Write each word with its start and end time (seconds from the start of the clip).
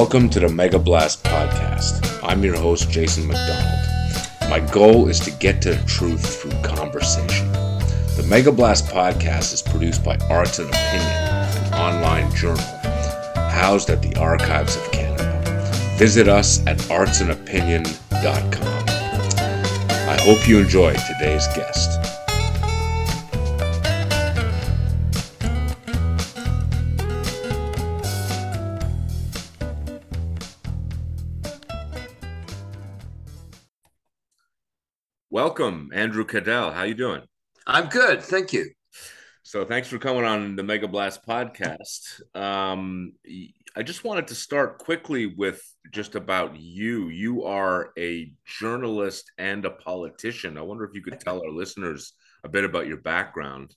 Welcome 0.00 0.26
to 0.30 0.38
the 0.38 0.48
Mega 0.48 0.78
Blast 0.78 1.24
Podcast. 1.24 2.22
I'm 2.22 2.44
your 2.44 2.56
host, 2.56 2.88
Jason 2.88 3.26
McDonald. 3.26 3.80
My 4.48 4.60
goal 4.72 5.08
is 5.08 5.18
to 5.18 5.32
get 5.32 5.60
to 5.62 5.74
the 5.74 5.84
truth 5.88 6.40
through 6.40 6.52
conversation. 6.62 7.50
The 8.16 8.24
Mega 8.28 8.52
Blast 8.52 8.86
Podcast 8.86 9.52
is 9.52 9.60
produced 9.60 10.04
by 10.04 10.16
Arts 10.30 10.60
and 10.60 10.68
Opinion, 10.68 11.02
an 11.02 11.74
online 11.74 12.32
journal 12.36 12.62
housed 13.50 13.90
at 13.90 14.00
the 14.00 14.14
Archives 14.20 14.76
of 14.76 14.88
Canada. 14.92 15.42
Visit 15.96 16.28
us 16.28 16.64
at 16.68 16.76
artsandopinion.com. 16.76 18.84
I 20.08 20.16
hope 20.22 20.48
you 20.48 20.60
enjoy 20.60 20.94
today's 20.94 21.48
guest. 21.56 21.97
Welcome, 35.58 35.90
Andrew 35.92 36.24
Caddell. 36.24 36.70
How 36.70 36.84
you 36.84 36.94
doing? 36.94 37.22
I'm 37.66 37.88
good, 37.88 38.22
thank 38.22 38.52
you. 38.52 38.70
So, 39.42 39.64
thanks 39.64 39.88
for 39.88 39.98
coming 39.98 40.24
on 40.24 40.54
the 40.54 40.62
Mega 40.62 40.86
Blast 40.86 41.26
podcast. 41.26 42.20
Um, 42.32 43.14
I 43.74 43.82
just 43.82 44.04
wanted 44.04 44.28
to 44.28 44.36
start 44.36 44.78
quickly 44.78 45.26
with 45.26 45.60
just 45.92 46.14
about 46.14 46.56
you. 46.56 47.08
You 47.08 47.42
are 47.42 47.90
a 47.98 48.30
journalist 48.46 49.32
and 49.36 49.64
a 49.64 49.70
politician. 49.70 50.56
I 50.56 50.62
wonder 50.62 50.84
if 50.84 50.94
you 50.94 51.02
could 51.02 51.18
tell 51.18 51.42
our 51.42 51.50
listeners 51.50 52.12
a 52.44 52.48
bit 52.48 52.62
about 52.62 52.86
your 52.86 52.98
background. 52.98 53.74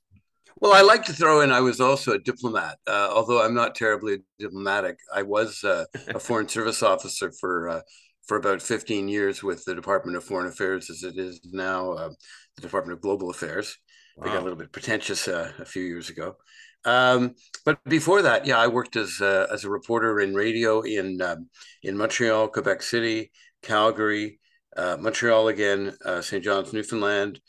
Well, 0.57 0.73
I 0.73 0.81
like 0.81 1.03
to 1.05 1.13
throw 1.13 1.41
in 1.41 1.51
I 1.51 1.61
was 1.61 1.81
also 1.81 2.11
a 2.11 2.19
diplomat, 2.19 2.77
uh, 2.85 3.09
although 3.11 3.43
I'm 3.43 3.55
not 3.55 3.73
terribly 3.73 4.19
diplomatic. 4.37 4.99
I 5.11 5.23
was 5.23 5.63
uh, 5.63 5.85
a 6.09 6.19
foreign 6.19 6.47
service 6.47 6.83
officer 6.83 7.31
for 7.31 7.69
uh, 7.69 7.81
for 8.27 8.37
about 8.37 8.61
15 8.61 9.07
years 9.07 9.43
with 9.43 9.65
the 9.65 9.75
Department 9.75 10.17
of 10.17 10.23
Foreign 10.23 10.47
Affairs, 10.47 10.89
as 10.89 11.03
it 11.03 11.17
is 11.17 11.41
now 11.45 11.91
uh, 11.93 12.09
the 12.55 12.61
Department 12.61 12.97
of 12.97 13.01
Global 13.01 13.29
Affairs. 13.29 13.77
Wow. 14.15 14.25
They 14.25 14.31
got 14.31 14.41
a 14.41 14.43
little 14.43 14.59
bit 14.59 14.71
pretentious 14.71 15.27
uh, 15.27 15.51
a 15.59 15.65
few 15.65 15.83
years 15.83 16.09
ago. 16.09 16.35
Um, 16.83 17.35
but 17.65 17.83
before 17.85 18.23
that, 18.23 18.45
yeah, 18.45 18.57
I 18.57 18.67
worked 18.67 18.95
as 18.95 19.21
a, 19.21 19.47
as 19.51 19.63
a 19.63 19.69
reporter 19.69 20.19
in 20.19 20.33
radio 20.33 20.81
in 20.81 21.21
um, 21.21 21.49
in 21.83 21.97
Montreal, 21.97 22.47
Quebec 22.47 22.81
City, 22.81 23.31
Calgary, 23.61 24.39
uh, 24.75 24.97
Montreal 24.99 25.47
again, 25.49 25.95
uh, 26.03 26.21
St. 26.21 26.43
John's, 26.43 26.73
Newfoundland, 26.73 27.39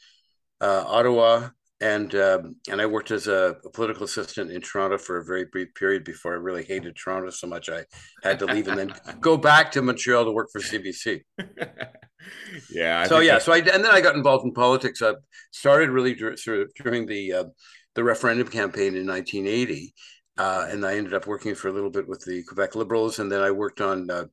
uh, 0.61 0.85
Ottawa, 0.87 1.49
and 1.83 2.15
um, 2.15 2.57
and 2.71 2.81
I 2.81 2.87
worked 2.87 3.11
as 3.11 3.27
a, 3.27 3.57
a, 3.65 3.71
political 3.71 4.05
assistant 4.05 4.53
in 4.53 4.61
Toronto 4.61 4.97
for 4.99 5.19
a 5.19 5.25
very 5.25 5.47
brief 5.47 5.75
period 5.75 6.05
before 6.05 6.33
I 6.33 6.37
really 6.37 6.63
hated 6.63 6.97
Toronto 6.97 7.31
so 7.31 7.49
much 7.49 7.69
I 7.69 7.85
had 8.23 8.39
to 8.39 8.47
leave 8.47 8.69
and 8.69 8.79
then 8.79 8.95
go 9.21 9.37
back 9.37 9.73
to 9.73 9.83
Montreal 9.83 10.25
to 10.25 10.31
work 10.31 10.49
for 10.53 10.61
CBC. 10.61 11.23
yeah. 12.71 13.01
I 13.01 13.09
so 13.09 13.19
yeah, 13.19 13.39
so 13.39 13.53
I 13.53 13.59
and 13.59 13.85
then 13.85 13.91
I 13.91 14.01
got 14.01 14.15
involved 14.15 14.45
in 14.45 14.53
politics. 14.53 15.03
I 15.03 15.15
started 15.51 15.91
really 15.91 16.17
sort 16.37 16.61
of 16.61 16.73
during 16.75 17.07
the 17.07 17.33
uh, 17.33 17.45
the 17.97 18.05
referendum 18.05 18.47
campaign 18.47 18.95
in 18.95 19.07
1980, 19.07 19.93
uh, 20.39 20.69
and 20.71 20.87
I 20.87 20.97
ended 20.97 21.15
up 21.15 21.27
working 21.27 21.57
for 21.57 21.67
a 21.67 21.73
little 21.73 21.91
bit 21.91 22.07
with 22.07 22.25
the 22.25 22.45
Quebec 22.45 22.77
Liberals, 22.77 23.19
and 23.19 23.31
then 23.31 23.41
I 23.41 23.51
worked 23.51 23.81
on 23.81 24.09
uh, 24.09 24.25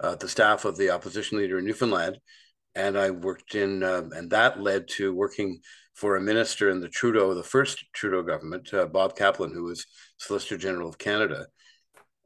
uh 0.00 0.14
the 0.14 0.28
staff 0.28 0.64
of 0.64 0.78
the 0.78 0.88
opposition 0.88 1.36
leader 1.36 1.58
in 1.58 1.66
Newfoundland, 1.66 2.16
and 2.74 2.96
I 2.96 3.10
worked 3.10 3.54
in 3.54 3.82
uh, 3.82 4.08
and 4.12 4.30
that 4.30 4.58
led 4.58 4.88
to 4.96 5.14
working 5.14 5.60
for 5.94 6.16
a 6.16 6.20
minister 6.20 6.70
in 6.70 6.80
the 6.80 6.88
Trudeau, 6.88 7.34
the 7.34 7.42
first 7.42 7.84
Trudeau 7.92 8.22
government, 8.22 8.72
uh, 8.74 8.86
Bob 8.86 9.16
Kaplan, 9.16 9.52
who 9.52 9.64
was 9.64 9.86
Solicitor 10.18 10.58
General 10.58 10.88
of 10.88 10.98
Canada, 10.98 11.46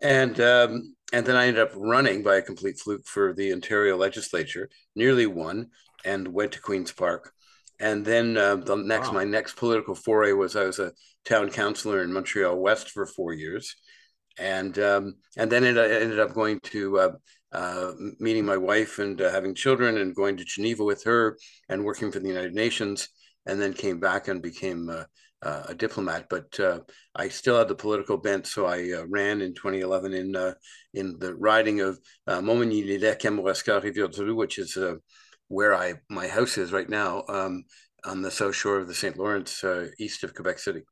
and 0.00 0.40
um, 0.40 0.94
and 1.12 1.24
then 1.24 1.36
I 1.36 1.46
ended 1.46 1.62
up 1.62 1.72
running 1.74 2.22
by 2.22 2.36
a 2.36 2.42
complete 2.42 2.78
fluke 2.78 3.06
for 3.06 3.32
the 3.32 3.52
Ontario 3.52 3.96
Legislature, 3.96 4.68
nearly 4.94 5.26
won, 5.26 5.68
and 6.04 6.28
went 6.28 6.52
to 6.52 6.60
Queens 6.60 6.92
Park. 6.92 7.32
And 7.80 8.04
then 8.04 8.36
uh, 8.36 8.56
the 8.56 8.76
next, 8.76 9.08
wow. 9.08 9.14
my 9.14 9.24
next 9.24 9.56
political 9.56 9.94
foray 9.94 10.32
was 10.32 10.56
I 10.56 10.64
was 10.64 10.78
a 10.80 10.92
town 11.24 11.50
councillor 11.50 12.02
in 12.02 12.12
Montreal 12.12 12.56
West 12.56 12.90
for 12.90 13.06
four 13.06 13.32
years, 13.32 13.76
and 14.38 14.78
um, 14.78 15.14
and 15.36 15.50
then 15.50 15.64
it, 15.64 15.76
I 15.76 15.88
ended 15.88 16.20
up 16.20 16.34
going 16.34 16.60
to 16.64 16.98
uh, 16.98 17.12
uh, 17.52 17.92
meeting 18.18 18.44
my 18.44 18.56
wife 18.56 18.98
and 18.98 19.20
uh, 19.20 19.30
having 19.30 19.54
children 19.54 19.98
and 19.98 20.14
going 20.14 20.36
to 20.36 20.44
Geneva 20.44 20.84
with 20.84 21.04
her 21.04 21.38
and 21.68 21.84
working 21.84 22.10
for 22.10 22.18
the 22.18 22.28
United 22.28 22.54
Nations 22.54 23.08
and 23.48 23.60
then 23.60 23.72
came 23.72 23.98
back 23.98 24.28
and 24.28 24.42
became 24.42 24.88
uh, 24.88 25.04
uh, 25.42 25.62
a 25.68 25.74
diplomat. 25.74 26.26
But 26.28 26.60
uh, 26.60 26.80
I 27.14 27.28
still 27.28 27.58
had 27.58 27.68
the 27.68 27.74
political 27.74 28.16
bent, 28.16 28.46
so 28.46 28.66
I 28.66 28.92
uh, 28.92 29.06
ran 29.08 29.40
in 29.40 29.54
2011 29.54 30.12
in 30.12 30.36
uh, 30.36 30.54
in 30.94 31.18
the 31.18 31.34
riding 31.34 31.80
of 31.80 31.98
uh, 32.26 32.40
Montmagny-les-Lacs, 32.40 34.34
which 34.34 34.58
is 34.58 34.78
where 35.48 35.74
I 35.74 35.94
my 36.10 36.28
house 36.28 36.58
is 36.58 36.72
right 36.72 36.88
now 36.88 37.24
um, 37.28 37.64
on 38.04 38.22
the 38.22 38.30
south 38.30 38.54
shore 38.54 38.78
of 38.78 38.86
the 38.86 38.94
St. 38.94 39.18
Lawrence, 39.18 39.64
east 39.98 40.22
of 40.22 40.34
Quebec 40.34 40.58
City. 40.58 40.82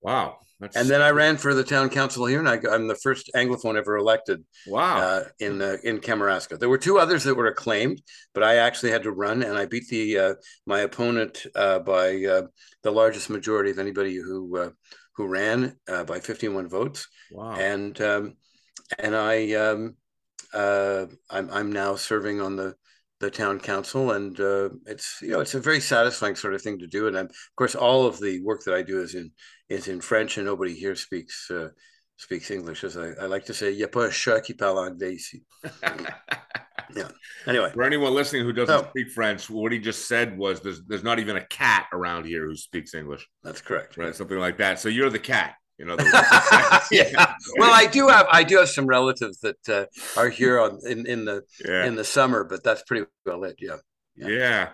Wow. 0.00 0.38
That's... 0.60 0.76
And 0.76 0.88
then 0.88 1.02
I 1.02 1.10
ran 1.10 1.36
for 1.36 1.54
the 1.54 1.62
town 1.62 1.88
council 1.88 2.26
here, 2.26 2.40
and 2.40 2.48
I, 2.48 2.58
am 2.74 2.88
the 2.88 2.96
first 2.96 3.30
Anglophone 3.36 3.76
ever 3.76 3.96
elected. 3.96 4.44
Wow! 4.66 4.98
Uh, 4.98 5.24
in 5.38 5.62
uh, 5.62 5.76
in 5.84 6.00
Kamouraska, 6.00 6.58
there 6.58 6.68
were 6.68 6.78
two 6.78 6.98
others 6.98 7.24
that 7.24 7.36
were 7.36 7.46
acclaimed, 7.46 8.02
but 8.34 8.42
I 8.42 8.56
actually 8.56 8.90
had 8.90 9.04
to 9.04 9.12
run, 9.12 9.42
and 9.42 9.56
I 9.56 9.66
beat 9.66 9.88
the 9.88 10.18
uh, 10.18 10.34
my 10.66 10.80
opponent 10.80 11.46
uh, 11.54 11.78
by 11.78 12.24
uh, 12.24 12.42
the 12.82 12.90
largest 12.90 13.30
majority 13.30 13.70
of 13.70 13.78
anybody 13.78 14.16
who 14.16 14.58
uh, 14.58 14.70
who 15.14 15.28
ran 15.28 15.76
by 16.06 16.20
51 16.20 16.68
votes. 16.68 17.06
Wow! 17.30 17.52
And 17.52 18.00
um, 18.00 18.34
and 18.98 19.14
I 19.14 19.52
um, 19.52 19.96
I'm 20.54 21.50
I'm 21.50 21.72
now 21.72 21.94
serving 21.94 22.40
on 22.40 22.56
the 22.56 22.74
the 23.20 23.30
town 23.30 23.58
council 23.58 24.12
and 24.12 24.38
uh, 24.38 24.68
it's 24.86 25.18
you 25.20 25.30
know 25.30 25.40
it's 25.40 25.54
a 25.54 25.60
very 25.60 25.80
satisfying 25.80 26.36
sort 26.36 26.54
of 26.54 26.62
thing 26.62 26.78
to 26.78 26.86
do 26.86 27.08
and 27.08 27.18
I'm, 27.18 27.26
of 27.26 27.56
course 27.56 27.74
all 27.74 28.06
of 28.06 28.20
the 28.20 28.40
work 28.42 28.62
that 28.64 28.74
i 28.74 28.82
do 28.82 29.00
is 29.00 29.16
in 29.16 29.32
is 29.68 29.88
in 29.88 30.00
french 30.00 30.36
and 30.36 30.46
nobody 30.46 30.74
here 30.74 30.94
speaks 30.94 31.50
uh, 31.50 31.68
speaks 32.16 32.50
english 32.50 32.84
as 32.84 32.96
i, 32.96 33.08
I 33.20 33.26
like 33.26 33.46
to 33.46 33.54
say 33.54 33.70
y 33.72 33.84
a 33.84 33.88
pas 33.88 34.04
un 34.04 34.10
chat 34.10 34.44
qui 34.44 34.54
parle 34.54 34.78
anglais 34.78 35.14
ici 35.14 35.42
yeah 36.96 37.08
anyway 37.46 37.70
for 37.72 37.82
anyone 37.82 38.14
listening 38.14 38.44
who 38.44 38.52
doesn't 38.52 38.86
oh. 38.86 38.88
speak 38.90 39.10
french 39.10 39.50
what 39.50 39.72
he 39.72 39.78
just 39.78 40.08
said 40.08 40.38
was 40.38 40.60
there's 40.60 40.82
there's 40.86 41.04
not 41.04 41.18
even 41.18 41.36
a 41.36 41.46
cat 41.46 41.86
around 41.92 42.24
here 42.24 42.46
who 42.46 42.56
speaks 42.56 42.94
english 42.94 43.28
that's 43.42 43.60
correct 43.60 43.96
right 43.96 44.14
something 44.14 44.38
like 44.38 44.56
that 44.56 44.78
so 44.78 44.88
you're 44.88 45.10
the 45.10 45.18
cat 45.18 45.54
you 45.78 45.84
know. 45.84 45.96
yeah. 46.90 47.34
Well, 47.56 47.72
I 47.72 47.86
do 47.90 48.08
have 48.08 48.26
I 48.30 48.42
do 48.42 48.58
have 48.58 48.68
some 48.68 48.86
relatives 48.86 49.38
that 49.40 49.68
uh, 49.68 49.86
are 50.20 50.28
here 50.28 50.60
on 50.60 50.80
in 50.84 51.06
in 51.06 51.24
the 51.24 51.42
yeah. 51.64 51.86
in 51.86 51.94
the 51.94 52.04
summer, 52.04 52.44
but 52.44 52.64
that's 52.64 52.82
pretty 52.82 53.06
well 53.24 53.44
it. 53.44 53.56
Yeah. 53.60 53.76
Yeah. 54.16 54.28
yeah. 54.28 54.68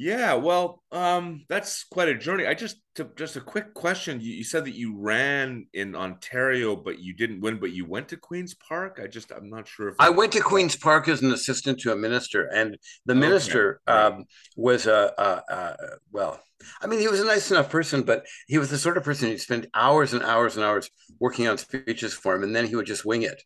Yeah, 0.00 0.34
well, 0.34 0.84
um, 0.92 1.44
that's 1.48 1.82
quite 1.82 2.08
a 2.08 2.16
journey. 2.16 2.46
I 2.46 2.54
just 2.54 2.76
to, 2.94 3.10
just 3.16 3.34
a 3.34 3.40
quick 3.40 3.74
question. 3.74 4.20
You, 4.20 4.32
you, 4.32 4.44
said 4.44 4.64
that 4.66 4.76
you 4.76 4.96
ran 4.96 5.66
in 5.74 5.96
Ontario, 5.96 6.76
but 6.76 7.00
you 7.00 7.14
didn't 7.14 7.40
win. 7.40 7.58
But 7.58 7.72
you 7.72 7.84
went 7.84 8.06
to 8.10 8.16
Queens 8.16 8.54
Park. 8.54 9.00
I 9.02 9.08
just 9.08 9.32
I'm 9.32 9.50
not 9.50 9.66
sure 9.66 9.88
if 9.88 9.96
I 9.98 10.10
went 10.10 10.30
to 10.34 10.40
Queens 10.40 10.76
Park 10.76 11.08
as 11.08 11.20
an 11.20 11.32
assistant 11.32 11.80
to 11.80 11.90
a 11.90 11.96
minister, 11.96 12.44
and 12.44 12.78
the 13.06 13.16
minister 13.16 13.80
okay. 13.88 13.98
um, 13.98 14.24
was 14.56 14.86
a, 14.86 15.12
a, 15.18 15.52
a 15.52 15.76
well. 16.12 16.40
I 16.80 16.86
mean, 16.86 17.00
he 17.00 17.08
was 17.08 17.18
a 17.18 17.24
nice 17.24 17.50
enough 17.50 17.68
person, 17.68 18.02
but 18.02 18.24
he 18.46 18.58
was 18.58 18.70
the 18.70 18.78
sort 18.78 18.98
of 18.98 19.02
person 19.02 19.28
who'd 19.28 19.40
spend 19.40 19.66
hours 19.74 20.12
and 20.12 20.22
hours 20.22 20.54
and 20.54 20.64
hours 20.64 20.90
working 21.18 21.48
on 21.48 21.58
speeches 21.58 22.14
for 22.14 22.36
him, 22.36 22.44
and 22.44 22.54
then 22.54 22.68
he 22.68 22.76
would 22.76 22.86
just 22.86 23.04
wing 23.04 23.22
it. 23.22 23.42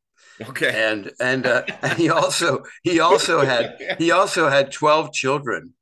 Okay. 0.48 0.70
And 0.90 1.12
and 1.18 1.46
uh, 1.46 1.62
and 1.82 1.98
he 1.98 2.10
also 2.10 2.64
he 2.82 3.00
also 3.00 3.40
had 3.40 3.96
he 3.96 4.10
also 4.10 4.50
had 4.50 4.70
twelve 4.70 5.14
children 5.14 5.72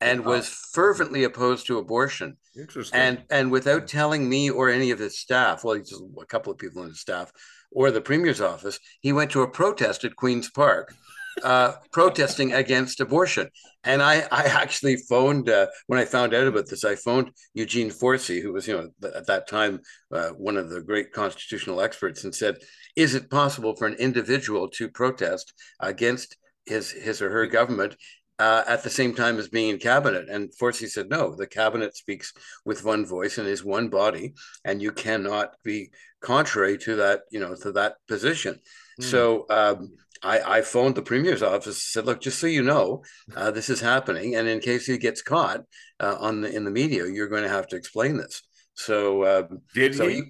and 0.00 0.24
was 0.24 0.48
fervently 0.48 1.24
opposed 1.24 1.66
to 1.66 1.78
abortion. 1.78 2.36
Interesting. 2.56 2.98
And 2.98 3.22
and 3.30 3.50
without 3.50 3.86
telling 3.86 4.28
me 4.28 4.50
or 4.50 4.68
any 4.68 4.90
of 4.90 4.98
his 4.98 5.18
staff, 5.18 5.64
well, 5.64 5.78
just 5.78 6.02
a 6.20 6.26
couple 6.26 6.52
of 6.52 6.58
people 6.58 6.82
in 6.82 6.88
his 6.88 7.00
staff 7.00 7.32
or 7.70 7.90
the 7.90 8.00
premier's 8.00 8.40
office, 8.40 8.78
he 9.00 9.12
went 9.12 9.30
to 9.32 9.42
a 9.42 9.50
protest 9.50 10.04
at 10.04 10.16
Queens 10.16 10.50
Park. 10.50 10.94
Uh, 11.44 11.74
protesting 11.92 12.52
against 12.52 13.00
abortion. 13.00 13.48
And 13.84 14.02
I, 14.02 14.26
I 14.32 14.42
actually 14.46 14.96
phoned 15.08 15.48
uh, 15.48 15.68
when 15.86 15.98
I 15.98 16.04
found 16.04 16.34
out 16.34 16.48
about 16.48 16.68
this. 16.68 16.84
I 16.84 16.96
phoned 16.96 17.30
Eugene 17.54 17.88
Forsey, 17.88 18.42
who 18.42 18.52
was, 18.52 18.66
you 18.66 18.74
know, 18.74 19.08
at 19.14 19.28
that 19.28 19.48
time 19.48 19.80
uh, 20.12 20.30
one 20.30 20.56
of 20.56 20.70
the 20.70 20.82
great 20.82 21.12
constitutional 21.12 21.80
experts, 21.80 22.24
and 22.24 22.34
said, 22.34 22.56
"Is 22.96 23.14
it 23.14 23.30
possible 23.30 23.76
for 23.76 23.86
an 23.86 23.94
individual 23.94 24.68
to 24.70 24.90
protest 24.90 25.54
against 25.78 26.36
his 26.66 26.90
his 26.90 27.22
or 27.22 27.30
her 27.30 27.46
government 27.46 27.96
uh, 28.40 28.64
at 28.66 28.82
the 28.82 28.90
same 28.90 29.14
time 29.14 29.38
as 29.38 29.48
being 29.48 29.68
in 29.68 29.78
cabinet. 29.78 30.30
And 30.30 30.50
Forsey 30.50 30.88
said, 30.88 31.10
no, 31.10 31.34
the 31.34 31.46
cabinet 31.46 31.94
speaks 31.94 32.32
with 32.64 32.86
one 32.86 33.04
voice 33.04 33.36
and 33.36 33.46
is 33.46 33.62
one 33.62 33.88
body, 33.88 34.32
and 34.64 34.80
you 34.80 34.92
cannot 34.92 35.54
be 35.62 35.90
contrary 36.22 36.78
to 36.78 36.96
that, 36.96 37.20
you 37.30 37.38
know, 37.38 37.54
to 37.56 37.72
that 37.72 37.96
position. 38.08 38.58
Mm. 38.98 39.04
So 39.04 39.46
um, 39.50 39.92
I, 40.22 40.58
I, 40.58 40.62
phoned 40.62 40.94
the 40.94 41.02
premier's 41.02 41.42
office, 41.42 41.82
said, 41.82 42.06
look, 42.06 42.22
just 42.22 42.40
so 42.40 42.46
you 42.46 42.62
know, 42.62 43.04
uh, 43.36 43.50
this 43.50 43.68
is 43.68 43.80
happening, 43.80 44.36
and 44.36 44.48
in 44.48 44.60
case 44.60 44.86
he 44.86 44.96
gets 44.96 45.20
caught 45.20 45.60
uh, 46.00 46.16
on 46.18 46.40
the 46.40 46.54
in 46.54 46.64
the 46.64 46.70
media, 46.70 47.06
you're 47.06 47.28
going 47.28 47.42
to 47.42 47.48
have 47.48 47.66
to 47.68 47.76
explain 47.76 48.16
this. 48.16 48.42
So 48.74 49.26
um, 49.26 49.60
did 49.74 49.94
so 49.94 50.08
he? 50.08 50.14
he 50.16 50.22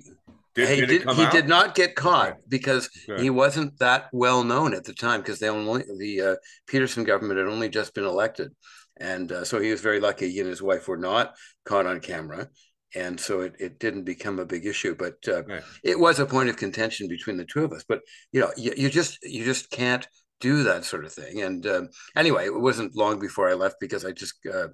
Did, 0.55 0.69
he 0.69 0.87
did, 0.87 1.11
he 1.11 1.27
did 1.27 1.49
not 1.49 1.75
get 1.77 1.95
caught 1.95 2.31
okay. 2.31 2.41
because 2.49 2.91
okay. 3.09 3.23
he 3.23 3.31
wasn't 3.31 3.79
that 3.79 4.09
well 4.13 4.43
known 4.43 4.75
at 4.75 4.85
the 4.85 4.93
time 4.93 5.21
because 5.21 5.39
they 5.39 5.49
only 5.49 5.85
the 5.99 6.21
uh, 6.21 6.37
Peterson 6.67 7.05
government 7.05 7.39
had 7.39 7.47
only 7.47 7.69
just 7.69 7.95
been 7.95 8.05
elected, 8.05 8.53
and 8.99 9.31
uh, 9.31 9.45
so 9.45 9.61
he 9.61 9.71
was 9.71 9.81
very 9.81 10.01
lucky. 10.01 10.31
He 10.31 10.41
and 10.41 10.49
his 10.49 10.63
wife 10.63 10.89
were 10.89 10.97
not 10.97 11.35
caught 11.65 11.87
on 11.87 12.01
camera, 12.01 12.49
and 12.97 13.21
so 13.21 13.43
it, 13.43 13.55
it 13.61 13.79
didn't 13.79 14.05
become 14.05 14.41
a 14.41 14.45
big 14.45 14.67
issue. 14.67 14.97
But 14.97 15.17
uh, 15.29 15.43
it 15.85 15.99
was 15.99 16.19
a 16.19 16.27
point 16.27 16.49
of 16.49 16.57
contention 16.57 17.07
between 17.07 17.37
the 17.37 17.45
two 17.45 17.65
of 17.65 17.73
us. 17.73 17.85
But 17.89 18.01
you 18.33 18.41
know, 18.41 18.51
you, 18.57 18.73
you 18.77 18.91
just 18.91 19.19
you 19.23 19.45
just 19.45 19.71
can't 19.71 20.07
do 20.41 20.65
that 20.65 20.85
sort 20.85 21.05
of 21.05 21.13
thing. 21.13 21.43
And 21.43 21.67
um, 21.67 21.89
anyway, 22.17 22.47
it 22.47 22.61
wasn't 22.61 22.97
long 22.97 23.21
before 23.21 23.49
I 23.49 23.55
left 23.55 23.77
because 23.81 24.05
I 24.05 24.13
just 24.13 24.35
uh, 24.53 24.69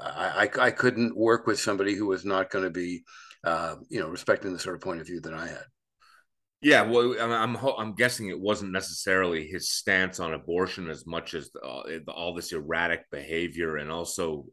I, 0.00 0.48
I, 0.58 0.66
I 0.66 0.70
couldn't 0.70 1.16
work 1.16 1.46
with 1.46 1.60
somebody 1.60 1.94
who 1.94 2.06
was 2.06 2.24
not 2.24 2.50
going 2.50 2.64
to 2.64 2.70
be 2.70 3.04
uh, 3.44 3.76
you 3.88 4.00
know 4.00 4.08
respecting 4.08 4.52
the 4.52 4.58
sort 4.58 4.76
of 4.76 4.82
point 4.82 5.00
of 5.00 5.06
view 5.06 5.20
that 5.20 5.34
I 5.34 5.46
had. 5.46 5.64
Yeah, 6.60 6.82
well, 6.82 7.14
I'm 7.20 7.56
I'm 7.56 7.94
guessing 7.94 8.28
it 8.28 8.40
wasn't 8.40 8.72
necessarily 8.72 9.46
his 9.46 9.70
stance 9.70 10.18
on 10.18 10.34
abortion 10.34 10.90
as 10.90 11.06
much 11.06 11.34
as 11.34 11.50
uh, 11.62 11.82
all 12.08 12.34
this 12.34 12.52
erratic 12.52 13.08
behavior 13.12 13.76
and 13.76 13.92
also 13.92 14.46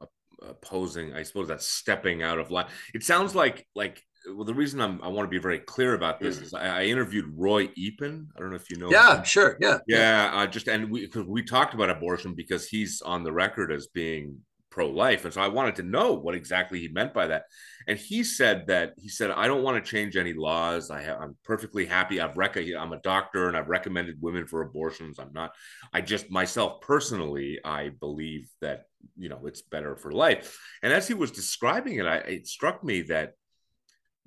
opposing. 0.44 1.16
I 1.16 1.24
suppose 1.24 1.48
that's 1.48 1.68
stepping 1.68 2.22
out 2.22 2.38
of 2.38 2.52
line. 2.52 2.68
It 2.94 3.04
sounds 3.04 3.34
like 3.34 3.68
like 3.76 4.04
well, 4.34 4.46
the 4.46 4.54
reason 4.54 4.82
I'm, 4.82 5.02
i 5.04 5.08
want 5.08 5.26
to 5.26 5.30
be 5.30 5.42
very 5.42 5.60
clear 5.60 5.94
about 5.94 6.20
this 6.20 6.38
is 6.40 6.54
I, 6.54 6.82
I, 6.82 6.84
interviewed 6.86 7.26
Roy 7.36 7.68
Eappen. 7.68 8.28
I 8.36 8.40
don't 8.40 8.50
know 8.50 8.56
if 8.56 8.70
you 8.70 8.78
know. 8.78 8.90
Yeah, 8.90 9.18
him. 9.18 9.24
sure. 9.24 9.58
Yeah. 9.60 9.78
Yeah. 9.88 10.32
Uh, 10.34 10.48
just, 10.48 10.68
and 10.68 10.90
we, 10.90 11.08
cause 11.08 11.26
we 11.28 11.44
talked 11.44 11.74
about 11.74 11.90
abortion 11.90 12.34
because 12.36 12.68
he's 12.68 13.02
on 13.02 13.24
the 13.24 13.32
record 13.32 13.72
as 13.72 13.88
being 13.88 14.40
pro 14.76 14.90
life. 14.90 15.24
And 15.24 15.34
so 15.34 15.40
I 15.40 15.48
wanted 15.48 15.78
to 15.78 15.84
know 15.84 16.12
what 16.14 16.36
exactly 16.36 16.82
he 16.82 16.90
meant 16.90 17.14
by 17.14 17.28
that. 17.28 17.46
And 17.88 17.98
he 17.98 18.26
said 18.26 18.68
that 18.68 18.94
he 18.98 19.08
said, 19.08 19.32
I 19.32 19.48
don't 19.48 19.64
want 19.64 19.84
to 19.84 19.90
change 19.90 20.18
any 20.18 20.34
laws. 20.34 20.92
I 20.92 21.02
I'm 21.04 21.38
perfectly 21.46 21.86
happy. 21.86 22.20
I've 22.20 22.36
rec- 22.36 22.58
I'm 22.58 22.92
a 22.92 23.00
doctor 23.00 23.48
and 23.48 23.56
I've 23.56 23.70
recommended 23.70 24.22
women 24.22 24.46
for 24.46 24.62
abortions. 24.62 25.18
I'm 25.18 25.32
not, 25.32 25.54
I 25.94 26.02
just 26.02 26.30
myself 26.30 26.82
personally, 26.82 27.58
I 27.64 27.92
believe 28.02 28.50
that, 28.60 28.84
you 29.18 29.30
know, 29.30 29.46
it's 29.46 29.62
better 29.62 29.96
for 29.96 30.12
life. 30.12 30.60
And 30.84 30.92
as 30.92 31.08
he 31.08 31.14
was 31.14 31.32
describing 31.32 31.96
it, 31.96 32.06
I, 32.06 32.18
it 32.18 32.46
struck 32.46 32.84
me 32.84 33.04
that 33.04 33.36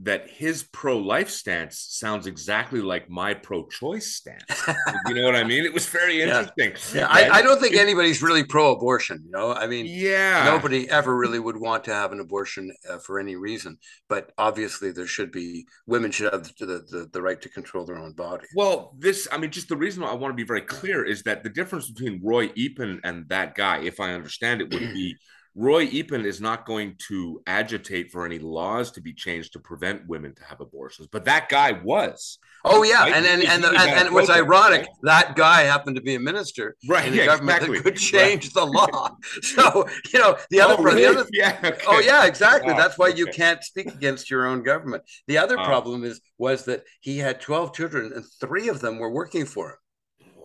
that 0.01 0.31
his 0.31 0.63
pro-life 0.63 1.29
stance 1.29 1.85
sounds 1.91 2.29
exactly 2.29 2.81
like 2.81 3.11
my 3.11 3.35
pro-choice 3.35 4.15
stance. 4.15 4.45
you 5.09 5.15
know 5.15 5.25
what 5.25 5.35
I 5.35 5.43
mean? 5.43 5.65
It 5.65 5.75
was 5.75 5.87
very 5.87 6.23
interesting. 6.23 6.73
Yeah, 6.95 7.01
yeah. 7.01 7.07
I, 7.09 7.39
I, 7.39 7.43
don't 7.43 7.61
think 7.61 7.75
anybody's 7.75 8.23
really 8.23 8.45
pro-abortion. 8.45 9.23
You 9.25 9.33
know, 9.33 9.53
I 9.53 9.67
mean, 9.67 9.87
yeah, 9.89 10.45
nobody 10.45 10.89
ever 10.89 11.17
really 11.17 11.41
would 11.41 11.57
want 11.57 11.83
to 11.85 11.95
have 11.95 12.13
an 12.13 12.21
abortion 12.21 12.73
uh, 12.89 12.99
for 12.99 13.19
any 13.19 13.35
reason. 13.35 13.77
But 14.09 14.31
obviously, 14.39 14.93
there 14.93 15.07
should 15.07 15.33
be 15.33 15.67
women 15.87 16.13
should 16.13 16.33
have 16.33 16.45
the, 16.59 16.67
the 16.67 17.09
the 17.13 17.23
right 17.23 17.41
to 17.43 17.49
control 17.49 17.85
their 17.85 17.99
own 17.99 18.13
body. 18.13 18.47
Well, 18.55 18.95
this, 18.99 19.27
I 19.33 19.39
mean, 19.39 19.51
just 19.51 19.69
the 19.69 19.77
reason 19.77 20.05
I 20.05 20.15
want 20.15 20.31
to 20.31 20.37
be 20.37 20.47
very 20.47 20.63
clear 20.63 21.05
is 21.05 21.25
that 21.25 21.43
the 21.43 21.51
difference 21.51 21.91
between 21.91 22.21
Roy 22.23 22.49
Eappen 22.51 23.01
and 23.03 23.29
that 23.31 23.57
guy, 23.57 23.79
if 23.81 23.99
I 23.99 24.13
understand 24.13 24.61
it, 24.61 24.73
would 24.73 24.93
be. 24.93 25.17
Roy 25.59 25.89
Eappen 25.89 26.25
is 26.25 26.41
not 26.41 26.65
going 26.65 26.95
to 27.09 27.43
agitate 27.49 28.13
for 28.13 28.25
any 28.25 28.39
laws 28.39 28.93
to 28.93 29.01
be 29.01 29.13
changed 29.13 29.55
to 29.55 29.59
prevent 29.59 30.07
women 30.07 30.33
to 30.37 30.45
have 30.45 30.61
abortions, 30.61 31.09
but 31.11 31.25
that 31.25 31.49
guy 31.49 31.73
was. 31.73 32.39
Oh 32.65 32.85
yeah, 32.85 33.01
right? 33.01 33.13
and 33.13 33.27
and 33.27 33.43
and, 33.43 33.65
the, 33.65 33.71
and, 33.71 34.07
and 34.07 34.15
what's 34.15 34.31
ironic, 34.31 34.87
that 35.03 35.35
guy 35.35 35.63
happened 35.63 35.97
to 35.97 36.03
be 36.03 36.15
a 36.15 36.21
minister 36.21 36.77
right, 36.89 37.07
in 37.07 37.11
the 37.11 37.19
yeah, 37.19 37.27
government 37.27 37.57
exactly. 37.57 37.79
that 37.79 37.83
could 37.83 37.97
change 37.97 38.45
right. 38.45 38.55
the 38.55 38.67
law. 38.67 39.17
So 39.43 39.89
you 40.13 40.21
know 40.21 40.39
the 40.51 40.61
other, 40.61 40.77
oh, 40.79 40.83
really? 40.83 41.03
the 41.03 41.11
other 41.11 41.27
yeah, 41.33 41.59
okay. 41.65 41.85
oh 41.89 41.99
yeah, 41.99 42.27
exactly. 42.27 42.73
That's 42.75 42.97
why 42.97 43.09
okay. 43.09 43.19
you 43.19 43.27
can't 43.27 43.63
speak 43.65 43.89
against 43.93 44.31
your 44.31 44.47
own 44.47 44.63
government. 44.63 45.03
The 45.27 45.39
other 45.39 45.59
uh-huh. 45.59 45.67
problem 45.67 46.05
is 46.05 46.21
was 46.39 46.67
that 46.67 46.85
he 47.01 47.19
had 47.19 47.41
twelve 47.41 47.75
children 47.75 48.13
and 48.15 48.25
three 48.41 48.69
of 48.69 48.81
them 48.81 48.99
were 48.99 49.11
working 49.11 49.45
for 49.45 49.71
him. 49.71 49.77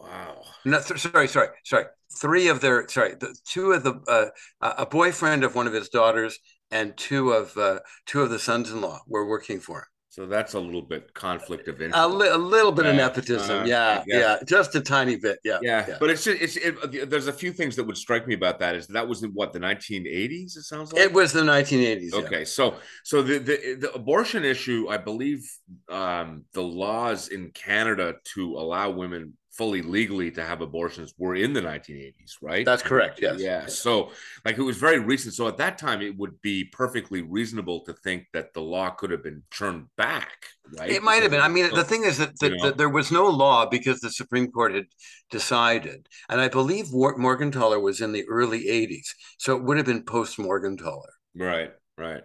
Wow. 0.04 0.42
No, 0.66 0.82
th- 0.82 1.00
sorry, 1.00 1.28
sorry, 1.28 1.48
sorry 1.64 1.86
three 2.20 2.48
of 2.48 2.62
their 2.62 2.88
sorry 2.88 3.16
the 3.16 3.36
two 3.46 3.72
of 3.72 3.84
the 3.84 4.00
uh, 4.08 4.74
a 4.78 4.86
boyfriend 4.86 5.44
of 5.44 5.56
one 5.56 5.68
of 5.68 5.74
his 5.74 5.90
daughters 5.90 6.40
and 6.72 6.96
two 6.98 7.32
of 7.32 7.56
uh, 7.58 7.80
two 8.06 8.22
of 8.22 8.30
the 8.30 8.40
sons-in-law 8.40 9.00
were 9.08 9.28
working 9.28 9.60
for 9.60 9.80
him 9.80 9.86
so 10.10 10.28
that's 10.28 10.54
a 10.54 10.60
little 10.60 10.84
bit 10.84 11.12
conflict 11.16 11.68
of 11.68 11.82
interest. 11.82 11.98
A, 11.98 12.08
li- 12.08 12.30
a 12.30 12.38
little 12.38 12.72
bit 12.72 12.86
yeah, 12.86 12.92
of 12.92 12.98
nepotism, 12.98 13.62
uh, 13.62 13.66
yeah, 13.66 14.04
yeah, 14.06 14.38
just 14.46 14.76
a 14.76 14.80
tiny 14.80 15.16
bit, 15.16 15.40
yeah, 15.44 15.58
yeah. 15.64 15.86
yeah. 15.88 15.98
But 16.00 16.12
it's 16.12 16.24
just, 16.24 16.40
it's 16.40 16.56
it, 16.56 17.10
there's 17.10 17.26
a 17.26 17.34
few 17.34 17.52
things 17.52 17.76
that 17.78 17.84
would 17.86 17.98
strike 17.98 18.28
me 18.28 18.36
about 18.36 18.60
that. 18.60 18.76
Is 18.76 18.86
that 18.90 19.08
was 19.08 19.24
in 19.24 19.32
what 19.32 19.54
the 19.54 19.60
1980s? 19.60 20.56
It 20.56 20.66
sounds 20.66 20.94
like 20.94 21.02
it 21.02 21.12
was 21.12 21.34
the 21.34 21.42
1980s. 21.42 22.14
Okay, 22.14 22.40
yeah. 22.40 22.44
so 22.44 22.76
so 23.04 23.24
the, 23.24 23.40
the 23.40 23.78
the 23.80 23.94
abortion 23.94 24.46
issue, 24.46 24.86
I 24.88 24.98
believe, 24.98 25.50
um, 25.90 26.46
the 26.54 26.62
laws 26.62 27.30
in 27.30 27.50
Canada 27.50 28.14
to 28.36 28.54
allow 28.54 28.92
women 28.92 29.34
fully 29.56 29.82
legally 29.82 30.32
to 30.32 30.44
have 30.44 30.62
abortions 30.62 31.14
were 31.18 31.36
in 31.36 31.54
the 31.54 31.62
1980s, 31.62 32.34
right? 32.42 32.66
That's 32.66 32.82
correct. 32.82 33.20
Yes. 33.22 33.40
Yeah. 33.40 33.68
So, 33.68 34.12
like, 34.44 34.58
it 34.58 34.64
was 34.64 34.78
very 34.78 35.00
recent. 35.00 35.36
So, 35.36 35.48
at 35.48 35.58
that 35.58 35.78
time, 35.78 36.02
it 36.02 36.18
would 36.18 36.42
be 36.42 36.64
perfectly 36.66 37.22
reasonable 37.22 37.82
to 37.86 37.94
think 37.94 38.26
that 38.34 38.54
the 38.54 38.62
law 38.62 38.90
could 38.90 39.12
have 39.12 39.24
been 39.24 39.44
turned 39.52 39.86
back, 39.96 40.48
right? 40.80 40.90
It 40.90 41.04
might 41.04 41.22
have 41.22 41.32
been. 41.32 41.42
I 41.42 41.50
mean, 41.50 41.70
so, 41.70 41.76
the 41.76 41.84
thing 41.84 42.04
is 42.04 42.18
that, 42.18 42.40
that, 42.40 42.50
you 42.50 42.58
know, 42.58 42.66
that, 42.66 42.78
there 42.78 42.90
was 42.90 43.12
no 43.12 43.28
law 43.28 43.66
because 43.66 44.00
the 44.00 44.10
Supreme 44.10 44.52
Court 44.52 44.74
had 44.74 44.86
decided, 45.30 46.08
and 46.30 46.42
I 46.42 46.48
believe 46.48 46.88
Morgentaler 46.88 47.82
was 47.82 48.02
in 48.02 48.12
the 48.12 48.26
early 48.28 48.66
80s, 48.66 49.08
so 49.38 49.56
it 49.56 49.64
would 49.64 49.78
have 49.78 49.86
been 49.86 50.04
post 50.04 50.38
Morgentaler. 50.38 51.14
Right. 51.36 51.72
Right. 51.96 52.24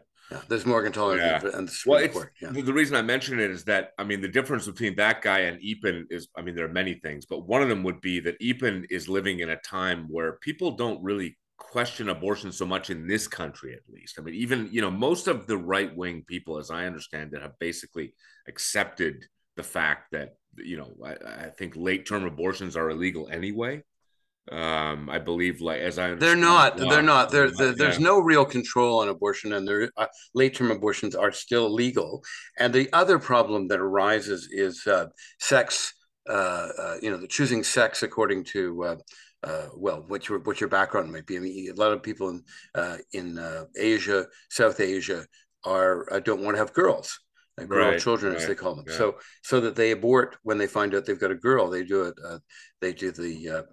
There's 0.48 0.64
Morgentaler 0.64 1.18
yeah. 1.18 1.40
and 1.56 1.68
the 1.68 1.78
well, 1.86 2.08
Court. 2.08 2.32
Yeah. 2.40 2.50
The 2.50 2.72
reason 2.72 2.96
I 2.96 3.02
mention 3.02 3.38
it 3.38 3.50
is 3.50 3.64
that 3.64 3.90
I 3.98 4.04
mean 4.04 4.20
the 4.20 4.28
difference 4.28 4.66
between 4.66 4.96
that 4.96 5.20
guy 5.20 5.40
and 5.40 5.60
Eappen 5.60 6.04
is 6.10 6.28
I 6.36 6.42
mean 6.42 6.54
there 6.54 6.64
are 6.64 6.72
many 6.72 6.94
things, 6.94 7.26
but 7.26 7.46
one 7.46 7.62
of 7.62 7.68
them 7.68 7.82
would 7.82 8.00
be 8.00 8.20
that 8.20 8.40
Eappen 8.40 8.86
is 8.90 9.08
living 9.08 9.40
in 9.40 9.50
a 9.50 9.56
time 9.56 10.06
where 10.08 10.38
people 10.40 10.72
don't 10.72 11.02
really 11.02 11.36
question 11.58 12.08
abortion 12.08 12.50
so 12.50 12.64
much 12.64 12.88
in 12.88 13.06
this 13.06 13.28
country 13.28 13.74
at 13.74 13.92
least. 13.92 14.18
I 14.18 14.22
mean 14.22 14.34
even 14.34 14.68
you 14.72 14.80
know 14.80 14.90
most 14.90 15.28
of 15.28 15.46
the 15.46 15.58
right 15.58 15.94
wing 15.94 16.24
people, 16.26 16.58
as 16.58 16.70
I 16.70 16.86
understand 16.86 17.34
it, 17.34 17.42
have 17.42 17.58
basically 17.58 18.14
accepted 18.46 19.26
the 19.56 19.62
fact 19.62 20.12
that 20.12 20.36
you 20.56 20.78
know 20.78 20.94
I, 21.04 21.46
I 21.46 21.50
think 21.50 21.76
late 21.76 22.06
term 22.06 22.24
abortions 22.24 22.76
are 22.76 22.88
illegal 22.90 23.28
anyway 23.30 23.82
um 24.52 25.10
i 25.10 25.18
believe 25.18 25.60
like 25.60 25.80
as 25.80 25.98
i 25.98 26.14
they're 26.14 26.36
not 26.36 26.76
they're 26.76 27.02
not 27.02 27.30
there 27.30 27.50
the, 27.50 27.74
there's 27.76 27.98
yeah. 27.98 28.04
no 28.04 28.18
real 28.18 28.44
control 28.44 29.00
on 29.00 29.08
abortion 29.08 29.52
and 29.52 29.68
their 29.68 29.90
uh, 29.96 30.06
late 30.34 30.54
term 30.54 30.70
abortions 30.70 31.14
are 31.14 31.32
still 31.32 31.72
legal 31.72 32.22
and 32.58 32.72
the 32.72 32.88
other 32.92 33.18
problem 33.18 33.68
that 33.68 33.80
arises 33.80 34.48
is 34.50 34.86
uh, 34.86 35.06
sex 35.38 35.92
uh, 36.28 36.68
uh, 36.78 36.96
you 37.00 37.10
know 37.10 37.16
the 37.16 37.26
choosing 37.26 37.64
sex 37.64 38.02
according 38.02 38.44
to 38.44 38.84
uh, 38.84 38.96
uh, 39.44 39.68
well, 39.76 40.04
what 40.08 40.28
your 40.28 40.40
what 40.40 40.60
your 40.60 40.68
background 40.68 41.12
might 41.12 41.26
be. 41.26 41.36
I 41.36 41.40
mean, 41.40 41.70
a 41.70 41.74
lot 41.80 41.92
of 41.92 42.02
people 42.02 42.28
in 42.28 42.42
in 43.12 43.66
Asia, 43.76 44.26
South 44.50 44.80
Asia, 44.80 45.24
are 45.64 46.20
don't 46.24 46.42
want 46.42 46.56
to 46.56 46.58
have 46.58 46.72
girls, 46.72 47.20
girl 47.56 47.92
right, 47.92 48.00
children 48.00 48.32
right, 48.32 48.42
as 48.42 48.48
they 48.48 48.56
call 48.56 48.74
them. 48.74 48.84
Yeah. 48.88 48.96
So 48.96 49.18
so 49.42 49.60
that 49.60 49.76
they 49.76 49.92
abort 49.92 50.36
when 50.42 50.58
they 50.58 50.66
find 50.66 50.94
out 50.94 51.06
they've 51.06 51.20
got 51.20 51.30
a 51.30 51.36
girl. 51.36 51.70
They 51.70 51.84
do 51.84 52.02
it. 52.02 52.14
they 52.80 52.92
do 52.92 53.12
the 53.12 53.64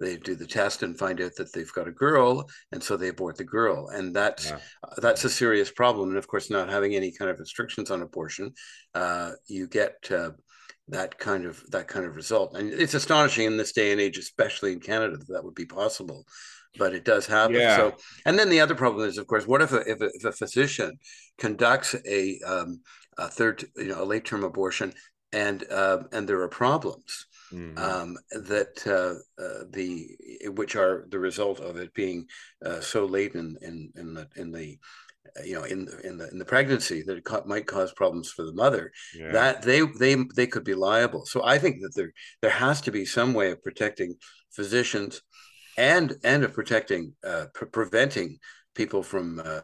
they 0.00 0.16
do 0.16 0.34
the 0.34 0.46
test 0.46 0.82
and 0.82 0.98
find 0.98 1.20
out 1.20 1.34
that 1.36 1.52
they've 1.52 1.72
got 1.72 1.88
a 1.88 1.92
girl 1.92 2.48
and 2.72 2.82
so 2.82 2.96
they 2.96 3.08
abort 3.08 3.36
the 3.36 3.44
girl. 3.44 3.88
And 3.88 4.14
that's 4.14 4.50
yeah. 4.50 4.58
uh, 4.82 5.00
that's 5.00 5.24
a 5.24 5.30
serious 5.30 5.70
problem. 5.70 6.10
And 6.10 6.18
of 6.18 6.26
course 6.26 6.50
not 6.50 6.68
having 6.68 6.94
any 6.94 7.12
kind 7.12 7.30
of 7.30 7.38
restrictions 7.38 7.90
on 7.90 8.02
abortion 8.02 8.52
uh, 8.94 9.32
you 9.46 9.66
get 9.66 9.94
uh, 10.10 10.30
that 10.88 11.18
kind 11.18 11.44
of 11.44 11.62
that 11.70 11.88
kind 11.88 12.06
of 12.06 12.16
result. 12.16 12.56
And 12.56 12.72
it's 12.72 12.94
astonishing 12.94 13.46
in 13.46 13.56
this 13.56 13.72
day 13.72 13.92
and 13.92 14.00
age 14.00 14.18
especially 14.18 14.72
in 14.72 14.80
canada 14.80 15.16
that 15.16 15.28
that 15.28 15.44
would 15.44 15.54
be 15.54 15.66
possible. 15.66 16.24
But 16.76 16.92
it 16.92 17.04
does 17.04 17.24
happen. 17.26 17.54
Yeah. 17.54 17.76
so 17.76 17.94
and 18.26 18.36
then 18.38 18.50
the 18.50 18.60
other 18.60 18.74
problem 18.74 19.08
is 19.08 19.18
of 19.18 19.26
course 19.26 19.46
what 19.46 19.62
if 19.62 19.72
a, 19.72 19.80
if 19.88 20.00
a, 20.00 20.10
if 20.12 20.24
a 20.24 20.32
physician 20.32 20.98
conducts 21.38 21.94
a, 22.06 22.40
um, 22.44 22.80
a 23.16 23.28
third 23.28 23.64
you 23.76 23.88
know 23.88 24.02
a 24.02 24.04
late 24.04 24.24
term 24.24 24.42
abortion 24.42 24.92
and 25.32 25.64
uh, 25.70 25.98
and 26.12 26.28
there 26.28 26.40
are 26.40 26.48
problems 26.48 27.26
mm-hmm. 27.54 27.78
um, 27.78 28.18
that 28.30 28.86
uh, 28.86 29.42
uh, 29.42 29.64
the 29.70 30.16
which 30.54 30.76
are 30.76 31.06
the 31.10 31.18
result 31.18 31.60
of 31.60 31.76
it 31.76 31.94
being 31.94 32.26
uh, 32.64 32.80
so 32.80 33.04
late 33.04 33.34
in 33.34 33.56
in 33.62 33.92
in 33.96 34.14
the 34.14 34.28
in 34.36 34.52
the 34.52 34.78
you 35.44 35.54
know 35.54 35.64
in 35.64 35.84
the 35.84 36.06
in 36.06 36.18
the 36.18 36.28
in 36.30 36.38
the 36.38 36.44
pregnancy 36.44 37.02
that 37.02 37.16
it 37.16 37.46
might 37.46 37.66
cause 37.66 37.92
problems 37.92 38.30
for 38.30 38.44
the 38.44 38.52
mother 38.52 38.92
yeah. 39.18 39.32
that 39.32 39.62
they 39.62 39.80
they 39.98 40.16
they 40.36 40.46
could 40.46 40.64
be 40.64 40.74
liable 40.74 41.24
so 41.24 41.42
i 41.44 41.58
think 41.58 41.80
that 41.80 41.94
there 41.94 42.12
there 42.42 42.50
has 42.50 42.80
to 42.80 42.92
be 42.92 43.04
some 43.04 43.32
way 43.32 43.50
of 43.50 43.62
protecting 43.62 44.14
physicians 44.52 45.22
and 45.76 46.14
and 46.22 46.44
of 46.44 46.52
protecting 46.52 47.14
uh, 47.26 47.46
pre- 47.54 47.68
preventing 47.68 48.38
people 48.74 49.02
from 49.02 49.40
uh, 49.44 49.60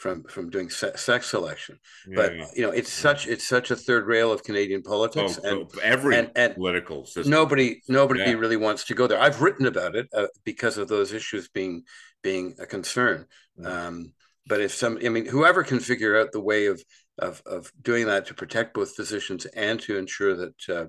from 0.00 0.24
from 0.24 0.48
doing 0.48 0.70
se- 0.70 0.96
sex 0.96 1.28
selection. 1.28 1.78
Yeah, 2.08 2.16
but 2.16 2.36
yeah. 2.36 2.46
you 2.56 2.62
know, 2.62 2.70
it's 2.70 2.90
such 2.90 3.28
it's 3.28 3.46
such 3.46 3.70
a 3.70 3.76
third 3.76 4.06
rail 4.06 4.32
of 4.32 4.42
Canadian 4.42 4.82
politics, 4.82 5.38
oh, 5.44 5.48
and 5.48 5.70
every 5.82 6.16
and, 6.16 6.30
and 6.34 6.54
political 6.54 7.04
system. 7.04 7.30
Nobody 7.30 7.82
nobody 7.86 8.20
yeah. 8.20 8.32
really 8.32 8.56
wants 8.56 8.84
to 8.84 8.94
go 8.94 9.06
there. 9.06 9.20
I've 9.20 9.42
written 9.42 9.66
about 9.66 9.94
it 9.94 10.08
uh, 10.14 10.28
because 10.44 10.78
of 10.78 10.88
those 10.88 11.12
issues 11.12 11.48
being 11.48 11.82
being 12.22 12.54
a 12.58 12.66
concern. 12.66 13.26
Um, 13.62 14.12
but 14.46 14.62
if 14.62 14.74
some, 14.74 14.98
I 15.04 15.10
mean, 15.10 15.26
whoever 15.26 15.62
can 15.62 15.80
figure 15.80 16.18
out 16.18 16.32
the 16.32 16.40
way 16.40 16.66
of 16.66 16.82
of 17.20 17.42
of 17.46 17.72
doing 17.82 18.06
that 18.06 18.26
to 18.26 18.34
protect 18.34 18.74
both 18.74 18.96
physicians 18.96 19.46
and 19.46 19.80
to 19.80 19.96
ensure 19.96 20.34
that 20.36 20.68
uh, 20.68 20.86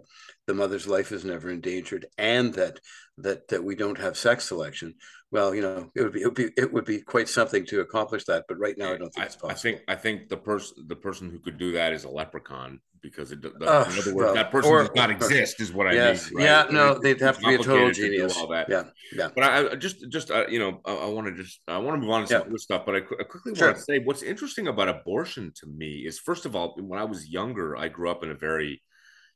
the 0.48 0.54
mother's 0.54 0.88
life 0.88 1.12
is 1.12 1.24
never 1.24 1.50
endangered 1.50 2.06
and 2.18 2.54
that 2.56 2.80
that 3.18 3.48
that 3.50 3.64
we 3.64 3.76
don't 3.76 4.00
have 4.00 4.18
sex 4.18 4.48
selection. 4.48 4.96
Well 5.32 5.56
you 5.56 5.62
know 5.62 5.90
it 5.96 6.02
would 6.02 6.14
be 6.14 6.22
it 6.22 6.26
would 6.26 6.36
be 6.36 6.50
it 6.58 6.74
would 6.74 6.86
be 6.86 7.02
quite 7.02 7.30
something 7.30 7.66
to 7.68 7.82
accomplish 7.82 8.26
that 8.26 8.46
but 8.50 8.60
right 8.60 8.78
now 8.78 8.94
i 8.94 8.98
don't 8.98 9.14
think 9.14 9.24
I, 9.24 9.26
it's 9.28 9.36
possible. 9.36 9.52
i 9.52 9.54
think 9.54 9.82
i 9.88 9.96
think 9.96 10.28
the 10.28 10.36
person 10.36 10.86
the 10.88 10.96
person 10.96 11.30
who 11.30 11.40
could 11.40 11.58
do 11.58 11.72
that 11.74 11.94
is 11.94 12.04
a 12.04 12.10
leprechaun 12.10 12.82
because 13.01 13.31
it, 13.31 13.43
in 13.43 13.51
other 13.63 13.86
words 13.96 14.08
well, 14.13 14.34
that 14.34 14.51
person 14.51 14.72
or- 14.72 14.79
does 14.84 14.91
not 14.96 15.10
exist 15.10 15.60
is 15.60 15.74
what 15.74 15.88
i 15.88 15.91
mean 15.91 16.00
right? 16.00 16.22
yeah 16.38 16.65
no 16.72 16.98
they'd 17.00 17.20
have 17.20 17.38
to 17.39 17.46
be 17.48 17.55
a 17.55 17.58
total 17.58 17.77
complicated 17.88 17.96
to 17.96 18.10
genius 18.17 18.38
all 18.38 18.48
that. 18.48 18.67
yeah 18.70 18.84
yeah 19.13 19.29
But 19.34 19.43
I, 19.43 19.72
I 19.72 19.75
just, 19.75 20.10
just 20.10 20.31
uh, 20.31 20.48
you 20.48 20.60
know, 20.60 20.79
I, 20.86 20.93
I 20.93 21.05
want 21.08 21.27
to 21.27 21.34
just, 21.34 21.60
I 21.67 21.77
want 21.79 21.96
to 21.98 22.01
move 22.01 22.12
on 22.12 22.22
to 22.22 22.27
some 22.27 22.41
Yeah. 22.41 22.48
other 22.48 22.58
stuff. 22.58 22.86
But 22.86 22.96
I, 22.96 22.98
I 23.00 23.24
quickly 23.24 23.55
Sure. 23.55 23.67
want 23.67 23.77
to 23.77 23.84
say, 23.84 24.00
what's 24.00 24.24
interesting 24.24 24.67
about 24.67 24.88
abortion 24.88 25.51
to 25.60 25.67
me 25.67 26.05
is, 26.08 26.17
first 26.20 26.46
of 26.46 26.55
all, 26.55 26.75
when 26.79 26.98
I 27.00 27.03
was 27.03 27.27
younger, 27.29 27.75
I 27.75 27.88
grew 27.89 28.10
up 28.10 28.24
in 28.24 28.31
a 28.31 28.36
very, 28.36 28.81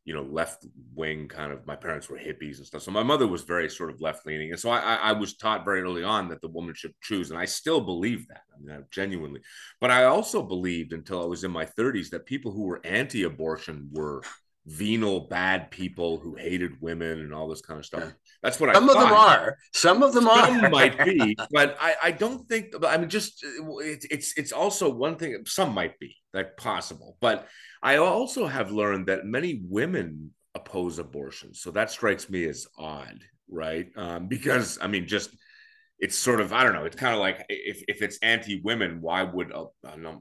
you 0.06 0.14
know, 0.14 0.22
left 0.22 0.66
wing 0.94 1.28
kind 1.28 1.52
of. 1.52 1.66
My 1.66 1.76
parents 1.76 2.10
were 2.10 2.18
hippies 2.18 2.58
and 2.58 2.66
stuff, 2.66 2.84
so 2.84 2.92
my 2.92 3.04
mother 3.04 3.28
was 3.28 3.42
very 3.42 3.70
sort 3.70 3.90
of 3.90 4.00
left 4.02 4.26
leaning, 4.26 4.52
and 4.52 4.60
so 4.60 4.70
I, 4.70 4.80
I, 4.80 4.96
I 4.96 5.12
was 5.14 5.36
taught 5.36 5.66
very 5.66 5.82
early 5.82 6.04
on 6.04 6.30
that 6.30 6.42
the 6.42 6.48
woman 6.48 6.76
should 6.76 6.94
choose, 7.02 7.32
and 7.32 7.40
I 7.40 7.46
still 7.46 7.82
believe 7.82 8.28
that. 8.28 8.42
I 8.54 8.62
mean, 8.62 8.78
I 8.78 8.82
genuinely. 8.92 9.42
But 9.82 9.92
I 9.92 10.06
also 10.06 10.44
believed 10.44 10.94
until 10.94 11.22
I 11.22 11.26
was 11.26 11.44
in 11.44 11.52
my 11.52 11.66
30s 11.66 12.12
that 12.12 12.26
people 12.26 12.52
who 12.52 12.64
were 12.64 12.86
anti-abortion 12.86 13.90
were 13.92 14.22
venal, 14.66 15.22
bad 15.22 15.70
people 15.70 16.18
who 16.18 16.36
hated 16.36 16.82
women 16.82 17.20
and 17.20 17.34
all 17.34 17.48
this 17.48 17.62
kind 17.62 17.80
of 17.80 17.86
stuff. 17.86 18.14
That's 18.42 18.60
what 18.60 18.74
some 18.76 18.90
I 18.90 18.94
Some 18.94 18.98
of 18.98 19.04
them 19.04 19.14
are 19.14 19.58
some 19.74 20.04
of 20.04 20.14
them 20.14 20.28
are 20.28 20.70
might 20.70 21.04
be, 21.04 21.38
but 21.52 21.78
I, 21.80 21.96
I 22.04 22.12
don't 22.12 22.48
think. 22.50 22.74
I 22.86 22.98
mean, 22.98 23.10
just 23.10 23.44
it's 23.44 24.06
it's 24.10 24.38
it's 24.38 24.52
also 24.52 24.90
one 24.90 25.18
thing. 25.18 25.44
Some 25.46 25.74
might 25.74 25.98
be 26.00 26.16
like 26.36 26.58
possible, 26.58 27.18
but 27.22 27.48
I 27.82 27.98
also 27.98 28.46
have 28.46 28.72
learned 28.72 29.08
that 29.08 29.26
many 29.26 29.62
women 29.68 30.32
oppose 30.54 31.00
abortion. 31.00 31.54
So 31.54 31.72
that 31.72 31.92
strikes 31.92 32.30
me 32.30 32.46
as 32.46 32.68
odd, 32.78 33.20
right? 33.50 33.88
Um, 33.96 34.28
because 34.28 34.78
I 34.82 34.88
mean, 34.88 35.08
just 35.08 35.30
it's 36.00 36.18
sort 36.18 36.42
of 36.42 36.52
I 36.52 36.64
don't 36.64 36.74
know. 36.74 36.86
It's 36.86 36.96
kind 36.96 37.14
of 37.14 37.20
like 37.20 37.46
if 37.50 37.84
if 37.88 38.02
it's 38.02 38.20
anti-women, 38.22 39.00
why 39.02 39.24
would 39.24 39.52
a, 39.52 39.66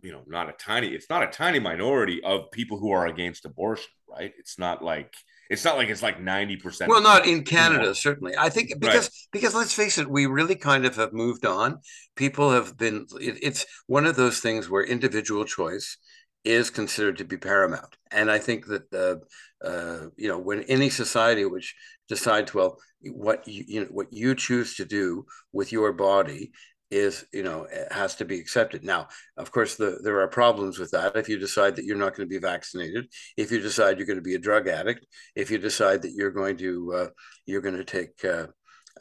you 0.03 0.13
know 0.13 0.23
not 0.27 0.49
a 0.49 0.53
tiny? 0.53 0.89
It's 0.89 1.11
not 1.11 1.23
a 1.23 1.27
tiny 1.27 1.59
minority 1.59 2.23
of 2.23 2.51
people 2.53 2.79
who 2.79 2.93
are 2.93 3.07
against 3.07 3.45
abortion, 3.45 3.91
right? 4.09 4.33
It's 4.39 4.59
not 4.59 4.85
like 4.85 5.15
it's 5.51 5.65
not 5.65 5.77
like 5.77 5.89
it's 5.89 6.03
like 6.03 6.21
ninety 6.21 6.57
percent. 6.57 6.91
well 6.91 7.03
not 7.03 7.27
in 7.27 7.43
canada 7.45 7.95
certainly 7.95 8.33
i 8.39 8.49
think 8.49 8.73
because 8.79 9.11
because 9.33 9.55
let's 9.55 9.75
face 9.75 9.99
it 9.99 10.09
we 10.09 10.27
really 10.27 10.55
kind 10.55 10.87
of 10.87 10.97
have 10.97 11.13
moved 11.13 11.45
on 11.45 11.79
people 12.17 12.51
have 12.51 12.77
been 12.77 13.07
it, 13.21 13.39
it's 13.43 13.67
one 13.87 14.07
of 14.07 14.17
those 14.17 14.41
things 14.41 14.71
where 14.71 14.83
individual 14.83 15.45
choice 15.45 15.99
is 16.45 16.71
considered 16.71 17.19
to 17.19 17.25
be 17.25 17.37
paramount. 17.37 17.97
And 18.11 18.31
i 18.31 18.39
think 18.39 18.67
that 18.67 18.91
the 18.91 19.21
uh, 19.65 20.09
you 20.17 20.29
know 20.29 20.39
when 20.39 20.63
any 20.65 20.91
society 20.91 21.45
which 21.45 21.75
decides 22.09 22.53
well 22.53 22.79
what 23.01 23.47
you, 23.49 23.65
you 23.67 23.81
know 23.81 23.89
what 23.91 24.13
you 24.13 24.35
choose 24.35 24.77
to 24.77 24.85
do 24.85 25.25
with 25.53 25.73
your 25.73 25.93
body 25.93 26.53
is 26.91 27.25
you 27.33 27.43
know 27.43 27.67
it 27.71 27.91
has 27.91 28.15
to 28.17 28.25
be 28.25 28.39
accepted. 28.39 28.85
Now 28.85 29.09
of 29.37 29.51
course 29.51 29.77
the, 29.77 29.99
there 30.03 30.21
are 30.21 30.29
problems 30.29 30.79
with 30.79 30.91
that. 30.93 31.17
If 31.17 31.29
you 31.29 31.39
decide 31.39 31.77
that 31.77 31.85
you're 31.85 31.97
not 31.97 32.15
going 32.15 32.29
to 32.29 32.35
be 32.35 32.39
vaccinated 32.39 33.07
if 33.37 33.51
you 33.51 33.61
decide 33.61 33.99
you're 33.99 34.07
going 34.07 34.19
to 34.19 34.31
be 34.31 34.35
a 34.35 34.39
drug 34.39 34.69
addict 34.69 35.07
if 35.35 35.51
you 35.51 35.59
decide 35.59 36.03
that 36.03 36.13
you're 36.13 36.31
going 36.31 36.57
to 36.59 36.93
uh, 36.95 37.09
you're 37.47 37.63
going 37.63 37.77
to 37.77 37.85
take 37.85 38.25
uh, 38.25 38.47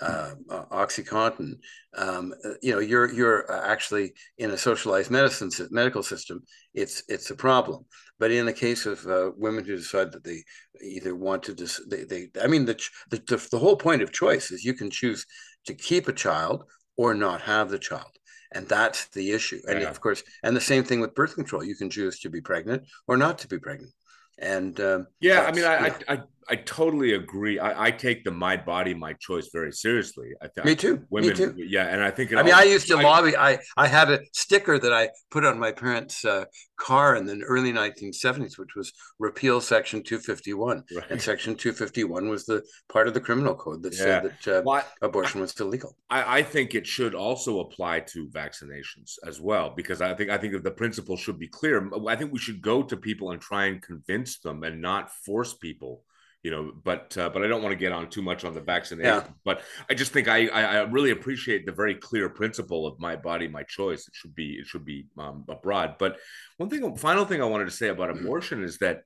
uh, 0.01 0.31
uh, 0.49 0.65
OxyContin, 0.71 1.53
um, 1.97 2.33
uh, 2.43 2.53
you 2.61 2.71
know, 2.73 2.79
you're 2.79 3.11
you're 3.11 3.51
actually 3.51 4.13
in 4.37 4.51
a 4.51 4.57
socialized 4.57 5.11
medicine 5.11 5.51
medical 5.71 6.03
system. 6.03 6.43
It's 6.73 7.03
it's 7.07 7.29
a 7.31 7.35
problem. 7.35 7.85
But 8.19 8.31
in 8.31 8.45
the 8.45 8.53
case 8.53 8.85
of 8.85 9.05
uh, 9.07 9.31
women 9.35 9.65
who 9.65 9.75
decide 9.75 10.11
that 10.11 10.23
they 10.23 10.43
either 10.81 11.15
want 11.15 11.43
to, 11.43 11.53
dis- 11.53 11.81
they, 11.89 12.03
they 12.03 12.29
I 12.41 12.47
mean, 12.47 12.65
the, 12.65 12.75
ch- 12.75 12.91
the 13.09 13.17
the 13.27 13.47
the 13.51 13.59
whole 13.59 13.75
point 13.75 14.01
of 14.01 14.11
choice 14.11 14.51
is 14.51 14.63
you 14.63 14.73
can 14.73 14.89
choose 14.89 15.25
to 15.65 15.73
keep 15.73 16.07
a 16.07 16.13
child 16.13 16.63
or 16.97 17.13
not 17.13 17.41
have 17.41 17.69
the 17.69 17.79
child. 17.79 18.11
And 18.55 18.67
that's 18.67 19.07
the 19.09 19.31
issue. 19.31 19.59
And 19.67 19.81
Yeah. 19.81 19.89
of 19.89 19.99
course, 19.99 20.23
and 20.43 20.55
the 20.55 20.61
same 20.61 20.83
thing 20.83 20.99
with 20.99 21.15
birth 21.15 21.35
control. 21.35 21.63
You 21.63 21.75
can 21.75 21.89
choose 21.89 22.19
to 22.19 22.29
be 22.29 22.41
pregnant 22.41 22.83
or 23.07 23.17
not 23.17 23.39
to 23.39 23.47
be 23.47 23.57
pregnant. 23.57 23.93
And 24.37 24.79
um, 24.79 25.07
Yeah, 25.19 25.41
I 25.41 25.51
mean, 25.51 25.65
I, 25.65 25.87
yeah. 25.87 25.97
I, 26.07 26.13
I, 26.13 26.17
I 26.49 26.55
totally 26.55 27.13
agree. 27.13 27.59
I, 27.59 27.85
I 27.87 27.91
take 27.91 28.23
the 28.23 28.31
my 28.31 28.57
body, 28.57 28.93
my 28.93 29.13
choice 29.13 29.49
very 29.53 29.71
seriously. 29.71 30.29
I 30.41 30.47
th- 30.47 30.65
Me 30.65 30.75
too. 30.75 31.05
Me 31.11 31.33
too. 31.33 31.53
yeah, 31.57 31.85
and 31.87 32.03
I 32.03 32.11
think. 32.11 32.33
I 32.33 32.43
mean, 32.43 32.53
I 32.53 32.63
used 32.63 32.87
to 32.87 32.97
lobby. 32.97 33.35
I 33.37 33.59
I 33.77 33.87
had 33.87 34.09
a 34.11 34.19
sticker 34.33 34.77
that 34.79 34.93
I 34.93 35.09
put 35.31 35.45
on 35.45 35.59
my 35.59 35.71
parents' 35.71 36.25
uh, 36.25 36.45
car 36.77 37.15
in 37.15 37.25
the 37.25 37.41
early 37.43 37.71
1970s, 37.71 38.57
which 38.57 38.75
was 38.75 38.91
repeal 39.19 39.61
Section 39.61 40.03
251. 40.03 40.83
Right. 40.95 41.05
And 41.11 41.21
Section 41.21 41.55
251 41.55 42.27
was 42.29 42.45
the 42.45 42.63
part 42.89 43.07
of 43.07 43.13
the 43.13 43.21
criminal 43.21 43.55
code 43.55 43.83
that 43.83 43.93
said 43.93 44.23
that 44.43 44.57
uh, 44.59 44.61
Well, 44.65 44.77
I- 45.01 45.05
abortion 45.05 45.41
was 45.41 45.53
illegal. 45.59 45.95
I, 46.09 46.39
I 46.39 46.43
think 46.43 46.75
it 46.75 46.85
should 46.87 47.15
also 47.15 47.59
apply 47.59 48.01
to 48.11 48.27
vaccinations 48.27 49.13
as 49.25 49.39
well, 49.39 49.73
because 49.75 50.01
I 50.01 50.13
think 50.13 50.29
I 50.29 50.37
think 50.37 50.53
that 50.53 50.63
the 50.63 50.71
principle 50.71 51.17
should 51.17 51.39
be 51.39 51.47
clear. 51.47 51.89
I 52.07 52.15
think 52.15 52.31
we 52.33 52.39
should 52.39 52.61
go 52.61 52.83
to 52.83 52.97
people 52.97 53.31
and 53.31 53.41
try 53.41 53.65
and 53.65 53.81
convince 53.81 54.39
them, 54.39 54.63
and 54.63 54.81
not 54.81 55.11
force 55.25 55.53
people. 55.53 56.03
You 56.43 56.51
know, 56.51 56.73
but 56.83 57.17
uh, 57.17 57.29
but 57.29 57.41
I 57.41 57.47
don't 57.47 57.63
want 57.63 57.71
to 57.71 57.77
get 57.77 57.93
on 57.93 58.09
too 58.09 58.21
much 58.21 58.43
on 58.43 58.53
the 58.53 58.59
vaccination. 58.59 59.13
Yeah. 59.13 59.27
But 59.45 59.61
I 59.89 59.93
just 59.93 60.11
think 60.11 60.27
I, 60.27 60.47
I 60.47 60.61
I 60.61 60.81
really 60.81 61.11
appreciate 61.11 61.65
the 61.65 61.71
very 61.71 61.95
clear 61.95 62.27
principle 62.27 62.85
of 62.85 62.99
my 62.99 63.15
body, 63.15 63.47
my 63.47 63.63
choice. 63.63 64.07
It 64.07 64.13
should 64.13 64.35
be 64.35 64.57
it 64.59 64.65
should 64.65 64.83
be 64.83 65.05
um, 65.17 65.45
abroad. 65.47 65.95
But 65.97 66.17
one 66.57 66.69
thing, 66.69 66.95
final 66.97 67.23
thing 67.23 67.41
I 67.41 67.45
wanted 67.45 67.65
to 67.65 67.71
say 67.71 67.87
about 67.87 68.09
abortion 68.09 68.61
is 68.61 68.77
that 68.79 69.03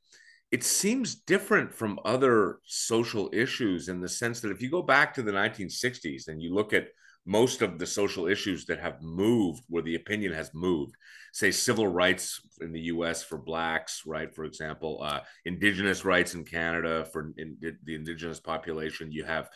it 0.52 0.64
seems 0.64 1.16
different 1.16 1.74
from 1.74 2.00
other 2.06 2.60
social 2.66 3.30
issues 3.34 3.90
in 3.90 4.00
the 4.00 4.10
sense 4.10 4.40
that 4.40 4.52
if 4.52 4.62
you 4.62 4.70
go 4.70 4.82
back 4.82 5.14
to 5.14 5.22
the 5.22 5.32
1960s 5.32 6.30
and 6.30 6.42
you 6.42 6.54
look 6.54 6.74
at 6.74 6.88
most 7.28 7.62
of 7.62 7.78
the 7.78 7.86
social 7.86 8.28
issues 8.28 8.66
that 8.66 8.80
have 8.80 9.02
moved 9.02 9.64
where 9.68 9.84
the 9.84 9.96
opinion 9.96 10.34
has 10.34 10.52
moved 10.54 10.96
say 11.34 11.52
civil 11.52 11.88
rights 11.88 12.42
in 12.62 12.72
the 12.72 12.82
us 12.82 13.24
for 13.24 13.38
blacks 13.38 14.04
right 14.06 14.34
for 14.34 14.46
example 14.46 15.00
uh, 15.04 15.20
indigenous 15.46 16.06
rights 16.06 16.34
in 16.34 16.44
canada 16.44 17.06
for 17.12 17.34
in, 17.38 17.58
the 17.84 17.96
indigenous 17.96 18.40
population 18.40 19.12
you 19.12 19.24
have 19.24 19.50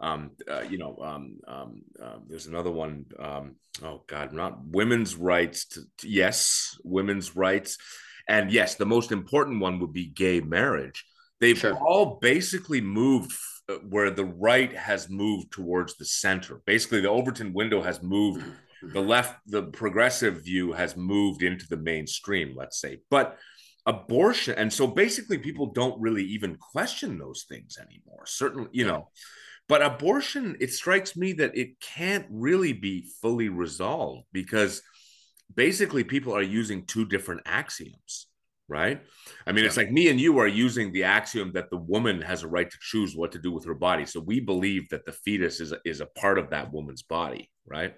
um, 0.00 0.32
uh, 0.50 0.62
you 0.62 0.78
know, 0.78 0.98
um, 1.00 1.38
um, 1.46 1.82
uh, 2.02 2.16
there's 2.28 2.46
another 2.46 2.70
one. 2.70 3.06
Um, 3.18 3.56
oh 3.82 4.02
God, 4.06 4.32
not 4.32 4.58
women's 4.66 5.14
rights. 5.14 5.66
To, 5.66 5.82
to- 5.98 6.08
yes, 6.08 6.76
women's 6.82 7.36
rights, 7.36 7.78
and 8.28 8.50
yes, 8.50 8.74
the 8.74 8.86
most 8.86 9.12
important 9.12 9.60
one 9.60 9.78
would 9.78 9.92
be 9.92 10.06
gay 10.06 10.40
marriage. 10.40 11.04
They've 11.40 11.58
Sure. 11.58 11.78
all 11.78 12.18
basically 12.20 12.80
moved 12.80 13.32
Uh, 13.66 13.76
where 13.88 14.10
the 14.10 14.26
right 14.26 14.76
has 14.76 15.08
moved 15.08 15.50
towards 15.50 15.96
the 15.96 16.04
center. 16.04 16.60
Basically, 16.66 17.00
the 17.00 17.08
Overton 17.08 17.54
window 17.54 17.80
has 17.80 18.02
moved. 18.02 18.42
Mm-hmm. 18.42 18.92
The 18.92 19.00
left, 19.00 19.38
the 19.46 19.62
progressive 19.62 20.44
view 20.44 20.72
has 20.72 20.98
moved 20.98 21.42
into 21.42 21.66
the 21.70 21.78
mainstream. 21.78 22.54
Let's 22.54 22.78
say, 22.78 22.98
but 23.08 23.38
abortion, 23.86 24.54
and 24.58 24.70
so 24.70 24.86
basically, 24.86 25.38
people 25.38 25.72
don't 25.72 25.98
really 25.98 26.24
even 26.24 26.56
question 26.56 27.16
those 27.16 27.46
things 27.48 27.78
anymore. 27.78 28.26
Certainly, 28.26 28.68
you 28.72 28.86
know. 28.86 29.08
But 29.66 29.80
abortion, 29.80 30.58
it 30.60 30.74
strikes 30.74 31.16
me 31.16 31.32
that 31.34 31.56
it 31.56 31.80
can't 31.80 32.26
really 32.28 32.74
be 32.74 33.08
fully 33.22 33.48
resolved 33.48 34.26
because 34.30 34.82
basically 35.54 36.04
people 36.04 36.36
are 36.36 36.42
using 36.42 36.84
two 36.84 37.06
different 37.06 37.40
axioms, 37.46 38.26
right? 38.68 39.02
I 39.46 39.52
mean, 39.52 39.64
it's 39.64 39.76
like 39.76 39.90
me 39.90 40.08
and 40.08 40.20
you 40.20 40.38
are 40.38 40.46
using 40.46 40.92
the 40.92 41.04
axiom 41.04 41.52
that 41.52 41.70
the 41.70 41.76
woman 41.76 42.22
has 42.22 42.42
a 42.42 42.48
right 42.48 42.70
to 42.70 42.78
choose 42.80 43.14
what 43.14 43.32
to 43.32 43.38
do 43.38 43.52
with 43.52 43.64
her 43.66 43.74
body. 43.74 44.06
So 44.06 44.20
we 44.20 44.40
believe 44.40 44.88
that 44.90 45.04
the 45.04 45.12
fetus 45.12 45.60
is 45.60 45.72
a, 45.72 45.78
is 45.84 46.00
a 46.00 46.06
part 46.06 46.38
of 46.38 46.50
that 46.50 46.72
woman's 46.72 47.02
body, 47.02 47.50
right? 47.66 47.94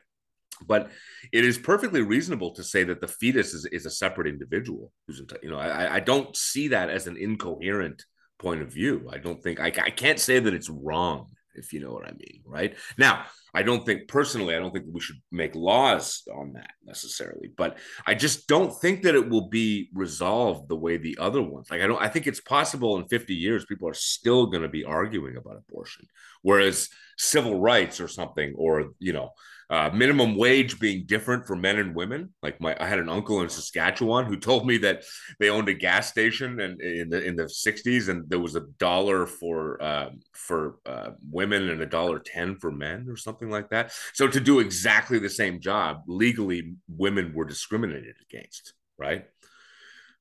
But 0.66 0.90
it 1.32 1.44
is 1.44 1.58
perfectly 1.58 2.02
reasonable 2.02 2.52
to 2.54 2.64
say 2.64 2.84
that 2.84 3.00
the 3.00 3.08
fetus 3.08 3.52
is, 3.52 3.66
is 3.66 3.86
a 3.86 3.90
separate 3.90 4.26
individual 4.26 4.92
who's, 5.06 5.22
you 5.42 5.50
know, 5.50 5.58
I, 5.58 5.96
I 5.96 6.00
don't 6.00 6.34
see 6.34 6.68
that 6.68 6.88
as 6.88 7.06
an 7.06 7.16
incoherent 7.16 8.04
point 8.38 8.62
of 8.62 8.72
view. 8.72 9.08
I 9.12 9.18
don't 9.18 9.42
think 9.42 9.60
I, 9.60 9.66
I 9.66 9.90
can't 9.90 10.18
say 10.18 10.38
that 10.38 10.54
it's 10.54 10.70
wrong, 10.70 11.26
if 11.54 11.72
you 11.72 11.80
know 11.80 11.92
what 11.92 12.06
I 12.06 12.12
mean, 12.12 12.42
right? 12.44 12.74
Now, 12.96 13.26
I 13.56 13.62
don't 13.62 13.86
think 13.86 14.06
personally, 14.06 14.54
I 14.54 14.58
don't 14.58 14.70
think 14.70 14.84
we 14.92 15.00
should 15.00 15.16
make 15.32 15.54
laws 15.54 16.24
on 16.30 16.52
that 16.52 16.72
necessarily, 16.84 17.50
but 17.56 17.78
I 18.06 18.12
just 18.12 18.48
don't 18.48 18.70
think 18.70 19.02
that 19.02 19.14
it 19.14 19.30
will 19.30 19.48
be 19.48 19.88
resolved 19.94 20.68
the 20.68 20.76
way 20.76 20.98
the 20.98 21.16
other 21.18 21.40
ones. 21.40 21.70
Like 21.70 21.80
I 21.80 21.86
don't, 21.86 22.02
I 22.02 22.08
think 22.08 22.26
it's 22.26 22.42
possible 22.42 22.98
in 22.98 23.08
50 23.08 23.34
years 23.34 23.64
people 23.64 23.88
are 23.88 23.94
still 23.94 24.44
going 24.48 24.62
to 24.62 24.68
be 24.68 24.84
arguing 24.84 25.38
about 25.38 25.56
abortion, 25.56 26.06
whereas 26.42 26.90
civil 27.16 27.58
rights 27.58 27.98
or 27.98 28.08
something, 28.08 28.52
or 28.58 28.90
you 28.98 29.14
know, 29.14 29.30
uh, 29.68 29.90
minimum 29.92 30.36
wage 30.36 30.78
being 30.78 31.04
different 31.06 31.46
for 31.46 31.56
men 31.56 31.78
and 31.78 31.94
women. 31.94 32.32
Like 32.42 32.60
my, 32.60 32.76
I 32.78 32.86
had 32.86 33.00
an 33.00 33.08
uncle 33.08 33.40
in 33.40 33.48
Saskatchewan 33.48 34.26
who 34.26 34.36
told 34.36 34.66
me 34.66 34.78
that 34.78 35.02
they 35.40 35.50
owned 35.50 35.68
a 35.68 35.74
gas 35.74 36.08
station 36.08 36.60
and 36.60 36.80
in 36.80 37.08
the 37.10 37.24
in 37.24 37.34
the 37.34 37.44
60s, 37.44 38.08
and 38.08 38.28
there 38.28 38.38
was 38.38 38.54
a 38.54 38.66
dollar 38.78 39.26
for 39.26 39.82
um, 39.82 40.20
for 40.32 40.76
uh, 40.86 41.10
women 41.30 41.68
and 41.68 41.80
a 41.80 41.86
dollar 41.86 42.20
ten 42.20 42.56
for 42.56 42.70
men 42.70 43.06
or 43.08 43.16
something 43.16 43.50
like 43.50 43.70
that. 43.70 43.92
So 44.14 44.28
to 44.28 44.40
do 44.40 44.60
exactly 44.60 45.18
the 45.18 45.30
same 45.30 45.60
job 45.60 46.02
legally, 46.06 46.74
women 46.88 47.32
were 47.34 47.44
discriminated 47.44 48.14
against, 48.30 48.72
right? 48.98 49.24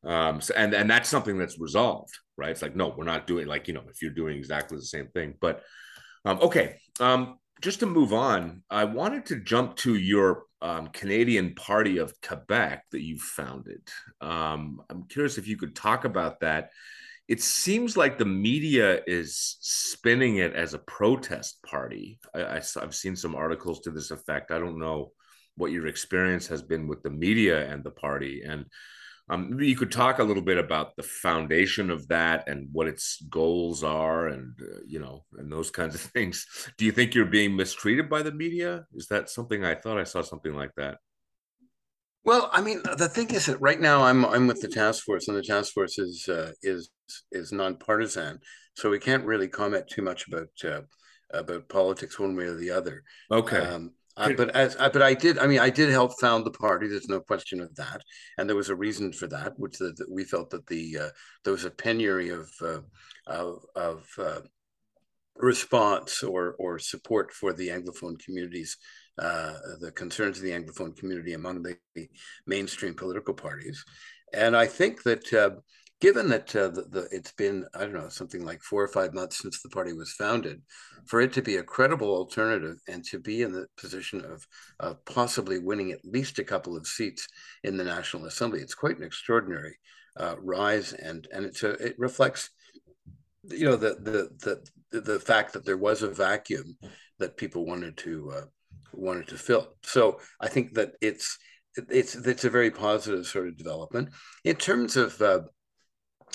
Um, 0.03 0.41
so, 0.41 0.53
and 0.55 0.73
and 0.73 0.89
that's 0.89 1.09
something 1.09 1.37
that's 1.37 1.59
resolved, 1.59 2.17
right? 2.37 2.51
It's 2.51 2.61
like 2.61 2.75
no, 2.75 2.93
we're 2.95 3.05
not 3.05 3.27
doing 3.27 3.47
like 3.47 3.67
you 3.67 3.75
know 3.75 3.83
if 3.89 4.01
you're 4.01 4.11
doing 4.11 4.37
exactly 4.37 4.77
the 4.77 4.83
same 4.83 5.07
thing. 5.07 5.35
But 5.39 5.63
um, 6.25 6.39
okay, 6.41 6.77
um, 6.99 7.37
just 7.65 7.79
to 7.79 7.87
move 7.87 8.13
on, 8.13 8.61
I 8.69 8.83
wanted 8.83 9.25
to 9.25 9.37
jump 9.37 9.75
to 9.77 9.95
your 9.95 10.43
um, 10.61 10.89
Canadian 10.89 11.55
Party 11.55 11.97
of 11.97 12.13
Quebec 12.21 12.83
that 12.91 13.01
you 13.01 13.17
founded. 13.17 13.81
Um, 14.21 14.83
I'm 14.87 15.05
curious 15.07 15.39
if 15.39 15.47
you 15.47 15.57
could 15.57 15.75
talk 15.75 16.05
about 16.05 16.41
that. 16.41 16.69
It 17.27 17.41
seems 17.41 17.97
like 17.97 18.19
the 18.19 18.25
media 18.25 19.01
is 19.07 19.57
spinning 19.61 20.35
it 20.35 20.53
as 20.53 20.75
a 20.75 20.79
protest 20.79 21.57
party. 21.63 22.19
I, 22.35 22.57
I've 22.57 22.93
seen 22.93 23.15
some 23.15 23.33
articles 23.33 23.79
to 23.81 23.89
this 23.89 24.11
effect. 24.11 24.51
I 24.51 24.59
don't 24.59 24.77
know 24.77 25.11
what 25.57 25.71
your 25.71 25.87
experience 25.87 26.45
has 26.49 26.61
been 26.61 26.87
with 26.87 27.01
the 27.01 27.09
media 27.09 27.67
and 27.67 27.83
the 27.83 27.89
party, 27.89 28.43
and 28.45 28.65
um, 29.29 29.51
maybe 29.51 29.67
you 29.67 29.75
could 29.75 29.91
talk 29.91 30.19
a 30.19 30.23
little 30.23 30.43
bit 30.43 30.57
about 30.57 30.95
the 30.95 31.03
foundation 31.03 31.89
of 31.89 32.07
that 32.09 32.47
and 32.47 32.69
what 32.71 32.87
its 32.87 33.21
goals 33.29 33.83
are, 33.83 34.27
and 34.27 34.53
uh, 34.61 34.81
you 34.85 34.99
know, 34.99 35.25
and 35.37 35.51
those 35.51 35.71
kinds 35.71 35.95
of 35.95 36.01
things. 36.13 36.45
Do 36.77 36.85
you 36.85 36.91
think 36.91 37.15
you're 37.15 37.25
being 37.25 37.55
mistreated 37.55 38.09
by 38.09 38.21
the 38.21 38.31
media? 38.31 38.85
Is 38.93 39.07
that 39.07 39.29
something 39.29 39.65
I 39.65 39.75
thought 39.75 39.97
I 39.97 40.03
saw 40.03 40.21
something 40.21 40.53
like 40.53 40.71
that? 40.77 40.99
Well, 42.23 42.49
I 42.51 42.61
mean, 42.61 42.81
the 42.97 43.07
thing 43.07 43.29
is 43.31 43.47
that 43.47 43.61
right 43.61 43.79
now 43.79 44.03
I'm 44.03 44.25
I'm 44.25 44.47
with 44.47 44.61
the 44.61 44.67
task 44.67 45.03
force, 45.03 45.27
and 45.27 45.37
the 45.37 45.43
task 45.43 45.73
force 45.73 45.97
is 45.97 46.27
uh, 46.29 46.51
is 46.61 46.89
is 47.31 47.51
nonpartisan, 47.51 48.39
so 48.75 48.91
we 48.91 48.99
can't 48.99 49.25
really 49.25 49.47
comment 49.47 49.87
too 49.87 50.03
much 50.03 50.27
about 50.27 50.49
uh, 50.63 50.81
about 51.31 51.69
politics 51.69 52.19
one 52.19 52.35
way 52.35 52.45
or 52.45 52.55
the 52.55 52.71
other. 52.71 53.03
Okay. 53.31 53.59
Um, 53.59 53.93
uh, 54.17 54.31
but 54.37 54.49
as 54.55 54.75
uh, 54.79 54.89
but 54.89 55.01
I 55.01 55.13
did, 55.13 55.37
I 55.39 55.47
mean, 55.47 55.59
I 55.59 55.69
did 55.69 55.89
help 55.89 56.19
found 56.19 56.45
the 56.45 56.51
party. 56.51 56.87
There's 56.87 57.09
no 57.09 57.19
question 57.19 57.59
of 57.59 57.75
that, 57.75 58.01
and 58.37 58.47
there 58.47 58.55
was 58.55 58.69
a 58.69 58.75
reason 58.75 59.11
for 59.11 59.27
that, 59.27 59.53
which 59.57 59.77
the, 59.77 59.91
the, 59.97 60.05
we 60.09 60.23
felt 60.23 60.49
that 60.51 60.65
the 60.67 60.97
uh, 60.99 61.09
there 61.43 61.53
was 61.53 61.65
a 61.65 61.71
penury 61.71 62.29
of 62.29 62.49
uh, 62.61 62.79
of, 63.27 63.65
of 63.75 64.05
uh, 64.17 64.39
response 65.35 66.23
or 66.23 66.55
or 66.59 66.79
support 66.79 67.33
for 67.33 67.51
the 67.51 67.67
anglophone 67.67 68.17
communities, 68.23 68.77
uh, 69.17 69.53
the 69.81 69.91
concerns 69.91 70.37
of 70.37 70.43
the 70.43 70.51
anglophone 70.51 70.95
community 70.95 71.33
among 71.33 71.61
the 71.61 71.75
mainstream 72.47 72.93
political 72.93 73.33
parties, 73.33 73.83
and 74.33 74.55
I 74.55 74.65
think 74.65 75.03
that 75.03 75.59
given 76.01 76.27
that 76.29 76.55
uh, 76.55 76.69
the, 76.69 76.83
the, 76.89 77.07
it's 77.11 77.31
been 77.33 77.65
i 77.75 77.79
don't 77.79 77.93
know 77.93 78.09
something 78.09 78.45
like 78.45 78.61
four 78.61 78.83
or 78.83 78.87
five 78.87 79.13
months 79.13 79.39
since 79.41 79.61
the 79.61 79.69
party 79.69 79.93
was 79.93 80.13
founded 80.13 80.61
for 81.05 81.21
it 81.21 81.33
to 81.33 81.41
be 81.41 81.57
a 81.57 81.63
credible 81.63 82.15
alternative 82.15 82.77
and 82.87 83.03
to 83.03 83.19
be 83.19 83.41
in 83.41 83.51
the 83.51 83.67
position 83.77 84.23
of, 84.25 84.45
of 84.79 85.03
possibly 85.05 85.59
winning 85.59 85.91
at 85.91 86.03
least 86.03 86.39
a 86.39 86.43
couple 86.43 86.75
of 86.75 86.87
seats 86.87 87.27
in 87.63 87.77
the 87.77 87.83
national 87.83 88.25
assembly 88.25 88.59
it's 88.59 88.75
quite 88.75 88.97
an 88.97 89.03
extraordinary 89.03 89.75
uh, 90.17 90.35
rise 90.39 90.93
and 90.93 91.27
and 91.33 91.45
it's 91.45 91.63
a, 91.63 91.71
it 91.71 91.95
reflects 91.97 92.49
you 93.49 93.65
know 93.65 93.75
the, 93.75 93.95
the 94.01 94.61
the 94.91 95.01
the 95.01 95.19
fact 95.19 95.53
that 95.53 95.65
there 95.65 95.77
was 95.77 96.01
a 96.01 96.09
vacuum 96.09 96.77
that 97.19 97.37
people 97.37 97.65
wanted 97.65 97.97
to 97.97 98.31
uh, 98.35 98.45
wanted 98.93 99.27
to 99.27 99.37
fill. 99.37 99.75
So 99.83 100.19
i 100.39 100.47
think 100.47 100.73
that 100.75 100.93
it's 101.01 101.37
it's 101.89 102.15
it's 102.15 102.45
a 102.45 102.49
very 102.49 102.71
positive 102.71 103.25
sort 103.27 103.47
of 103.47 103.57
development. 103.57 104.09
In 104.43 104.55
terms 104.55 104.95
of 104.95 105.21
uh, 105.21 105.41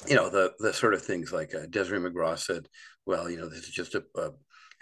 you 0.09 0.17
know 0.17 0.31
the 0.31 0.53
the 0.59 0.73
sort 0.73 0.95
of 0.95 1.03
things 1.03 1.33
like 1.33 1.55
uh, 1.55 1.67
Desiree 1.69 1.99
McGraw 2.01 2.39
said. 2.39 2.67
Well, 3.07 3.31
you 3.31 3.39
know, 3.39 3.49
this 3.49 3.65
is 3.65 3.71
just 3.71 3.95
a, 3.95 4.05
a, 4.17 4.31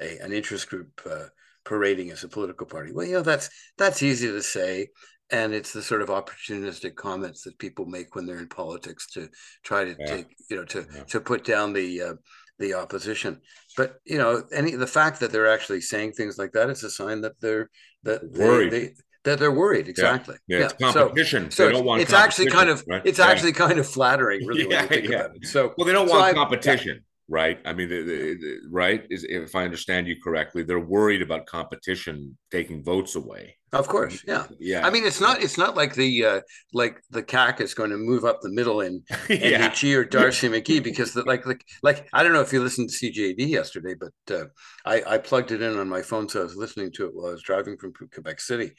a 0.00 0.18
an 0.18 0.32
interest 0.32 0.68
group 0.68 1.00
uh, 1.08 1.26
parading 1.64 2.10
as 2.10 2.24
a 2.24 2.28
political 2.28 2.66
party. 2.66 2.92
Well, 2.92 3.06
you 3.06 3.14
know, 3.14 3.22
that's 3.22 3.50
that's 3.76 4.02
easy 4.02 4.28
to 4.28 4.42
say, 4.42 4.88
and 5.30 5.54
it's 5.54 5.72
the 5.72 5.82
sort 5.82 6.02
of 6.02 6.08
opportunistic 6.08 6.94
comments 6.94 7.42
that 7.42 7.58
people 7.58 7.86
make 7.86 8.14
when 8.14 8.26
they're 8.26 8.38
in 8.38 8.48
politics 8.48 9.10
to 9.12 9.28
try 9.62 9.84
to 9.84 9.96
yeah. 9.98 10.06
take 10.06 10.26
you 10.50 10.56
know 10.56 10.64
to 10.66 10.86
yeah. 10.94 11.04
to 11.04 11.20
put 11.20 11.44
down 11.44 11.72
the 11.72 12.02
uh, 12.02 12.14
the 12.58 12.74
opposition. 12.74 13.40
But 13.76 13.98
you 14.04 14.18
know, 14.18 14.42
any 14.52 14.74
the 14.74 14.86
fact 14.86 15.20
that 15.20 15.32
they're 15.32 15.52
actually 15.52 15.80
saying 15.80 16.12
things 16.12 16.38
like 16.38 16.52
that 16.52 16.70
is 16.70 16.82
a 16.82 16.90
sign 16.90 17.20
that 17.22 17.40
they're 17.40 17.70
that 18.04 18.32
they, 18.32 18.68
they, 18.68 18.94
that 19.24 19.38
they're 19.38 19.52
worried 19.52 19.88
exactly 19.88 20.36
yeah, 20.46 20.58
yeah. 20.58 20.64
it's 20.64 20.72
competition 20.74 21.50
so, 21.50 21.72
so 21.72 21.94
it's 21.94 22.12
actually 22.12 22.46
kind 22.46 22.70
of 22.70 22.84
right? 22.88 23.02
it's 23.04 23.18
yeah. 23.18 23.26
actually 23.26 23.52
kind 23.52 23.78
of 23.78 23.86
flattering 23.86 24.46
really 24.46 24.68
yeah, 24.68 24.86
yeah. 24.94 25.28
so 25.42 25.74
well 25.76 25.86
they 25.86 25.92
don't 25.92 26.08
so 26.08 26.14
want 26.14 26.24
I, 26.24 26.32
competition 26.32 27.04
right 27.28 27.58
i 27.64 27.72
mean 27.72 27.88
the, 27.88 28.02
the, 28.02 28.34
the, 28.34 28.60
right 28.70 29.04
is 29.10 29.24
if 29.24 29.54
i 29.54 29.64
understand 29.64 30.06
you 30.06 30.16
correctly 30.22 30.62
they're 30.62 30.80
worried 30.80 31.20
about 31.20 31.46
competition 31.46 32.36
taking 32.50 32.82
votes 32.82 33.16
away 33.16 33.56
of 33.72 33.86
course 33.86 34.24
yeah 34.26 34.46
yeah 34.58 34.86
i 34.86 34.90
mean 34.90 35.04
it's 35.04 35.20
not 35.20 35.42
it's 35.42 35.58
not 35.58 35.76
like 35.76 35.94
the 35.94 36.24
uh 36.24 36.40
like 36.72 37.02
the 37.10 37.22
CAQ 37.22 37.60
is 37.60 37.74
going 37.74 37.90
to 37.90 37.98
move 37.98 38.24
up 38.24 38.40
the 38.40 38.50
middle 38.50 38.80
in 38.80 39.02
yeah. 39.28 39.70
or 39.94 40.04
D'Arcy 40.04 40.48
McGee 40.48 40.82
because 40.82 41.12
the, 41.12 41.22
like 41.24 41.44
like 41.44 41.62
like 41.82 42.08
i 42.14 42.22
don't 42.22 42.32
know 42.32 42.40
if 42.40 42.50
you 42.50 42.62
listened 42.62 42.88
to 42.88 43.12
CJAD 43.12 43.46
yesterday 43.46 43.94
but 43.94 44.34
uh, 44.34 44.46
i 44.86 45.02
i 45.06 45.18
plugged 45.18 45.52
it 45.52 45.60
in 45.60 45.78
on 45.78 45.86
my 45.88 46.00
phone 46.00 46.30
so 46.30 46.40
i 46.40 46.44
was 46.44 46.56
listening 46.56 46.90
to 46.92 47.06
it 47.06 47.14
while 47.14 47.26
i 47.26 47.32
was 47.32 47.42
driving 47.42 47.76
from 47.76 47.92
quebec 47.92 48.40
city 48.40 48.72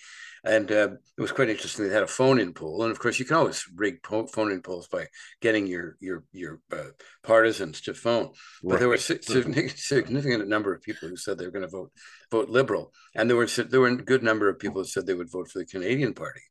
and 0.43 0.71
uh, 0.71 0.89
it 1.17 1.21
was 1.21 1.32
quite 1.32 1.49
interesting. 1.49 1.88
They 1.88 1.93
had 1.93 2.04
a 2.04 2.08
phone-in 2.08 2.54
poll, 2.54 2.84
and 2.84 2.91
of 2.91 2.99
course, 2.99 3.19
you 3.19 3.25
can 3.25 3.36
always 3.36 3.65
rig 3.75 3.99
phone-in 4.06 4.62
polls 4.62 4.88
by 4.88 5.08
getting 5.41 5.67
your 5.67 5.97
your 5.99 6.23
your 6.32 6.60
uh, 6.71 6.91
partisans 7.23 7.82
to 7.82 7.93
phone. 7.93 8.32
But 8.63 8.80
there 8.80 8.88
were 8.88 8.95
a 8.95 8.99
significant 8.99 10.47
number 10.47 10.73
of 10.73 10.82
people 10.82 11.10
who 11.10 11.17
said 11.17 11.38
they 11.38 11.45
were 11.45 11.52
going 11.52 11.65
to 11.65 11.71
vote 11.71 11.91
vote 12.32 12.49
Liberal, 12.49 12.93
and 13.15 13.30
there 13.30 13.38
were 13.38 13.47
there 13.47 13.82
were 13.82 13.88
a 13.88 13.97
good 13.97 14.23
number 14.23 14.49
of 14.49 14.60
people 14.60 14.82
who 14.82 14.88
said 14.88 15.06
they 15.06 15.13
would 15.13 15.32
vote 15.32 15.49
for 15.49 15.60
the 15.60 15.65
Canadian 15.65 16.13
Party 16.13 16.41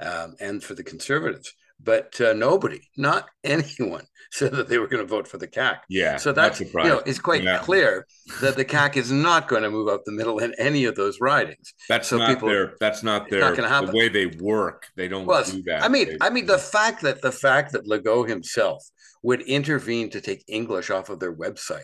um, 0.00 0.34
and 0.40 0.62
for 0.62 0.74
the 0.74 0.84
Conservatives 0.84 1.54
but 1.82 2.20
uh, 2.20 2.32
nobody, 2.32 2.80
not 2.96 3.28
anyone, 3.44 4.04
said 4.32 4.52
that 4.52 4.68
they 4.68 4.78
were 4.78 4.86
going 4.86 5.02
to 5.02 5.08
vote 5.08 5.26
for 5.26 5.38
the 5.38 5.48
CAQ. 5.48 5.78
Yeah. 5.88 6.16
So 6.16 6.32
that's 6.32 6.60
you 6.60 6.70
know, 6.72 7.02
it's 7.04 7.18
quite 7.18 7.42
yeah. 7.42 7.58
clear 7.58 8.06
that 8.40 8.56
the 8.56 8.64
CAQ 8.64 8.96
is 8.96 9.10
not 9.10 9.48
going 9.48 9.62
to 9.62 9.70
move 9.70 9.88
up 9.88 10.04
the 10.04 10.12
middle 10.12 10.38
in 10.38 10.54
any 10.58 10.84
of 10.84 10.94
those 10.94 11.20
ridings. 11.20 11.74
That's 11.88 12.08
so 12.08 12.18
not 12.18 12.28
people, 12.28 12.48
their. 12.48 12.74
That's 12.80 13.02
not 13.02 13.28
their. 13.28 13.54
Not 13.56 13.86
the 13.86 13.92
way 13.92 14.08
they 14.08 14.26
work. 14.26 14.86
They 14.96 15.08
don't 15.08 15.26
well, 15.26 15.44
do 15.44 15.62
that. 15.64 15.82
I 15.82 15.88
mean, 15.88 16.10
they, 16.10 16.16
I 16.20 16.30
mean, 16.30 16.46
the 16.46 16.58
fact 16.58 17.02
that 17.02 17.22
the 17.22 17.32
fact 17.32 17.72
that 17.72 17.86
Legault 17.86 18.28
himself 18.28 18.88
would 19.22 19.42
intervene 19.42 20.10
to 20.10 20.20
take 20.20 20.44
English 20.48 20.90
off 20.90 21.10
of 21.10 21.20
their 21.20 21.34
website 21.34 21.82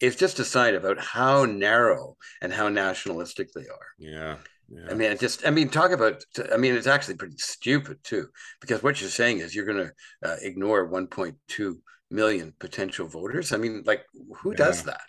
is 0.00 0.16
just 0.16 0.40
a 0.40 0.44
sign 0.44 0.74
about 0.74 0.98
how 0.98 1.44
narrow 1.44 2.16
and 2.40 2.52
how 2.52 2.68
nationalistic 2.68 3.52
they 3.52 3.68
are. 3.68 3.86
Yeah. 3.98 4.36
Yeah. 4.72 4.90
I 4.90 4.94
mean, 4.94 5.12
it 5.12 5.20
just, 5.20 5.46
I 5.46 5.50
mean, 5.50 5.68
talk 5.68 5.90
about, 5.90 6.24
I 6.52 6.56
mean, 6.56 6.74
it's 6.74 6.86
actually 6.86 7.16
pretty 7.16 7.36
stupid 7.36 7.98
too, 8.02 8.28
because 8.60 8.82
what 8.82 9.00
you're 9.00 9.10
saying 9.10 9.38
is 9.38 9.54
you're 9.54 9.66
going 9.66 9.88
to 9.88 10.28
uh, 10.28 10.36
ignore 10.40 10.90
1.2 10.90 11.74
million 12.10 12.54
potential 12.58 13.06
voters. 13.06 13.52
I 13.52 13.58
mean, 13.58 13.82
like, 13.84 14.04
who 14.36 14.52
yeah. 14.52 14.56
does 14.56 14.84
that? 14.84 15.02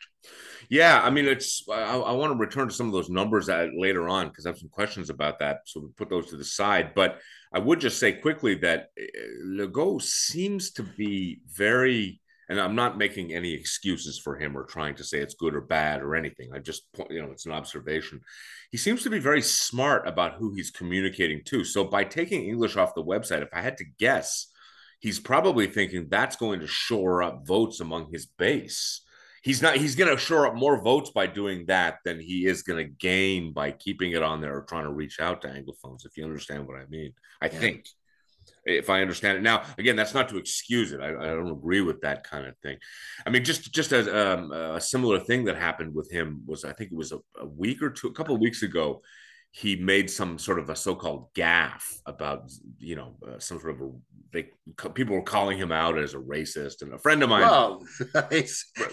Yeah, 0.70 1.02
I 1.02 1.10
mean, 1.10 1.26
it's. 1.26 1.64
I, 1.70 1.98
I, 1.98 2.12
want 2.14 2.32
to 2.32 2.38
return 2.38 2.68
to 2.68 2.74
some 2.74 2.88
of 2.88 2.94
those 2.94 3.10
numbers 3.10 3.50
later 3.50 4.08
on 4.08 4.30
because 4.30 4.46
I 4.46 4.50
have 4.50 4.58
some 4.58 4.70
questions 4.70 5.10
about 5.10 5.40
that. 5.40 5.60
So 5.66 5.82
we 5.82 5.90
put 5.98 6.10
those 6.10 6.30
to 6.30 6.38
the 6.38 6.46
side. 6.46 6.94
But 6.96 7.20
I 7.54 7.60
would 7.60 7.80
just 7.80 8.00
say 8.00 8.14
quickly 8.14 8.56
that 8.56 8.88
uh, 9.00 9.04
Legault 9.46 10.02
seems 10.02 10.72
to 10.72 10.84
be 10.84 11.42
very 11.52 12.22
and 12.54 12.62
I'm 12.62 12.76
not 12.76 13.00
making 13.00 13.34
any 13.34 13.52
excuses 13.52 14.20
for 14.20 14.38
him 14.38 14.56
or 14.56 14.64
trying 14.64 14.94
to 14.98 15.04
say 15.04 15.18
it's 15.18 15.34
good 15.34 15.56
or 15.56 15.62
bad 15.62 16.04
or 16.04 16.16
anything. 16.16 16.52
I 16.54 16.60
just, 16.60 16.84
point, 16.94 17.10
you 17.10 17.20
know, 17.20 17.32
it's 17.32 17.48
an 17.48 17.52
observation. 17.52 18.22
He 18.70 18.78
seems 18.78 19.02
to 19.04 19.10
be 19.10 19.18
very 19.18 19.42
smart 19.42 20.08
about 20.08 20.36
who 20.36 20.54
he's 20.54 20.70
communicating 20.70 21.42
to. 21.46 21.64
So 21.64 21.84
by 21.84 22.04
taking 22.04 22.46
English 22.46 22.78
off 22.78 22.94
the 22.94 23.04
website, 23.04 23.42
if 23.42 23.50
I 23.54 23.62
had 23.62 23.78
to 23.78 23.86
guess, 23.98 24.52
he's 25.00 25.20
probably 25.20 25.66
thinking 25.66 26.08
that's 26.10 26.36
going 26.36 26.60
to 26.60 26.68
shore 26.68 27.24
up 27.24 27.48
votes 27.48 27.80
among 27.80 28.12
his 28.12 28.28
base. 28.28 29.02
He's 29.42 29.64
not. 29.64 29.76
He's 29.76 29.96
going 29.96 30.12
to 30.12 30.18
shore 30.18 30.46
up 30.46 30.54
more 30.56 30.82
votes 30.82 31.10
by 31.10 31.26
doing 31.26 31.66
that 31.66 31.98
than 32.06 32.20
he 32.20 32.46
is 32.46 32.62
going 32.62 32.86
to 32.86 32.94
gain 32.94 33.52
by 33.52 33.72
keeping 33.72 34.12
it 34.12 34.22
on 34.22 34.42
there 34.42 34.56
or 34.56 34.62
trying 34.62 34.86
to 34.86 34.94
reach 34.94 35.20
out 35.20 35.42
to 35.42 35.50
anglophones. 35.50 36.06
If 36.06 36.16
you 36.16 36.24
understand 36.24 36.68
what 36.68 36.78
I 36.78 36.86
mean, 36.86 37.14
I 37.42 37.48
yeah. 37.48 37.60
think 37.60 37.88
if 38.66 38.90
I 38.90 39.02
understand 39.02 39.38
it. 39.38 39.42
Now, 39.42 39.64
again, 39.78 39.96
that's 39.96 40.14
not 40.14 40.30
to 40.30 40.38
excuse 40.38 40.92
it. 40.92 41.02
I, 41.02 41.10
I 41.10 41.28
don't 41.28 41.52
agree 41.52 41.82
with 41.82 42.02
that 42.02 42.24
kind 42.24 42.48
of 42.48 42.58
thing. 42.60 42.78
I 43.26 43.30
mean, 43.30 43.44
just 43.44 43.74
just 43.74 43.92
as 43.92 44.08
um, 44.08 44.52
a 44.52 44.80
similar 44.80 45.20
thing 45.20 45.46
that 45.46 45.58
happened 45.58 45.94
with 45.94 46.12
him 46.12 46.44
was, 46.46 46.64
I 46.66 46.74
think 46.74 46.92
it 46.92 46.98
was 46.98 47.12
a, 47.12 47.20
a 47.40 47.46
week 47.46 47.82
or 47.82 47.90
two, 47.90 48.08
a 48.08 48.14
couple 48.14 48.36
of 48.36 48.42
weeks 48.42 48.64
ago, 48.64 49.02
he 49.52 49.76
made 49.76 50.10
some 50.10 50.40
sort 50.40 50.58
of 50.58 50.72
a 50.72 50.76
so-called 50.76 51.32
gaffe 51.36 52.00
about, 52.08 52.52
you 52.80 52.96
know, 52.96 53.16
uh, 53.26 53.40
some 53.40 53.60
sort 53.60 53.76
of 53.76 53.82
a. 53.82 53.92
They 54.32 54.50
people 54.96 55.16
were 55.16 55.22
calling 55.22 55.60
him 55.60 55.72
out 55.72 56.00
as 56.00 56.16
a 56.16 56.18
racist, 56.18 56.82
and 56.82 56.92
a 56.92 56.98
friend 56.98 57.22
of 57.22 57.30
mine. 57.30 57.42
Well, 57.42 57.84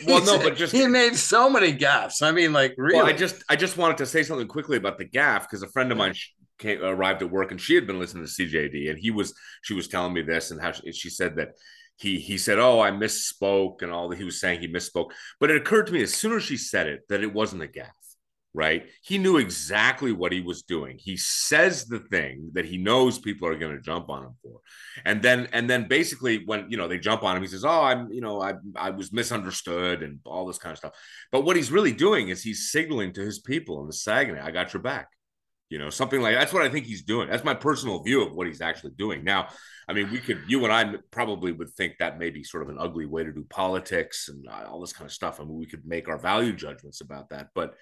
well, 0.06 0.22
no, 0.22 0.38
but 0.38 0.54
just 0.54 0.70
he 0.70 0.86
made 0.86 1.16
so 1.16 1.48
many 1.48 1.72
gaffes. 1.72 2.20
I 2.20 2.30
mean, 2.30 2.52
like 2.52 2.74
really. 2.76 2.96
Well, 2.96 3.06
I 3.06 3.14
just 3.14 3.42
I 3.48 3.56
just 3.56 3.78
wanted 3.78 3.96
to 3.98 4.06
say 4.06 4.22
something 4.22 4.48
quickly 4.48 4.76
about 4.76 4.98
the 4.98 5.06
gaffe 5.06 5.42
because 5.42 5.62
a 5.62 5.68
friend 5.68 5.90
of 5.92 5.96
mine 5.96 6.12
came, 6.60 6.82
arrived 6.82 7.22
at 7.22 7.30
work 7.30 7.50
and 7.50 7.60
she 7.60 7.74
had 7.74 7.86
been 7.86 7.98
listening 7.98 8.24
to 8.24 8.30
CJAD 8.30 8.90
and 8.90 8.98
he 8.98 9.10
was 9.10 9.34
she 9.62 9.74
was 9.74 9.88
telling 9.88 10.12
me 10.12 10.22
this 10.22 10.50
and 10.50 10.60
how 10.60 10.72
she, 10.72 10.92
she 10.92 11.10
said 11.10 11.36
that 11.36 11.50
he 11.96 12.20
he 12.20 12.38
said 12.38 12.58
oh 12.58 12.80
I 12.80 12.90
misspoke 12.92 13.82
and 13.82 13.90
all 13.90 14.08
that 14.08 14.18
he 14.18 14.24
was 14.24 14.40
saying 14.40 14.60
he 14.60 14.68
misspoke 14.68 15.10
but 15.40 15.50
it 15.50 15.56
occurred 15.56 15.86
to 15.88 15.92
me 15.92 16.02
as 16.02 16.14
soon 16.14 16.36
as 16.36 16.44
she 16.44 16.56
said 16.56 16.86
it 16.86 17.00
that 17.08 17.22
it 17.22 17.32
wasn't 17.32 17.62
a 17.62 17.66
gaffe 17.66 17.90
right? 18.52 18.86
He 19.02 19.18
knew 19.18 19.36
exactly 19.36 20.12
what 20.12 20.32
he 20.32 20.40
was 20.40 20.62
doing. 20.62 20.98
He 20.98 21.16
says 21.16 21.86
the 21.86 22.00
thing 22.00 22.50
that 22.54 22.64
he 22.64 22.78
knows 22.78 23.18
people 23.18 23.48
are 23.48 23.56
going 23.56 23.76
to 23.76 23.82
jump 23.82 24.10
on 24.10 24.24
him 24.24 24.34
for. 24.42 24.60
And 25.04 25.22
then 25.22 25.48
and 25.52 25.70
then 25.70 25.86
basically 25.88 26.44
when, 26.44 26.70
you 26.70 26.76
know, 26.76 26.88
they 26.88 26.98
jump 26.98 27.22
on 27.22 27.36
him, 27.36 27.42
he 27.42 27.48
says, 27.48 27.64
"Oh, 27.64 27.82
I'm, 27.82 28.12
you 28.12 28.20
know, 28.20 28.40
I 28.40 28.54
I 28.76 28.90
was 28.90 29.12
misunderstood 29.12 30.02
and 30.02 30.18
all 30.24 30.46
this 30.46 30.58
kind 30.58 30.72
of 30.72 30.78
stuff." 30.78 30.94
But 31.30 31.44
what 31.44 31.56
he's 31.56 31.70
really 31.70 31.92
doing 31.92 32.28
is 32.28 32.42
he's 32.42 32.70
signaling 32.70 33.12
to 33.14 33.20
his 33.20 33.38
people 33.38 33.80
in 33.80 33.86
the 33.86 33.92
Saguenay, 33.92 34.40
"I 34.40 34.50
got 34.50 34.72
your 34.72 34.82
back." 34.82 35.08
You 35.70 35.78
know, 35.78 35.88
something 35.88 36.20
like 36.20 36.34
that's 36.34 36.52
what 36.52 36.62
I 36.62 36.68
think 36.68 36.84
he's 36.84 37.02
doing. 37.02 37.30
That's 37.30 37.44
my 37.44 37.54
personal 37.54 38.02
view 38.02 38.22
of 38.26 38.34
what 38.34 38.48
he's 38.48 38.60
actually 38.60 38.92
doing. 38.98 39.24
Now, 39.24 39.48
I 39.88 39.92
mean, 39.92 40.10
we 40.10 40.18
could, 40.18 40.42
you 40.48 40.64
and 40.64 40.72
I 40.72 40.94
probably 41.10 41.52
would 41.52 41.70
think 41.70 41.94
that 41.98 42.18
may 42.18 42.30
be 42.30 42.42
sort 42.42 42.64
of 42.64 42.68
an 42.70 42.76
ugly 42.78 43.06
way 43.06 43.24
to 43.24 43.32
do 43.32 43.44
politics 43.48 44.28
and 44.28 44.46
uh, 44.48 44.68
all 44.68 44.80
this 44.80 44.92
kind 44.92 45.06
of 45.06 45.12
stuff. 45.12 45.40
I 45.40 45.44
mean, 45.44 45.56
we 45.56 45.66
could 45.66 45.86
make 45.86 46.08
our 46.08 46.18
value 46.18 46.52
judgments 46.52 47.00
about 47.00 47.30
that, 47.30 47.48
but 47.54 47.74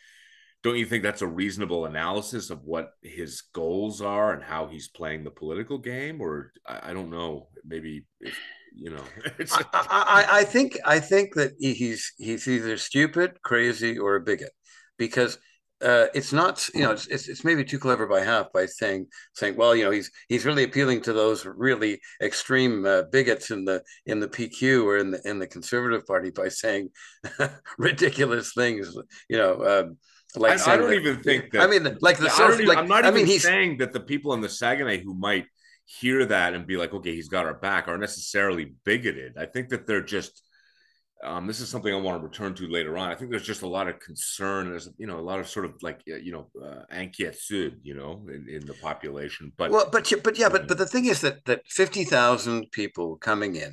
don't 0.63 0.77
you 0.77 0.87
think 0.87 1.03
that's 1.03 1.23
a 1.23 1.27
reasonable 1.27 1.87
analysis 1.87 2.51
of 2.51 2.63
what 2.65 2.91
his 3.03 3.43
goals 3.53 4.03
are 4.03 4.33
and 4.33 4.43
how 4.43 4.67
he's 4.67 4.89
playing 4.89 5.25
the 5.25 5.31
political 5.31 5.79
game 5.79 6.21
or 6.21 6.53
i, 6.67 6.91
I 6.91 6.93
don't 6.93 7.11
know 7.11 7.49
maybe 7.65 8.07
if, 8.21 8.37
you 8.75 8.91
know 8.91 9.05
I, 9.53 9.65
I, 9.73 10.27
I, 10.41 10.45
think 10.45 10.79
i 10.85 11.01
think 11.01 11.35
that 11.35 11.53
he's 11.59 12.13
he's 12.19 12.47
either 12.49 12.77
stupid 12.77 13.41
crazy 13.43 13.99
or 13.99 14.17
a 14.17 14.21
bigot 14.21 14.53
because 14.99 15.39
uh, 15.83 16.07
it's 16.15 16.33
not 16.33 16.69
you 16.75 16.83
know 16.83 16.93
it's, 16.93 17.07
it's 17.07 17.45
maybe 17.45 17.65
too 17.65 17.79
clever 17.79 18.07
by 18.07 18.21
half 18.21 18.53
by 18.53 18.67
saying 18.67 19.07
saying 19.35 19.57
well 19.57 19.77
you 19.77 19.85
know 19.85 19.91
he's 19.91 20.11
he's 20.29 20.45
really 20.45 20.65
appealing 20.65 21.01
to 21.01 21.13
those 21.13 21.47
really 21.47 22.01
extreme 22.23 22.85
uh, 22.85 23.03
bigots 23.13 23.51
in 23.51 23.65
the 23.65 23.83
in 24.07 24.19
the 24.21 24.29
PQ 24.29 24.85
or 24.85 24.99
in 24.99 25.11
the 25.13 25.21
in 25.29 25.39
the 25.39 25.47
Conservative 25.47 26.07
Party 26.07 26.31
by 26.31 26.49
saying 26.49 26.91
ridiculous 27.79 28.53
things 28.55 28.97
you 29.29 29.37
know 29.37 29.65
um, 29.65 29.97
like 30.37 30.61
I, 30.67 30.75
I 30.75 30.77
don't 30.77 30.91
that, 30.91 30.97
even 30.97 31.23
think 31.23 31.53
that. 31.53 31.63
I 31.63 31.67
mean, 31.67 31.97
like 32.01 32.19
the 32.19 32.29
social, 32.29 32.67
like, 32.67 32.79
I'm 32.79 32.89
not 32.89 33.05
I 33.05 33.09
even 33.09 33.27
mean, 33.27 33.39
saying 33.39 33.79
that 33.79 33.93
the 33.93 34.01
people 34.01 34.35
in 34.35 34.41
the 34.41 34.49
Saguenay 34.49 35.03
who 35.03 35.15
might 35.15 35.47
hear 35.87 36.27
that 36.27 36.53
and 36.53 36.67
be 36.67 36.77
like, 36.77 36.93
okay, 36.93 37.15
he's 37.15 37.29
got 37.29 37.47
our 37.47 37.55
back, 37.55 37.89
are 37.89 37.97
necessarily 37.97 38.75
bigoted. 38.85 39.39
I 39.39 39.47
think 39.47 39.71
that 39.71 39.87
they're 39.87 40.03
just. 40.03 40.43
Um, 41.25 41.47
this 41.47 41.61
is 41.61 41.69
something 41.69 41.93
I 41.93 41.97
want 41.97 42.21
to 42.21 42.25
return 42.25 42.55
to 42.55 42.69
later 42.69 42.97
on. 42.97 43.11
I 43.11 43.15
think 43.17 43.31
there's 43.31 43.47
just 43.47 43.63
a 43.63 43.69
lot 43.69 43.89
of 43.89 43.99
concern. 43.99 44.71
There's 44.71 44.89
you 44.99 45.07
know 45.07 45.19
a 45.19 45.21
lot 45.21 45.41
of 45.41 45.49
sort 45.49 45.65
of 45.65 45.75
like 45.83 46.01
you 46.07 46.33
know 46.33 46.49
uh, 46.65 46.83
inquiétude, 46.95 47.79
you 47.83 47.95
know, 47.95 48.25
in, 48.29 48.49
in 48.49 48.67
the 48.67 48.75
population. 48.75 49.53
But 49.57 49.71
well, 49.71 49.89
but 49.91 50.13
but 50.23 50.39
yeah, 50.39 50.49
but 50.49 50.69
but 50.69 50.79
the 50.79 50.87
thing 50.87 51.07
is 51.07 51.21
that 51.23 51.45
that 51.47 51.63
fifty 51.67 52.05
thousand 52.05 52.71
people 52.71 53.17
coming 53.17 53.57
in 53.57 53.73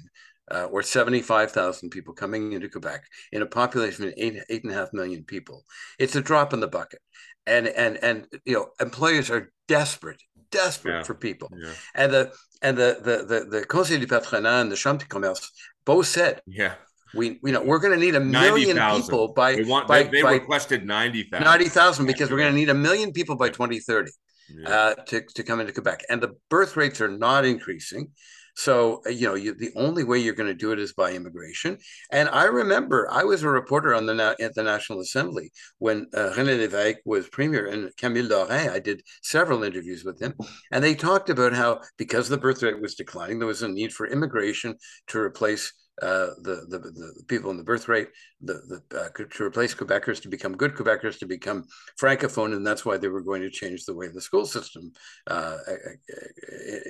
uh, 0.51 0.65
or 0.65 0.83
75,000 0.83 1.89
people 1.89 2.13
coming 2.13 2.53
into 2.53 2.69
Quebec 2.69 3.03
in 3.31 3.41
a 3.41 3.45
population 3.45 4.07
of 4.07 4.13
eight, 4.17 4.41
eight 4.49 4.63
and 4.63 4.71
a 4.71 4.75
half 4.75 4.93
million 4.93 5.23
people. 5.23 5.63
It's 5.99 6.15
a 6.15 6.21
drop 6.21 6.53
in 6.53 6.59
the 6.59 6.67
bucket. 6.67 6.99
And, 7.47 7.67
and, 7.67 7.97
and, 7.97 8.27
you 8.45 8.53
know, 8.53 8.67
employers 8.79 9.29
are 9.29 9.51
desperate, 9.67 10.21
desperate 10.51 10.93
yeah. 10.93 11.03
for 11.03 11.13
people. 11.13 11.49
Yeah. 11.55 11.71
And 11.93 12.13
the, 12.13 12.33
and 12.61 12.77
the, 12.77 12.99
the, 13.01 13.25
the, 13.25 13.45
the 13.45 13.65
Conseil 13.65 13.99
du 13.99 14.07
Patronat 14.07 14.61
and 14.61 14.71
the 14.71 14.75
Chambre 14.75 15.03
de 15.03 15.07
Commerce 15.07 15.51
both 15.85 16.07
said, 16.07 16.41
yeah, 16.47 16.73
we, 17.13 17.39
you 17.43 17.51
know, 17.51 17.61
we're 17.61 17.79
going 17.79 17.93
to 17.93 17.99
need 17.99 18.15
a 18.15 18.19
million 18.19 18.75
90, 18.77 19.01
people 19.01 19.33
by, 19.33 19.61
want, 19.65 19.87
by, 19.87 20.03
they, 20.03 20.09
they 20.09 20.21
by 20.21 20.33
requested 20.33 20.85
90,000. 20.85 21.43
90,000 21.43 22.05
because 22.05 22.31
we're 22.31 22.37
going 22.37 22.51
to 22.51 22.57
need 22.57 22.69
a 22.69 22.73
million 22.73 23.11
people 23.11 23.35
by 23.35 23.49
2030 23.49 24.11
yeah. 24.49 24.69
uh, 24.69 24.95
to, 25.05 25.21
to 25.35 25.43
come 25.43 25.59
into 25.59 25.73
Quebec. 25.73 26.03
And 26.09 26.21
the 26.21 26.35
birth 26.49 26.75
rates 26.75 27.01
are 27.01 27.09
not 27.09 27.45
increasing. 27.45 28.11
So, 28.57 29.01
uh, 29.05 29.09
you 29.09 29.27
know, 29.27 29.35
you, 29.35 29.53
the 29.53 29.71
only 29.75 30.03
way 30.03 30.17
you're 30.19 30.33
going 30.33 30.47
to 30.47 30.53
do 30.53 30.71
it 30.71 30.79
is 30.79 30.93
by 30.93 31.11
immigration. 31.11 31.77
And 32.11 32.29
I 32.29 32.45
remember 32.45 33.09
I 33.11 33.23
was 33.23 33.43
a 33.43 33.49
reporter 33.49 33.93
on 33.93 34.05
the 34.05 34.35
at 34.39 34.55
the 34.55 34.63
National 34.63 35.01
Assembly 35.01 35.51
when 35.79 36.07
uh, 36.13 36.31
René 36.35 36.65
Lévesque 36.65 36.99
was 37.03 37.27
premier 37.27 37.67
and 37.67 37.91
Camille 37.97 38.27
Laurin. 38.27 38.69
I 38.69 38.79
did 38.79 39.01
several 39.21 39.63
interviews 39.63 40.05
with 40.05 40.21
him, 40.21 40.33
and 40.71 40.81
they 40.81 40.95
talked 40.95 41.29
about 41.29 41.51
how 41.51 41.81
because 41.97 42.29
the 42.29 42.37
birth 42.37 42.63
rate 42.63 42.81
was 42.81 42.95
declining, 42.95 43.39
there 43.39 43.47
was 43.47 43.61
a 43.61 43.67
need 43.67 43.91
for 43.91 44.07
immigration 44.07 44.75
to 45.07 45.19
replace 45.19 45.73
uh, 46.01 46.31
the, 46.41 46.65
the, 46.67 46.79
the 46.79 47.23
people 47.27 47.51
in 47.51 47.57
the 47.57 47.63
birth 47.63 47.87
rate, 47.87 48.09
the, 48.41 48.81
the 48.89 48.99
uh, 48.99 49.09
to 49.31 49.43
replace 49.43 49.73
Quebecers 49.73 50.21
to 50.21 50.27
become 50.27 50.57
good 50.57 50.75
Quebecers 50.75 51.19
to 51.19 51.25
become 51.25 51.65
francophone, 51.99 52.53
and 52.53 52.67
that's 52.67 52.85
why 52.85 52.97
they 52.97 53.07
were 53.07 53.21
going 53.21 53.41
to 53.41 53.49
change 53.49 53.85
the 53.85 53.95
way 53.95 54.07
the 54.07 54.21
school 54.21 54.45
system 54.45 54.91
uh, 55.27 55.57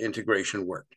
integration 0.01 0.65
worked. 0.65 0.95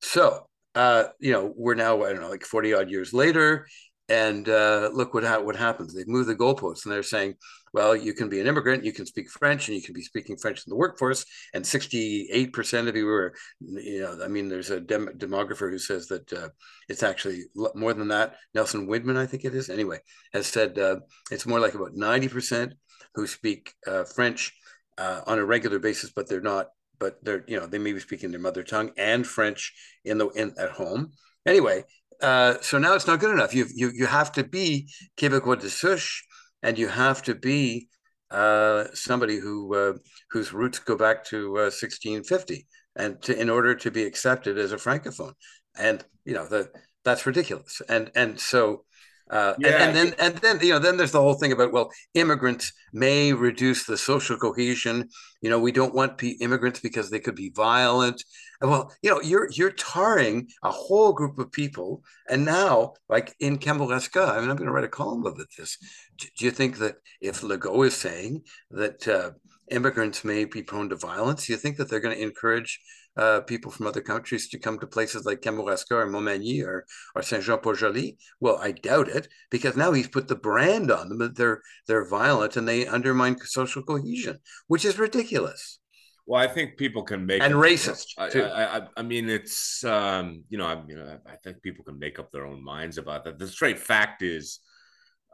So, 0.00 0.46
uh, 0.74 1.04
you 1.20 1.32
know, 1.32 1.52
we're 1.56 1.74
now, 1.74 2.02
I 2.02 2.12
don't 2.12 2.22
know, 2.22 2.30
like 2.30 2.44
40 2.44 2.74
odd 2.74 2.90
years 2.90 3.12
later. 3.12 3.66
And 4.08 4.48
uh, 4.48 4.90
look 4.92 5.14
what, 5.14 5.24
ha- 5.24 5.40
what 5.40 5.56
happens. 5.56 5.94
They've 5.94 6.08
moved 6.08 6.28
the 6.28 6.34
goalposts 6.34 6.84
and 6.84 6.92
they're 6.92 7.02
saying, 7.02 7.34
well, 7.72 7.96
you 7.96 8.12
can 8.12 8.28
be 8.28 8.40
an 8.40 8.46
immigrant, 8.46 8.84
you 8.84 8.92
can 8.92 9.06
speak 9.06 9.30
French, 9.30 9.68
and 9.68 9.76
you 9.76 9.82
can 9.82 9.94
be 9.94 10.02
speaking 10.02 10.36
French 10.36 10.58
in 10.66 10.70
the 10.70 10.76
workforce. 10.76 11.24
And 11.54 11.64
68% 11.64 12.88
of 12.88 12.96
you 12.96 13.08
are, 13.08 13.34
you 13.60 14.02
know, 14.02 14.18
I 14.22 14.28
mean, 14.28 14.48
there's 14.48 14.70
a 14.70 14.80
dem- 14.80 15.16
demographer 15.16 15.70
who 15.70 15.78
says 15.78 16.06
that 16.08 16.32
uh, 16.32 16.48
it's 16.88 17.02
actually 17.02 17.44
more 17.74 17.94
than 17.94 18.08
that. 18.08 18.36
Nelson 18.54 18.86
Widman, 18.86 19.16
I 19.16 19.26
think 19.26 19.44
it 19.44 19.54
is, 19.54 19.70
anyway, 19.70 20.00
has 20.34 20.46
said 20.46 20.78
uh, 20.78 20.96
it's 21.30 21.46
more 21.46 21.60
like 21.60 21.74
about 21.74 21.94
90% 21.94 22.72
who 23.14 23.26
speak 23.26 23.72
uh, 23.86 24.04
French 24.04 24.52
uh, 24.98 25.22
on 25.26 25.38
a 25.38 25.44
regular 25.44 25.78
basis, 25.78 26.10
but 26.10 26.28
they're 26.28 26.40
not 26.40 26.68
but 27.02 27.18
they're 27.24 27.42
you 27.48 27.58
know 27.58 27.66
they 27.66 27.78
may 27.78 27.92
be 27.92 27.98
speaking 27.98 28.30
their 28.30 28.38
mother 28.38 28.62
tongue 28.62 28.92
and 28.96 29.26
French 29.26 29.74
in 30.04 30.18
the 30.18 30.28
in 30.28 30.54
at 30.56 30.70
home. 30.70 31.10
Anyway, 31.44 31.82
uh, 32.22 32.54
so 32.60 32.78
now 32.78 32.94
it's 32.94 33.08
not 33.08 33.18
good 33.18 33.34
enough. 33.34 33.52
You 33.54 33.66
you 33.74 33.90
you 33.92 34.06
have 34.06 34.30
to 34.32 34.44
be 34.44 34.88
Québécois 35.16 35.60
de 35.60 35.68
souche, 35.68 36.24
and 36.62 36.78
you 36.78 36.88
have 36.88 37.22
to 37.22 37.34
be 37.34 37.88
uh, 38.30 38.84
somebody 38.94 39.36
who 39.36 39.74
uh, 39.74 39.92
whose 40.30 40.52
roots 40.52 40.78
go 40.78 40.96
back 40.96 41.24
to 41.26 41.52
1650, 41.52 42.54
uh, 42.54 43.02
and 43.02 43.22
to, 43.22 43.38
in 43.38 43.50
order 43.50 43.74
to 43.74 43.90
be 43.90 44.04
accepted 44.04 44.58
as 44.58 44.72
a 44.72 44.76
francophone, 44.76 45.34
and 45.78 46.04
you 46.24 46.34
know 46.34 46.46
the 46.46 46.70
that's 47.04 47.26
ridiculous. 47.26 47.82
And 47.88 48.10
and 48.14 48.40
so 48.40 48.84
uh, 49.32 49.54
yeah. 49.58 49.68
and, 49.68 49.76
and, 49.82 49.96
then 49.96 50.14
and 50.18 50.34
then 50.38 50.58
you 50.60 50.74
know 50.74 50.78
then 50.78 50.98
there's 50.98 51.12
the 51.12 51.20
whole 51.20 51.34
thing 51.34 51.52
about 51.52 51.72
well 51.72 51.90
immigrants 52.12 52.70
may 52.92 53.32
reduce 53.32 53.86
the 53.86 53.96
social 53.96 54.36
cohesion. 54.36 55.08
You 55.40 55.48
know 55.48 55.58
we 55.58 55.72
don't 55.72 55.94
want 55.94 56.18
p- 56.18 56.36
immigrants 56.42 56.80
because 56.80 57.08
they 57.08 57.18
could 57.18 57.34
be 57.34 57.50
violent. 57.56 58.22
Well, 58.60 58.92
you 59.02 59.10
know 59.10 59.22
you're 59.22 59.48
you're 59.50 59.72
tarring 59.72 60.48
a 60.62 60.70
whole 60.70 61.14
group 61.14 61.38
of 61.38 61.50
people, 61.50 62.04
and 62.28 62.44
now 62.44 62.92
like 63.08 63.34
in 63.40 63.58
Kamouraska, 63.58 64.28
I 64.28 64.40
mean 64.40 64.50
I'm 64.50 64.56
going 64.56 64.68
to 64.68 64.72
write 64.72 64.84
a 64.84 64.88
column 64.88 65.24
about 65.24 65.48
this. 65.56 65.78
Do 66.18 66.44
you 66.44 66.50
think 66.50 66.76
that 66.78 66.96
if 67.22 67.40
Legault 67.40 67.86
is 67.86 67.96
saying 67.96 68.42
that 68.70 69.08
uh, 69.08 69.30
immigrants 69.70 70.24
may 70.24 70.44
be 70.44 70.62
prone 70.62 70.90
to 70.90 70.96
violence, 70.96 71.46
do 71.46 71.54
you 71.54 71.58
think 71.58 71.78
that 71.78 71.88
they're 71.88 72.00
going 72.00 72.16
to 72.16 72.22
encourage 72.22 72.80
uh, 73.16 73.40
people 73.42 73.70
from 73.70 73.86
other 73.86 74.00
countries 74.00 74.48
to 74.48 74.58
come 74.58 74.78
to 74.78 74.86
places 74.86 75.24
like 75.24 75.40
Kamouraska 75.40 75.92
or 75.92 76.06
Montmagny 76.06 76.64
or, 76.64 76.86
or 77.14 77.22
Saint-Jean-Port-Joli? 77.22 78.16
Well, 78.40 78.58
I 78.58 78.72
doubt 78.72 79.08
it 79.08 79.28
because 79.50 79.76
now 79.76 79.92
he's 79.92 80.08
put 80.08 80.28
the 80.28 80.36
brand 80.36 80.90
on 80.90 81.08
them 81.08 81.18
that 81.18 81.36
they're 81.36 81.60
they're 81.86 82.08
violent 82.08 82.56
and 82.56 82.66
they 82.66 82.86
undermine 82.86 83.38
social 83.38 83.82
cohesion, 83.82 84.38
which 84.66 84.84
is 84.84 84.98
ridiculous. 84.98 85.78
Well, 86.26 86.40
I 86.40 86.46
think 86.46 86.76
people 86.76 87.02
can 87.02 87.26
make 87.26 87.42
and 87.42 87.54
racist 87.54 88.06
I, 88.16 88.28
too. 88.28 88.44
I, 88.44 88.78
I, 88.78 88.82
I, 88.96 89.02
mean, 89.02 89.28
it's 89.28 89.82
um, 89.84 90.44
you 90.48 90.56
know, 90.56 90.66
I, 90.66 90.80
you 90.86 90.94
know, 90.94 91.18
I 91.26 91.36
think 91.42 91.60
people 91.62 91.84
can 91.84 91.98
make 91.98 92.18
up 92.18 92.30
their 92.30 92.46
own 92.46 92.62
minds 92.62 92.96
about 92.96 93.24
that. 93.24 93.38
The 93.38 93.48
straight 93.48 93.78
fact 93.78 94.22
is, 94.22 94.60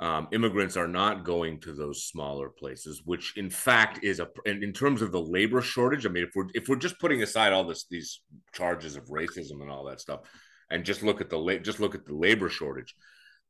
um, 0.00 0.28
immigrants 0.32 0.76
are 0.76 0.86
not 0.86 1.24
going 1.24 1.58
to 1.60 1.72
those 1.72 2.04
smaller 2.04 2.48
places, 2.48 3.02
which 3.04 3.36
in 3.36 3.50
fact 3.50 4.04
is 4.04 4.20
a 4.20 4.28
in, 4.46 4.62
in 4.62 4.72
terms 4.72 5.02
of 5.02 5.10
the 5.10 5.20
labor 5.20 5.60
shortage. 5.60 6.06
I 6.06 6.08
mean, 6.08 6.24
if 6.24 6.30
we're 6.36 6.48
if 6.54 6.68
we're 6.68 6.76
just 6.76 7.00
putting 7.00 7.22
aside 7.22 7.52
all 7.52 7.64
this 7.64 7.86
these 7.90 8.20
charges 8.52 8.96
of 8.96 9.06
racism 9.06 9.60
and 9.60 9.70
all 9.70 9.84
that 9.84 10.00
stuff, 10.00 10.20
and 10.70 10.84
just 10.84 11.02
look 11.02 11.20
at 11.20 11.30
the 11.30 11.60
just 11.62 11.80
look 11.80 11.96
at 11.96 12.06
the 12.06 12.14
labor 12.14 12.48
shortage, 12.48 12.94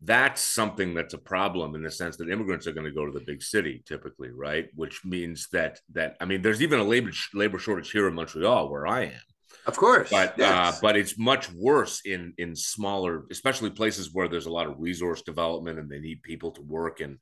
that's 0.00 0.40
something 0.40 0.94
that's 0.94 1.14
a 1.14 1.18
problem 1.18 1.74
in 1.74 1.82
the 1.82 1.90
sense 1.90 2.16
that 2.16 2.30
immigrants 2.30 2.66
are 2.66 2.72
going 2.72 2.86
to 2.86 2.92
go 2.92 3.04
to 3.04 3.12
the 3.12 3.24
big 3.26 3.42
city 3.42 3.82
typically, 3.86 4.30
right? 4.30 4.68
Which 4.74 5.04
means 5.04 5.48
that 5.52 5.80
that 5.92 6.16
I 6.18 6.24
mean, 6.24 6.40
there's 6.40 6.62
even 6.62 6.80
a 6.80 6.84
labor 6.84 7.10
labor 7.34 7.58
shortage 7.58 7.90
here 7.90 8.08
in 8.08 8.14
Montreal 8.14 8.70
where 8.70 8.86
I 8.86 9.04
am 9.04 9.20
of 9.66 9.76
course, 9.76 10.10
but 10.10 10.30
uh, 10.30 10.34
yes. 10.38 10.76
uh, 10.76 10.78
but 10.80 10.96
it's 10.96 11.18
much 11.18 11.52
worse 11.52 12.00
in 12.04 12.32
in 12.38 12.54
smaller, 12.56 13.24
especially 13.30 13.70
places 13.70 14.10
where 14.12 14.28
there's 14.28 14.46
a 14.46 14.52
lot 14.52 14.66
of 14.66 14.76
resource 14.78 15.22
development 15.22 15.78
and 15.78 15.90
they 15.90 16.00
need 16.00 16.22
people 16.22 16.50
to 16.52 16.62
work 16.62 17.00
in 17.00 17.18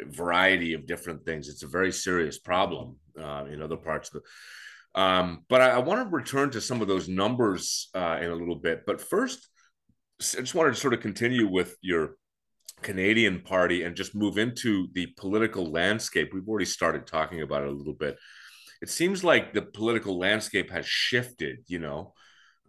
a 0.00 0.04
variety 0.04 0.74
of 0.74 0.86
different 0.86 1.24
things. 1.24 1.48
It's 1.48 1.62
a 1.62 1.68
very 1.68 1.92
serious 1.92 2.38
problem 2.38 2.96
uh, 3.20 3.44
in 3.50 3.62
other 3.62 3.76
parts 3.76 4.08
of 4.08 4.22
the. 4.22 5.00
Um, 5.00 5.44
but 5.48 5.60
I, 5.60 5.70
I, 5.70 5.78
want 5.78 6.08
to 6.08 6.16
return 6.16 6.50
to 6.50 6.60
some 6.60 6.80
of 6.80 6.86
those 6.86 7.08
numbers 7.08 7.90
uh, 7.96 8.18
in 8.22 8.30
a 8.30 8.34
little 8.34 8.54
bit. 8.54 8.86
But 8.86 9.00
first, 9.00 9.48
I 10.20 10.40
just 10.40 10.54
wanted 10.54 10.74
to 10.74 10.80
sort 10.80 10.94
of 10.94 11.00
continue 11.00 11.48
with 11.48 11.76
your 11.80 12.16
Canadian 12.82 13.40
party 13.40 13.82
and 13.82 13.96
just 13.96 14.14
move 14.14 14.38
into 14.38 14.88
the 14.92 15.06
political 15.16 15.70
landscape. 15.70 16.32
We've 16.32 16.48
already 16.48 16.66
started 16.66 17.06
talking 17.08 17.42
about 17.42 17.62
it 17.62 17.70
a 17.70 17.72
little 17.72 17.94
bit 17.94 18.16
it 18.84 18.90
seems 18.90 19.24
like 19.24 19.54
the 19.54 19.62
political 19.62 20.18
landscape 20.18 20.70
has 20.70 20.84
shifted. 20.84 21.64
You 21.66 21.78
know, 21.78 22.12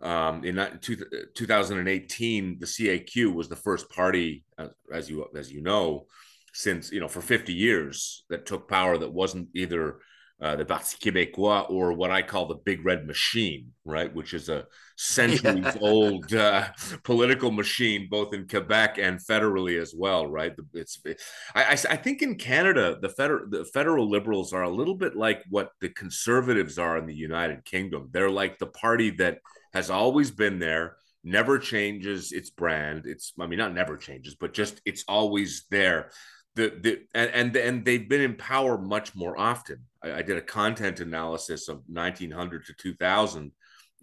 um, 0.02 0.46
in 0.46 0.56
two, 0.80 0.96
2018, 1.36 2.58
the 2.58 2.66
CAQ 2.66 3.34
was 3.34 3.50
the 3.50 3.58
first 3.58 3.90
party, 3.90 4.46
as 4.94 5.10
you 5.10 5.28
as 5.36 5.52
you 5.52 5.62
know, 5.62 6.06
since 6.54 6.90
you 6.90 7.02
know 7.02 7.10
for 7.10 7.20
50 7.20 7.52
years 7.52 8.24
that 8.30 8.46
took 8.46 8.70
power 8.70 8.98
that 8.98 9.12
wasn't 9.12 9.50
either 9.54 10.00
uh, 10.42 10.56
the 10.56 10.66
Parti 10.66 10.98
Québécois 10.98 11.70
or 11.70 11.94
what 11.94 12.12
I 12.12 12.22
call 12.22 12.46
the 12.46 12.56
Big 12.56 12.84
Red 12.86 13.08
Machine, 13.08 13.72
right, 13.86 14.14
which 14.14 14.34
is 14.34 14.50
a 14.50 14.66
centuries 14.98 15.64
yeah. 15.64 15.78
old 15.80 16.34
uh, 16.34 16.68
political 17.04 17.52
machine, 17.52 18.08
both 18.10 18.34
in 18.34 18.48
Quebec 18.48 18.98
and 18.98 19.20
federally 19.20 19.82
as 19.82 19.94
well, 19.96 20.28
right? 20.28 20.54
It's, 20.74 21.00
it, 21.06 21.22
I, 21.54 21.72
I, 21.72 21.96
think 21.96 22.22
in 22.22 22.36
Canada, 22.36 22.98
the 23.02 23.10
federal 23.10 23.50
the 23.50 23.64
federal 23.66 24.10
liberals 24.10 24.52
are 24.52 24.64
a 24.64 24.70
little 24.70 24.96
bit 24.96 25.16
like 25.16 25.42
what 25.50 25.72
the 25.80 25.90
conservatives 25.90 26.78
are 26.78 26.98
in 26.98 27.06
the 27.06 27.16
United 27.16 27.64
Kingdom. 27.64 28.10
They're 28.12 28.30
like 28.30 28.60
the 28.60 28.68
party 28.68 29.12
that 29.12 29.40
has 29.74 29.90
always 29.90 30.32
been 30.32 30.60
there, 30.60 30.98
never 31.24 31.60
changes 31.60 32.34
its 32.34 32.50
brand. 32.50 33.06
It's, 33.06 33.34
I 33.40 33.48
mean, 33.48 33.60
not 33.60 33.74
never 33.74 33.96
changes, 33.96 34.36
but 34.36 34.54
just 34.54 34.82
it's 34.86 35.06
always 35.08 35.66
there 35.72 36.12
the, 36.56 36.74
the 36.82 37.02
and, 37.14 37.30
and 37.32 37.56
and 37.56 37.86
they've 37.86 38.08
been 38.08 38.22
in 38.22 38.36
power 38.36 38.78
much 38.78 39.16
more 39.16 39.38
often. 39.38 39.80
I, 40.04 40.14
I, 40.14 40.22
did 40.22 40.38
a 40.38 40.42
content 40.42 41.00
analysis 41.00 41.68
of 41.68 41.82
1900 41.88 42.66
to 42.66 42.74
2000 42.74 43.52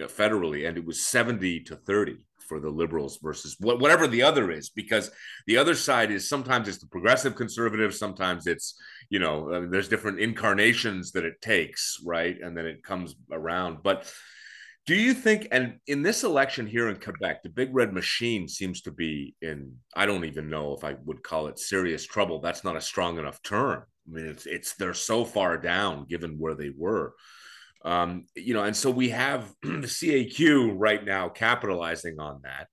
uh, 0.01 0.05
federally, 0.05 0.69
and 0.69 0.77
it 0.77 0.85
was 0.85 1.07
70 1.07 1.61
to 1.65 1.77
30 1.77 2.17
for 2.49 2.61
the 2.61 2.69
liberals 2.69 3.19
versus 3.23 3.57
what, 3.61 3.81
whatever 3.81 4.07
the 4.07 4.23
other 4.23 4.51
is, 4.51 4.69
because 4.69 5.11
the 5.47 5.57
other 5.57 5.75
side 5.75 6.11
is 6.11 6.29
sometimes 6.29 6.69
it's 6.69 6.79
the 6.79 6.87
progressive 6.87 7.35
conservative, 7.35 7.95
sometimes 7.95 8.47
it's 8.47 8.79
you 9.09 9.19
know 9.19 9.53
I 9.55 9.61
mean, 9.61 9.71
there's 9.71 9.89
different 9.89 10.21
incarnations 10.21 11.13
that 11.13 11.25
it 11.25 11.41
takes, 11.41 11.99
right, 12.05 12.39
and 12.41 12.57
then 12.57 12.67
it 12.67 12.83
comes 12.83 13.15
around, 13.31 13.79
but 13.83 14.13
do 14.87 14.97
you 14.97 15.15
think, 15.15 15.49
and 15.53 15.79
in 15.87 16.03
this 16.03 16.25
election 16.25 16.67
here 16.67 16.89
in 16.89 16.97
Quebec, 16.97 17.43
the 17.43 17.49
big 17.49 17.75
red 17.75 17.93
machine 17.93 18.49
seems 18.49 18.83
to 18.83 18.91
be 18.91 19.35
in, 19.41 19.77
I 19.95 20.07
don't 20.07 20.25
even 20.25 20.51
know 20.51 20.75
if 20.75 20.83
I 20.83 20.97
would 21.05 21.23
call 21.23 21.47
it 21.47 21.59
serious 21.59 22.05
trouble. 22.05 22.41
That's 22.41 22.65
not 22.65 22.77
a 22.77 22.81
strong 22.81 23.19
enough 23.19 23.41
term. 23.43 23.85
I 24.09 24.11
mean, 24.11 24.27
it's, 24.27 24.47
it's, 24.47 24.75
they're 24.75 24.95
so 24.95 25.25
far 25.25 25.57
down 25.57 26.07
given 26.09 26.37
where 26.37 26.57
they 26.57 26.71
were. 26.77 27.15
Um, 27.85 28.27
you 28.35 28.55
know, 28.55 28.65
and 28.65 28.77
so 28.77 28.91
we 28.91 29.11
have 29.11 29.53
the 29.63 29.87
CAQ 29.87 30.75
right 30.77 31.05
now 31.05 31.29
capitalizing 31.29 32.19
on 32.19 32.41
that. 32.43 32.67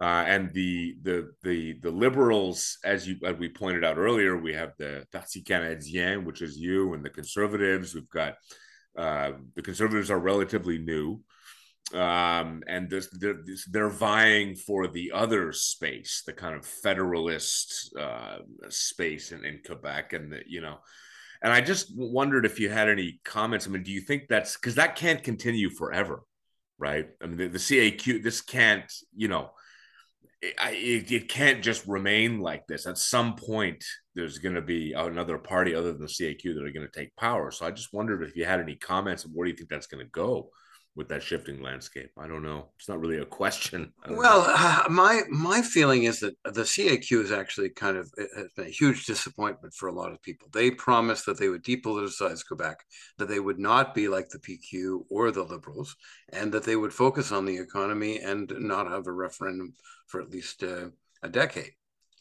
Uh, 0.00 0.24
and 0.28 0.52
the 0.54 0.94
the 1.02 1.28
the 1.42 1.72
the 1.82 1.90
liberals, 1.90 2.78
as 2.84 3.08
you 3.08 3.16
as 3.24 3.34
we 3.34 3.48
pointed 3.48 3.84
out 3.84 3.98
earlier, 3.98 4.36
we 4.36 4.54
have 4.54 4.70
the 4.78 5.04
Parti 5.12 5.42
Canadien, 5.42 6.24
which 6.24 6.40
is 6.40 6.56
you, 6.56 6.94
and 6.94 7.04
the 7.04 7.10
conservatives. 7.10 7.96
We've 7.96 8.08
got 8.08 8.34
uh, 8.98 9.32
the 9.54 9.62
conservatives 9.62 10.10
are 10.10 10.18
relatively 10.18 10.78
new 10.78 11.22
um, 11.94 12.62
and 12.66 12.90
this, 12.90 13.08
they're, 13.12 13.42
they're, 13.70 13.88
vying 13.88 14.56
for 14.56 14.88
the 14.88 15.12
other 15.12 15.52
space, 15.52 16.22
the 16.26 16.34
kind 16.34 16.54
of 16.54 16.66
federalist 16.66 17.96
uh, 17.98 18.38
space 18.68 19.32
in, 19.32 19.42
in 19.44 19.60
Quebec, 19.64 20.12
and 20.12 20.30
the, 20.30 20.40
you 20.46 20.60
know, 20.60 20.76
and 21.40 21.50
I 21.50 21.62
just 21.62 21.90
wondered 21.96 22.44
if 22.44 22.60
you 22.60 22.68
had 22.68 22.90
any 22.90 23.20
comments. 23.24 23.66
I 23.66 23.70
mean, 23.70 23.84
do 23.84 23.92
you 23.92 24.02
think 24.02 24.24
that's 24.28 24.56
because 24.56 24.74
that 24.74 24.96
can't 24.96 25.22
continue 25.22 25.70
forever, 25.70 26.24
right? 26.78 27.08
I 27.22 27.26
mean, 27.26 27.38
the, 27.38 27.48
the 27.48 27.58
CAQ, 27.58 28.22
this 28.22 28.42
can't, 28.42 28.92
you 29.16 29.28
know, 29.28 29.50
it, 30.40 31.10
it, 31.10 31.28
can't 31.28 31.62
just 31.62 31.86
remain 31.86 32.40
like 32.40 32.66
this. 32.66 32.86
At 32.86 32.98
some 32.98 33.34
point, 33.34 33.84
there's 34.14 34.38
going 34.38 34.54
to 34.54 34.62
be 34.62 34.92
another 34.92 35.38
party 35.38 35.74
other 35.74 35.92
than 35.92 36.00
the 36.00 36.06
CAQ 36.06 36.54
that 36.54 36.64
are 36.64 36.72
going 36.72 36.88
to 36.90 37.00
take 37.00 37.14
power. 37.16 37.50
So 37.50 37.66
I 37.66 37.70
just 37.70 37.92
wondered 37.92 38.22
if 38.22 38.36
you 38.36 38.44
had 38.44 38.60
any 38.60 38.76
comments 38.76 39.24
of 39.24 39.32
where 39.32 39.46
do 39.46 39.50
you 39.50 39.56
think 39.56 39.70
that's 39.70 39.86
going 39.86 40.04
to 40.04 40.10
go 40.10 40.50
with 40.98 41.08
that 41.08 41.22
shifting 41.22 41.62
landscape? 41.62 42.10
I 42.18 42.26
don't 42.26 42.42
know. 42.42 42.66
It's 42.76 42.88
not 42.88 43.00
really 43.00 43.18
a 43.18 43.24
question. 43.40 43.92
Well, 44.10 44.44
uh, 44.46 44.84
my 44.90 45.22
my 45.30 45.62
feeling 45.62 46.02
is 46.02 46.20
that 46.20 46.34
the 46.44 46.62
CAQ 46.62 47.22
is 47.22 47.32
actually 47.32 47.70
kind 47.70 47.96
of 47.96 48.12
has 48.36 48.52
been 48.56 48.66
a 48.66 48.70
huge 48.70 49.06
disappointment 49.06 49.72
for 49.72 49.88
a 49.88 49.92
lot 49.92 50.12
of 50.12 50.20
people. 50.20 50.48
They 50.52 50.70
promised 50.72 51.24
that 51.26 51.38
they 51.38 51.48
would 51.48 51.64
depoliticize 51.64 52.44
Quebec, 52.46 52.78
that 53.16 53.28
they 53.28 53.40
would 53.40 53.60
not 53.60 53.94
be 53.94 54.08
like 54.08 54.28
the 54.28 54.40
PQ 54.40 55.04
or 55.08 55.30
the 55.30 55.44
Liberals, 55.44 55.96
and 56.30 56.52
that 56.52 56.64
they 56.64 56.76
would 56.76 56.92
focus 56.92 57.32
on 57.32 57.46
the 57.46 57.56
economy 57.56 58.18
and 58.18 58.52
not 58.58 58.90
have 58.90 59.06
a 59.06 59.12
referendum 59.12 59.72
for 60.08 60.20
at 60.20 60.30
least 60.30 60.64
uh, 60.64 60.88
a 61.22 61.28
decade. 61.28 61.72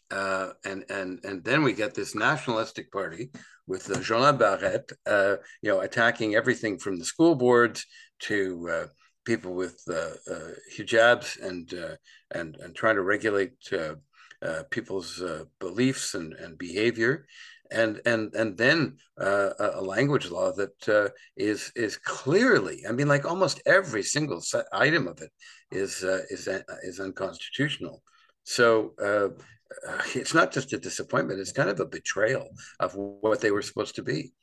Uh, 0.10 0.52
and 0.64 0.86
and 0.90 1.20
and 1.26 1.44
then 1.44 1.64
we 1.64 1.74
get 1.74 1.94
this 1.94 2.16
nationalistic 2.16 2.92
party 2.92 3.30
with 3.66 3.88
Jolin-Barrette, 3.88 4.92
uh, 5.06 5.36
you 5.62 5.70
know, 5.70 5.82
attacking 5.82 6.36
everything 6.36 6.80
from 6.80 6.98
the 6.98 7.04
school 7.04 7.36
boards 7.36 7.86
to 8.20 8.70
uh, 8.72 8.88
people 9.26 9.54
with 9.54 9.82
uh, 9.90 10.12
uh, 10.32 10.52
hijabs 10.78 11.42
and 11.42 11.74
and 12.32 12.56
and 12.56 12.74
trying 12.74 12.96
to 12.96 13.02
regulate 13.02 13.52
people's 14.72 15.22
beliefs 15.60 16.14
and, 16.14 16.34
and 16.34 16.58
behavior. 16.58 17.26
And 17.70 18.00
and 18.06 18.34
and 18.34 18.58
then 18.58 18.96
a 19.18 19.82
language 19.82 20.32
law 20.32 20.54
that 20.54 21.12
is 21.36 21.70
is 21.76 21.98
clearly, 21.98 22.86
I 22.88 22.94
mean, 22.94 23.10
like 23.10 23.26
almost 23.26 23.62
every 23.66 24.04
single 24.04 24.42
item 24.72 25.06
of 25.10 25.22
it 25.22 25.32
is 25.70 26.02
is 26.30 26.48
is 26.84 27.02
unconstitutional. 27.02 28.02
So 28.46 28.94
uh, 29.04 29.30
it's 30.16 30.34
not 30.34 30.52
just 30.52 30.74
a 30.74 30.78
disappointment; 30.78 31.40
it's 31.40 31.52
kind 31.52 31.70
of 31.70 31.80
a 31.80 31.86
betrayal 31.86 32.48
of 32.80 32.94
what 32.96 33.42
they 33.42 33.52
were 33.52 33.62
supposed 33.62 33.96
to 33.96 34.04
be. 34.04 34.34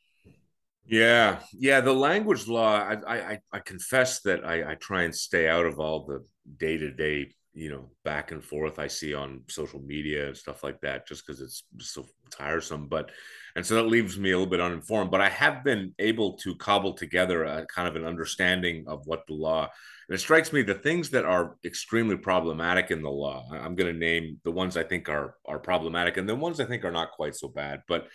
Yeah, 0.87 1.39
yeah. 1.53 1.81
The 1.81 1.93
language 1.93 2.47
law. 2.47 2.77
I 2.77 2.97
I, 3.07 3.39
I 3.53 3.59
confess 3.61 4.21
that 4.23 4.45
I, 4.45 4.73
I 4.73 4.75
try 4.75 5.03
and 5.03 5.15
stay 5.15 5.49
out 5.49 5.67
of 5.67 5.81
all 5.81 6.05
the 6.05 6.25
day 6.59 6.77
to 6.77 6.91
day, 6.91 7.33
you 7.55 7.71
know, 7.71 7.91
back 8.05 8.33
and 8.33 8.45
forth 8.45 8.79
I 8.79 8.89
see 8.89 9.15
on 9.15 9.43
social 9.49 9.81
media 9.81 10.29
and 10.29 10.37
stuff 10.37 10.63
like 10.63 10.81
that, 10.83 11.09
just 11.09 11.27
because 11.27 11.41
it's 11.41 11.65
so 11.79 12.05
tiresome. 12.31 12.89
But 12.89 13.11
and 13.57 13.65
so 13.65 13.77
that 13.77 13.89
leaves 13.89 14.19
me 14.19 14.33
a 14.33 14.39
little 14.39 14.51
bit 14.51 14.61
uninformed. 14.61 15.11
But 15.11 15.23
I 15.23 15.31
have 15.31 15.65
been 15.65 15.95
able 15.99 16.37
to 16.39 16.55
cobble 16.57 16.93
together 16.93 17.45
a 17.45 17.67
kind 17.67 17.89
of 17.89 17.97
an 17.97 18.05
understanding 18.05 18.85
of 18.87 19.07
what 19.07 19.27
the 19.27 19.35
law 19.35 19.71
and 20.09 20.15
it 20.15 20.21
strikes 20.21 20.53
me 20.53 20.63
the 20.63 20.75
things 20.75 21.11
that 21.11 21.25
are 21.25 21.57
extremely 21.65 22.17
problematic 22.17 22.91
in 22.91 23.03
the 23.03 23.11
law. 23.11 23.49
I'm 23.53 23.75
going 23.75 23.93
to 23.93 23.99
name 23.99 24.39
the 24.45 24.51
ones 24.51 24.77
I 24.77 24.83
think 24.83 25.09
are 25.09 25.37
are 25.47 25.59
problematic, 25.59 26.17
and 26.17 26.29
the 26.29 26.35
ones 26.35 26.61
I 26.61 26.67
think 26.67 26.85
are 26.85 26.93
not 26.93 27.13
quite 27.13 27.35
so 27.35 27.49
bad. 27.49 27.83
But 27.89 28.09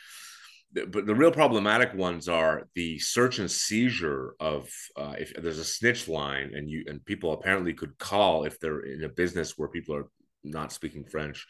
but 0.71 1.08
the 1.08 1.15
real 1.15 1.32
problematic 1.32 1.95
ones 1.95 2.30
are 2.30 2.67
the 2.75 2.99
search 2.99 3.39
and 3.39 3.49
seizure 3.49 4.36
of 4.39 4.69
uh, 4.95 5.15
if 5.17 5.34
there's 5.34 5.58
a 5.58 5.65
snitch 5.65 6.08
line 6.08 6.52
and 6.54 6.69
you 6.69 6.84
and 6.88 7.04
people 7.06 7.34
apparently 7.34 7.73
could 7.73 7.97
call 7.97 8.43
if 8.43 8.60
they're 8.60 8.82
in 8.82 9.04
a 9.04 9.10
business 9.10 9.58
where 9.58 9.67
people 9.67 9.95
are 9.95 10.08
not 10.43 10.71
speaking 10.71 11.04
French 11.04 11.47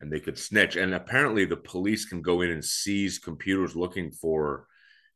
and 0.00 0.10
they 0.10 0.18
could 0.18 0.38
snitch 0.38 0.76
and 0.76 0.94
apparently 0.94 1.44
the 1.44 1.56
police 1.56 2.06
can 2.06 2.22
go 2.22 2.40
in 2.40 2.50
and 2.50 2.64
seize 2.64 3.18
computers 3.18 3.76
looking 3.76 4.10
for 4.10 4.66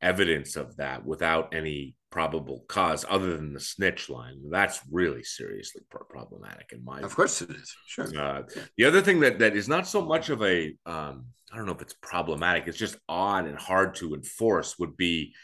evidence 0.02 0.54
of 0.54 0.76
that 0.76 1.04
without 1.04 1.54
any 1.54 1.96
probable 2.11 2.64
cause 2.68 3.05
other 3.09 3.37
than 3.37 3.53
the 3.53 3.61
snitch 3.61 4.09
line. 4.09 4.40
That's 4.51 4.81
really 4.90 5.23
seriously 5.23 5.83
problematic 5.90 6.73
in 6.73 6.85
my. 6.85 7.01
Of 7.01 7.14
course, 7.14 7.42
it 7.42 7.51
is. 7.51 7.75
Sure. 7.87 8.07
Uh, 8.18 8.42
the 8.77 8.85
other 8.85 9.01
thing 9.01 9.21
that 9.21 9.38
that 9.40 9.57
is 9.57 9.68
not 9.68 9.87
so 9.87 10.03
much 10.03 10.31
of 10.31 10.42
a 10.42 10.75
um, 10.87 11.27
I 11.53 11.57
don't 11.57 11.66
know 11.66 11.73
if 11.73 11.83
it's 11.83 11.97
problematic. 12.03 12.66
It's 12.66 12.79
just 12.79 12.97
odd 13.09 13.47
and 13.47 13.59
hard 13.59 13.94
to 13.97 14.14
enforce. 14.14 14.79
Would 14.79 14.97
be 14.97 15.35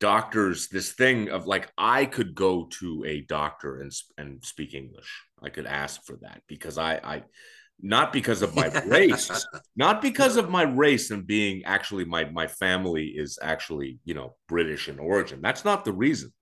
doctors 0.00 0.68
this 0.68 0.92
thing 0.92 1.30
of 1.30 1.46
like 1.46 1.72
I 1.78 2.04
could 2.04 2.34
go 2.34 2.68
to 2.78 3.04
a 3.06 3.22
doctor 3.22 3.80
and 3.80 3.92
and 4.18 4.44
speak 4.44 4.74
English. 4.74 5.22
I 5.42 5.48
could 5.48 5.66
ask 5.66 6.04
for 6.04 6.16
that 6.22 6.42
because 6.48 6.78
I 6.78 6.94
I 6.96 7.22
not 7.80 8.12
because 8.12 8.42
of 8.42 8.54
my 8.54 8.66
race, 8.86 9.46
not 9.76 10.00
because 10.00 10.36
of 10.36 10.50
my 10.50 10.62
race 10.62 11.10
and 11.10 11.26
being 11.26 11.62
actually 11.64 12.04
my 12.04 12.24
my 12.26 12.46
family 12.46 13.06
is 13.06 13.38
actually 13.42 13.98
you 14.04 14.14
know 14.14 14.36
British 14.48 14.88
in 14.88 14.98
origin. 14.98 15.40
That's 15.42 15.64
not 15.64 15.84
the 15.84 15.92
reason. 15.92 16.32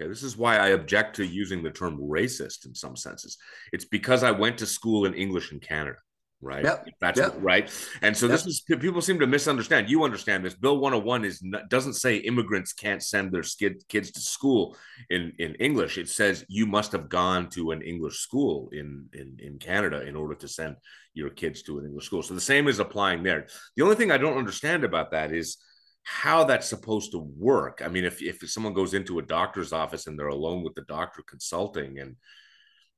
Okay, 0.00 0.08
this 0.08 0.22
is 0.22 0.36
why 0.36 0.58
I 0.58 0.68
object 0.68 1.16
to 1.16 1.24
using 1.24 1.62
the 1.62 1.70
term 1.70 1.98
racist 1.98 2.66
in 2.66 2.74
some 2.74 2.96
senses. 2.96 3.36
It's 3.72 3.84
because 3.84 4.22
I 4.22 4.30
went 4.30 4.58
to 4.58 4.66
school 4.66 5.06
in 5.06 5.14
English 5.14 5.52
in 5.52 5.60
Canada 5.60 5.98
right? 6.40 6.64
Yep. 6.64 6.88
That's 7.00 7.18
yep. 7.18 7.34
right. 7.38 7.70
And 8.02 8.16
so 8.16 8.26
yep. 8.26 8.32
this 8.32 8.46
is 8.46 8.60
people 8.60 9.00
seem 9.00 9.18
to 9.20 9.26
misunderstand. 9.26 9.90
You 9.90 10.04
understand 10.04 10.44
this. 10.44 10.54
Bill 10.54 10.78
101 10.78 11.24
is 11.24 11.42
not, 11.42 11.68
doesn't 11.68 11.94
say 11.94 12.16
immigrants 12.16 12.72
can't 12.72 13.02
send 13.02 13.32
their 13.32 13.42
skid, 13.42 13.82
kids 13.88 14.10
to 14.12 14.20
school 14.20 14.76
in 15.10 15.32
in 15.38 15.54
English. 15.56 15.98
It 15.98 16.08
says 16.08 16.44
you 16.48 16.66
must 16.66 16.92
have 16.92 17.08
gone 17.08 17.50
to 17.50 17.72
an 17.72 17.82
English 17.82 18.18
school 18.18 18.68
in 18.72 19.06
in 19.12 19.36
in 19.38 19.58
Canada 19.58 20.02
in 20.02 20.16
order 20.16 20.34
to 20.36 20.48
send 20.48 20.76
your 21.14 21.30
kids 21.30 21.62
to 21.62 21.78
an 21.78 21.86
English 21.86 22.06
school. 22.06 22.22
So 22.22 22.34
the 22.34 22.40
same 22.40 22.68
is 22.68 22.78
applying 22.78 23.22
there. 23.22 23.46
The 23.76 23.82
only 23.82 23.96
thing 23.96 24.12
I 24.12 24.18
don't 24.18 24.38
understand 24.38 24.84
about 24.84 25.10
that 25.10 25.32
is 25.32 25.56
how 26.04 26.44
that's 26.44 26.68
supposed 26.68 27.12
to 27.12 27.18
work. 27.18 27.82
I 27.84 27.88
mean, 27.88 28.04
if 28.04 28.22
if 28.22 28.48
someone 28.48 28.72
goes 28.74 28.94
into 28.94 29.18
a 29.18 29.22
doctor's 29.22 29.72
office 29.72 30.06
and 30.06 30.18
they're 30.18 30.28
alone 30.28 30.62
with 30.62 30.74
the 30.74 30.82
doctor 30.82 31.22
consulting 31.22 31.98
and 31.98 32.16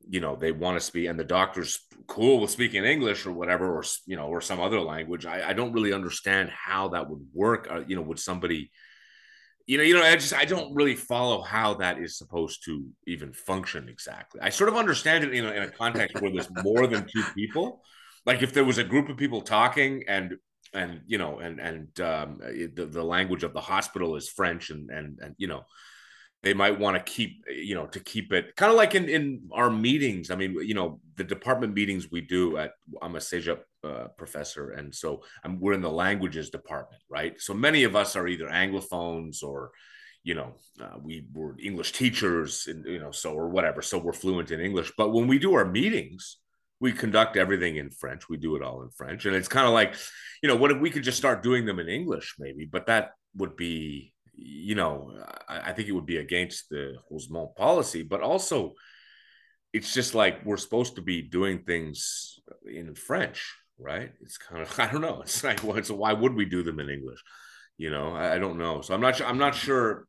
you 0.08 0.20
know 0.20 0.36
they 0.36 0.52
want 0.52 0.76
to 0.76 0.84
speak 0.84 1.08
and 1.08 1.18
the 1.18 1.24
doctor's 1.24 1.80
cool 2.06 2.40
with 2.40 2.50
speaking 2.50 2.84
english 2.84 3.26
or 3.26 3.32
whatever 3.32 3.76
or 3.76 3.84
you 4.06 4.16
know 4.16 4.26
or 4.26 4.40
some 4.40 4.60
other 4.60 4.80
language. 4.80 5.26
I, 5.26 5.50
I 5.50 5.52
don't 5.52 5.72
really 5.72 5.92
understand 5.92 6.50
how 6.50 6.88
that 6.88 7.08
would 7.08 7.26
work 7.32 7.68
uh, 7.70 7.82
you 7.86 7.96
know 7.96 8.02
would 8.02 8.18
somebody 8.18 8.70
you 9.66 9.76
know 9.76 9.84
you 9.84 9.94
know 9.94 10.02
i 10.02 10.14
just 10.16 10.34
i 10.34 10.44
don't 10.44 10.74
really 10.74 10.96
follow 10.96 11.42
how 11.42 11.74
that 11.74 11.98
is 11.98 12.18
supposed 12.18 12.64
to 12.64 12.86
even 13.06 13.32
function 13.32 13.88
exactly. 13.88 14.40
I 14.40 14.50
sort 14.50 14.68
of 14.68 14.76
understand 14.76 15.24
it 15.24 15.34
in 15.34 15.44
a, 15.44 15.50
in 15.52 15.62
a 15.62 15.70
context 15.70 16.20
where 16.20 16.32
there's 16.32 16.50
more 16.64 16.86
than 16.86 17.06
two 17.06 17.22
people. 17.34 17.82
Like 18.26 18.42
if 18.42 18.52
there 18.52 18.64
was 18.64 18.78
a 18.78 18.84
group 18.84 19.08
of 19.08 19.16
people 19.16 19.40
talking 19.42 20.04
and 20.08 20.36
and 20.72 21.00
you 21.06 21.18
know, 21.18 21.38
and 21.38 21.60
and 21.60 22.00
um, 22.00 22.38
the 22.40 22.88
the 22.90 23.02
language 23.02 23.42
of 23.42 23.52
the 23.52 23.60
hospital 23.60 24.16
is 24.16 24.28
French, 24.28 24.70
and 24.70 24.90
and 24.90 25.18
and 25.20 25.34
you 25.38 25.48
know, 25.48 25.64
they 26.42 26.54
might 26.54 26.78
want 26.78 26.96
to 26.96 27.12
keep 27.12 27.44
you 27.48 27.74
know 27.74 27.86
to 27.86 28.00
keep 28.00 28.32
it 28.32 28.56
kind 28.56 28.70
of 28.70 28.76
like 28.76 28.94
in 28.94 29.08
in 29.08 29.48
our 29.52 29.70
meetings. 29.70 30.30
I 30.30 30.36
mean 30.36 30.54
you 30.62 30.74
know 30.74 31.00
the 31.16 31.24
department 31.24 31.74
meetings 31.74 32.10
we 32.10 32.22
do 32.22 32.56
at 32.56 32.72
i'm 33.02 33.16
a 33.16 33.18
CEGEP 33.18 33.60
uh, 33.84 34.08
professor 34.16 34.70
and 34.70 34.94
so 34.94 35.22
I'm, 35.44 35.60
we're 35.60 35.74
in 35.74 35.82
the 35.82 35.90
languages 35.90 36.50
department 36.50 37.02
right? 37.08 37.40
So 37.40 37.54
many 37.54 37.84
of 37.84 37.96
us 37.96 38.16
are 38.16 38.28
either 38.28 38.48
anglophones 38.48 39.42
or 39.42 39.70
you 40.22 40.34
know 40.34 40.54
uh, 40.80 40.96
we 41.02 41.24
were 41.32 41.56
english 41.58 41.92
teachers 41.92 42.66
and 42.66 42.84
you 42.84 43.00
know 43.00 43.10
so 43.10 43.32
or 43.32 43.48
whatever 43.48 43.80
so 43.80 43.98
we're 43.98 44.12
fluent 44.12 44.50
in 44.50 44.60
english. 44.60 44.92
But 44.96 45.12
when 45.12 45.26
we 45.28 45.38
do 45.38 45.54
our 45.54 45.64
meetings 45.64 46.38
we 46.82 46.92
conduct 46.92 47.36
everything 47.36 47.76
in 47.76 47.90
french. 47.90 48.30
We 48.30 48.38
do 48.38 48.56
it 48.56 48.62
all 48.62 48.80
in 48.80 48.88
french. 48.88 49.26
And 49.26 49.36
it's 49.36 49.48
kind 49.48 49.66
of 49.66 49.74
like 49.74 49.94
you 50.42 50.48
know 50.48 50.56
what 50.56 50.70
if 50.70 50.78
we 50.78 50.90
could 50.90 51.02
just 51.02 51.18
start 51.18 51.42
doing 51.42 51.66
them 51.66 51.78
in 51.78 51.88
english 51.88 52.36
maybe 52.38 52.64
but 52.64 52.86
that 52.86 53.10
would 53.36 53.56
be 53.56 54.09
you 54.34 54.74
know, 54.74 55.12
I, 55.48 55.70
I, 55.70 55.72
think 55.72 55.88
it 55.88 55.92
would 55.92 56.06
be 56.06 56.18
against 56.18 56.68
the 56.70 56.94
Rosemont 57.10 57.54
policy, 57.56 58.02
but 58.02 58.22
also 58.22 58.74
it's 59.72 59.94
just 59.94 60.14
like 60.14 60.44
we're 60.44 60.56
supposed 60.56 60.96
to 60.96 61.02
be 61.02 61.22
doing 61.22 61.62
things 61.64 62.38
in 62.64 62.94
French, 62.94 63.54
right? 63.78 64.12
It's 64.20 64.38
kind 64.38 64.62
of 64.62 64.80
I 64.80 64.90
don't 64.90 65.02
know. 65.02 65.22
It's 65.22 65.42
like 65.44 65.62
well, 65.62 65.82
so 65.82 65.94
why 65.94 66.12
would 66.12 66.34
we 66.34 66.44
do 66.44 66.62
them 66.62 66.80
in 66.80 66.90
English? 66.90 67.22
You 67.78 67.90
know, 67.90 68.14
I, 68.14 68.34
I 68.34 68.38
don't 68.38 68.58
know. 68.58 68.80
So 68.80 68.94
I'm 68.94 69.00
not 69.00 69.20
I'm 69.20 69.38
not 69.38 69.54
sure. 69.54 70.06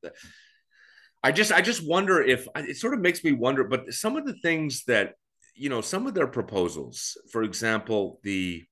I 1.23 1.31
just 1.31 1.51
I 1.51 1.61
just 1.61 1.87
wonder 1.87 2.21
if 2.21 2.47
it 2.55 2.77
sort 2.77 2.93
of 2.93 3.01
makes 3.01 3.23
me 3.23 3.31
wonder. 3.31 3.63
But 3.63 3.93
some 3.93 4.17
of 4.17 4.25
the 4.25 4.35
things 4.41 4.83
that 4.85 5.13
you 5.55 5.69
know, 5.69 5.81
some 5.81 6.07
of 6.07 6.13
their 6.13 6.27
proposals, 6.27 7.17
for 7.31 7.43
example, 7.43 8.19
the 8.23 8.63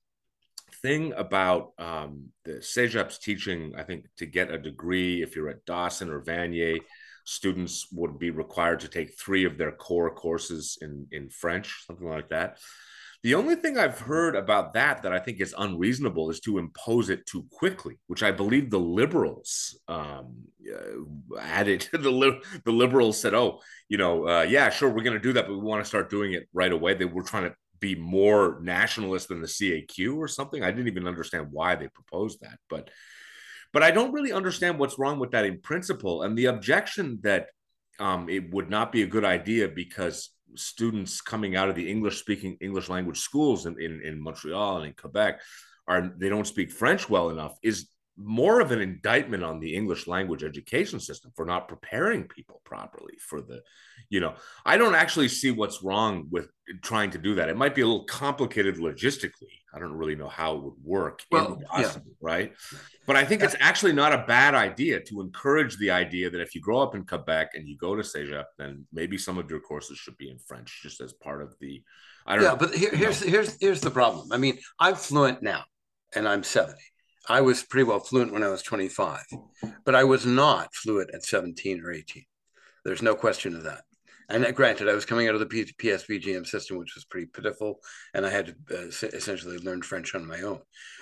thing 0.82 1.14
about 1.14 1.72
um, 1.78 2.28
the 2.46 2.54
CEGEP's 2.54 3.20
teaching, 3.20 3.74
I 3.78 3.84
think, 3.84 4.06
to 4.18 4.26
get 4.26 4.52
a 4.52 4.58
degree, 4.58 5.22
if 5.22 5.36
you're 5.36 5.50
at 5.50 5.66
Dawson 5.66 6.10
or 6.10 6.22
Vanier, 6.22 6.80
students 7.26 7.88
would 7.92 8.18
be 8.18 8.32
required 8.32 8.80
to 8.82 8.88
take 8.88 9.20
three 9.20 9.46
of 9.46 9.58
their 9.58 9.72
core 9.72 10.14
courses 10.14 10.78
in, 10.82 11.08
in 11.12 11.30
French, 11.30 11.86
something 11.86 12.08
like 12.08 12.30
that. 12.30 12.58
The 13.22 13.36
only 13.36 13.56
thing 13.56 13.78
I've 13.78 14.00
heard 14.00 14.38
about 14.38 14.74
that 14.74 15.04
that 15.04 15.12
I 15.12 15.20
think 15.20 15.42
is 15.42 15.54
unreasonable 15.58 16.30
is 16.30 16.40
to 16.42 16.58
impose 16.58 17.10
it 17.10 17.26
too 17.26 17.46
quickly, 17.52 18.00
which 18.08 18.24
I 18.24 18.32
believe 18.32 18.70
the 18.70 18.80
liberals 18.80 19.78
um, 19.90 20.36
uh, 20.66 21.38
added. 21.38 21.90
the, 21.92 22.40
the 22.64 22.72
liberals 22.72 23.20
said, 23.20 23.34
"Oh, 23.34 23.60
you 23.90 23.98
know, 23.98 24.26
uh, 24.26 24.44
yeah, 24.44 24.70
sure, 24.70 24.90
we're 24.90 25.04
going 25.04 25.18
to 25.18 25.20
do 25.20 25.34
that, 25.34 25.48
but 25.48 25.54
we 25.54 25.60
want 25.60 25.84
to 25.84 25.88
start 25.90 26.10
doing 26.10 26.32
it 26.32 26.48
right 26.54 26.72
away." 26.72 26.94
They 26.94 27.04
were 27.04 27.24
trying 27.24 27.44
to 27.44 27.56
be 27.80 27.96
more 27.96 28.60
nationalist 28.62 29.30
than 29.30 29.42
the 29.42 29.48
CAQ 29.48 30.18
or 30.18 30.28
something. 30.28 30.64
I 30.64 30.72
didn't 30.72 30.88
even 30.88 31.08
understand 31.08 31.48
why 31.52 31.76
they 31.76 31.88
proposed 31.88 32.42
that, 32.42 32.58
but 32.70 32.90
but 33.72 33.84
I 33.84 33.92
don't 33.92 34.14
really 34.14 34.32
understand 34.32 34.80
what's 34.80 34.98
wrong 34.98 35.20
with 35.20 35.32
that 35.32 35.46
in 35.46 35.62
principle. 35.62 36.24
And 36.24 36.36
the 36.36 36.46
objection 36.46 37.20
that 37.22 37.50
um, 38.00 38.28
it 38.28 38.52
would 38.52 38.70
not 38.70 38.92
be 38.92 39.04
a 39.04 39.08
good 39.08 39.26
idea 39.26 39.68
because 39.68 40.32
students 40.56 41.22
coming 41.22 41.56
out 41.56 41.70
of 41.70 41.76
the 41.76 41.90
English 41.90 42.20
speaking 42.20 42.58
English 42.62 42.90
language 42.90 43.20
schools 43.20 43.66
in, 43.66 43.80
in, 43.80 44.02
in 44.02 44.22
Montreal 44.22 44.78
and 44.78 44.88
in 44.88 44.94
Quebec 44.94 45.42
are 45.88 46.12
they 46.18 46.30
don't 46.30 46.48
speak 46.48 46.72
French 46.72 47.10
well 47.10 47.30
enough 47.30 47.56
is 47.62 47.90
more 48.22 48.60
of 48.60 48.72
an 48.72 48.82
indictment 48.82 49.44
on 49.44 49.60
the 49.60 49.74
English 49.74 50.06
language 50.06 50.44
education 50.44 51.00
system 51.00 51.32
for 51.36 51.46
not 51.46 51.68
preparing 51.68 52.24
people 52.24 52.62
properly 52.66 53.14
for 53.20 53.42
the, 53.42 53.62
you 54.10 54.20
know, 54.20 54.34
I 54.66 54.78
don't 54.78 54.96
actually 54.96 55.30
see 55.30 55.52
what's 55.52 55.82
wrong 55.82 56.28
with 56.30 56.50
trying 56.82 57.12
to 57.12 57.18
do 57.18 57.36
that. 57.36 57.50
It 57.50 57.56
might 57.56 57.76
be 57.76 57.82
a 57.82 57.88
little 57.88 58.06
complicated 58.06 58.76
logistically. 58.76 59.56
I 59.74 59.80
don't 59.80 59.94
really 59.94 60.16
know 60.16 60.28
how 60.28 60.56
it 60.56 60.64
would 60.64 60.74
work, 60.84 61.24
well, 61.32 61.62
yeah. 61.78 61.94
right? 62.20 62.54
But 63.08 63.16
I 63.16 63.24
think 63.24 63.42
it's 63.42 63.56
actually 63.60 63.94
not 63.94 64.14
a 64.14 64.26
bad 64.28 64.54
idea 64.54 65.00
to 65.02 65.22
encourage 65.22 65.78
the 65.78 65.92
idea 65.92 66.30
that 66.30 66.42
if 66.42 66.54
you 66.56 66.62
grow 66.62 66.82
up 66.82 66.96
in 66.96 67.06
Quebec 67.06 67.52
and 67.54 67.68
you 67.68 67.78
go 67.78 67.96
to 67.96 68.02
CEGEP, 68.02 68.46
then 68.58 68.86
maybe 68.92 69.18
some 69.18 69.38
of 69.38 69.50
your 69.50 69.60
courses 69.60 69.98
should 69.98 70.18
be 70.18 70.30
in 70.30 70.40
French, 70.40 70.82
just 70.84 71.02
as 71.02 71.14
part 71.14 71.42
of 71.42 71.56
the. 71.62 71.82
I 72.26 72.36
don't 72.36 72.44
yeah, 72.44 72.50
know. 72.52 72.58
but 72.58 72.76
here, 72.76 72.92
here's 72.92 73.22
here's 73.22 73.58
here's 73.62 73.82
the 73.82 73.92
problem. 73.92 74.32
I 74.32 74.38
mean, 74.38 74.58
I'm 74.80 74.96
fluent 74.96 75.42
now, 75.42 75.64
and 76.16 76.28
I'm 76.28 76.44
seventy 76.44 76.82
I 77.28 77.42
was 77.42 77.64
pretty 77.64 77.84
well 77.84 78.00
fluent 78.00 78.34
when 78.34 78.44
I 78.44 78.50
was 78.50 78.64
25, 78.64 79.26
but 79.86 79.96
I 79.96 80.04
was 80.04 80.26
not 80.26 80.74
fluent 80.74 81.12
at 81.14 81.24
17 81.24 81.82
or 81.82 81.92
18. 81.92 82.24
There's 82.86 83.02
no 83.02 83.16
question 83.16 83.56
of 83.56 83.64
that. 83.64 83.82
And 84.30 84.56
granted, 84.56 84.88
I 84.88 84.94
was 84.94 85.06
coming 85.06 85.28
out 85.28 85.34
of 85.34 85.40
the 85.40 85.48
PSBGM 85.48 86.46
system, 86.46 86.78
which 86.78 86.94
was 86.94 87.04
pretty 87.04 87.26
pitiful, 87.26 87.80
and 88.14 88.26
I 88.26 88.30
had 88.30 88.56
to 88.70 88.78
uh, 88.78 89.08
essentially 89.16 89.58
learn 89.58 89.82
French 89.82 90.14
on 90.14 90.28
my 90.28 90.42
own. 90.42 90.60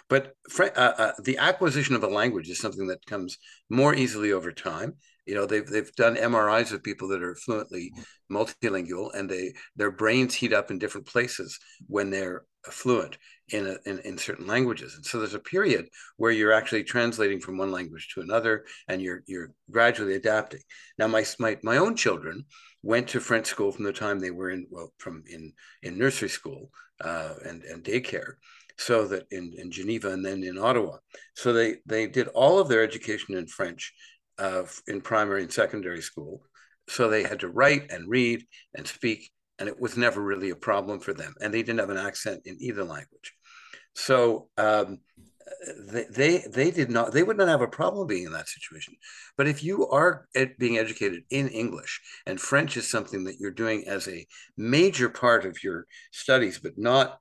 But 0.08 0.34
uh, 0.58 0.64
uh, 0.76 1.12
the 1.22 1.38
acquisition 1.38 1.96
of 1.96 2.04
a 2.04 2.08
language 2.08 2.50
is 2.50 2.58
something 2.58 2.88
that 2.88 3.06
comes 3.06 3.38
more 3.70 3.94
easily 3.94 4.32
over 4.32 4.54
time. 4.54 4.96
You 5.28 5.36
know, 5.36 5.46
they've 5.46 5.68
they've 5.68 5.94
done 5.96 6.16
MRIs 6.16 6.72
of 6.72 6.84
people 6.84 7.10
that 7.10 7.22
are 7.22 7.36
fluently 7.36 7.92
multilingual, 8.32 9.14
and 9.14 9.30
they 9.30 9.54
their 9.76 9.92
brains 9.92 10.34
heat 10.34 10.54
up 10.54 10.72
in 10.72 10.80
different 10.80 11.08
places 11.08 11.60
when 11.88 12.10
they're 12.10 12.44
fluent 12.64 13.18
in, 13.50 13.68
a, 13.68 13.90
in, 13.90 14.00
in 14.00 14.18
certain 14.18 14.48
languages. 14.48 14.96
And 14.96 15.06
so 15.06 15.20
there's 15.20 15.34
a 15.34 15.40
period 15.40 15.88
where 16.18 16.32
you're 16.32 16.52
actually 16.52 16.84
translating 16.84 17.40
from 17.40 17.58
one 17.58 17.72
language 17.72 18.10
to 18.14 18.22
another, 18.22 18.66
and 18.88 19.02
you're 19.02 19.24
you're 19.28 19.52
gradually 19.70 20.16
adapting. 20.16 20.62
Now, 20.98 21.08
my 21.08 21.26
my 21.40 21.58
my 21.62 21.78
own 21.78 21.96
children 21.96 22.46
went 22.82 23.10
to 23.10 23.20
French 23.20 23.48
school 23.48 23.72
from 23.72 23.84
the 23.84 23.94
time 23.94 24.20
they 24.20 24.32
were 24.32 24.52
in 24.52 24.66
well 24.70 24.94
from 24.98 25.24
in 25.30 25.54
in 25.84 25.98
nursery 25.98 26.30
school 26.30 26.72
uh, 27.02 27.34
and 27.46 27.64
and 27.64 27.84
daycare 27.84 28.36
so 28.78 29.08
that 29.08 29.26
in, 29.32 29.54
in 29.58 29.72
Geneva 29.72 30.12
and 30.12 30.24
then 30.24 30.44
in 30.44 30.58
Ottawa. 30.58 30.98
So 31.36 31.52
they 31.54 31.78
they 31.86 32.08
did 32.08 32.28
all 32.30 32.60
of 32.60 32.68
their 32.68 32.84
education 32.84 33.36
in 33.36 33.48
French 33.48 33.94
uh, 34.40 34.64
in 34.88 35.02
primary 35.02 35.44
and 35.44 35.52
secondary 35.52 36.02
school. 36.02 36.42
So 36.90 37.10
they 37.10 37.24
had 37.24 37.42
to 37.42 37.50
write 37.50 37.92
and 37.92 38.10
read 38.10 38.46
and 38.76 38.88
speak, 38.88 39.32
and 39.60 39.68
it 39.68 39.80
was 39.80 39.98
never 39.98 40.22
really 40.22 40.52
a 40.52 40.56
problem 40.56 41.00
for 41.00 41.14
them. 41.14 41.34
And 41.42 41.54
they 41.54 41.64
didn't 41.64 41.80
have 41.80 41.90
an 41.90 41.98
accent 41.98 42.42
in 42.46 42.58
either 42.60 42.84
language. 42.84 43.34
So 43.94 44.50
um, 44.58 45.00
they, 45.92 46.06
they 46.10 46.44
they 46.50 46.72
did 46.72 46.90
not 46.90 47.12
they 47.12 47.24
would 47.24 47.38
not 47.38 47.48
have 47.48 47.62
a 47.62 47.68
problem 47.68 48.08
being 48.08 48.26
in 48.26 48.32
that 48.34 48.50
situation. 48.50 48.96
But 49.38 49.48
if 49.48 49.64
you 49.64 49.88
are 49.88 50.28
being 50.60 50.78
educated 50.78 51.24
in 51.30 51.48
English 51.50 52.02
and 52.26 52.40
French 52.40 52.78
is 52.78 52.90
something 52.90 53.24
that 53.26 53.40
you're 53.40 53.52
doing 53.52 53.88
as 53.88 54.08
a 54.08 54.26
major 54.56 55.10
part 55.10 55.46
of 55.46 55.64
your 55.64 55.86
studies, 56.12 56.60
but 56.60 56.78
not 56.78 57.20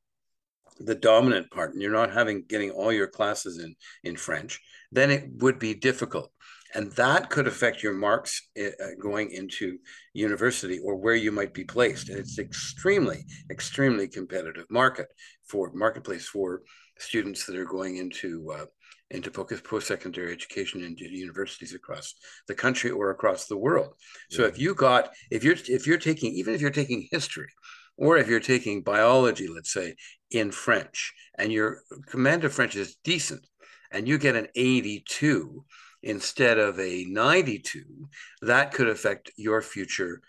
the 0.79 0.95
dominant 0.95 1.51
part, 1.51 1.73
and 1.73 1.81
you're 1.81 1.91
not 1.93 2.13
having 2.13 2.45
getting 2.47 2.71
all 2.71 2.93
your 2.93 3.09
classes 3.09 3.59
in 3.59 3.75
in 4.05 4.17
French, 4.17 4.61
then 4.93 5.11
it 5.11 5.25
would 5.39 5.59
be 5.59 5.75
difficult 5.75 6.31
and 6.77 6.93
that 6.93 7.31
could 7.31 7.47
affect 7.47 7.83
your 7.83 7.95
marks 7.95 8.51
eh, 8.55 8.71
uh, 8.85 8.89
going 9.01 9.31
into 9.31 9.79
university 10.13 10.79
or 10.79 10.95
where 10.95 11.15
you 11.15 11.33
might 11.33 11.55
be 11.55 11.65
placed. 11.65 12.11
And 12.11 12.19
it's 12.19 12.39
extremely 12.39 13.25
extremely 13.51 14.07
competitive 14.07 14.67
market 14.71 15.09
for 15.49 15.73
marketplace 15.73 16.29
for 16.29 16.63
students 16.99 17.47
that 17.47 17.57
are 17.57 17.65
going 17.65 17.97
into 17.97 18.53
uh, 18.53 18.67
into 19.11 19.31
post-secondary 19.31 20.33
education 20.33 20.83
into 20.83 21.09
universities 21.09 21.75
across 21.75 22.15
the 22.47 22.55
country 22.55 22.91
or 22.91 23.11
across 23.11 23.47
the 23.47 23.57
world. 23.57 23.95
So 24.31 24.45
if 24.45 24.59
you 24.59 24.75
got 24.75 25.11
if 25.31 25.43
you're 25.45 25.57
if 25.69 25.87
you're 25.87 26.07
taking 26.11 26.35
even 26.35 26.53
if 26.55 26.61
you're 26.61 26.83
taking 26.83 27.09
history 27.11 27.53
or 27.97 28.19
if 28.19 28.29
you're 28.29 28.53
taking 28.55 28.83
biology 28.83 29.49
let's 29.49 29.73
say 29.73 29.95
in 30.31 30.51
french 30.51 31.15
and 31.39 31.51
your 31.51 31.83
command 32.11 32.45
of 32.45 32.53
french 32.53 32.77
is 32.77 32.97
decent 33.03 33.47
and 33.93 34.07
you 34.07 34.19
get 34.19 34.37
an 34.37 34.49
82 34.55 35.65
instead 36.03 36.59
of 36.59 36.79
a 36.79 37.05
92, 37.05 38.09
that 38.43 38.73
could 38.73 38.89
affect 38.89 39.31
your 39.37 39.63
future 39.63 40.21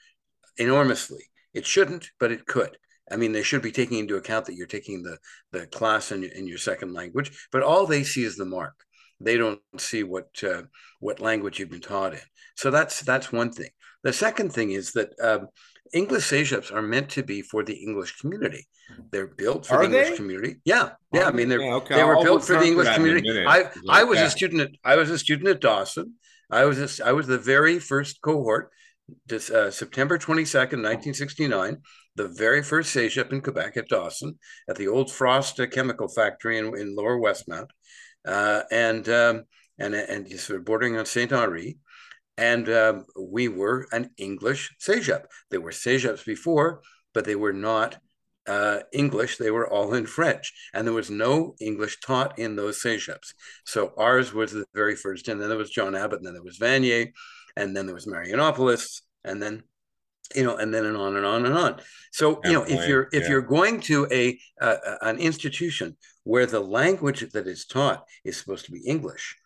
enormously. 0.57 1.23
It 1.53 1.65
shouldn't, 1.65 2.09
but 2.19 2.31
it 2.31 2.45
could. 2.45 2.77
I 3.11 3.15
mean, 3.15 3.31
they 3.31 3.43
should 3.43 3.61
be 3.61 3.71
taking 3.71 3.99
into 3.99 4.17
account 4.17 4.45
that 4.45 4.55
you're 4.55 4.67
taking 4.67 5.01
the, 5.01 5.17
the 5.51 5.67
class 5.67 6.11
in, 6.11 6.23
in 6.23 6.47
your 6.47 6.57
second 6.57 6.93
language, 6.93 7.47
but 7.51 7.63
all 7.63 7.85
they 7.85 8.03
see 8.03 8.23
is 8.23 8.35
the 8.35 8.45
mark. 8.45 8.75
They 9.19 9.37
don't 9.37 9.59
see 9.77 10.03
what 10.03 10.27
uh, 10.43 10.63
what 10.99 11.19
language 11.19 11.57
you've 11.57 11.71
been 11.71 11.81
taught 11.81 12.13
in. 12.13 12.19
So 12.55 12.69
that's 12.69 13.01
that's 13.01 13.31
one 13.31 13.51
thing. 13.51 13.69
The 14.03 14.13
second 14.13 14.53
thing 14.53 14.71
is 14.71 14.91
that 14.91 15.09
um, 15.19 15.47
English 15.93 16.29
CEGEPs 16.29 16.71
are 16.73 16.81
meant 16.81 17.09
to 17.11 17.23
be 17.23 17.41
for 17.41 17.63
the 17.63 17.73
English 17.73 18.17
community. 18.19 18.67
They're 19.11 19.27
built 19.27 19.65
for 19.65 19.75
are 19.75 19.87
the 19.87 19.99
English 19.99 20.17
community. 20.17 20.55
Yeah, 20.65 20.91
yeah. 21.13 21.27
I 21.27 21.31
mean, 21.31 21.49
they're, 21.49 21.61
yeah, 21.61 21.75
okay. 21.75 21.95
they 21.95 22.03
were 22.03 22.17
I'll 22.17 22.23
built 22.23 22.43
for 22.43 22.57
the 22.57 22.65
English 22.65 22.93
community. 22.95 23.45
I 23.45 23.69
I 23.89 24.03
was 24.03 24.19
a 24.19 24.29
student 24.29 24.61
at 24.61 24.71
I 24.83 24.95
was 24.95 25.09
a 25.09 25.19
student 25.19 25.49
at 25.49 25.61
Dawson. 25.61 26.13
I 26.49 26.65
was 26.65 26.99
a, 26.99 27.05
I 27.05 27.11
was 27.11 27.27
the 27.27 27.37
very 27.37 27.79
first 27.79 28.21
cohort. 28.21 28.71
This, 29.25 29.49
uh, 29.49 29.71
September 29.71 30.17
22nd, 30.17 30.83
1969, 30.83 31.77
the 32.15 32.27
very 32.27 32.61
first 32.61 32.93
CEGEP 32.93 33.31
in 33.31 33.41
Quebec 33.41 33.77
at 33.77 33.87
Dawson, 33.87 34.37
at 34.69 34.75
the 34.75 34.89
old 34.89 35.09
Frosst 35.09 35.71
chemical 35.71 36.09
factory 36.09 36.57
in, 36.57 36.77
in 36.77 36.93
Lower 36.93 37.17
Westmount, 37.17 37.69
uh, 38.25 38.63
and 38.69 39.07
um, 39.07 39.43
and 39.79 39.93
and 39.95 40.27
just 40.27 40.47
sort 40.47 40.59
of 40.59 40.65
bordering 40.65 40.97
on 40.97 41.05
Saint 41.05 41.31
Henri 41.31 41.77
and 42.37 42.69
um, 42.69 43.05
we 43.19 43.47
were 43.47 43.87
an 43.91 44.11
English 44.17 44.75
CEGEP. 44.79 45.25
There 45.49 45.61
were 45.61 45.71
CEGEPs 45.71 46.25
before, 46.25 46.81
but 47.13 47.25
they 47.25 47.35
were 47.35 47.53
not 47.53 47.97
uh, 48.47 48.79
English, 48.93 49.37
they 49.37 49.51
were 49.51 49.69
all 49.69 49.93
in 49.93 50.05
French, 50.05 50.53
and 50.73 50.87
there 50.87 50.93
was 50.93 51.09
no 51.09 51.55
English 51.59 51.99
taught 51.99 52.39
in 52.39 52.55
those 52.55 52.81
cégeps. 52.81 53.33
So 53.65 53.93
ours 53.97 54.33
was 54.33 54.51
the 54.51 54.65
very 54.73 54.95
first, 54.95 55.27
and 55.27 55.41
then 55.41 55.49
there 55.49 55.57
was 55.57 55.69
John 55.69 55.95
Abbott, 55.95 56.19
and 56.19 56.25
then 56.25 56.33
there 56.33 56.43
was 56.43 56.57
Vanier, 56.57 57.11
and 57.57 57.75
then 57.75 57.85
there 57.85 57.95
was 57.95 58.07
Marianopolis, 58.07 59.01
and 59.23 59.41
then 59.41 59.63
you 60.35 60.43
know, 60.43 60.57
and 60.57 60.73
then 60.73 60.85
and 60.85 60.97
on 60.97 61.15
and 61.15 61.25
on 61.25 61.45
and 61.45 61.57
on. 61.57 61.79
So 62.11 62.41
you 62.43 62.53
know, 62.53 62.63
if 62.63 62.87
you're 62.87 63.07
if 63.13 63.23
yeah. 63.23 63.29
you're 63.29 63.41
going 63.41 63.79
to 63.81 64.07
a 64.11 64.37
uh, 64.59 64.75
an 65.01 65.19
institution 65.19 65.95
where 66.23 66.45
the 66.45 66.59
language 66.59 67.25
that 67.31 67.47
is 67.47 67.65
taught 67.65 68.03
is 68.25 68.37
supposed 68.37 68.65
to 68.65 68.71
be 68.71 68.85
English, 68.85 69.37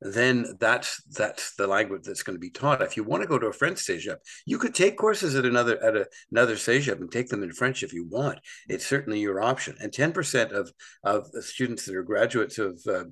then 0.00 0.56
that's 0.60 1.02
that's 1.04 1.54
the 1.56 1.66
language 1.66 2.02
that's 2.04 2.22
going 2.22 2.36
to 2.36 2.40
be 2.40 2.50
taught. 2.50 2.82
If 2.82 2.96
you 2.96 3.04
want 3.04 3.22
to 3.22 3.28
go 3.28 3.38
to 3.38 3.48
a 3.48 3.52
French 3.52 3.78
cégep, 3.78 4.18
you 4.46 4.58
could 4.58 4.74
take 4.74 4.96
courses 4.96 5.34
at 5.34 5.44
another 5.44 5.82
at 5.82 5.96
a, 5.96 6.06
another 6.30 6.54
cégep 6.54 7.00
and 7.00 7.10
take 7.10 7.28
them 7.28 7.42
in 7.42 7.52
French 7.52 7.82
if 7.82 7.92
you 7.92 8.06
want. 8.06 8.38
It's 8.68 8.86
certainly 8.86 9.20
your 9.20 9.40
option. 9.40 9.76
And 9.80 9.92
ten 9.92 10.12
percent 10.12 10.52
of 10.52 10.72
of 11.02 11.30
the 11.32 11.42
students 11.42 11.84
that 11.86 11.96
are 11.96 12.02
graduates 12.02 12.58
of 12.58 12.80
uh, 12.86 13.04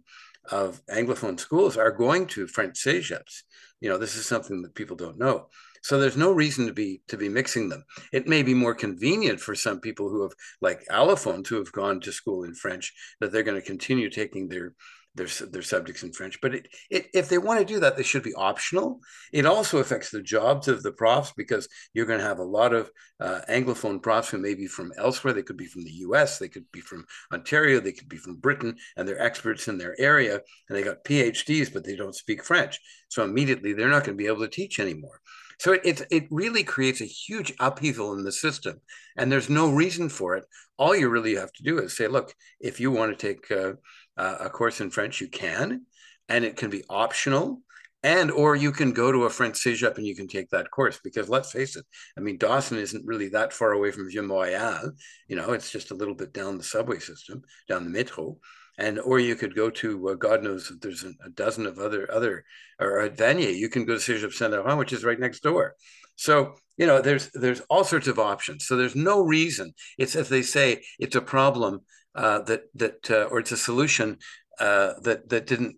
of 0.50 0.80
Anglophone 0.86 1.40
schools 1.40 1.76
are 1.76 1.90
going 1.90 2.26
to 2.28 2.46
French 2.46 2.76
cégeps. 2.76 3.42
You 3.80 3.88
know, 3.88 3.98
this 3.98 4.16
is 4.16 4.26
something 4.26 4.62
that 4.62 4.74
people 4.74 4.96
don't 4.96 5.18
know. 5.18 5.48
So 5.82 6.00
there's 6.00 6.16
no 6.16 6.32
reason 6.32 6.66
to 6.66 6.72
be 6.72 7.02
to 7.08 7.16
be 7.16 7.28
mixing 7.28 7.68
them. 7.68 7.84
It 8.12 8.26
may 8.26 8.42
be 8.42 8.54
more 8.54 8.74
convenient 8.74 9.40
for 9.40 9.54
some 9.54 9.80
people 9.80 10.08
who 10.08 10.22
have 10.22 10.32
like 10.60 10.84
allophones 10.90 11.48
who 11.48 11.56
have 11.56 11.72
gone 11.72 12.00
to 12.00 12.12
school 12.12 12.44
in 12.44 12.54
French 12.54 12.92
that 13.20 13.30
they're 13.32 13.42
going 13.42 13.60
to 13.60 13.66
continue 13.66 14.10
taking 14.10 14.48
their 14.48 14.74
their, 15.16 15.26
their 15.26 15.62
subjects 15.62 16.02
in 16.02 16.12
French. 16.12 16.38
But 16.40 16.54
it, 16.54 16.68
it, 16.90 17.06
if 17.12 17.28
they 17.28 17.38
want 17.38 17.58
to 17.60 17.64
do 17.66 17.80
that, 17.80 17.96
they 17.96 18.02
should 18.02 18.22
be 18.22 18.34
optional. 18.34 19.00
It 19.32 19.46
also 19.46 19.78
affects 19.78 20.10
the 20.10 20.22
jobs 20.22 20.68
of 20.68 20.82
the 20.82 20.92
profs 20.92 21.32
because 21.36 21.68
you're 21.94 22.06
going 22.06 22.20
to 22.20 22.24
have 22.24 22.38
a 22.38 22.44
lot 22.44 22.72
of 22.72 22.90
uh, 23.18 23.40
Anglophone 23.48 24.02
profs 24.02 24.30
who 24.30 24.38
may 24.38 24.54
be 24.54 24.66
from 24.66 24.92
elsewhere. 24.98 25.32
They 25.32 25.42
could 25.42 25.56
be 25.56 25.66
from 25.66 25.84
the 25.84 25.90
US, 25.90 26.38
they 26.38 26.48
could 26.48 26.70
be 26.72 26.80
from 26.80 27.04
Ontario, 27.32 27.80
they 27.80 27.92
could 27.92 28.08
be 28.08 28.18
from 28.18 28.36
Britain, 28.36 28.76
and 28.96 29.08
they're 29.08 29.20
experts 29.20 29.68
in 29.68 29.78
their 29.78 29.98
area 29.98 30.40
and 30.68 30.76
they 30.76 30.82
got 30.82 31.04
PhDs, 31.04 31.72
but 31.72 31.84
they 31.84 31.96
don't 31.96 32.14
speak 32.14 32.44
French. 32.44 32.78
So 33.08 33.24
immediately 33.24 33.72
they're 33.72 33.88
not 33.88 34.04
going 34.04 34.16
to 34.16 34.22
be 34.22 34.28
able 34.28 34.42
to 34.42 34.48
teach 34.48 34.78
anymore. 34.78 35.20
So 35.58 35.72
it, 35.72 35.80
it, 35.84 36.02
it 36.10 36.26
really 36.30 36.64
creates 36.64 37.00
a 37.00 37.06
huge 37.06 37.52
upheaval 37.60 38.12
in 38.12 38.24
the 38.24 38.32
system, 38.32 38.80
and 39.16 39.32
there's 39.32 39.48
no 39.48 39.70
reason 39.70 40.08
for 40.08 40.36
it. 40.36 40.44
All 40.78 40.94
you 40.94 41.08
really 41.08 41.34
have 41.36 41.52
to 41.54 41.62
do 41.62 41.78
is 41.78 41.96
say, 41.96 42.08
look, 42.08 42.34
if 42.60 42.78
you 42.78 42.90
want 42.90 43.18
to 43.18 43.26
take 43.26 43.50
uh, 43.50 43.72
uh, 44.16 44.36
a 44.40 44.50
course 44.50 44.80
in 44.80 44.90
French, 44.90 45.20
you 45.20 45.28
can, 45.28 45.82
and 46.28 46.44
it 46.44 46.56
can 46.56 46.70
be 46.70 46.84
optional. 46.88 47.62
And 48.02 48.30
or 48.30 48.54
you 48.54 48.70
can 48.70 48.92
go 48.92 49.10
to 49.10 49.24
a 49.24 49.30
French 49.30 49.56
cégep 49.56 49.96
and 49.96 50.06
you 50.06 50.14
can 50.14 50.28
take 50.28 50.50
that 50.50 50.70
course 50.70 51.00
because 51.02 51.28
let's 51.28 51.50
face 51.50 51.74
it, 51.74 51.84
I 52.16 52.20
mean 52.20 52.36
Dawson 52.36 52.78
isn't 52.78 53.04
really 53.04 53.28
that 53.30 53.52
far 53.52 53.72
away 53.72 53.90
from 53.90 54.08
Vieux 54.08 54.22
Montréal. 54.22 54.90
You 55.26 55.34
know, 55.34 55.52
it's 55.52 55.72
just 55.72 55.90
a 55.90 55.94
little 55.94 56.14
bit 56.14 56.32
down 56.32 56.56
the 56.56 56.62
subway 56.62 57.00
system, 57.00 57.42
down 57.68 57.82
the 57.82 57.90
metro 57.90 58.38
and 58.78 58.98
or 59.00 59.18
you 59.18 59.36
could 59.36 59.54
go 59.54 59.70
to 59.70 60.10
uh, 60.10 60.14
God 60.14 60.42
knows 60.42 60.70
if 60.70 60.80
there's 60.80 61.04
a, 61.04 61.30
dozen 61.30 61.66
of 61.66 61.78
other 61.78 62.10
other 62.12 62.44
or 62.78 63.00
at 63.00 63.16
Vanier, 63.16 63.54
you 63.54 63.68
can 63.68 63.84
go 63.84 63.98
to 63.98 64.00
Cégep 64.00 64.32
Saint 64.32 64.52
Laurent, 64.52 64.78
which 64.78 64.92
is 64.92 65.04
right 65.04 65.18
next 65.18 65.42
door. 65.42 65.74
So 66.16 66.54
you 66.76 66.86
know 66.86 67.00
there's 67.00 67.30
there's 67.32 67.60
all 67.70 67.84
sorts 67.84 68.08
of 68.08 68.18
options. 68.18 68.66
So 68.66 68.76
there's 68.76 68.96
no 68.96 69.20
reason. 69.20 69.72
It's 69.98 70.16
as 70.16 70.28
they 70.28 70.42
say, 70.42 70.82
it's 70.98 71.16
a 71.16 71.20
problem 71.20 71.80
uh, 72.16 72.40
that 72.40 72.62
that 72.74 73.10
uh, 73.10 73.28
or 73.30 73.38
it's 73.38 73.52
a 73.52 73.56
solution 73.56 74.18
uh, 74.58 74.94
that 75.02 75.28
that 75.28 75.46
didn't 75.46 75.76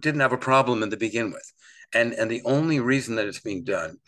didn't 0.00 0.20
have 0.20 0.32
a 0.32 0.38
problem 0.38 0.82
in 0.82 0.88
the 0.88 0.96
begin 0.96 1.30
with, 1.30 1.52
and 1.94 2.12
and 2.14 2.30
the 2.30 2.42
only 2.44 2.80
reason 2.80 3.16
that 3.16 3.26
it's 3.26 3.40
being 3.40 3.64
done 3.64 3.98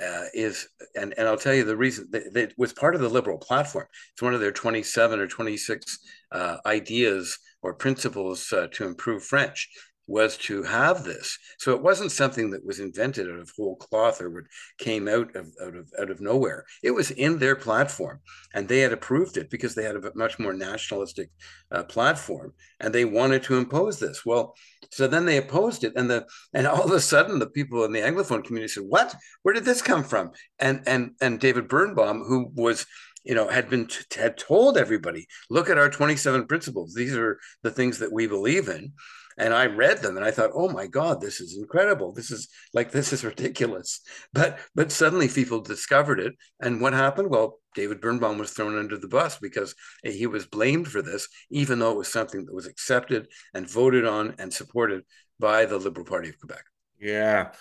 uh, 0.00 0.24
is, 0.32 0.68
and, 0.94 1.14
and 1.18 1.28
I'll 1.28 1.36
tell 1.36 1.54
you 1.54 1.64
the 1.64 1.76
reason 1.76 2.08
that, 2.10 2.52
was 2.56 2.72
part 2.72 2.94
of 2.94 3.00
the 3.00 3.08
liberal 3.08 3.38
platform. 3.38 3.86
It's 4.12 4.22
one 4.22 4.34
of 4.34 4.40
their 4.40 4.52
27 4.52 5.20
or 5.20 5.26
26 5.26 5.98
uh, 6.32 6.56
ideas 6.64 7.38
or 7.62 7.74
principles 7.74 8.52
uh, 8.52 8.68
to 8.72 8.86
improve 8.86 9.24
French 9.24 9.68
was 10.10 10.36
to 10.36 10.64
have 10.64 11.04
this. 11.04 11.38
So 11.58 11.72
it 11.72 11.82
wasn't 11.82 12.10
something 12.10 12.50
that 12.50 12.66
was 12.66 12.80
invented 12.80 13.30
out 13.30 13.38
of 13.38 13.52
whole 13.56 13.76
cloth 13.76 14.20
or 14.20 14.28
what 14.28 14.44
came 14.76 15.06
out 15.06 15.34
of, 15.36 15.46
out 15.62 15.76
of 15.76 15.88
out 16.00 16.10
of 16.10 16.20
nowhere. 16.20 16.64
It 16.82 16.90
was 16.90 17.12
in 17.12 17.38
their 17.38 17.54
platform, 17.54 18.18
and 18.52 18.66
they 18.66 18.80
had 18.80 18.92
approved 18.92 19.36
it 19.36 19.50
because 19.50 19.74
they 19.74 19.84
had 19.84 19.94
a 19.94 20.12
much 20.16 20.38
more 20.40 20.52
nationalistic 20.52 21.30
uh, 21.70 21.84
platform, 21.84 22.52
and 22.80 22.92
they 22.92 23.04
wanted 23.04 23.44
to 23.44 23.56
impose 23.56 24.00
this. 24.00 24.26
Well, 24.26 24.54
so 24.90 25.06
then 25.06 25.26
they 25.26 25.36
opposed 25.36 25.84
it, 25.84 25.92
and 25.94 26.10
the 26.10 26.26
and 26.52 26.66
all 26.66 26.84
of 26.84 26.90
a 26.90 27.00
sudden 27.00 27.38
the 27.38 27.46
people 27.46 27.84
in 27.84 27.92
the 27.92 28.00
Anglophone 28.00 28.42
community 28.42 28.72
said, 28.72 28.84
"What? 28.88 29.14
Where 29.42 29.54
did 29.54 29.64
this 29.64 29.80
come 29.80 30.02
from?" 30.02 30.32
And 30.58 30.82
and 30.86 31.12
and 31.20 31.38
David 31.38 31.68
Birnbaum, 31.68 32.24
who 32.24 32.50
was 32.52 32.84
you 33.22 33.36
know 33.36 33.46
had 33.46 33.70
been 33.70 33.88
had 34.16 34.36
told 34.36 34.76
everybody 34.76 35.26
look 35.50 35.68
at 35.68 35.76
our 35.76 35.90
27 35.90 36.46
principles 36.46 36.94
these 36.94 37.14
are 37.14 37.38
the 37.62 37.70
things 37.70 37.98
that 37.98 38.10
we 38.10 38.26
believe 38.26 38.66
in 38.66 38.94
and 39.40 39.54
I 39.54 39.66
read 39.66 40.02
them 40.02 40.16
and 40.16 40.24
I 40.24 40.30
thought, 40.30 40.50
oh 40.54 40.68
my 40.68 40.86
God, 40.86 41.20
this 41.20 41.40
is 41.40 41.56
incredible. 41.56 42.12
This 42.12 42.30
is 42.30 42.48
like 42.74 42.92
this 42.92 43.12
is 43.12 43.24
ridiculous. 43.24 44.00
But 44.34 44.58
but 44.74 44.92
suddenly 44.92 45.28
people 45.28 45.60
discovered 45.60 46.20
it. 46.20 46.34
And 46.60 46.80
what 46.80 46.92
happened? 46.92 47.30
Well, 47.30 47.58
David 47.74 48.02
Birnbaum 48.02 48.36
was 48.36 48.50
thrown 48.50 48.78
under 48.78 48.98
the 48.98 49.08
bus 49.08 49.38
because 49.38 49.74
he 50.04 50.26
was 50.26 50.46
blamed 50.46 50.88
for 50.88 51.00
this, 51.00 51.26
even 51.50 51.78
though 51.78 51.92
it 51.92 51.96
was 51.96 52.12
something 52.12 52.44
that 52.44 52.54
was 52.54 52.66
accepted 52.66 53.28
and 53.54 53.68
voted 53.68 54.04
on 54.04 54.34
and 54.38 54.52
supported 54.52 55.04
by 55.38 55.64
the 55.64 55.78
Liberal 55.78 56.04
Party 56.04 56.28
of 56.28 56.38
Quebec. 56.38 56.64
Yeah. 57.00 57.52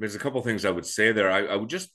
There's 0.00 0.16
a 0.16 0.18
couple 0.18 0.42
things 0.42 0.64
I 0.64 0.70
would 0.70 0.86
say 0.86 1.12
there. 1.12 1.30
I, 1.30 1.44
I 1.44 1.56
would 1.56 1.68
just 1.68 1.90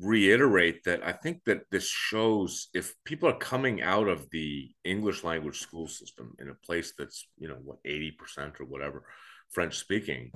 reiterate 0.00 0.84
that 0.84 1.04
I 1.04 1.12
think 1.12 1.44
that 1.44 1.62
this 1.70 1.88
shows 1.88 2.68
if 2.74 2.94
people 3.04 3.28
are 3.28 3.38
coming 3.38 3.82
out 3.82 4.08
of 4.08 4.28
the 4.30 4.70
English 4.84 5.24
language 5.24 5.58
school 5.58 5.88
system 5.88 6.34
in 6.38 6.48
a 6.48 6.66
place 6.66 6.92
that's, 6.98 7.28
you 7.38 7.48
know, 7.48 7.58
what, 7.64 7.82
80% 7.84 8.60
or 8.60 8.64
whatever 8.66 9.04
French 9.50 9.78
speaking, 9.78 10.32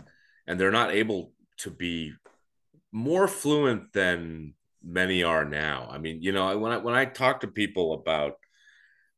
and 0.47 0.59
they're 0.59 0.71
not 0.71 0.93
able 0.93 1.33
to 1.59 1.71
be 1.71 2.13
more 2.93 3.29
fluent 3.29 3.93
than 3.93 4.55
many 4.83 5.23
are 5.23 5.45
now. 5.45 5.89
I 5.91 5.99
mean, 5.99 6.23
you 6.23 6.33
know, 6.33 6.57
when 6.59 6.73
I 6.73 6.79
when 6.79 6.95
I 6.95 7.05
talk 7.05 7.41
to 7.41 7.49
people 7.49 7.95
about 7.95 8.35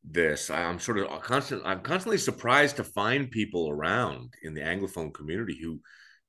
this, 0.04 0.50
I'm 0.50 0.78
sort 0.78 0.98
of 0.98 1.22
constant 1.22 1.62
I'm 1.64 1.80
constantly 1.80 2.18
surprised 2.18 2.76
to 2.76 2.84
find 2.84 3.30
people 3.30 3.70
around 3.70 4.34
in 4.42 4.54
the 4.54 4.60
Anglophone 4.60 5.14
community 5.14 5.58
who 5.62 5.80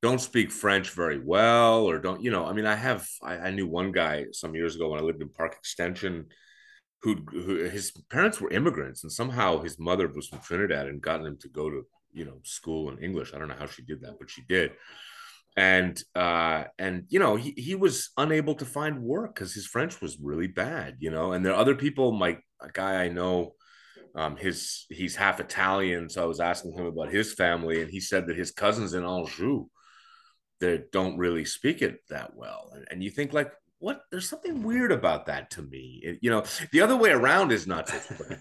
don't 0.04 0.20
speak 0.20 0.52
French 0.52 0.90
very 0.90 1.18
well 1.18 1.86
or 1.86 1.98
don't, 1.98 2.22
you 2.22 2.30
know, 2.30 2.46
I 2.46 2.52
mean, 2.52 2.66
I 2.66 2.76
have, 2.76 3.08
I, 3.24 3.36
I 3.38 3.52
knew 3.52 3.66
one 3.66 3.94
guy 3.94 4.26
some 4.34 4.54
years 4.54 4.76
ago 4.76 4.90
when 4.90 5.00
I 5.00 5.04
lived 5.04 5.22
in 5.22 5.30
Park 5.30 5.56
Extension 5.58 6.26
who, 7.04 7.16
who 7.32 7.56
his 7.64 7.94
parents 8.12 8.42
were 8.42 8.52
immigrants 8.52 9.04
and 9.04 9.12
somehow 9.12 9.62
his 9.62 9.80
mother 9.80 10.10
was 10.10 10.28
from 10.28 10.40
Trinidad 10.40 10.88
and 10.88 11.02
gotten 11.02 11.26
him 11.26 11.38
to 11.40 11.48
go 11.48 11.70
to, 11.70 11.84
you 12.12 12.26
know, 12.26 12.40
school 12.44 12.90
in 12.92 13.02
English. 13.02 13.34
I 13.34 13.40
don't 13.40 13.48
know 13.48 13.56
how 13.58 13.66
she 13.66 13.82
did 13.82 14.02
that, 14.02 14.20
but 14.20 14.30
she 14.30 14.42
did. 14.42 14.72
And, 15.56 15.98
uh, 16.16 16.66
and, 16.78 17.06
you 17.08 17.20
know, 17.20 17.38
he, 17.38 17.52
he 17.52 17.76
was 17.76 18.10
unable 18.18 18.56
to 18.56 18.66
find 18.66 19.04
work 19.04 19.34
because 19.34 19.54
his 19.54 19.68
French 19.68 20.02
was 20.02 20.20
really 20.22 20.48
bad, 20.48 20.98
you 21.00 21.12
know, 21.12 21.32
and 21.32 21.46
there 21.46 21.54
are 21.54 21.62
other 21.62 21.76
people, 21.76 22.12
my 22.12 22.40
a 22.60 22.70
guy 22.74 23.06
I 23.06 23.08
know, 23.08 23.54
um, 24.16 24.36
his 24.36 24.86
he's 24.90 25.16
half 25.16 25.40
Italian, 25.40 26.10
so 26.10 26.22
I 26.22 26.26
was 26.26 26.42
asking 26.42 26.74
him 26.74 26.88
about 26.88 27.10
his 27.10 27.34
family, 27.34 27.82
and 27.82 27.90
he 27.90 28.00
said 28.00 28.28
that 28.28 28.38
his 28.38 28.52
cousins 28.52 28.94
in 28.94 29.04
Anjou 29.06 29.68
that 30.60 30.92
don't 30.92 31.18
really 31.18 31.46
speak 31.46 31.82
it 31.82 32.00
that 32.10 32.36
well. 32.36 32.72
And, 32.74 32.86
and 32.92 33.04
you 33.04 33.10
think 33.10 33.34
like, 33.34 33.52
what? 33.80 34.04
There's 34.12 34.30
something 34.30 34.64
weird 34.64 34.94
about 34.94 35.26
that 35.26 35.50
to 35.52 35.62
me. 35.62 36.00
It, 36.04 36.20
you 36.22 36.30
know, 36.30 36.46
the 36.72 36.80
other 36.80 36.96
way 36.96 37.10
around 37.10 37.52
is 37.52 37.68
not 37.68 37.90
so 37.90 37.98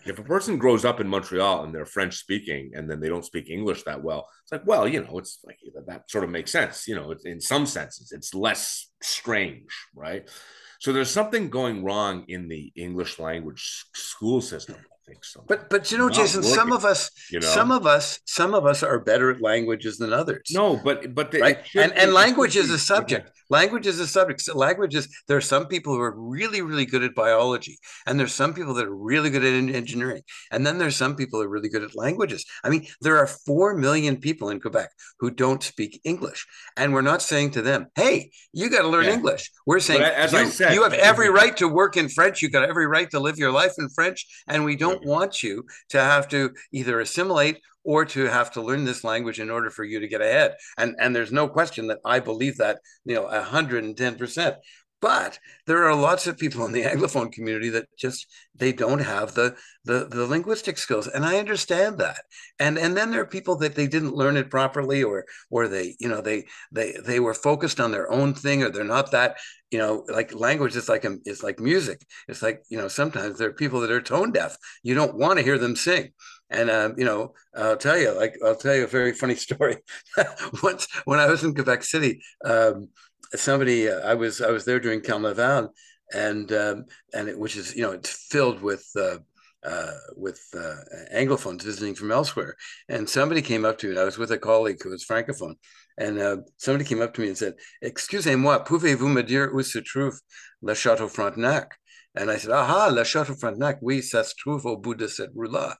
if 0.07 0.21
a 0.21 0.23
person 0.23 0.57
grows 0.57 0.85
up 0.85 1.01
in 1.01 1.09
Montreal 1.09 1.65
and 1.65 1.75
they're 1.75 1.85
French 1.85 2.17
speaking 2.17 2.71
and 2.75 2.89
then 2.89 3.01
they 3.01 3.09
don't 3.09 3.25
speak 3.25 3.51
English 3.51 3.83
that 3.83 4.05
well, 4.05 4.29
it's 4.45 4.53
like, 4.53 4.65
well, 4.65 4.87
you 4.87 5.03
know, 5.03 5.19
it's 5.19 5.41
like 5.45 5.59
that 5.87 6.09
sort 6.09 6.23
of 6.23 6.31
makes 6.31 6.53
sense. 6.53 6.87
You 6.87 6.95
know, 6.95 7.13
in 7.25 7.41
some 7.41 7.67
senses, 7.67 8.13
it's 8.13 8.35
less 8.35 8.89
strange, 9.03 9.73
right? 9.97 10.31
So 10.79 10.93
there's 10.93 11.11
something 11.11 11.51
going 11.51 11.83
wrong 11.83 12.25
in 12.29 12.47
the 12.47 12.73
English 12.77 13.19
language 13.19 13.87
school 13.95 14.41
system 14.41 14.77
think 15.13 15.25
so. 15.25 15.45
But 15.47 15.69
but 15.71 15.91
you 15.91 15.99
know, 15.99 16.09
Not 16.09 16.17
Jason, 16.17 16.43
some 16.43 16.73
of 16.73 16.85
us, 16.85 17.11
you 17.31 17.41
know? 17.41 17.47
some 17.47 17.71
of 17.71 17.87
us, 17.87 18.21
some 18.25 18.55
of 18.55 18.67
us 18.67 18.83
are 18.83 18.99
better 18.99 19.31
at 19.31 19.41
languages 19.41 19.99
than 19.99 20.13
others. 20.13 20.51
No, 20.53 20.81
but 20.83 21.15
but 21.15 21.31
the, 21.31 21.41
right, 21.41 21.59
and 21.75 21.93
and 21.93 22.13
language 22.13 22.57
is 22.57 22.71
a 22.71 22.79
subject. 22.79 23.31
Language 23.51 23.87
is 23.87 24.01
a 24.01 24.07
subject. 24.07 24.41
So 24.41 24.57
language 24.57 24.95
is 24.95 25.09
there 25.29 25.37
are 25.37 25.43
some 25.43 25.67
people 25.67 25.95
who 25.95 26.01
are 26.01 26.15
really 26.17 26.63
really 26.63 26.87
good 26.87 27.03
at 27.03 27.15
biology, 27.15 27.79
and 28.07 28.19
there's 28.19 28.35
some 28.35 28.55
people 28.55 28.75
that 28.75 28.87
are 28.87 28.97
really 28.97 29.31
good 29.31 29.45
at 29.45 29.53
engineering, 29.53 30.23
and 30.51 30.67
then 30.67 30.79
there's 30.79 30.97
some 30.97 31.17
people 31.17 31.39
who 31.39 31.47
are 31.47 31.51
really 31.51 31.69
good 31.69 31.83
at 31.83 31.97
languages. 31.97 32.45
I 32.65 32.71
mean, 32.71 32.87
there 33.01 33.19
are 33.19 33.27
four 33.27 33.77
million 33.77 34.17
people 34.17 34.49
in 34.51 34.61
Quebec 34.61 34.91
who 35.21 35.31
don't 35.31 35.63
speak 35.63 36.01
English, 36.05 36.47
and 36.77 36.93
we're 36.93 37.03
not 37.03 37.23
saying 37.23 37.51
to 37.53 37.63
them, 37.63 37.89
"Hey, 37.95 38.31
you 38.53 38.71
got 38.71 38.83
to 38.83 38.89
learn 38.89 39.05
yeah. 39.05 39.15
English." 39.15 39.51
We're 39.67 39.81
saying, 39.81 40.03
as 40.03 40.33
you, 40.33 40.39
I 40.39 40.45
said, 40.47 40.75
you 40.75 40.83
have 40.83 40.95
every 40.95 41.31
right 41.31 41.57
to 41.59 41.69
work 41.69 41.97
in 41.97 42.09
French. 42.09 42.43
You 42.43 42.51
got 42.51 42.69
every 42.69 42.87
right 42.87 43.11
to 43.11 43.21
live 43.21 43.39
your 43.39 43.53
life 43.53 43.75
in 43.79 43.89
French, 43.91 44.27
and 44.49 44.65
we 44.65 44.77
don't 44.77 45.02
want 45.05 45.43
you 45.43 45.65
to 45.91 46.01
have 46.01 46.29
to 46.29 46.53
either 46.73 47.01
assimilate 47.01 47.61
or 47.85 48.05
to 48.05 48.25
have 48.27 48.51
to 48.53 48.63
learn 48.63 48.85
this 48.85 49.05
language 49.05 49.41
in 49.41 49.51
order 49.51 49.71
for 49.71 49.85
you 49.85 50.01
to 50.01 50.09
get 50.09 50.21
ahead. 50.21 50.55
And 50.79 50.95
and 50.99 51.15
there's 51.15 51.33
no 51.33 51.49
question 51.49 51.89
that 51.89 51.99
I 52.05 52.21
believe 52.21 52.59
that, 52.59 52.81
you 53.05 53.15
know, 53.15 53.27
110%. 53.27 54.57
But 55.03 55.39
there 55.67 55.85
are 55.85 55.95
lots 55.95 56.27
of 56.27 56.39
people 56.39 56.65
in 56.65 56.73
the 56.73 56.85
Anglophone 56.93 57.31
community 57.31 57.69
that 57.71 57.89
just 57.99 58.27
they 58.55 58.73
don't 58.73 59.01
have 59.01 59.35
the, 59.35 59.57
the 59.85 60.07
the 60.07 60.27
linguistic 60.27 60.79
skills, 60.79 61.09
and 61.09 61.27
I 61.27 61.39
understand 61.39 61.99
that. 61.99 62.21
And 62.59 62.79
and 62.79 62.97
then 62.97 63.11
there 63.11 63.21
are 63.21 63.27
people 63.27 63.57
that 63.57 63.75
they 63.75 63.87
didn't 63.87 64.15
learn 64.15 64.37
it 64.39 64.51
properly, 64.51 65.03
or 65.03 65.25
or 65.51 65.69
they 65.69 65.97
you 66.01 66.09
know 66.09 66.23
they 66.23 66.47
they 66.71 66.95
they 67.05 67.21
were 67.21 67.35
focused 67.35 67.81
on 67.81 67.91
their 67.93 68.11
own 68.11 68.33
thing, 68.35 68.63
or 68.63 68.71
they're 68.71 68.85
not 68.85 69.11
that 69.11 69.37
you 69.71 69.79
know 69.79 70.05
like 70.09 70.35
language 70.35 70.77
is 70.77 70.89
like 70.89 71.05
a, 71.05 71.19
it's 71.25 71.43
like 71.43 71.59
music. 71.61 72.01
It's 72.29 72.43
like 72.43 72.63
you 72.71 72.79
know 72.79 72.89
sometimes 72.89 73.39
there 73.39 73.49
are 73.49 73.53
people 73.53 73.81
that 73.81 73.91
are 73.91 74.01
tone 74.03 74.33
deaf. 74.33 74.57
You 74.83 74.95
don't 74.95 75.17
want 75.19 75.39
to 75.39 75.45
hear 75.45 75.59
them 75.59 75.77
sing. 75.77 76.13
And 76.51 76.71
um, 76.71 76.95
you 76.99 77.05
know, 77.05 77.35
I'll 77.57 77.77
tell 77.77 77.99
you, 77.99 78.13
like 78.13 78.37
I'll 78.45 78.57
tell 78.57 78.75
you 78.77 78.85
a 78.85 78.87
very 78.99 79.13
funny 79.13 79.35
story. 79.47 79.79
Once 80.63 80.87
when 81.05 81.19
I 81.19 81.27
was 81.27 81.45
in 81.45 81.55
Quebec 81.55 81.83
City, 81.83 82.23
um, 82.45 82.89
somebody 83.35 83.89
uh, 83.89 84.01
I 84.01 84.15
was 84.15 84.41
I 84.41 84.51
was 84.51 84.65
there 84.65 84.81
during 84.81 85.01
Carnaval, 85.01 85.75
and 86.13 86.51
um, 86.53 86.85
and 87.15 87.29
it, 87.29 87.39
which 87.39 87.57
is 87.57 87.75
you 87.75 87.83
know 87.83 87.93
it's 87.93 88.11
filled 88.31 88.63
with. 88.63 88.87
Uh, 88.97 89.19
uh, 89.65 89.93
with 90.17 90.45
uh, 90.57 90.75
anglophones 91.15 91.63
visiting 91.63 91.95
from 91.95 92.11
elsewhere, 92.11 92.57
and 92.89 93.09
somebody 93.09 93.41
came 93.41 93.65
up 93.65 93.79
to 93.79 93.89
me. 93.89 93.97
I 93.97 94.03
was 94.03 94.19
with 94.19 94.33
a 94.33 94.37
colleague 94.37 94.83
who 94.83 94.91
was 94.91 95.05
francophone, 95.05 95.55
and 95.97 96.19
uh, 96.19 96.39
somebody 96.57 96.85
came 96.85 97.01
up 97.01 97.15
to 97.15 97.21
me 97.21 97.29
and 97.29 97.39
said, 97.39 97.55
"Excusez-moi, 97.81 98.65
pouvez-vous 98.65 99.09
me 99.09 99.23
dire 99.23 99.53
où 99.55 99.65
se 99.65 99.81
trouve 99.81 100.21
le 100.63 100.75
Château 100.75 101.09
Frontenac?" 101.09 101.79
And 102.17 102.29
I 102.29 102.39
said, 102.39 102.51
"Aha, 102.51 102.89
le 102.93 103.05
Château 103.05 103.39
Frontenac, 103.39 103.79
oui, 103.83 104.03
ça 104.03 104.25
se 104.25 104.35
trouve 104.35 104.67
au 104.67 104.77
bout 104.77 104.97
de 104.97 105.07
cette 105.07 105.31
rue-là." 105.35 105.77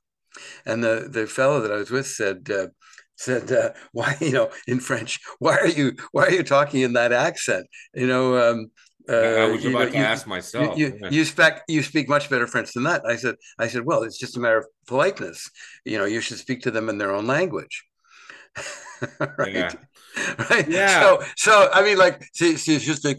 And 0.65 0.83
the 0.83 1.09
the 1.11 1.27
fellow 1.27 1.61
that 1.61 1.73
I 1.73 1.77
was 1.77 1.91
with 1.91 2.07
said, 2.07 2.49
uh, 2.51 2.69
said, 3.17 3.51
uh, 3.53 3.71
"Why, 3.93 4.17
you 4.21 4.33
know, 4.33 4.51
in 4.67 4.81
French, 4.81 5.21
why 5.39 5.57
are 5.57 5.69
you 5.69 5.93
why 6.13 6.27
are 6.27 6.33
you 6.33 6.43
talking 6.43 6.81
in 6.81 6.95
that 6.95 7.13
accent? 7.13 7.67
You 7.95 8.07
know." 8.07 8.37
Um, 8.37 8.71
uh, 9.09 9.15
I 9.15 9.47
was 9.47 9.65
about 9.65 9.87
know, 9.87 9.91
to 9.91 9.99
you, 9.99 10.05
ask 10.05 10.29
myself. 10.29 10.79
You, 10.79 10.97
you, 11.01 11.09
you, 11.11 11.25
speak 11.25 11.55
you 11.67 11.83
speak 11.83 12.09
much 12.09 12.31
better 12.31 12.47
French 12.47 12.73
than 12.73 12.85
that. 12.85 13.03
I 13.05 13.17
said 13.17 13.35
I 13.59 13.67
said, 13.67 13.85
well, 13.85 14.05
it's 14.05 14.17
just 14.17 14.37
a 14.37 14.41
matter 14.41 14.59
of 14.59 14.67
politeness. 14.87 15.51
You 15.85 15.99
know, 15.99 16.05
you 16.05 16.21
should 16.21 16.39
speak 16.39 16.63
to 16.63 16.71
them 16.71 16.89
in 16.89 16.99
their 16.99 17.13
own 17.13 17.27
language. 17.27 17.85
right? 19.39 19.53
Yeah. 19.53 19.73
right? 20.51 20.69
Yeah. 20.69 21.01
So, 21.01 21.23
so 21.37 21.69
I 21.73 21.83
mean, 21.83 21.97
like, 21.97 22.29
c'est, 22.33 22.57
c'est 22.57 22.79
juste 22.79 23.05
une 23.05 23.15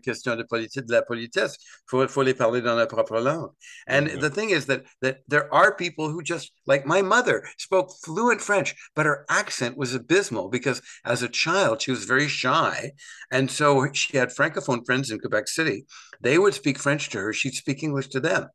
question 0.00 0.36
de 0.36 0.44
politique, 0.44 0.86
de 0.86 0.92
la 0.92 1.02
politesse. 1.02 1.56
Faut, 1.86 2.06
faut 2.08 2.22
les 2.22 2.34
parler 2.34 2.60
dans 2.62 2.76
la 2.76 2.86
propre 2.86 3.20
langue. 3.20 3.50
And 3.86 4.06
mm-hmm. 4.06 4.20
the 4.20 4.30
thing 4.30 4.50
is 4.50 4.66
that 4.66 4.84
that 5.02 5.18
there 5.28 5.52
are 5.52 5.74
people 5.74 6.08
who 6.08 6.22
just 6.22 6.52
like 6.66 6.86
my 6.86 7.02
mother 7.02 7.44
spoke 7.58 7.90
fluent 8.04 8.40
French, 8.40 8.74
but 8.94 9.06
her 9.06 9.26
accent 9.28 9.76
was 9.76 9.94
abysmal 9.94 10.48
because 10.48 10.80
as 11.04 11.22
a 11.22 11.28
child 11.28 11.82
she 11.82 11.90
was 11.90 12.04
very 12.04 12.28
shy, 12.28 12.92
and 13.30 13.50
so 13.50 13.92
she 13.92 14.16
had 14.16 14.30
francophone 14.30 14.84
friends 14.84 15.10
in 15.10 15.18
Quebec 15.18 15.48
City. 15.48 15.84
They 16.20 16.38
would 16.38 16.54
speak 16.54 16.78
French 16.78 17.10
to 17.10 17.18
her; 17.18 17.32
she'd 17.32 17.54
speak 17.54 17.82
English 17.82 18.08
to 18.08 18.20
them, 18.20 18.48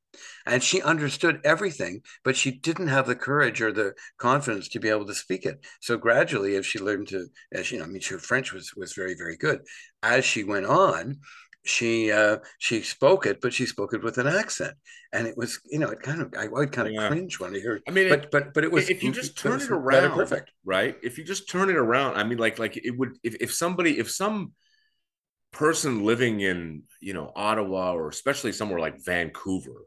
and 0.45 0.61
she 0.61 0.81
understood 0.81 1.41
everything, 1.43 2.01
but 2.23 2.35
she 2.35 2.51
didn't 2.51 2.87
have 2.87 3.07
the 3.07 3.15
courage 3.15 3.61
or 3.61 3.71
the 3.71 3.93
confidence 4.17 4.69
to 4.69 4.79
be 4.79 4.89
able 4.89 5.05
to 5.05 5.15
speak 5.15 5.45
it. 5.45 5.65
So 5.81 5.97
gradually, 5.97 6.55
as 6.55 6.65
she 6.65 6.79
learned 6.79 7.07
to, 7.09 7.27
as 7.51 7.71
you 7.71 7.79
know, 7.79 7.85
I 7.85 7.87
mean, 7.87 8.01
her 8.09 8.19
French 8.19 8.53
was 8.53 8.73
was 8.75 8.93
very 8.93 9.15
very 9.15 9.37
good. 9.37 9.61
As 10.03 10.25
she 10.25 10.43
went 10.43 10.65
on, 10.65 11.19
she 11.65 12.11
uh, 12.11 12.37
she 12.59 12.81
spoke 12.81 13.25
it, 13.25 13.41
but 13.41 13.53
she 13.53 13.65
spoke 13.65 13.93
it 13.93 14.03
with 14.03 14.17
an 14.17 14.27
accent, 14.27 14.75
and 15.11 15.27
it 15.27 15.35
was 15.35 15.59
you 15.65 15.79
know 15.79 15.89
it 15.89 16.01
kind 16.01 16.21
of 16.21 16.33
I 16.37 16.47
would 16.47 16.71
kind 16.71 16.87
of 16.87 16.93
yeah. 16.93 17.07
cringe 17.07 17.39
when 17.39 17.55
I 17.55 17.59
hear. 17.59 17.81
I 17.87 17.91
mean, 17.91 18.09
but 18.09 18.31
but 18.31 18.53
but 18.53 18.63
it 18.63 18.71
was 18.71 18.89
if 18.89 19.03
you 19.03 19.11
just 19.11 19.37
turn 19.37 19.59
it, 19.59 19.63
it 19.63 19.71
around, 19.71 20.11
perfect, 20.11 20.51
right? 20.63 20.95
If 21.03 21.17
you 21.17 21.23
just 21.23 21.49
turn 21.49 21.69
it 21.69 21.75
around, 21.75 22.17
I 22.17 22.23
mean, 22.23 22.37
like 22.37 22.59
like 22.59 22.77
it 22.77 22.95
would 22.97 23.17
if 23.23 23.35
if 23.41 23.53
somebody 23.53 23.99
if 23.99 24.11
some 24.11 24.53
person 25.51 26.03
living 26.03 26.41
in 26.41 26.83
you 26.99 27.13
know 27.13 27.31
Ottawa 27.35 27.93
or 27.93 28.09
especially 28.09 28.51
somewhere 28.51 28.79
like 28.79 29.03
Vancouver 29.03 29.85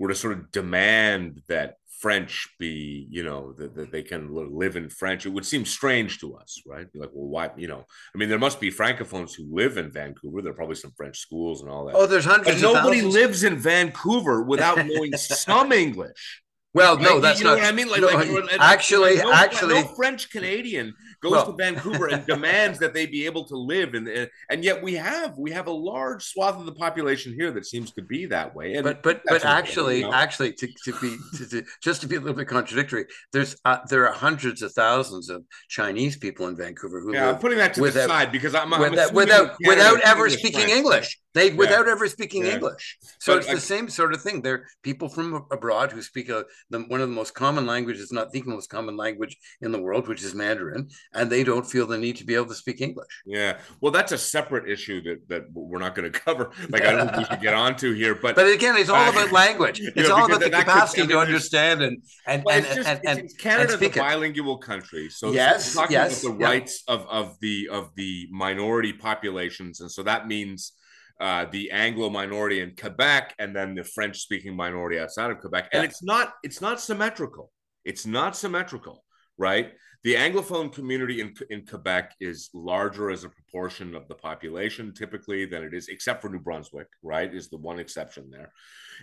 were 0.00 0.08
to 0.08 0.14
sort 0.14 0.32
of 0.32 0.50
demand 0.50 1.42
that 1.46 1.76
French 2.00 2.48
be, 2.58 3.06
you 3.10 3.22
know, 3.22 3.52
that, 3.52 3.74
that 3.74 3.92
they 3.92 4.02
can 4.02 4.34
live 4.34 4.74
in 4.74 4.88
French, 4.88 5.26
it 5.26 5.28
would 5.28 5.44
seem 5.44 5.66
strange 5.66 6.18
to 6.18 6.34
us, 6.34 6.62
right? 6.66 6.86
Like, 6.94 7.10
well, 7.12 7.28
why, 7.28 7.50
you 7.58 7.68
know, 7.68 7.84
I 8.14 8.18
mean, 8.18 8.30
there 8.30 8.38
must 8.38 8.58
be 8.58 8.72
francophones 8.72 9.36
who 9.36 9.44
live 9.54 9.76
in 9.76 9.90
Vancouver. 9.90 10.40
There 10.40 10.52
are 10.52 10.56
probably 10.56 10.76
some 10.76 10.92
French 10.96 11.18
schools 11.18 11.60
and 11.60 11.70
all 11.70 11.84
that. 11.84 11.94
Oh, 11.94 12.06
there's 12.06 12.24
hundreds. 12.24 12.62
But 12.62 12.72
nobody 12.72 13.02
lives 13.02 13.44
in 13.44 13.58
Vancouver 13.58 14.42
without 14.42 14.78
knowing 14.78 15.12
some 15.16 15.72
English. 15.72 16.42
Well, 16.72 16.96
right? 16.96 17.02
no, 17.02 17.20
that's 17.20 17.40
you 17.40 17.44
know 17.44 17.56
not, 17.56 17.62
what 17.62 17.68
I 17.68 17.72
mean. 17.72 17.88
Like, 17.88 18.00
no, 18.00 18.06
like 18.06 18.60
actually, 18.60 19.16
no, 19.16 19.32
actually, 19.32 19.82
no 19.82 19.88
French 19.88 20.30
Canadian 20.30 20.94
goes 21.20 21.32
well, 21.32 21.46
to 21.46 21.52
Vancouver 21.52 22.06
and 22.06 22.24
demands 22.26 22.78
that 22.78 22.94
they 22.94 23.06
be 23.06 23.26
able 23.26 23.44
to 23.46 23.56
live 23.56 23.94
in, 23.94 24.06
and, 24.06 24.30
and 24.50 24.64
yet 24.64 24.80
we 24.80 24.94
have 24.94 25.36
we 25.36 25.50
have 25.50 25.66
a 25.66 25.72
large 25.72 26.24
swath 26.24 26.56
of 26.60 26.66
the 26.66 26.72
population 26.72 27.34
here 27.34 27.50
that 27.50 27.66
seems 27.66 27.90
to 27.92 28.02
be 28.02 28.26
that 28.26 28.54
way. 28.54 28.74
And 28.74 28.84
but 28.84 29.02
but 29.02 29.20
but 29.26 29.44
actually, 29.44 30.04
actually, 30.04 30.52
to, 30.52 30.68
to 30.84 30.92
be 31.00 31.16
to, 31.38 31.46
to, 31.48 31.64
just 31.82 32.02
to 32.02 32.06
be 32.06 32.14
a 32.14 32.20
little 32.20 32.36
bit 32.36 32.46
contradictory, 32.46 33.06
there's 33.32 33.56
uh, 33.64 33.78
there 33.88 34.06
are 34.08 34.14
hundreds 34.14 34.62
of 34.62 34.72
thousands 34.72 35.28
of 35.28 35.44
Chinese 35.68 36.18
people 36.18 36.46
in 36.46 36.56
Vancouver 36.56 37.00
who 37.00 37.12
yeah, 37.12 37.26
live 37.26 37.34
I'm 37.34 37.40
putting 37.40 37.58
that 37.58 37.74
to 37.74 37.80
without, 37.80 38.02
the 38.02 38.08
side 38.08 38.30
because 38.30 38.54
I'm, 38.54 38.72
I'm 38.72 38.80
without 38.80 39.12
without, 39.12 39.56
without 39.66 40.00
ever 40.02 40.30
speaking 40.30 40.60
French. 40.60 40.72
English. 40.72 41.20
They 41.32 41.50
yeah. 41.50 41.56
without 41.56 41.88
ever 41.88 42.08
speaking 42.08 42.44
yeah. 42.44 42.54
English. 42.54 42.98
So 43.20 43.34
but 43.34 43.42
it's 43.42 43.50
I, 43.50 43.54
the 43.54 43.60
same 43.60 43.88
sort 43.88 44.12
of 44.14 44.22
thing. 44.22 44.42
They're 44.42 44.66
people 44.82 45.08
from 45.08 45.46
abroad 45.50 45.92
who 45.92 46.02
speak 46.02 46.28
a, 46.28 46.44
the, 46.70 46.80
one 46.80 47.00
of 47.00 47.08
the 47.08 47.14
most 47.14 47.34
common 47.34 47.66
languages, 47.66 48.10
not 48.10 48.32
the 48.32 48.42
most 48.42 48.68
common 48.68 48.96
language 48.96 49.36
in 49.60 49.70
the 49.70 49.80
world, 49.80 50.08
which 50.08 50.24
is 50.24 50.34
Mandarin, 50.34 50.88
and 51.14 51.30
they 51.30 51.44
don't 51.44 51.66
feel 51.66 51.86
the 51.86 51.98
need 51.98 52.16
to 52.16 52.24
be 52.24 52.34
able 52.34 52.46
to 52.46 52.54
speak 52.54 52.80
English. 52.80 53.22
Yeah, 53.26 53.58
well, 53.80 53.92
that's 53.92 54.12
a 54.12 54.18
separate 54.18 54.68
issue 54.68 55.02
that 55.02 55.28
that 55.28 55.44
we're 55.52 55.78
not 55.78 55.94
going 55.94 56.10
to 56.12 56.18
cover. 56.18 56.50
Like 56.68 56.84
I 56.84 56.92
don't 56.92 57.06
think 57.06 57.18
we 57.18 57.24
should 57.24 57.42
get 57.42 57.54
onto 57.66 57.94
here, 57.94 58.14
but 58.14 58.34
but 58.34 58.48
again, 58.48 58.76
it's 58.76 58.90
all 58.90 58.96
uh, 58.96 59.10
about 59.10 59.32
language. 59.44 59.80
It's 59.80 60.08
know, 60.08 60.16
all 60.16 60.26
about 60.26 60.40
the 60.40 60.50
capacity 60.50 61.02
could, 61.02 61.12
I 61.12 61.14
mean, 61.14 61.26
to 61.26 61.32
understand 61.32 61.82
and 61.82 62.02
and 62.26 62.42
well, 62.44 62.56
and, 62.56 62.66
just, 62.66 62.88
and, 62.88 63.00
and, 63.06 63.18
and 63.20 63.38
Canada's 63.38 63.80
a 63.80 63.88
bilingual 63.88 64.58
country, 64.58 65.08
so 65.10 65.30
yes, 65.30 65.72
so 65.72 65.80
talking 65.80 65.94
yes, 65.94 66.24
about 66.24 66.38
the 66.38 66.44
rights 66.44 66.82
of 66.88 67.06
of 67.06 67.38
the 67.40 67.68
of 67.70 67.90
the 67.94 68.26
minority 68.32 68.92
populations, 68.92 69.80
and 69.80 69.90
so 69.90 70.02
that 70.02 70.26
means 70.26 70.72
uh, 71.20 71.44
the 71.50 71.70
Anglo 71.70 72.08
minority 72.08 72.60
in 72.60 72.74
Quebec 72.74 73.34
and 73.38 73.54
then 73.54 73.74
the 73.74 73.84
French 73.84 74.20
speaking 74.20 74.56
minority 74.56 74.98
outside 74.98 75.30
of 75.30 75.38
Quebec. 75.40 75.68
And 75.72 75.84
it's 75.84 76.02
not 76.02 76.34
it's 76.42 76.60
not 76.60 76.80
symmetrical. 76.80 77.52
It's 77.84 78.06
not 78.06 78.36
symmetrical, 78.36 79.04
right? 79.38 79.72
The 80.02 80.14
Anglophone 80.14 80.72
community 80.72 81.20
in, 81.20 81.34
in 81.50 81.66
Quebec 81.66 82.14
is 82.20 82.48
larger 82.54 83.10
as 83.10 83.24
a 83.24 83.28
proportion 83.28 83.94
of 83.94 84.08
the 84.08 84.14
population 84.14 84.94
typically 84.94 85.44
than 85.44 85.62
it 85.62 85.74
is, 85.74 85.88
except 85.88 86.22
for 86.22 86.30
New 86.30 86.38
Brunswick, 86.38 86.86
right? 87.02 87.32
Is 87.32 87.50
the 87.50 87.58
one 87.58 87.78
exception 87.78 88.30
there. 88.30 88.50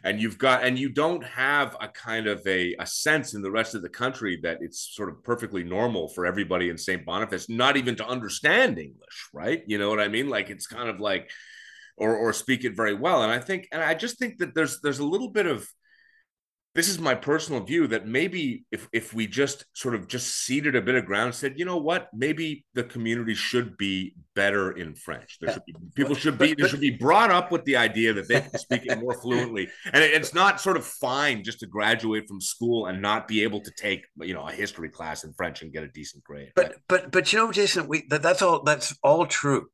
And 0.04 0.20
you've 0.20 0.40
got, 0.40 0.64
and 0.64 0.78
you 0.78 0.90
don't 0.90 1.24
have 1.24 1.78
a 1.80 1.88
kind 1.88 2.26
of 2.26 2.42
a, 2.48 2.76
a 2.80 2.88
sense 2.88 3.36
in 3.36 3.44
the 3.44 3.52
rest 3.52 3.76
of 3.76 3.84
the 3.84 3.90
country 3.90 4.40
that 4.42 4.58
it's 4.62 4.96
sort 4.96 5.10
of 5.10 5.24
perfectly 5.24 5.64
normal 5.64 6.08
for 6.08 6.26
everybody 6.26 6.70
in 6.70 6.80
St. 6.80 7.06
Boniface 7.06 7.48
not 7.48 7.78
even 7.78 7.96
to 7.98 8.08
understand 8.08 8.80
English, 8.80 9.30
right? 9.34 9.62
You 9.68 9.78
know 9.78 9.92
what 9.92 10.00
I 10.00 10.08
mean? 10.08 10.30
Like 10.30 10.50
it's 10.50 10.66
kind 10.66 10.90
of 10.90 11.00
like, 11.00 11.30
or 11.98 12.16
or 12.16 12.34
speak 12.34 12.64
it 12.64 12.76
very 12.76 12.94
well. 12.94 13.24
And 13.24 13.32
I 13.32 13.40
think, 13.40 13.68
and 13.72 13.82
I 13.82 13.94
just 13.94 14.20
think 14.20 14.38
that 14.38 14.56
there's 14.56 14.80
there's 14.82 15.00
a 15.00 15.06
little 15.06 15.30
bit 15.30 15.48
of 15.48 15.68
this 16.78 16.90
is 16.90 17.00
my 17.00 17.16
personal 17.16 17.60
view 17.64 17.88
that 17.88 18.06
maybe 18.06 18.64
if 18.72 18.88
if 18.94 19.12
we 19.12 19.26
just 19.26 19.66
sort 19.74 19.96
of 19.96 20.08
just 20.08 20.46
ceded 20.46 20.76
a 20.76 20.82
bit 20.82 20.94
of 20.94 21.08
ground, 21.08 21.34
said, 21.34 21.58
you 21.58 21.66
know 21.66 21.78
what, 21.78 22.08
maybe 22.14 22.64
the 22.76 22.84
community 22.84 23.34
should 23.34 23.76
be 23.78 24.14
better 24.36 24.74
in 24.74 24.94
French. 24.94 25.40
There 25.42 25.52
should 25.52 25.66
be 25.66 25.74
people 25.96 26.14
should 26.14 26.38
be 26.38 26.54
there 26.54 26.68
should 26.68 26.80
be 26.80 26.92
brought 26.92 27.32
up 27.32 27.52
with 27.52 27.66
the 27.66 27.78
idea 27.78 28.14
that 28.14 28.28
they 28.28 28.42
can 28.42 28.60
speak 28.60 28.86
it 28.86 29.00
more 29.00 29.20
fluently, 29.20 29.70
and 29.92 30.04
it, 30.04 30.14
it's 30.14 30.36
not 30.36 30.62
sort 30.62 30.78
of 30.78 30.86
fine 30.86 31.44
just 31.44 31.62
to 31.62 31.66
graduate 31.66 32.28
from 32.28 32.40
school 32.40 32.86
and 32.86 33.02
not 33.02 33.28
be 33.28 33.42
able 33.42 33.62
to 33.62 33.72
take 33.72 34.06
you 34.18 34.36
know 34.36 34.48
a 34.48 34.52
history 34.52 34.90
class 34.90 35.24
in 35.24 35.34
French 35.34 35.64
and 35.64 35.74
get 35.74 35.82
a 35.82 35.88
decent 35.88 36.24
grade. 36.24 36.52
But 36.56 36.76
but 36.88 37.12
but 37.12 37.34
you 37.34 37.40
know, 37.40 37.52
Jason, 37.52 37.88
we 37.88 38.06
that, 38.10 38.22
that's 38.22 38.44
all 38.44 38.62
that's 38.62 38.96
all 39.02 39.26
true. 39.26 39.66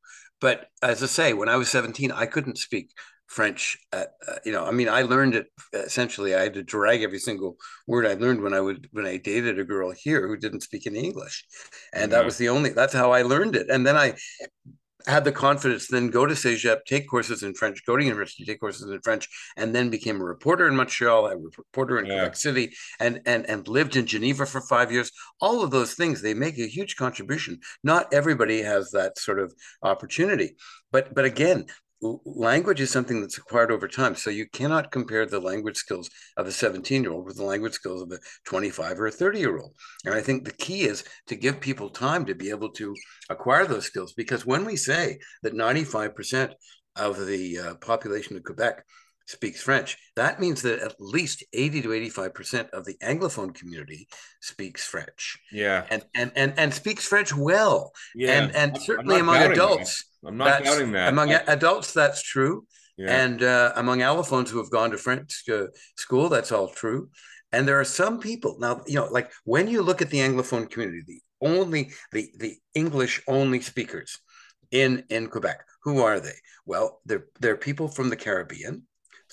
But 0.43 0.67
as 0.81 1.01
I 1.01 1.05
say, 1.05 1.31
when 1.31 1.47
I 1.47 1.55
was 1.55 1.69
17, 1.69 2.11
I 2.11 2.25
couldn't 2.25 2.57
speak 2.57 2.89
French. 3.27 3.77
At, 3.93 4.09
uh, 4.27 4.39
you 4.43 4.51
know, 4.51 4.65
I 4.65 4.71
mean, 4.71 4.89
I 4.89 5.03
learned 5.03 5.35
it 5.35 5.47
essentially. 5.73 6.35
I 6.35 6.41
had 6.41 6.53
to 6.55 6.63
drag 6.63 7.01
every 7.01 7.19
single 7.19 7.55
word 7.87 8.05
I 8.05 8.15
learned 8.15 8.41
when 8.41 8.53
I 8.53 8.59
would 8.59 8.89
when 8.91 9.05
I 9.05 9.15
dated 9.15 9.57
a 9.57 9.63
girl 9.63 9.91
here 9.91 10.27
who 10.27 10.35
didn't 10.35 10.59
speak 10.59 10.85
any 10.85 10.99
English, 10.99 11.45
and 11.93 12.11
that 12.11 12.25
was 12.25 12.37
the 12.37 12.49
only. 12.49 12.71
That's 12.71 12.93
how 12.93 13.13
I 13.13 13.21
learned 13.21 13.55
it. 13.55 13.69
And 13.69 13.87
then 13.87 13.95
I 13.95 14.15
had 15.07 15.23
the 15.23 15.31
confidence 15.31 15.87
then 15.87 16.09
go 16.09 16.25
to 16.25 16.33
CEGEP, 16.33 16.85
take 16.85 17.09
courses 17.09 17.43
in 17.43 17.53
French, 17.53 17.85
go 17.85 17.97
to 17.97 18.03
university, 18.03 18.45
take 18.45 18.59
courses 18.59 18.89
in 18.89 19.01
French, 19.01 19.27
and 19.57 19.73
then 19.73 19.89
became 19.89 20.21
a 20.21 20.23
reporter 20.23 20.67
in 20.67 20.75
Montreal, 20.75 21.27
a 21.27 21.37
reporter 21.37 21.99
in 21.99 22.05
yeah. 22.05 22.13
Quebec 22.13 22.35
City, 22.35 22.73
and 22.99 23.21
and 23.25 23.45
and 23.49 23.67
lived 23.67 23.95
in 23.95 24.05
Geneva 24.05 24.45
for 24.45 24.61
five 24.61 24.91
years. 24.91 25.11
All 25.41 25.63
of 25.63 25.71
those 25.71 25.93
things 25.93 26.21
they 26.21 26.33
make 26.33 26.57
a 26.57 26.67
huge 26.67 26.95
contribution. 26.95 27.59
Not 27.83 28.13
everybody 28.13 28.61
has 28.61 28.91
that 28.91 29.17
sort 29.17 29.39
of 29.39 29.53
opportunity, 29.81 30.55
but 30.91 31.13
but 31.13 31.25
again, 31.25 31.65
language 32.25 32.81
is 32.81 32.91
something 32.91 33.21
that's 33.21 33.37
acquired 33.37 33.71
over 33.71 33.87
time. 33.87 34.15
So 34.15 34.29
you 34.29 34.47
cannot 34.49 34.91
compare 34.91 35.25
the 35.25 35.39
language 35.39 35.77
skills 35.77 36.09
of 36.37 36.47
a 36.47 36.51
17 36.51 37.03
year 37.03 37.11
old 37.11 37.25
with 37.25 37.37
the 37.37 37.43
language 37.43 37.73
skills 37.73 38.01
of 38.01 38.11
a 38.11 38.19
25 38.45 38.99
or 38.99 39.07
a 39.07 39.11
30 39.11 39.39
year 39.39 39.57
old. 39.57 39.73
And 40.05 40.13
I 40.13 40.21
think 40.21 40.45
the 40.45 40.51
key 40.51 40.81
is 40.81 41.03
to 41.27 41.35
give 41.35 41.59
people 41.59 41.89
time 41.89 42.25
to 42.25 42.35
be 42.35 42.49
able 42.49 42.69
to 42.71 42.95
acquire 43.29 43.65
those 43.65 43.85
skills. 43.85 44.13
Because 44.13 44.45
when 44.45 44.65
we 44.65 44.75
say 44.75 45.19
that 45.43 45.53
95% 45.53 46.53
of 46.95 47.25
the 47.25 47.59
uh, 47.59 47.75
population 47.75 48.37
of 48.37 48.43
Quebec 48.43 48.83
speaks 49.25 49.61
French. 49.61 49.97
That 50.15 50.39
means 50.39 50.61
that 50.63 50.79
at 50.79 50.95
least 50.99 51.43
80 51.53 51.83
to 51.83 51.87
85% 51.89 52.69
of 52.71 52.85
the 52.85 52.95
Anglophone 53.01 53.53
community 53.53 54.07
speaks 54.41 54.85
French. 54.85 55.39
Yeah. 55.51 55.85
And 55.89 56.03
and 56.15 56.31
and, 56.35 56.53
and 56.57 56.73
speaks 56.73 57.05
French 57.05 57.35
well. 57.35 57.91
Yeah. 58.15 58.41
And 58.41 58.55
and 58.55 58.77
certainly 58.81 59.19
among 59.19 59.37
adults. 59.37 60.05
That. 60.21 60.29
I'm 60.29 60.37
not 60.37 60.63
doubting 60.63 60.91
that. 60.93 61.09
Among 61.09 61.33
I, 61.33 61.41
adults, 61.47 61.93
that's 61.93 62.21
true. 62.21 62.65
Yeah. 62.97 63.23
And 63.23 63.43
uh, 63.43 63.73
among 63.75 63.99
allophones 63.99 64.49
who 64.49 64.59
have 64.59 64.69
gone 64.69 64.91
to 64.91 64.97
French 64.97 65.43
uh, 65.51 65.65
school, 65.97 66.29
that's 66.29 66.51
all 66.51 66.67
true. 66.67 67.09
And 67.51 67.67
there 67.67 67.79
are 67.79 67.85
some 67.85 68.19
people 68.19 68.57
now, 68.59 68.81
you 68.87 68.95
know, 68.95 69.07
like 69.11 69.31
when 69.45 69.67
you 69.67 69.81
look 69.81 70.01
at 70.01 70.09
the 70.09 70.19
Anglophone 70.19 70.69
community, 70.69 71.03
the 71.05 71.21
only 71.41 71.91
the 72.11 72.29
the 72.37 72.57
English 72.73 73.21
only 73.27 73.61
speakers 73.61 74.19
in 74.71 75.03
in 75.09 75.27
Quebec, 75.27 75.63
who 75.83 76.01
are 76.01 76.19
they? 76.19 76.35
Well, 76.65 77.01
they're 77.05 77.27
they're 77.39 77.57
people 77.57 77.87
from 77.87 78.09
the 78.09 78.15
Caribbean, 78.15 78.83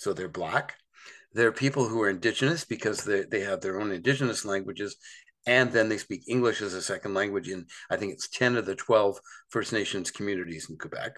so 0.01 0.15
they're 0.15 0.29
black. 0.29 0.77
They're 1.35 1.53
people 1.53 1.87
who 1.87 2.01
are 2.01 2.09
indigenous 2.09 2.65
because 2.65 3.05
they, 3.05 3.25
they 3.31 3.41
have 3.41 3.61
their 3.61 3.79
own 3.79 3.93
indigenous 3.93 4.47
languages, 4.47 4.97
and 5.47 5.71
then 5.71 5.91
they 5.91 5.99
speak 5.99 6.23
English 6.27 6.63
as 6.63 6.73
a 6.73 6.81
second 6.81 7.13
language 7.13 7.49
in 7.49 7.67
I 7.91 7.97
think 7.97 8.15
it's 8.15 8.29
10 8.31 8.57
of 8.57 8.65
the 8.65 8.75
12 8.75 9.21
First 9.51 9.75
Nations 9.75 10.11
communities 10.11 10.69
in 10.71 10.79
Quebec. 10.79 11.13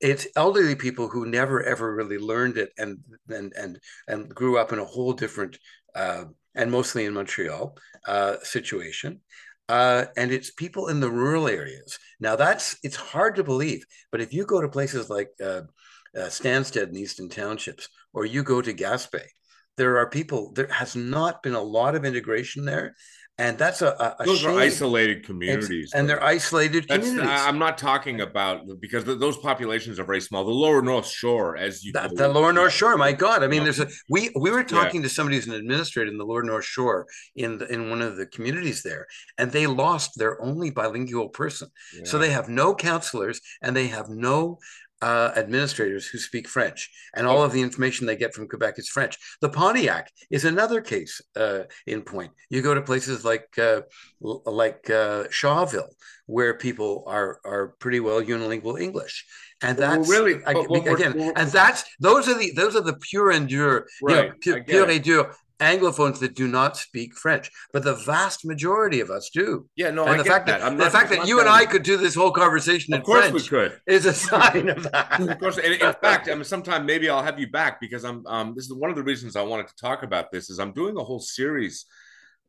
It's 0.00 0.26
elderly 0.36 0.74
people 0.74 1.08
who 1.08 1.26
never 1.26 1.62
ever 1.62 1.94
really 1.94 2.18
learned 2.18 2.58
it 2.58 2.70
and 2.76 2.98
and 3.28 3.52
and 3.56 3.78
and 4.06 4.28
grew 4.34 4.58
up 4.58 4.72
in 4.72 4.78
a 4.78 4.84
whole 4.84 5.14
different 5.14 5.58
uh, 5.94 6.24
and 6.54 6.70
mostly 6.70 7.06
in 7.06 7.14
Montreal 7.14 7.76
uh, 8.06 8.36
situation. 8.42 9.20
Uh, 9.68 10.06
and 10.16 10.30
it's 10.30 10.50
people 10.50 10.88
in 10.88 11.00
the 11.00 11.10
rural 11.10 11.48
areas. 11.48 11.98
Now 12.18 12.36
that's 12.36 12.76
it's 12.82 12.96
hard 12.96 13.36
to 13.36 13.44
believe, 13.44 13.84
but 14.12 14.20
if 14.20 14.34
you 14.34 14.44
go 14.44 14.60
to 14.60 14.68
places 14.68 15.08
like 15.08 15.30
uh, 15.42 15.62
uh, 16.16 16.28
Stanstead 16.28 16.84
and 16.84 16.96
Eastern 16.96 17.28
Townships, 17.28 17.88
or 18.12 18.24
you 18.24 18.42
go 18.42 18.60
to 18.60 18.72
Gaspé, 18.72 19.22
there 19.76 19.98
are 19.98 20.08
people. 20.10 20.52
There 20.52 20.68
has 20.68 20.96
not 20.96 21.42
been 21.42 21.54
a 21.54 21.62
lot 21.62 21.94
of 21.94 22.04
integration 22.04 22.64
there, 22.64 22.94
and 23.40 23.56
that's 23.56 23.80
a, 23.80 23.88
a, 23.88 24.16
a 24.20 24.26
those 24.26 24.40
shame. 24.40 24.50
are 24.50 24.60
isolated 24.60 25.24
communities 25.24 25.84
it's, 25.86 25.94
and 25.94 26.08
they're 26.08 26.22
isolated 26.22 26.84
that's, 26.88 27.06
communities 27.06 27.40
i'm 27.42 27.58
not 27.58 27.78
talking 27.78 28.20
about 28.20 28.60
because 28.80 29.04
those 29.04 29.36
populations 29.38 29.98
are 29.98 30.04
very 30.04 30.20
small 30.20 30.44
the 30.44 30.50
lower 30.50 30.82
north 30.82 31.06
shore 31.06 31.56
as 31.56 31.82
you 31.82 31.92
the, 31.92 32.10
the 32.14 32.28
lower 32.28 32.52
north 32.52 32.72
shore 32.72 32.96
my 32.96 33.12
god 33.12 33.42
i 33.42 33.46
mean 33.46 33.64
there's 33.64 33.80
a 33.80 33.88
we 34.08 34.30
we 34.38 34.50
were 34.50 34.62
talking 34.62 35.00
yeah. 35.00 35.08
to 35.08 35.14
somebody 35.14 35.36
who's 35.36 35.46
an 35.46 35.54
administrator 35.54 36.10
in 36.10 36.18
the 36.18 36.24
lower 36.24 36.42
north 36.42 36.64
shore 36.64 37.06
in 37.34 37.58
the, 37.58 37.66
in 37.72 37.88
one 37.88 38.02
of 38.02 38.16
the 38.16 38.26
communities 38.26 38.82
there 38.82 39.06
and 39.38 39.50
they 39.50 39.66
lost 39.66 40.12
their 40.16 40.40
only 40.42 40.70
bilingual 40.70 41.30
person 41.30 41.68
yeah. 41.96 42.02
so 42.04 42.18
they 42.18 42.30
have 42.30 42.48
no 42.48 42.74
counselors 42.74 43.40
and 43.62 43.74
they 43.74 43.86
have 43.86 44.08
no 44.10 44.58
uh, 45.02 45.32
administrators 45.36 46.06
who 46.06 46.18
speak 46.18 46.48
French, 46.48 46.90
and 47.14 47.26
all 47.26 47.42
of 47.42 47.52
the 47.52 47.62
information 47.62 48.06
they 48.06 48.16
get 48.16 48.34
from 48.34 48.48
Quebec 48.48 48.78
is 48.78 48.88
French. 48.88 49.16
The 49.40 49.48
Pontiac 49.48 50.10
is 50.30 50.44
another 50.44 50.80
case 50.80 51.20
uh, 51.36 51.62
in 51.86 52.02
point. 52.02 52.32
You 52.48 52.62
go 52.62 52.74
to 52.74 52.82
places 52.82 53.24
like 53.24 53.58
uh, 53.58 53.82
like 54.20 54.90
uh, 54.90 55.24
Shawville, 55.24 55.90
where 56.26 56.54
people 56.54 57.04
are 57.06 57.40
are 57.44 57.68
pretty 57.78 58.00
well 58.00 58.20
unilingual 58.20 58.80
English, 58.80 59.26
and 59.62 59.78
that's 59.78 60.08
well, 60.08 60.22
really 60.22 60.44
I, 60.44 60.52
well, 60.54 60.94
again, 60.94 61.14
well, 61.16 61.32
and 61.36 61.50
that's 61.50 61.84
those 62.00 62.28
are 62.28 62.38
the 62.38 62.52
those 62.52 62.76
are 62.76 62.82
the 62.82 62.96
pure 62.96 63.30
and 63.30 63.48
dure, 63.48 63.86
right, 64.02 64.16
you 64.16 64.22
know, 64.22 64.34
pure, 64.40 64.64
pure 64.64 64.90
et 64.90 65.02
dure 65.02 65.34
Anglophones 65.60 66.18
that 66.20 66.34
do 66.34 66.48
not 66.48 66.76
speak 66.76 67.14
French, 67.14 67.50
but 67.72 67.84
the 67.84 67.94
vast 67.94 68.44
majority 68.44 69.00
of 69.00 69.10
us 69.10 69.30
do. 69.32 69.68
Yeah, 69.76 69.90
no, 69.90 70.04
and 70.04 70.14
I 70.14 70.16
the 70.18 70.24
get 70.24 70.32
fact 70.32 70.46
that. 70.46 70.60
that 70.60 70.76
the 70.76 70.90
fact 70.90 71.10
that 71.10 71.26
you 71.26 71.40
and 71.40 71.48
I 71.48 71.66
could 71.66 71.82
do 71.82 71.96
this 71.96 72.14
whole 72.14 72.32
conversation 72.32 72.94
of 72.94 73.00
in 73.00 73.04
course 73.04 73.28
French 73.28 73.34
we 73.34 73.48
could. 73.48 73.80
is 73.86 74.06
a 74.06 74.14
sign 74.14 74.68
of 74.68 74.82
that. 74.90 75.20
of 75.20 75.38
course, 75.38 75.58
and 75.58 75.74
in 75.74 75.94
fact, 75.94 76.28
I 76.28 76.34
mean, 76.34 76.44
sometime 76.44 76.86
maybe 76.86 77.08
I'll 77.08 77.22
have 77.22 77.38
you 77.38 77.50
back 77.50 77.80
because 77.80 78.04
I'm. 78.04 78.26
Um, 78.26 78.54
this 78.56 78.64
is 78.64 78.74
one 78.74 78.90
of 78.90 78.96
the 78.96 79.02
reasons 79.02 79.36
I 79.36 79.42
wanted 79.42 79.68
to 79.68 79.76
talk 79.76 80.02
about 80.02 80.32
this. 80.32 80.50
Is 80.50 80.58
I'm 80.58 80.72
doing 80.72 80.96
a 80.96 81.04
whole 81.04 81.20
series 81.20 81.86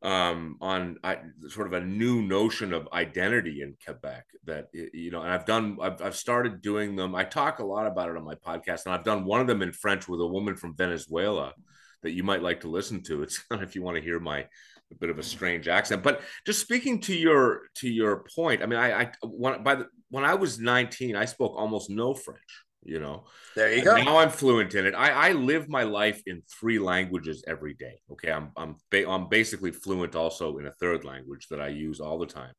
um, 0.04 0.58
on 0.62 0.98
I, 1.04 1.18
sort 1.50 1.68
of 1.68 1.74
a 1.74 1.86
new 1.86 2.22
notion 2.22 2.74
of 2.74 2.88
identity 2.92 3.62
in 3.62 3.76
Quebec 3.86 4.26
that 4.46 4.68
you 4.74 5.12
know, 5.12 5.22
and 5.22 5.32
I've 5.32 5.46
done, 5.46 5.78
I've, 5.82 6.02
I've 6.02 6.16
started 6.16 6.62
doing 6.62 6.96
them. 6.96 7.14
I 7.14 7.24
talk 7.24 7.60
a 7.60 7.66
lot 7.66 7.86
about 7.86 8.10
it 8.10 8.18
on 8.18 8.24
my 8.24 8.36
podcast, 8.36 8.86
and 8.86 8.96
I've 8.96 9.04
done 9.04 9.26
one 9.26 9.42
of 9.42 9.48
them 9.48 9.62
in 9.62 9.72
French 9.72 10.08
with 10.08 10.20
a 10.22 10.28
woman 10.28 10.56
from 10.56 10.76
Venezuela 10.76 11.54
that 12.04 12.12
you 12.12 12.24
might 12.24 12.42
like 12.42 12.62
to 12.62 12.70
listen 12.70 13.04
to. 13.04 13.24
It's 13.24 13.44
if 13.52 13.76
you 13.76 13.82
want 13.82 13.98
to 13.98 14.04
hear 14.04 14.20
my 14.20 14.46
a 14.92 14.96
bit 14.96 15.10
of 15.10 15.20
a 15.20 15.24
strange 15.24 15.68
accent. 15.68 16.04
But 16.04 16.22
just 16.46 16.60
speaking 16.60 17.00
to 17.02 17.16
your 17.16 17.64
to 17.76 17.90
your 17.90 18.26
point, 18.36 18.62
I 18.62 18.66
mean, 18.66 18.80
I, 18.80 19.02
I 19.02 19.12
when 19.24 19.64
by 19.64 19.76
the 19.76 19.88
when 20.10 20.26
I 20.26 20.36
was 20.36 20.60
19, 20.60 21.16
I 21.16 21.26
spoke 21.26 21.54
almost 21.56 21.90
no 21.90 22.14
French. 22.14 22.40
You 22.84 23.00
know, 23.00 23.26
there 23.56 23.72
you 23.74 23.84
go. 23.84 23.96
Now 23.96 24.18
I'm 24.18 24.32
fluent 24.32 24.74
in 24.74 24.88
it. 24.88 24.96
I, 24.96 25.30
I 25.30 25.32
live 25.34 25.70
my 25.70 25.84
life 25.84 26.22
in 26.26 26.42
three 26.60 26.80
languages 26.80 27.44
every 27.48 27.76
day. 27.76 28.00
Okay, 28.12 28.32
I'm 28.32 28.52
I'm 28.58 28.76
ba- 28.90 29.10
I'm 29.10 29.30
basically 29.30 29.72
fluent 29.72 30.16
also 30.16 30.58
in 30.58 30.66
a 30.66 30.74
third 30.74 31.06
language 31.06 31.48
that 31.50 31.62
I 31.62 31.68
use 31.68 32.00
all 32.00 32.18
the 32.18 32.26
time. 32.26 32.54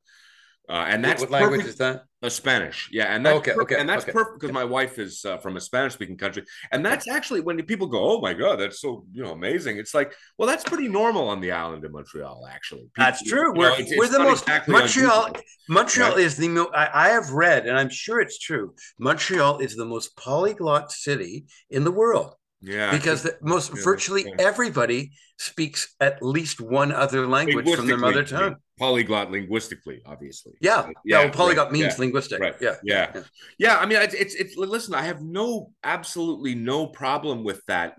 Uh, 0.69 0.87
and 0.89 1.05
that's 1.05 1.21
what 1.21 1.31
language 1.31 1.67
is 1.67 1.77
that? 1.77 2.05
Uh, 2.23 2.29
Spanish, 2.29 2.89
yeah, 2.93 3.15
and 3.15 3.27
that's 3.27 3.37
okay, 3.39 3.53
okay, 3.53 3.81
and 3.81 3.89
that's 3.89 4.05
okay. 4.05 4.13
perfect 4.13 4.39
because 4.39 4.55
my 4.55 4.65
wife 4.65 5.01
is 5.01 5.25
uh, 5.25 5.37
from 5.39 5.57
a 5.57 5.61
Spanish-speaking 5.61 6.17
country, 6.17 6.45
and 6.71 6.87
that's 6.87 7.09
actually 7.09 7.41
when 7.41 7.61
people 7.65 7.89
go, 7.89 7.99
"Oh 7.99 8.21
my 8.21 8.33
god, 8.33 8.61
that's 8.61 8.81
so 8.81 9.05
you 9.13 9.25
know 9.25 9.33
amazing." 9.33 9.79
It's 9.79 9.93
like, 9.93 10.15
well, 10.39 10.49
that's 10.49 10.63
pretty 10.63 10.87
normal 10.87 11.29
on 11.29 11.41
the 11.41 11.51
island 11.51 11.85
of 11.85 11.91
Montreal, 11.91 12.49
actually. 12.49 12.83
People, 12.83 12.93
that's 12.97 13.25
true. 13.25 13.53
We're, 13.57 13.71
know, 13.71 13.77
it's, 13.77 13.97
we're 13.97 14.05
it's 14.05 14.13
the 14.13 14.21
most 14.21 14.43
exactly 14.43 14.73
Montreal. 14.73 15.33
Montreal 15.69 16.15
is 16.15 16.37
the 16.37 16.49
most. 16.49 16.71
I, 16.73 16.91
I 16.95 17.09
have 17.09 17.31
read, 17.31 17.67
and 17.67 17.77
I'm 17.77 17.91
sure 17.91 18.21
it's 18.21 18.39
true. 18.39 18.73
Montreal 19.01 19.59
is 19.59 19.75
the 19.75 19.85
most 19.85 20.17
polyglot 20.17 20.93
city 20.93 21.47
in 21.71 21.83
the 21.83 21.93
world. 21.93 22.37
Yeah, 22.63 22.93
because 22.93 23.25
the, 23.25 23.37
most 23.43 23.75
yeah, 23.75 23.83
virtually 23.83 24.25
yeah. 24.25 24.35
everybody 24.39 25.13
speaks 25.37 25.97
at 26.01 26.23
least 26.23 26.61
one 26.61 26.93
other 26.93 27.27
language 27.27 27.69
from 27.75 27.89
their 27.89 27.97
mother 27.97 28.23
tongue. 28.23 28.57
Polyglot 28.79 29.33
linguistically, 29.33 30.01
obviously. 30.07 30.53
Yeah, 30.61 30.89
yeah. 31.05 31.25
Well, 31.25 31.31
polyglot 31.31 31.67
right, 31.67 31.73
means 31.73 31.99
linguistic. 31.99 32.41
Right. 32.41 32.55
Yeah. 32.61 32.77
yeah, 32.85 33.23
yeah. 33.59 33.79
I 33.79 33.87
mean, 33.87 34.01
it's, 34.01 34.15
it's 34.15 34.35
it's 34.37 34.57
listen. 34.57 34.95
I 34.95 35.03
have 35.03 35.21
no 35.23 35.73
absolutely 35.83 36.55
no 36.55 36.87
problem 36.87 37.43
with 37.43 37.63
that 37.67 37.97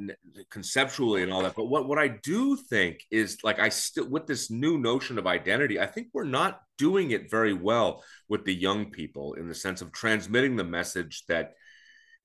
conceptually 0.49 1.23
and 1.23 1.33
all 1.33 1.43
that. 1.43 1.55
But 1.55 1.65
what 1.65 1.87
what 1.89 1.99
I 1.99 2.07
do 2.07 2.55
think 2.55 3.01
is 3.11 3.39
like 3.43 3.59
I 3.59 3.67
still 3.67 4.09
with 4.09 4.27
this 4.27 4.49
new 4.49 4.77
notion 4.77 5.17
of 5.17 5.27
identity, 5.27 5.79
I 5.79 5.87
think 5.87 6.07
we're 6.13 6.23
not 6.23 6.61
doing 6.77 7.11
it 7.11 7.29
very 7.29 7.53
well 7.53 8.01
with 8.29 8.45
the 8.45 8.55
young 8.55 8.91
people 8.91 9.33
in 9.33 9.47
the 9.49 9.55
sense 9.55 9.81
of 9.81 9.91
transmitting 9.91 10.55
the 10.55 10.63
message 10.63 11.23
that 11.27 11.53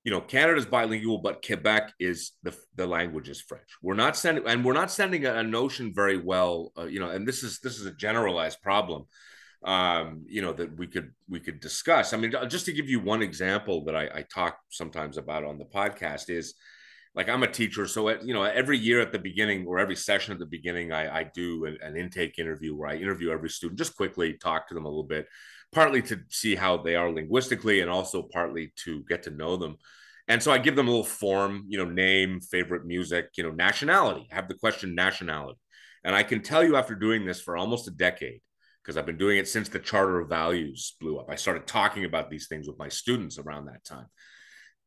you 0.03 0.11
know, 0.11 0.21
Canada's 0.21 0.65
bilingual, 0.65 1.17
but 1.17 1.45
Quebec 1.45 1.93
is 1.99 2.31
the 2.43 2.55
the 2.75 2.87
language 2.87 3.29
is 3.29 3.41
French. 3.41 3.67
We're 3.81 3.95
not 3.95 4.15
sending, 4.15 4.47
and 4.47 4.63
we're 4.63 4.73
not 4.73 4.91
sending 4.91 5.25
a, 5.25 5.35
a 5.35 5.43
notion 5.43 5.93
very 5.93 6.17
well. 6.17 6.71
Uh, 6.77 6.85
you 6.85 6.99
know, 6.99 7.09
and 7.09 7.27
this 7.27 7.43
is 7.43 7.59
this 7.59 7.79
is 7.79 7.85
a 7.85 7.93
generalized 7.93 8.61
problem. 8.61 9.05
Um, 9.63 10.23
you 10.27 10.41
know 10.41 10.53
that 10.53 10.77
we 10.77 10.87
could 10.87 11.11
we 11.27 11.41
could 11.41 11.59
discuss. 11.59 12.13
I 12.13 12.17
mean, 12.17 12.33
just 12.47 12.65
to 12.65 12.71
give 12.71 12.87
you 12.87 13.01
one 13.01 13.21
example 13.21 13.83
that 13.85 13.95
I, 13.95 14.03
I 14.03 14.25
talk 14.33 14.57
sometimes 14.69 15.17
about 15.17 15.43
on 15.43 15.57
the 15.57 15.65
podcast 15.65 16.29
is 16.29 16.53
like 17.13 17.27
I'm 17.27 17.43
a 17.43 17.51
teacher, 17.51 17.85
so 17.85 18.07
at, 18.07 18.25
you 18.25 18.33
know 18.33 18.43
every 18.43 18.77
year 18.77 19.01
at 19.01 19.11
the 19.11 19.19
beginning 19.19 19.67
or 19.67 19.79
every 19.79 19.97
session 19.97 20.31
at 20.31 20.39
the 20.39 20.45
beginning, 20.45 20.93
I, 20.93 21.19
I 21.19 21.23
do 21.23 21.65
an, 21.65 21.77
an 21.81 21.97
intake 21.97 22.39
interview 22.39 22.73
where 22.73 22.89
I 22.89 22.95
interview 22.95 23.31
every 23.31 23.49
student, 23.49 23.77
just 23.77 23.97
quickly 23.97 24.33
talk 24.33 24.69
to 24.69 24.73
them 24.73 24.85
a 24.85 24.89
little 24.89 25.03
bit 25.03 25.27
partly 25.71 26.01
to 26.03 26.19
see 26.29 26.55
how 26.55 26.77
they 26.77 26.95
are 26.95 27.11
linguistically 27.11 27.81
and 27.81 27.89
also 27.89 28.23
partly 28.23 28.73
to 28.85 29.03
get 29.07 29.23
to 29.23 29.29
know 29.29 29.57
them. 29.57 29.77
And 30.27 30.41
so 30.41 30.51
I 30.51 30.57
give 30.59 30.75
them 30.75 30.87
a 30.87 30.91
little 30.91 31.03
form, 31.03 31.65
you 31.67 31.77
know, 31.77 31.89
name, 31.89 32.39
favorite 32.39 32.85
music, 32.85 33.29
you 33.35 33.43
know, 33.43 33.51
nationality. 33.51 34.27
I 34.31 34.35
have 34.35 34.47
the 34.47 34.53
question 34.53 34.95
nationality. 34.95 35.59
And 36.03 36.15
I 36.15 36.23
can 36.23 36.41
tell 36.41 36.63
you 36.63 36.75
after 36.75 36.95
doing 36.95 37.25
this 37.25 37.41
for 37.41 37.57
almost 37.57 37.87
a 37.87 37.91
decade, 37.91 38.41
because 38.81 38.95
I've 38.95 39.05
been 39.05 39.17
doing 39.17 39.37
it 39.37 39.47
since 39.47 39.69
the 39.69 39.79
Charter 39.79 40.19
of 40.19 40.29
Values 40.29 40.95
blew 40.99 41.17
up. 41.17 41.27
I 41.29 41.35
started 41.35 41.67
talking 41.67 42.05
about 42.05 42.29
these 42.29 42.47
things 42.47 42.67
with 42.67 42.77
my 42.79 42.89
students 42.89 43.37
around 43.37 43.65
that 43.65 43.83
time. 43.83 44.07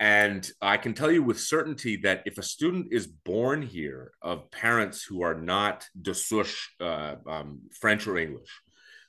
And 0.00 0.50
I 0.60 0.78
can 0.78 0.94
tell 0.94 1.12
you 1.12 1.22
with 1.22 1.38
certainty 1.38 1.96
that 1.98 2.22
if 2.24 2.38
a 2.38 2.42
student 2.42 2.88
is 2.90 3.06
born 3.06 3.62
here 3.62 4.12
of 4.20 4.50
parents 4.50 5.04
who 5.04 5.22
are 5.22 5.34
not 5.34 5.86
de 6.00 6.14
souche 6.14 6.70
uh, 6.80 7.16
um, 7.28 7.60
French 7.80 8.06
or 8.06 8.16
English, 8.16 8.50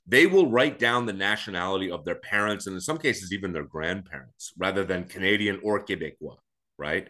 they 0.05 0.27
will 0.27 0.49
write 0.49 0.79
down 0.79 1.05
the 1.05 1.13
nationality 1.13 1.89
of 1.89 2.03
their 2.03 2.15
parents 2.15 2.67
and 2.67 2.75
in 2.75 2.81
some 2.81 2.97
cases 2.97 3.31
even 3.31 3.53
their 3.53 3.63
grandparents 3.63 4.53
rather 4.57 4.83
than 4.83 5.05
Canadian 5.05 5.59
or 5.63 5.85
Quebecois, 5.85 6.37
right? 6.77 7.07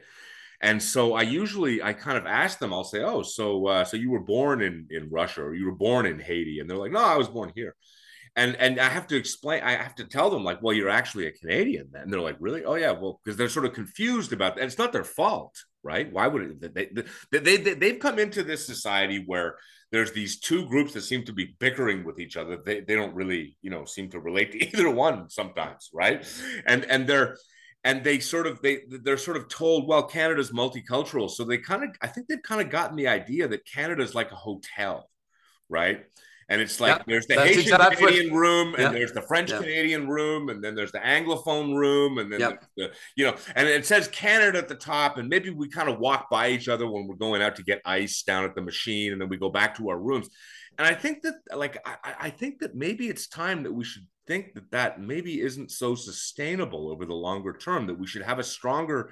And 0.61 0.81
so 0.81 1.13
I 1.13 1.23
usually 1.23 1.83
I 1.83 1.93
kind 1.93 2.17
of 2.17 2.25
ask 2.25 2.57
them. 2.57 2.73
I'll 2.73 2.85
say, 2.85 3.01
"Oh, 3.03 3.21
so 3.21 3.67
uh, 3.67 3.83
so 3.83 3.97
you 3.97 4.09
were 4.09 4.21
born 4.21 4.61
in 4.61 4.87
in 4.91 5.09
Russia 5.09 5.41
or 5.43 5.53
you 5.53 5.65
were 5.65 5.75
born 5.75 6.05
in 6.05 6.19
Haiti?" 6.19 6.59
And 6.59 6.69
they're 6.69 6.77
like, 6.77 6.91
"No, 6.91 7.03
I 7.03 7.17
was 7.17 7.27
born 7.27 7.51
here." 7.53 7.75
And 8.35 8.55
and 8.55 8.79
I 8.79 8.87
have 8.89 9.07
to 9.07 9.17
explain. 9.17 9.61
I 9.63 9.71
have 9.71 9.95
to 9.95 10.05
tell 10.05 10.29
them 10.29 10.45
like, 10.45 10.61
"Well, 10.61 10.73
you're 10.73 10.89
actually 10.89 11.27
a 11.27 11.31
Canadian." 11.31 11.89
Then 11.91 12.03
and 12.03 12.13
they're 12.13 12.21
like, 12.21 12.37
"Really? 12.39 12.63
Oh 12.63 12.75
yeah." 12.75 12.91
Well, 12.91 13.19
because 13.23 13.37
they're 13.37 13.49
sort 13.49 13.65
of 13.65 13.73
confused 13.73 14.31
about 14.31 14.55
that. 14.55 14.63
It's 14.63 14.77
not 14.77 14.93
their 14.93 15.03
fault, 15.03 15.53
right? 15.83 16.11
Why 16.11 16.27
would 16.27 16.41
it? 16.43 16.73
They, 16.73 16.89
they, 17.31 17.39
they, 17.39 17.57
they 17.57 17.73
they've 17.73 17.99
come 17.99 18.19
into 18.19 18.43
this 18.43 18.65
society 18.65 19.23
where 19.25 19.57
there's 19.91 20.11
these 20.11 20.39
two 20.39 20.67
groups 20.67 20.93
that 20.93 21.01
seem 21.01 21.23
to 21.25 21.33
be 21.33 21.55
bickering 21.59 22.03
with 22.03 22.19
each 22.19 22.37
other. 22.37 22.57
They, 22.57 22.81
they 22.81 22.95
don't 22.95 23.13
really, 23.13 23.57
you 23.61 23.69
know, 23.69 23.85
seem 23.85 24.09
to 24.11 24.19
relate 24.19 24.51
to 24.53 24.63
either 24.67 24.89
one 24.89 25.29
sometimes, 25.29 25.89
right? 25.93 26.25
And 26.65 26.85
and 26.85 27.07
they're 27.07 27.37
and 27.83 28.03
they 28.03 28.19
sort 28.19 28.47
of 28.47 28.61
they 28.61 28.81
they're 28.87 29.17
sort 29.17 29.37
of 29.37 29.47
told 29.49 29.87
well 29.87 30.03
canada's 30.03 30.51
multicultural 30.51 31.29
so 31.29 31.43
they 31.43 31.57
kind 31.57 31.83
of 31.83 31.89
i 32.01 32.07
think 32.07 32.27
they've 32.27 32.41
kind 32.41 32.61
of 32.61 32.69
gotten 32.69 32.95
the 32.95 33.07
idea 33.07 33.47
that 33.47 33.65
canada's 33.65 34.15
like 34.15 34.31
a 34.31 34.35
hotel 34.35 35.09
right 35.69 36.05
and 36.49 36.61
it's 36.61 36.79
like 36.79 36.97
yeah, 36.97 37.03
there's 37.07 37.27
the 37.27 37.35
Haitian 37.35 37.61
exactly 37.61 38.07
Canadian 38.07 38.33
room, 38.33 38.75
and 38.75 38.95
there's 38.95 39.13
the 39.13 39.21
French 39.21 39.51
yeah. 39.51 39.59
Canadian 39.59 40.07
room, 40.07 40.49
and 40.49 40.63
then 40.63 40.75
there's 40.75 40.91
the 40.91 40.99
Anglophone 40.99 41.75
room, 41.75 42.17
and 42.17 42.31
then 42.31 42.39
the, 42.39 42.59
the, 42.77 42.91
you 43.15 43.25
know, 43.25 43.35
and 43.55 43.67
it 43.67 43.85
says 43.85 44.07
Canada 44.09 44.57
at 44.57 44.67
the 44.67 44.75
top, 44.75 45.17
and 45.17 45.29
maybe 45.29 45.49
we 45.49 45.67
kind 45.67 45.89
of 45.89 45.99
walk 45.99 46.29
by 46.29 46.49
each 46.49 46.67
other 46.67 46.89
when 46.89 47.07
we're 47.07 47.15
going 47.15 47.41
out 47.41 47.55
to 47.55 47.63
get 47.63 47.81
ice 47.85 48.23
down 48.23 48.43
at 48.43 48.55
the 48.55 48.61
machine, 48.61 49.13
and 49.13 49.21
then 49.21 49.29
we 49.29 49.37
go 49.37 49.49
back 49.49 49.75
to 49.77 49.89
our 49.89 49.97
rooms. 49.97 50.29
And 50.77 50.87
I 50.87 50.93
think 50.93 51.21
that, 51.21 51.35
like, 51.55 51.77
I, 51.85 52.15
I 52.21 52.29
think 52.29 52.59
that 52.59 52.75
maybe 52.75 53.07
it's 53.07 53.27
time 53.27 53.63
that 53.63 53.71
we 53.71 53.83
should 53.83 54.07
think 54.25 54.53
that 54.55 54.71
that 54.71 54.99
maybe 54.99 55.41
isn't 55.41 55.69
so 55.69 55.95
sustainable 55.95 56.89
over 56.89 57.05
the 57.05 57.13
longer 57.13 57.53
term. 57.53 57.87
That 57.87 57.99
we 57.99 58.07
should 58.07 58.23
have 58.23 58.39
a 58.39 58.43
stronger 58.43 59.11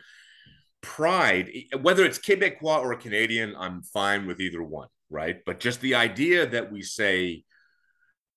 pride, 0.82 1.52
whether 1.82 2.04
it's 2.04 2.18
Quebecois 2.18 2.82
or 2.82 2.96
Canadian. 2.96 3.56
I'm 3.58 3.84
fine 3.84 4.26
with 4.26 4.40
either 4.40 4.64
one 4.64 4.88
right? 5.12 5.38
But 5.46 5.60
just 5.60 5.82
the 5.82 5.96
idea 5.96 6.48
that 6.48 6.72
we 6.72 6.82
say, 6.82 7.44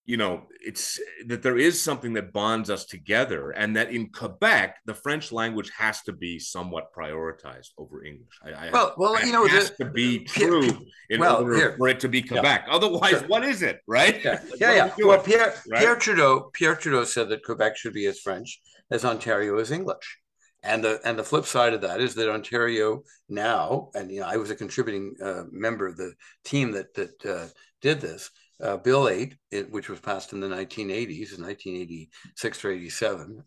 you 0.05 0.19
know, 0.19 0.43
it's 0.61 1.01
that 1.29 1.43
there 1.43 1.57
is 1.57 1.81
something 1.81 2.13
that 2.15 2.33
bonds 2.33 2.69
us 2.69 2.85
together, 2.85 3.53
and 3.53 3.75
that 3.77 3.91
in 3.91 4.11
Quebec, 4.11 4.77
the 4.85 4.93
French 4.93 5.33
language 5.33 5.71
has 5.79 6.03
to 6.03 6.13
be 6.13 6.39
somewhat 6.39 6.93
prioritized 6.95 7.71
over 7.79 8.05
English. 8.05 8.35
I, 8.45 8.71
well, 8.71 8.95
well, 8.99 9.25
you 9.25 9.33
know, 9.33 9.47
it 9.47 9.53
has 9.53 9.71
the, 9.71 9.85
to 9.85 9.91
be 9.91 10.19
true 10.25 10.69
in 11.09 11.21
well, 11.21 11.43
order 11.43 11.57
here, 11.57 11.77
for 11.79 11.89
it 11.89 12.01
to 12.01 12.09
be 12.09 12.21
Quebec. 12.21 12.65
Yeah. 12.67 12.75
Otherwise, 12.75 13.21
sure. 13.21 13.29
what 13.29 13.45
is 13.45 13.63
it, 13.63 13.81
right? 13.87 14.23
Yeah, 14.23 14.41
yeah. 14.59 14.75
yeah. 14.75 14.91
Well, 14.99 15.21
Pierre, 15.21 15.55
right? 15.71 15.81
Pierre 15.81 15.97
Trudeau, 15.97 16.51
Pierre 16.53 16.75
Trudeau 16.75 17.05
said 17.05 17.31
that 17.31 17.43
Quebec 17.43 17.79
should 17.79 17.95
be 17.95 18.05
as 18.05 18.21
French 18.21 18.61
as 18.91 19.07
Ontario 19.07 19.59
is 19.59 19.71
English. 19.71 20.19
And 20.65 20.83
the 20.83 20.99
and 21.05 21.19
the 21.19 21.25
flip 21.25 21.45
side 21.45 21.75
of 21.75 21.83
that 21.83 22.01
is 22.01 22.15
that 22.15 22.33
Ontario 22.33 23.03
now, 23.29 23.91
and 23.95 24.11
you 24.11 24.21
know, 24.21 24.27
I 24.27 24.39
was 24.39 24.51
a 24.51 24.57
contributing 24.57 25.15
uh, 25.23 25.43
member 25.53 25.87
of 25.87 25.97
the 25.97 26.15
team 26.45 26.73
that 26.73 26.95
that 26.95 27.27
uh, 27.27 27.47
did 27.83 28.01
this. 28.01 28.31
Uh, 28.63 28.77
Bill 28.77 29.09
8, 29.09 29.35
it, 29.51 29.71
which 29.71 29.89
was 29.89 30.01
passed 30.01 30.33
in 30.33 30.41
the 30.41 30.47
1980s, 30.47 31.37
in 31.37 31.43
1986 31.43 32.65
or 32.65 32.71
87, 32.71 33.43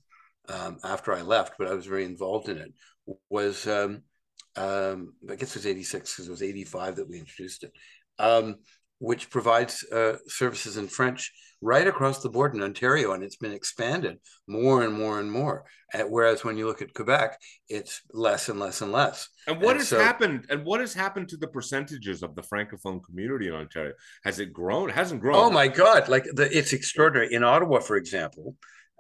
um, 0.50 0.78
after 0.84 1.14
I 1.14 1.22
left, 1.22 1.54
but 1.58 1.68
I 1.68 1.74
was 1.74 1.86
very 1.86 2.04
involved 2.04 2.50
in 2.50 2.58
it, 2.58 2.74
was, 3.30 3.66
um, 3.68 4.04
um, 4.58 5.14
I 5.30 5.36
guess 5.36 5.56
it 5.56 5.60
was 5.60 5.66
86 5.66 6.14
because 6.14 6.28
it 6.28 6.32
was 6.32 6.44
85 6.44 6.98
that 6.98 7.10
we 7.10 7.20
introduced 7.20 7.64
it, 7.64 7.72
um, 8.20 8.58
which 9.00 9.30
provides 9.30 9.84
uh, 9.92 10.18
services 10.28 10.78
in 10.78 10.88
French 10.88 11.32
right 11.62 11.88
across 11.88 12.22
the 12.22 12.30
board 12.30 12.54
in 12.54 12.62
Ontario, 12.62 13.14
and 13.14 13.24
it's 13.24 13.36
been 13.36 13.52
expanded 13.52 14.20
more 14.48 14.84
and 14.84 14.94
more 14.94 15.20
and 15.20 15.32
more. 15.32 15.66
Uh, 15.94 16.04
whereas 16.04 16.44
when 16.44 16.58
you 16.58 16.68
look 16.68 16.82
at 16.82 16.94
Quebec, 16.94 17.40
it's 17.70 18.02
less 18.14 18.50
and 18.50 18.60
less 18.60 18.82
and 18.82 18.92
less. 18.92 19.30
And 19.48 19.62
what 19.62 19.72
and 19.72 19.80
has 19.80 19.88
so, 19.90 20.00
happened? 20.00 20.46
And 20.50 20.66
what 20.66 20.82
has 20.82 20.94
happened 20.94 21.30
to 21.30 21.38
the 21.38 21.48
percentages 21.48 22.24
of 22.24 22.36
the 22.36 22.42
francophone 22.42 23.04
community 23.04 23.48
in 23.48 23.54
Ontario? 23.54 23.94
Has 24.24 24.40
it 24.40 24.54
grown? 24.54 24.90
It 24.90 24.96
hasn't 24.96 25.22
grown. 25.22 25.36
Oh 25.36 25.50
my 25.50 25.68
God! 25.68 26.10
Like 26.10 26.26
the, 26.34 26.50
it's 26.56 26.74
extraordinary. 26.74 27.34
In 27.34 27.44
Ottawa, 27.44 27.80
for 27.80 27.96
example, 27.96 28.56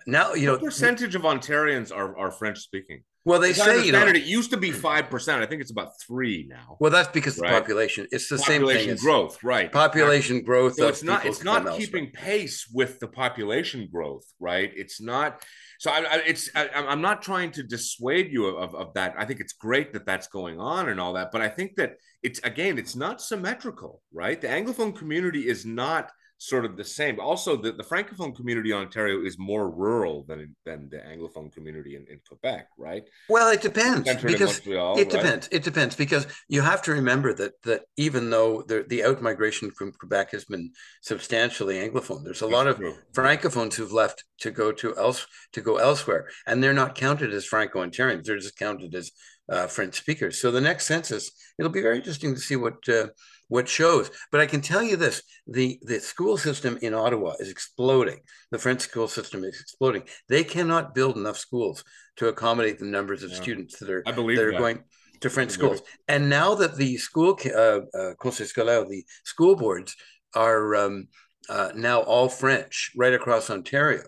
now 0.06 0.34
you 0.34 0.52
what 0.52 0.62
know 0.62 0.66
percentage 0.66 1.16
of 1.16 1.24
Ontarians 1.24 1.96
are 1.96 2.18
are 2.18 2.32
French 2.32 2.60
speaking. 2.60 3.04
Well, 3.28 3.42
they 3.42 3.52
say 3.52 3.86
you 3.86 3.92
know 3.92 4.08
it, 4.08 4.24
used 4.24 4.52
to 4.52 4.58
be 4.58 4.72
five 4.72 5.10
percent. 5.10 5.44
I 5.44 5.46
think 5.48 5.62
it's 5.62 5.72
about 5.72 6.00
three 6.00 6.48
now. 6.50 6.78
Well, 6.80 6.92
that's 6.92 7.10
because 7.10 7.38
right? 7.38 7.52
the 7.52 7.60
population. 7.60 8.08
It's 8.10 8.30
the 8.30 8.38
population 8.38 8.88
same 8.88 8.96
thing. 8.96 9.04
growth, 9.04 9.44
right? 9.44 9.70
Population 9.70 10.44
growth. 10.44 10.76
So 10.76 10.88
it's 10.88 11.04
not. 11.04 11.26
It's 11.26 11.44
not 11.44 11.78
keeping 11.78 12.10
pace 12.12 12.70
with 12.74 13.02
the 13.02 13.08
population 13.08 13.90
growth, 13.92 14.24
right? 14.40 14.72
It's 14.74 15.02
not. 15.02 15.44
So 15.78 15.92
I, 15.92 15.98
I 15.98 16.22
it's. 16.26 16.50
I, 16.56 16.70
am 16.74 17.02
not 17.02 17.22
trying 17.22 17.52
to 17.52 17.64
dissuade 17.64 18.32
you 18.32 18.46
of, 18.46 18.74
of 18.74 18.94
that. 18.94 19.16
I 19.18 19.26
think 19.26 19.42
it's 19.42 19.54
great 19.54 19.92
that 19.92 20.06
that's 20.06 20.28
going 20.28 20.62
on 20.62 20.88
and 20.88 20.98
all 20.98 21.12
that. 21.14 21.34
But 21.34 21.42
I 21.42 21.50
think 21.50 21.76
that 21.76 21.98
it's 22.24 22.40
again, 22.46 22.78
it's 22.78 22.96
not 22.96 23.22
symmetrical, 23.22 24.02
right? 24.14 24.40
The 24.40 24.48
Anglophone 24.48 24.96
community 24.96 25.50
is 25.50 25.66
not 25.66 26.12
sort 26.40 26.66
of 26.66 26.78
the 26.78 26.84
same. 26.84 27.20
Also, 27.20 27.56
the, 27.56 27.72
the 27.72 27.84
francophone 27.84 28.36
community 28.36 28.72
in 28.72 28.78
Ontario 28.78 29.24
is 29.24 29.38
more 29.40 29.70
rural 29.70 30.24
than 30.28 30.56
than 30.66 30.88
the 30.90 30.98
anglophone 30.98 31.52
community 31.52 31.96
in, 31.96 32.06
in 32.10 32.20
Quebec, 32.28 32.68
right? 32.78 33.04
Well, 33.30 33.52
it 33.52 33.62
depends 33.62 34.14
because 34.22 34.64
Montreal, 34.66 35.00
it 35.00 35.04
right? 35.04 35.10
depends. 35.10 35.50
It 35.52 35.64
depends 35.64 35.96
because 35.96 36.28
you 36.48 36.62
have 36.62 36.82
to 36.84 36.92
remember 36.92 37.34
that 37.34 37.62
that 37.64 37.82
even 37.98 38.30
though 38.30 38.62
the 38.62 38.86
the 38.88 39.04
out 39.04 39.22
migration 39.22 39.72
from 39.72 39.92
Quebec 39.94 40.32
has 40.32 40.46
been 40.46 40.72
substantially 41.02 41.76
anglophone, 41.76 42.24
there's 42.24 42.42
a 42.42 42.46
That's 42.46 42.54
lot 42.54 42.68
of 42.68 42.78
true. 42.78 42.96
francophones 43.14 43.74
who've 43.74 43.92
left 43.92 44.24
to 44.42 44.52
go 44.52 44.72
to 44.74 44.96
else 44.96 45.26
to 45.54 45.62
go 45.62 45.78
elsewhere, 45.78 46.30
and 46.46 46.64
they're 46.64 46.74
not 46.74 46.96
counted 46.96 47.34
as 47.34 47.46
Franco-Ontarians. 47.46 48.26
They're 48.26 48.38
just 48.38 48.58
counted 48.58 48.94
as 48.94 49.12
uh, 49.50 49.66
French 49.68 49.96
speakers. 49.98 50.40
So 50.40 50.52
the 50.52 50.62
next 50.62 50.86
census, 50.86 51.32
it'll 51.58 51.72
be 51.72 51.82
very 51.82 51.98
interesting 51.98 52.36
to 52.36 52.42
see 52.42 52.56
what. 52.56 52.88
Uh, 52.88 53.08
what 53.48 53.68
shows. 53.68 54.10
But 54.32 54.42
I 54.42 54.46
can 54.46 54.62
tell 54.62 54.84
you 54.84 54.96
this: 54.96 55.22
the 55.46 55.80
the 55.84 56.00
school 56.00 56.38
system 56.38 56.78
in 56.82 56.94
Ottawa 56.94 57.34
is 57.40 57.50
exploding. 57.50 58.20
The 58.52 58.60
French 58.60 58.82
school 58.82 59.08
system 59.08 59.44
is 59.44 59.60
exploding. 59.60 60.04
They 60.30 60.44
cannot 60.44 60.96
build 60.96 61.18
enough 61.18 61.38
schools 61.38 61.84
to 62.18 62.28
accommodate 62.28 62.80
the 62.80 62.86
numbers 62.86 63.24
of 63.24 63.32
yeah. 63.32 63.38
students 63.38 63.80
that 63.80 63.90
are 63.90 64.04
I 64.06 64.12
believe 64.12 64.38
that 64.38 64.48
are 64.48 64.52
going 64.52 64.84
to 65.22 65.30
French 65.30 65.52
schools. 65.52 65.82
And 66.08 66.30
now 66.30 66.56
that 66.56 66.76
the 66.76 66.98
school 66.98 67.40
uh, 67.46 67.80
uh, 67.98 68.14
conseil 68.20 68.48
scolaire, 68.48 68.88
the 68.88 69.04
school 69.24 69.56
boards 69.56 69.96
are 70.36 70.76
um, 70.76 71.08
uh, 71.50 71.72
now 71.76 72.02
all 72.02 72.30
French 72.30 72.92
right 72.96 73.14
across 73.14 73.50
Ontario 73.50 74.04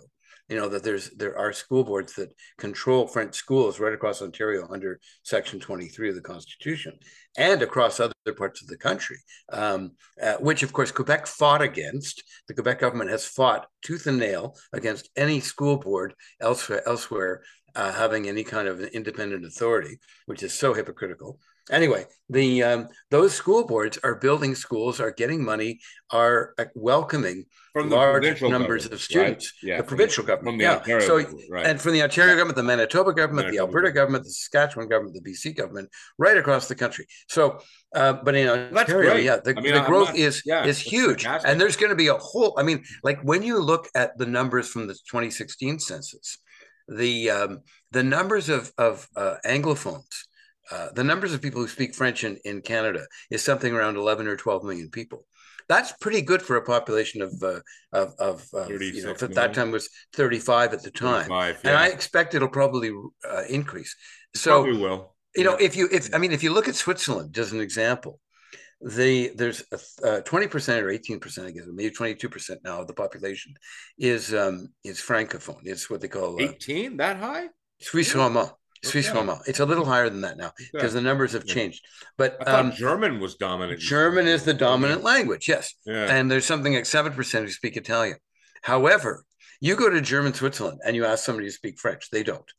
you 0.49 0.57
know 0.57 0.67
that 0.67 0.83
there's 0.83 1.11
there 1.11 1.37
are 1.37 1.53
school 1.53 1.83
boards 1.83 2.13
that 2.15 2.33
control 2.57 3.07
French 3.07 3.35
schools 3.35 3.79
right 3.79 3.93
across 3.93 4.21
Ontario 4.21 4.67
under 4.71 4.99
Section 5.23 5.59
23 5.59 6.09
of 6.09 6.15
the 6.15 6.21
Constitution, 6.21 6.97
and 7.37 7.61
across 7.61 7.99
other 7.99 8.13
parts 8.37 8.61
of 8.61 8.67
the 8.67 8.77
country, 8.77 9.17
um, 9.51 9.91
uh, 10.21 10.35
which 10.35 10.63
of 10.63 10.73
course 10.73 10.91
Quebec 10.91 11.27
fought 11.27 11.61
against. 11.61 12.23
The 12.47 12.53
Quebec 12.53 12.79
government 12.79 13.11
has 13.11 13.25
fought 13.25 13.67
tooth 13.83 14.07
and 14.07 14.17
nail 14.17 14.55
against 14.73 15.09
any 15.15 15.39
school 15.39 15.77
board 15.77 16.15
elsewhere 16.41 16.81
elsewhere 16.87 17.43
uh, 17.75 17.91
having 17.93 18.27
any 18.27 18.43
kind 18.43 18.67
of 18.67 18.81
independent 18.81 19.45
authority, 19.45 19.99
which 20.25 20.43
is 20.43 20.53
so 20.53 20.73
hypocritical 20.73 21.39
anyway, 21.69 22.05
the 22.29 22.63
um, 22.63 22.87
those 23.09 23.33
school 23.33 23.65
boards 23.65 23.97
are 24.03 24.15
building 24.15 24.55
schools, 24.55 24.99
are 24.99 25.11
getting 25.11 25.43
money, 25.43 25.79
are 26.11 26.53
uh, 26.57 26.65
welcoming 26.75 27.45
from 27.73 27.89
large 27.89 28.41
numbers 28.41 28.85
of 28.87 28.99
students. 28.99 29.53
Right? 29.63 29.69
Yeah, 29.69 29.77
the 29.77 29.83
provincial 29.83 30.23
the, 30.23 30.27
government. 30.27 30.61
yeah. 30.61 30.77
Ontario 30.77 31.07
so, 31.07 31.31
right. 31.49 31.65
and 31.65 31.79
from 31.79 31.93
the 31.93 32.03
Ontario 32.03 32.31
yeah. 32.31 32.37
government, 32.37 32.57
the 32.57 32.63
Manitoba 32.63 33.13
government, 33.13 33.47
Manitoba. 33.47 33.51
the 33.51 33.59
Alberta 33.59 33.91
government, 33.91 34.23
the 34.23 34.31
Saskatchewan 34.31 34.87
government, 34.89 35.17
the 35.23 35.31
BC 35.31 35.55
government, 35.55 35.89
right 36.17 36.37
across 36.37 36.67
the 36.67 36.75
country. 36.75 37.05
So, 37.27 37.59
uh, 37.95 38.13
but 38.13 38.35
in 38.35 38.47
Ontario, 38.47 39.15
yeah, 39.15 39.37
the, 39.37 39.55
I 39.57 39.61
mean, 39.61 39.73
the 39.73 39.81
growth 39.81 40.09
not, 40.09 40.17
is 40.17 40.41
yeah, 40.45 40.65
is 40.65 40.79
huge, 40.79 41.23
fantastic. 41.23 41.51
and 41.51 41.61
there's 41.61 41.75
going 41.75 41.91
to 41.91 41.95
be 41.95 42.07
a 42.07 42.15
whole. 42.15 42.55
I 42.57 42.63
mean, 42.63 42.83
like 43.03 43.21
when 43.21 43.43
you 43.43 43.59
look 43.59 43.87
at 43.95 44.17
the 44.17 44.25
numbers 44.25 44.69
from 44.69 44.87
the 44.87 44.93
2016 44.93 45.79
census, 45.79 46.37
the 46.89 47.29
um, 47.29 47.59
the 47.91 48.03
numbers 48.03 48.49
of 48.49 48.71
of 48.77 49.07
uh, 49.15 49.35
anglophones 49.45 50.25
uh, 50.71 50.89
the 50.93 51.03
numbers 51.03 51.33
of 51.33 51.41
people 51.41 51.61
who 51.61 51.67
speak 51.67 51.95
French 51.95 52.23
in, 52.23 52.37
in 52.45 52.61
Canada 52.61 53.05
is 53.31 53.43
something 53.43 53.73
around 53.73 53.95
11 53.95 54.27
or 54.27 54.35
12 54.35 54.63
million 54.63 54.89
people. 54.89 55.25
That's 55.67 55.91
pretty 55.93 56.21
good 56.21 56.41
for 56.41 56.55
a 56.55 56.63
population 56.63 57.21
of 57.21 57.31
uh, 57.43 57.59
of, 57.93 58.13
of 58.17 58.47
uh, 58.55 58.67
you 58.69 59.03
know, 59.03 59.11
at 59.11 59.35
that 59.35 59.53
time 59.53 59.69
was 59.69 59.87
35 60.13 60.73
at 60.73 60.81
the 60.81 60.89
time, 60.89 61.29
yeah. 61.29 61.53
and 61.63 61.77
I 61.77 61.87
expect 61.89 62.33
it'll 62.33 62.47
probably 62.47 62.91
uh, 63.29 63.43
increase. 63.47 63.95
So 64.35 64.63
probably 64.63 64.81
will. 64.81 65.13
You 65.35 65.43
know, 65.43 65.55
if 65.57 65.75
you 65.75 65.87
if 65.91 66.13
I 66.13 66.17
mean, 66.17 66.31
if 66.31 66.41
you 66.41 66.51
look 66.51 66.67
at 66.67 66.73
Switzerland 66.73 67.37
as 67.37 67.51
an 67.51 67.61
example, 67.61 68.19
the 68.81 69.31
there's 69.35 69.63
twenty 70.25 70.47
percent 70.47 70.83
or 70.83 70.89
eighteen 70.89 71.19
percent, 71.19 71.47
I 71.47 71.51
guess, 71.51 71.65
maybe 71.67 71.93
twenty 71.93 72.15
two 72.15 72.29
percent 72.29 72.61
now 72.63 72.81
of 72.81 72.87
the 72.87 72.93
population 72.93 73.53
is 73.97 74.33
um 74.33 74.69
is 74.83 74.99
francophone. 74.99 75.61
It's 75.63 75.89
what 75.89 76.01
they 76.01 76.07
call 76.07 76.39
eighteen. 76.41 76.97
that 76.97 77.17
high? 77.17 77.47
Suisse 77.79 78.13
romand. 78.13 78.53
Swiss 78.83 79.09
okay. 79.09 79.33
It's 79.45 79.59
a 79.59 79.65
little 79.65 79.85
higher 79.85 80.09
than 80.09 80.21
that 80.21 80.37
now 80.37 80.51
because 80.71 80.91
okay. 80.91 80.93
the 80.93 81.01
numbers 81.01 81.33
have 81.33 81.45
changed. 81.45 81.85
But 82.17 82.47
um, 82.47 82.71
German 82.71 83.19
was 83.19 83.35
dominant. 83.35 83.79
German 83.79 84.25
is 84.25 84.45
the 84.45 84.53
dominant 84.53 85.03
language, 85.03 85.49
yes. 85.49 85.73
Yeah. 85.85 86.05
And 86.09 86.31
there's 86.31 86.45
something 86.45 86.73
like 86.73 86.85
7% 86.85 87.13
who 87.41 87.49
speak 87.49 87.75
Italian. 87.75 88.17
However, 88.61 89.25
you 89.59 89.75
go 89.75 89.89
to 89.89 89.99
German 89.99 90.33
Switzerland 90.33 90.79
and 90.85 90.95
you 90.95 91.05
ask 91.05 91.25
somebody 91.25 91.47
to 91.47 91.51
speak 91.51 91.77
French, 91.77 92.09
they 92.09 92.23
don't. 92.23 92.49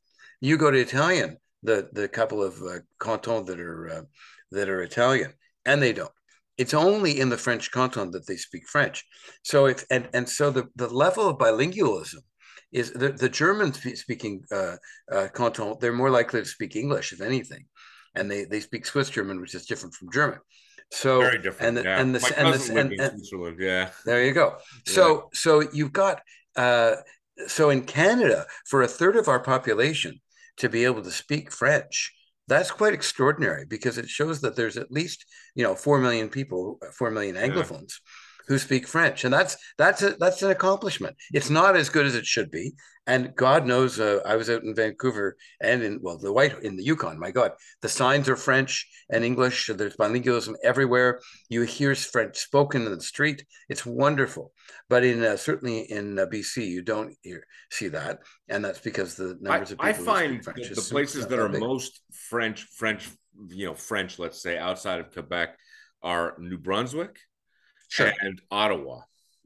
You 0.43 0.59
go 0.59 0.71
to 0.71 0.79
Italian, 0.79 1.39
the, 1.63 1.89
the 1.93 2.07
couple 2.07 2.43
of 2.43 2.61
uh, 2.61 2.81
cantons 3.01 3.47
that 3.47 3.61
are, 3.61 3.89
uh, 3.89 4.03
that 4.51 4.69
are 4.69 4.83
Italian, 4.83 5.33
and 5.65 5.83
they 5.83 5.93
don't. 5.93 6.11
It's 6.59 6.75
only 6.75 7.21
in 7.21 7.31
the 7.31 7.39
French 7.39 7.71
canton 7.73 8.11
that 8.11 8.27
they 8.27 8.37
speak 8.37 8.69
French. 8.69 9.05
So 9.43 9.67
if 9.67 9.85
and, 9.91 10.09
and 10.13 10.29
so 10.29 10.51
the, 10.51 10.69
the 10.77 10.89
level 10.89 11.29
of 11.29 11.39
bilingualism 11.39 12.23
is 12.73 12.93
the, 12.93 13.11
the 13.11 13.29
German 13.29 13.73
speaking 13.73 14.45
uh, 14.53 14.77
uh, 15.11 15.29
canton, 15.35 15.77
they're 15.81 15.93
more 15.93 16.11
likely 16.11 16.41
to 16.41 16.47
speak 16.47 16.77
English, 16.77 17.13
if 17.13 17.21
anything. 17.21 17.65
And 18.15 18.31
they, 18.31 18.45
they 18.45 18.61
speak 18.61 18.85
Swiss 18.87 19.11
German, 19.11 19.41
which 19.41 19.55
is 19.55 19.67
different 19.67 19.95
from 19.95 20.11
German. 20.13 20.39
So 20.93 21.21
very 21.21 21.39
different. 21.39 21.69
And 21.69 21.77
the, 21.77 21.83
yeah. 21.83 22.01
and 22.01 22.15
the, 22.15 22.35
and, 22.37 22.55
the, 22.55 22.81
and, 22.81 23.61
yeah. 23.61 23.91
There 24.05 24.25
you 24.25 24.33
go. 24.33 24.57
So 24.87 25.15
yeah. 25.15 25.21
so 25.33 25.69
you've 25.73 25.93
got 25.93 26.21
uh, 26.57 26.97
so 27.47 27.71
in 27.71 27.83
Canada, 27.83 28.47
for 28.67 28.83
a 28.83 28.89
third 28.89 29.17
of 29.17 29.29
our 29.29 29.41
population 29.41 30.21
to 30.59 30.69
be 30.69 30.85
able 30.85 31.03
to 31.03 31.11
speak 31.11 31.53
French, 31.53 32.13
that's 32.51 32.71
quite 32.71 32.93
extraordinary 32.93 33.65
because 33.65 33.97
it 33.97 34.09
shows 34.09 34.41
that 34.41 34.57
there's 34.57 34.77
at 34.77 34.91
least 34.91 35.25
you 35.55 35.63
know 35.63 35.75
four 35.75 35.99
million 36.01 36.29
people, 36.29 36.79
four 36.99 37.11
million 37.11 37.37
Anglophones. 37.37 37.95
Who 38.51 38.59
speak 38.59 38.89
French, 38.89 39.23
and 39.23 39.33
that's 39.33 39.57
that's 39.79 40.03
a, 40.03 40.17
that's 40.19 40.43
an 40.43 40.51
accomplishment. 40.51 41.17
It's 41.33 41.51
not 41.51 41.77
as 41.77 41.89
good 41.89 42.05
as 42.05 42.17
it 42.17 42.27
should 42.27 42.51
be, 42.51 42.73
and 43.07 43.35
God 43.35 43.67
knows, 43.67 43.99
uh, 43.99 44.21
I 44.27 44.37
was 44.37 44.51
out 44.51 44.63
in 44.63 44.75
Vancouver 44.75 45.37
and 45.61 45.83
in 45.83 45.99
well, 46.03 46.19
the 46.19 46.33
White 46.33 46.63
in 46.63 46.77
the 46.77 46.85
Yukon. 46.85 47.19
My 47.19 47.31
God, 47.31 47.53
the 47.83 47.89
signs 47.89 48.29
are 48.29 48.37
French 48.37 48.87
and 49.11 49.25
English. 49.25 49.69
There's 49.75 49.97
bilingualism 49.97 50.55
everywhere. 50.63 51.21
You 51.49 51.63
hear 51.63 51.95
French 51.95 52.39
spoken 52.39 52.87
in 52.87 52.93
the 52.93 53.01
street. 53.01 53.45
It's 53.69 53.87
wonderful. 53.87 54.53
But 54.89 55.05
in 55.05 55.25
uh, 55.25 55.37
certainly 55.37 55.91
in 55.91 56.19
uh, 56.19 56.27
BC, 56.27 56.67
you 56.67 56.83
don't 56.83 57.17
hear 57.23 57.45
see 57.71 57.89
that, 57.89 58.21
and 58.49 58.65
that's 58.65 58.81
because 58.81 59.15
the 59.15 59.37
numbers 59.41 59.71
I, 59.79 59.91
of 59.91 59.95
people 59.95 60.13
I 60.13 60.15
find 60.15 60.45
the, 60.45 60.75
the 60.75 60.89
places 60.91 61.27
that 61.27 61.39
are 61.39 61.49
big. 61.49 61.61
most 61.61 62.03
French, 62.13 62.63
French, 62.77 63.09
you 63.49 63.67
know, 63.67 63.75
French, 63.75 64.19
let's 64.19 64.43
say 64.43 64.59
outside 64.59 65.01
of 65.01 65.13
Quebec, 65.13 65.57
are 66.03 66.35
New 66.39 66.59
Brunswick 66.59 67.19
sure. 67.91 68.13
and 68.21 68.41
Ottawa. 68.51 69.01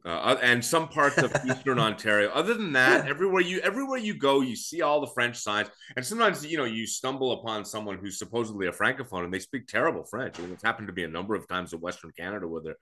Uh, 0.07 0.37
and 0.43 0.63
some 0.63 0.87
parts 0.87 1.17
of 1.17 1.35
eastern 1.49 1.79
Ontario. 1.79 2.29
Other 2.29 2.53
than 2.53 2.73
that, 2.75 3.09
everywhere 3.09 3.41
you 3.41 3.61
everywhere 3.61 3.99
you 3.99 4.15
go, 4.15 4.43
you 4.43 4.55
see 4.55 4.83
all 4.83 5.01
the 5.01 5.07
French 5.07 5.39
signs. 5.39 5.71
And 5.97 6.05
sometimes 6.05 6.45
you 6.45 6.59
know 6.59 6.65
you 6.65 6.87
stumble 6.87 7.33
upon 7.33 7.65
someone 7.65 7.97
who's 7.97 8.19
supposedly 8.19 8.67
a 8.67 8.73
francophone 8.73 9.25
and 9.25 9.33
they 9.33 9.39
speak 9.39 9.67
terrible 9.67 10.05
French. 10.05 10.39
I 10.39 10.43
mean, 10.43 10.53
it's 10.53 10.63
happened 10.63 10.89
to 10.89 10.93
be 10.93 11.05
a 11.05 11.09
number 11.09 11.35
of 11.35 11.49
times 11.49 11.73
in 11.73 11.81
Western 11.81 12.13
Canada 12.19 12.47
where 12.47 12.61
they're 12.61 12.77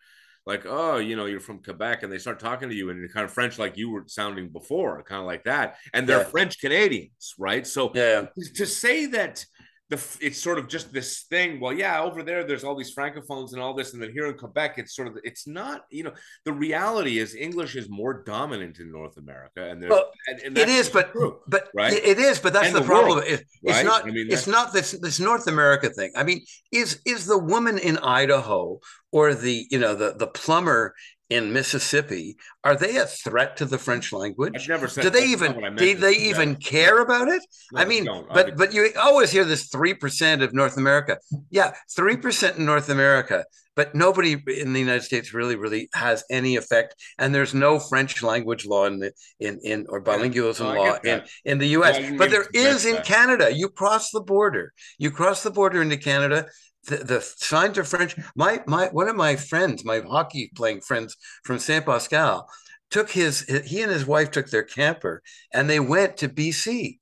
like, 0.46 0.66
"Oh, 0.66 0.96
you 0.96 1.14
know, 1.14 1.26
you're 1.26 1.38
from 1.38 1.62
Quebec," 1.62 2.02
and 2.02 2.12
they 2.12 2.18
start 2.18 2.40
talking 2.40 2.68
to 2.68 2.74
you 2.74 2.90
in 2.90 3.08
kind 3.14 3.24
of 3.24 3.32
French 3.32 3.56
like 3.56 3.76
you 3.76 3.90
were 3.90 4.02
sounding 4.08 4.48
before, 4.48 5.00
kind 5.04 5.20
of 5.20 5.26
like 5.26 5.44
that. 5.44 5.76
And 5.94 6.08
they're 6.08 6.18
yeah. 6.18 6.24
French 6.24 6.58
Canadians, 6.58 7.34
right? 7.38 7.64
So 7.64 7.92
yeah, 7.94 8.26
to 8.56 8.66
say 8.66 9.06
that 9.06 9.46
the 9.92 10.18
it's 10.20 10.40
sort 10.40 10.58
of 10.58 10.68
just 10.68 10.92
this 10.92 11.22
thing. 11.30 11.60
Well, 11.60 11.72
yeah, 11.72 12.00
over 12.02 12.22
there, 12.22 12.44
there's 12.44 12.64
all 12.64 12.74
these 12.74 12.94
francophones 12.94 13.52
and 13.52 13.60
all 13.60 13.74
this, 13.74 13.92
and 13.92 14.02
then 14.02 14.10
here 14.10 14.26
in 14.26 14.34
Quebec, 14.34 14.78
it's 14.78 14.96
sort 14.96 15.08
of 15.08 15.18
it's 15.22 15.46
not. 15.46 15.84
You 15.90 16.04
know, 16.04 16.12
the 16.44 16.52
reality 16.52 17.18
is 17.18 17.34
English 17.34 17.76
is 17.76 17.88
more 17.88 18.22
dominant 18.24 18.80
in 18.80 18.90
North 18.90 19.16
America, 19.18 19.68
and, 19.70 19.88
well, 19.88 20.10
and, 20.28 20.40
and 20.40 20.58
it 20.58 20.68
is, 20.68 20.88
but 20.88 21.12
true, 21.12 21.40
but 21.46 21.68
right, 21.74 21.92
it 21.92 22.18
is, 22.18 22.38
but 22.38 22.52
that's 22.52 22.68
and 22.68 22.76
the, 22.76 22.80
the 22.80 22.86
problem. 22.86 23.18
World, 23.18 23.28
it, 23.28 23.44
it's 23.62 23.76
right? 23.76 23.84
not. 23.84 24.04
I 24.04 24.10
mean, 24.10 24.28
it's 24.30 24.46
not 24.46 24.72
this 24.72 24.92
this 24.92 25.20
North 25.20 25.46
America 25.46 25.90
thing. 25.90 26.10
I 26.16 26.24
mean, 26.24 26.44
is 26.72 27.00
is 27.04 27.26
the 27.26 27.38
woman 27.38 27.78
in 27.78 27.98
Idaho 27.98 28.80
or 29.12 29.34
the 29.34 29.66
you 29.70 29.78
know 29.78 29.94
the 29.94 30.14
the 30.18 30.26
plumber 30.26 30.94
in 31.32 31.52
Mississippi, 31.52 32.36
are 32.62 32.76
they 32.76 32.96
a 32.96 33.06
threat 33.06 33.56
to 33.56 33.64
the 33.64 33.78
French 33.78 34.12
language? 34.12 34.52
I've 34.54 34.68
never 34.68 34.88
said. 34.88 35.02
Do 35.02 35.10
they 35.10 35.24
even 35.26 35.76
do 35.76 35.94
they 35.94 36.12
even 36.12 36.56
care 36.56 37.00
about 37.00 37.28
it? 37.28 37.42
No, 37.72 37.80
I 37.80 37.84
mean, 37.84 38.06
but 38.32 38.56
but 38.56 38.74
you 38.74 38.90
always 39.00 39.30
hear 39.30 39.44
this 39.44 39.68
three 39.68 39.94
percent 39.94 40.42
of 40.42 40.52
North 40.52 40.76
America. 40.76 41.18
Yeah, 41.50 41.72
three 41.94 42.16
percent 42.16 42.58
in 42.58 42.66
North 42.66 42.88
America, 42.88 43.44
but 43.74 43.94
nobody 43.94 44.32
in 44.46 44.72
the 44.72 44.80
United 44.80 45.02
States 45.02 45.32
really 45.32 45.56
really 45.56 45.88
has 45.94 46.22
any 46.30 46.56
effect. 46.56 46.94
And 47.18 47.34
there's 47.34 47.54
no 47.54 47.78
French 47.78 48.22
language 48.22 48.66
law 48.66 48.84
in 48.84 48.98
the 48.98 49.12
in 49.40 49.58
in 49.62 49.86
or 49.88 50.02
bilingualism 50.02 50.76
law 50.76 50.98
in 51.04 51.22
in 51.44 51.58
the 51.58 51.68
U.S. 51.68 51.98
Well, 51.98 52.18
but 52.18 52.30
there 52.30 52.46
is 52.52 52.84
in 52.84 52.96
that. 52.96 53.06
Canada. 53.06 53.52
You 53.54 53.68
cross 53.68 54.10
the 54.10 54.20
border. 54.20 54.72
You 54.98 55.10
cross 55.10 55.42
the 55.42 55.50
border 55.50 55.80
into 55.80 55.96
Canada 55.96 56.46
the, 56.86 56.96
the 56.96 57.20
signs 57.20 57.78
are 57.78 57.84
French. 57.84 58.16
My 58.34 58.62
my 58.66 58.88
one 58.88 59.08
of 59.08 59.16
my 59.16 59.36
friends, 59.36 59.84
my 59.84 60.00
hockey 60.00 60.50
playing 60.54 60.80
friends 60.80 61.16
from 61.44 61.58
Saint 61.58 61.86
Pascal, 61.86 62.48
took 62.90 63.10
his 63.10 63.42
he 63.66 63.82
and 63.82 63.92
his 63.92 64.06
wife 64.06 64.30
took 64.30 64.48
their 64.50 64.62
camper 64.62 65.22
and 65.52 65.68
they 65.68 65.80
went 65.80 66.16
to 66.18 66.28
BC. 66.28 66.98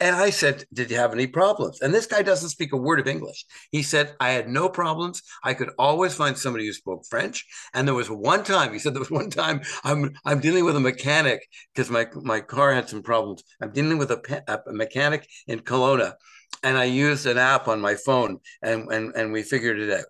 And 0.00 0.14
I 0.14 0.30
said, 0.30 0.64
Did 0.72 0.90
you 0.90 0.96
have 0.96 1.12
any 1.12 1.26
problems? 1.26 1.80
And 1.80 1.92
this 1.92 2.06
guy 2.06 2.22
doesn't 2.22 2.50
speak 2.50 2.72
a 2.72 2.76
word 2.76 3.00
of 3.00 3.08
English. 3.08 3.44
He 3.72 3.82
said, 3.82 4.14
I 4.20 4.30
had 4.30 4.48
no 4.48 4.68
problems. 4.68 5.22
I 5.42 5.54
could 5.54 5.70
always 5.76 6.14
find 6.14 6.38
somebody 6.38 6.66
who 6.66 6.72
spoke 6.72 7.04
French. 7.10 7.44
And 7.74 7.86
there 7.86 7.96
was 7.96 8.08
one 8.08 8.44
time, 8.44 8.72
he 8.72 8.78
said, 8.78 8.94
there 8.94 9.00
was 9.00 9.10
one 9.10 9.30
time 9.30 9.62
I'm 9.82 10.14
I'm 10.24 10.38
dealing 10.38 10.64
with 10.64 10.76
a 10.76 10.80
mechanic 10.80 11.40
because 11.74 11.90
my, 11.90 12.06
my 12.14 12.40
car 12.40 12.72
had 12.72 12.88
some 12.88 13.02
problems. 13.02 13.42
I'm 13.60 13.72
dealing 13.72 13.98
with 13.98 14.12
a, 14.12 14.44
a 14.46 14.72
mechanic 14.72 15.26
in 15.48 15.60
Kelowna 15.60 16.14
and 16.62 16.76
I 16.76 16.84
used 16.84 17.26
an 17.26 17.38
app 17.38 17.68
on 17.68 17.80
my 17.80 17.94
phone 17.94 18.38
and, 18.62 18.92
and, 18.92 19.14
and 19.14 19.32
we 19.32 19.42
figured 19.42 19.78
it 19.78 19.92
out. 19.92 20.04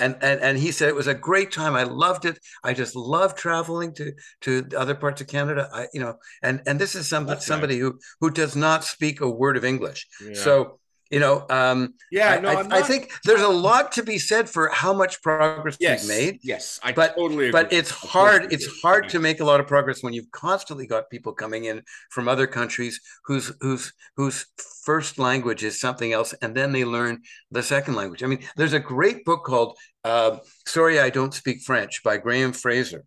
And, 0.00 0.16
and, 0.22 0.40
and 0.40 0.58
he 0.58 0.72
said 0.72 0.88
it 0.88 0.94
was 0.94 1.06
a 1.06 1.14
great 1.14 1.52
time. 1.52 1.76
I 1.76 1.84
loved 1.84 2.24
it. 2.24 2.38
I 2.64 2.74
just 2.74 2.96
love 2.96 3.36
traveling 3.36 3.94
to, 3.94 4.12
to 4.40 4.66
other 4.76 4.96
parts 4.96 5.20
of 5.20 5.28
Canada. 5.28 5.68
I, 5.72 5.86
you 5.94 6.00
know, 6.00 6.16
and, 6.42 6.62
and 6.66 6.80
this 6.80 6.96
is 6.96 7.08
some, 7.08 7.28
somebody 7.38 7.78
who, 7.78 8.00
who 8.20 8.30
does 8.30 8.56
not 8.56 8.82
speak 8.82 9.20
a 9.20 9.30
word 9.30 9.56
of 9.56 9.64
English. 9.64 10.08
Yeah. 10.20 10.34
So 10.34 10.80
you 11.14 11.20
know 11.20 11.46
um 11.48 11.94
yeah 12.10 12.40
no, 12.40 12.48
I, 12.48 12.54
I, 12.54 12.78
I, 12.78 12.82
think 12.82 13.12
there's 13.24 13.40
a 13.40 13.48
lot 13.48 13.92
to 13.92 14.02
be 14.02 14.18
said 14.18 14.50
for 14.50 14.68
how 14.68 14.92
much 14.92 15.22
progress 15.22 15.76
yes, 15.78 16.02
we've 16.02 16.08
made 16.08 16.40
yes 16.42 16.80
i 16.82 16.92
but, 16.92 17.14
totally 17.14 17.48
agree. 17.48 17.50
but 17.52 17.72
it's 17.72 17.90
hard 17.90 18.52
it's 18.52 18.66
hard 18.82 19.08
to 19.10 19.20
make 19.20 19.38
a 19.38 19.44
lot 19.44 19.60
of 19.60 19.68
progress 19.68 20.02
when 20.02 20.12
you've 20.12 20.30
constantly 20.32 20.86
got 20.88 21.08
people 21.10 21.32
coming 21.32 21.66
in 21.66 21.82
from 22.10 22.26
other 22.26 22.48
countries 22.48 23.00
whose 23.26 23.52
whose 23.60 23.92
whose 24.16 24.46
first 24.84 25.18
language 25.18 25.62
is 25.62 25.80
something 25.80 26.12
else 26.12 26.34
and 26.42 26.54
then 26.56 26.72
they 26.72 26.84
learn 26.84 27.22
the 27.50 27.62
second 27.62 27.94
language. 27.94 28.22
I 28.22 28.26
mean 28.26 28.40
there's 28.56 28.72
a 28.72 28.80
great 28.80 29.24
book 29.24 29.44
called 29.44 29.76
uh, 30.02 30.38
sorry 30.66 30.98
i 30.98 31.10
don't 31.10 31.32
speak 31.32 31.60
french 31.62 32.02
by 32.02 32.16
graham 32.16 32.52
fraser 32.52 33.04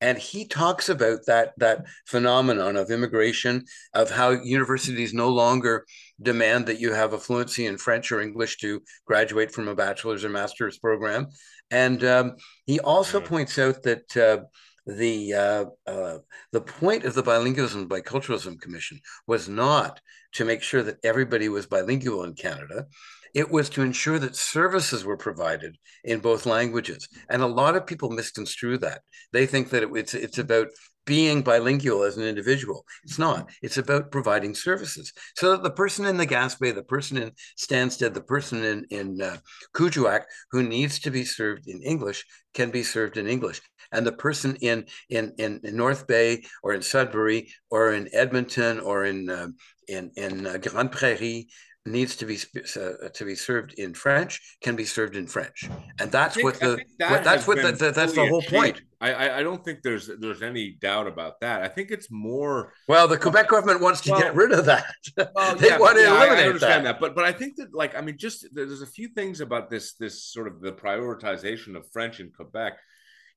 and 0.00 0.16
he 0.18 0.46
talks 0.46 0.88
about 0.88 1.26
that 1.26 1.52
that 1.58 1.84
phenomenon 2.06 2.76
of 2.76 2.90
immigration 2.90 3.64
of 3.94 4.10
how 4.10 4.30
universities 4.30 5.12
no 5.12 5.28
longer 5.28 5.84
demand 6.20 6.66
that 6.66 6.80
you 6.80 6.92
have 6.92 7.12
a 7.12 7.18
fluency 7.18 7.66
in 7.66 7.78
french 7.78 8.10
or 8.10 8.20
english 8.20 8.56
to 8.58 8.80
graduate 9.06 9.52
from 9.52 9.68
a 9.68 9.74
bachelor's 9.74 10.24
or 10.24 10.28
master's 10.28 10.78
program 10.78 11.26
and 11.70 12.02
um, 12.04 12.34
he 12.66 12.80
also 12.80 13.20
points 13.20 13.58
out 13.58 13.82
that 13.82 14.16
uh, 14.16 14.38
the 14.86 15.34
uh, 15.34 15.64
uh, 15.86 16.18
the 16.52 16.60
point 16.60 17.04
of 17.04 17.14
the 17.14 17.22
bilingualism 17.22 17.82
and 17.82 17.90
biculturalism 17.90 18.60
commission 18.60 18.98
was 19.26 19.48
not 19.48 20.00
to 20.32 20.44
make 20.44 20.62
sure 20.62 20.82
that 20.82 20.98
everybody 21.04 21.48
was 21.48 21.66
bilingual 21.66 22.24
in 22.24 22.34
canada 22.34 22.86
it 23.34 23.50
was 23.50 23.68
to 23.70 23.82
ensure 23.82 24.18
that 24.18 24.36
services 24.36 25.04
were 25.04 25.16
provided 25.16 25.76
in 26.04 26.20
both 26.20 26.46
languages. 26.46 27.08
And 27.28 27.42
a 27.42 27.46
lot 27.46 27.76
of 27.76 27.86
people 27.86 28.10
misconstrue 28.10 28.78
that. 28.78 29.02
They 29.32 29.46
think 29.46 29.70
that 29.70 29.82
it, 29.82 29.90
it's, 29.94 30.14
it's 30.14 30.38
about 30.38 30.68
being 31.08 31.40
bilingual 31.40 32.02
as 32.02 32.18
an 32.18 32.24
individual. 32.24 32.84
It's 33.02 33.18
not. 33.18 33.50
It's 33.62 33.78
about 33.78 34.12
providing 34.12 34.54
services 34.54 35.10
so 35.36 35.52
that 35.52 35.62
the 35.62 35.70
person 35.70 36.04
in 36.04 36.18
the 36.18 36.26
Gaspé, 36.26 36.74
the 36.74 36.82
person 36.82 37.16
in 37.16 37.32
Stanstead, 37.56 38.12
the 38.12 38.20
person 38.20 38.62
in 38.62 38.86
in 38.90 39.22
uh, 39.22 39.38
Kuujjuaq 39.74 40.24
who 40.50 40.62
needs 40.62 40.98
to 41.00 41.10
be 41.10 41.24
served 41.24 41.66
in 41.66 41.82
English 41.82 42.26
can 42.52 42.70
be 42.70 42.82
served 42.82 43.16
in 43.16 43.26
English, 43.26 43.62
and 43.90 44.06
the 44.06 44.12
person 44.12 44.56
in 44.60 44.84
in 45.08 45.32
in, 45.38 45.60
in 45.64 45.74
North 45.74 46.06
Bay 46.06 46.42
or 46.62 46.74
in 46.74 46.82
Sudbury 46.82 47.48
or 47.70 47.94
in 47.94 48.10
Edmonton 48.12 48.78
or 48.78 49.06
in 49.06 49.30
uh, 49.30 49.48
in 49.88 50.10
in 50.16 50.46
uh, 50.46 50.88
Prairie 50.92 51.48
needs 51.88 52.16
to 52.16 52.26
be 52.26 52.38
uh, 52.76 53.08
to 53.08 53.24
be 53.24 53.34
served 53.34 53.74
in 53.74 53.94
French 53.94 54.40
can 54.62 54.76
be 54.76 54.84
served 54.84 55.16
in 55.16 55.26
French, 55.26 55.68
and 55.98 56.10
that's 56.12 56.34
think, 56.34 56.44
what 56.44 56.60
the 56.60 56.78
that 56.98 57.10
what, 57.10 57.24
that's 57.24 57.46
what 57.46 57.56
the, 57.62 57.72
the, 57.72 57.90
that's 57.90 58.12
the 58.14 58.26
whole 58.26 58.38
achieved. 58.38 58.54
point. 58.54 58.82
I 59.00 59.38
I 59.38 59.42
don't 59.42 59.64
think 59.64 59.82
there's 59.82 60.10
there's 60.20 60.42
any 60.42 60.70
doubt 60.70 61.06
about 61.06 61.40
that. 61.40 61.62
I 61.62 61.68
think 61.68 61.90
it's 61.90 62.10
more. 62.10 62.72
Well, 62.88 63.06
the 63.08 63.16
Quebec 63.16 63.48
government 63.48 63.80
wants 63.80 64.00
to 64.02 64.12
well, 64.12 64.20
get 64.20 64.34
rid 64.34 64.52
of 64.52 64.64
that. 64.66 64.86
Well, 65.34 65.56
they 65.56 65.68
yeah, 65.68 65.78
want 65.78 65.96
to 65.96 66.02
yeah, 66.02 66.16
eliminate 66.16 66.38
I, 66.38 66.42
I 66.42 66.46
understand 66.46 66.86
that. 66.86 66.92
that. 66.92 67.00
But 67.00 67.14
but 67.14 67.24
I 67.24 67.32
think 67.32 67.56
that 67.56 67.74
like 67.74 67.96
I 67.96 68.00
mean, 68.00 68.16
just 68.18 68.46
there's 68.52 68.82
a 68.82 68.86
few 68.86 69.08
things 69.08 69.40
about 69.40 69.70
this 69.70 69.94
this 69.94 70.24
sort 70.24 70.48
of 70.48 70.60
the 70.60 70.72
prioritization 70.72 71.76
of 71.76 71.90
French 71.92 72.20
in 72.20 72.30
Quebec. 72.30 72.78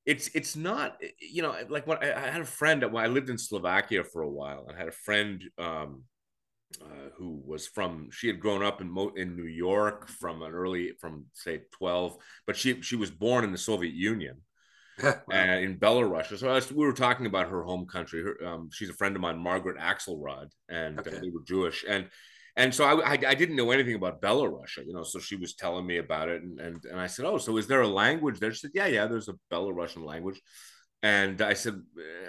It's 0.04 0.28
it's 0.34 0.56
not 0.56 0.96
you 1.20 1.42
know 1.42 1.54
like 1.68 1.86
when 1.86 1.98
I, 1.98 2.12
I 2.12 2.30
had 2.30 2.40
a 2.40 2.46
friend 2.46 2.82
when 2.90 3.04
I 3.04 3.08
lived 3.08 3.30
in 3.30 3.38
Slovakia 3.38 4.04
for 4.04 4.22
a 4.22 4.30
while. 4.30 4.68
I 4.72 4.76
had 4.76 4.88
a 4.88 4.92
friend. 4.92 5.42
um 5.58 6.04
uh, 6.80 7.10
who 7.16 7.42
was 7.44 7.66
from 7.66 8.08
she 8.12 8.26
had 8.26 8.40
grown 8.40 8.62
up 8.62 8.80
in 8.80 8.90
Mo- 8.90 9.12
in 9.16 9.36
New 9.36 9.46
York 9.46 10.08
from 10.08 10.42
an 10.42 10.52
early 10.52 10.92
from 11.00 11.26
say 11.32 11.62
12 11.72 12.16
but 12.46 12.56
she 12.56 12.80
she 12.82 12.96
was 12.96 13.10
born 13.10 13.44
in 13.44 13.52
the 13.52 13.58
Soviet 13.58 13.94
Union 13.94 14.38
wow. 15.02 15.20
and 15.30 15.64
in 15.64 15.78
Belarus 15.78 16.36
so 16.38 16.52
was, 16.52 16.72
we 16.72 16.84
were 16.84 16.92
talking 16.92 17.26
about 17.26 17.48
her 17.48 17.62
home 17.62 17.86
country 17.86 18.22
her, 18.22 18.46
um, 18.46 18.70
she's 18.72 18.90
a 18.90 18.94
friend 18.94 19.16
of 19.16 19.22
mine 19.22 19.38
Margaret 19.38 19.78
Axelrod 19.78 20.48
and 20.68 20.98
okay. 20.98 21.16
uh, 21.16 21.20
they 21.20 21.30
were 21.30 21.42
Jewish 21.46 21.84
and 21.88 22.08
and 22.56 22.74
so 22.74 22.84
I, 22.84 23.12
I, 23.12 23.18
I 23.28 23.34
didn't 23.34 23.56
know 23.56 23.70
anything 23.70 23.94
about 23.94 24.20
Belarus, 24.20 24.76
you 24.76 24.92
know. 24.92 25.04
So 25.04 25.18
she 25.18 25.36
was 25.36 25.54
telling 25.54 25.86
me 25.86 25.96
about 25.96 26.28
it, 26.28 26.42
and, 26.42 26.60
and 26.60 26.84
and 26.84 27.00
I 27.00 27.06
said, 27.06 27.24
"Oh, 27.24 27.38
so 27.38 27.56
is 27.56 27.66
there 27.66 27.80
a 27.80 27.88
language 27.88 28.40
there?" 28.40 28.52
She 28.52 28.58
said, 28.58 28.72
"Yeah, 28.74 28.88
yeah, 28.88 29.06
there's 29.06 29.28
a 29.28 29.38
Belarusian 29.50 30.04
language." 30.04 30.38
And 31.04 31.42
I 31.42 31.54
said, 31.54 31.82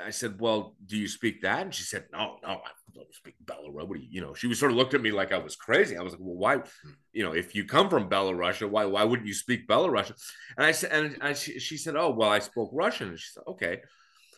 I 0.03 0.09
said, 0.09 0.41
well, 0.41 0.76
do 0.84 0.97
you 0.97 1.07
speak 1.07 1.43
that? 1.43 1.61
And 1.61 1.74
she 1.74 1.84
said, 1.84 2.05
no, 2.11 2.38
no, 2.41 2.49
I 2.49 2.71
don't 2.95 3.13
speak 3.13 3.36
Belarus. 3.45 3.88
What 3.88 3.93
do 3.93 3.99
you, 3.99 4.07
you 4.09 4.21
know, 4.21 4.34
she 4.34 4.47
was 4.47 4.57
sort 4.57 4.71
of 4.71 4.78
looked 4.78 4.95
at 4.95 5.01
me 5.01 5.11
like 5.11 5.32
I 5.32 5.38
was 5.38 5.55
crazy. 5.55 5.95
I 5.95 6.01
was 6.01 6.13
like, 6.13 6.21
well, 6.24 6.36
why, 6.36 6.63
you 7.11 7.24
know, 7.24 7.34
if 7.34 7.53
you 7.53 7.65
come 7.65 7.88
from 7.88 8.09
Belarus, 8.09 8.67
why, 8.67 8.86
why 8.86 9.03
wouldn't 9.03 9.28
you 9.28 9.36
speak 9.36 9.67
Belarus? 9.67 10.11
And 10.57 10.65
I 10.65 10.71
said, 10.71 10.91
and 10.91 11.17
I, 11.21 11.34
she, 11.34 11.59
she 11.59 11.78
said, 11.78 11.95
oh, 11.95 12.09
well, 12.09 12.30
I 12.30 12.39
spoke 12.39 12.71
Russian. 12.74 13.09
And 13.09 13.19
she 13.19 13.32
said, 13.32 13.43
okay. 13.47 13.82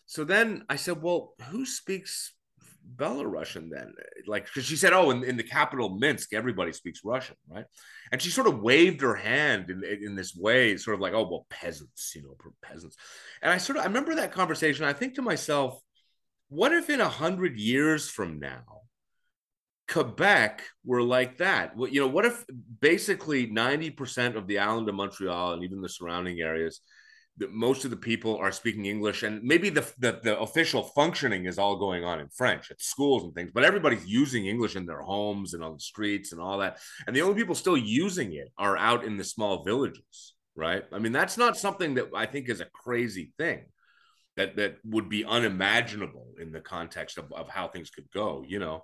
So 0.05 0.25
then 0.25 0.65
I 0.69 0.75
said, 0.75 1.01
well, 1.01 1.33
who 1.49 1.65
speaks 1.65 2.33
Belarusian 2.95 3.69
then? 3.69 3.93
Like, 4.27 4.45
because 4.45 4.65
she 4.65 4.75
said, 4.75 4.93
oh, 4.93 5.11
in, 5.11 5.23
in 5.23 5.37
the 5.37 5.43
capital 5.43 5.97
Minsk, 5.97 6.33
everybody 6.33 6.71
speaks 6.71 7.01
Russian, 7.03 7.35
right? 7.49 7.65
And 8.11 8.21
she 8.21 8.29
sort 8.29 8.47
of 8.47 8.59
waved 8.59 9.01
her 9.01 9.15
hand 9.15 9.69
in, 9.69 9.83
in 9.83 10.15
this 10.15 10.35
way, 10.35 10.77
sort 10.77 10.95
of 10.95 11.01
like, 11.01 11.13
oh, 11.13 11.27
well, 11.29 11.45
peasants, 11.49 12.13
you 12.15 12.23
know, 12.23 12.35
peasants. 12.61 12.97
And 13.41 13.51
I 13.51 13.57
sort 13.57 13.77
of, 13.77 13.83
I 13.83 13.87
remember 13.87 14.15
that 14.15 14.31
conversation. 14.31 14.85
I 14.85 14.93
think 14.93 15.15
to 15.15 15.21
myself, 15.21 15.79
what 16.49 16.73
if 16.73 16.89
in 16.89 17.01
a 17.01 17.09
hundred 17.09 17.57
years 17.57 18.09
from 18.09 18.39
now, 18.39 18.81
Quebec 19.87 20.63
were 20.83 21.03
like 21.03 21.37
that? 21.37 21.75
Well, 21.75 21.89
you 21.89 22.01
know, 22.01 22.07
what 22.07 22.25
if 22.25 22.45
basically 22.79 23.47
90% 23.47 24.35
of 24.35 24.47
the 24.47 24.59
island 24.59 24.89
of 24.89 24.95
Montreal 24.95 25.53
and 25.53 25.63
even 25.63 25.81
the 25.81 25.89
surrounding 25.89 26.39
areas– 26.41 26.81
most 27.51 27.83
of 27.83 27.91
the 27.91 27.97
people 27.97 28.37
are 28.37 28.51
speaking 28.51 28.85
English, 28.85 29.23
and 29.23 29.43
maybe 29.43 29.69
the, 29.69 29.81
the, 29.99 30.19
the 30.23 30.39
official 30.39 30.83
functioning 30.83 31.45
is 31.45 31.59
all 31.59 31.75
going 31.75 32.03
on 32.03 32.19
in 32.19 32.29
French 32.29 32.71
at 32.71 32.81
schools 32.81 33.23
and 33.23 33.33
things, 33.33 33.51
but 33.53 33.65
everybody's 33.65 34.05
using 34.05 34.45
English 34.45 34.75
in 34.75 34.85
their 34.85 35.01
homes 35.01 35.53
and 35.53 35.63
on 35.63 35.73
the 35.73 35.79
streets 35.79 36.31
and 36.31 36.41
all 36.41 36.59
that. 36.59 36.79
And 37.05 37.15
the 37.15 37.21
only 37.21 37.35
people 37.35 37.55
still 37.55 37.77
using 37.77 38.33
it 38.33 38.51
are 38.57 38.77
out 38.77 39.03
in 39.03 39.17
the 39.17 39.23
small 39.23 39.63
villages, 39.63 40.33
right? 40.55 40.83
I 40.93 40.99
mean, 40.99 41.11
that's 41.11 41.37
not 41.37 41.57
something 41.57 41.95
that 41.95 42.09
I 42.15 42.25
think 42.25 42.49
is 42.49 42.61
a 42.61 42.65
crazy 42.65 43.33
thing 43.37 43.65
that 44.37 44.55
that 44.57 44.77
would 44.85 45.09
be 45.09 45.25
unimaginable 45.25 46.35
in 46.39 46.51
the 46.51 46.61
context 46.61 47.17
of, 47.17 47.31
of 47.31 47.49
how 47.49 47.67
things 47.67 47.89
could 47.89 48.09
go, 48.11 48.43
you 48.47 48.59
know. 48.59 48.83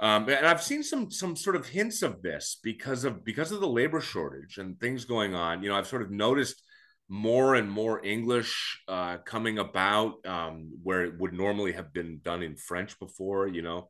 Um, 0.00 0.28
and 0.28 0.46
I've 0.46 0.62
seen 0.62 0.84
some 0.84 1.10
some 1.10 1.34
sort 1.34 1.56
of 1.56 1.66
hints 1.66 2.02
of 2.02 2.22
this 2.22 2.58
because 2.62 3.04
of 3.04 3.24
because 3.24 3.50
of 3.50 3.60
the 3.60 3.68
labor 3.68 4.00
shortage 4.00 4.58
and 4.58 4.78
things 4.78 5.04
going 5.04 5.34
on. 5.34 5.62
You 5.62 5.70
know, 5.70 5.76
I've 5.76 5.88
sort 5.88 6.02
of 6.02 6.10
noticed 6.12 6.62
more 7.08 7.54
and 7.54 7.70
more 7.70 8.04
English 8.04 8.82
uh, 8.86 9.18
coming 9.18 9.58
about 9.58 10.26
um, 10.26 10.72
where 10.82 11.04
it 11.04 11.18
would 11.18 11.32
normally 11.32 11.72
have 11.72 11.92
been 11.92 12.20
done 12.22 12.42
in 12.42 12.56
French 12.56 12.98
before, 12.98 13.46
you 13.46 13.62
know. 13.62 13.88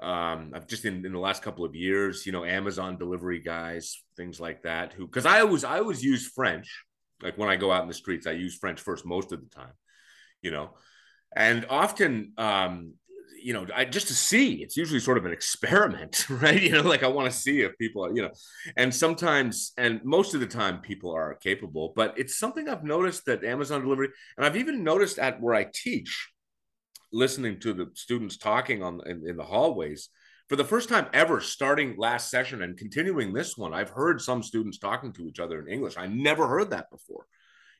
Um, 0.00 0.52
I've 0.54 0.66
just 0.66 0.84
in, 0.84 1.04
in 1.06 1.12
the 1.12 1.18
last 1.18 1.42
couple 1.42 1.64
of 1.64 1.74
years, 1.74 2.26
you 2.26 2.32
know, 2.32 2.44
Amazon 2.44 2.98
delivery 2.98 3.40
guys, 3.40 4.02
things 4.16 4.40
like 4.40 4.62
that, 4.62 4.92
who 4.92 5.06
because 5.06 5.26
I 5.26 5.40
always 5.40 5.64
I 5.64 5.78
always 5.78 6.02
use 6.02 6.28
French. 6.28 6.84
Like 7.22 7.38
when 7.38 7.48
I 7.48 7.56
go 7.56 7.72
out 7.72 7.82
in 7.82 7.88
the 7.88 7.94
streets, 7.94 8.26
I 8.26 8.32
use 8.32 8.56
French 8.56 8.80
first 8.80 9.06
most 9.06 9.32
of 9.32 9.40
the 9.40 9.48
time, 9.48 9.72
you 10.42 10.50
know. 10.50 10.70
And 11.36 11.66
often 11.68 12.32
um, 12.38 12.94
you 13.44 13.52
know, 13.52 13.66
I, 13.76 13.84
just 13.84 14.08
to 14.08 14.14
see. 14.14 14.62
It's 14.62 14.74
usually 14.74 15.00
sort 15.00 15.18
of 15.18 15.26
an 15.26 15.32
experiment, 15.32 16.26
right? 16.30 16.60
You 16.60 16.72
know, 16.72 16.82
like 16.82 17.02
I 17.02 17.08
want 17.08 17.30
to 17.30 17.36
see 17.36 17.60
if 17.60 17.76
people 17.76 18.06
are, 18.06 18.16
you 18.16 18.22
know, 18.22 18.30
and 18.78 18.92
sometimes, 18.92 19.72
and 19.76 20.02
most 20.02 20.32
of 20.32 20.40
the 20.40 20.46
time, 20.46 20.80
people 20.80 21.14
are 21.14 21.34
capable. 21.34 21.92
But 21.94 22.14
it's 22.16 22.38
something 22.38 22.68
I've 22.68 22.84
noticed 22.84 23.26
that 23.26 23.44
Amazon 23.44 23.82
delivery, 23.82 24.08
and 24.38 24.46
I've 24.46 24.56
even 24.56 24.82
noticed 24.82 25.18
at 25.18 25.42
where 25.42 25.54
I 25.54 25.66
teach, 25.72 26.30
listening 27.12 27.60
to 27.60 27.74
the 27.74 27.90
students 27.92 28.38
talking 28.38 28.82
on 28.82 29.02
in, 29.06 29.28
in 29.28 29.36
the 29.36 29.44
hallways. 29.44 30.08
For 30.48 30.56
the 30.56 30.64
first 30.64 30.88
time 30.88 31.06
ever, 31.12 31.40
starting 31.40 31.96
last 31.98 32.30
session 32.30 32.62
and 32.62 32.78
continuing 32.78 33.34
this 33.34 33.58
one, 33.58 33.74
I've 33.74 33.90
heard 33.90 34.22
some 34.22 34.42
students 34.42 34.78
talking 34.78 35.12
to 35.14 35.26
each 35.26 35.38
other 35.38 35.60
in 35.60 35.72
English. 35.72 35.98
I 35.98 36.06
never 36.06 36.48
heard 36.48 36.70
that 36.70 36.90
before 36.90 37.26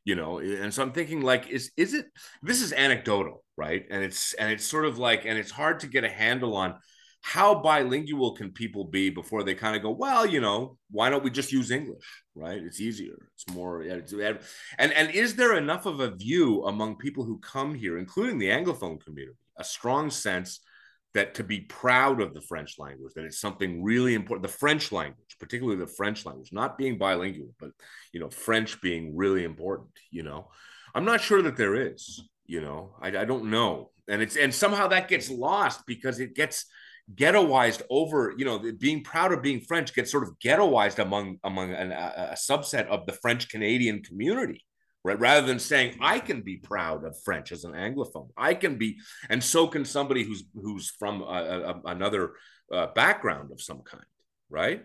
you 0.05 0.15
know 0.15 0.39
and 0.39 0.73
so 0.73 0.83
i'm 0.83 0.93
thinking 0.93 1.23
like 1.23 1.49
is 1.49 1.71
is 1.77 1.95
it 1.95 2.07
this 2.43 2.61
is 2.61 2.73
anecdotal 2.73 3.45
right? 3.57 3.85
And 3.91 4.03
it's 4.03 4.35
and 4.35 4.51
it's 4.51 4.67
sort 4.67 4.85
of 4.85 4.99
like 4.99 5.25
and 5.25 5.39
it's 5.39 5.51
hard 5.51 5.81
to 5.81 5.87
get 5.87 6.05
a 6.05 6.09
handle 6.09 6.57
on 6.57 6.75
how 7.23 7.55
bilingual 7.55 8.35
can 8.35 8.51
people 8.51 8.85
be 8.85 9.09
before 9.09 9.43
they 9.43 9.55
kind 9.55 9.75
of 9.75 9.83
go 9.83 9.91
well 9.91 10.27
you 10.27 10.43
know 10.43 10.77
why 10.91 11.09
don't 11.09 11.25
we 11.25 11.31
just 11.31 11.53
use 11.53 11.71
english? 11.71 12.05
Right? 12.35 12.63
It's 12.63 12.81
easier. 12.81 13.17
It's 13.35 13.55
more 13.55 13.83
it's, 13.83 14.13
and 14.13 14.93
and 14.93 15.11
is 15.11 15.37
there 15.37 15.57
enough 15.57 15.87
of 15.87 16.01
a 16.01 16.11
view 16.11 16.65
among 16.65 16.97
people 16.97 17.25
who 17.25 17.39
come 17.39 17.75
here 17.75 17.99
including 17.99 18.39
the 18.39 18.49
anglophone 18.49 19.03
community 19.03 19.39
a 19.57 19.65
strong 19.65 20.11
sense 20.11 20.61
that 21.15 21.35
to 21.35 21.45
be 21.45 21.61
proud 21.61 22.21
of 22.21 22.35
the 22.35 22.41
French 22.41 22.79
language, 22.79 23.15
that 23.15 23.25
it's 23.25 23.41
something 23.41 23.83
really 23.83 24.15
important. 24.15 24.43
The 24.43 24.59
French 24.59 24.91
language, 24.91 25.37
particularly 25.39 25.79
the 25.79 25.87
French 25.87 26.27
language, 26.27 26.51
not 26.53 26.77
being 26.77 26.99
bilingual, 26.99 27.55
but 27.59 27.71
you 28.12 28.21
know, 28.21 28.31
French 28.31 28.81
being 28.81 29.17
really 29.17 29.45
important. 29.45 29.91
You 30.11 30.25
know, 30.25 30.51
I'm 30.95 31.05
not 31.05 31.21
sure 31.21 31.41
that 31.43 31.57
there 31.57 31.75
is. 31.75 32.23
You 32.47 32.61
know, 32.61 32.95
I, 33.01 33.09
I 33.09 33.25
don't 33.25 33.51
know, 33.51 33.91
and 34.09 34.21
it's 34.21 34.37
and 34.37 34.53
somehow 34.53 34.89
that 34.89 35.09
gets 35.09 35.31
lost 35.31 35.87
because 35.87 36.21
it 36.21 36.35
gets 36.35 36.67
ghettoized 37.15 37.83
over. 37.89 38.35
You 38.37 38.45
know, 38.45 38.73
being 38.79 39.03
proud 39.03 39.33
of 39.33 39.41
being 39.41 39.61
French 39.61 39.95
gets 39.95 40.11
sort 40.11 40.25
of 40.25 40.39
ghettoized 40.45 40.99
among 40.99 41.39
among 41.45 41.73
an, 41.73 41.93
a, 41.93 42.31
a 42.33 42.37
subset 42.37 42.87
of 42.89 43.07
the 43.07 43.12
French 43.12 43.49
Canadian 43.49 44.03
community 44.03 44.65
right? 45.05 45.21
Rather 45.21 45.47
than 45.47 45.59
saying 45.59 45.97
I 46.01 46.19
can 46.19 46.41
be 46.41 46.57
proud 46.57 47.05
of 47.05 47.17
French 47.23 47.53
as 47.53 47.65
an 47.65 47.73
Anglophone, 47.73 48.31
I 48.37 48.55
can 48.55 48.77
be, 48.77 48.99
and 49.29 49.45
so 49.45 49.67
can 49.67 49.85
somebody 49.85 50.25
who's 50.25 50.45
who's 50.55 50.91
from 50.99 51.23
a, 51.23 51.25
a, 51.25 51.81
another 51.91 52.33
uh, 52.73 52.89
background 52.95 53.53
of 53.53 53.61
some 53.61 53.83
kind, 53.83 54.05
right? 54.49 54.83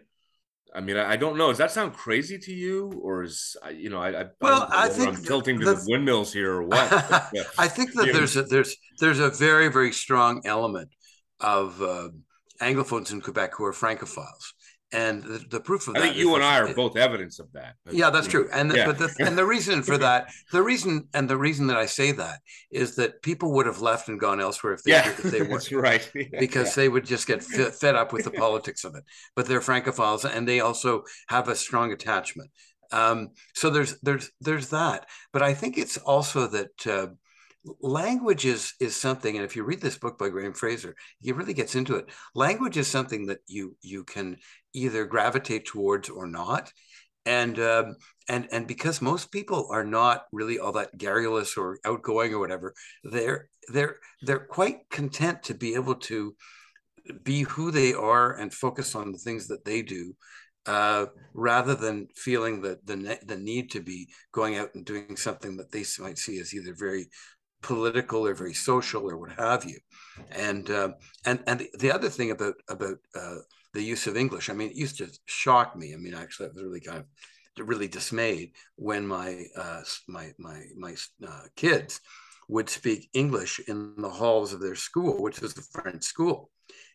I 0.74 0.82
mean, 0.82 0.98
I, 0.98 1.12
I, 1.12 1.16
don't 1.16 1.38
know. 1.38 1.48
Does 1.48 1.58
that 1.58 1.72
sound 1.72 1.94
crazy 1.94 2.38
to 2.38 2.54
you, 2.54 2.92
or 3.02 3.24
is 3.24 3.56
you 3.74 3.90
know, 3.90 4.00
I, 4.00 4.22
I 4.22 4.26
well, 4.40 4.68
I, 4.72 4.86
I 4.86 4.90
think 4.90 5.18
I'm 5.18 5.24
tilting 5.24 5.60
to 5.60 5.66
the, 5.66 5.86
windmills 5.88 6.32
here, 6.32 6.54
or 6.54 6.64
what? 6.64 6.92
yeah. 7.34 7.44
I 7.58 7.68
think 7.68 7.94
that 7.94 8.10
there's 8.14 8.36
a 8.36 8.44
there's 8.44 8.76
there's 9.00 9.20
a 9.20 9.30
very 9.30 9.70
very 9.70 9.92
strong 9.92 10.42
element 10.46 10.90
of 11.40 11.82
uh, 11.82 12.10
Anglophones 12.62 13.12
in 13.12 13.22
Quebec 13.22 13.54
who 13.56 13.66
are 13.66 13.74
Francophiles, 13.74 14.54
and 14.92 15.24
the, 15.24 15.46
the 15.50 15.60
proof 15.60 15.88
of 15.88 15.96
I 15.96 16.00
that. 16.00 16.06
think 16.06 16.18
you 16.18 16.34
and 16.36 16.44
I 16.44 16.60
are 16.60 16.74
both 16.74 16.98
evidence 16.98 17.40
of 17.40 17.52
that. 17.54 17.76
Yeah, 17.92 18.10
that's 18.10 18.28
true. 18.28 18.50
And 18.52 18.74
yeah. 18.74 18.86
but 18.86 18.98
the, 18.98 19.14
and 19.20 19.38
the 19.38 19.46
reason 19.46 19.84
for 19.84 19.98
that, 20.00 20.30
the 20.52 20.64
reason 20.64 21.08
and 21.14 21.30
the 21.30 21.38
reason 21.38 21.68
that 21.68 21.78
I 21.78 21.86
say 21.86 22.12
that 22.14 22.40
is 22.72 22.96
that 22.96 23.22
people 23.22 23.54
would 23.54 23.68
have 23.68 23.82
left 23.82 24.10
and 24.10 24.20
gone 24.20 24.40
elsewhere 24.40 24.74
if 24.74 24.84
they 24.84 24.92
yeah, 24.92 25.10
if 25.10 25.24
they 25.24 25.42
were 25.44 25.62
right 25.80 26.10
because 26.40 26.70
yeah. 26.70 26.84
they 26.84 26.90
would 26.90 27.06
just 27.06 27.28
get 27.28 27.44
fed, 27.44 27.74
fed 27.76 27.96
up 27.96 28.14
with 28.14 28.26
the 28.26 28.32
politics 28.32 28.84
of 28.84 28.96
it. 28.96 29.04
But 29.36 29.46
they're 29.46 29.60
francophiles 29.60 30.26
and 30.26 30.48
they 30.48 30.60
also 30.60 31.04
have 31.28 31.48
a 31.48 31.56
strong 31.56 31.92
attachment. 31.92 32.50
Um, 32.92 33.30
so 33.54 33.70
there's 33.70 34.00
there's 34.00 34.32
there's 34.42 34.70
that. 34.70 35.06
But 35.32 35.44
I 35.44 35.54
think 35.54 35.78
it's 35.78 35.98
also 35.98 36.48
that. 36.48 36.88
Uh, 36.88 37.08
language 37.82 38.46
is 38.46 38.74
is 38.80 38.96
something 38.96 39.36
and 39.36 39.46
if 39.46 39.56
you 39.56 39.64
read 39.64 39.82
this 39.82 39.98
book 39.98 40.18
by 40.18 40.30
graham 40.30 40.54
fraser 40.54 40.96
he 41.22 41.32
really 41.32 41.54
gets 41.54 41.76
into 41.76 41.96
it. 41.96 42.10
Language 42.36 42.78
is 42.78 42.88
something 42.88 43.28
that 43.28 43.40
you 43.48 43.76
you 43.82 44.04
can 44.04 44.38
either 44.74 45.06
gravitate 45.06 45.66
towards 45.66 46.10
or 46.10 46.28
not. 46.28 46.72
And 47.26 47.60
um, 47.60 47.96
and 48.28 48.48
and 48.52 48.68
because 48.68 49.02
most 49.02 49.32
people 49.32 49.68
are 49.72 49.84
not 49.84 50.24
really 50.32 50.60
all 50.60 50.72
that 50.74 50.98
garrulous 50.98 51.58
or 51.58 51.80
outgoing 51.86 52.34
or 52.34 52.40
whatever 52.40 52.74
they're 53.04 53.50
they're 53.74 53.98
they're 54.22 54.40
quite 54.46 54.90
content 54.90 55.44
to 55.44 55.54
be 55.54 55.76
able 55.76 55.96
to 55.96 56.36
be 57.24 57.42
who 57.42 57.72
they 57.72 57.94
are 57.94 58.36
and 58.36 58.54
focus 58.54 58.96
on 58.96 59.12
the 59.12 59.18
things 59.18 59.48
that 59.48 59.66
they 59.66 59.82
do 59.82 60.14
uh, 60.66 61.08
rather 61.34 61.76
than 61.76 62.08
feeling 62.16 62.62
that 62.62 62.86
the 62.86 63.20
the 63.26 63.38
need 63.38 63.72
to 63.72 63.82
be 63.82 64.08
going 64.32 64.58
out 64.58 64.70
and 64.76 64.86
doing 64.86 65.18
something 65.18 65.58
that 65.58 65.72
they 65.72 65.84
might 66.00 66.18
see 66.18 66.40
as 66.40 66.54
either 66.54 66.74
very 66.78 67.08
political 67.62 68.26
or 68.26 68.34
very 68.34 68.54
social 68.54 69.10
or 69.10 69.18
what 69.18 69.32
have 69.32 69.66
you. 69.66 69.78
And 70.32 70.70
uh, 70.70 70.90
and 71.26 71.44
and 71.48 71.68
the 71.80 71.92
other 71.92 72.10
thing 72.10 72.32
about 72.32 72.56
about 72.68 72.98
uh, 73.16 73.38
the 73.74 73.84
use 73.84 74.08
of 74.08 74.18
English, 74.18 74.50
I 74.50 74.54
mean, 74.54 74.70
it 74.70 74.76
used 74.76 74.98
to 74.98 75.08
shock 75.26 75.76
me. 75.76 75.94
I 75.94 75.98
mean, 75.98 76.14
actually, 76.14 76.48
I 76.48 76.50
was 76.54 76.64
really 76.64 76.82
kind 76.82 77.00
of 77.00 77.06
really 77.68 77.88
dismayed 77.88 78.52
when 78.76 79.06
my 79.08 79.46
uh, 79.56 79.82
my 80.08 80.34
my 80.38 80.64
my 80.78 80.96
uh, 81.28 81.44
kids 81.56 82.02
would 82.48 82.70
speak 82.70 83.10
English 83.14 83.60
in 83.68 83.96
the 83.98 84.10
halls 84.10 84.54
of 84.54 84.60
their 84.60 84.76
school, 84.76 85.22
which 85.22 85.40
was 85.42 85.54
the 85.54 85.62
French 85.62 86.04
school. 86.04 86.50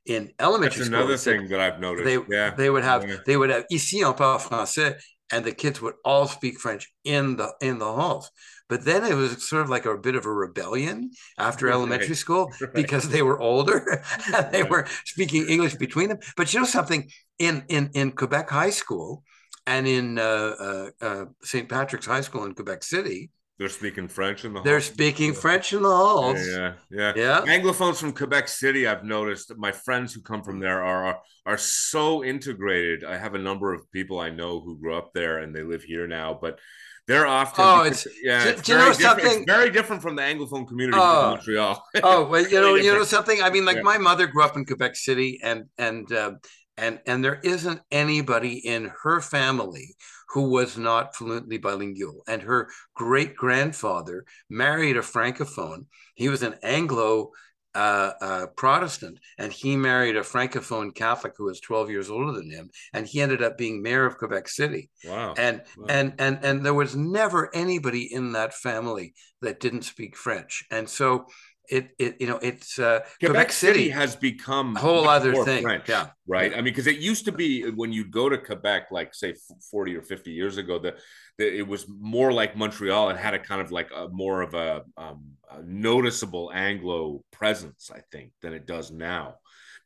In 0.07 0.33
elementary 0.39 0.81
That's 0.81 0.87
school, 0.89 0.99
another 0.99 1.17
thing 1.17 1.49
that 1.49 1.61
I've 1.61 1.81
noticed. 1.81 2.05
They, 2.05 2.19
yeah. 2.35 2.51
they 2.51 2.69
would 2.69 2.85
have 2.85 3.09
yeah. 3.09 3.17
they 3.25 3.37
would 3.37 3.51
have 3.51 3.65
ici 3.71 4.03
on 4.03 4.15
parle 4.15 4.39
français, 4.39 5.01
and 5.33 5.45
the 5.45 5.53
kids 5.53 5.81
would 5.81 5.95
all 6.05 6.27
speak 6.27 6.61
French 6.61 6.93
in 7.05 7.37
the 7.37 7.53
in 7.61 7.79
the 7.79 7.91
halls. 7.91 8.31
But 8.69 8.85
then 8.85 9.05
it 9.05 9.15
was 9.15 9.47
sort 9.47 9.63
of 9.63 9.69
like 9.69 9.85
a 9.85 9.97
bit 9.97 10.15
of 10.15 10.25
a 10.25 10.33
rebellion 10.33 11.11
after 11.39 11.67
right. 11.67 11.75
elementary 11.75 12.15
school 12.15 12.51
right. 12.61 12.73
because 12.73 13.09
they 13.09 13.23
were 13.23 13.39
older 13.39 14.03
and 14.35 14.53
they 14.53 14.63
right. 14.63 14.71
were 14.71 14.87
speaking 15.05 15.47
English 15.49 15.75
between 15.75 16.09
them. 16.09 16.19
But 16.37 16.53
you 16.53 16.61
know 16.61 16.67
something 16.67 17.11
in 17.39 17.65
in 17.69 17.91
in 17.95 18.13
Quebec 18.13 18.49
High 18.49 18.71
School 18.71 19.23
and 19.67 19.87
in 19.87 20.19
uh, 20.19 20.23
uh, 20.23 20.91
uh, 21.01 21.25
St. 21.43 21.69
Patrick's 21.69 22.07
High 22.07 22.23
School 22.23 22.45
in 22.45 22.55
Quebec 22.55 22.83
City. 22.83 23.31
They're 23.59 23.69
speaking 23.69 24.09
French 24.09 24.45
in 24.45 24.53
the 24.53 24.59
Halls. 24.59 24.65
They're 24.65 24.81
speaking. 24.81 25.33
French 25.33 25.73
in 25.73 25.83
the 25.83 25.89
halls. 25.89 26.45
Yeah, 26.45 26.73
yeah, 26.91 27.13
yeah, 27.15 27.43
yeah. 27.47 27.57
Anglophones 27.57 27.99
from 27.99 28.13
Quebec 28.13 28.49
City, 28.49 28.89
I've 28.89 29.05
noticed. 29.05 29.49
That 29.49 29.59
My 29.59 29.71
friends 29.71 30.13
who 30.13 30.23
come 30.23 30.43
from 30.43 30.59
there 30.59 30.83
are, 30.83 31.05
are 31.05 31.21
are 31.47 31.59
so 31.59 32.25
integrated. 32.25 33.05
I 33.05 33.17
have 33.17 33.35
a 33.35 33.39
number 33.39 33.73
of 33.73 33.91
people 33.93 34.19
I 34.19 34.31
know 34.31 34.61
who 34.61 34.79
grew 34.79 34.97
up 34.97 35.13
there 35.13 35.39
and 35.39 35.55
they 35.55 35.63
live 35.63 35.83
here 35.83 36.07
now, 36.07 36.37
but 36.41 36.59
they're 37.07 37.27
often 37.27 37.65
oh, 37.67 37.83
it's 37.83 38.07
yeah. 38.23 38.45
Do, 38.45 38.51
it's 38.51 38.69
you 38.69 38.77
know 38.77 38.93
something? 38.93 39.27
It's 39.27 39.45
very 39.47 39.71
different 39.71 40.01
from 40.01 40.17
the 40.17 40.23
Anglophone 40.23 40.67
community 40.67 40.99
oh, 41.01 41.25
in 41.25 41.31
Montreal. 41.33 41.85
oh, 42.03 42.27
well, 42.27 42.47
you 42.47 42.61
know, 42.61 42.75
you 42.77 42.93
know 42.95 43.05
something. 43.05 43.43
I 43.43 43.51
mean, 43.51 43.65
like 43.65 43.77
yeah. 43.77 43.83
my 43.83 43.99
mother 43.99 44.27
grew 44.27 44.43
up 44.43 44.57
in 44.57 44.65
Quebec 44.65 44.97
City, 44.97 45.39
and 45.43 45.65
and 45.77 46.11
uh, 46.11 46.33
and 46.79 47.01
and 47.07 47.23
there 47.23 47.41
isn't 47.45 47.81
anybody 47.91 48.55
in 48.67 48.91
her 49.03 49.21
family 49.21 49.97
who 50.35 50.51
was 50.51 50.77
not 50.77 51.15
fluently 51.15 51.59
bilingual. 51.59 52.23
And 52.27 52.43
her 52.43 52.69
great 52.95 53.37
grandfather 53.37 54.25
married 54.51 54.97
a 54.97 55.01
francophone. 55.01 55.87
He 56.15 56.29
was 56.29 56.43
an 56.43 56.57
Anglo 56.63 57.31
uh, 57.75 58.13
uh, 58.21 58.47
Protestant, 58.57 59.19
and 59.39 59.53
he 59.53 59.77
married 59.77 60.17
a 60.17 60.21
francophone 60.21 60.95
Catholic 60.95 61.35
who 61.37 61.45
was 61.45 61.61
12 61.61 61.91
years 61.91 62.11
older 62.11 62.33
than 62.33 62.51
him, 62.51 62.71
and 62.93 63.07
he 63.07 63.21
ended 63.21 63.43
up 63.43 63.59
being 63.59 63.83
mayor 63.83 64.07
of 64.07 64.19
Quebec 64.19 64.49
City. 64.49 64.91
Wow! 65.05 65.35
And 65.37 65.63
wow. 65.77 65.87
and 65.89 66.15
and 66.19 66.39
and 66.43 66.65
there 66.65 66.75
was 66.75 66.95
never 66.95 67.55
anybody 67.55 68.13
in 68.13 68.33
that 68.33 68.55
family 68.55 69.15
that 69.43 69.61
didn't 69.61 69.83
speak 69.83 70.17
French, 70.17 70.65
and 70.71 70.89
so 70.89 71.27
it 71.69 71.91
it 71.99 72.21
you 72.21 72.27
know 72.27 72.39
it's 72.43 72.79
uh, 72.79 73.01
Quebec, 73.19 73.19
Quebec 73.21 73.53
City, 73.53 73.79
City, 73.79 73.89
has 73.91 74.17
become 74.17 74.77
a 74.77 74.81
whole 74.81 75.09
other 75.09 75.33
thing, 75.45 75.63
French, 75.63 75.89
yeah, 75.89 76.09
right. 76.27 76.53
I 76.53 76.57
mean, 76.57 76.65
because 76.65 76.87
it 76.87 76.99
used 76.99 77.25
to 77.25 77.33
be 77.33 77.71
when 77.71 77.93
you 77.93 78.05
go 78.05 78.29
to 78.29 78.39
Quebec, 78.39 78.89
like 78.91 79.15
say 79.15 79.35
40 79.71 79.97
or 79.97 80.03
50 80.03 80.31
years 80.31 80.59
ago, 80.59 80.79
the, 80.79 80.97
the 81.39 81.59
it 81.59 81.67
was 81.67 81.87
more 81.89 82.33
like 82.33 82.57
Montreal. 82.57 83.11
and 83.11 83.19
had 83.19 83.35
a 83.35 83.39
kind 83.39 83.61
of 83.61 83.71
like 83.71 83.91
a 83.95 84.09
more 84.09 84.43
of 84.43 84.55
a, 84.55 84.83
um, 84.97 85.25
a 85.51 85.63
noticeable 85.63 86.51
Anglo 86.53 87.25
presence, 87.33 87.91
I 87.95 88.01
think, 88.13 88.33
than 88.43 88.53
it 88.53 88.67
does 88.67 88.91
now, 88.91 89.37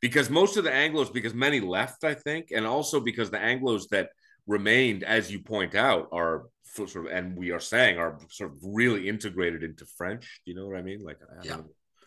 because 0.01 0.29
most 0.29 0.57
of 0.57 0.63
the 0.63 0.73
Anglo's, 0.73 1.09
because 1.09 1.33
many 1.33 1.59
left, 1.59 2.03
I 2.03 2.13
think, 2.13 2.51
and 2.53 2.65
also 2.65 2.99
because 2.99 3.29
the 3.29 3.39
Anglo's 3.39 3.87
that 3.87 4.09
remained, 4.49 5.03
as 5.03 5.31
you 5.31 5.39
point 5.39 5.75
out, 5.75 6.09
are 6.11 6.47
sort 6.63 6.95
of, 6.95 7.05
and 7.11 7.37
we 7.37 7.51
are 7.51 7.59
saying 7.59 7.97
are 7.97 8.19
sort 8.29 8.51
of 8.51 8.57
really 8.61 9.07
integrated 9.07 9.63
into 9.63 9.85
French. 9.97 10.41
Do 10.43 10.51
you 10.51 10.57
know 10.57 10.67
what 10.67 10.77
I 10.77 10.81
mean? 10.81 11.01
Like, 11.03 11.19
I 11.21 11.45
yeah. 11.45 11.57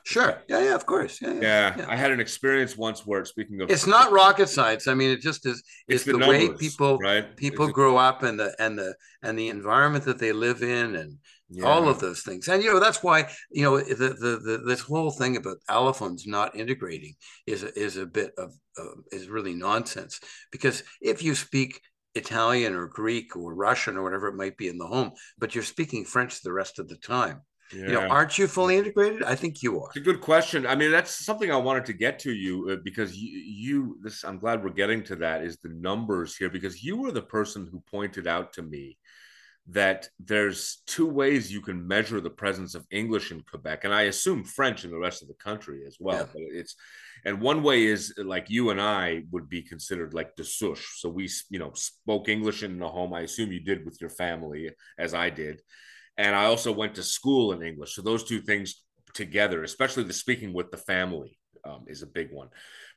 Sure. 0.05 0.43
Yeah, 0.49 0.65
yeah, 0.65 0.75
of 0.75 0.85
course. 0.85 1.23
Yeah, 1.23 1.35
yeah, 1.35 1.75
yeah, 1.79 1.87
I 1.89 1.95
had 1.95 2.11
an 2.11 2.19
experience 2.19 2.77
once 2.77 3.07
where 3.07 3.25
speaking 3.25 3.61
of 3.61 3.71
It's 3.71 3.87
not 3.87 4.11
rocket 4.11 4.49
science. 4.49 4.89
I 4.89 4.95
mean, 4.95 5.11
it 5.11 5.21
just 5.21 5.47
is 5.47 5.63
it's, 5.87 6.03
it's 6.03 6.05
the, 6.05 6.13
the 6.13 6.19
numbers, 6.19 6.49
way 6.49 6.57
people 6.57 6.99
right? 6.99 7.37
people 7.37 7.67
it's 7.67 7.73
grow 7.73 7.97
up 7.97 8.25
and 8.25 8.37
the 8.41 8.53
and 8.59 8.77
the 8.77 8.97
and 9.23 9.39
the 9.39 9.49
environment 9.49 10.05
that 10.07 10.19
they 10.19 10.33
live 10.33 10.63
in 10.63 10.97
and 10.97 11.19
yeah. 11.51 11.67
all 11.67 11.89
of 11.89 12.01
those 12.01 12.23
things. 12.23 12.49
And 12.49 12.65
you 12.65 12.73
know, 12.73 12.81
that's 12.81 13.03
why, 13.03 13.29
you 13.53 13.63
know, 13.63 13.79
the 13.79 14.09
the, 14.25 14.41
the 14.43 14.63
this 14.67 14.81
whole 14.81 15.13
thing 15.13 15.37
about 15.37 15.59
allophones 15.71 16.27
not 16.27 16.57
integrating 16.57 17.15
is 17.47 17.63
a, 17.63 17.79
is 17.79 17.97
a 17.97 18.07
bit 18.07 18.33
of 18.39 18.53
uh, 18.79 18.97
is 19.13 19.29
really 19.29 19.55
nonsense 19.55 20.19
because 20.51 20.83
if 21.01 21.23
you 21.23 21.37
speak 21.37 21.81
Italian 22.15 22.75
or 22.75 22.87
Greek 22.87 23.37
or 23.37 23.55
Russian 23.55 23.97
or 23.97 24.03
whatever 24.03 24.29
it 24.29 24.37
might 24.37 24.57
be 24.57 24.69
in 24.69 24.79
the 24.79 24.87
home, 24.87 25.13
but 25.39 25.55
you're 25.55 25.65
speaking 25.65 26.05
French 26.05 26.43
the 26.43 26.53
rest 26.53 26.79
of 26.79 26.89
the 26.89 26.97
time. 26.97 27.41
Yeah. 27.75 27.87
You 27.87 27.93
know, 27.93 28.01
aren't 28.01 28.37
you 28.37 28.47
fully 28.47 28.77
integrated? 28.77 29.23
I 29.23 29.35
think 29.35 29.63
you 29.63 29.81
are. 29.81 29.89
It's 29.89 29.97
a 29.97 30.01
good 30.01 30.21
question. 30.21 30.67
I 30.67 30.75
mean, 30.75 30.91
that's 30.91 31.25
something 31.25 31.51
I 31.51 31.57
wanted 31.57 31.87
to 31.87 31.95
get 31.95 32.19
to 32.21 32.33
you 32.33 32.71
uh, 32.71 32.77
because 32.85 33.17
you, 33.17 33.39
you, 33.39 33.99
this, 34.03 34.25
I'm 34.25 34.39
glad 34.39 34.63
we're 34.63 34.71
getting 34.71 35.03
to 35.05 35.17
that 35.17 35.43
is 35.43 35.57
the 35.59 35.71
numbers 35.71 36.37
here 36.37 36.51
because 36.51 36.83
you 36.85 36.99
were 36.99 37.13
the 37.13 37.23
person 37.23 37.67
who 37.71 37.81
pointed 37.91 38.27
out 38.27 38.53
to 38.55 38.63
me 38.63 38.99
that 39.69 40.09
there's 40.19 40.83
two 40.87 41.07
ways 41.07 41.53
you 41.53 41.61
can 41.61 41.87
measure 41.87 42.21
the 42.21 42.31
presence 42.31 42.75
of 42.75 42.87
English 42.91 43.31
in 43.31 43.43
Quebec, 43.43 43.85
and 43.85 43.95
I 43.95 44.03
assume 44.03 44.45
French 44.45 44.85
in 44.85 44.91
the 44.91 44.99
rest 44.99 45.23
of 45.23 45.29
the 45.29 45.35
country 45.35 45.83
as 45.87 45.97
well. 46.01 46.19
Yeah. 46.19 46.27
But 46.33 46.43
it's 46.49 46.75
and 47.25 47.41
one 47.41 47.63
way 47.63 47.85
is 47.85 48.13
like 48.19 48.51
you 48.51 48.71
and 48.71 48.81
I 48.81 49.23
would 49.31 49.49
be 49.49 49.63
considered 49.63 50.15
like 50.15 50.35
de 50.35 50.45
souche. 50.45 50.99
So 50.99 51.09
we, 51.09 51.29
you 51.51 51.59
know, 51.59 51.73
spoke 51.75 52.29
English 52.29 52.63
in 52.63 52.79
the 52.79 52.89
home. 52.89 53.15
I 53.15 53.21
assume 53.21 53.53
you 53.53 53.61
did 53.61 53.85
with 53.85 54.01
your 54.01 54.11
family, 54.11 54.71
as 54.99 55.15
I 55.15 55.31
did. 55.31 55.61
And 56.17 56.35
I 56.35 56.47
also 56.47 56.73
went 56.73 56.97
to 56.97 57.03
school 57.03 57.53
in 57.53 57.63
English. 57.63 57.95
So 57.95 58.03
those 58.03 58.25
two 58.25 58.41
things 58.41 58.83
together, 59.15 59.63
especially 59.63 60.03
the 60.03 60.13
speaking 60.13 60.53
with 60.53 60.71
the 60.71 60.77
family, 60.77 61.39
um, 61.65 61.85
is 61.87 62.03
a 62.03 62.07
big 62.07 62.33
one. 62.33 62.49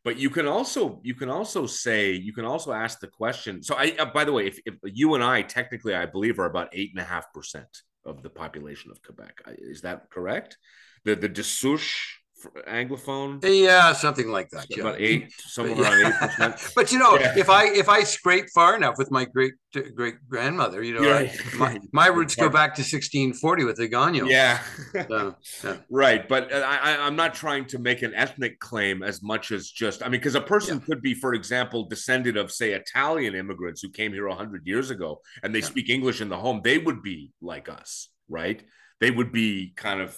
But 0.05 0.19
you 0.19 0.29
can 0.29 0.47
also 0.47 1.01
you 1.03 1.15
can 1.15 1.29
also 1.29 1.65
say 1.65 2.11
you 2.11 2.31
can 2.31 2.45
also 2.45 2.71
ask 2.71 2.99
the 2.99 3.07
question. 3.07 3.63
So 3.63 3.73
I, 3.75 3.95
uh, 3.97 4.05
by 4.05 4.23
the 4.23 4.31
way, 4.31 4.45
if, 4.45 4.59
if 4.63 4.75
you 4.83 5.15
and 5.15 5.23
I 5.23 5.41
technically, 5.41 5.95
I 5.95 6.05
believe, 6.05 6.39
are 6.39 6.45
about 6.45 6.69
eight 6.73 6.91
and 6.91 7.01
a 7.01 7.03
half 7.03 7.33
percent 7.33 7.81
of 8.05 8.21
the 8.21 8.29
population 8.29 8.91
of 8.91 9.01
Quebec. 9.01 9.41
Is 9.57 9.81
that 9.81 10.11
correct? 10.11 10.57
The 11.05 11.15
the 11.15 11.27
de 11.27 11.43
souche 11.43 12.21
anglophone 12.67 13.39
yeah 13.43 13.93
something 13.93 14.27
like 14.27 14.49
that 14.49 14.65
yeah. 14.69 14.81
about 14.81 14.99
eight 14.99 15.31
somewhere 15.37 15.81
around 15.81 16.05
eight 16.05 16.19
percent 16.19 16.71
but 16.75 16.91
you 16.91 16.99
know 16.99 17.17
yeah. 17.17 17.33
if 17.37 17.49
i 17.49 17.65
if 17.65 17.87
i 17.87 18.03
scrape 18.03 18.45
far 18.53 18.75
enough 18.75 18.97
with 18.97 19.09
my 19.09 19.23
great 19.25 19.53
great 19.95 20.15
grandmother 20.29 20.83
you 20.83 20.93
know 20.93 21.13
I, 21.13 21.33
my, 21.57 21.79
my 21.91 22.07
roots 22.15 22.35
go 22.35 22.49
back 22.49 22.75
to 22.75 22.81
1640 22.81 23.63
with 23.63 23.77
the 23.77 23.87
Gagnon. 23.87 24.27
yeah. 24.27 24.61
So, 25.07 25.35
yeah 25.63 25.77
right 25.89 26.27
but 26.27 26.51
uh, 26.51 26.57
I, 26.57 26.97
i'm 27.05 27.15
not 27.15 27.33
trying 27.33 27.65
to 27.65 27.79
make 27.79 28.01
an 28.01 28.13
ethnic 28.13 28.59
claim 28.59 29.01
as 29.01 29.23
much 29.23 29.51
as 29.51 29.69
just 29.69 30.03
i 30.03 30.05
mean 30.05 30.19
because 30.19 30.35
a 30.35 30.41
person 30.41 30.79
could 30.79 31.01
be 31.01 31.13
for 31.13 31.33
example 31.33 31.87
descended 31.87 32.37
of 32.37 32.51
say 32.51 32.73
italian 32.73 33.33
immigrants 33.33 33.81
who 33.81 33.89
came 33.89 34.13
here 34.13 34.27
100 34.27 34.67
years 34.67 34.91
ago 34.91 35.21
and 35.41 35.55
they 35.55 35.61
speak 35.61 35.89
english 35.89 36.21
in 36.21 36.29
the 36.29 36.37
home 36.37 36.61
they 36.63 36.77
would 36.77 37.01
be 37.01 37.31
like 37.41 37.69
us 37.69 38.09
right 38.29 38.63
they 38.99 39.11
would 39.11 39.31
be 39.31 39.73
kind 39.75 40.01
of 40.01 40.17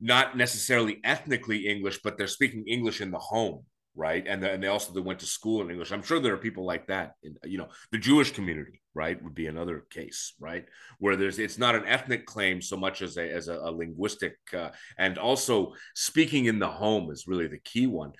not 0.00 0.36
necessarily 0.36 1.00
ethnically 1.04 1.66
English, 1.66 2.00
but 2.02 2.16
they're 2.16 2.26
speaking 2.26 2.64
English 2.66 3.00
in 3.00 3.10
the 3.10 3.18
home, 3.18 3.64
right? 3.96 4.24
And, 4.26 4.42
the, 4.42 4.52
and 4.52 4.62
they 4.62 4.68
also 4.68 4.92
they 4.92 5.00
went 5.00 5.18
to 5.20 5.26
school 5.26 5.62
in 5.62 5.70
English. 5.70 5.90
I'm 5.90 6.02
sure 6.02 6.20
there 6.20 6.34
are 6.34 6.38
people 6.38 6.64
like 6.64 6.86
that. 6.86 7.12
In, 7.22 7.36
you 7.44 7.58
know, 7.58 7.68
the 7.90 7.98
Jewish 7.98 8.30
community, 8.30 8.80
right, 8.94 9.22
would 9.22 9.34
be 9.34 9.48
another 9.48 9.84
case, 9.90 10.34
right, 10.38 10.64
where 10.98 11.16
there's 11.16 11.38
it's 11.38 11.58
not 11.58 11.74
an 11.74 11.86
ethnic 11.86 12.26
claim 12.26 12.62
so 12.62 12.76
much 12.76 13.02
as 13.02 13.16
a 13.16 13.28
as 13.30 13.48
a, 13.48 13.54
a 13.54 13.70
linguistic, 13.70 14.36
uh, 14.56 14.70
and 14.98 15.18
also 15.18 15.74
speaking 15.94 16.46
in 16.46 16.58
the 16.58 16.68
home 16.68 17.10
is 17.10 17.26
really 17.26 17.48
the 17.48 17.58
key 17.58 17.86
one. 17.86 18.12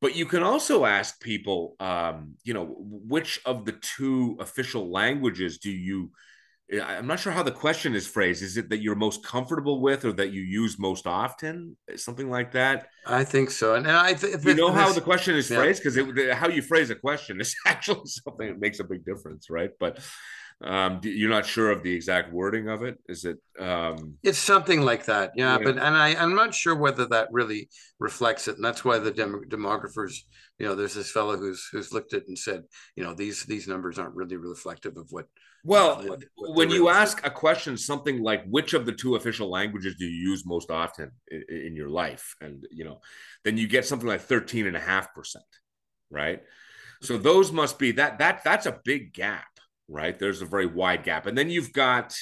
But 0.00 0.16
you 0.16 0.26
can 0.26 0.42
also 0.42 0.84
ask 0.84 1.18
people, 1.20 1.76
um, 1.80 2.34
you 2.44 2.52
know, 2.52 2.76
which 2.78 3.40
of 3.46 3.64
the 3.64 3.72
two 3.72 4.36
official 4.38 4.90
languages 4.90 5.58
do 5.58 5.70
you 5.70 6.10
I'm 6.72 7.06
not 7.06 7.20
sure 7.20 7.32
how 7.32 7.42
the 7.42 7.52
question 7.52 7.94
is 7.94 8.06
phrased. 8.06 8.42
Is 8.42 8.56
it 8.56 8.70
that 8.70 8.80
you're 8.80 8.94
most 8.94 9.24
comfortable 9.24 9.82
with, 9.82 10.04
or 10.04 10.12
that 10.12 10.32
you 10.32 10.40
use 10.40 10.78
most 10.78 11.06
often, 11.06 11.76
eh, 11.90 11.96
something 11.96 12.30
like 12.30 12.52
that? 12.52 12.88
I 13.06 13.22
think 13.24 13.50
so. 13.50 13.74
And 13.74 13.86
I, 13.86 14.14
th- 14.14 14.42
you 14.42 14.54
know 14.54 14.72
how 14.72 14.90
the 14.92 15.02
question 15.02 15.36
is 15.36 15.48
phrased 15.48 15.82
because 15.82 15.96
yeah. 16.16 16.34
how 16.34 16.48
you 16.48 16.62
phrase 16.62 16.88
a 16.88 16.94
question 16.94 17.40
is 17.40 17.54
actually 17.66 18.06
something 18.06 18.48
that 18.48 18.58
makes 18.58 18.80
a 18.80 18.84
big 18.84 19.04
difference, 19.04 19.50
right? 19.50 19.70
But 19.78 20.00
um, 20.62 21.00
you're 21.02 21.30
not 21.30 21.46
sure 21.46 21.70
of 21.70 21.82
the 21.82 21.92
exact 21.92 22.32
wording 22.32 22.68
of 22.68 22.82
it. 22.82 22.98
Is 23.08 23.24
it? 23.24 23.38
Um, 23.58 24.14
it's 24.22 24.38
something 24.38 24.82
like 24.82 25.06
that, 25.06 25.32
yeah. 25.36 25.58
yeah. 25.58 25.64
But 25.64 25.76
and 25.76 25.96
I, 25.96 26.14
I'm 26.14 26.34
not 26.34 26.54
sure 26.54 26.74
whether 26.74 27.06
that 27.06 27.28
really 27.32 27.68
reflects 27.98 28.48
it, 28.48 28.56
and 28.56 28.64
that's 28.64 28.84
why 28.84 28.98
the 28.98 29.10
dem- 29.10 29.44
demographers 29.48 30.14
you 30.58 30.66
know, 30.66 30.74
there's 30.74 30.94
this 30.94 31.10
fellow 31.10 31.36
who's 31.36 31.68
who's 31.72 31.92
looked 31.92 32.14
at 32.14 32.28
and 32.28 32.38
said, 32.38 32.62
you 32.96 33.02
know, 33.02 33.12
these 33.12 33.44
these 33.44 33.66
numbers 33.66 33.98
aren't 33.98 34.14
really 34.14 34.36
reflective 34.36 34.96
of 34.96 35.08
what 35.10 35.26
well, 35.64 35.96
what, 36.06 36.22
what 36.34 36.56
when 36.56 36.70
you 36.70 36.90
ask 36.90 37.26
a 37.26 37.30
question, 37.30 37.78
something 37.78 38.22
like 38.22 38.44
which 38.44 38.74
of 38.74 38.84
the 38.84 38.92
two 38.92 39.16
official 39.16 39.50
languages 39.50 39.96
do 39.98 40.04
you 40.04 40.30
use 40.30 40.44
most 40.44 40.70
often 40.70 41.10
in, 41.28 41.42
in 41.48 41.74
your 41.74 41.88
life? 41.88 42.34
And, 42.42 42.66
you 42.70 42.84
know, 42.84 43.00
then 43.44 43.56
you 43.56 43.66
get 43.66 43.86
something 43.86 44.06
like 44.06 44.20
13 44.20 44.66
and 44.66 44.76
a 44.76 44.80
half 44.80 45.14
percent, 45.14 45.44
right? 46.10 46.42
So 47.00 47.16
those 47.16 47.50
must 47.50 47.78
be 47.78 47.92
that, 47.92 48.18
that, 48.18 48.44
that's 48.44 48.66
a 48.66 48.78
big 48.84 49.14
gap, 49.14 49.53
right? 49.88 50.18
There's 50.18 50.42
a 50.42 50.46
very 50.46 50.66
wide 50.66 51.04
gap. 51.04 51.26
And 51.26 51.36
then 51.36 51.50
you've 51.50 51.72
got, 51.72 52.14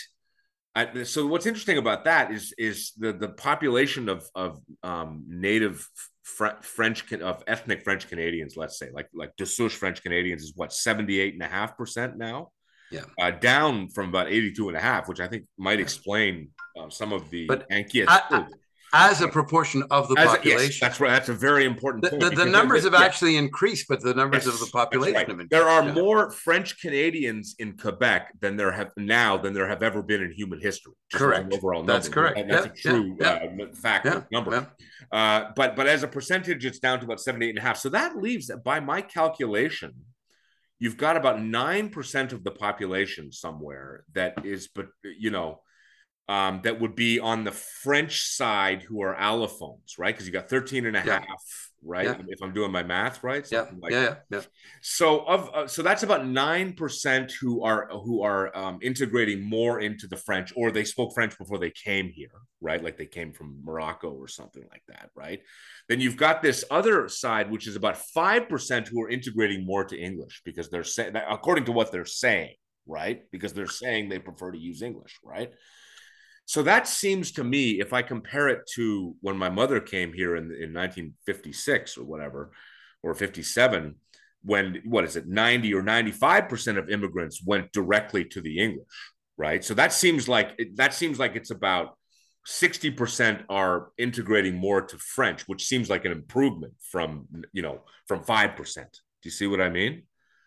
so 1.05 1.27
what's 1.27 1.47
interesting 1.47 1.79
about 1.79 2.05
that 2.05 2.33
is, 2.33 2.55
is 2.59 2.93
the, 2.99 3.13
the 3.13 3.29
population 3.29 4.09
of, 4.09 4.29
of 4.35 4.59
um, 4.83 5.25
native 5.29 5.87
French 6.25 7.13
of 7.13 7.43
ethnic 7.47 7.83
French 7.83 8.09
Canadians, 8.09 8.57
let's 8.57 8.79
say, 8.79 8.91
like 8.93 9.09
like 9.13 9.35
de 9.37 9.45
souche 9.45 9.75
French 9.75 10.03
Canadians 10.03 10.43
is 10.43 10.53
what 10.55 10.73
78 10.73 11.35
and 11.35 11.43
a 11.43 11.47
half 11.47 11.77
percent 11.77 12.17
now 12.17 12.51
yeah, 12.93 13.05
uh, 13.19 13.31
down 13.31 13.89
from 13.89 14.11
about 14.11 14.29
82 14.29 14.69
and 14.69 14.77
a 14.77 14.81
half, 14.81 15.09
which 15.09 15.19
I 15.19 15.27
think 15.27 15.47
might 15.59 15.81
explain 15.81 16.51
uh, 16.79 16.91
some 16.91 17.13
of 17.13 17.29
the 17.31 17.47
but 17.47 17.67
as 18.93 19.21
a 19.23 19.29
proportion 19.29 19.83
of 19.91 20.09
the 20.09 20.19
as 20.19 20.29
population. 20.29 20.67
yes, 20.67 20.81
that's 20.81 21.01
right. 21.01 21.11
That's 21.11 21.29
a 21.29 21.35
very 21.35 21.65
important 21.65 22.05
point. 22.05 22.21
The, 22.21 22.31
the, 22.31 22.37
the 22.37 22.45
numbers 22.45 22.85
have 22.85 22.95
actually 22.95 23.37
increased, 23.37 23.87
but 23.89 24.03
the 24.03 24.15
numbers 24.15 24.45
yes, 24.45 24.55
of 24.55 24.61
the 24.61 24.67
population 24.67 25.15
right. 25.15 25.29
have 25.29 25.41
increased. 25.41 25.51
There 25.51 25.69
are 25.69 25.85
yeah. 25.85 25.95
more 25.95 26.31
French 26.31 26.81
Canadians 26.81 27.55
in 27.59 27.77
Quebec 27.77 28.33
than 28.41 28.57
there 28.57 28.71
have 28.73 28.93
now 28.97 29.37
than 29.39 29.55
there 29.55 29.69
have 29.69 29.83
ever 29.83 30.03
been 30.03 30.23
in 30.23 30.31
human 30.33 30.61
history. 30.61 30.93
Correct. 31.13 31.53
Overall, 31.53 31.81
number. 31.81 31.93
that's 31.93 32.09
correct. 32.09 32.39
And 32.39 32.51
that's 32.51 32.67
a 32.67 32.71
true 32.71 33.17
uh, 33.21 33.49
fact 33.75 34.31
number. 34.31 34.71
Uh, 35.11 35.51
but 35.57 35.75
but 35.75 35.87
as 35.87 36.03
a 36.03 36.09
percentage, 36.09 36.65
it's 36.65 36.79
down 36.79 36.99
to 36.99 37.05
about 37.05 37.21
78 37.21 37.51
and 37.51 37.59
a 37.59 37.63
half. 37.63 37.79
So 37.79 37.89
that 37.91 38.17
leaves, 38.17 38.51
by 38.65 38.81
my 38.81 39.01
calculation, 39.01 39.95
you've 40.79 40.97
got 40.97 41.17
about 41.17 41.37
9% 41.37 42.33
of 42.33 42.45
the 42.45 42.51
population 42.51 43.31
somewhere 43.31 44.05
that 44.15 44.45
is 44.45 44.69
but 44.75 44.89
you 45.03 45.31
know 45.31 45.61
um, 46.33 46.61
that 46.65 46.81
would 46.81 46.95
be 46.95 47.21
on 47.21 47.45
the 47.45 47.53
french 47.53 48.23
side 48.23 48.83
who 48.83 49.03
are 49.03 49.15
allophones 49.15 49.99
right 49.99 50.15
because 50.15 50.27
you 50.27 50.33
got 50.33 50.49
13 50.49 50.87
and 50.87 50.97
a 50.97 51.03
yeah. 51.05 51.21
half 51.21 51.73
right? 51.85 52.07
Yeah. 52.07 52.17
If 52.29 52.43
I'm 52.43 52.53
doing 52.53 52.71
my 52.71 52.83
math 52.83 53.23
right. 53.25 53.47
Yeah. 53.51 53.67
Like 53.81 53.93
yeah, 53.93 54.03
yeah. 54.03 54.15
Yeah. 54.31 54.41
So 54.81 55.21
of 55.21 55.51
uh, 55.55 55.67
so 55.67 55.83
that's 55.83 56.03
about 56.03 56.27
nine 56.27 56.75
percent 56.75 57.33
who 57.41 57.63
are 57.63 57.89
who 57.89 58.23
are 58.23 58.57
um, 58.57 58.79
integrating 58.83 59.43
more 59.43 59.81
into 59.81 60.07
the 60.07 60.17
French, 60.17 60.53
or 60.57 60.71
they 60.71 60.85
spoke 60.85 61.15
French 61.15 61.37
before 61.37 61.59
they 61.59 61.71
came 61.71 62.09
here, 62.09 62.31
right? 62.61 62.83
Like 62.83 62.97
they 62.97 63.07
came 63.07 63.33
from 63.33 63.61
Morocco 63.65 64.11
or 64.11 64.29
something 64.29 64.65
like 64.71 64.83
that, 64.89 65.11
right? 65.15 65.41
Then 65.89 66.01
you've 66.01 66.17
got 66.17 66.43
this 66.43 66.65
other 66.71 67.09
side, 67.09 67.51
which 67.51 67.67
is 67.67 67.77
about 67.77 67.99
five 67.99 68.49
percent 68.49 68.89
who 68.89 69.03
are 69.03 69.11
integrating 69.11 69.67
more 69.67 69.85
to 69.85 69.99
English 69.99 70.43
because 70.45 70.71
they're 70.71 70.85
saying, 70.85 71.15
according 71.29 71.65
to 71.65 71.73
what 71.73 71.93
they're 71.93 72.05
saying, 72.05 72.55
right? 72.87 73.23
Because 73.31 73.53
they're 73.53 73.67
saying 73.67 74.09
they 74.09 74.19
prefer 74.19 74.53
to 74.53 74.59
use 74.59 74.83
English, 74.83 75.19
right? 75.25 75.53
So 76.53 76.63
that 76.65 76.87
seems 76.87 77.33
to 77.33 77.45
me, 77.45 77.81
if 77.81 77.95
I 77.95 78.03
compare 78.03 78.49
it 78.49 78.69
to 78.75 79.17
when 79.23 79.39
my 79.39 79.49
mother 79.49 79.81
came 79.81 80.13
here 80.13 80.37
in, 80.37 80.53
in 80.53 80.75
1956 80.75 81.97
or 81.97 82.05
whatever, 82.05 82.53
or 83.03 83.15
57, 83.15 83.95
when 84.43 84.83
what 84.85 85.05
is 85.05 85.17
it, 85.17 85.27
90 85.27 85.73
or 85.73 85.83
95% 85.83 86.77
of 86.77 86.91
immigrants 86.91 87.43
went 87.43 87.73
directly 87.73 88.27
to 88.27 88.43
the 88.43 88.59
English, 88.59 88.85
right? 89.39 89.65
So 89.65 89.73
that 89.73 89.95
seems 89.95 90.29
like 90.29 90.61
that 90.75 90.93
seems 90.93 91.19
like 91.19 91.37
it's 91.37 91.51
about 91.51 91.97
60% 92.47 93.45
are 93.49 93.89
integrating 93.97 94.55
more 94.55 94.83
to 94.83 94.99
French, 94.99 95.49
which 95.49 95.65
seems 95.65 95.89
like 95.89 96.05
an 96.05 96.13
improvement 96.13 96.75
from, 96.91 97.29
you 97.55 97.63
know, 97.63 97.81
from 98.07 98.25
5%. 98.25 98.75
Do 98.75 98.83
you 99.23 99.31
see 99.31 99.47
what 99.47 99.63
I 99.63 99.71
mean? 99.71 100.03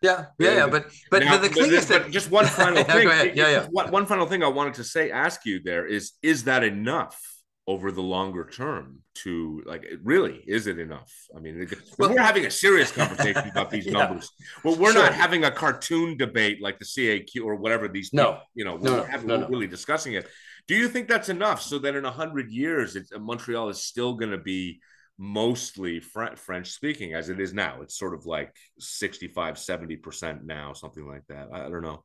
Yeah, 0.06 0.26
yeah, 0.40 0.56
yeah. 0.56 0.68
But 0.68 0.92
but, 1.12 1.24
now, 1.24 1.38
the 1.38 1.50
thing 1.50 1.72
is 1.72 1.88
that 1.88 2.12
just 2.12 2.30
one 2.30 2.46
final 2.46 2.84
thing. 2.94 3.08
yeah, 3.08 3.24
yeah, 3.24 3.50
yeah. 3.50 3.66
One, 3.72 3.92
one 3.92 4.06
final 4.06 4.28
thing 4.28 4.44
I 4.44 4.48
wanted 4.48 4.76
to 4.76 4.84
say, 4.84 5.12
ask 5.12 5.46
you 5.46 5.62
there 5.64 5.86
is, 5.86 6.14
is 6.22 6.44
that 6.46 6.64
enough 6.64 7.20
over 7.68 7.92
the 7.92 8.02
longer 8.02 8.46
term 8.46 9.00
to 9.16 9.64
like 9.66 9.84
really 10.04 10.44
is 10.46 10.68
it 10.68 10.78
enough 10.78 11.12
i 11.36 11.40
mean 11.40 11.68
well, 11.98 12.10
we're 12.14 12.22
having 12.22 12.46
a 12.46 12.52
serious 12.52 12.92
conversation 12.92 13.50
about 13.50 13.72
these 13.72 13.88
numbers 13.98 14.30
yeah, 14.38 14.46
well 14.64 14.76
we're 14.76 14.92
sure. 14.92 15.02
not 15.02 15.14
having 15.14 15.46
a 15.46 15.52
cartoon 15.52 16.16
debate 16.16 16.62
like 16.62 16.78
the 16.78 16.86
caq 16.86 17.44
or 17.44 17.56
whatever 17.56 17.88
these 17.88 18.14
no 18.14 18.24
people, 18.26 18.42
you 18.54 18.66
know 18.66 18.78
no, 18.78 18.94
we're, 18.94 19.08
having, 19.08 19.28
no, 19.28 19.40
we're 19.40 19.48
really 19.48 19.68
discussing 19.68 20.14
it 20.14 20.28
do 20.68 20.76
you 20.76 20.88
think 20.88 21.08
that's 21.08 21.30
enough 21.30 21.60
so 21.60 21.80
that 21.80 21.96
in 21.96 22.04
100 22.04 22.52
years 22.52 22.96
montreal 23.20 23.70
is 23.70 23.82
still 23.82 24.14
going 24.14 24.32
to 24.32 24.38
be 24.38 24.80
mostly 25.18 26.00
French 26.00 26.72
speaking 26.72 27.14
as 27.14 27.30
it 27.30 27.40
is 27.40 27.54
now. 27.54 27.82
It's 27.82 27.98
sort 27.98 28.14
of 28.14 28.26
like 28.26 28.54
65, 28.80 29.56
70% 29.56 30.44
now, 30.44 30.74
something 30.74 31.08
like 31.08 31.24
that. 31.30 31.48
I 31.54 31.70
don't 31.70 31.82
know. 31.82 32.04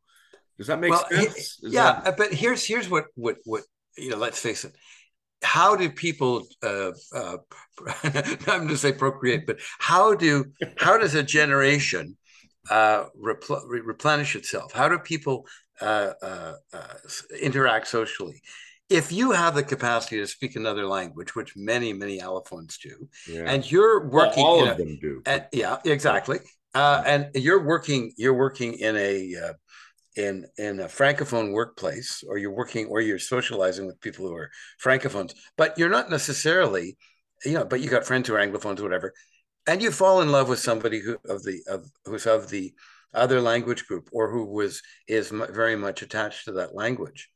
Does 0.59 0.67
that 0.67 0.79
make 0.79 0.91
well, 0.91 1.07
sense? 1.11 1.59
Is 1.63 1.73
yeah, 1.73 2.01
that... 2.05 2.17
but 2.19 2.35
here's 2.35 2.67
here's 2.67 2.89
what 2.89 3.07
what 3.15 3.39
what 3.45 3.63
you 3.97 4.11
know, 4.11 4.19
let's 4.19 4.39
face 4.39 4.65
it. 4.65 4.75
How 5.43 5.75
do 5.75 5.89
people 5.89 6.47
uh, 6.63 6.93
uh 7.15 7.39
I'm 8.05 8.45
going 8.45 8.69
to 8.69 8.77
say 8.77 8.93
procreate, 8.93 9.47
but 9.47 9.59
how 9.79 10.15
do 10.15 10.45
how 10.77 10.99
does 10.99 11.15
a 11.15 11.23
generation 11.23 12.19
uh 12.69 13.07
repl- 13.19 13.65
replenish 13.69 14.37
itself? 14.37 14.73
How 14.73 14.87
do 14.87 14.99
people 14.99 15.47
uh, 15.81 16.13
uh, 16.23 16.55
uh, 16.75 16.95
interact 17.41 17.89
socially? 17.89 18.43
If 18.91 19.13
you 19.13 19.31
have 19.31 19.55
the 19.55 19.63
capacity 19.63 20.19
to 20.19 20.27
speak 20.27 20.57
another 20.57 20.85
language, 20.85 21.35
which 21.37 21.57
many 21.57 21.93
many 21.93 22.19
allophones 22.19 22.77
do, 22.79 23.09
yeah. 23.29 23.45
and 23.47 23.71
you're 23.71 24.09
working, 24.09 24.43
well, 24.43 24.53
all 24.53 24.69
of 24.69 24.79
a, 24.79 24.83
them 24.83 24.99
do. 25.01 25.23
Yeah, 25.53 25.79
exactly. 25.85 26.41
Uh, 26.75 27.03
and 27.07 27.31
you're 27.35 27.65
working, 27.65 28.13
you're 28.17 28.35
working 28.35 28.75
in 28.75 28.97
a 28.97 29.37
uh, 29.37 29.53
in 30.17 30.47
in 30.59 30.81
a 30.81 30.87
francophone 30.87 31.53
workplace, 31.53 32.25
or 32.29 32.37
you're 32.37 32.55
working, 32.55 32.87
or 32.87 33.01
you're 33.01 33.19
socializing 33.19 33.87
with 33.87 34.01
people 34.01 34.27
who 34.27 34.35
are 34.35 34.51
francophones, 34.83 35.35
but 35.57 35.79
you're 35.79 35.89
not 35.89 36.11
necessarily, 36.11 36.97
you 37.45 37.53
know, 37.53 37.65
but 37.65 37.81
you 37.81 37.89
got 37.89 38.05
friends 38.05 38.29
who 38.29 38.35
are 38.35 38.45
anglophones, 38.45 38.81
or 38.81 38.85
whatever, 38.85 39.15
and 39.67 39.81
you 39.81 39.93
fall 39.93 40.21
in 40.21 40.33
love 40.33 40.49
with 40.49 40.59
somebody 40.59 41.01
who 41.01 41.17
of 41.29 41.45
the 41.45 41.61
of 41.69 41.89
who's 42.05 42.27
of 42.27 42.51
the 42.51 42.73
other 43.15 43.41
language 43.41 43.87
group, 43.87 44.09
or 44.13 44.31
who 44.31 44.45
was 44.47 44.83
is 45.07 45.31
very 45.31 45.77
much 45.77 46.03
attached 46.03 46.45
to 46.47 46.53
that 46.53 46.75
language 46.75 47.29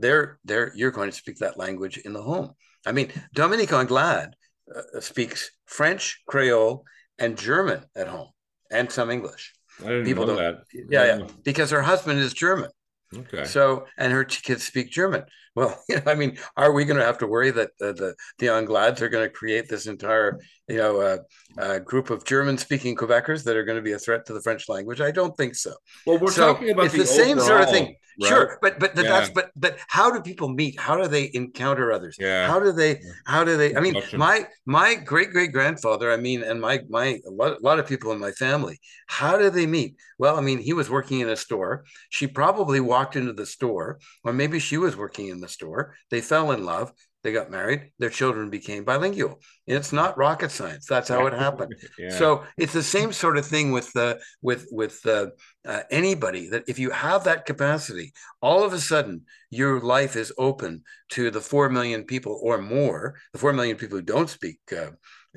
they're 0.00 0.38
they're 0.44 0.72
you're 0.74 0.90
going 0.90 1.10
to 1.10 1.16
speak 1.16 1.38
that 1.38 1.58
language 1.58 1.98
in 1.98 2.12
the 2.12 2.22
home. 2.22 2.52
I 2.86 2.92
mean, 2.92 3.12
Dominique 3.34 3.72
Anglade 3.72 4.30
uh, 4.74 5.00
speaks 5.00 5.50
French, 5.66 6.22
Creole, 6.26 6.84
and 7.18 7.36
German 7.36 7.84
at 7.94 8.08
home, 8.08 8.30
and 8.70 8.90
some 8.90 9.10
English. 9.10 9.54
I 9.80 9.88
didn't 9.88 10.04
People 10.04 10.26
know 10.26 10.36
that. 10.36 10.64
Yeah, 10.72 11.04
yeah, 11.04 11.26
because 11.42 11.70
her 11.70 11.82
husband 11.82 12.18
is 12.18 12.32
German. 12.34 12.70
Okay. 13.14 13.44
So, 13.44 13.86
and 13.98 14.12
her 14.12 14.24
kids 14.24 14.64
speak 14.64 14.90
German. 14.90 15.24
Well, 15.54 15.78
you 15.88 15.96
know, 15.96 16.02
I 16.06 16.14
mean, 16.14 16.38
are 16.56 16.72
we 16.72 16.84
going 16.84 16.98
to 16.98 17.04
have 17.04 17.18
to 17.18 17.26
worry 17.26 17.50
that 17.50 17.70
uh, 17.80 17.92
the 17.92 18.14
the 18.38 18.48
Anglades 18.48 19.02
are 19.02 19.08
going 19.08 19.24
to 19.24 19.32
create 19.32 19.68
this 19.68 19.86
entire, 19.86 20.38
you 20.68 20.76
know, 20.76 21.00
uh, 21.00 21.18
uh, 21.58 21.78
group 21.80 22.10
of 22.10 22.24
German-speaking 22.24 22.96
Quebecers 22.96 23.44
that 23.44 23.56
are 23.56 23.64
going 23.64 23.76
to 23.76 23.82
be 23.82 23.92
a 23.92 23.98
threat 23.98 24.26
to 24.26 24.32
the 24.32 24.42
French 24.42 24.68
language? 24.68 25.00
I 25.00 25.10
don't 25.10 25.36
think 25.36 25.54
so. 25.54 25.74
Well, 26.06 26.18
we're 26.18 26.30
so 26.30 26.52
talking 26.52 26.70
about 26.70 26.86
it's 26.86 26.94
the, 26.94 27.00
the 27.00 27.06
same 27.06 27.40
sort 27.40 27.62
of 27.62 27.70
thing. 27.70 27.96
Right? 28.20 28.28
Sure, 28.28 28.58
but 28.60 28.78
but 28.78 28.94
yeah. 28.96 29.02
that's 29.02 29.30
but 29.30 29.50
but 29.56 29.78
how 29.88 30.10
do 30.10 30.20
people 30.20 30.48
meet? 30.50 30.78
How 30.78 30.96
do 30.96 31.08
they 31.08 31.30
encounter 31.32 31.90
others? 31.90 32.16
Yeah. 32.20 32.48
How 32.48 32.60
do 32.60 32.70
they? 32.70 33.00
How 33.24 33.44
do 33.44 33.56
they? 33.56 33.74
I 33.74 33.80
mean, 33.80 34.02
my 34.12 34.46
my 34.66 34.94
great 34.94 35.30
great 35.30 35.52
grandfather. 35.52 36.12
I 36.12 36.18
mean, 36.18 36.42
and 36.42 36.60
my 36.60 36.80
my 36.90 37.18
a 37.26 37.30
lot, 37.30 37.58
a 37.58 37.62
lot 37.62 37.78
of 37.78 37.86
people 37.86 38.12
in 38.12 38.18
my 38.18 38.32
family. 38.32 38.78
How 39.06 39.38
do 39.38 39.48
they 39.48 39.66
meet? 39.66 39.96
Well, 40.18 40.36
I 40.36 40.42
mean, 40.42 40.58
he 40.58 40.74
was 40.74 40.90
working 40.90 41.20
in 41.20 41.30
a 41.30 41.36
store. 41.36 41.84
She 42.10 42.26
probably 42.26 42.80
walked 42.80 43.16
into 43.16 43.32
the 43.32 43.46
store, 43.46 44.00
or 44.22 44.34
maybe 44.34 44.58
she 44.58 44.76
was 44.76 44.96
working 44.96 45.28
in 45.28 45.39
the 45.40 45.48
store. 45.48 45.94
They 46.10 46.20
fell 46.20 46.52
in 46.52 46.64
love. 46.64 46.92
They 47.22 47.32
got 47.32 47.50
married. 47.50 47.92
Their 47.98 48.08
children 48.08 48.48
became 48.48 48.84
bilingual. 48.84 49.40
It's 49.66 49.92
not 49.92 50.16
rocket 50.16 50.50
science. 50.50 50.86
That's 50.86 51.08
how 51.08 51.26
it 51.26 51.34
happened. 51.34 51.74
yeah. 51.98 52.10
So 52.10 52.44
it's 52.56 52.72
the 52.72 52.82
same 52.82 53.12
sort 53.12 53.36
of 53.36 53.44
thing 53.44 53.72
with 53.72 53.94
uh, 53.94 54.14
with 54.40 54.66
with 54.70 55.04
uh, 55.04 55.26
uh, 55.66 55.82
anybody. 55.90 56.48
That 56.48 56.64
if 56.66 56.78
you 56.78 56.90
have 56.90 57.24
that 57.24 57.44
capacity, 57.44 58.12
all 58.40 58.64
of 58.64 58.72
a 58.72 58.80
sudden 58.80 59.22
your 59.50 59.80
life 59.80 60.16
is 60.16 60.32
open 60.38 60.82
to 61.10 61.30
the 61.30 61.42
four 61.42 61.68
million 61.68 62.04
people 62.04 62.40
or 62.42 62.58
more, 62.58 63.16
the 63.32 63.38
four 63.38 63.52
million 63.52 63.76
people 63.76 63.98
who 63.98 64.04
don't 64.04 64.30
speak, 64.30 64.60
uh, 64.72 64.90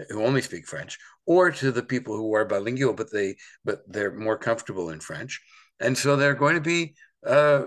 who 0.09 0.23
only 0.23 0.41
speak 0.41 0.67
French, 0.67 0.97
or 1.25 1.51
to 1.51 1.71
the 1.71 1.83
people 1.83 2.15
who 2.15 2.33
are 2.33 2.45
bilingual 2.45 2.93
but 2.93 3.11
they 3.11 3.35
but 3.65 3.81
they're 3.87 4.15
more 4.15 4.37
comfortable 4.37 4.89
in 4.89 5.01
French, 5.01 5.41
and 5.81 5.97
so 5.97 6.15
they're 6.15 6.33
going 6.33 6.55
to 6.55 6.61
be 6.61 6.95
uh, 7.25 7.63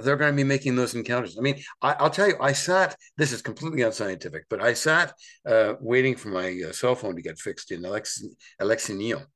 they're 0.00 0.16
going 0.16 0.32
to 0.32 0.36
be 0.36 0.44
making 0.44 0.76
those 0.76 0.94
encounters. 0.94 1.36
I 1.38 1.40
mean, 1.40 1.60
I, 1.82 2.00
will 2.00 2.10
tell 2.10 2.28
you, 2.28 2.36
I 2.40 2.52
sat. 2.52 2.96
This 3.16 3.32
is 3.32 3.42
completely 3.42 3.82
unscientific, 3.82 4.44
but 4.48 4.62
I 4.62 4.74
sat 4.74 5.12
uh, 5.46 5.74
waiting 5.80 6.16
for 6.16 6.28
my 6.28 6.60
uh, 6.68 6.72
cell 6.72 6.94
phone 6.94 7.16
to 7.16 7.22
get 7.22 7.38
fixed 7.38 7.72
in 7.72 7.84
Alex 7.84 8.22
Alexis 8.60 8.96
Nihon, 8.96 9.26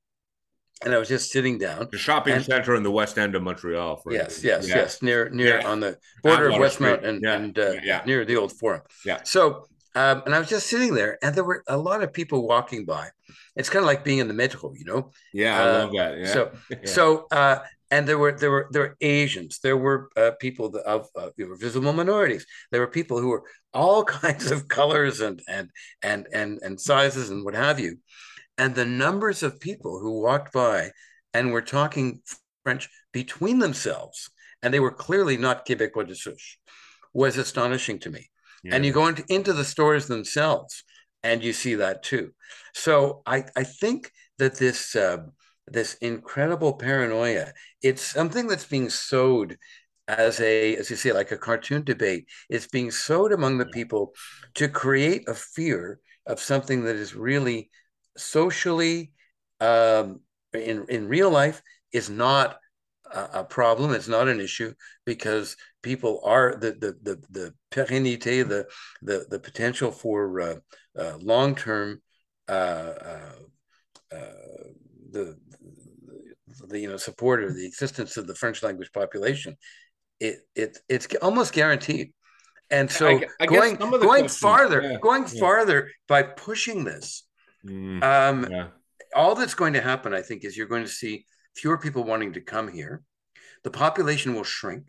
and 0.84 0.94
I 0.94 0.98
was 0.98 1.08
just 1.08 1.30
sitting 1.30 1.58
down. 1.58 1.88
The 1.90 1.98
shopping 1.98 2.34
and, 2.34 2.44
center 2.44 2.74
in 2.74 2.82
the 2.82 2.90
west 2.90 3.18
end 3.18 3.34
of 3.34 3.42
Montreal. 3.42 4.02
yes, 4.10 4.42
yes, 4.44 4.68
yeah. 4.68 4.76
yes, 4.76 5.02
near 5.02 5.28
near 5.30 5.60
yeah. 5.60 5.68
on 5.68 5.80
the 5.80 5.98
border 6.22 6.48
of 6.48 6.54
Westmount 6.54 7.04
and 7.04 7.20
yeah. 7.22 7.34
and 7.34 7.58
uh, 7.58 7.74
yeah. 7.82 8.02
near 8.06 8.24
the 8.24 8.36
old 8.36 8.52
Forum. 8.52 8.82
Yeah. 9.04 9.20
So, 9.24 9.66
um, 9.94 10.22
and 10.26 10.34
I 10.34 10.38
was 10.38 10.48
just 10.48 10.68
sitting 10.68 10.94
there, 10.94 11.18
and 11.22 11.34
there 11.34 11.44
were 11.44 11.62
a 11.68 11.76
lot 11.76 12.02
of 12.02 12.12
people 12.12 12.46
walking 12.46 12.84
by. 12.84 13.08
It's 13.56 13.70
kind 13.70 13.82
of 13.82 13.86
like 13.86 14.04
being 14.04 14.18
in 14.18 14.28
the 14.28 14.34
metro, 14.34 14.72
you 14.74 14.84
know. 14.84 15.12
Yeah, 15.32 15.60
I 15.60 15.64
love 15.64 15.92
that. 15.92 16.18
Yeah. 16.18 16.32
So, 16.32 16.52
so 16.84 17.26
uh, 17.30 17.58
and 17.90 18.08
there 18.08 18.18
were 18.18 18.32
there 18.32 18.50
were 18.50 18.68
there 18.70 18.82
were 18.82 18.96
Asians, 19.00 19.60
there 19.60 19.76
were 19.76 20.08
uh, 20.16 20.32
people 20.40 20.74
of 20.86 21.08
uh, 21.16 21.30
visible 21.36 21.92
minorities, 21.92 22.46
there 22.70 22.80
were 22.80 22.88
people 22.88 23.20
who 23.20 23.28
were 23.28 23.44
all 23.72 24.04
kinds 24.22 24.50
of 24.50 24.68
colors 24.68 25.20
and 25.20 25.42
and 25.48 25.70
and 26.02 26.26
and 26.32 26.60
and 26.62 26.80
sizes 26.80 27.30
and 27.30 27.44
what 27.44 27.54
have 27.54 27.78
you, 27.78 27.98
and 28.58 28.74
the 28.74 28.84
numbers 28.84 29.42
of 29.42 29.60
people 29.60 29.98
who 29.98 30.20
walked 30.20 30.52
by 30.52 30.90
and 31.32 31.52
were 31.52 31.62
talking 31.62 32.20
French 32.62 32.88
between 33.12 33.58
themselves, 33.58 34.30
and 34.62 34.72
they 34.72 34.80
were 34.80 34.92
clearly 34.92 35.36
not 35.36 35.66
Québécois 35.66 36.06
de 36.06 36.14
souche, 36.14 36.58
was 37.12 37.36
astonishing 37.36 37.98
to 37.98 38.10
me. 38.10 38.30
Yeah. 38.62 38.76
And 38.76 38.86
you 38.86 38.92
go 38.92 39.08
into, 39.08 39.24
into 39.28 39.52
the 39.52 39.64
stores 39.64 40.06
themselves, 40.06 40.84
and 41.22 41.44
you 41.44 41.52
see 41.52 41.74
that 41.76 42.02
too. 42.02 42.32
So 42.74 43.22
I 43.26 43.44
I 43.56 43.64
think 43.64 44.10
that 44.38 44.56
this. 44.56 44.96
Uh, 44.96 45.18
this 45.66 45.94
incredible 45.94 46.74
paranoia. 46.74 47.52
It's 47.82 48.02
something 48.02 48.46
that's 48.46 48.66
being 48.66 48.90
sowed 48.90 49.56
as 50.06 50.40
a, 50.40 50.76
as 50.76 50.90
you 50.90 50.96
say, 50.96 51.12
like 51.12 51.32
a 51.32 51.38
cartoon 51.38 51.82
debate. 51.84 52.26
It's 52.48 52.66
being 52.66 52.90
sowed 52.90 53.32
among 53.32 53.58
the 53.58 53.66
people 53.66 54.12
to 54.54 54.68
create 54.68 55.28
a 55.28 55.34
fear 55.34 56.00
of 56.26 56.40
something 56.40 56.84
that 56.84 56.96
is 56.96 57.14
really 57.14 57.70
socially, 58.16 59.12
um, 59.60 60.20
in 60.52 60.86
in 60.88 61.08
real 61.08 61.30
life, 61.30 61.62
is 61.92 62.10
not 62.10 62.58
a, 63.12 63.40
a 63.40 63.44
problem. 63.44 63.92
It's 63.92 64.08
not 64.08 64.28
an 64.28 64.40
issue 64.40 64.74
because 65.04 65.56
people 65.82 66.20
are 66.24 66.56
the 66.56 66.72
the 66.72 66.96
the 67.02 67.22
the 67.30 67.54
pérennité, 67.70 68.46
the 68.46 68.66
the 69.02 69.26
the 69.30 69.38
potential 69.38 69.90
for 69.90 70.40
uh, 70.40 70.56
uh, 70.98 71.16
long 71.20 71.54
term. 71.54 72.00
Uh, 72.46 72.52
uh, 72.52 73.32
uh, 74.12 74.68
the 75.10 75.38
the 76.68 76.80
you 76.80 76.88
know 76.88 76.96
support 76.96 77.42
or 77.42 77.52
the 77.52 77.66
existence 77.66 78.16
of 78.16 78.26
the 78.26 78.34
French 78.34 78.62
language 78.62 78.90
population, 78.92 79.56
it 80.20 80.36
it 80.54 80.78
it's 80.88 81.06
almost 81.22 81.52
guaranteed. 81.52 82.12
And 82.70 82.90
so 82.90 83.08
I, 83.08 83.24
I 83.40 83.46
going 83.46 83.76
going 83.76 84.28
farther, 84.28 84.82
yeah, 84.82 84.98
going 85.00 85.24
yeah. 85.24 85.40
farther 85.40 85.90
by 86.08 86.22
pushing 86.22 86.84
this, 86.84 87.26
mm, 87.64 88.02
um, 88.02 88.50
yeah. 88.50 88.68
all 89.14 89.34
that's 89.34 89.54
going 89.54 89.74
to 89.74 89.80
happen, 89.80 90.14
I 90.14 90.22
think, 90.22 90.44
is 90.44 90.56
you're 90.56 90.66
going 90.66 90.84
to 90.84 90.90
see 90.90 91.26
fewer 91.56 91.78
people 91.78 92.04
wanting 92.04 92.32
to 92.32 92.40
come 92.40 92.72
here. 92.72 93.02
The 93.64 93.70
population 93.70 94.34
will 94.34 94.44
shrink, 94.44 94.84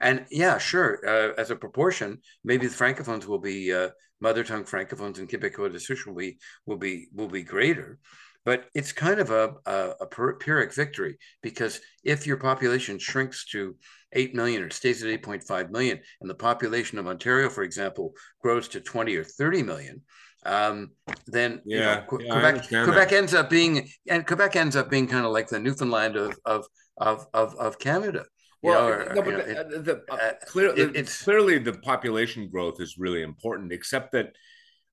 and 0.00 0.26
yeah, 0.30 0.58
sure, 0.58 1.00
uh, 1.06 1.40
as 1.40 1.50
a 1.50 1.56
proportion, 1.56 2.18
maybe 2.44 2.66
the 2.66 2.74
francophones 2.74 3.26
will 3.26 3.40
be 3.40 3.72
uh, 3.72 3.88
mother 4.20 4.44
tongue 4.44 4.64
francophones 4.64 5.18
and 5.18 5.28
Quebecois 5.28 5.72
de 5.72 5.80
souche 5.80 6.06
will 6.06 6.14
be 6.14 6.38
will 6.66 6.76
be 6.76 7.08
will 7.12 7.28
be 7.28 7.42
greater, 7.42 7.98
but 8.48 8.64
it's 8.74 8.92
kind 8.92 9.20
of 9.20 9.30
a, 9.30 9.52
a, 9.66 9.92
a 10.00 10.06
pyrrhic 10.06 10.72
victory 10.72 11.18
because 11.42 11.82
if 12.02 12.26
your 12.26 12.38
population 12.38 12.98
shrinks 12.98 13.44
to 13.44 13.76
8 14.14 14.34
million 14.34 14.62
or 14.62 14.70
stays 14.70 15.04
at 15.04 15.20
8.5 15.20 15.68
million, 15.68 16.00
and 16.22 16.30
the 16.30 16.34
population 16.34 16.98
of 16.98 17.06
Ontario, 17.06 17.50
for 17.50 17.62
example, 17.62 18.14
grows 18.40 18.66
to 18.68 18.80
20 18.80 19.14
or 19.16 19.22
30 19.22 19.62
million, 19.64 20.00
um, 20.46 20.92
then 21.26 21.60
yeah, 21.66 21.76
you 21.76 21.84
know, 21.84 22.20
yeah, 22.24 22.52
Quebec, 22.62 22.68
Quebec 22.84 23.12
ends 23.12 23.34
up 23.34 23.50
being 23.50 23.86
and 24.08 24.26
Quebec 24.26 24.56
ends 24.56 24.76
up 24.76 24.88
being 24.88 25.06
kind 25.06 25.26
of 25.26 25.32
like 25.32 25.48
the 25.48 25.58
Newfoundland 25.58 26.16
of 26.16 26.38
of 26.46 26.66
of 26.96 27.26
of, 27.34 27.54
of 27.56 27.78
Canada. 27.78 28.24
Well, 28.62 28.88
know, 28.88 29.12
no, 29.12 29.22
but 29.22 29.30
know, 29.30 29.36
the, 29.36 29.60
it, 29.60 29.84
the, 29.84 30.02
uh 30.10 30.32
clear, 30.46 30.70
it, 30.74 30.96
it's 30.96 31.22
clearly 31.22 31.58
the 31.58 31.74
population 31.74 32.48
growth 32.48 32.80
is 32.80 32.96
really 32.96 33.20
important, 33.20 33.72
except 33.72 34.12
that 34.12 34.32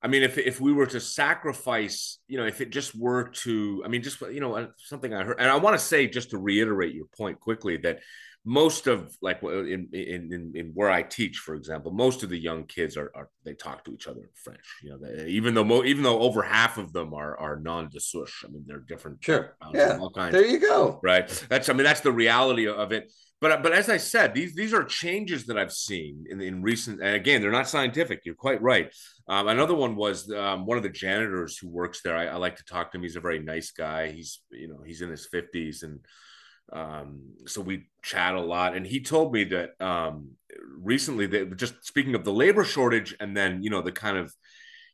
I 0.05 0.07
mean, 0.07 0.21
if 0.21 0.37
if 0.37 0.61
we 0.61 0.71
were 0.71 0.85
to 0.85 0.99
sacrifice, 0.99 2.19
you 2.27 2.37
know, 2.37 2.45
if 2.45 2.61
it 2.61 2.69
just 2.69 2.93
were 2.95 3.29
to, 3.43 3.81
I 3.83 3.87
mean, 3.87 4.03
just 4.03 4.21
you 4.21 4.39
know, 4.39 4.55
uh, 4.55 4.67
something 4.77 5.11
I 5.11 5.23
heard, 5.23 5.39
and 5.39 5.49
I 5.49 5.55
want 5.55 5.79
to 5.79 5.83
say 5.83 6.05
just 6.05 6.29
to 6.29 6.37
reiterate 6.37 6.93
your 6.93 7.07
point 7.17 7.39
quickly 7.39 7.77
that 7.77 8.01
most 8.45 8.85
of 8.85 9.17
like 9.23 9.41
in, 9.41 9.89
in 9.93 10.53
in 10.53 10.71
where 10.75 10.91
I 10.91 11.01
teach, 11.01 11.37
for 11.37 11.55
example, 11.55 11.91
most 11.91 12.21
of 12.21 12.29
the 12.29 12.37
young 12.37 12.65
kids 12.65 12.97
are, 12.97 13.11
are 13.15 13.29
they 13.45 13.55
talk 13.55 13.83
to 13.85 13.93
each 13.95 14.05
other 14.05 14.19
in 14.19 14.29
French. 14.35 14.77
You 14.83 14.91
know, 14.91 14.99
they, 14.99 15.25
even 15.29 15.55
though 15.55 15.63
mo, 15.63 15.83
even 15.83 16.03
though 16.03 16.19
over 16.19 16.43
half 16.43 16.77
of 16.77 16.93
them 16.93 17.15
are 17.15 17.35
are 17.39 17.59
non 17.59 17.89
de 17.89 17.99
souche. 17.99 18.45
I 18.45 18.49
mean, 18.49 18.63
they're 18.67 18.85
different. 18.87 19.23
Sure. 19.23 19.57
Yeah. 19.73 19.97
All 19.99 20.11
kinds. 20.11 20.33
There 20.33 20.45
you 20.45 20.59
go. 20.59 20.99
Right. 21.01 21.27
That's 21.49 21.67
I 21.67 21.73
mean 21.73 21.85
that's 21.85 22.01
the 22.01 22.11
reality 22.11 22.67
of 22.67 22.91
it. 22.91 23.11
But 23.41 23.61
but 23.61 23.73
as 23.73 23.89
I 23.89 23.97
said, 23.97 24.33
these 24.33 24.55
these 24.55 24.73
are 24.73 24.83
changes 24.83 25.45
that 25.45 25.57
I've 25.57 25.73
seen 25.73 26.25
in, 26.29 26.41
in 26.41 26.61
recent. 26.61 27.01
And 27.01 27.15
again, 27.15 27.41
they're 27.41 27.51
not 27.51 27.67
scientific. 27.67 28.21
You're 28.23 28.35
quite 28.35 28.61
right. 28.61 28.93
Um, 29.27 29.47
another 29.47 29.75
one 29.75 29.95
was 29.95 30.31
um, 30.31 30.65
one 30.65 30.77
of 30.77 30.83
the 30.83 30.89
janitors 30.89 31.57
who 31.57 31.67
works 31.67 32.01
there. 32.01 32.15
I, 32.15 32.27
I 32.27 32.35
like 32.35 32.55
to 32.57 32.65
talk 32.65 32.91
to 32.91 32.97
him. 32.97 33.03
He's 33.03 33.17
a 33.17 33.21
very 33.21 33.39
nice 33.39 33.71
guy. 33.71 34.11
He's 34.11 34.41
you 34.51 34.69
know 34.69 34.79
he's 34.85 35.01
in 35.01 35.09
his 35.09 35.27
fifties 35.27 35.83
and 35.83 35.99
um, 36.73 37.21
so 37.45 37.61
we 37.61 37.87
chat 38.01 38.35
a 38.35 38.41
lot 38.41 38.75
and 38.75 38.87
he 38.87 38.99
told 38.99 39.31
me 39.31 39.43
that 39.43 39.79
um, 39.79 40.31
recently 40.79 41.27
that 41.27 41.57
just 41.57 41.85
speaking 41.85 42.15
of 42.15 42.23
the 42.23 42.33
labor 42.33 42.63
shortage 42.63 43.15
and 43.19 43.37
then 43.37 43.61
you 43.61 43.69
know 43.69 43.81
the 43.81 43.91
kind 43.91 44.17
of 44.17 44.33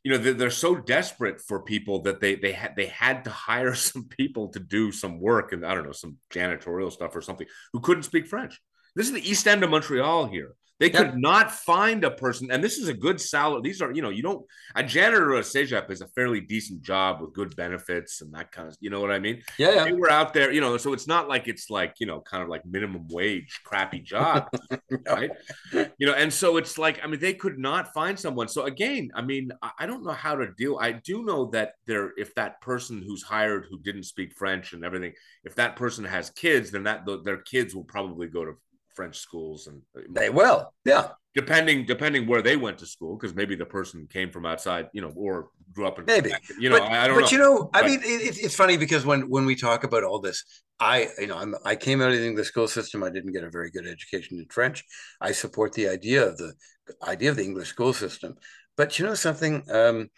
you 0.04 0.10
know 0.10 0.18
they're, 0.18 0.50
so 0.50 0.74
desperate 0.74 1.40
for 1.40 1.62
people 1.62 2.02
that 2.02 2.20
they 2.20 2.34
they 2.34 2.52
had 2.52 2.74
they 2.76 2.86
had 2.86 3.24
to 3.24 3.30
hire 3.30 3.74
some 3.88 4.04
people 4.04 4.48
to 4.48 4.58
do 4.58 4.92
some 4.92 5.20
work 5.20 5.52
and 5.52 5.64
i 5.64 5.74
don't 5.74 5.86
know 5.86 5.92
some 5.92 6.16
janitorial 6.32 6.92
stuff 6.92 7.14
or 7.14 7.20
something 7.20 7.46
who 7.72 7.80
couldn't 7.80 8.04
speak 8.04 8.26
french. 8.26 8.60
This 8.94 9.06
is 9.06 9.14
the 9.14 9.26
east 9.28 9.46
end 9.46 9.64
of 9.64 9.70
montreal 9.70 10.26
here 10.26 10.54
they 10.82 10.90
could 10.90 11.16
not 11.16 11.52
find 11.52 12.02
a 12.02 12.10
person, 12.10 12.50
and 12.50 12.62
this 12.62 12.76
is 12.76 12.88
a 12.88 12.92
good 12.92 13.20
salary. 13.20 13.60
These 13.62 13.80
are, 13.80 13.92
you 13.92 14.02
know, 14.02 14.10
you 14.10 14.20
don't 14.20 14.44
a 14.74 14.82
janitor 14.82 15.32
or 15.32 15.38
a 15.38 15.42
CEGEP 15.42 15.88
is 15.92 16.00
a 16.00 16.08
fairly 16.08 16.40
decent 16.40 16.82
job 16.82 17.20
with 17.20 17.32
good 17.34 17.54
benefits 17.54 18.20
and 18.20 18.34
that 18.34 18.50
kind 18.50 18.66
of, 18.66 18.76
you 18.80 18.90
know 18.90 19.00
what 19.00 19.12
I 19.12 19.20
mean? 19.20 19.42
Yeah, 19.58 19.74
yeah. 19.74 19.84
They 19.84 19.92
were 19.92 20.10
out 20.10 20.34
there, 20.34 20.50
you 20.50 20.60
know, 20.60 20.76
so 20.78 20.92
it's 20.92 21.06
not 21.06 21.28
like 21.28 21.46
it's 21.46 21.70
like, 21.70 21.94
you 22.00 22.06
know, 22.06 22.20
kind 22.20 22.42
of 22.42 22.48
like 22.48 22.66
minimum 22.66 23.06
wage, 23.08 23.60
crappy 23.64 24.00
job, 24.00 24.48
right? 25.06 25.30
You 25.72 26.06
know, 26.06 26.14
and 26.14 26.32
so 26.32 26.56
it's 26.56 26.76
like, 26.78 27.00
I 27.04 27.06
mean, 27.06 27.20
they 27.20 27.34
could 27.34 27.60
not 27.60 27.92
find 27.92 28.18
someone. 28.18 28.48
So 28.48 28.64
again, 28.64 29.12
I 29.14 29.22
mean, 29.22 29.52
I 29.78 29.86
don't 29.86 30.04
know 30.04 30.10
how 30.10 30.34
to 30.34 30.50
deal. 30.50 30.78
I 30.80 30.90
do 30.90 31.24
know 31.24 31.46
that 31.50 31.74
there, 31.86 32.12
if 32.16 32.34
that 32.34 32.60
person 32.60 33.04
who's 33.06 33.22
hired 33.22 33.66
who 33.70 33.78
didn't 33.78 34.04
speak 34.04 34.32
French 34.32 34.72
and 34.72 34.84
everything, 34.84 35.12
if 35.44 35.54
that 35.54 35.76
person 35.76 36.04
has 36.04 36.30
kids, 36.30 36.72
then 36.72 36.82
that 36.84 37.06
their 37.24 37.38
kids 37.38 37.72
will 37.72 37.84
probably 37.84 38.26
go 38.26 38.44
to 38.44 38.54
French 38.94 39.18
schools 39.18 39.66
and 39.66 39.82
uh, 39.96 40.00
they 40.10 40.30
will, 40.30 40.72
yeah. 40.84 41.08
Depending 41.34 41.86
depending 41.86 42.26
where 42.26 42.42
they 42.42 42.56
went 42.56 42.78
to 42.78 42.86
school, 42.86 43.16
because 43.16 43.34
maybe 43.34 43.54
the 43.56 43.64
person 43.64 44.06
came 44.10 44.30
from 44.30 44.44
outside, 44.44 44.88
you 44.92 45.00
know, 45.00 45.12
or 45.16 45.48
grew 45.72 45.86
up 45.86 45.98
in 45.98 46.04
maybe 46.04 46.28
Quebec. 46.28 46.42
you 46.58 46.68
know. 46.68 46.78
But, 46.78 46.92
I, 46.92 47.06
don't 47.06 47.16
but 47.16 47.24
know. 47.24 47.30
you 47.30 47.38
know, 47.38 47.70
I 47.72 47.86
mean, 47.86 48.00
it, 48.02 48.38
it's 48.38 48.54
funny 48.54 48.76
because 48.76 49.06
when 49.06 49.30
when 49.30 49.46
we 49.46 49.56
talk 49.56 49.84
about 49.84 50.04
all 50.04 50.20
this, 50.20 50.44
I 50.78 51.08
you 51.18 51.28
know 51.28 51.38
I'm, 51.38 51.54
I 51.64 51.74
came 51.74 52.02
out 52.02 52.12
of 52.12 52.18
the 52.18 52.26
English 52.26 52.48
school 52.48 52.68
system. 52.68 53.02
I 53.02 53.08
didn't 53.08 53.32
get 53.32 53.44
a 53.44 53.50
very 53.50 53.70
good 53.70 53.86
education 53.86 54.38
in 54.38 54.46
French. 54.50 54.84
I 55.22 55.32
support 55.32 55.72
the 55.72 55.88
idea 55.88 56.26
of 56.28 56.36
the 56.36 56.52
idea 57.02 57.30
of 57.30 57.36
the 57.36 57.44
English 57.44 57.68
school 57.68 57.94
system, 57.94 58.34
but 58.76 58.98
you 58.98 59.06
know 59.06 59.14
something. 59.14 59.64
Um, 59.70 60.08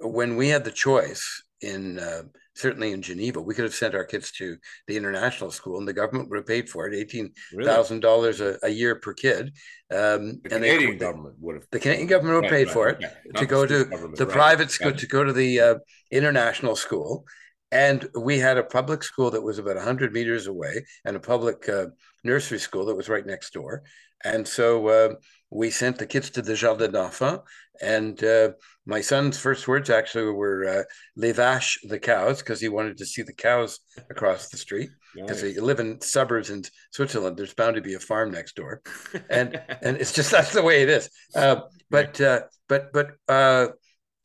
when 0.00 0.36
we 0.36 0.48
had 0.48 0.64
the 0.64 0.70
choice 0.70 1.42
in 1.60 1.98
uh, 1.98 2.22
certainly 2.54 2.92
in 2.92 3.02
Geneva, 3.02 3.40
we 3.40 3.54
could 3.54 3.64
have 3.64 3.74
sent 3.74 3.94
our 3.94 4.04
kids 4.04 4.30
to 4.32 4.56
the 4.86 4.96
international 4.96 5.50
school, 5.50 5.78
and 5.78 5.86
the 5.86 5.92
government 5.92 6.28
would 6.30 6.38
have 6.38 6.46
paid 6.46 6.68
for 6.68 6.86
it, 6.86 6.94
eighteen 6.94 7.32
thousand 7.62 8.00
dollars 8.00 8.40
a 8.40 8.68
year 8.68 8.96
per 8.96 9.12
kid. 9.12 9.52
Um, 9.90 10.40
the 10.42 10.54
and 10.54 10.62
Canadian 10.62 10.90
they, 10.92 10.96
government 10.96 11.36
would 11.40 11.56
have. 11.56 11.66
The 11.70 11.80
Canadian 11.80 12.08
government 12.08 12.36
would 12.36 12.44
have 12.44 12.52
paid 12.52 12.66
right, 12.66 12.72
for 12.72 12.86
right, 12.86 13.02
it 13.02 13.36
to 13.36 13.46
go 13.46 13.66
to 13.66 13.84
the 14.16 14.26
private 14.26 14.70
school, 14.70 14.92
to 14.92 15.06
go 15.06 15.24
to 15.24 15.32
the 15.32 15.60
uh, 15.60 15.74
international 16.10 16.76
school. 16.76 17.24
And 17.72 18.08
we 18.14 18.38
had 18.38 18.56
a 18.56 18.62
public 18.62 19.02
school 19.02 19.32
that 19.32 19.42
was 19.42 19.58
about 19.58 19.74
100 19.74 20.12
meters 20.12 20.46
away 20.46 20.86
and 21.04 21.16
a 21.16 21.20
public 21.20 21.68
uh, 21.68 21.86
nursery 22.22 22.60
school 22.60 22.86
that 22.86 22.94
was 22.94 23.08
right 23.08 23.26
next 23.26 23.52
door. 23.52 23.82
And 24.22 24.46
so 24.46 24.86
uh, 24.86 25.14
we 25.54 25.70
sent 25.70 25.98
the 25.98 26.06
kids 26.06 26.30
to 26.30 26.42
the 26.42 26.54
Jardin 26.54 26.90
d'Enfants. 26.90 27.44
And 27.80 28.22
uh, 28.22 28.50
my 28.86 29.00
son's 29.00 29.38
first 29.38 29.66
words 29.68 29.88
actually 29.88 30.30
were 30.32 30.64
uh, 30.68 30.82
les 31.16 31.32
vaches, 31.32 31.78
the 31.88 31.98
cows, 31.98 32.40
because 32.40 32.60
he 32.60 32.68
wanted 32.68 32.98
to 32.98 33.06
see 33.06 33.22
the 33.22 33.32
cows 33.32 33.78
across 34.10 34.48
the 34.48 34.56
street. 34.56 34.90
Because 35.14 35.42
nice. 35.42 35.54
they 35.54 35.60
live 35.60 35.78
in 35.78 36.00
suburbs 36.00 36.50
in 36.50 36.64
Switzerland, 36.90 37.36
there's 37.36 37.54
bound 37.54 37.76
to 37.76 37.82
be 37.82 37.94
a 37.94 38.00
farm 38.00 38.32
next 38.32 38.56
door, 38.56 38.82
and 39.30 39.60
and 39.80 39.96
it's 39.96 40.12
just 40.12 40.32
that's 40.32 40.52
the 40.52 40.62
way 40.62 40.82
it 40.82 40.88
is. 40.88 41.08
Uh, 41.36 41.60
but 41.88 42.20
uh, 42.20 42.40
but 42.68 42.92
but 42.92 43.12
uh, 43.28 43.68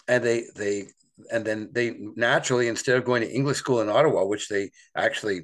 and 0.07 0.23
they 0.23 0.45
they 0.55 0.85
and 1.31 1.45
then 1.45 1.69
they 1.71 1.95
naturally 2.15 2.67
instead 2.67 2.97
of 2.97 3.05
going 3.05 3.21
to 3.21 3.31
English 3.31 3.57
school 3.57 3.81
in 3.81 3.89
Ottawa, 3.89 4.25
which 4.25 4.47
they 4.47 4.71
actually 4.95 5.41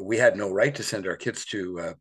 we 0.00 0.16
had 0.16 0.36
no 0.36 0.48
right 0.52 0.76
to 0.76 0.84
send 0.84 1.08
our 1.08 1.16
kids 1.16 1.44
to 1.46 1.80
uh, 1.80 1.92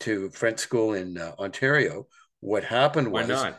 to 0.00 0.30
French 0.30 0.58
school 0.58 0.94
in 0.94 1.16
uh, 1.18 1.32
Ontario. 1.38 2.08
What 2.42 2.64
happened 2.64 3.12
was 3.12 3.28
why 3.28 3.34
not? 3.34 3.58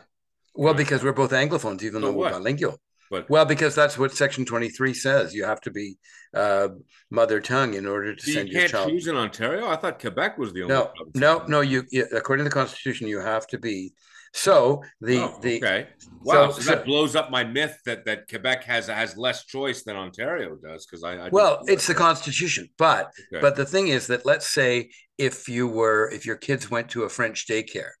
Well, 0.54 0.74
because 0.74 1.02
we're 1.02 1.12
both 1.12 1.32
Anglophones, 1.32 1.82
even 1.82 2.02
so 2.02 2.06
though 2.06 2.12
we're 2.12 2.30
bilingual. 2.30 2.78
But 3.10 3.28
well, 3.30 3.46
because 3.46 3.74
that's 3.74 3.98
what 3.98 4.12
Section 4.12 4.44
Twenty 4.44 4.68
Three 4.68 4.92
says. 4.92 5.34
You 5.34 5.44
have 5.44 5.60
to 5.62 5.70
be 5.70 5.96
uh, 6.34 6.68
mother 7.10 7.40
tongue 7.40 7.74
in 7.74 7.86
order 7.86 8.14
to 8.14 8.22
so 8.22 8.32
send 8.32 8.48
you 8.50 8.60
your 8.60 8.68
child. 8.68 8.88
You 8.88 8.92
can't 8.92 9.00
choose 9.00 9.08
in 9.08 9.16
Ontario. 9.16 9.68
I 9.68 9.76
thought 9.76 9.98
Quebec 9.98 10.36
was 10.36 10.52
the 10.52 10.64
only. 10.64 10.74
No, 10.74 10.90
no, 11.14 11.44
no. 11.46 11.60
You, 11.62 11.84
according 12.12 12.44
to 12.44 12.50
the 12.50 12.54
Constitution, 12.54 13.08
you 13.08 13.20
have 13.20 13.46
to 13.48 13.58
be. 13.58 13.94
So 14.34 14.82
the 15.00 15.22
oh, 15.22 15.38
the 15.40 15.56
okay. 15.56 15.86
Wow, 16.22 16.50
so, 16.50 16.60
so, 16.60 16.74
that 16.74 16.84
blows 16.84 17.16
up 17.16 17.30
my 17.30 17.44
myth 17.44 17.78
that 17.86 18.04
that 18.04 18.28
Quebec 18.28 18.64
has 18.64 18.88
has 18.88 19.16
less 19.16 19.46
choice 19.46 19.84
than 19.84 19.96
Ontario 19.96 20.56
does 20.56 20.84
because 20.84 21.04
I, 21.04 21.26
I, 21.26 21.28
well, 21.30 21.60
it's 21.66 21.86
the 21.86 21.94
Constitution, 21.94 22.68
but 22.76 23.12
okay. 23.32 23.40
but 23.40 23.56
the 23.56 23.64
thing 23.64 23.88
is 23.88 24.08
that 24.08 24.26
let's 24.26 24.48
say 24.48 24.90
if 25.18 25.48
you 25.48 25.68
were 25.68 26.10
if 26.10 26.26
your 26.26 26.36
kids 26.36 26.68
went 26.68 26.90
to 26.90 27.04
a 27.04 27.08
French 27.08 27.46
daycare, 27.46 27.92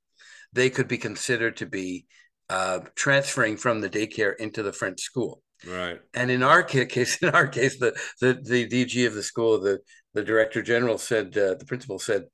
they 0.54 0.70
could 0.70 0.88
be 0.88 0.98
considered 0.98 1.56
to 1.58 1.66
be 1.66 2.06
uh, 2.48 2.80
transferring 2.94 3.56
from 3.56 3.80
the 3.80 3.90
daycare 3.90 4.36
into 4.36 4.62
the 4.62 4.72
French 4.72 5.00
school. 5.00 5.42
Right. 5.66 6.00
And 6.14 6.30
in 6.30 6.42
our 6.42 6.62
case, 6.62 7.18
in 7.22 7.30
our 7.30 7.46
case, 7.46 7.78
the 7.78 7.98
the, 8.20 8.40
the 8.42 8.68
DG 8.68 9.06
of 9.06 9.14
the 9.14 9.22
school, 9.22 9.60
the 9.60 9.80
the 10.14 10.22
director 10.22 10.62
general 10.62 10.98
said, 10.98 11.36
uh, 11.36 11.54
the 11.54 11.64
principal 11.66 11.98
said, 11.98 12.24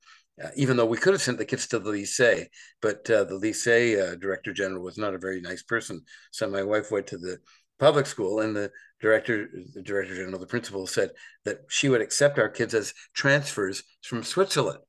uh, 0.41 0.49
even 0.55 0.77
though 0.77 0.85
we 0.85 0.97
could 0.97 1.13
have 1.13 1.21
sent 1.21 1.39
the 1.39 1.45
kids 1.45 1.67
to 1.67 1.79
the 1.79 1.91
lycée, 1.91 2.45
but 2.81 3.09
uh, 3.09 3.23
the 3.23 3.39
lycée 3.39 3.99
uh, 3.99 4.15
director 4.15 4.53
general 4.53 4.83
was 4.83 4.97
not 4.97 5.15
a 5.15 5.19
very 5.19 5.41
nice 5.41 5.63
person. 5.63 6.01
So 6.31 6.47
my 6.49 6.63
wife 6.63 6.91
went 6.91 7.07
to 7.07 7.17
the 7.17 7.39
public 7.79 8.05
school, 8.05 8.41
and 8.41 8.55
the 8.55 8.71
director, 9.01 9.49
the 9.73 9.81
director 9.81 10.15
general, 10.15 10.39
the 10.39 10.45
principal 10.45 10.85
said 10.85 11.09
that 11.45 11.61
she 11.69 11.89
would 11.89 12.01
accept 12.01 12.37
our 12.37 12.49
kids 12.49 12.75
as 12.75 12.93
transfers 13.15 13.81
from 14.03 14.23
Switzerland. 14.23 14.79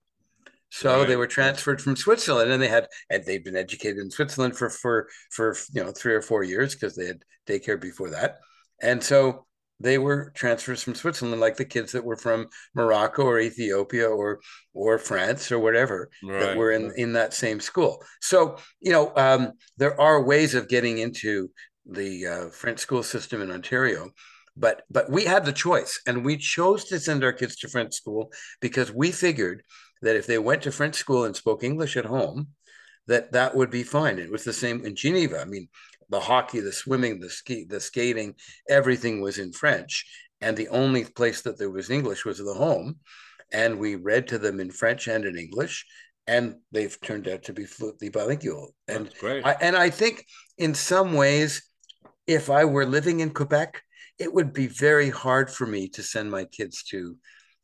So 0.75 1.01
right. 1.01 1.07
they 1.07 1.17
were 1.17 1.27
transferred 1.27 1.83
from 1.83 1.97
Switzerland, 1.97 2.51
and 2.51 2.61
they 2.61 2.69
had 2.69 2.89
and 3.11 3.23
they'd 3.27 3.45
been 3.45 3.57
educated 3.57 3.99
in 3.99 4.11
Switzerland 4.11 4.57
for 4.57 4.71
for 4.71 5.07
for 5.31 5.55
you 5.71 5.85
know 5.85 5.93
three 5.93 6.15
or 6.15 6.23
four 6.23 6.43
years 6.45 6.75
because 6.75 6.97
they 6.97 7.05
had 7.05 7.23
daycare 7.47 7.79
before 7.79 8.09
that, 8.09 8.39
and 8.81 9.05
so 9.05 9.45
they 9.81 9.99
were 9.99 10.33
transfers 10.35 10.83
from 10.83 10.95
Switzerland, 10.95 11.43
like 11.43 11.59
the 11.59 11.67
kids 11.67 11.93
that 11.93 12.05
were 12.05 12.17
from 12.17 12.47
Morocco 12.75 13.23
or 13.23 13.39
Ethiopia 13.39 14.09
or 14.09 14.41
or 14.73 14.99
France 14.99 15.53
or 15.53 15.59
whatever 15.59 16.09
right. 16.25 16.41
that 16.41 16.57
were 16.57 16.73
in 16.73 16.91
in 16.97 17.13
that 17.13 17.35
same 17.35 17.61
school. 17.61 18.03
So 18.23 18.57
you 18.81 18.93
know 18.93 19.13
um, 19.15 19.53
there 19.77 20.01
are 20.01 20.23
ways 20.23 20.55
of 20.55 20.69
getting 20.69 20.97
into 20.97 21.51
the 21.85 22.27
uh, 22.27 22.49
French 22.49 22.79
school 22.79 23.03
system 23.03 23.43
in 23.43 23.51
Ontario 23.51 24.09
but 24.57 24.83
but 24.91 25.11
we 25.11 25.25
had 25.25 25.45
the 25.47 25.53
choice 25.53 26.01
and 26.07 26.25
we 26.25 26.37
chose 26.37 26.85
to 26.85 27.01
send 27.01 27.25
our 27.25 27.33
kids 27.33 27.57
to 27.57 27.69
french 27.69 27.95
school 27.95 28.31
because 28.61 28.93
we 28.93 29.11
figured 29.11 29.63
that 30.03 30.17
if 30.17 30.27
they 30.27 30.39
went 30.39 30.63
to 30.63 30.73
French 30.73 30.97
school 30.97 31.25
and 31.25 31.35
spoke 31.35 31.65
English 31.65 31.97
at 31.97 32.05
home, 32.05 32.49
that 33.07 33.33
that 33.33 33.55
would 33.57 33.71
be 33.71 33.83
fine. 33.83 34.19
It 34.19 34.31
was 34.31 34.45
the 34.45 34.53
same 34.53 34.85
in 34.85 34.95
Geneva. 34.95 35.41
I 35.41 35.45
mean, 35.45 35.69
the 36.11 36.21
hockey, 36.21 36.61
the 36.61 36.73
swimming, 36.73 37.21
the 37.21 37.31
ski, 37.31 37.65
the 37.65 37.81
skating, 37.81 38.35
everything 38.69 39.21
was 39.21 39.39
in 39.39 39.53
French, 39.53 40.05
and 40.41 40.57
the 40.57 40.69
only 40.69 41.05
place 41.05 41.43
that 41.43 41.59
there 41.59 41.71
was 41.71 41.91
English 41.91 42.25
was 42.25 42.39
the 42.39 42.55
home. 42.55 42.97
And 43.53 43.79
we 43.79 43.97
read 43.97 44.29
to 44.29 44.39
them 44.39 44.61
in 44.61 44.71
French 44.71 45.09
and 45.09 45.25
in 45.25 45.37
English, 45.37 45.85
and 46.27 46.57
they've 46.71 46.99
turned 47.01 47.29
out 47.29 47.43
to 47.45 47.53
be 47.53 47.65
fluently 47.65 48.09
bilingual. 48.09 48.75
And 48.89 49.13
great. 49.19 49.45
I, 49.45 49.57
and 49.61 49.77
I 49.77 49.91
think 49.91 50.27
in 50.59 50.75
some 50.75 51.15
ways, 51.15 51.63
if 52.27 52.49
I 52.49 52.65
were 52.65 52.87
living 52.87 53.21
in 53.21 53.31
Quebec, 53.31 53.83
it 54.19 54.33
would 54.33 54.53
be 54.53 54.69
very 54.69 55.11
hard 55.11 55.51
for 55.51 55.67
me 55.67 55.89
to 55.89 56.03
send 56.03 56.31
my 56.31 56.45
kids 56.45 56.83
to 56.85 57.17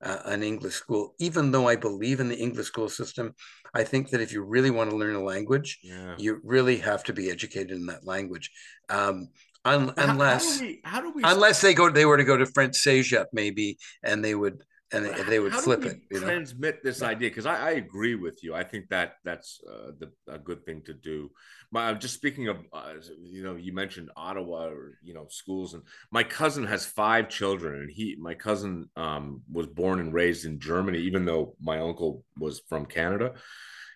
uh, 0.02 0.18
an 0.26 0.42
English 0.42 0.74
school, 0.74 1.14
even 1.18 1.50
though 1.50 1.68
I 1.68 1.76
believe 1.76 2.20
in 2.20 2.28
the 2.28 2.38
English 2.38 2.66
school 2.66 2.88
system. 2.88 3.34
I 3.74 3.84
think 3.84 4.10
that 4.10 4.20
if 4.20 4.32
you 4.32 4.42
really 4.42 4.70
want 4.70 4.90
to 4.90 4.96
learn 4.96 5.14
a 5.14 5.22
language, 5.22 5.78
yeah. 5.82 6.14
you 6.18 6.40
really 6.42 6.78
have 6.78 7.04
to 7.04 7.12
be 7.12 7.30
educated 7.30 7.72
in 7.72 7.86
that 7.86 8.06
language. 8.06 8.50
Um, 8.88 9.28
un- 9.64 9.92
unless 9.96 10.54
how 10.54 10.60
do, 10.60 10.64
we, 10.64 10.80
how 10.84 11.00
do 11.00 11.12
we 11.12 11.22
unless 11.24 11.60
they 11.60 11.74
go 11.74 11.90
they 11.90 12.06
were 12.06 12.16
to 12.16 12.24
go 12.24 12.36
to 12.36 12.46
French 12.46 12.76
CEGEP 12.76 13.26
maybe 13.32 13.76
and 14.02 14.24
they 14.24 14.34
would 14.34 14.62
and 14.92 15.04
they, 15.04 15.22
they 15.24 15.38
would 15.38 15.52
flip 15.52 15.84
it. 15.84 16.00
You 16.10 16.20
transmit 16.20 16.76
know? 16.76 16.90
this 16.90 17.02
idea 17.02 17.28
because 17.28 17.46
I, 17.46 17.68
I, 17.68 17.70
agree 17.72 18.14
with 18.14 18.42
you. 18.42 18.54
I 18.54 18.64
think 18.64 18.88
that 18.88 19.16
that's 19.22 19.60
uh, 19.70 19.90
the, 19.98 20.10
a 20.32 20.38
good 20.38 20.64
thing 20.64 20.82
to 20.86 20.94
do. 20.94 21.30
My 21.70 21.92
just 21.94 22.14
speaking 22.14 22.48
of, 22.48 22.56
uh, 22.72 22.94
you 23.22 23.42
know, 23.42 23.56
you 23.56 23.74
mentioned 23.74 24.10
Ottawa 24.16 24.68
or 24.68 24.98
you 25.02 25.12
know 25.12 25.26
schools, 25.28 25.74
and 25.74 25.82
my 26.10 26.22
cousin 26.22 26.64
has 26.64 26.86
five 26.86 27.28
children, 27.28 27.82
and 27.82 27.90
he, 27.90 28.16
my 28.18 28.34
cousin, 28.34 28.88
um, 28.96 29.42
was 29.52 29.66
born 29.66 30.00
and 30.00 30.14
raised 30.14 30.46
in 30.46 30.60
Germany, 30.60 30.98
even 31.00 31.24
though 31.24 31.54
my 31.60 31.78
uncle 31.78 32.24
was 32.38 32.62
from 32.68 32.86
Canada 32.86 33.34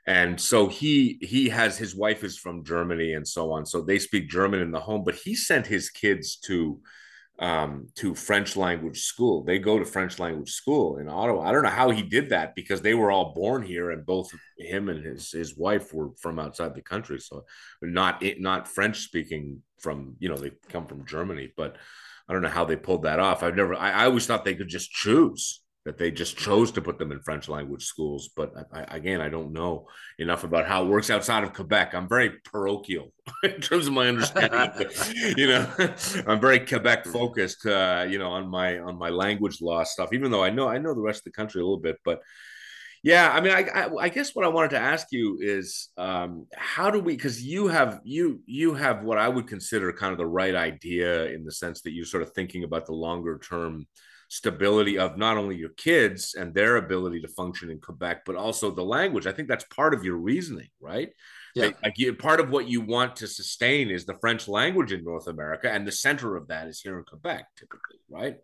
and 0.07 0.40
so 0.40 0.66
he 0.66 1.19
he 1.20 1.49
has 1.49 1.78
his 1.78 1.94
wife 1.94 2.24
is 2.24 2.36
from 2.36 2.65
Germany 2.65 3.15
and 3.15 3.27
so 3.27 3.53
on. 3.53 3.65
So 3.65 3.82
they 3.82 3.99
speak 3.99 4.28
German 4.28 4.61
in 4.61 4.73
the 4.73 4.81
home, 4.81 5.05
but 5.05 5.15
he 5.15 5.35
sent 5.35 5.66
his 5.66 5.90
kids 5.90 6.36
to 6.47 6.81
um, 7.43 7.89
to 7.97 8.14
French 8.14 8.56
language 8.56 9.01
school. 9.02 9.43
They 9.43 9.59
go 9.59 9.77
to 9.77 9.85
French 9.85 10.20
language 10.20 10.52
school 10.52 10.98
in 10.98 11.09
Ottawa. 11.09 11.43
I 11.43 11.51
don't 11.51 11.64
know 11.64 11.70
how 11.70 11.90
he 11.90 12.02
did 12.02 12.31
that 12.31 12.55
because 12.55 12.82
they 12.82 12.94
were 12.94 13.10
all 13.10 13.35
born 13.35 13.64
here, 13.64 13.90
and 13.90 14.06
both 14.06 14.31
him 14.56 14.89
and 14.89 15.05
his 15.05 15.32
his 15.32 15.59
wife 15.59 15.93
were 15.93 16.10
from 16.20 16.39
outside 16.39 16.77
the 16.77 16.82
country, 16.82 17.19
so 17.19 17.44
not 17.82 18.23
not 18.39 18.69
French 18.69 19.01
speaking. 19.01 19.62
From 19.81 20.14
you 20.20 20.28
know 20.28 20.36
they 20.36 20.52
come 20.69 20.86
from 20.86 21.05
Germany, 21.05 21.52
but 21.56 21.77
I 22.28 22.32
don't 22.32 22.43
know 22.43 22.48
how 22.48 22.64
they 22.64 22.77
pulled 22.77 23.02
that 23.02 23.19
off. 23.19 23.43
I've 23.43 23.56
never. 23.56 23.74
I, 23.74 23.90
I 23.90 24.05
always 24.05 24.24
thought 24.24 24.44
they 24.44 24.55
could 24.55 24.69
just 24.69 24.93
choose 24.93 25.62
that 25.85 25.99
they 25.99 26.11
just 26.11 26.37
chose 26.37 26.71
to 26.73 26.81
put 26.81 26.99
them 26.99 27.11
in 27.11 27.21
French 27.21 27.49
language 27.49 27.85
schools. 27.85 28.31
But 28.37 28.53
I, 28.73 28.97
again, 28.97 29.21
I 29.21 29.29
don't 29.29 29.53
know 29.53 29.89
enough 30.19 30.45
about 30.45 30.67
how 30.67 30.85
it 30.85 30.89
works 30.89 31.11
outside 31.11 31.43
of 31.43 31.53
Quebec. 31.53 31.95
I'm 31.95 32.09
very 32.09 32.31
parochial 32.45 33.13
in 33.43 33.61
terms 33.61 33.89
of 33.89 33.93
my 33.93 34.09
understanding. 34.09 34.89
you 35.37 35.49
know, 35.49 35.69
I'm 36.27 36.41
very 36.41 36.61
Quebec 36.61 37.07
focused. 37.07 37.67
Uh, 37.67 38.07
you 38.09 38.19
know, 38.19 38.31
on 38.31 38.49
my 38.49 38.79
on 38.79 38.97
my 38.97 39.11
language 39.11 39.61
law 39.61 39.83
stuff. 39.83 40.13
Even 40.13 40.31
though 40.31 40.45
I 40.45 40.51
know 40.51 40.69
I 40.69 40.79
know 40.79 40.95
the 40.95 41.01
rest 41.01 41.21
of 41.21 41.25
the 41.25 41.33
country 41.33 41.61
a 41.61 41.65
little 41.65 41.81
bit, 41.81 41.97
but 42.05 42.21
yeah, 43.05 43.33
I 43.33 43.41
mean, 43.41 43.53
I, 43.53 43.63
I, 43.75 43.95
I 44.03 44.09
guess 44.09 44.33
what 44.33 44.45
I 44.45 44.49
wanted 44.49 44.71
to 44.71 44.79
ask 44.79 45.09
you 45.11 45.39
is, 45.41 45.89
um, 45.99 46.47
how 46.55 46.89
do 46.89 47.01
we? 47.01 47.17
Because 47.17 47.43
you 47.43 47.67
have 47.67 48.01
you 48.05 48.41
you 48.47 48.75
have 48.75 49.03
what 49.03 49.19
I 49.19 49.29
would 49.29 49.49
consider 49.49 49.93
kind 49.93 50.13
of 50.13 50.19
the 50.19 50.27
right 50.27 50.55
idea 50.55 51.25
in 51.27 51.45
the 51.45 51.51
sense 51.51 51.83
that 51.83 51.91
you're 51.91 52.07
sort 52.07 52.23
of 52.23 52.33
thinking 52.33 52.63
about 52.63 52.87
the 52.87 52.93
longer 52.93 53.39
term 53.39 53.87
stability 54.33 54.97
of 54.97 55.19
not 55.19 55.37
only 55.37 55.55
your 55.55 55.69
kids 55.77 56.35
and 56.35 56.55
their 56.55 56.77
ability 56.77 57.21
to 57.21 57.29
function 57.29 57.69
in 57.69 57.79
Quebec, 57.79 58.23
but 58.25 58.35
also 58.35 58.71
the 58.71 58.83
language. 58.83 59.27
I 59.27 59.33
think 59.33 59.47
that's 59.47 59.65
part 59.65 59.93
of 59.93 60.05
your 60.05 60.17
reasoning, 60.17 60.71
right? 60.81 61.11
Yeah. 61.55 61.73
Like, 61.83 61.99
you, 61.99 62.15
part 62.15 62.41
of 62.41 62.49
what 62.49 62.67
you 62.67 62.81
want 62.81 63.17
to 63.17 63.27
sustain 63.27 63.91
is 63.91 64.07
the 64.07 64.17
French 64.23 64.49
language 64.49 64.91
in 64.91 65.05
North 65.05 65.27
America, 65.27 65.71
and 65.71 65.87
the 65.87 65.93
center 65.93 66.35
of 66.35 66.49
that 66.49 66.67
is 66.67 66.81
here 66.81 66.97
in 66.97 67.05
Quebec, 67.05 67.45
typically, 67.59 67.99
right? 68.09 68.39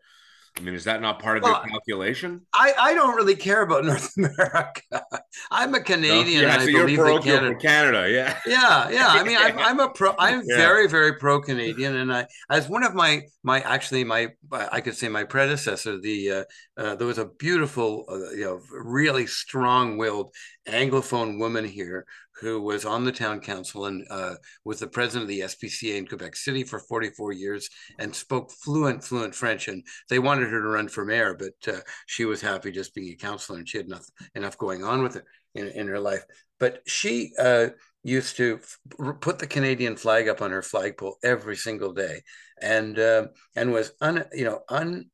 I 0.56 0.60
mean, 0.60 0.74
is 0.74 0.84
that 0.84 1.00
not 1.00 1.20
part 1.20 1.36
of 1.36 1.44
well, 1.44 1.60
your 1.62 1.70
calculation? 1.70 2.42
I, 2.52 2.72
I 2.78 2.94
don't 2.94 3.14
really 3.14 3.36
care 3.36 3.62
about 3.62 3.84
North 3.86 4.16
America. 4.16 5.04
I'm 5.50 5.74
a 5.74 5.80
Canadian. 5.80 6.42
No, 6.42 6.48
yeah, 6.48 6.58
so 6.58 6.64
I 6.64 6.66
you're 6.66 6.88
parochial 6.96 7.22
Canada, 7.22 7.52
for 7.52 7.60
Canada. 7.60 8.10
Yeah. 8.10 8.38
Yeah. 8.46 8.90
Yeah. 8.90 9.08
I 9.08 9.22
mean, 9.22 9.36
I'm, 9.38 9.58
I'm 9.58 9.80
a 9.80 9.88
pro, 9.88 10.14
I'm 10.18 10.42
yeah. 10.46 10.56
very, 10.56 10.88
very 10.88 11.14
pro 11.14 11.40
Canadian. 11.40 11.96
And 11.96 12.12
I, 12.12 12.26
as 12.50 12.68
one 12.68 12.82
of 12.82 12.94
my, 12.94 13.22
my, 13.42 13.60
actually 13.60 14.04
my, 14.04 14.32
I 14.52 14.80
could 14.80 14.96
say 14.96 15.08
my 15.08 15.24
predecessor, 15.24 16.00
the, 16.00 16.30
uh, 16.30 16.44
uh, 16.76 16.94
there 16.96 17.06
was 17.06 17.18
a 17.18 17.26
beautiful, 17.26 18.04
uh, 18.08 18.30
you 18.30 18.44
know, 18.44 18.60
really 18.70 19.26
strong 19.26 19.96
willed 19.96 20.34
Anglophone 20.69 21.39
woman 21.39 21.65
here 21.65 22.07
who 22.40 22.61
was 22.61 22.85
on 22.85 23.05
the 23.05 23.12
town 23.12 23.40
council 23.40 23.86
and 23.86 24.07
uh, 24.11 24.35
was 24.65 24.78
the 24.78 24.86
president 24.86 25.24
of 25.24 25.28
the 25.28 25.40
SPCA 25.40 25.97
in 25.97 26.07
Quebec 26.07 26.36
City 26.36 26.62
for 26.62 26.78
44 26.78 27.32
years 27.32 27.69
and 27.99 28.15
spoke 28.15 28.51
fluent, 28.53 29.03
fluent 29.03 29.35
French. 29.35 29.69
And 29.69 29.85
they 30.09 30.19
wanted 30.19 30.49
her 30.51 30.62
to 30.62 30.69
run 30.69 30.89
for 30.89 31.05
mayor, 31.05 31.35
but 31.35 31.74
uh, 31.74 31.81
she 32.07 32.24
was 32.24 32.40
happy 32.40 32.70
just 32.70 32.95
being 32.95 33.12
a 33.12 33.16
councilor 33.16 33.59
and 33.59 33.69
she 33.69 33.78
had 33.78 33.86
enough, 33.86 34.07
enough 34.35 34.57
going 34.57 34.85
on 34.85 35.03
with 35.03 35.16
it 35.16 35.24
in, 35.55 35.69
in 35.69 35.89
her 35.89 35.99
life. 35.99 36.24
But 36.61 36.82
she 36.86 37.32
uh, 37.39 37.69
used 38.05 38.36
to 38.36 38.61
f- 38.62 39.20
put 39.20 39.39
the 39.39 39.47
Canadian 39.47 39.97
flag 39.97 40.28
up 40.28 40.43
on 40.43 40.51
her 40.51 40.62
flagpole 40.62 41.19
every 41.24 41.57
single 41.57 41.93
day 41.93 42.23
and 42.61 42.99
uh, 42.99 43.27
and 43.57 43.73
was 43.73 43.93
un, 44.01 44.24
you 44.32 44.45
know, 44.45 44.61
un, 44.69 45.11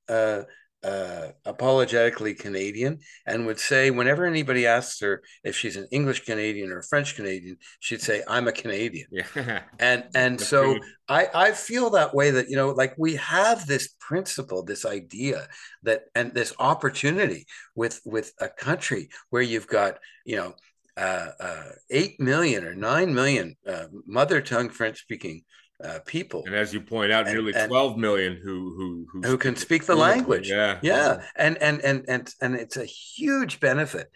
uh, 0.84 1.28
apologetically 1.46 2.34
Canadian 2.34 3.00
and 3.26 3.46
would 3.46 3.58
say, 3.58 3.90
whenever 3.90 4.26
anybody 4.26 4.66
asks 4.66 5.00
her 5.00 5.22
if 5.42 5.56
she's 5.56 5.76
an 5.76 5.88
English 5.90 6.24
Canadian 6.24 6.70
or 6.70 6.80
a 6.80 6.84
French 6.84 7.16
Canadian, 7.16 7.56
she'd 7.80 8.02
say, 8.02 8.22
"I'm 8.28 8.48
a 8.48 8.52
Canadian." 8.52 9.08
Yeah. 9.10 9.60
And 9.78 10.04
and 10.14 10.40
so 10.40 10.78
I 11.08 11.28
I 11.34 11.52
feel 11.52 11.90
that 11.90 12.14
way 12.14 12.30
that 12.30 12.48
you 12.50 12.56
know, 12.56 12.70
like 12.70 12.94
we 12.98 13.16
have 13.16 13.66
this 13.66 13.94
principle, 13.98 14.62
this 14.62 14.84
idea 14.84 15.48
that 15.82 16.02
and 16.14 16.34
this 16.34 16.52
opportunity 16.58 17.46
with 17.74 18.00
with 18.04 18.32
a 18.40 18.48
country 18.48 19.08
where 19.30 19.42
you've 19.42 19.66
got 19.66 19.98
you 20.24 20.36
know 20.36 20.54
uh, 20.96 21.30
uh, 21.40 21.70
eight 21.90 22.20
million 22.20 22.64
or 22.64 22.74
nine 22.74 23.14
million 23.14 23.56
uh, 23.66 23.86
mother 24.06 24.40
tongue 24.40 24.68
French 24.68 25.00
speaking 25.00 25.42
uh, 25.84 25.98
people. 26.06 26.42
And 26.46 26.54
as 26.54 26.72
you 26.72 26.80
point 26.80 27.12
out, 27.12 27.26
and, 27.26 27.34
nearly 27.34 27.52
and, 27.54 27.68
12 27.68 27.96
million 27.96 28.40
who 28.42 28.74
who 28.76 29.06
who, 29.12 29.28
who 29.28 29.38
can 29.38 29.56
speak 29.56 29.84
the 29.84 29.94
language. 29.94 30.50
Yeah. 30.50 30.78
Yeah. 30.82 31.22
And 31.36 31.58
and 31.58 31.80
and 31.82 32.04
and 32.08 32.32
and 32.40 32.54
it's 32.54 32.76
a 32.76 32.84
huge 32.84 33.60
benefit. 33.60 34.10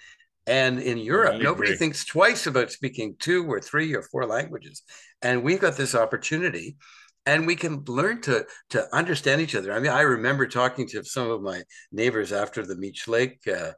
And 0.46 0.80
in 0.80 0.96
Europe, 0.96 1.34
yeah, 1.36 1.42
nobody 1.42 1.76
thinks 1.76 2.06
twice 2.06 2.46
about 2.46 2.72
speaking 2.72 3.16
two 3.18 3.44
or 3.50 3.60
three 3.60 3.94
or 3.94 4.02
four 4.02 4.24
languages. 4.24 4.82
And 5.20 5.42
we've 5.42 5.60
got 5.60 5.76
this 5.76 5.94
opportunity 5.94 6.76
and 7.26 7.46
we 7.46 7.54
can 7.54 7.84
learn 7.86 8.22
to 8.22 8.46
to 8.70 8.96
understand 8.96 9.42
each 9.42 9.54
other. 9.54 9.72
I 9.72 9.80
mean, 9.80 9.92
I 9.92 10.00
remember 10.00 10.46
talking 10.46 10.88
to 10.88 11.04
some 11.04 11.30
of 11.30 11.42
my 11.42 11.62
neighbors 11.92 12.32
after 12.32 12.64
the 12.64 12.76
Meech 12.76 13.06
Lake 13.06 13.40
uh, 13.46 13.72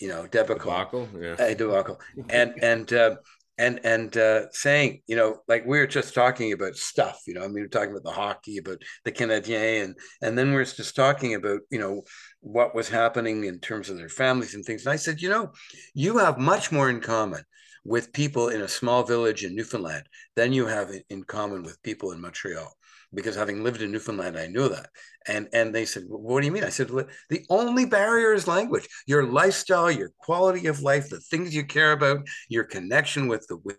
you 0.00 0.08
know, 0.08 0.26
debacle, 0.26 0.70
debacle, 0.70 1.08
yeah. 1.18 1.32
Uh, 1.32 1.54
debacle. 1.54 2.00
and 2.28 2.54
and 2.62 2.92
uh, 2.92 3.16
and 3.58 3.80
and 3.84 4.16
uh, 4.16 4.50
saying, 4.50 5.02
you 5.06 5.16
know, 5.16 5.38
like 5.48 5.64
we 5.66 5.78
were 5.78 5.86
just 5.86 6.14
talking 6.14 6.52
about 6.52 6.76
stuff, 6.76 7.20
you 7.26 7.34
know, 7.34 7.42
I 7.42 7.46
mean, 7.46 7.54
we 7.54 7.62
are 7.62 7.68
talking 7.68 7.90
about 7.90 8.04
the 8.04 8.10
hockey, 8.10 8.58
about 8.58 8.82
the 9.04 9.12
Canadiens, 9.12 9.84
and 9.84 9.96
and 10.22 10.38
then 10.38 10.50
we 10.50 10.56
are 10.56 10.64
just 10.64 10.94
talking 10.94 11.34
about, 11.34 11.60
you 11.70 11.78
know, 11.78 12.02
what 12.40 12.74
was 12.74 12.88
happening 12.88 13.44
in 13.44 13.58
terms 13.60 13.88
of 13.88 13.96
their 13.96 14.08
families 14.08 14.54
and 14.54 14.64
things. 14.64 14.84
And 14.84 14.92
I 14.92 14.96
said, 14.96 15.20
you 15.20 15.28
know, 15.28 15.52
you 15.94 16.18
have 16.18 16.38
much 16.38 16.70
more 16.70 16.90
in 16.90 17.00
common 17.00 17.42
with 17.84 18.12
people 18.12 18.48
in 18.48 18.62
a 18.62 18.68
small 18.68 19.04
village 19.04 19.44
in 19.44 19.54
Newfoundland 19.54 20.04
than 20.34 20.52
you 20.52 20.66
have 20.66 20.90
in 21.08 21.22
common 21.22 21.62
with 21.62 21.82
people 21.82 22.12
in 22.12 22.20
Montreal 22.20 22.75
because 23.14 23.36
having 23.36 23.62
lived 23.62 23.82
in 23.82 23.92
Newfoundland, 23.92 24.36
I 24.36 24.46
knew 24.46 24.68
that. 24.68 24.90
And 25.26 25.48
and 25.52 25.74
they 25.74 25.84
said, 25.84 26.04
"What 26.08 26.40
do 26.40 26.46
you 26.46 26.52
mean?" 26.52 26.64
I 26.64 26.68
said, 26.68 26.88
"The 26.88 27.44
only 27.50 27.86
barrier 27.86 28.32
is 28.32 28.46
language. 28.46 28.88
Your 29.06 29.24
lifestyle, 29.24 29.90
your 29.90 30.12
quality 30.18 30.66
of 30.66 30.80
life, 30.80 31.08
the 31.08 31.20
things 31.20 31.54
you 31.54 31.64
care 31.64 31.92
about, 31.92 32.26
your 32.48 32.64
connection 32.64 33.28
with 33.28 33.46
the 33.48 33.56
with 33.56 33.78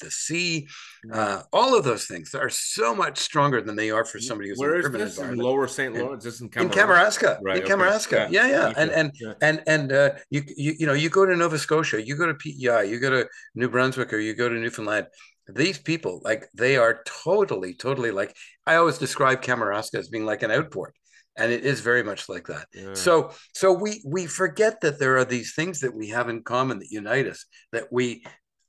the 0.00 0.10
sea, 0.10 0.66
mm. 1.06 1.14
uh, 1.14 1.42
all 1.52 1.76
of 1.76 1.84
those 1.84 2.06
things 2.06 2.34
are 2.34 2.50
so 2.50 2.94
much 2.94 3.18
stronger 3.18 3.60
than 3.60 3.76
they 3.76 3.90
are 3.90 4.04
for 4.04 4.18
somebody 4.18 4.48
who's 4.48 4.58
Where 4.58 4.76
in 4.76 4.86
is 4.86 5.16
this 5.16 5.18
in 5.18 5.36
Lower 5.36 5.68
St. 5.68 5.94
Lawrence? 5.94 6.40
In. 6.40 6.46
In 6.46 6.68
Kamouraska, 6.68 7.38
right, 7.42 7.64
in 7.64 7.80
okay. 7.80 8.26
Yeah, 8.30 8.46
yeah, 8.46 8.48
yeah. 8.48 8.72
and 8.76 8.90
and 8.90 9.12
yeah. 9.20 9.32
and 9.42 9.62
and 9.66 9.92
uh, 9.92 10.10
you, 10.30 10.42
you 10.56 10.74
you 10.80 10.86
know 10.86 10.92
you 10.92 11.08
go 11.08 11.24
to 11.26 11.36
Nova 11.36 11.58
Scotia, 11.58 12.02
you 12.02 12.16
go 12.16 12.26
to 12.26 12.34
PEI, 12.34 12.84
you 12.84 12.98
go 12.98 13.10
to 13.10 13.28
New 13.54 13.68
Brunswick, 13.68 14.12
or 14.12 14.18
you 14.18 14.34
go 14.34 14.48
to 14.48 14.54
Newfoundland 14.54 15.06
these 15.48 15.78
people 15.78 16.20
like 16.24 16.48
they 16.54 16.76
are 16.76 17.02
totally 17.24 17.74
totally 17.74 18.10
like 18.10 18.34
i 18.66 18.76
always 18.76 18.98
describe 18.98 19.42
kamouraska 19.42 19.98
as 19.98 20.08
being 20.08 20.24
like 20.24 20.42
an 20.42 20.50
outport 20.50 20.94
and 21.36 21.52
it 21.52 21.64
is 21.64 21.80
very 21.80 22.02
much 22.02 22.28
like 22.28 22.46
that 22.46 22.66
yeah. 22.72 22.94
so 22.94 23.30
so 23.54 23.72
we 23.72 24.02
we 24.06 24.26
forget 24.26 24.80
that 24.80 24.98
there 24.98 25.16
are 25.18 25.24
these 25.24 25.54
things 25.54 25.80
that 25.80 25.94
we 25.94 26.08
have 26.08 26.28
in 26.28 26.42
common 26.42 26.78
that 26.78 26.90
unite 26.90 27.26
us 27.26 27.44
that 27.72 27.92
we 27.92 28.24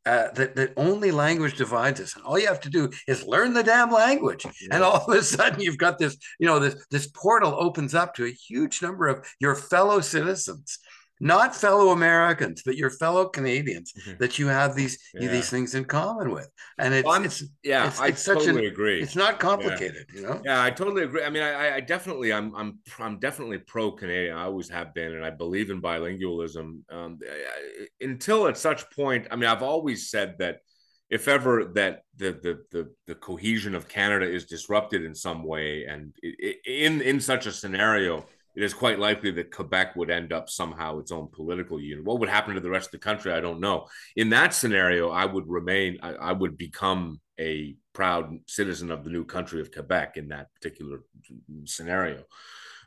uh, 0.06 0.30
that, 0.36 0.56
that 0.56 0.72
only 0.78 1.10
language 1.10 1.58
divides 1.58 2.00
us 2.00 2.16
and 2.16 2.24
all 2.24 2.38
you 2.38 2.46
have 2.46 2.60
to 2.60 2.70
do 2.70 2.88
is 3.08 3.26
learn 3.26 3.54
the 3.54 3.64
damn 3.64 3.90
language 3.92 4.46
yeah. 4.46 4.68
and 4.72 4.84
all 4.84 5.04
of 5.04 5.16
a 5.16 5.24
sudden 5.24 5.60
you've 5.60 5.80
got 5.80 5.98
this 5.98 6.16
you 6.40 6.46
know 6.46 6.60
this 6.60 6.76
this 6.92 7.08
portal 7.08 7.56
opens 7.58 7.96
up 7.96 8.14
to 8.14 8.26
a 8.26 8.32
huge 8.32 8.84
number 8.84 9.08
of 9.08 9.26
your 9.40 9.56
fellow 9.56 10.00
citizens 10.00 10.78
not 11.20 11.56
fellow 11.56 11.90
Americans, 11.92 12.62
but 12.66 12.76
your 12.76 12.90
fellow 12.90 13.28
Canadians 13.28 13.94
mm-hmm. 13.94 14.18
that 14.20 14.38
you 14.38 14.48
have 14.48 14.76
these 14.76 15.00
yeah. 15.14 15.32
these 15.32 15.50
things 15.50 15.74
in 15.74 15.86
common 15.86 16.32
with. 16.32 16.50
And 16.78 16.94
it's, 16.94 17.06
well, 17.06 17.24
it's 17.24 17.44
yeah, 17.64 17.88
it's, 17.88 18.00
I 18.00 18.08
it's 18.08 18.26
totally 18.26 18.66
an, 18.66 18.72
agree. 18.72 19.02
It's 19.02 19.16
not 19.16 19.40
complicated, 19.40 20.08
yeah. 20.14 20.20
you 20.20 20.28
know. 20.28 20.42
Yeah, 20.44 20.64
I 20.64 20.72
totally 20.72 21.04
agree. 21.04 21.24
I 21.24 21.30
mean, 21.30 21.44
I, 21.44 21.76
I 21.76 21.80
definitely, 21.80 22.34
I'm, 22.34 22.54
I'm, 22.56 22.80
I'm 23.00 23.20
definitely 23.20 23.60
pro 23.60 23.92
Canadian. 23.92 24.38
I 24.38 24.44
always 24.44 24.70
have 24.70 24.94
been, 24.94 25.14
and 25.14 25.24
I 25.24 25.30
believe 25.30 25.70
in 25.70 25.82
bilingualism. 25.82 26.82
Um, 26.90 27.20
until 28.02 28.48
at 28.48 28.58
such 28.58 28.90
point, 28.92 29.28
I 29.32 29.36
mean, 29.38 29.50
I've 29.50 29.64
always 29.64 30.10
said 30.10 30.36
that 30.40 30.60
if 31.10 31.28
ever 31.28 31.66
that 31.76 32.02
the 32.18 32.32
the 32.32 32.64
the, 32.72 32.92
the 33.08 33.16
cohesion 33.16 33.76
of 33.76 33.88
Canada 33.88 34.30
is 34.30 34.46
disrupted 34.46 35.04
in 35.04 35.16
some 35.16 35.44
way, 35.44 35.86
and 35.86 36.14
in 36.66 37.02
in 37.02 37.22
such 37.22 37.46
a 37.46 37.52
scenario, 37.52 38.26
it 38.56 38.64
is 38.64 38.74
quite 38.74 39.00
likely 39.00 39.32
that 39.32 39.52
Quebec 39.52 39.96
would 39.96 40.10
end 40.10 40.32
up 40.32 40.50
somehow 40.50 41.00
its 41.00 41.12
own 41.12 41.28
political 41.32 41.80
unit. 41.80 42.06
What 42.06 42.20
would 42.20 42.30
happen 42.30 42.56
to 42.56 42.62
the 42.62 42.70
rest 42.70 42.88
of 42.88 42.92
the 42.94 42.98
country? 43.00 43.34
I 43.34 43.42
don't 43.42 43.60
know. 43.60 43.88
In 44.16 44.30
that 44.30 44.54
scenario, 44.54 45.10
I 45.10 45.26
would 45.26 45.48
remain. 45.48 45.98
I, 46.02 46.14
I 46.14 46.32
would 46.32 46.58
become 46.58 47.20
a 47.40 47.76
proud 47.94 48.38
citizen 48.48 48.92
of 48.92 49.04
the 49.04 49.10
new 49.10 49.26
country 49.26 49.62
of 49.62 49.72
Quebec 49.72 50.18
in 50.18 50.30
that 50.30 50.48
particular 50.54 51.00
scenario. 51.66 52.24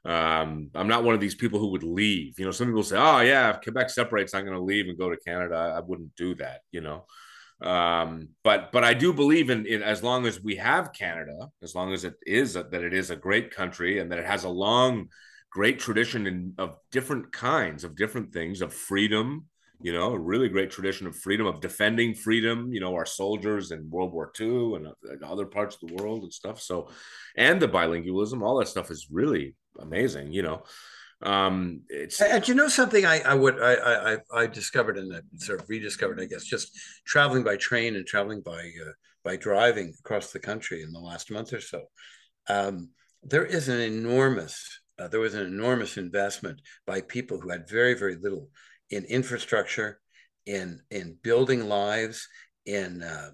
Um, 0.05 0.71
I'm 0.75 0.89
not 0.89 1.05
one 1.05 1.15
of 1.15 1.21
these 1.21 1.35
people 1.35 1.59
who 1.59 1.73
would 1.73 1.83
leave. 1.83 2.39
You 2.39 2.47
know, 2.47 2.51
some 2.51 2.69
people 2.69 2.83
say, 2.83 2.97
"Oh 2.97 3.21
yeah, 3.21 3.51
if 3.51 3.61
Quebec 3.61 3.91
separates, 3.91 4.35
I'm 4.35 4.45
going 4.45 4.57
to 4.57 4.63
leave 4.63 4.89
and 4.89 4.99
go 4.99 5.11
to 5.11 5.17
Canada." 5.17 5.55
I, 5.55 5.79
I 5.79 5.81
wouldn't 5.81 6.15
do 6.17 6.35
that. 6.37 6.61
You 6.71 6.81
know, 6.81 7.05
um, 7.61 8.29
but 8.45 8.71
but 8.73 8.85
I 8.85 8.95
do 8.95 9.13
believe 9.13 9.51
in, 9.51 9.67
in 9.67 9.83
as 9.83 10.03
long 10.03 10.27
as 10.27 10.41
we 10.43 10.57
have 10.57 10.93
Canada, 10.93 11.51
as 11.63 11.75
long 11.75 11.93
as 11.93 12.05
it 12.05 12.15
is 12.27 12.57
a, 12.57 12.63
that 12.65 12.85
it 12.85 12.95
is 12.95 13.11
a 13.11 13.17
great 13.17 13.51
country 13.51 13.99
and 13.99 14.13
that 14.13 14.19
it 14.19 14.27
has 14.27 14.45
a 14.45 14.49
long, 14.49 15.09
great 15.51 15.79
tradition 15.79 16.27
in, 16.27 16.55
of 16.59 16.77
different 16.93 17.33
kinds 17.33 17.85
of 17.85 17.97
different 17.97 18.33
things 18.33 18.61
of 18.63 18.73
freedom. 18.73 19.47
You 19.81 19.93
know, 19.93 20.13
a 20.13 20.19
really 20.19 20.49
great 20.49 20.71
tradition 20.73 21.07
of 21.07 21.15
freedom 21.15 21.47
of 21.47 21.61
defending 21.61 22.15
freedom. 22.15 22.73
You 22.73 22.81
know, 22.81 22.95
our 22.95 23.07
soldiers 23.07 23.71
in 23.71 23.89
World 23.91 24.13
War 24.13 24.33
II 24.39 24.75
and, 24.75 24.89
and 25.05 25.23
other 25.23 25.47
parts 25.47 25.77
of 25.81 25.89
the 25.89 26.03
world 26.03 26.25
and 26.25 26.33
stuff. 26.33 26.61
So, 26.61 26.89
and 27.37 27.63
the 27.63 27.69
bilingualism, 27.69 28.43
all 28.43 28.59
that 28.59 28.69
stuff 28.69 28.91
is 28.91 29.07
really 29.11 29.55
amazing. 29.79 30.33
You 30.33 30.43
know, 30.43 30.63
um 31.23 31.81
it's 31.89 32.21
and 32.21 32.47
you 32.47 32.55
know 32.55 32.69
something 32.69 33.05
i 33.05 33.19
i 33.23 33.35
would 33.35 33.61
i 33.61 34.13
i 34.13 34.17
i 34.33 34.47
discovered 34.47 34.97
and 34.97 35.21
sort 35.37 35.61
of 35.61 35.69
rediscovered 35.69 36.21
i 36.21 36.25
guess 36.25 36.45
just 36.45 36.71
traveling 37.05 37.43
by 37.43 37.57
train 37.57 37.97
and 37.97 38.07
traveling 38.07 38.41
by 38.41 38.61
uh, 38.61 38.93
by 39.25 39.35
driving 39.35 39.93
across 39.99 40.31
the 40.31 40.39
country 40.39 40.83
in 40.83 40.93
the 40.93 40.99
last 40.99 41.33
month 41.33 41.53
or 41.53 41.61
so 41.61 41.83
um 42.49 42.89
there 43.25 43.45
is 43.45 43.69
an 43.69 43.81
enormous 43.81 44.78
uh, 44.99 45.09
there 45.09 45.21
was 45.21 45.35
an 45.35 45.47
enormous 45.47 45.97
investment 45.97 46.61
by 46.87 47.01
people 47.01 47.41
who 47.41 47.51
had 47.51 47.69
very 47.69 47.95
very 47.95 48.17
little 48.17 48.49
in 48.91 49.05
infrastructure 49.05 50.01
in 50.47 50.81
in 50.91 51.17
building 51.23 51.69
lives 51.69 52.27
in 52.67 53.03
uh, 53.03 53.31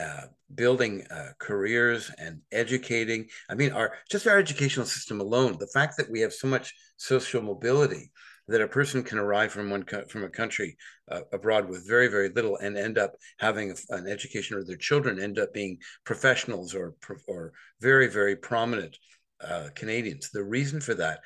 uh, 0.00 0.26
building 0.54 1.04
uh, 1.10 1.30
careers 1.38 2.10
and 2.18 2.40
educating. 2.52 3.26
I 3.48 3.54
mean, 3.54 3.72
our 3.72 3.94
just 4.08 4.26
our 4.26 4.38
educational 4.38 4.86
system 4.86 5.20
alone, 5.20 5.56
the 5.58 5.66
fact 5.66 5.96
that 5.96 6.10
we 6.10 6.20
have 6.20 6.32
so 6.32 6.46
much 6.46 6.74
social 6.96 7.42
mobility 7.42 8.10
that 8.48 8.60
a 8.60 8.68
person 8.68 9.02
can 9.02 9.18
arrive 9.18 9.52
from 9.52 9.70
one 9.70 9.84
from 10.08 10.24
a 10.24 10.28
country 10.28 10.76
uh, 11.10 11.22
abroad 11.32 11.68
with 11.68 11.88
very 11.88 12.08
very 12.08 12.28
little 12.28 12.56
and 12.56 12.76
end 12.76 12.98
up 12.98 13.14
having 13.38 13.74
an 13.90 14.06
education, 14.06 14.56
or 14.56 14.64
their 14.64 14.76
children 14.76 15.20
end 15.20 15.38
up 15.38 15.52
being 15.52 15.78
professionals 16.04 16.74
or 16.74 16.94
or 17.26 17.52
very 17.80 18.06
very 18.06 18.36
prominent 18.36 18.96
uh, 19.46 19.68
Canadians. 19.74 20.30
The 20.30 20.44
reason 20.44 20.80
for 20.80 20.94
that 20.94 21.20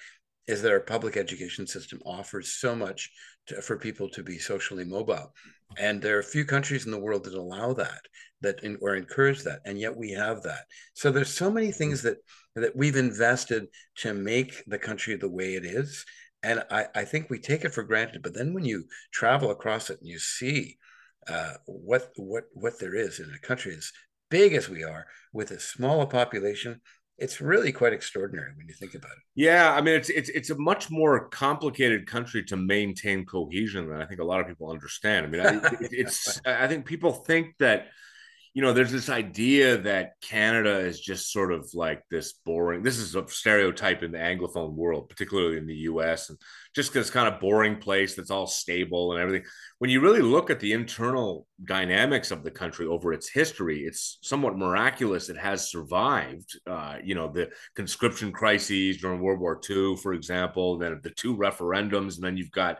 is 0.47 0.63
that 0.63 0.73
our 0.73 0.81
public 0.81 1.17
education 1.17 1.67
system 1.67 2.01
offers 2.05 2.53
so 2.53 2.77
much 2.77 3.11
to, 3.47 3.63
for 3.63 3.79
people 3.79 4.09
to 4.11 4.23
be 4.23 4.39
socially 4.39 4.85
mobile. 4.85 5.33
And 5.79 6.01
there 6.01 6.19
are 6.19 6.23
few 6.23 6.45
countries 6.45 6.85
in 6.85 6.93
the 6.93 7.01
world 7.01 7.25
that 7.25 7.35
allow 7.35 7.73
that, 7.75 8.01
that 8.43 8.63
in, 8.63 8.79
or 8.81 8.95
encourage 8.95 9.43
that, 9.43 9.61
and 9.65 9.79
yet 9.79 9.97
we 9.97 10.13
have 10.13 10.43
that. 10.43 10.65
So 10.95 11.11
there's 11.11 11.33
so 11.33 11.51
many 11.51 11.73
things 11.73 12.03
that 12.03 12.19
that 12.55 12.77
we've 12.77 12.95
invested 12.95 13.67
to 13.97 14.15
make 14.15 14.63
the 14.67 14.79
country 14.79 15.17
the 15.17 15.29
way 15.29 15.55
it 15.55 15.65
is, 15.65 16.05
and 16.45 16.63
I, 16.71 16.87
I 16.95 17.05
think 17.05 17.29
we 17.29 17.41
take 17.41 17.65
it 17.65 17.75
for 17.75 17.83
granted. 17.83 18.23
But 18.23 18.35
then 18.35 18.55
when 18.55 18.65
you 18.65 18.85
travel 19.13 19.51
across 19.51 19.91
it 19.91 19.99
and 20.01 20.09
you 20.09 20.21
see 20.21 20.77
uh, 21.27 21.55
what 21.67 22.11
what 22.17 22.45
what 22.53 22.79
there 22.79 22.95
is 22.95 23.19
in 23.19 23.33
a 23.35 23.47
country 23.47 23.75
as 23.75 23.91
big 24.31 24.53
as 24.53 24.69
we 24.69 24.85
are, 24.85 25.07
with 25.33 25.51
as 25.51 25.65
small 25.65 26.03
a 26.03 26.07
population 26.07 26.81
it's 27.19 27.41
really 27.41 27.71
quite 27.71 27.93
extraordinary 27.93 28.51
when 28.57 28.67
you 28.67 28.75
think 28.75 28.95
about 28.95 29.13
it. 29.13 29.23
Yeah, 29.35 29.73
I 29.73 29.81
mean, 29.81 29.95
it's 29.95 30.11
it's 30.11 30.29
it's 30.31 30.51
a 30.51 30.59
much 30.59 30.91
more 30.91 31.29
complicated 31.29 32.07
country 32.07 32.43
to 32.45 32.57
maintain 32.57 33.25
cohesion 33.25 33.89
than 33.89 34.01
I 34.01 34.07
think 34.07 34.21
a 34.21 34.25
lot 34.25 34.41
of 34.41 34.49
people 34.49 34.71
understand. 34.71 35.27
I 35.27 35.29
mean, 35.29 35.47
I, 35.47 35.55
it, 35.81 35.93
it's 35.93 36.41
I 36.47 36.67
think 36.67 36.87
people 36.87 37.13
think 37.13 37.55
that 37.59 37.87
you 38.55 38.63
know, 38.63 38.73
there's 38.73 38.93
this 38.93 39.09
idea 39.09 39.79
that 39.79 40.13
Canada 40.21 40.79
is 40.79 41.01
just 41.01 41.33
sort 41.33 41.53
of 41.53 41.69
like 41.75 42.05
this 42.09 42.35
boring. 42.47 42.85
This 42.85 42.99
is 42.99 43.17
a 43.17 43.27
stereotype 43.27 44.05
in 44.05 44.13
the 44.13 44.19
Anglophone 44.19 44.75
world, 44.75 45.09
particularly 45.09 45.57
in 45.57 45.67
the 45.67 45.75
US, 45.91 46.31
and 46.31 46.39
just 46.73 46.93
because 46.93 47.11
kind 47.11 47.27
of 47.27 47.41
boring 47.41 47.79
place 47.79 48.15
that's 48.15 48.31
all 48.31 48.47
stable 48.47 49.13
and 49.13 49.21
everything. 49.21 49.45
When 49.79 49.91
you 49.91 50.01
really 50.01 50.23
look 50.23 50.51
at 50.51 50.61
the 50.61 50.73
internal 50.73 51.49
dynamics 51.65 52.31
of 52.31 52.45
the 52.45 52.51
country 52.53 52.87
over 52.87 53.13
its 53.13 53.29
history, 53.29 53.87
it's 53.87 54.19
somewhat 54.23 54.57
miraculous 54.57 55.29
it 55.29 55.37
has 55.37 55.69
survived. 55.69 56.57
Uh, 56.65 56.99
you 57.03 57.17
know, 57.17 57.33
the 57.33 57.51
conscription 57.75 58.31
crises 58.31 58.99
during 58.99 59.21
World 59.21 59.41
War 59.41 59.61
II, 59.69 59.97
for 59.97 60.15
example, 60.15 60.79
then 60.79 61.01
the 61.03 61.11
two 61.11 61.37
referendums, 61.37 62.15
and 62.15 62.25
then 62.25 62.37
you've 62.37 62.53
got 62.53 62.79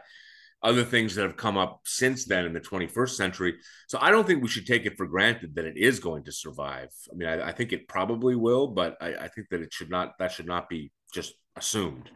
other 0.63 0.83
things 0.83 1.15
that 1.15 1.23
have 1.23 1.37
come 1.37 1.57
up 1.57 1.81
since 1.85 2.25
then 2.25 2.45
in 2.45 2.53
the 2.53 2.59
21st 2.59 3.11
century. 3.11 3.55
So 3.87 3.99
I 4.01 4.09
don't 4.09 4.25
think 4.25 4.41
we 4.41 4.49
should 4.49 4.65
take 4.65 4.85
it 4.85 4.97
for 4.97 5.05
granted 5.05 5.55
that 5.55 5.65
it 5.65 5.77
is 5.77 5.99
going 5.99 6.23
to 6.23 6.31
survive. 6.31 6.89
I 7.11 7.15
mean, 7.15 7.29
I, 7.29 7.49
I 7.49 7.51
think 7.51 7.71
it 7.71 7.87
probably 7.87 8.35
will, 8.35 8.67
but 8.67 8.97
I, 8.99 9.13
I, 9.15 9.27
think 9.27 9.49
that 9.51 9.61
it 9.61 9.71
should 9.71 9.91
not. 9.91 10.17
That 10.17 10.31
should 10.31 10.47
not 10.47 10.67
be 10.67 10.91
just 11.13 11.35
assumed. 11.55 12.09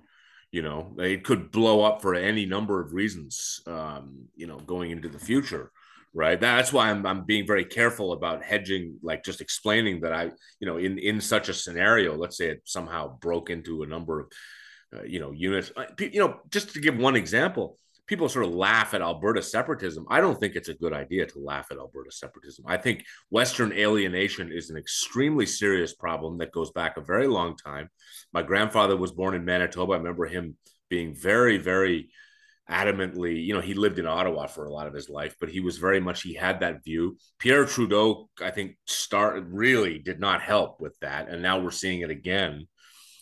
You 0.52 0.64
know, 0.64 0.96
it 0.98 1.24
could 1.24 1.52
blow 1.52 1.84
up 1.84 2.02
for 2.02 2.16
any 2.16 2.48
number 2.48 2.82
of 2.82 2.94
reasons. 2.94 3.62
Um, 3.68 4.30
you 4.36 4.48
know, 4.48 4.58
going 4.58 4.90
into 4.90 5.10
the 5.10 5.20
future, 5.20 5.72
right? 6.12 6.40
That's 6.40 6.74
why 6.74 6.90
I'm 6.90 7.06
I'm 7.06 7.26
being 7.26 7.46
very 7.46 7.66
careful 7.66 8.14
about 8.14 8.44
hedging, 8.44 8.98
like 9.04 9.24
just 9.24 9.42
explaining 9.42 10.02
that 10.02 10.14
I, 10.14 10.32
you 10.60 10.66
know, 10.66 10.78
in 10.78 10.98
in 10.98 11.22
such 11.22 11.50
a 11.50 11.54
scenario, 11.54 12.16
let's 12.16 12.38
say 12.38 12.48
it 12.50 12.62
somehow 12.66 13.20
broke 13.20 13.52
into 13.52 13.84
a 13.84 13.88
number 13.88 14.22
of, 14.22 14.32
uh, 14.98 15.04
you 15.04 15.20
know, 15.20 15.32
units. 15.32 15.72
You 16.00 16.20
know, 16.22 16.40
just 16.50 16.74
to 16.74 16.80
give 16.80 16.98
one 16.98 17.16
example 17.16 17.78
people 18.10 18.28
sort 18.28 18.46
of 18.46 18.52
laugh 18.52 18.96
at 18.96 19.04
Alberta 19.04 19.40
separatism. 19.40 20.04
I 20.10 20.20
don't 20.20 20.40
think 20.40 20.56
it's 20.56 20.68
a 20.68 20.74
good 20.74 20.94
idea 20.94 21.28
to 21.28 21.40
laugh 21.40 21.68
at 21.70 21.78
Alberta 21.78 22.12
separatism. 22.12 22.66
I 22.68 22.76
think 22.76 23.06
Western 23.30 23.72
alienation 23.72 24.52
is 24.52 24.72
an 24.72 24.78
extremely 24.78 25.46
serious 25.46 25.94
problem 25.94 26.40
that 26.40 26.52
goes 26.52 26.72
back 26.72 26.98
a 26.98 27.02
very 27.02 27.28
long 27.28 27.56
time. 27.56 27.88
My 28.34 28.42
grandfather 28.42 28.98
was 28.98 29.12
born 29.12 29.36
in 29.36 29.46
Manitoba. 29.46 29.94
I 29.94 29.98
remember 29.98 30.26
him 30.26 30.58
being 30.90 31.14
very, 31.14 31.60
very 31.60 32.10
adamantly, 32.68 33.46
you 33.46 33.54
know, 33.54 33.62
he 33.62 33.76
lived 33.76 34.00
in 34.00 34.08
Ottawa 34.08 34.48
for 34.48 34.66
a 34.66 34.74
lot 34.74 34.88
of 34.88 34.94
his 34.96 35.08
life, 35.08 35.36
but 35.40 35.50
he 35.50 35.60
was 35.60 35.78
very 35.78 36.00
much, 36.00 36.24
he 36.24 36.34
had 36.34 36.62
that 36.62 36.84
view. 36.84 37.16
Pierre 37.38 37.66
Trudeau, 37.66 38.28
I 38.42 38.50
think, 38.50 38.76
start 38.88 39.44
really 39.50 40.00
did 40.00 40.20
not 40.20 40.42
help 40.42 40.82
with 40.82 40.98
that. 41.02 41.30
And 41.30 41.44
now 41.44 41.60
we're 41.60 41.72
seeing 41.72 42.02
it 42.02 42.10
again. 42.10 42.68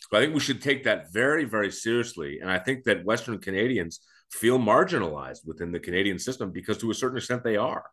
But 0.09 0.17
I 0.17 0.23
think 0.23 0.33
we 0.33 0.39
should 0.39 0.61
take 0.61 0.85
that 0.85 1.11
very, 1.11 1.43
very 1.43 1.71
seriously. 1.71 2.39
And 2.41 2.49
I 2.49 2.57
think 2.57 2.85
that 2.85 3.03
Western 3.03 3.39
Canadians, 3.39 3.99
feel 4.31 4.59
marginalized 4.59 5.45
within 5.45 5.71
the 5.71 5.79
Canadian 5.79 6.19
system 6.19 6.51
because 6.51 6.77
to 6.77 6.91
a 6.91 6.95
certain 6.95 7.17
extent 7.17 7.43
they 7.43 7.57
are 7.57 7.85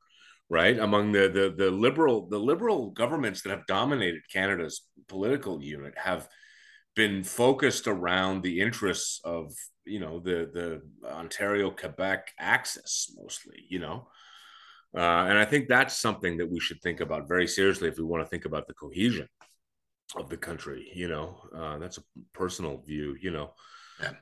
right? 0.51 0.78
Among 0.78 1.12
the 1.12 1.28
the 1.28 1.55
the 1.56 1.70
liberal 1.70 2.28
the 2.28 2.39
liberal 2.39 2.90
governments 2.90 3.43
that 3.43 3.51
have 3.51 3.66
dominated 3.66 4.23
Canada's 4.32 4.82
political 5.09 5.62
unit 5.62 5.94
have 5.97 6.28
been 6.94 7.24
focused 7.24 7.89
around 7.89 8.43
the 8.43 8.61
interests 8.61 9.20
of 9.24 9.52
you 9.85 10.01
know 10.01 10.20
the 10.20 10.51
the 10.52 11.09
Ontario 11.09 11.70
Quebec 11.70 12.32
axis 12.39 13.15
mostly 13.20 13.65
you 13.69 13.78
know? 13.78 14.09
Uh, 14.97 15.27
and 15.27 15.36
I 15.36 15.44
think 15.44 15.66
that's 15.66 15.97
something 15.97 16.36
that 16.36 16.48
we 16.48 16.61
should 16.61 16.81
think 16.81 17.01
about 17.01 17.27
very 17.27 17.48
seriously 17.48 17.89
if 17.89 17.98
we 17.98 18.05
want 18.05 18.23
to 18.23 18.28
think 18.28 18.44
about 18.44 18.69
the 18.69 18.74
cohesion 18.74 19.28
of 20.16 20.28
the 20.28 20.36
country 20.36 20.89
you 20.94 21.09
know? 21.09 21.36
Uh, 21.56 21.78
that's 21.78 21.98
a 21.98 22.02
personal 22.32 22.78
view 22.78 23.16
you 23.20 23.31
know? 23.31 23.55
Yeah. 24.01 24.12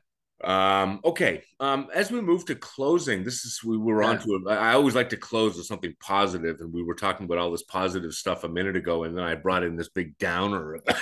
Um, 0.44 1.00
okay. 1.04 1.42
Um, 1.60 1.88
as 1.94 2.10
we 2.10 2.20
move 2.20 2.44
to 2.46 2.54
closing, 2.54 3.24
this 3.24 3.44
is 3.44 3.62
we 3.64 3.78
were 3.78 4.02
yeah. 4.02 4.08
on 4.10 4.18
to. 4.20 4.50
I 4.50 4.72
always 4.74 4.94
like 4.94 5.10
to 5.10 5.16
close 5.16 5.56
with 5.56 5.66
something 5.66 5.94
positive, 6.00 6.60
and 6.60 6.72
we 6.72 6.82
were 6.82 6.94
talking 6.94 7.24
about 7.26 7.38
all 7.38 7.50
this 7.50 7.62
positive 7.62 8.12
stuff 8.12 8.44
a 8.44 8.48
minute 8.48 8.76
ago, 8.76 9.04
and 9.04 9.16
then 9.16 9.24
I 9.24 9.34
brought 9.34 9.62
in 9.62 9.76
this 9.76 9.88
big 9.88 10.18
downer 10.18 10.74
about 10.74 10.96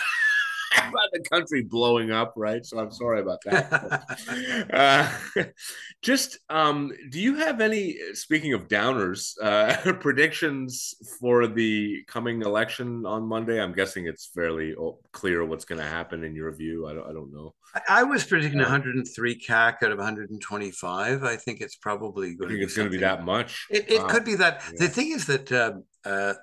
the 1.12 1.20
country 1.30 1.62
blowing 1.62 2.10
up, 2.10 2.34
right? 2.36 2.64
So 2.64 2.78
I'm 2.78 2.90
sorry 2.90 3.20
about 3.20 3.38
that. 3.44 4.66
uh, 4.72 5.44
just, 6.02 6.38
um, 6.48 6.92
do 7.10 7.20
you 7.20 7.36
have 7.36 7.60
any? 7.60 7.96
Speaking 8.14 8.52
of 8.52 8.68
downers, 8.68 9.34
uh, 9.42 9.92
predictions 10.00 10.94
for 11.18 11.46
the 11.46 12.02
coming 12.06 12.42
election 12.42 13.04
on 13.06 13.26
Monday? 13.26 13.60
I'm 13.60 13.72
guessing 13.72 14.06
it's 14.06 14.30
fairly 14.34 14.74
clear 15.12 15.44
what's 15.44 15.64
going 15.64 15.80
to 15.80 15.88
happen 15.88 16.24
in 16.24 16.34
your 16.34 16.52
view. 16.52 16.86
I 16.86 16.94
don't, 16.94 17.08
I 17.08 17.12
don't 17.12 17.32
know. 17.32 17.54
I 17.88 18.02
was 18.02 18.24
predicting 18.24 18.58
103 18.58 19.38
CAQ 19.38 19.82
out 19.82 19.92
of 19.92 19.98
125. 19.98 21.22
I 21.22 21.36
think 21.36 21.60
it's 21.60 21.76
probably 21.76 22.34
going. 22.34 22.50
to 22.50 22.56
be 22.56 22.62
it's 22.62 22.76
going 22.76 22.88
to 22.88 22.90
be 22.90 22.98
that 22.98 23.24
much. 23.24 23.66
It, 23.70 23.90
it 23.90 24.00
wow. 24.00 24.08
could 24.08 24.24
be 24.24 24.34
that. 24.36 24.62
Yeah. 24.66 24.78
The 24.78 24.88
thing 24.88 25.12
is 25.12 25.26
that 25.26 25.52
uh, 25.52 25.74
uh, 26.04 26.34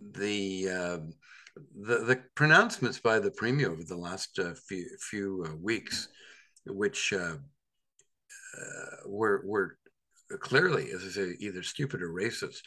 the 0.00 0.68
um, 0.68 1.12
the, 1.80 1.98
the 1.98 2.22
pronouncements 2.34 2.98
by 2.98 3.18
the 3.18 3.30
premier 3.30 3.70
over 3.70 3.84
the 3.84 3.96
last 3.96 4.38
uh, 4.38 4.54
few, 4.54 4.86
few 5.00 5.44
uh, 5.46 5.54
weeks, 5.56 6.08
which 6.66 7.12
uh, 7.12 7.36
uh, 8.56 8.96
were 9.06 9.42
were 9.44 9.78
clearly, 10.40 10.90
as 10.90 11.04
I 11.04 11.08
say, 11.08 11.36
either 11.38 11.62
stupid 11.62 12.02
or 12.02 12.10
racist, 12.10 12.62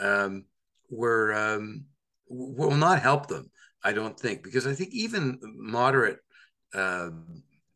um, 0.00 0.44
were 0.90 1.32
um, 1.34 1.86
will 2.28 2.76
not 2.76 3.00
help 3.00 3.26
them. 3.26 3.50
I 3.84 3.92
don't 3.92 4.18
think 4.18 4.42
because 4.42 4.66
I 4.66 4.74
think 4.74 4.90
even 4.92 5.38
moderate 5.42 6.18
uh, 6.74 7.10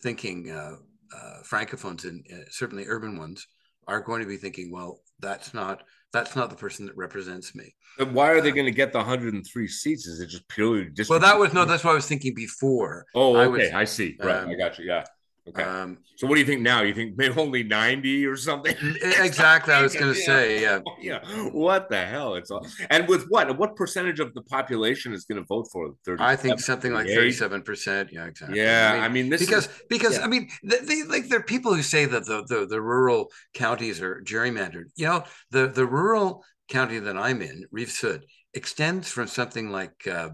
thinking 0.03 0.51
uh, 0.51 0.77
uh, 1.15 1.43
francophones 1.45 2.05
and 2.05 2.25
certainly 2.51 2.87
urban 2.87 3.17
ones 3.17 3.47
are 3.87 4.01
going 4.01 4.21
to 4.21 4.29
be 4.29 4.37
thinking, 4.37 4.71
well, 4.71 5.01
that's 5.21 5.55
not 5.55 5.83
that's 6.13 6.37
not 6.37 6.51
the 6.51 6.57
person 6.57 6.87
that 6.87 6.97
represents 6.97 7.55
me. 7.55 7.75
And 7.99 8.15
why 8.15 8.31
are 8.31 8.41
they 8.41 8.51
uh, 8.51 8.55
going 8.55 8.67
to 8.67 8.73
get 8.73 8.93
the 8.93 8.99
103 8.99 9.69
seats? 9.69 10.07
Is 10.07 10.21
it 10.21 10.27
just 10.27 10.47
purely 10.49 10.91
just? 10.91 11.11
Well, 11.11 11.21
that 11.21 11.39
was 11.39 11.53
no. 11.53 11.65
That's 11.65 11.85
what 11.85 11.93
I 11.93 11.95
was 11.95 12.07
thinking 12.07 12.35
before. 12.35 13.07
Oh, 13.15 13.37
okay, 13.37 13.43
I, 13.43 13.47
was, 13.47 13.71
I 13.73 13.85
see. 13.85 14.17
Right, 14.21 14.37
um, 14.37 14.51
I 14.51 14.55
got 14.55 14.79
you. 14.79 14.87
Yeah. 14.87 15.05
Okay. 15.49 15.63
Um, 15.63 15.99
so 16.17 16.29
what 16.29 16.37
do 16.37 16.41
you 16.41 16.47
think 16.47 16.61
now? 16.61 16.83
You 16.83 16.95
think 16.95 17.15
maybe 17.17 17.35
only 17.37 17.65
90 17.65 18.27
or 18.27 18.37
something? 18.37 18.77
exactly. 19.03 19.75
I 19.75 19.83
was 19.83 19.95
going 19.95 20.15
to 20.15 20.21
say, 20.21 20.61
yeah. 20.61 20.81
Yeah. 21.01 21.19
What 21.51 21.91
the 21.91 22.05
hell? 22.07 22.35
It's 22.37 22.51
all. 22.51 22.65
And 22.91 23.09
with 23.09 23.27
what? 23.29 23.59
What 23.59 23.75
percentage 23.75 24.21
of 24.21 24.33
the 24.35 24.43
population 24.43 25.13
is 25.13 25.25
going 25.25 25.41
to 25.41 25.47
vote 25.47 25.67
for 25.73 25.91
30? 26.05 26.23
I 26.23 26.37
think 26.37 26.61
something 26.61 26.93
like 26.93 27.07
37%. 27.07 28.13
Yeah, 28.13 28.27
exactly. 28.27 28.59
Yeah. 28.59 28.93
I 28.93 28.95
mean, 28.95 29.03
I 29.03 29.09
mean 29.09 29.31
because, 29.31 29.67
is, 29.67 29.83
because, 29.89 30.19
yeah. 30.19 30.25
I 30.25 30.29
mean, 30.29 30.49
they, 30.63 30.79
they, 30.79 31.03
like 31.03 31.29
there 31.29 31.41
are 31.41 31.45
people 31.45 31.75
who 31.75 31.83
say 31.83 32.05
that 32.05 32.25
the, 32.27 32.45
the, 32.47 32.67
the 32.67 32.81
rural 32.81 33.31
counties 33.53 34.01
are 34.01 34.23
gerrymandered. 34.25 34.85
You 34.95 35.07
know, 35.07 35.25
the, 35.51 35.67
the 35.67 35.87
rural 35.87 36.45
county 36.69 37.01
that 37.01 37.17
I'm 37.17 37.43
in, 37.43 37.65
Rive 37.73 37.91
Sud, 37.91 38.25
extends 38.55 39.11
from 39.11 39.27
something 39.27 39.71
like, 39.71 40.07
uh, 40.07 40.31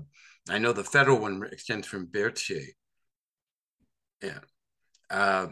I 0.50 0.58
know 0.58 0.72
the 0.72 0.84
federal 0.84 1.18
one 1.18 1.42
extends 1.50 1.86
from 1.86 2.06
Berthier. 2.06 2.60
Yeah 4.22 4.40
uh, 5.10 5.48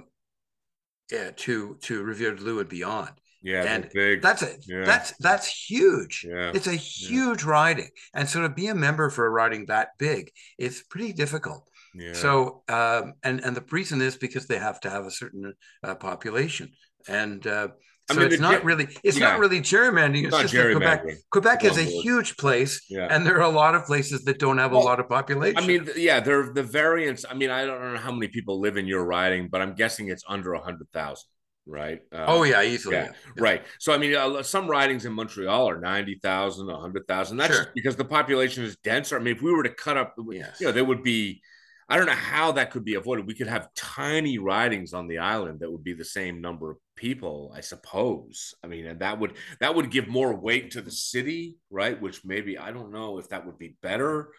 yeah, 1.11 1.31
to 1.37 1.77
to 1.83 2.03
Rivière 2.03 2.37
du 2.37 2.45
Loup 2.45 2.61
and 2.61 2.69
beyond. 2.69 3.11
Yeah, 3.43 3.63
and 3.63 3.89
big. 3.95 4.23
that's 4.23 4.43
a 4.43 4.57
yeah. 4.67 4.85
that's 4.85 5.13
that's 5.19 5.47
huge. 5.47 6.27
Yeah. 6.29 6.51
It's 6.53 6.67
a 6.67 6.75
huge 6.75 7.45
yeah. 7.45 7.51
riding, 7.51 7.91
and 8.13 8.29
so 8.29 8.43
to 8.43 8.49
be 8.49 8.67
a 8.69 8.75
member 8.75 9.09
for 9.09 9.27
a 9.27 9.31
riding 9.31 9.67
that 9.67 9.91
big, 9.99 10.33
it's 10.59 10.83
pretty 10.83 11.13
difficult. 11.13 11.69
Yeah. 11.95 12.13
So, 12.13 12.65
um, 12.69 13.15
and 13.23 13.41
and 13.41 13.57
the 13.57 13.65
reason 13.71 14.03
is 14.03 14.17
because 14.17 14.47
they 14.47 14.59
have 14.59 14.81
to 14.81 14.91
have 14.91 15.07
a 15.07 15.11
certain 15.11 15.55
uh, 15.85 15.95
population, 15.95 16.73
and 17.09 17.47
uh, 17.47 17.69
so 18.09 18.15
I 18.15 18.23
mean, 18.23 18.33
it's 18.33 18.41
not 18.41 18.63
really 18.65 18.87
it's 19.03 19.19
yeah. 19.19 19.31
not 19.31 19.41
really 19.41 19.61
gerrymandering. 19.61 20.27
It's, 20.27 20.37
it's 20.37 20.53
just 20.53 20.71
Quebec. 20.71 21.05
Quebec 21.31 21.65
is 21.65 21.77
a 21.77 21.83
huge 21.83 22.37
place, 22.37 22.85
yeah. 22.89 23.09
and 23.11 23.27
there 23.27 23.37
are 23.39 23.43
a 23.43 23.49
lot 23.49 23.75
of 23.75 23.85
places 23.85 24.23
that 24.25 24.39
don't 24.39 24.59
have 24.59 24.71
well, 24.71 24.83
a 24.83 24.85
lot 24.85 25.01
of 25.01 25.09
population. 25.09 25.59
I 25.59 25.67
mean, 25.67 25.89
yeah, 25.97 26.21
there 26.21 26.53
the 26.53 26.63
variance. 26.63 27.25
I 27.29 27.35
mean, 27.35 27.51
I 27.51 27.65
don't 27.65 27.95
know 27.95 27.99
how 27.99 28.13
many 28.13 28.29
people 28.29 28.61
live 28.61 28.77
in 28.77 28.87
your 28.87 29.05
riding, 29.05 29.49
but 29.49 29.61
I'm 29.61 29.75
guessing 29.75 30.09
it's 30.09 30.23
under 30.29 30.53
a 30.53 30.61
hundred 30.61 30.87
thousand, 30.93 31.27
right? 31.67 32.01
Um, 32.13 32.25
oh 32.29 32.43
yeah, 32.45 32.63
easily. 32.63 32.95
Yeah, 32.95 33.07
yeah. 33.07 33.43
right. 33.43 33.63
So 33.81 33.93
I 33.93 33.99
mean, 33.99 34.15
uh, 34.15 34.41
some 34.45 34.69
ridings 34.69 35.05
in 35.05 35.13
Montreal 35.13 35.69
are 35.69 35.81
ninety 35.81 36.21
thousand, 36.23 36.71
a 36.71 36.79
hundred 36.79 37.09
thousand. 37.09 37.39
That's 37.39 37.57
sure. 37.57 37.73
because 37.75 37.97
the 37.97 38.05
population 38.05 38.63
is 38.63 38.77
denser. 38.85 39.17
I 39.17 39.19
mean, 39.19 39.35
if 39.35 39.43
we 39.43 39.53
were 39.53 39.65
to 39.65 39.71
cut 39.71 39.97
up, 39.97 40.15
yes. 40.31 40.61
you 40.61 40.67
know, 40.67 40.73
there 40.73 40.85
would 40.85 41.03
be 41.03 41.43
I 41.89 41.97
don't 41.97 42.07
know 42.07 42.13
how 42.13 42.53
that 42.53 42.71
could 42.71 42.85
be 42.85 42.95
avoided. 42.95 43.27
We 43.27 43.35
could 43.35 43.47
have 43.47 43.73
tiny 43.75 44.39
ridings 44.39 44.93
on 44.93 45.07
the 45.07 45.19
island 45.19 45.61
that 45.61 45.71
would 45.71 45.85
be 45.85 45.95
the 45.95 46.05
same 46.05 46.41
number 46.41 46.71
of 46.71 46.79
people, 46.97 47.53
I 47.55 47.61
suppose. 47.61 48.55
I 48.65 48.67
mean, 48.67 48.87
and 48.87 49.01
that 49.01 49.19
would 49.21 49.35
that 49.61 49.75
would 49.75 49.91
give 49.91 50.09
more 50.09 50.35
weight 50.35 50.73
to 50.73 50.81
the 50.81 50.91
city, 50.91 51.57
right? 51.71 52.01
Which 52.01 52.25
maybe 52.25 52.59
I 52.59 52.73
don't 52.73 52.93
know 52.93 53.19
if 53.19 53.29
that 53.29 53.47
would 53.47 53.59
be 53.59 53.77
better. 53.83 54.31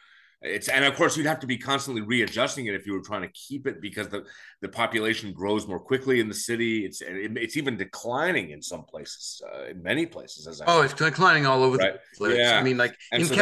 It's 0.41 0.69
and 0.69 0.85
of 0.85 0.95
course 0.95 1.17
you'd 1.17 1.25
have 1.25 1.39
to 1.39 1.47
be 1.47 1.57
constantly 1.57 2.03
readjusting 2.03 2.67
it 2.67 2.75
if 2.75 2.85
you 2.85 2.93
were 2.93 3.01
trying 3.01 3.23
to 3.23 3.29
keep 3.29 3.65
it 3.65 3.81
because 3.81 4.07
the 4.09 4.23
the 4.61 4.69
population 4.69 5.33
grows 5.33 5.67
more 5.67 5.79
quickly 5.79 6.19
in 6.19 6.27
the 6.27 6.35
city. 6.35 6.85
It's 6.85 7.01
it's 7.01 7.57
even 7.57 7.75
declining 7.75 8.51
in 8.51 8.61
some 8.61 8.83
places, 8.83 9.41
uh, 9.51 9.65
in 9.65 9.81
many 9.81 10.05
places. 10.05 10.47
As 10.47 10.61
I 10.61 10.65
oh, 10.67 10.81
it's 10.81 10.93
declining 10.93 11.47
all 11.47 11.63
over 11.63 11.77
right? 11.77 11.93
the 11.93 12.17
place. 12.17 12.37
Yeah. 12.37 12.59
I 12.59 12.63
mean, 12.63 12.77
like 12.77 12.95
and 13.11 13.21
in 13.21 13.27
so 13.27 13.35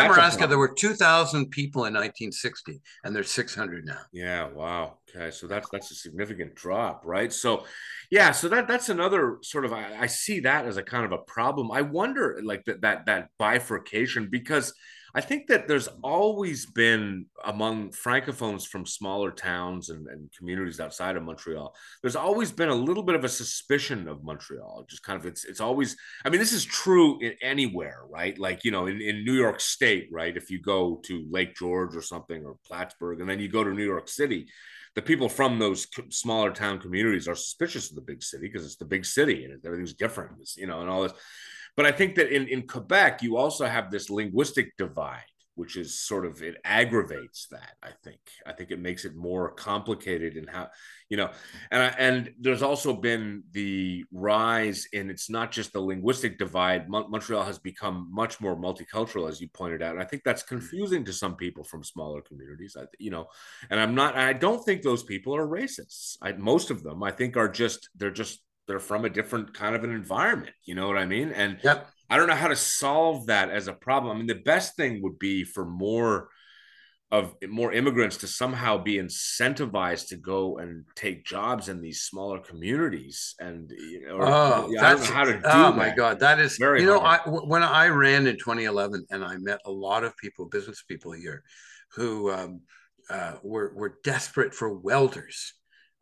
there 0.47 0.57
were 0.57 0.73
two 0.73 0.93
thousand 0.93 1.49
people 1.49 1.81
in 1.84 1.93
1960, 1.93 2.81
and 3.03 3.13
there's 3.13 3.31
600 3.31 3.85
now. 3.85 3.99
Yeah, 4.13 4.47
wow. 4.47 4.97
Okay, 5.13 5.31
so 5.31 5.47
that's 5.47 5.69
that's 5.69 5.91
a 5.91 5.95
significant 5.95 6.55
drop, 6.55 7.01
right? 7.05 7.31
So, 7.31 7.65
yeah, 8.09 8.31
so 8.31 8.47
that 8.49 8.67
that's 8.67 8.89
another 8.89 9.38
sort 9.41 9.65
of 9.65 9.73
I, 9.73 9.97
I 10.01 10.05
see 10.07 10.41
that 10.41 10.65
as 10.65 10.77
a 10.77 10.84
kind 10.84 11.05
of 11.05 11.11
a 11.11 11.17
problem. 11.17 11.72
I 11.72 11.81
wonder, 11.81 12.39
like 12.43 12.63
that 12.65 12.81
that 12.81 13.05
that 13.05 13.30
bifurcation 13.38 14.30
because 14.30 14.73
I 15.15 15.21
think 15.21 15.47
that 15.47 15.69
there's 15.69 15.87
always 16.03 16.65
been 16.65 17.27
among 17.45 17.91
francophones 17.91 18.67
from 18.67 18.85
smaller 18.85 19.31
towns 19.31 19.89
and, 19.89 20.07
and, 20.07 20.29
communities 20.37 20.81
outside 20.81 21.15
of 21.15 21.23
Montreal, 21.23 21.73
there's 22.01 22.17
always 22.17 22.51
been 22.51 22.67
a 22.67 22.75
little 22.75 23.01
bit 23.01 23.15
of 23.15 23.23
a 23.23 23.29
suspicion 23.29 24.09
of 24.09 24.25
Montreal. 24.25 24.85
Just 24.89 25.03
kind 25.03 25.17
of 25.17 25.25
it's 25.25 25.45
it's 25.45 25.61
always 25.61 25.95
I 26.25 26.29
mean, 26.29 26.41
this 26.41 26.51
is 26.51 26.65
true 26.65 27.17
in 27.21 27.33
anywhere, 27.41 28.01
right? 28.09 28.37
Like, 28.37 28.65
you 28.65 28.71
know, 28.71 28.87
in, 28.87 28.99
in 28.99 29.23
New 29.23 29.33
York 29.33 29.61
State, 29.61 30.09
right? 30.11 30.35
If 30.35 30.51
you 30.51 30.59
go 30.61 30.99
to 31.05 31.25
Lake 31.31 31.55
George 31.55 31.95
or 31.95 32.01
something 32.01 32.43
or 32.43 32.57
Plattsburgh, 32.65 33.21
and 33.21 33.29
then 33.29 33.39
you 33.39 33.47
go 33.47 33.63
to 33.63 33.73
New 33.73 33.85
York 33.85 34.09
City, 34.09 34.47
the 34.95 35.01
people 35.01 35.29
from 35.29 35.59
those 35.59 35.87
smaller 36.09 36.51
town 36.51 36.79
communities 36.79 37.29
are 37.29 37.35
suspicious 37.35 37.89
of 37.89 37.95
the 37.95 38.01
big 38.01 38.21
city 38.21 38.47
because 38.47 38.65
it's 38.65 38.77
the 38.77 38.85
big 38.85 39.05
city 39.05 39.45
and 39.45 39.65
everything's 39.65 39.93
different, 39.93 40.31
you 40.57 40.67
know, 40.67 40.81
and 40.81 40.89
all 40.89 41.03
this. 41.03 41.13
But 41.76 41.85
I 41.85 41.91
think 41.91 42.15
that 42.15 42.34
in, 42.34 42.47
in 42.47 42.68
Quebec, 42.68 43.22
you 43.22 43.38
also 43.38 43.65
have 43.65 43.91
this 43.91 44.10
linguistic 44.10 44.76
divide, 44.77 45.26
which 45.56 45.76
is 45.76 45.99
sort 45.99 46.26
of 46.26 46.41
it 46.41 46.57
aggravates 46.64 47.47
that. 47.52 47.73
I 47.84 47.89
think 48.03 48.19
I 48.45 48.53
think 48.53 48.72
it 48.72 48.80
makes 48.80 49.06
it 49.06 49.15
more 49.15 49.52
complicated 49.52 50.38
in 50.38 50.47
how 50.47 50.69
you 51.10 51.18
know, 51.18 51.30
and 51.72 51.84
I, 51.84 51.88
and 51.99 52.34
there's 52.39 52.64
also 52.64 52.93
been 52.93 53.43
the 53.52 54.06
rise 54.11 54.88
in 54.91 55.10
it's 55.10 55.30
not 55.30 55.52
just 55.52 55.72
the 55.72 55.80
linguistic 55.80 56.39
divide. 56.39 56.89
Mon- 56.89 57.11
Montreal 57.11 57.43
has 57.43 57.60
become 57.60 58.10
much 58.11 58.41
more 58.41 58.56
multicultural, 58.56 59.30
as 59.30 59.39
you 59.39 59.47
pointed 59.49 59.84
out. 59.84 59.91
And 59.91 60.02
I 60.02 60.06
think 60.06 60.23
that's 60.23 60.43
mm-hmm. 60.43 60.56
confusing 60.56 61.06
to 61.06 61.14
some 61.14 61.35
people 61.35 61.64
from 61.64 61.84
smaller 61.84 62.22
communities. 62.22 62.76
I, 62.80 62.85
you 62.97 63.11
know, 63.11 63.27
and 63.69 63.80
I'm 63.80 63.93
not. 63.93 64.15
I 64.15 64.34
don't 64.34 64.64
think 64.64 64.81
those 64.81 65.03
people 65.03 65.35
are 65.35 65.47
racists. 65.47 66.18
I, 66.22 66.31
most 66.34 66.72
of 66.72 66.84
them, 66.84 67.03
I 67.03 67.11
think, 67.11 67.38
are 67.38 67.49
just 67.49 67.89
they're 67.95 68.11
just 68.11 68.41
they're 68.67 68.79
from 68.79 69.05
a 69.05 69.09
different 69.09 69.53
kind 69.53 69.75
of 69.75 69.83
an 69.83 69.91
environment. 69.91 70.53
You 70.63 70.75
know 70.75 70.87
what 70.87 70.97
I 70.97 71.05
mean? 71.05 71.31
And 71.31 71.59
yep. 71.63 71.89
I 72.09 72.17
don't 72.17 72.27
know 72.27 72.35
how 72.35 72.47
to 72.47 72.55
solve 72.55 73.27
that 73.27 73.49
as 73.49 73.67
a 73.67 73.73
problem. 73.73 74.15
I 74.15 74.17
mean, 74.17 74.27
the 74.27 74.35
best 74.35 74.75
thing 74.75 75.01
would 75.01 75.19
be 75.19 75.43
for 75.43 75.65
more 75.65 76.29
of 77.11 77.35
more 77.47 77.71
immigrants 77.71 78.17
to 78.17 78.27
somehow 78.27 78.77
be 78.77 78.95
incentivized 78.95 80.07
to 80.07 80.17
go 80.17 80.57
and 80.57 80.85
take 80.95 81.23
jobs 81.23 81.69
in 81.69 81.79
these 81.79 82.01
smaller 82.01 82.39
communities 82.39 83.35
and 83.39 83.71
you 83.71 84.07
know, 84.07 84.17
oh, 84.21 84.73
I 84.79 84.89
don't 84.89 84.99
know 84.99 85.05
how 85.05 85.23
to 85.23 85.33
do 85.33 85.41
oh 85.45 85.63
that. 85.71 85.75
my 85.77 85.93
god 85.95 86.19
that 86.19 86.39
is 86.39 86.57
very 86.57 86.81
you 86.81 86.87
know 86.87 86.99
I, 86.99 87.19
when 87.27 87.61
i 87.61 87.87
ran 87.89 88.25
in 88.25 88.37
2011 88.37 89.05
and 89.11 89.23
i 89.23 89.37
met 89.37 89.59
a 89.65 89.71
lot 89.71 90.03
of 90.03 90.17
people 90.17 90.45
business 90.47 90.83
people 90.87 91.11
here 91.11 91.43
who 91.95 92.31
um, 92.31 92.61
uh, 93.09 93.33
were 93.43 93.71
were 93.75 93.99
desperate 94.03 94.55
for 94.55 94.73
welders 94.73 95.53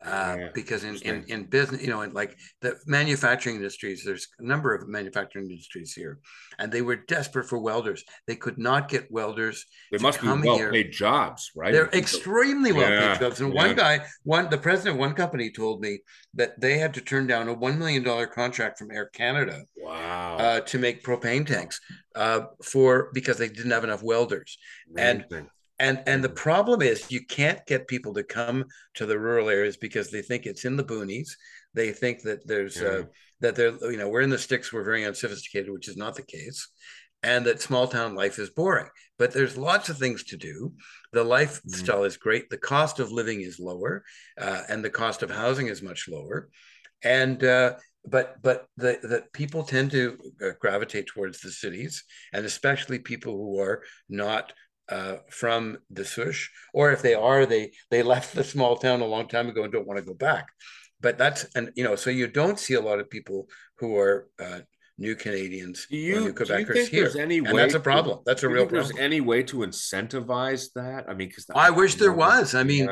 uh, 0.05 0.35
yeah, 0.37 0.49
because 0.53 0.83
in, 0.83 0.95
in, 0.97 1.23
in 1.27 1.43
business, 1.45 1.81
you 1.81 1.87
know, 1.87 2.01
in 2.01 2.13
like 2.13 2.37
the 2.61 2.77
manufacturing 2.85 3.55
industries, 3.55 4.03
there's 4.03 4.27
a 4.39 4.43
number 4.45 4.73
of 4.75 4.87
manufacturing 4.87 5.49
industries 5.49 5.93
here, 5.93 6.19
and 6.59 6.71
they 6.71 6.81
were 6.81 6.95
desperate 6.95 7.47
for 7.47 7.57
welders. 7.59 8.03
They 8.27 8.35
could 8.35 8.57
not 8.57 8.89
get 8.89 9.11
welders. 9.11 9.65
They 9.91 9.97
must 9.99 10.21
be 10.21 10.27
well 10.27 10.57
here. 10.57 10.71
paid 10.71 10.91
jobs, 10.91 11.51
right? 11.55 11.71
They're 11.71 11.89
extremely 11.89 12.71
well 12.71 12.87
paid 12.87 13.19
jobs. 13.19 13.39
And 13.39 13.53
yeah. 13.53 13.67
one 13.67 13.75
guy, 13.75 14.05
one 14.23 14.49
the 14.49 14.57
president 14.57 14.95
of 14.95 14.99
one 14.99 15.13
company 15.13 15.51
told 15.51 15.81
me 15.81 15.99
that 16.33 16.59
they 16.59 16.77
had 16.77 16.93
to 16.95 17.01
turn 17.01 17.27
down 17.27 17.47
a 17.47 17.53
one 17.53 17.79
million 17.79 18.03
dollar 18.03 18.27
contract 18.27 18.79
from 18.79 18.91
Air 18.91 19.07
Canada. 19.07 19.63
Wow. 19.77 20.37
Uh, 20.37 20.59
to 20.61 20.79
make 20.79 21.03
propane 21.03 21.45
tanks 21.45 21.79
uh, 22.15 22.41
for 22.63 23.09
because 23.13 23.37
they 23.37 23.49
didn't 23.49 23.71
have 23.71 23.83
enough 23.83 24.03
welders. 24.03 24.57
Amazing. 24.91 25.23
And 25.31 25.47
and 25.83 26.01
and 26.07 26.23
the 26.23 26.29
problem 26.29 26.81
is 26.81 27.11
you 27.11 27.25
can't 27.25 27.63
get 27.65 27.89
people 27.89 28.13
to 28.13 28.23
come 28.23 28.63
to 28.93 29.05
the 29.05 29.19
rural 29.19 29.49
areas 29.49 29.75
because 29.75 30.09
they 30.09 30.21
think 30.21 30.45
it's 30.45 30.63
in 30.63 30.77
the 30.77 30.83
boonies. 30.83 31.31
They 31.73 31.91
think 31.91 32.21
that 32.21 32.47
there's 32.47 32.81
uh, 32.81 32.83
yeah. 32.83 32.99
uh, 32.99 33.03
that 33.41 33.55
they're 33.55 33.91
you 33.91 33.97
know 33.97 34.07
we're 34.07 34.21
in 34.21 34.29
the 34.29 34.37
sticks 34.37 34.71
we're 34.71 34.85
very 34.85 35.03
unsophisticated 35.05 35.71
which 35.71 35.89
is 35.89 35.97
not 35.97 36.15
the 36.15 36.23
case 36.23 36.69
and 37.21 37.45
that 37.45 37.61
small 37.61 37.87
town 37.87 38.15
life 38.15 38.39
is 38.39 38.49
boring. 38.49 38.87
But 39.19 39.33
there's 39.33 39.57
lots 39.57 39.89
of 39.89 39.97
things 39.97 40.23
to 40.25 40.37
do. 40.37 40.73
The 41.11 41.23
lifestyle 41.23 42.01
mm. 42.01 42.07
is 42.07 42.17
great. 42.17 42.49
The 42.49 42.57
cost 42.57 42.99
of 42.99 43.11
living 43.11 43.41
is 43.41 43.59
lower 43.59 44.03
uh, 44.39 44.61
and 44.69 44.83
the 44.83 44.89
cost 44.89 45.21
of 45.21 45.31
housing 45.31 45.67
is 45.67 45.81
much 45.81 46.07
lower. 46.07 46.49
And 47.03 47.43
uh, 47.43 47.73
but 48.05 48.41
but 48.41 48.67
the, 48.77 48.99
the 49.03 49.23
people 49.33 49.63
tend 49.63 49.91
to 49.91 50.17
uh, 50.41 50.49
gravitate 50.61 51.07
towards 51.07 51.41
the 51.41 51.51
cities 51.51 52.03
and 52.31 52.45
especially 52.45 52.99
people 52.99 53.33
who 53.33 53.59
are 53.59 53.83
not 54.07 54.53
uh, 54.89 55.17
from 55.29 55.77
the 55.89 56.05
Sush, 56.05 56.49
or 56.73 56.91
if 56.91 57.01
they 57.01 57.13
are, 57.13 57.45
they 57.45 57.71
they 57.89 58.03
left 58.03 58.35
the 58.35 58.43
small 58.43 58.75
town 58.75 59.01
a 59.01 59.05
long 59.05 59.27
time 59.27 59.49
ago 59.49 59.63
and 59.63 59.71
don't 59.71 59.87
want 59.87 59.99
to 59.99 60.05
go 60.05 60.13
back. 60.13 60.47
But 61.01 61.17
that's 61.17 61.45
and 61.55 61.71
you 61.75 61.83
know, 61.83 61.95
so 61.95 62.09
you 62.09 62.27
don't 62.27 62.59
see 62.59 62.73
a 62.75 62.81
lot 62.81 62.99
of 62.99 63.09
people 63.09 63.47
who 63.77 63.97
are 63.97 64.29
uh, 64.39 64.59
new 64.97 65.15
Canadians 65.15 65.87
you, 65.89 66.19
new 66.19 66.33
Quebecers 66.33 66.87
here. 66.87 67.11
Any 67.17 67.39
and 67.39 67.57
that's 67.57 67.73
a 67.73 67.79
problem. 67.79 68.19
To, 68.19 68.23
that's 68.25 68.43
a 68.43 68.49
real 68.49 68.65
problem. 68.65 68.83
There's 68.83 68.99
any 68.99 69.21
way 69.21 69.43
to 69.43 69.57
incentivize 69.57 70.67
that? 70.75 71.05
I 71.07 71.13
mean, 71.13 71.29
because 71.29 71.45
I 71.53 71.69
wish 71.69 71.95
there 71.95 72.13
was. 72.13 72.55
I 72.55 72.63
mean, 72.63 72.89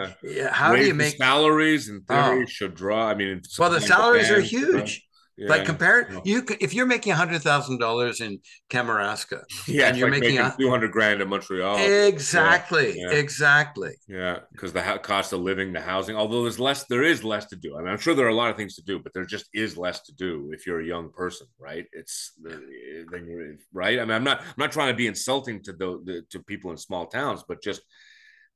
how 0.49 0.75
do 0.75 0.85
you 0.85 0.93
make 0.93 1.17
salaries 1.17 1.89
and 1.89 2.05
theory 2.07 2.43
oh. 2.43 2.45
should 2.45 2.75
draw? 2.75 3.07
I 3.07 3.15
mean, 3.15 3.41
well, 3.57 3.69
the 3.69 3.81
salaries 3.81 4.29
are 4.29 4.41
huge. 4.41 5.03
Yeah. 5.37 5.49
Like 5.49 5.65
compare 5.65 6.09
oh. 6.11 6.21
you 6.25 6.45
if 6.59 6.73
you're 6.73 6.85
making 6.85 7.13
a 7.13 7.15
hundred 7.15 7.41
thousand 7.41 7.79
dollars 7.79 8.19
in 8.19 8.39
Kamouraska, 8.69 9.43
yeah, 9.65 9.87
and 9.87 9.97
you're 9.97 10.11
like 10.11 10.19
making, 10.19 10.37
making 10.37 10.57
two 10.59 10.69
hundred 10.69 10.91
grand 10.91 11.21
in 11.21 11.29
Montreal. 11.29 11.77
Exactly, 11.77 12.99
yeah. 12.99 13.11
exactly. 13.11 13.93
Yeah, 14.07 14.39
because 14.51 14.73
the 14.73 14.99
cost 15.01 15.31
of 15.33 15.39
living, 15.39 15.71
the 15.71 15.81
housing. 15.81 16.15
Although 16.15 16.43
there's 16.43 16.59
less, 16.59 16.83
there 16.83 17.03
is 17.03 17.23
less 17.23 17.45
to 17.45 17.55
do. 17.55 17.75
I 17.77 17.79
mean, 17.79 17.87
I'm 17.87 17.97
sure 17.97 18.13
there 18.13 18.25
are 18.25 18.29
a 18.29 18.35
lot 18.35 18.51
of 18.51 18.57
things 18.57 18.75
to 18.75 18.83
do, 18.83 18.99
but 18.99 19.13
there 19.13 19.25
just 19.25 19.45
is 19.53 19.77
less 19.77 20.01
to 20.01 20.13
do 20.13 20.51
if 20.53 20.67
you're 20.67 20.81
a 20.81 20.85
young 20.85 21.09
person, 21.11 21.47
right? 21.57 21.85
It's 21.93 22.33
uh, 22.47 22.57
right. 23.73 23.99
I 23.99 24.05
mean, 24.05 24.11
I'm 24.11 24.23
not, 24.23 24.41
I'm 24.41 24.53
not 24.57 24.71
trying 24.71 24.93
to 24.93 24.97
be 24.97 25.07
insulting 25.07 25.63
to 25.63 25.71
the, 25.71 26.01
the 26.03 26.21
to 26.31 26.43
people 26.43 26.71
in 26.71 26.77
small 26.77 27.07
towns, 27.07 27.43
but 27.47 27.63
just 27.63 27.81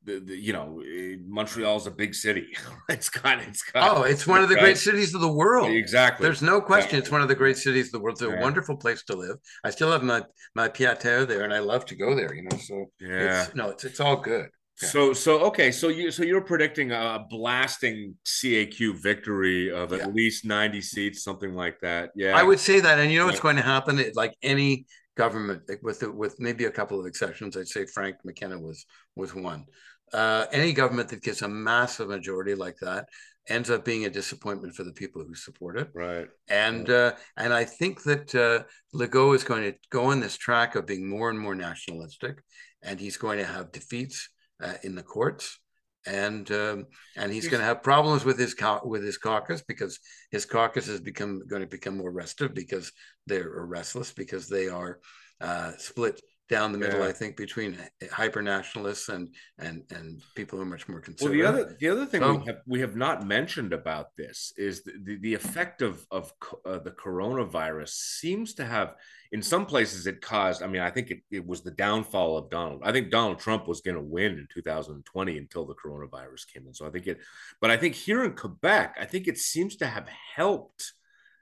the, 0.06 0.20
the, 0.20 0.36
you 0.36 0.54
know 0.54 0.82
eh, 0.86 1.16
Montreal's 1.28 1.88
a 1.88 1.92
big 1.92 2.14
city. 2.14 2.48
it's 2.90 3.10
got 3.10 3.40
it's 3.40 3.64
got 3.64 3.98
oh, 3.98 4.04
it's 4.04 4.26
one 4.26 4.42
of 4.42 4.50
the 4.50 4.56
great 4.56 4.78
cities 4.78 5.14
of 5.14 5.22
the 5.22 5.32
world. 5.32 5.70
Exactly. 5.70 6.24
There's 6.24 6.42
no 6.42 6.62
question. 6.62 6.98
Exactly. 6.98 7.00
It's 7.00 7.12
one 7.12 7.22
of 7.22 7.28
the 7.28 7.36
great 7.36 7.58
cities 7.58 7.88
of 7.88 7.94
the 7.94 8.00
world. 8.00 8.16
It's 8.16 8.22
a 8.22 8.30
yeah. 8.30 8.42
wonderful 8.42 8.78
place 8.78 9.04
to 9.06 9.16
live. 9.16 9.38
I 9.64 9.72
still 9.72 9.92
have 9.92 10.04
my 10.04 10.24
my 10.54 10.68
pied 10.68 11.00
terre 11.00 11.26
there, 11.26 11.44
and 11.44 11.54
I 11.54 11.60
love 11.60 11.86
to 11.88 11.96
go 11.96 12.16
there. 12.16 12.34
You 12.34 12.44
know, 12.44 12.58
so 12.58 12.86
yeah, 13.00 13.44
it's, 13.44 13.56
no, 13.56 13.70
it's 13.70 13.84
it's 13.84 14.00
all 14.00 14.18
good. 14.18 14.50
Yeah. 14.82 14.90
So 14.90 15.14
so 15.14 15.40
okay, 15.46 15.72
so 15.72 15.88
you 15.88 16.12
so 16.12 16.24
you're 16.24 16.42
predicting 16.42 16.92
a 16.92 17.26
blasting 17.30 18.16
CAQ 18.26 19.02
victory 19.02 19.72
of 19.72 19.94
at 19.94 20.00
yeah. 20.00 20.08
least 20.08 20.46
90 20.46 20.82
seats, 20.82 21.24
something 21.24 21.54
like 21.54 21.80
that. 21.82 22.12
Yeah, 22.16 22.38
I 22.38 22.44
would 22.44 22.60
say 22.60 22.80
that, 22.80 23.00
and 23.00 23.12
you 23.12 23.20
know 23.20 23.26
what's 23.26 23.40
going 23.40 23.56
to 23.56 23.62
happen? 23.62 24.00
It, 24.00 24.16
like 24.16 24.36
any 24.44 24.86
government, 25.16 25.64
with 25.82 26.04
with 26.04 26.40
maybe 26.40 26.66
a 26.66 26.72
couple 26.72 27.00
of 27.00 27.06
exceptions, 27.06 27.56
I'd 27.56 27.68
say 27.68 27.86
Frank 27.86 28.18
McKenna 28.26 28.60
was 28.60 28.86
was 29.16 29.34
one 29.34 29.66
uh, 30.14 30.46
any 30.52 30.74
government 30.74 31.10
that 31.10 31.24
gets 31.24 31.42
a 31.42 31.48
massive 31.48 32.10
majority 32.10 32.56
like 32.56 32.78
that 32.82 33.08
ends 33.48 33.70
up 33.70 33.86
being 33.86 34.06
a 34.06 34.10
disappointment 34.10 34.74
for 34.74 34.84
the 34.84 34.92
people 34.92 35.24
who 35.24 35.36
support 35.36 35.78
it. 35.78 35.90
Right. 35.94 36.28
And 36.48 36.90
uh, 36.90 37.14
and 37.38 37.54
I 37.54 37.64
think 37.66 38.04
that 38.04 38.34
uh, 38.34 38.64
Legault 38.94 39.36
is 39.36 39.44
going 39.44 39.64
to 39.64 39.78
go 39.90 40.06
on 40.06 40.20
this 40.20 40.38
track 40.38 40.76
of 40.76 40.86
being 40.86 41.08
more 41.08 41.30
and 41.30 41.40
more 41.40 41.56
nationalistic, 41.56 42.42
and 42.82 43.00
he's 43.00 43.18
going 43.18 43.40
to 43.40 43.46
have 43.46 43.72
defeats 43.72 44.30
uh, 44.64 44.74
in 44.84 44.96
the 44.96 45.04
courts. 45.04 45.60
And 46.08 46.50
um, 46.52 46.86
and 47.18 47.32
he's 47.32 47.48
going 47.48 47.62
to 47.62 47.66
have 47.66 47.82
problems 47.82 48.24
with 48.24 48.38
his 48.38 48.56
with 48.84 49.04
his 49.04 49.18
caucus 49.18 49.64
because 49.68 50.00
his 50.32 50.46
caucus 50.46 50.88
is 50.88 51.02
become 51.02 51.42
going 51.48 51.64
to 51.64 51.68
become 51.68 51.98
more 51.98 52.12
restive 52.12 52.54
because 52.54 52.92
they're 53.26 53.50
restless 53.50 54.14
because 54.14 54.48
they 54.48 54.70
are 54.70 55.00
uh, 55.42 55.72
split 55.78 56.22
down 56.48 56.72
the 56.72 56.78
middle, 56.78 57.00
yeah. 57.00 57.08
I 57.08 57.12
think, 57.12 57.36
between 57.38 57.78
hyper 58.12 58.42
nationalists 58.42 59.10
and 59.10 59.34
and 59.58 59.84
and 59.92 60.22
people 60.36 60.58
who 60.58 60.64
are 60.64 60.68
much 60.68 60.88
more 60.88 61.00
conservative. 61.00 61.44
Well, 61.44 61.54
the 61.54 61.62
other 61.62 61.78
the 61.80 61.90
other 61.90 62.06
thing 62.06 62.22
so, 62.22 62.36
we 62.36 62.46
have 62.46 62.58
we 62.68 62.80
have 62.82 62.96
not 62.96 63.26
mentioned 63.26 63.74
about 63.74 64.16
this 64.16 64.54
is 64.58 64.84
the 64.84 64.94
the, 65.04 65.18
the 65.18 65.34
effect 65.34 65.82
of 65.82 66.06
of 66.12 66.32
uh, 66.66 66.80
the 66.80 66.92
coronavirus 66.92 67.90
seems 67.90 68.54
to 68.56 68.66
have 68.66 68.96
in 69.32 69.42
some 69.42 69.66
places 69.66 70.08
it 70.08 70.22
caused. 70.22 70.62
I 70.62 70.68
mean, 70.68 70.82
I 70.82 70.92
think 70.92 71.12
it, 71.12 71.20
it 71.32 71.46
was 71.46 71.62
the 71.62 71.72
downfall 71.72 72.38
of 72.38 72.50
Donald. 72.50 72.82
I 72.84 72.92
think 72.92 73.10
Donald 73.10 73.40
Trump 73.40 73.68
was 73.68 73.82
going 73.82 73.96
to 73.96 74.02
win 74.02 74.34
in 74.34 74.48
2020 74.54 75.38
until 75.38 75.66
the 75.66 75.76
coronavirus 75.76 76.48
came 76.54 76.68
in. 76.68 76.74
So 76.74 76.86
I 76.86 76.92
think 76.92 77.08
it, 77.08 77.20
but 77.60 77.72
I 77.72 77.78
think 77.78 77.96
here 77.96 78.24
in 78.24 78.36
Quebec, 78.36 78.98
I 79.00 79.06
think 79.06 79.28
it 79.28 79.38
seems 79.38 79.78
to 79.78 79.88
have 79.88 80.08
helped 80.36 80.94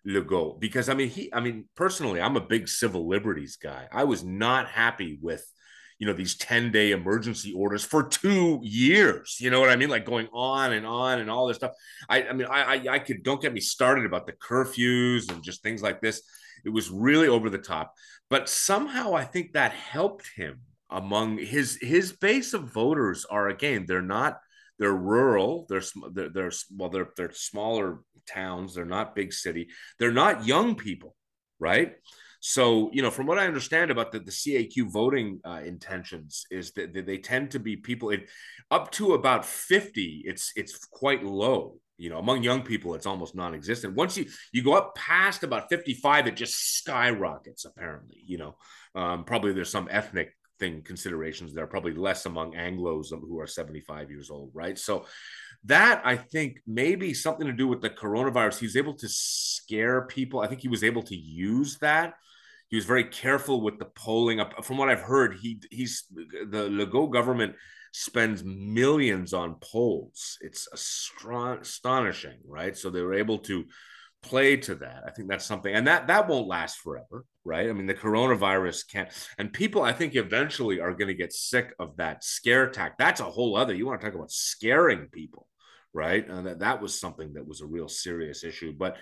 Legault 0.08 0.60
because 0.60 0.90
I 0.90 0.94
mean 0.94 1.10
he 1.10 1.34
I 1.34 1.40
mean 1.40 1.66
personally 1.76 2.22
I'm 2.22 2.36
a 2.36 2.42
big 2.42 2.68
civil 2.68 3.08
liberties 3.08 3.58
guy. 3.58 3.88
I 3.92 4.04
was 4.04 4.24
not 4.24 4.68
happy 4.68 5.18
with 5.22 5.46
you 5.98 6.08
know 6.08 6.14
these 6.14 6.36
10 6.36 6.72
day 6.72 6.92
emergency 6.92 7.54
orders 7.54 7.86
for 7.86 8.04
two 8.04 8.60
years. 8.62 9.38
You 9.40 9.50
know 9.50 9.60
what 9.60 9.70
i 9.70 9.76
mean? 9.76 9.90
Like 9.90 10.06
going 10.06 10.28
on 10.34 10.74
and 10.74 10.86
on 10.86 11.20
and 11.20 11.30
all 11.30 11.48
this 11.48 11.58
stuff. 11.58 11.72
I, 12.10 12.24
I 12.24 12.34
mean 12.34 12.48
I, 12.48 12.76
I, 12.76 12.94
I 12.96 13.00
could 13.00 13.24
don't 13.24 13.42
get 13.42 13.54
me 13.54 13.62
started 13.62 14.06
about 14.06 14.28
the 14.28 14.34
curfews 14.34 15.32
and 15.32 15.44
just 15.44 15.64
things 15.64 15.82
like 15.82 16.02
this. 16.02 16.22
It 16.66 16.70
was 16.70 16.90
really 16.90 17.28
over 17.28 17.50
the 17.50 17.58
top. 17.58 17.94
But 18.30 18.50
somehow 18.50 19.14
i 19.14 19.24
think 19.24 19.54
that 19.54 19.72
helped 19.72 20.30
him 20.36 20.62
among 20.90 21.38
his 21.38 21.78
his 21.82 22.12
base 22.12 22.54
of 22.54 22.74
voters 22.74 23.26
are 23.26 23.50
again 23.50 23.86
they're 23.88 24.02
not 24.02 24.38
they're 24.80 24.94
rural 24.94 25.66
they're 25.70 25.84
they're, 26.14 26.30
they're 26.30 26.52
well 26.76 26.90
they're 26.90 27.10
they're 27.16 27.32
smaller 27.32 28.00
towns. 28.28 28.76
They're 28.76 28.86
not 28.86 29.16
big 29.16 29.34
city. 29.34 29.70
They're 30.00 30.12
not 30.12 30.46
young 30.46 30.76
people, 30.76 31.16
right? 31.60 31.96
So, 32.40 32.90
you 32.92 33.02
know, 33.02 33.12
from 33.12 33.26
what 33.26 33.40
I 33.40 33.48
understand 33.48 33.90
about 33.90 34.12
the, 34.12 34.20
the 34.20 34.32
CAQ 34.32 34.92
voting 34.92 35.40
uh, 35.46 35.62
intentions 35.66 36.46
is 36.52 36.72
that 36.74 36.94
they 36.94 37.18
tend 37.18 37.52
to 37.52 37.60
be 37.60 37.78
people 37.78 38.10
it, 38.10 38.30
up 38.70 38.92
to 38.92 39.14
about 39.14 39.46
50, 39.46 40.24
it's 40.26 40.52
it's 40.56 40.86
quite 40.86 41.24
low. 41.24 41.78
You 41.98 42.10
know, 42.10 42.18
among 42.18 42.44
young 42.44 42.64
people, 42.64 42.96
it's 42.96 43.06
almost 43.06 43.36
non-existent. 43.36 43.96
Once 43.96 44.18
you 44.18 44.26
you 44.52 44.62
go 44.62 44.74
up 44.74 44.96
past 44.96 45.44
about 45.44 45.70
55, 45.70 46.28
it 46.28 46.36
just 46.36 46.80
skyrockets, 46.80 47.64
apparently. 47.64 48.22
You 48.26 48.40
know, 48.40 48.58
um, 48.94 49.24
probably 49.24 49.54
there's 49.54 49.72
some 49.72 49.88
ethnic 49.90 50.36
thing 50.64 50.82
considerations 50.82 51.54
there, 51.54 51.66
are 51.66 51.68
probably 51.68 51.94
less 51.94 52.26
among 52.26 52.54
Anglos 52.54 53.12
um, 53.12 53.20
who 53.20 53.40
are 53.40 53.48
75 53.48 54.10
years 54.10 54.30
old, 54.30 54.52
right? 54.54 54.80
So 54.80 55.06
that 55.66 56.02
I 56.06 56.16
think 56.16 56.62
maybe 56.66 57.14
something 57.14 57.48
to 57.48 57.54
do 57.54 57.68
with 57.68 57.82
the 57.82 57.90
coronavirus. 57.90 58.60
He 58.60 58.66
was 58.66 58.78
able 58.78 58.96
to 58.96 59.10
scare 59.10 60.04
people. 60.04 60.40
I 60.40 60.48
think 60.48 60.62
he 60.62 60.70
was 60.70 60.84
able 60.84 61.04
to 61.04 61.16
use 61.16 61.78
that. 61.80 62.14
He 62.70 62.78
was 62.78 62.86
very 62.86 63.04
careful 63.04 63.62
with 63.62 63.78
the 63.78 63.86
polling. 63.86 64.42
From 64.64 64.78
what 64.78 64.90
I've 64.90 65.02
heard, 65.02 65.38
he 65.42 65.60
he's 65.70 66.06
the 66.12 66.70
Legault 66.70 67.12
government 67.12 67.56
spends 67.92 68.44
millions 68.44 69.34
on 69.34 69.58
polls. 69.62 70.38
It's 70.42 70.68
astonishing, 70.74 72.40
right? 72.48 72.76
So 72.76 72.90
they 72.90 73.02
were 73.02 73.14
able 73.14 73.40
to 73.40 73.66
play 74.24 74.58
to 74.58 74.76
that. 74.76 75.04
I 75.06 75.12
think 75.12 75.30
that's 75.30 75.46
something, 75.46 75.74
and 75.74 75.88
that 75.88 76.08
that 76.08 76.28
won't 76.28 76.48
last 76.48 76.78
forever, 76.80 77.26
right? 77.46 77.70
I 77.70 77.74
mean, 77.74 77.88
the 77.88 77.94
coronavirus 77.94 78.88
can't, 78.88 79.10
and 79.38 79.52
people, 79.52 79.82
I 79.82 79.94
think, 79.94 80.16
eventually 80.16 80.80
are 80.80 80.94
going 80.94 81.08
to 81.08 81.14
get 81.14 81.34
sick 81.34 81.74
of 81.80 81.98
that 81.98 82.24
scare 82.24 82.64
attack. 82.64 82.98
That's 82.98 83.22
a 83.22 83.26
whole 83.26 83.56
other. 83.56 83.74
You 83.74 83.86
want 83.86 84.02
to 84.02 84.08
talk 84.08 84.16
about 84.16 84.32
scaring 84.32 85.08
people, 85.08 85.48
right? 85.94 86.28
And 86.28 86.48
that, 86.48 86.60
that 86.60 86.82
was 86.82 87.00
something 87.00 87.34
that 87.34 87.48
was 87.48 87.62
a 87.62 87.66
real 87.66 87.90
serious 87.90 88.44
issue. 88.44 88.74
But 88.78 88.98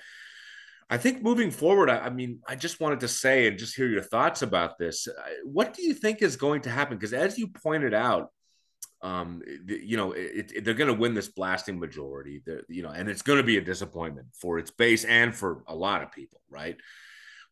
I 0.90 0.98
think 0.98 1.22
moving 1.22 1.52
forward, 1.52 1.90
I, 1.90 2.00
I, 2.00 2.10
mean, 2.10 2.40
I 2.48 2.56
just 2.56 2.82
wanted 2.82 3.00
to 3.02 3.08
say 3.08 3.48
and 3.48 3.58
just 3.58 3.76
hear 3.76 3.88
your 3.88 4.02
thoughts 4.02 4.42
about 4.42 4.78
this. 4.78 5.08
What 5.46 5.74
do 5.74 5.84
you 5.84 5.94
think 5.94 6.22
is 6.22 6.36
going 6.36 6.62
to 6.64 6.70
happen? 6.70 6.98
Because 6.98 7.14
as 7.14 7.38
you 7.38 7.48
pointed 7.48 7.94
out, 7.94 8.32
um, 9.04 9.42
you 9.66 9.98
know, 9.98 10.12
it, 10.12 10.52
it, 10.54 10.66
they're 10.66 10.74
going 10.74 10.94
to 10.94 11.00
win 11.00 11.14
this 11.14 11.30
blasting 11.30 11.80
majority. 11.80 12.44
you 12.68 12.84
know, 12.84 12.90
and 12.90 13.10
it's 13.10 13.22
going 13.22 13.38
to 13.38 13.44
be 13.44 13.58
a 13.58 13.62
disappointment 13.62 14.28
for 14.40 14.60
its 14.60 14.70
base 14.70 15.06
and 15.06 15.34
for 15.34 15.64
a 15.68 15.76
lot 15.76 16.04
of 16.04 16.12
people, 16.12 16.42
right? 16.50 16.78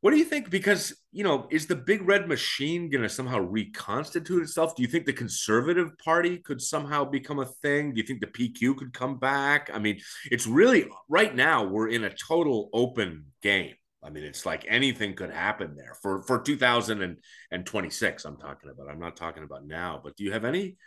What 0.01 0.11
do 0.11 0.17
you 0.17 0.23
think? 0.23 0.49
Because, 0.49 0.95
you 1.11 1.25
know, 1.25 1.47
is 1.51 1.67
the 1.67 1.75
big 1.75 2.07
red 2.07 2.27
machine 2.27 2.89
going 2.89 3.03
to 3.03 3.09
somehow 3.09 3.39
reconstitute 3.39 4.43
itself? 4.43 4.75
Do 4.75 4.81
you 4.81 4.87
think 4.87 5.05
the 5.05 5.13
Conservative 5.13 5.97
Party 5.97 6.37
could 6.37 6.61
somehow 6.61 7.03
become 7.03 7.39
a 7.39 7.45
thing? 7.45 7.93
Do 7.93 7.99
you 7.99 8.07
think 8.07 8.21
the 8.21 8.27
PQ 8.27 8.77
could 8.77 8.93
come 8.93 9.19
back? 9.19 9.69
I 9.73 9.79
mean, 9.79 9.99
it's 10.31 10.47
really 10.47 10.87
right 11.09 11.35
now 11.35 11.65
we're 11.65 11.89
in 11.89 12.05
a 12.05 12.15
total 12.15 12.69
open 12.71 13.25
game. 13.41 13.73
I 14.01 14.09
mean, 14.09 14.23
it's 14.23 14.45
like 14.45 14.65
anything 14.69 15.15
could 15.15 15.31
happen 15.31 15.75
there 15.75 15.97
for 16.01 16.21
for 16.21 16.39
2026. 16.39 18.25
I'm 18.25 18.37
talking 18.37 18.69
about. 18.69 18.89
I'm 18.89 18.99
not 18.99 19.17
talking 19.17 19.43
about 19.43 19.65
now. 19.65 19.99
But 20.01 20.15
do 20.15 20.23
you 20.23 20.31
have 20.31 20.45
any 20.45 20.77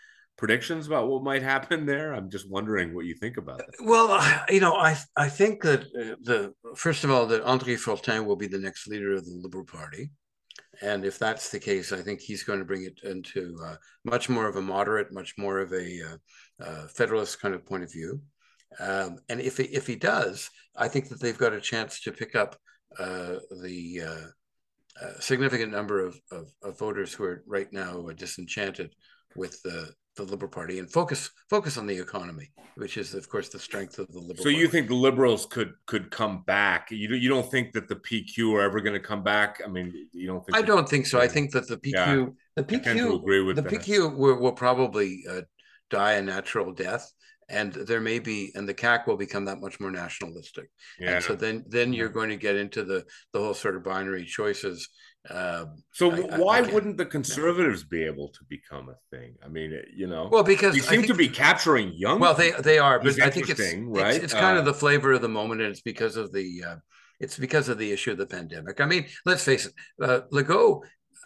predictions 0.42 0.88
about 0.88 1.06
what 1.06 1.22
might 1.22 1.40
happen 1.40 1.86
there? 1.86 2.12
I'm 2.12 2.28
just 2.28 2.50
wondering 2.50 2.92
what 2.92 3.04
you 3.04 3.14
think 3.14 3.36
about 3.36 3.58
that. 3.58 3.76
Well, 3.84 4.08
you 4.50 4.58
know, 4.58 4.74
I 4.74 4.98
I 5.16 5.28
think 5.28 5.62
that 5.62 5.82
uh, 5.82 6.16
the 6.20 6.52
first 6.74 7.04
of 7.04 7.12
all 7.12 7.26
that 7.26 7.44
André 7.44 7.78
Fortin 7.78 8.26
will 8.26 8.34
be 8.44 8.48
the 8.48 8.58
next 8.58 8.88
leader 8.88 9.12
of 9.14 9.24
the 9.24 9.38
Liberal 9.44 9.64
Party, 9.64 10.10
and 10.80 11.04
if 11.04 11.16
that's 11.16 11.50
the 11.50 11.60
case, 11.60 11.92
I 11.92 12.00
think 12.02 12.18
he's 12.18 12.42
going 12.42 12.58
to 12.58 12.64
bring 12.64 12.82
it 12.82 12.98
into 13.04 13.56
uh, 13.64 13.76
much 14.04 14.28
more 14.28 14.48
of 14.48 14.56
a 14.56 14.68
moderate, 14.74 15.12
much 15.12 15.34
more 15.38 15.60
of 15.60 15.72
a 15.72 15.86
uh, 16.08 16.64
uh, 16.66 16.88
federalist 16.88 17.40
kind 17.40 17.54
of 17.54 17.64
point 17.64 17.84
of 17.84 17.92
view. 17.92 18.20
Um, 18.80 19.18
and 19.28 19.40
if 19.40 19.58
he, 19.58 19.64
if 19.64 19.86
he 19.86 19.94
does, 19.94 20.50
I 20.76 20.88
think 20.88 21.08
that 21.08 21.20
they've 21.20 21.44
got 21.44 21.52
a 21.52 21.60
chance 21.60 22.00
to 22.00 22.10
pick 22.10 22.34
up 22.34 22.56
uh, 22.98 23.36
the 23.62 24.00
uh, 24.10 25.20
significant 25.20 25.70
number 25.70 26.04
of, 26.04 26.18
of, 26.32 26.46
of, 26.64 26.78
voters 26.78 27.12
who 27.12 27.24
are 27.24 27.42
right 27.46 27.72
now 27.72 28.08
disenchanted 28.16 28.90
with 29.36 29.60
the 29.62 29.92
the 30.16 30.24
Liberal 30.24 30.50
Party 30.50 30.78
and 30.78 30.90
focus 30.90 31.30
focus 31.48 31.78
on 31.78 31.86
the 31.86 31.98
economy, 31.98 32.50
which 32.76 32.96
is 32.96 33.14
of 33.14 33.28
course 33.28 33.48
the 33.48 33.58
strength 33.58 33.98
of 33.98 34.08
the 34.12 34.18
Liberal. 34.18 34.36
So 34.36 34.44
Party. 34.44 34.56
you 34.56 34.68
think 34.68 34.88
the 34.88 34.94
Liberals 34.94 35.46
could 35.46 35.72
could 35.86 36.10
come 36.10 36.42
back? 36.46 36.90
You 36.90 37.14
you 37.14 37.28
don't 37.28 37.50
think 37.50 37.72
that 37.72 37.88
the 37.88 37.96
PQ 37.96 38.54
are 38.54 38.60
ever 38.60 38.80
going 38.80 38.94
to 38.94 39.00
come 39.00 39.22
back? 39.22 39.62
I 39.64 39.68
mean, 39.68 39.92
you 40.12 40.26
don't 40.26 40.44
think? 40.44 40.56
I 40.56 40.62
don't 40.62 40.88
think 40.88 41.06
so. 41.06 41.20
I 41.20 41.28
think 41.28 41.52
that 41.52 41.66
the 41.66 41.78
PQ 41.78 41.92
yeah, 41.92 42.26
the 42.56 42.64
PQ 42.64 43.20
agree 43.20 43.42
with 43.42 43.56
the 43.56 43.62
that. 43.62 43.72
PQ 43.72 44.16
will, 44.16 44.38
will 44.38 44.52
probably 44.52 45.24
uh, 45.28 45.42
die 45.90 46.12
a 46.14 46.22
natural 46.22 46.72
death. 46.72 47.10
And 47.48 47.72
there 47.72 48.00
may 48.00 48.18
be, 48.18 48.50
and 48.54 48.66
the 48.66 48.72
CAQ 48.72 49.06
will 49.06 49.18
become 49.18 49.44
that 49.44 49.60
much 49.60 49.78
more 49.78 49.90
nationalistic. 49.90 50.70
Yeah. 50.98 51.16
And 51.16 51.24
so 51.24 51.34
then, 51.34 51.64
then 51.66 51.92
you're 51.92 52.08
going 52.08 52.30
to 52.30 52.36
get 52.36 52.56
into 52.56 52.82
the 52.82 53.04
the 53.34 53.40
whole 53.40 53.52
sort 53.52 53.76
of 53.76 53.84
binary 53.84 54.24
choices 54.24 54.88
um, 55.30 55.76
so 55.92 56.10
I, 56.10 56.38
why 56.38 56.58
I, 56.58 56.62
wouldn't 56.62 56.96
the 56.96 57.06
conservatives 57.06 57.84
be 57.84 58.02
able 58.02 58.28
to 58.28 58.40
become 58.48 58.88
a 58.88 58.96
thing? 59.16 59.36
I 59.44 59.48
mean, 59.48 59.80
you 59.94 60.08
know, 60.08 60.28
well, 60.30 60.42
because 60.42 60.74
they 60.74 60.80
seem 60.80 61.02
think, 61.02 61.06
to 61.06 61.14
be 61.14 61.28
capturing 61.28 61.92
young. 61.94 62.18
Well, 62.18 62.34
they 62.34 62.50
they 62.52 62.78
are, 62.78 62.98
but 62.98 63.20
I 63.20 63.30
think 63.30 63.48
it's 63.48 63.60
right. 63.60 64.14
It's, 64.14 64.24
it's 64.24 64.34
kind 64.34 64.56
uh, 64.56 64.60
of 64.60 64.64
the 64.64 64.74
flavor 64.74 65.12
of 65.12 65.22
the 65.22 65.28
moment, 65.28 65.60
and 65.60 65.70
it's 65.70 65.80
because 65.80 66.16
of 66.16 66.32
the 66.32 66.64
uh, 66.66 66.76
it's 67.20 67.38
because 67.38 67.68
of 67.68 67.78
the 67.78 67.92
issue 67.92 68.10
of 68.10 68.18
the 68.18 68.26
pandemic. 68.26 68.80
I 68.80 68.86
mean, 68.86 69.06
let's 69.24 69.44
face 69.44 69.66
it, 69.66 69.74
uh, 70.02 70.22
Legault 70.32 70.82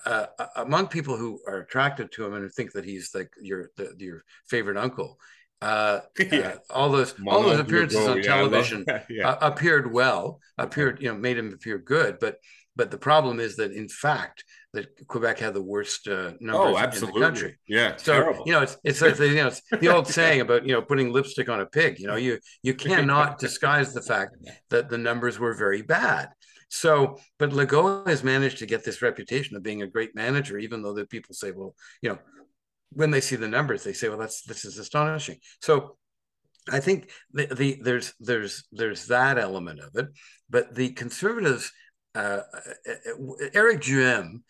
uh, 0.06 0.26
among 0.56 0.86
people 0.86 1.16
who 1.16 1.40
are 1.46 1.58
attracted 1.58 2.12
to 2.12 2.24
him 2.24 2.34
and 2.34 2.44
who 2.44 2.48
think 2.48 2.72
that 2.72 2.84
he's 2.84 3.14
like 3.14 3.32
your 3.40 3.70
the, 3.76 3.94
your 3.98 4.24
favorite 4.46 4.76
uncle, 4.76 5.18
uh, 5.60 6.00
yeah. 6.18 6.38
uh, 6.38 6.56
all 6.70 6.90
those 6.90 7.14
all 7.26 7.42
those 7.42 7.58
appearances 7.58 8.06
on 8.06 8.18
yeah, 8.18 8.22
television 8.22 8.84
yeah. 9.10 9.28
uh, 9.28 9.38
appeared 9.40 9.92
well, 9.92 10.40
appeared 10.58 11.02
you 11.02 11.08
know 11.08 11.18
made 11.18 11.36
him 11.36 11.52
appear 11.52 11.78
good, 11.78 12.18
but 12.20 12.36
but 12.76 12.90
the 12.90 12.98
problem 12.98 13.40
is 13.40 13.56
that 13.56 13.72
in 13.72 13.88
fact 13.88 14.44
that 14.74 15.06
Quebec 15.08 15.38
had 15.38 15.54
the 15.54 15.62
worst 15.62 16.06
uh, 16.06 16.32
numbers 16.40 17.00
oh, 17.02 17.06
in 17.06 17.12
the 17.12 17.20
country. 17.20 17.56
Yeah, 17.66 17.96
so 17.96 18.12
terrible. 18.12 18.44
you 18.46 18.52
know 18.52 18.60
it's 18.60 18.76
it's 18.84 19.00
like 19.00 19.16
the, 19.16 19.28
you 19.28 19.36
know 19.36 19.48
it's 19.48 19.62
the 19.80 19.88
old 19.88 20.06
saying 20.06 20.42
about 20.42 20.66
you 20.66 20.72
know 20.72 20.82
putting 20.82 21.12
lipstick 21.12 21.48
on 21.48 21.60
a 21.60 21.66
pig. 21.66 21.98
You 21.98 22.06
know 22.06 22.16
you 22.16 22.38
you 22.62 22.74
cannot 22.74 23.38
disguise 23.46 23.92
the 23.92 24.02
fact 24.02 24.36
that 24.70 24.88
the 24.90 24.98
numbers 24.98 25.38
were 25.38 25.54
very 25.54 25.82
bad. 25.82 26.28
So, 26.68 27.18
but 27.38 27.50
Legault 27.50 28.08
has 28.08 28.24
managed 28.24 28.58
to 28.58 28.66
get 28.66 28.84
this 28.84 29.00
reputation 29.00 29.56
of 29.56 29.62
being 29.62 29.82
a 29.82 29.86
great 29.86 30.14
manager, 30.14 30.58
even 30.58 30.82
though 30.82 30.94
the 30.94 31.06
people 31.06 31.34
say, 31.34 31.52
well, 31.52 31.74
you 32.02 32.10
know, 32.10 32.18
when 32.90 33.10
they 33.10 33.20
see 33.20 33.36
the 33.36 33.48
numbers, 33.48 33.84
they 33.84 33.92
say, 33.92 34.08
well, 34.08 34.18
that's 34.18 34.42
this 34.42 34.64
is 34.64 34.78
astonishing. 34.78 35.38
So 35.60 35.96
I 36.70 36.80
think 36.80 37.10
the, 37.32 37.46
the 37.46 37.80
there's 37.82 38.14
there's 38.18 38.64
there's 38.72 39.06
that 39.06 39.38
element 39.38 39.80
of 39.80 39.94
it, 39.94 40.08
but 40.50 40.74
the 40.74 40.90
conservatives, 40.90 41.70
uh, 42.16 42.40
Eric 43.52 43.82
Duhaime 43.82 44.40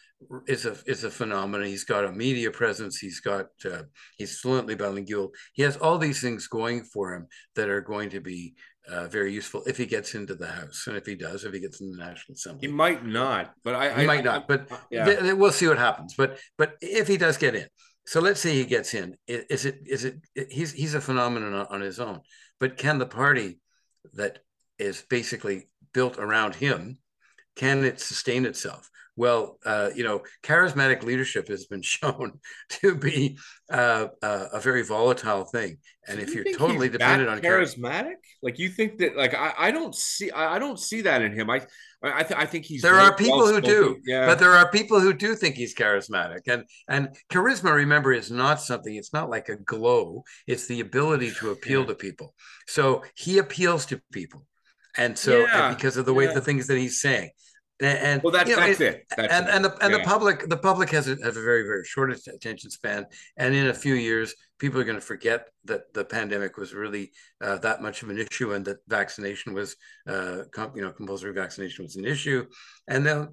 is 0.47 0.65
a 0.67 0.77
is 0.87 1.05
a 1.05 1.11
phenomenon. 1.11 1.67
He's 1.67 1.85
got 1.85 2.05
a 2.05 2.13
media 2.13 2.51
presence. 2.51 2.99
He's 2.99 3.21
got 3.21 3.47
uh, 3.65 3.83
he's 4.17 4.39
fluently 4.39 4.75
bilingual. 4.75 5.33
He 5.53 5.63
has 5.63 5.77
all 5.77 5.99
these 5.99 6.21
things 6.21 6.47
going 6.47 6.85
for 6.85 7.15
him 7.15 7.27
that 7.57 7.69
are 7.69 7.81
going 7.81 8.11
to 8.11 8.21
be 8.21 8.55
uh, 8.89 9.09
very 9.09 9.33
useful 9.33 9.65
if 9.67 9.77
he 9.77 9.87
gets 9.87 10.15
into 10.15 10.35
the 10.35 10.47
House, 10.47 10.85
and 10.87 10.97
if 10.97 11.07
he 11.07 11.17
does, 11.17 11.45
if 11.45 11.53
he 11.53 11.61
gets 11.61 11.81
in 11.81 11.91
the 11.91 11.99
National 11.99 12.35
Assembly, 12.35 12.69
he 12.69 12.73
might 12.73 13.05
not. 13.05 13.53
But 13.65 13.75
I, 13.75 13.93
he 13.95 14.03
I, 14.03 14.07
might 14.07 14.25
not. 14.25 14.47
But 14.47 14.71
yeah. 14.91 15.05
th- 15.05 15.21
th- 15.21 15.35
we'll 15.35 15.53
see 15.53 15.69
what 15.69 15.79
happens. 15.79 16.15
But 16.17 16.39
but 16.57 16.77
if 16.81 17.09
he 17.09 17.17
does 17.17 17.37
get 17.37 17.57
in, 17.57 17.67
so 18.07 18.21
let's 18.21 18.41
say 18.41 18.55
he 18.55 18.65
gets 18.65 18.95
in, 18.95 19.17
is 19.27 19.67
it 19.67 19.81
is 19.87 20.05
it 20.05 20.21
he's 20.51 20.73
he's 20.73 20.95
a 20.95 21.01
phenomenon 21.01 21.67
on 21.69 21.81
his 21.81 21.99
own. 21.99 22.21
But 22.61 22.77
can 22.77 22.99
the 22.99 23.07
party 23.07 23.59
that 24.15 24.39
is 24.79 25.03
basically 25.11 25.69
built 25.93 26.19
around 26.19 26.55
him 26.55 26.99
can 27.57 27.85
it 27.85 28.01
sustain 28.01 28.45
itself? 28.45 28.91
Well, 29.19 29.59
uh, 29.65 29.91
you 29.95 30.05
know, 30.05 30.23
charismatic 30.43 31.03
leadership 31.03 31.49
has 31.49 31.65
been 31.65 31.83
shown 31.83 32.39
to 32.69 32.95
be 32.95 33.39
uh, 33.73 34.09
uh, 34.23 34.47
a 34.53 34.61
very 34.61 34.83
volatile 34.83 35.45
thing, 35.45 35.79
and 36.07 36.19
so 36.19 36.23
if 36.23 36.35
you 36.35 36.43
are 36.43 36.57
totally 36.57 36.91
dependent 36.91 37.31
on 37.31 37.41
charismatic, 37.41 38.17
like 38.43 38.59
you 38.59 38.69
think 38.69 38.99
that, 38.99 39.17
like 39.17 39.35
I, 39.35 39.55
I 39.57 39.71
don't 39.71 39.95
see, 39.95 40.31
I, 40.31 40.57
I 40.57 40.59
don't 40.59 40.79
see 40.79 41.01
that 41.03 41.23
in 41.23 41.33
him. 41.33 41.49
I, 41.49 41.63
I, 42.03 42.23
th- 42.23 42.39
I 42.39 42.45
think 42.45 42.67
he's. 42.67 42.83
There 42.83 43.01
are 43.01 43.17
people 43.17 43.47
who 43.47 43.61
do, 43.61 43.97
yeah. 44.05 44.27
but 44.27 44.39
there 44.39 44.53
are 44.53 44.71
people 44.71 45.01
who 45.01 45.15
do 45.15 45.35
think 45.35 45.55
he's 45.55 45.75
charismatic, 45.75 46.43
and 46.47 46.65
and 46.87 47.17
charisma, 47.33 47.75
remember, 47.75 48.13
is 48.13 48.31
not 48.31 48.61
something. 48.61 48.95
It's 48.95 49.15
not 49.15 49.31
like 49.31 49.49
a 49.49 49.57
glow. 49.57 50.25
It's 50.47 50.67
the 50.67 50.81
ability 50.81 51.33
to 51.41 51.51
appeal 51.51 51.81
yeah. 51.81 51.87
to 51.87 51.95
people. 51.95 52.35
So 52.67 53.03
he 53.15 53.39
appeals 53.39 53.87
to 53.87 54.03
people, 54.13 54.47
and 54.99 55.17
so 55.17 55.39
yeah. 55.39 55.69
and 55.69 55.77
because 55.77 55.97
of 55.97 56.05
the 56.05 56.13
way 56.13 56.33
the 56.33 56.43
things 56.43 56.67
that 56.67 56.77
he's 56.77 57.01
saying 57.01 57.31
and 57.81 58.23
well 58.23 58.33
that's, 58.33 58.49
you 58.49 58.57
know, 58.57 58.67
that's 58.67 58.81
it, 58.81 58.95
it. 58.95 59.07
That's 59.17 59.33
and 59.33 59.49
it. 59.49 59.55
and 59.55 59.65
the 59.65 59.77
and 59.83 59.93
yeah. 59.93 59.99
the 59.99 60.05
public 60.05 60.49
the 60.49 60.57
public 60.57 60.91
has 60.91 61.09
a, 61.09 61.17
has 61.23 61.37
a 61.37 61.43
very 61.43 61.63
very 61.63 61.85
short 61.85 62.11
attention 62.11 62.71
span 62.71 63.07
and 63.37 63.55
in 63.55 63.67
a 63.67 63.75
few 63.75 63.95
years 63.95 64.35
people 64.59 64.81
are 64.81 64.85
going 64.85 64.97
to 64.97 65.05
forget 65.05 65.49
that 65.65 65.93
the 65.93 66.05
pandemic 66.05 66.57
was 66.57 66.73
really 66.73 67.13
uh, 67.43 67.59
that 67.59 67.83
much 67.83 68.03
of 68.03 68.09
an 68.09 68.19
issue 68.19 68.55
and 68.55 68.65
that 68.65 68.79
vaccination 68.89 69.53
was 69.53 69.77
uh, 70.09 70.39
com- 70.55 70.73
you 70.75 70.83
know 70.83 70.91
compulsory 70.91 71.35
vaccination 71.35 71.85
was 71.85 71.97
an 71.97 72.07
issue 72.07 72.47
and 72.89 73.05
then 73.05 73.29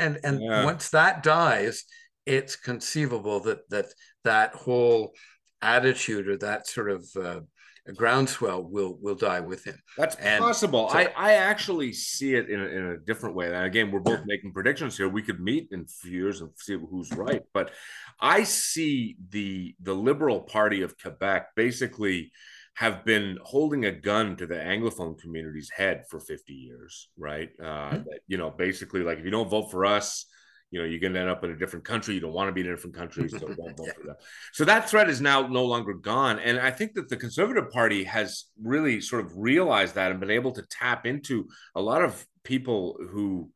and 0.00 0.18
and 0.24 0.40
yeah. 0.40 0.64
once 0.64 0.88
that 0.88 1.22
dies 1.22 1.84
it's 2.24 2.56
conceivable 2.56 3.40
that 3.40 3.68
that 3.68 3.86
that 4.24 4.54
whole 4.54 5.12
attitude 5.60 6.28
or 6.28 6.36
that 6.38 6.66
sort 6.66 6.90
of 6.90 7.06
uh, 7.22 7.40
a 7.88 7.92
groundswell 7.92 8.62
will 8.62 8.98
will 9.00 9.14
die 9.14 9.40
with 9.40 9.64
him. 9.64 9.78
That's 9.96 10.16
and 10.16 10.42
possible. 10.42 10.88
So, 10.88 10.98
I 10.98 11.12
I 11.16 11.32
actually 11.34 11.92
see 11.92 12.34
it 12.34 12.48
in 12.48 12.60
a, 12.60 12.64
in 12.64 12.84
a 12.86 12.96
different 12.98 13.34
way. 13.34 13.46
And 13.46 13.64
again, 13.64 13.90
we're 13.90 14.00
both 14.00 14.22
making 14.26 14.52
predictions 14.52 14.96
here. 14.96 15.08
We 15.08 15.22
could 15.22 15.40
meet 15.40 15.68
in 15.70 15.80
a 15.80 15.86
few 15.86 16.10
years 16.10 16.40
and 16.40 16.50
see 16.56 16.74
who's 16.74 17.12
right. 17.12 17.42
But 17.52 17.70
I 18.20 18.42
see 18.42 19.16
the 19.30 19.74
the 19.80 19.94
Liberal 19.94 20.40
Party 20.40 20.82
of 20.82 20.98
Quebec 20.98 21.54
basically 21.54 22.32
have 22.74 23.06
been 23.06 23.38
holding 23.42 23.86
a 23.86 23.92
gun 23.92 24.36
to 24.36 24.46
the 24.46 24.54
anglophone 24.54 25.18
community's 25.18 25.70
head 25.70 26.04
for 26.10 26.20
50 26.20 26.52
years 26.52 27.08
right 27.16 27.48
uh, 27.58 27.64
mm-hmm. 27.64 27.96
that, 28.04 28.20
you 28.28 28.36
know 28.36 28.50
basically 28.50 29.00
like 29.00 29.18
if 29.18 29.24
you 29.24 29.30
don't 29.30 29.48
vote 29.48 29.70
for 29.70 29.86
us 29.86 30.26
you 30.76 30.82
know, 30.82 30.88
you're 30.88 31.00
going 31.00 31.14
to 31.14 31.20
end 31.20 31.30
up 31.30 31.42
in 31.42 31.50
a 31.50 31.56
different 31.56 31.86
country. 31.86 32.14
You 32.14 32.20
don't 32.20 32.34
want 32.34 32.48
to 32.48 32.52
be 32.52 32.60
in 32.60 32.66
a 32.66 32.70
different 32.70 32.94
country, 32.94 33.30
so 33.30 33.38
don't 33.56 33.56
vote 33.56 33.94
for 33.96 34.06
that. 34.08 34.16
So 34.52 34.66
that 34.66 34.90
threat 34.90 35.08
is 35.08 35.22
now 35.22 35.46
no 35.46 35.64
longer 35.64 35.94
gone, 35.94 36.38
and 36.38 36.60
I 36.60 36.70
think 36.70 36.92
that 36.94 37.08
the 37.08 37.16
Conservative 37.16 37.70
Party 37.70 38.04
has 38.04 38.44
really 38.62 39.00
sort 39.00 39.24
of 39.24 39.32
realized 39.34 39.94
that 39.94 40.10
and 40.10 40.20
been 40.20 40.30
able 40.30 40.52
to 40.52 40.62
tap 40.68 41.06
into 41.06 41.48
a 41.74 41.80
lot 41.80 42.02
of 42.02 42.26
people 42.44 42.98
who 43.10 43.50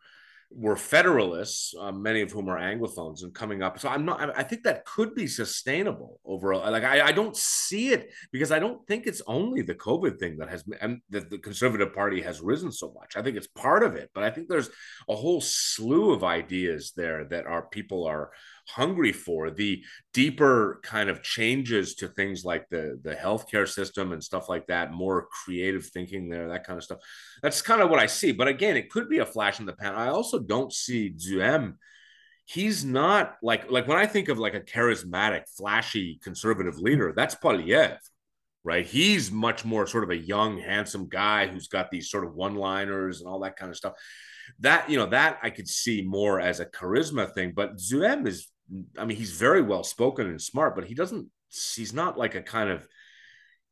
were 0.53 0.77
federalists, 0.77 1.75
uh, 1.79 1.93
many 1.93 2.23
of 2.23 2.33
whom 2.33 2.49
are 2.49 2.59
anglophones, 2.59 3.23
and 3.23 3.33
coming 3.33 3.63
up. 3.63 3.79
So 3.79 3.89
I'm 3.89 4.05
not. 4.05 4.37
I 4.37 4.43
think 4.43 4.65
that 4.65 4.85
could 4.85 5.15
be 5.15 5.27
sustainable 5.27 6.21
overall. 6.25 6.69
Like 6.71 6.83
I, 6.83 7.09
I 7.09 7.13
don't 7.13 7.37
see 7.37 7.91
it 7.91 8.13
because 8.33 8.51
I 8.51 8.59
don't 8.59 8.85
think 8.87 9.07
it's 9.07 9.23
only 9.27 9.63
the 9.63 9.75
COVID 9.75 10.19
thing 10.19 10.39
that 10.39 10.49
has 10.49 10.65
and 10.81 11.01
that 11.11 11.31
the 11.31 11.39
Conservative 11.39 11.95
Party 11.95 12.21
has 12.23 12.41
risen 12.41 12.73
so 12.73 12.93
much. 12.99 13.17
I 13.17 13.23
think 13.23 13.37
it's 13.37 13.47
part 13.47 13.85
of 13.85 13.95
it, 13.95 14.11
but 14.13 14.25
I 14.25 14.31
think 14.31 14.49
there's 14.49 14.71
a 15.09 15.15
whole 15.15 15.41
slew 15.41 16.13
of 16.13 16.25
ideas 16.25 16.93
there 16.97 17.25
that 17.27 17.47
our 17.47 17.63
people 17.63 18.07
are 18.07 18.31
hungry 18.75 19.13
for 19.13 19.51
the 19.51 19.83
deeper 20.13 20.81
kind 20.83 21.09
of 21.09 21.23
changes 21.23 21.95
to 21.97 22.09
things 22.09 22.45
like 22.45 22.69
the 22.69 22.99
the 23.03 23.15
healthcare 23.15 23.69
system 23.69 24.13
and 24.13 24.23
stuff 24.23 24.49
like 24.49 24.67
that 24.67 24.93
more 24.93 25.29
creative 25.45 25.87
thinking 25.87 26.29
there 26.29 26.49
that 26.49 26.65
kind 26.65 26.77
of 26.77 26.85
stuff. 26.85 26.99
That's 27.43 27.63
kind 27.63 27.81
of 27.81 27.91
what 27.91 27.99
i 27.99 28.07
see 28.07 28.33
but 28.33 28.49
again 28.49 28.77
it 28.77 28.91
could 28.91 29.09
be 29.09 29.19
a 29.19 29.27
flash 29.27 29.61
in 29.61 29.67
the 29.67 29.73
pan. 29.73 29.95
I 29.95 30.09
also 30.09 30.39
don't 30.39 30.73
see 30.73 31.13
Duhaime 31.13 31.75
he's 32.47 32.85
not 32.85 33.37
like 33.43 33.71
like 33.71 33.87
when 33.87 33.99
i 33.99 34.07
think 34.07 34.29
of 34.29 34.39
like 34.39 34.55
a 34.55 34.61
charismatic 34.61 35.43
flashy 35.57 36.19
conservative 36.21 36.79
leader 36.79 37.13
that's 37.15 37.37
Poilievre 37.37 37.99
right? 38.65 38.87
He's 38.87 39.31
much 39.31 39.65
more 39.65 39.87
sort 39.87 40.05
of 40.05 40.11
a 40.11 40.17
young 40.17 40.59
handsome 40.59 41.09
guy 41.09 41.47
who's 41.47 41.69
got 41.69 41.91
these 41.91 42.11
sort 42.11 42.25
of 42.25 42.35
one 42.35 42.55
liners 42.55 43.21
and 43.21 43.29
all 43.29 43.41
that 43.41 43.57
kind 43.57 43.71
of 43.71 43.77
stuff. 43.77 43.95
That 44.61 44.91
you 44.91 44.97
know 44.97 45.07
that 45.07 45.39
I 45.43 45.51
could 45.51 45.69
see 45.69 46.03
more 46.03 46.41
as 46.41 46.61
a 46.61 46.67
charisma 46.67 47.33
thing. 47.33 47.53
But 47.55 47.77
Duhaime 47.77 48.27
is 48.27 48.49
I 48.99 49.05
mean, 49.05 49.17
he's 49.17 49.33
very 49.33 49.63
well 49.63 49.85
spoken 49.85 50.27
and 50.27 50.41
smart, 50.41 50.75
but 50.75 50.85
he 50.85 50.95
doesn't. 50.95 51.29
He's 51.49 51.93
not 51.93 52.17
like 52.17 52.35
a 52.35 52.43
kind 52.43 52.71
of, 52.71 52.87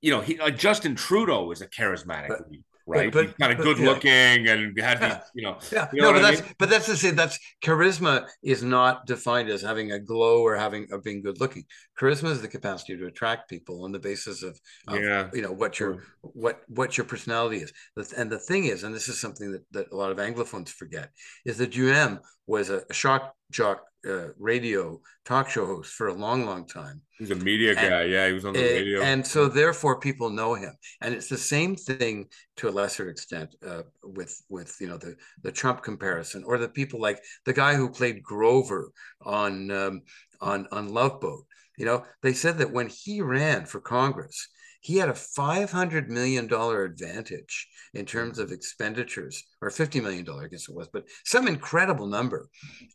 you 0.00 0.10
know, 0.10 0.20
he 0.20 0.38
like 0.38 0.58
Justin 0.58 0.96
Trudeau 0.96 1.50
is 1.52 1.60
a 1.60 1.68
charismatic. 1.68 2.28
But, 2.28 2.40
right? 2.88 3.12
But, 3.12 3.38
kind 3.38 3.52
of 3.52 3.58
good 3.58 3.78
looking 3.78 4.10
yeah. 4.10 4.54
and 4.54 4.80
had 4.80 5.00
these, 5.00 5.18
you 5.34 5.42
know. 5.42 5.58
Yeah, 5.70 5.88
you 5.92 6.02
know 6.02 6.12
no, 6.12 6.14
but 6.14 6.22
that's 6.22 6.42
mean? 6.42 6.54
but 6.58 6.70
that's 6.70 6.86
the 6.86 6.96
same. 6.96 7.14
That's 7.14 7.38
charisma 7.62 8.26
is 8.42 8.62
not 8.62 9.06
defined 9.06 9.50
as 9.50 9.62
having 9.62 9.92
a 9.92 9.98
glow 9.98 10.42
or 10.42 10.56
having 10.56 10.88
of 10.90 11.04
being 11.04 11.22
good 11.22 11.40
looking. 11.40 11.64
Charisma 12.00 12.30
is 12.30 12.42
the 12.42 12.48
capacity 12.48 12.96
to 12.96 13.06
attract 13.06 13.50
people 13.50 13.84
on 13.84 13.92
the 13.92 13.98
basis 13.98 14.42
of, 14.42 14.58
of 14.88 15.00
yeah. 15.00 15.28
you 15.32 15.42
know 15.42 15.52
what 15.52 15.78
your 15.78 16.02
what 16.22 16.62
what 16.68 16.96
your 16.96 17.04
personality 17.04 17.58
is. 17.58 17.72
And 18.16 18.30
the 18.30 18.38
thing 18.38 18.64
is, 18.64 18.82
and 18.84 18.94
this 18.94 19.08
is 19.08 19.20
something 19.20 19.52
that, 19.52 19.62
that 19.72 19.92
a 19.92 19.96
lot 19.96 20.10
of 20.10 20.16
Anglophones 20.16 20.70
forget, 20.70 21.10
is 21.44 21.58
that 21.58 21.72
Duhaime 21.72 22.20
was 22.48 22.70
a, 22.70 22.82
shock 22.92 23.34
jock 23.52 23.84
uh, 24.08 24.28
radio 24.38 25.00
talk 25.24 25.50
show 25.50 25.66
host 25.66 25.92
for 25.92 26.08
a 26.08 26.14
long, 26.14 26.46
long 26.46 26.66
time. 26.66 27.02
He's 27.18 27.30
a 27.30 27.36
media 27.36 27.70
and, 27.76 27.90
guy. 27.90 28.04
Yeah, 28.04 28.26
he 28.26 28.32
was 28.32 28.44
on 28.44 28.54
the 28.54 28.60
radio. 28.60 29.02
And 29.02 29.24
so, 29.24 29.48
therefore, 29.48 30.00
people 30.00 30.30
know 30.30 30.54
him. 30.54 30.72
And 31.02 31.14
it's 31.14 31.28
the 31.28 31.36
same 31.36 31.76
thing 31.76 32.26
to 32.56 32.68
a 32.68 32.70
lesser 32.70 33.10
extent 33.10 33.54
uh, 33.66 33.82
with 34.02 34.40
with 34.48 34.74
you 34.80 34.88
know 34.88 34.96
the 34.96 35.14
the 35.42 35.52
Trump 35.52 35.82
comparison, 35.82 36.42
or 36.44 36.58
the 36.58 36.68
people 36.68 37.00
like 37.00 37.20
the 37.44 37.52
guy 37.52 37.74
who 37.74 37.90
played 37.90 38.22
Grover 38.22 38.90
on 39.22 39.70
um, 39.70 40.02
on 40.40 40.66
on 40.72 40.88
Love 40.88 41.20
Boat. 41.20 41.44
You 41.76 41.84
know, 41.84 42.04
they 42.22 42.32
said 42.32 42.58
that 42.58 42.72
when 42.72 42.88
he 42.88 43.20
ran 43.20 43.66
for 43.66 43.80
Congress, 43.80 44.48
he 44.80 44.96
had 44.96 45.08
a 45.08 45.12
$500 45.12 46.08
million 46.08 46.52
advantage 46.52 47.68
in 47.94 48.06
terms 48.06 48.38
of 48.38 48.52
expenditures, 48.52 49.42
or 49.60 49.70
$50 49.70 50.02
million, 50.02 50.26
I 50.28 50.46
guess 50.48 50.68
it 50.68 50.74
was, 50.74 50.88
but 50.92 51.04
some 51.24 51.48
incredible 51.48 52.06
number 52.06 52.48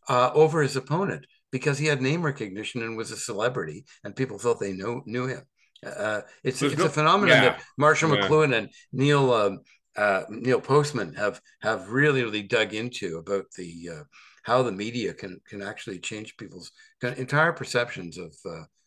uh, 0.08 0.32
over 0.34 0.62
his 0.62 0.76
opponent 0.76 1.26
because 1.52 1.78
he 1.78 1.86
had 1.86 2.02
name 2.02 2.22
recognition 2.24 2.82
and 2.82 2.98
was 2.98 3.12
a 3.12 3.18
celebrity 3.18 3.86
and 4.04 4.16
people 4.16 4.40
felt 4.40 4.60
they 4.60 4.74
know, 4.74 5.02
knew 5.06 5.28
him. 5.28 5.42
Uh, 5.86 6.22
it's, 6.44 6.62
it's 6.62 6.78
no, 6.78 6.86
a 6.86 6.90
phenomenon 6.90 7.36
yeah. 7.36 7.42
that 7.42 7.64
Marshall 7.78 8.16
yeah. 8.16 8.22
McLuhan 8.22 8.58
and 8.58 8.70
Neil 8.94 9.34
um, 9.34 9.60
uh, 9.98 10.24
Neil 10.30 10.62
Postman 10.62 11.14
have 11.14 11.42
have 11.62 11.90
really 11.90 12.24
really 12.24 12.42
dug 12.42 12.74
into 12.74 13.18
about 13.18 13.46
the 13.58 13.90
uh, 13.92 14.04
how 14.44 14.64
the 14.64 14.72
media 14.72 15.14
can 15.14 15.40
can 15.48 15.62
actually 15.62 16.00
change 16.00 16.38
people's 16.38 16.72
entire 17.02 17.52
perceptions 17.52 18.18
of. 18.18 18.34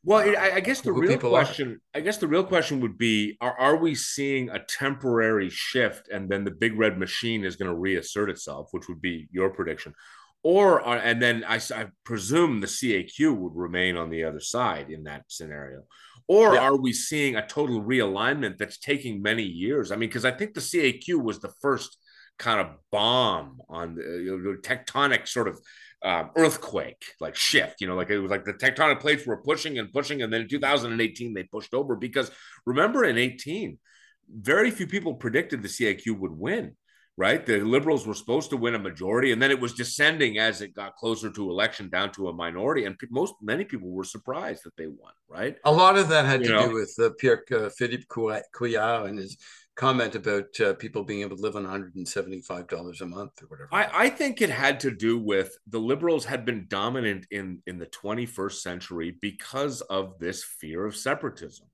Uh, 0.07 0.11
well, 0.11 0.37
I, 0.39 0.57
I, 0.57 0.61
guess 0.61 0.81
the 0.81 0.93
real 0.93 1.19
question, 1.19 1.81
are. 1.95 1.99
I 1.99 2.01
guess 2.01 2.19
the 2.19 2.29
real 2.29 2.45
question 2.45 2.81
would 2.81 2.97
be: 2.97 3.37
Are 3.41 3.59
are 3.59 3.77
we 3.77 3.95
seeing 3.95 4.51
a 4.51 4.61
temporary 4.61 5.51
shift, 5.51 6.09
and 6.09 6.29
then 6.29 6.45
the 6.45 6.53
big 6.53 6.79
red 6.79 6.97
machine 6.99 7.45
is 7.45 7.57
going 7.57 7.71
to 7.71 7.77
reassert 7.77 8.31
itself, 8.31 8.69
which 8.71 8.89
would 8.89 9.01
be 9.01 9.29
your 9.33 9.51
prediction, 9.51 9.95
or 10.43 10.81
are, 10.81 10.99
and 10.99 11.21
then 11.21 11.45
I, 11.47 11.57
I 11.75 11.87
presume 12.05 12.61
the 12.61 12.69
CAQ 12.69 13.37
would 13.37 13.57
remain 13.57 13.97
on 13.97 14.11
the 14.11 14.25
other 14.25 14.41
side 14.41 14.91
in 14.91 15.05
that 15.05 15.25
scenario, 15.27 15.83
or 16.29 16.55
yeah. 16.55 16.61
are 16.61 16.77
we 16.77 16.93
seeing 16.93 17.35
a 17.35 17.47
total 17.47 17.83
realignment 17.83 18.59
that's 18.59 18.79
taking 18.79 19.23
many 19.23 19.43
years? 19.43 19.91
I 19.91 19.97
mean, 19.97 20.09
because 20.09 20.25
I 20.25 20.31
think 20.31 20.55
the 20.55 20.61
CAQ 20.61 21.21
was 21.21 21.41
the 21.41 21.53
first 21.61 21.99
kind 22.39 22.61
of 22.61 22.69
bomb 22.93 23.59
on 23.69 23.95
the 23.95 24.03
you 24.03 24.39
know, 24.39 24.57
tectonic 24.61 25.27
sort 25.27 25.49
of 25.49 25.59
um, 26.03 26.31
earthquake 26.37 27.05
like 27.21 27.35
shift 27.35 27.81
you 27.81 27.87
know 27.87 27.95
like 27.95 28.11
it 28.11 28.19
was 28.19 28.31
like 28.31 28.45
the 28.45 28.53
tectonic 28.53 29.01
plates 29.01 29.27
were 29.27 29.39
pushing 29.39 29.79
and 29.79 29.93
pushing 29.93 30.23
and 30.23 30.33
then 30.33 30.43
in 30.43 30.49
2018 30.49 31.35
they 31.35 31.43
pushed 31.45 31.75
over 31.75 31.97
because 31.97 32.31
remember 32.67 33.05
in 33.05 33.17
18 33.17 33.79
very 34.31 34.71
few 34.71 34.87
people 34.87 35.15
predicted 35.15 35.63
the 35.63 35.69
CAQ 35.69 36.19
would 36.19 36.33
win 36.33 36.77
right 37.17 37.47
the 37.47 37.61
liberals 37.61 38.07
were 38.07 38.15
supposed 38.15 38.51
to 38.51 38.59
win 38.59 38.75
a 38.75 38.79
majority 38.79 39.33
and 39.33 39.41
then 39.41 39.51
it 39.51 39.59
was 39.59 39.73
descending 39.73 40.39
as 40.39 40.61
it 40.61 40.75
got 40.75 40.97
closer 40.97 41.31
to 41.31 41.51
election 41.51 41.89
down 41.89 42.13
to 42.13 42.29
a 42.29 42.33
minority 42.33 42.85
and 42.85 42.97
most 43.11 43.35
many 43.41 43.65
people 43.65 43.89
were 43.89 44.05
surprised 44.05 44.63
that 44.65 44.77
they 44.77 44.87
won 44.87 45.13
right 45.29 45.57
a 45.65 45.73
lot 45.73 45.97
of 45.97 46.11
that 46.11 46.27
had 46.27 46.43
you 46.43 46.49
to 46.49 46.55
know? 46.55 46.69
do 46.69 46.75
with 46.75 46.95
uh, 47.01 47.11
Pierre 47.19 47.43
uh, 47.53 47.71
Philippe 47.71 48.05
Couillard 48.09 49.09
and 49.09 49.19
his 49.19 49.39
comment 49.77 50.15
about 50.15 50.59
uh, 50.61 50.75
people 50.75 51.05
being 51.05 51.21
able 51.21 51.37
to 51.37 51.43
live 51.43 51.55
on 51.55 51.65
$175 51.65 53.01
a 53.01 53.07
month 53.07 53.43
or 53.43 53.47
whatever. 53.47 53.69
I, 53.71 54.07
I 54.07 54.09
think 54.09 54.41
it 54.41 54.51
had 54.51 54.81
to 54.81 54.91
do 54.91 55.19
with 55.19 55.57
the 55.67 55.79
liberals 55.79 56.25
had 56.25 56.45
been 56.45 56.67
dominant 56.69 57.27
in, 57.31 57.63
in 57.67 57.79
the 57.79 57.87
21st 57.87 58.53
century 58.53 59.17
because 59.21 59.83
of 59.83 60.19
this 60.19 60.43
fear 60.43 60.87
of 60.87 60.97
separatism. 60.97 61.67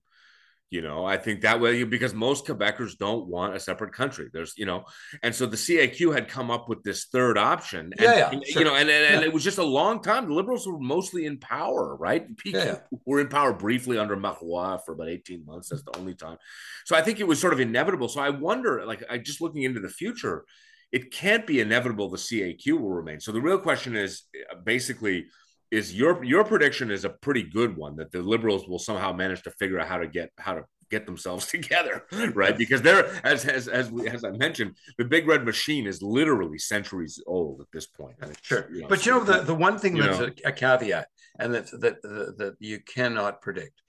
You 0.73 0.81
know, 0.81 1.05
I 1.05 1.19
think 1.19 1.43
that 1.43 1.61
way 1.61 1.85
because 1.85 2.15
most 2.15 2.47
Quebecers 2.47 2.97
don't 2.97 3.27
want 3.27 3.55
a 3.55 3.61
separate 3.61 3.93
country. 3.93 4.31
There's, 4.33 4.55
you 4.57 4.65
know, 4.65 4.87
and 5.23 5.35
so 5.35 5.45
the 5.45 5.59
CAQ 5.59 6.15
had 6.15 6.29
come 6.29 6.51
up 6.51 6.67
with 6.67 6.83
this 6.83 7.05
third 7.13 7.37
option. 7.37 7.93
And, 7.93 8.01
yeah, 8.01 8.31
yeah 8.33 8.41
sure. 8.47 8.63
you 8.63 8.65
know, 8.65 8.75
and, 8.75 8.89
and, 8.89 9.05
yeah. 9.05 9.17
and, 9.17 9.23
it 9.23 9.35
was 9.35 9.45
just 9.45 9.59
a 9.59 9.63
long 9.63 10.01
time. 10.01 10.29
The 10.29 10.33
liberals 10.33 10.67
were 10.67 10.79
mostly 10.79 11.27
in 11.27 11.37
power, 11.37 11.95
right? 11.97 12.27
Yeah, 12.47 12.65
yeah. 12.65 12.79
were 13.05 13.21
in 13.21 13.29
power 13.29 13.53
briefly 13.53 13.99
under 13.99 14.17
Marois 14.17 14.79
for 14.79 14.95
about 14.95 15.11
18 15.11 15.45
months. 15.45 15.69
That's 15.69 15.83
the 15.83 15.99
only 15.99 16.15
time. 16.15 16.39
So 16.87 16.97
I 16.97 17.03
think 17.03 17.21
it 17.21 17.29
was 17.29 17.39
sort 17.39 17.53
of 17.53 17.61
inevitable. 17.61 18.09
So 18.09 18.23
I 18.23 18.31
wonder, 18.31 18.87
like, 18.87 19.05
I 19.11 19.19
just 19.19 19.43
looking 19.43 19.65
into 19.65 19.81
the 19.81 19.91
future, 19.91 20.47
it 20.91 21.11
can't 21.11 21.47
be 21.47 21.61
inevitable 21.61 22.09
the 22.09 22.17
CAQ 22.17 22.81
will 22.81 22.89
remain. 22.89 23.21
So 23.21 23.31
the 23.31 23.43
real 23.43 23.59
question 23.59 23.95
is 23.95 24.23
uh, 24.51 24.57
basically 24.65 25.27
is 25.73 25.95
your 25.95 26.23
your 26.23 26.45
prediction 26.45 26.91
is 26.91 27.05
a 27.05 27.09
pretty 27.09 27.43
good 27.43 27.77
one 27.77 27.97
that 27.97 28.13
the 28.13 28.21
liberals 28.21 28.69
will 28.69 28.79
somehow 28.79 29.11
manage 29.13 29.43
to 29.43 29.51
figure 29.53 29.81
out 29.81 29.89
how 29.89 29.97
to 29.97 30.07
get 30.07 30.31
how 30.39 30.55
to 30.55 30.63
get 30.91 31.07
themselves 31.07 31.47
together 31.57 32.05
right? 32.35 32.57
Because 32.57 32.83
they're 32.83 33.09
as 33.27 33.47
as 33.47 33.67
as, 33.67 33.91
we, 33.91 34.07
as 34.07 34.23
i 34.25 34.31
mentioned 34.31 34.77
the 34.99 35.05
big 35.05 35.27
red 35.27 35.45
machine 35.45 35.87
is 35.87 36.03
literally 36.03 36.59
centuries 36.59 37.21
old 37.27 37.63
at 37.63 37.67
this 37.73 37.87
point. 37.87 38.17
Sure. 38.43 38.69
you 38.71 38.83
know, 38.83 38.89
but 38.89 39.05
you 39.05 39.13
know 39.13 39.25
the, 39.25 39.41
the 39.41 39.55
one 39.55 39.79
thing 39.79 39.97
that's 39.97 40.21
a, 40.21 40.33
a, 40.45 40.53
caveat 40.53 41.09
and 41.39 41.55
that 41.55 41.71
that 41.81 42.03
that, 42.03 42.57
you 42.61 42.79
cannot 42.81 43.41
predict 43.41 43.81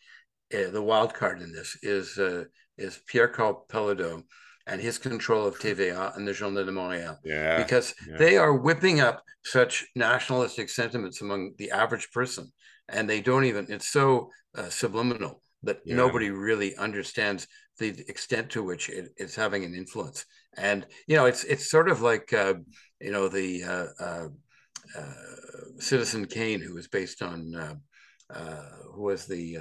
uh, 0.55 0.69
the 0.71 0.81
wild 0.81 1.13
card 1.13 1.41
in 1.41 1.51
this 1.51 1.77
is 1.83 2.17
uh, 2.17 2.45
is 2.77 3.01
pierre 3.07 3.27
Karl 3.27 3.65
Péladeau 3.69 4.23
and 4.67 4.79
his 4.79 4.97
control 4.97 5.45
of 5.45 5.59
TVA 5.59 6.15
and 6.15 6.27
the 6.27 6.33
Journal 6.33 6.65
de 6.65 6.71
Montréal. 6.71 7.17
Yeah. 7.23 7.61
Because 7.61 7.93
yeah. 8.07 8.17
they 8.17 8.37
are 8.37 8.53
whipping 8.53 9.01
up 9.01 9.23
such 9.43 9.85
nationalistic 9.95 10.69
sentiments 10.69 11.21
among 11.21 11.53
the 11.57 11.71
average 11.71 12.09
person. 12.11 12.51
And 12.87 13.09
they 13.09 13.21
don't 13.21 13.45
even, 13.45 13.67
it's 13.69 13.89
so 13.89 14.29
uh, 14.57 14.69
subliminal 14.69 15.41
that 15.63 15.79
yeah. 15.85 15.95
nobody 15.95 16.29
really 16.29 16.75
understands 16.77 17.47
the 17.79 17.89
extent 18.07 18.51
to 18.51 18.63
which 18.63 18.89
it, 18.89 19.09
it's 19.17 19.35
having 19.35 19.65
an 19.65 19.73
influence. 19.73 20.25
And, 20.57 20.85
you 21.07 21.15
know, 21.15 21.25
it's, 21.25 21.43
it's 21.43 21.69
sort 21.69 21.89
of 21.89 22.01
like, 22.01 22.31
uh, 22.31 22.55
you 23.01 23.11
know, 23.11 23.27
the 23.27 23.63
uh, 23.63 23.85
uh, 23.99 24.27
uh 24.97 25.13
Citizen 25.79 26.25
Kane, 26.25 26.61
who 26.61 26.75
was 26.75 26.87
based 26.87 27.21
on, 27.21 27.55
uh, 28.29 28.61
who 28.93 29.01
was 29.01 29.25
the, 29.25 29.57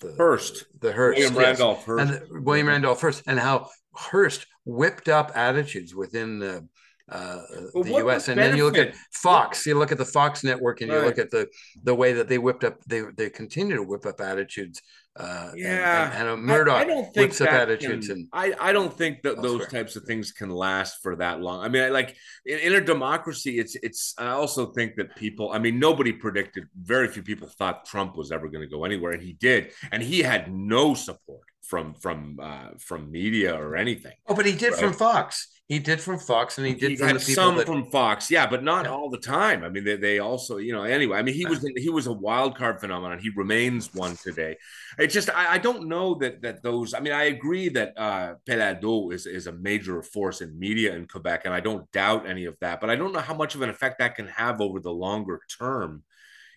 the 0.00 0.14
Hearst, 0.16 0.66
the 0.80 0.92
Hearst, 0.92 1.18
William 1.18 1.34
yes. 1.34 1.46
Randolph 1.46 1.84
Hearst, 1.84 2.12
and 2.12 2.22
the, 2.22 2.40
William 2.42 2.68
Randolph 2.68 3.00
Hearst, 3.00 3.22
and 3.26 3.38
how 3.38 3.68
Hearst 3.94 4.46
whipped 4.64 5.08
up 5.08 5.32
attitudes 5.34 5.94
within 5.94 6.38
the 6.38 6.68
uh, 7.10 7.42
well, 7.74 7.84
the 7.84 7.90
U.S. 7.90 8.28
And 8.28 8.36
benefit? 8.36 8.50
then 8.50 8.56
you 8.56 8.64
look 8.64 8.78
at 8.78 8.94
Fox. 9.12 9.66
You 9.66 9.78
look 9.78 9.92
at 9.92 9.98
the 9.98 10.04
Fox 10.04 10.44
network, 10.44 10.80
and 10.80 10.90
you 10.90 10.98
look 10.98 11.18
at 11.18 11.30
the 11.30 11.48
the 11.82 11.94
way 11.94 12.12
that 12.14 12.28
they 12.28 12.38
whipped 12.38 12.64
up. 12.64 12.78
They 12.86 13.02
they 13.16 13.28
continue 13.28 13.76
to 13.76 13.82
whip 13.82 14.06
up 14.06 14.20
attitudes. 14.20 14.80
Uh, 15.14 15.50
yeah, 15.54 16.06
and, 16.06 16.20
and, 16.20 16.28
and 16.30 16.42
Murdoch 16.42 16.74
I, 16.74 16.80
I 16.80 16.84
don't 16.84 17.12
think 17.12 17.38
up 17.42 17.48
attitudes. 17.48 18.08
Can, 18.08 18.16
and 18.16 18.28
I 18.32 18.54
I 18.58 18.72
don't 18.72 18.92
think 18.96 19.22
that 19.22 19.42
those 19.42 19.66
types 19.68 19.94
of 19.94 20.04
things 20.04 20.32
can 20.32 20.48
last 20.48 21.02
for 21.02 21.16
that 21.16 21.42
long. 21.42 21.62
I 21.62 21.68
mean, 21.68 21.82
I, 21.82 21.88
like 21.90 22.16
in, 22.46 22.58
in 22.60 22.72
a 22.74 22.80
democracy, 22.80 23.58
it's 23.58 23.76
it's. 23.82 24.14
I 24.16 24.28
also 24.28 24.72
think 24.72 24.96
that 24.96 25.14
people. 25.14 25.52
I 25.52 25.58
mean, 25.58 25.78
nobody 25.78 26.12
predicted. 26.12 26.64
Very 26.74 27.08
few 27.08 27.22
people 27.22 27.46
thought 27.46 27.84
Trump 27.84 28.16
was 28.16 28.32
ever 28.32 28.48
going 28.48 28.62
to 28.62 28.74
go 28.74 28.84
anywhere, 28.86 29.12
and 29.12 29.22
he 29.22 29.34
did, 29.34 29.72
and 29.90 30.02
he 30.02 30.20
had 30.20 30.50
no 30.50 30.94
support 30.94 31.51
from 31.62 31.94
from 31.94 32.38
uh, 32.42 32.70
from 32.78 33.10
media 33.10 33.54
or 33.54 33.76
anything. 33.76 34.12
Oh, 34.26 34.34
but 34.34 34.46
he 34.46 34.52
did 34.52 34.72
right? 34.72 34.80
from 34.80 34.92
Fox. 34.92 35.48
He 35.68 35.78
did 35.78 36.02
from 36.02 36.18
Fox, 36.18 36.58
and 36.58 36.66
he 36.66 36.74
did 36.74 36.90
he 36.90 36.96
from 36.96 37.06
had 37.06 37.16
the 37.16 37.20
people 37.20 37.34
some 37.34 37.56
that... 37.56 37.66
from 37.66 37.86
Fox, 37.86 38.30
yeah, 38.30 38.46
but 38.46 38.62
not 38.62 38.84
yeah. 38.84 38.90
all 38.90 39.08
the 39.08 39.16
time. 39.18 39.64
I 39.64 39.70
mean, 39.70 39.84
they, 39.84 39.96
they 39.96 40.18
also, 40.18 40.58
you 40.58 40.72
know, 40.72 40.82
anyway. 40.82 41.16
I 41.16 41.22
mean, 41.22 41.34
he 41.34 41.46
was 41.46 41.66
he 41.76 41.88
was 41.88 42.08
a 42.08 42.12
wild 42.12 42.56
card 42.56 42.78
phenomenon. 42.80 43.18
He 43.18 43.30
remains 43.30 43.94
one 43.94 44.16
today. 44.16 44.56
It's 44.98 45.14
just 45.14 45.30
I, 45.30 45.54
I 45.54 45.58
don't 45.58 45.88
know 45.88 46.14
that 46.16 46.42
that 46.42 46.62
those. 46.62 46.92
I 46.92 47.00
mean, 47.00 47.14
I 47.14 47.24
agree 47.24 47.70
that 47.70 47.94
uh, 47.96 48.34
Péladeau 48.46 49.14
is 49.14 49.24
is 49.24 49.46
a 49.46 49.52
major 49.52 50.02
force 50.02 50.42
in 50.42 50.58
media 50.58 50.94
in 50.94 51.06
Quebec, 51.06 51.42
and 51.46 51.54
I 51.54 51.60
don't 51.60 51.90
doubt 51.92 52.28
any 52.28 52.44
of 52.44 52.56
that. 52.60 52.80
But 52.80 52.90
I 52.90 52.96
don't 52.96 53.12
know 53.12 53.20
how 53.20 53.34
much 53.34 53.54
of 53.54 53.62
an 53.62 53.70
effect 53.70 53.98
that 54.00 54.16
can 54.16 54.26
have 54.28 54.60
over 54.60 54.78
the 54.80 54.92
longer 54.92 55.40
term 55.58 56.02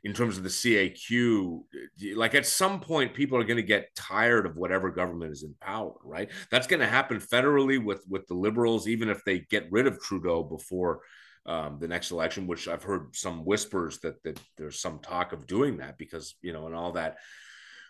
in 0.06 0.14
terms 0.14 0.38
of 0.38 0.44
the 0.44 0.50
CAQ, 0.50 1.64
like 2.14 2.36
at 2.36 2.46
some 2.46 2.80
point, 2.80 3.16
people 3.16 3.40
are 3.40 3.44
going 3.44 3.58
to 3.58 3.64
get 3.64 3.94
tired 3.96 4.46
of 4.46 4.56
whatever 4.56 4.92
government 4.92 5.32
is 5.32 5.42
in 5.42 5.56
power, 5.60 5.94
right? 6.04 6.30
That's 6.52 6.68
going 6.68 6.80
to 6.80 6.88
happen 6.88 7.18
federally 7.18 7.84
with 7.84 8.06
with 8.08 8.28
the 8.28 8.36
liberals, 8.36 8.88
even 8.88 9.10
if 9.10 9.26
they 9.26 9.40
get 9.40 9.66
rid 9.72 9.88
of 9.88 10.00
Trudeau 10.00 10.44
before 10.44 11.02
um, 11.48 11.80
the 11.80 11.88
next 11.88 12.12
election. 12.12 12.46
Which 12.46 12.68
I've 12.68 12.84
heard 12.84 13.16
some 13.16 13.46
whispers 13.46 13.98
that 14.02 14.22
that 14.24 14.40
there's 14.58 14.80
some 14.80 15.00
talk 15.00 15.34
of 15.34 15.48
doing 15.48 15.78
that 15.78 15.98
because 15.98 16.36
you 16.44 16.54
know 16.54 16.68
and 16.68 16.76
all 16.76 16.92
that. 16.92 17.18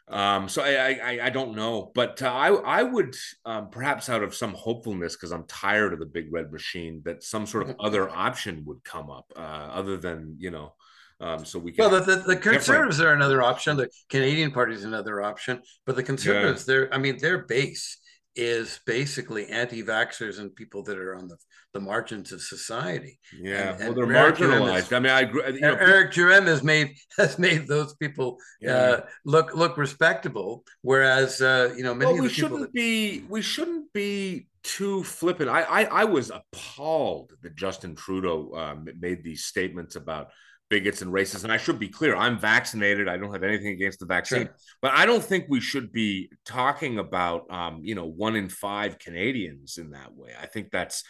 Um, 0.07 0.47
so 0.47 0.63
I, 0.63 0.99
I, 1.03 1.19
I 1.23 1.29
don't 1.31 1.53
know, 1.55 1.91
but 1.93 2.21
uh, 2.21 2.31
I 2.31 2.53
I 2.53 2.83
would 2.83 3.13
um, 3.43 3.71
perhaps 3.71 4.07
out 4.07 4.23
of 4.23 4.33
some 4.33 4.53
hopefulness 4.53 5.17
because 5.17 5.33
I'm 5.33 5.47
tired 5.47 5.91
of 5.91 5.99
the 5.99 6.05
big 6.05 6.31
red 6.31 6.49
machine 6.49 7.01
that 7.03 7.23
some 7.23 7.45
sort 7.45 7.69
of 7.69 7.75
other 7.77 8.09
option 8.09 8.63
would 8.67 8.85
come 8.85 9.09
up 9.09 9.33
uh, 9.35 9.39
other 9.39 9.97
than 9.97 10.37
you 10.39 10.51
know 10.51 10.75
um, 11.21 11.45
so 11.45 11.59
we 11.59 11.71
can 11.71 11.89
well, 11.89 11.99
the, 11.99 12.15
the, 12.15 12.21
the 12.21 12.35
conservatives 12.35 12.97
different. 12.97 13.01
are 13.01 13.13
another 13.13 13.41
option. 13.41 13.77
The 13.77 13.89
Canadian 14.09 14.51
Party 14.51 14.73
is 14.73 14.83
another 14.83 15.21
option, 15.21 15.61
but 15.85 15.95
the 15.95 16.03
conservatives, 16.03 16.65
yeah. 16.67 16.73
they're 16.73 16.93
I 16.93 16.97
mean, 16.97 17.17
their 17.19 17.39
base 17.39 17.97
is 18.35 18.81
basically 18.85 19.47
anti-vaxxers 19.47 20.39
and 20.39 20.53
people 20.53 20.83
that 20.83 20.97
are 20.97 21.15
on 21.15 21.29
the, 21.29 21.37
the 21.73 21.79
margins 21.79 22.33
of 22.33 22.41
society. 22.41 23.17
Yeah, 23.39 23.73
and, 23.73 23.81
and 23.81 23.95
well, 23.95 24.07
they're 24.07 24.17
Eric 24.17 24.35
marginalized. 24.35 24.77
Is, 24.77 24.93
I 24.93 24.99
mean, 24.99 25.11
I 25.11 25.21
agree. 25.21 25.53
You 25.53 25.61
know, 25.61 25.75
Eric 25.75 26.11
Duhaime 26.11 26.47
has 26.47 26.63
made 26.63 26.97
has 27.17 27.39
made 27.39 27.67
those 27.67 27.95
people 27.95 28.37
yeah. 28.59 28.75
uh, 28.75 29.05
look 29.23 29.55
look 29.55 29.77
respectable, 29.77 30.65
whereas 30.81 31.41
uh, 31.41 31.73
you 31.77 31.83
know 31.83 31.93
many 31.93 32.13
well, 32.13 32.23
we 32.23 32.29
shouldn't 32.29 32.61
that, 32.61 32.73
be 32.73 33.23
we 33.29 33.41
shouldn't 33.41 33.91
be 33.93 34.47
too 34.63 35.03
flippant. 35.03 35.49
I, 35.49 35.61
I 35.61 35.83
I 35.83 36.03
was 36.03 36.29
appalled 36.29 37.31
that 37.41 37.55
Justin 37.55 37.95
Trudeau 37.95 38.53
um, 38.53 38.87
made 38.99 39.23
these 39.23 39.45
statements 39.45 39.95
about 39.95 40.31
bigots 40.69 41.01
and 41.01 41.11
racists. 41.11 41.43
And 41.43 41.53
I 41.53 41.57
should 41.57 41.79
be 41.79 41.89
clear, 41.89 42.15
I'm 42.15 42.39
vaccinated. 42.39 43.07
I 43.07 43.17
don't 43.17 43.33
have 43.33 43.43
anything 43.43 43.67
against 43.67 43.99
the 43.99 44.05
vaccine, 44.05 44.45
sure. 44.45 44.55
but 44.81 44.91
I 44.93 45.05
don't 45.05 45.23
think 45.23 45.45
we 45.47 45.61
should 45.61 45.91
be 45.91 46.31
talking 46.45 46.99
about, 46.99 47.49
um, 47.51 47.81
you 47.83 47.95
know, 47.95 48.05
one 48.05 48.35
in 48.35 48.49
five 48.49 48.97
Canadians 48.99 49.77
in 49.77 49.91
that 49.91 50.15
way. 50.15 50.31
I 50.39 50.47
think 50.47 50.71
that's, 50.71 51.03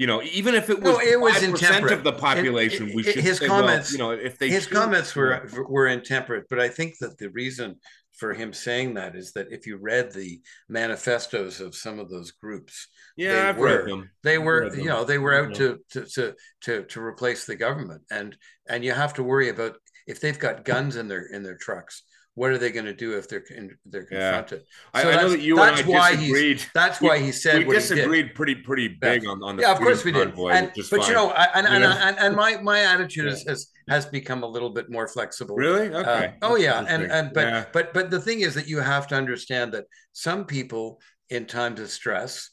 you 0.00 0.06
know, 0.06 0.22
even 0.22 0.54
if 0.54 0.70
it 0.70 0.80
was, 0.80 0.94
no, 0.94 0.98
it 0.98 1.20
was 1.20 1.42
intemperate 1.42 1.92
of 1.92 2.02
the 2.02 2.14
population, 2.14 2.86
it, 2.86 2.92
it, 2.92 2.96
we 2.96 3.02
should 3.02 3.16
his 3.16 3.36
say, 3.36 3.46
comments, 3.46 3.92
well, 3.98 4.12
you 4.12 4.16
know, 4.16 4.24
if 4.24 4.38
they 4.38 4.48
his 4.48 4.66
comments 4.66 5.14
were 5.14 5.46
were 5.68 5.88
intemperate, 5.88 6.46
but 6.48 6.58
I 6.58 6.70
think 6.70 6.96
that 7.00 7.18
the 7.18 7.28
reason 7.28 7.76
for 8.16 8.32
him 8.32 8.54
saying 8.54 8.94
that 8.94 9.14
is 9.14 9.32
that 9.32 9.52
if 9.52 9.66
you 9.66 9.76
read 9.76 10.10
the 10.10 10.40
manifestos 10.70 11.60
of 11.60 11.74
some 11.74 11.98
of 11.98 12.08
those 12.08 12.30
groups, 12.30 12.88
yeah, 13.18 13.50
I've 13.50 13.58
were, 13.58 13.80
read 13.80 13.88
them. 13.90 14.10
They 14.22 14.38
were, 14.38 14.70
them. 14.70 14.80
you 14.80 14.86
know, 14.86 15.04
they 15.04 15.18
were 15.18 15.34
out 15.34 15.54
to, 15.56 15.80
to 15.90 16.06
to 16.06 16.34
to 16.62 16.84
to 16.84 17.02
replace 17.02 17.44
the 17.44 17.56
government, 17.56 18.00
and 18.10 18.34
and 18.70 18.82
you 18.82 18.92
have 18.92 19.12
to 19.14 19.22
worry 19.22 19.50
about 19.50 19.76
if 20.06 20.18
they've 20.18 20.38
got 20.38 20.64
guns 20.64 20.96
in 20.96 21.08
their 21.08 21.26
in 21.26 21.42
their 21.42 21.58
trucks 21.58 22.04
what 22.34 22.50
are 22.50 22.58
they 22.58 22.70
going 22.70 22.86
to 22.86 22.94
do 22.94 23.18
if 23.18 23.28
they're 23.28 23.44
they're 23.84 24.04
confronted? 24.04 24.62
Yeah. 24.94 25.02
So 25.02 25.08
I, 25.10 25.12
I 25.12 25.22
know 25.22 25.28
that 25.30 25.40
you 25.40 25.60
and 25.60 25.76
I 25.76 25.82
why 25.82 26.16
disagreed. 26.16 26.62
That's 26.74 27.00
why 27.00 27.18
he 27.18 27.32
said 27.32 27.66
we 27.66 27.74
disagreed 27.74 28.34
pretty 28.34 28.54
pretty 28.54 28.88
big 28.88 29.24
yeah. 29.24 29.30
on, 29.30 29.42
on 29.42 29.56
the 29.56 29.62
yeah. 29.62 29.72
Of 29.72 29.78
course 29.78 30.04
we 30.04 30.12
did. 30.12 30.28
And, 30.38 30.70
but 30.74 30.86
fine. 30.86 31.08
you 31.08 31.12
know, 31.12 31.32
and, 31.32 31.66
and, 31.66 31.84
and, 31.84 32.18
and, 32.18 32.36
my 32.36 32.56
my 32.62 32.80
attitude 32.80 33.26
yeah. 33.26 33.50
has 33.50 33.72
has 33.88 34.06
become 34.06 34.42
a 34.42 34.46
little 34.46 34.70
bit 34.70 34.90
more 34.90 35.08
flexible. 35.08 35.56
Really? 35.56 35.92
Uh, 35.92 36.00
okay. 36.00 36.34
Uh, 36.40 36.48
oh 36.48 36.56
yeah, 36.56 36.84
and 36.88 37.04
and 37.04 37.32
but 37.34 37.46
yeah. 37.46 37.64
but 37.72 37.92
but 37.92 38.10
the 38.10 38.20
thing 38.20 38.40
is 38.40 38.54
that 38.54 38.68
you 38.68 38.78
have 38.78 39.08
to 39.08 39.16
understand 39.16 39.72
that 39.72 39.84
some 40.12 40.44
people 40.44 41.00
in 41.30 41.46
times 41.46 41.80
of 41.80 41.90
stress 41.90 42.50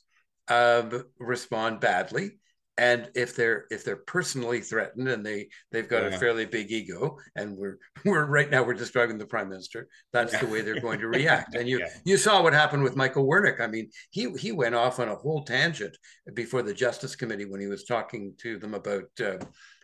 um, 0.47 1.03
respond 1.19 1.79
badly 1.79 2.39
and 2.77 3.09
if 3.15 3.35
they're 3.35 3.65
if 3.71 3.83
they're 3.83 3.95
personally 3.95 4.61
threatened 4.61 5.07
and 5.07 5.25
they 5.25 5.47
they've 5.71 5.89
got 5.89 6.03
yeah. 6.03 6.09
a 6.09 6.19
fairly 6.19 6.45
big 6.45 6.71
ego 6.71 7.17
and 7.35 7.55
we're 7.55 7.77
we're 8.05 8.25
right 8.25 8.49
now 8.49 8.63
we're 8.63 8.73
describing 8.73 9.17
the 9.17 9.25
prime 9.25 9.49
minister 9.49 9.87
that's 10.13 10.33
yeah. 10.33 10.41
the 10.41 10.47
way 10.47 10.61
they're 10.61 10.79
going 10.79 10.99
to 10.99 11.07
react 11.07 11.55
and 11.55 11.67
you 11.67 11.79
yeah. 11.79 11.87
you 12.05 12.17
saw 12.17 12.41
what 12.41 12.53
happened 12.53 12.83
with 12.83 12.95
michael 12.95 13.27
wernick 13.27 13.59
i 13.59 13.67
mean 13.67 13.89
he 14.11 14.31
he 14.33 14.51
went 14.51 14.75
off 14.75 14.99
on 14.99 15.09
a 15.09 15.15
whole 15.15 15.43
tangent 15.43 15.97
before 16.33 16.61
the 16.61 16.73
justice 16.73 17.15
committee 17.15 17.45
when 17.45 17.61
he 17.61 17.67
was 17.67 17.83
talking 17.83 18.33
to 18.37 18.57
them 18.59 18.73
about 18.73 19.05
uh, 19.21 19.37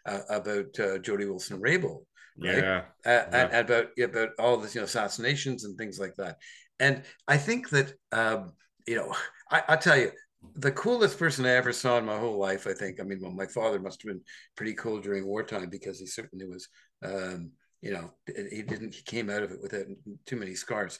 uh, 0.06 0.20
about 0.30 0.80
uh, 0.80 0.98
jody 1.00 1.26
wilson 1.26 1.60
raybould 1.60 2.04
right 2.42 2.58
yeah. 2.58 2.84
Uh, 3.06 3.26
and 3.32 3.54
about 3.54 3.88
about 4.02 4.30
all 4.40 4.58
this 4.58 4.76
you 4.76 4.82
know 4.82 4.86
assassinations 4.86 5.66
and 5.66 5.78
things 5.78 6.00
like 6.00 6.16
that 6.16 6.38
and 6.80 7.04
i 7.28 7.38
think 7.38 7.70
that 7.70 7.94
um, 8.12 8.52
you 8.88 8.96
know 8.96 9.14
I, 9.52 9.64
I 9.70 9.76
tell 9.76 9.98
you 9.98 10.12
the 10.56 10.72
coolest 10.72 11.18
person 11.18 11.46
I 11.46 11.52
ever 11.52 11.74
saw 11.74 11.98
in 11.98 12.06
my 12.06 12.18
whole 12.18 12.38
life, 12.38 12.68
I 12.68 12.74
think. 12.74 13.00
I 13.00 13.04
mean, 13.04 13.20
well, 13.22 13.32
my 13.32 13.46
father 13.46 13.80
must 13.80 14.02
have 14.02 14.10
been 14.10 14.22
pretty 14.56 14.74
cool 14.74 15.00
during 15.00 15.26
wartime 15.26 15.70
because 15.70 16.00
he 16.00 16.06
certainly 16.06 16.46
was, 16.46 16.68
um, 17.04 17.52
you 17.82 17.92
know, 17.92 18.12
he 18.28 18.62
didn't, 18.62 18.94
he 18.94 19.02
came 19.04 19.30
out 19.30 19.44
of 19.44 19.52
it 19.52 19.62
without 19.62 19.86
too 20.26 20.36
many 20.36 20.56
scars. 20.56 21.00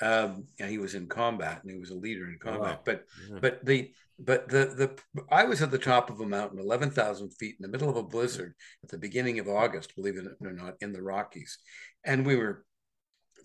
Um, 0.00 0.46
and 0.58 0.70
he 0.70 0.78
was 0.78 0.94
in 0.94 1.06
combat 1.06 1.60
and 1.62 1.70
he 1.70 1.78
was 1.78 1.90
a 1.90 1.96
leader 1.96 2.26
in 2.28 2.38
combat. 2.40 2.60
Wow. 2.60 2.80
But, 2.84 3.04
yeah. 3.30 3.38
but 3.40 3.64
the, 3.64 3.92
but 4.18 4.48
the, 4.48 4.96
the, 5.14 5.22
I 5.30 5.44
was 5.44 5.62
at 5.62 5.70
the 5.70 5.78
top 5.78 6.10
of 6.10 6.20
a 6.20 6.26
mountain, 6.26 6.58
11,000 6.58 7.30
feet 7.30 7.56
in 7.58 7.62
the 7.62 7.68
middle 7.68 7.90
of 7.90 7.96
a 7.96 8.02
blizzard 8.02 8.54
at 8.82 8.88
the 8.88 8.98
beginning 8.98 9.38
of 9.38 9.48
August, 9.48 9.94
believe 9.96 10.16
it 10.16 10.26
or 10.40 10.52
not, 10.52 10.74
in 10.80 10.92
the 10.92 11.02
Rockies. 11.02 11.58
And 12.04 12.26
we 12.26 12.36
were 12.36 12.64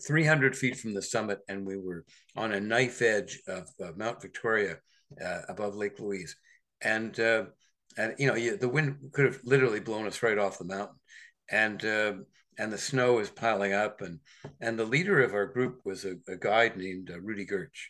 300 0.06 0.56
feet 0.56 0.76
from 0.76 0.94
the 0.94 1.02
summit 1.02 1.40
and 1.48 1.66
we 1.66 1.76
were 1.76 2.04
on 2.34 2.52
a 2.52 2.60
knife 2.60 3.02
edge 3.02 3.40
of 3.46 3.68
uh, 3.82 3.90
Mount 3.96 4.22
Victoria 4.22 4.78
uh, 5.24 5.40
above 5.48 5.74
Lake 5.74 5.98
Louise, 5.98 6.36
and 6.82 7.18
uh, 7.18 7.44
and 7.96 8.14
you 8.18 8.26
know 8.26 8.34
you, 8.34 8.56
the 8.56 8.68
wind 8.68 9.10
could 9.12 9.26
have 9.26 9.40
literally 9.44 9.80
blown 9.80 10.06
us 10.06 10.22
right 10.22 10.38
off 10.38 10.58
the 10.58 10.64
mountain, 10.64 10.96
and 11.50 11.84
uh, 11.84 12.12
and 12.58 12.72
the 12.72 12.78
snow 12.78 13.18
is 13.18 13.30
piling 13.30 13.72
up, 13.72 14.00
and 14.00 14.20
and 14.60 14.78
the 14.78 14.84
leader 14.84 15.22
of 15.22 15.34
our 15.34 15.46
group 15.46 15.80
was 15.84 16.04
a, 16.04 16.16
a 16.28 16.36
guide 16.36 16.76
named 16.76 17.10
uh, 17.10 17.20
Rudy 17.20 17.46
Gertsch, 17.46 17.88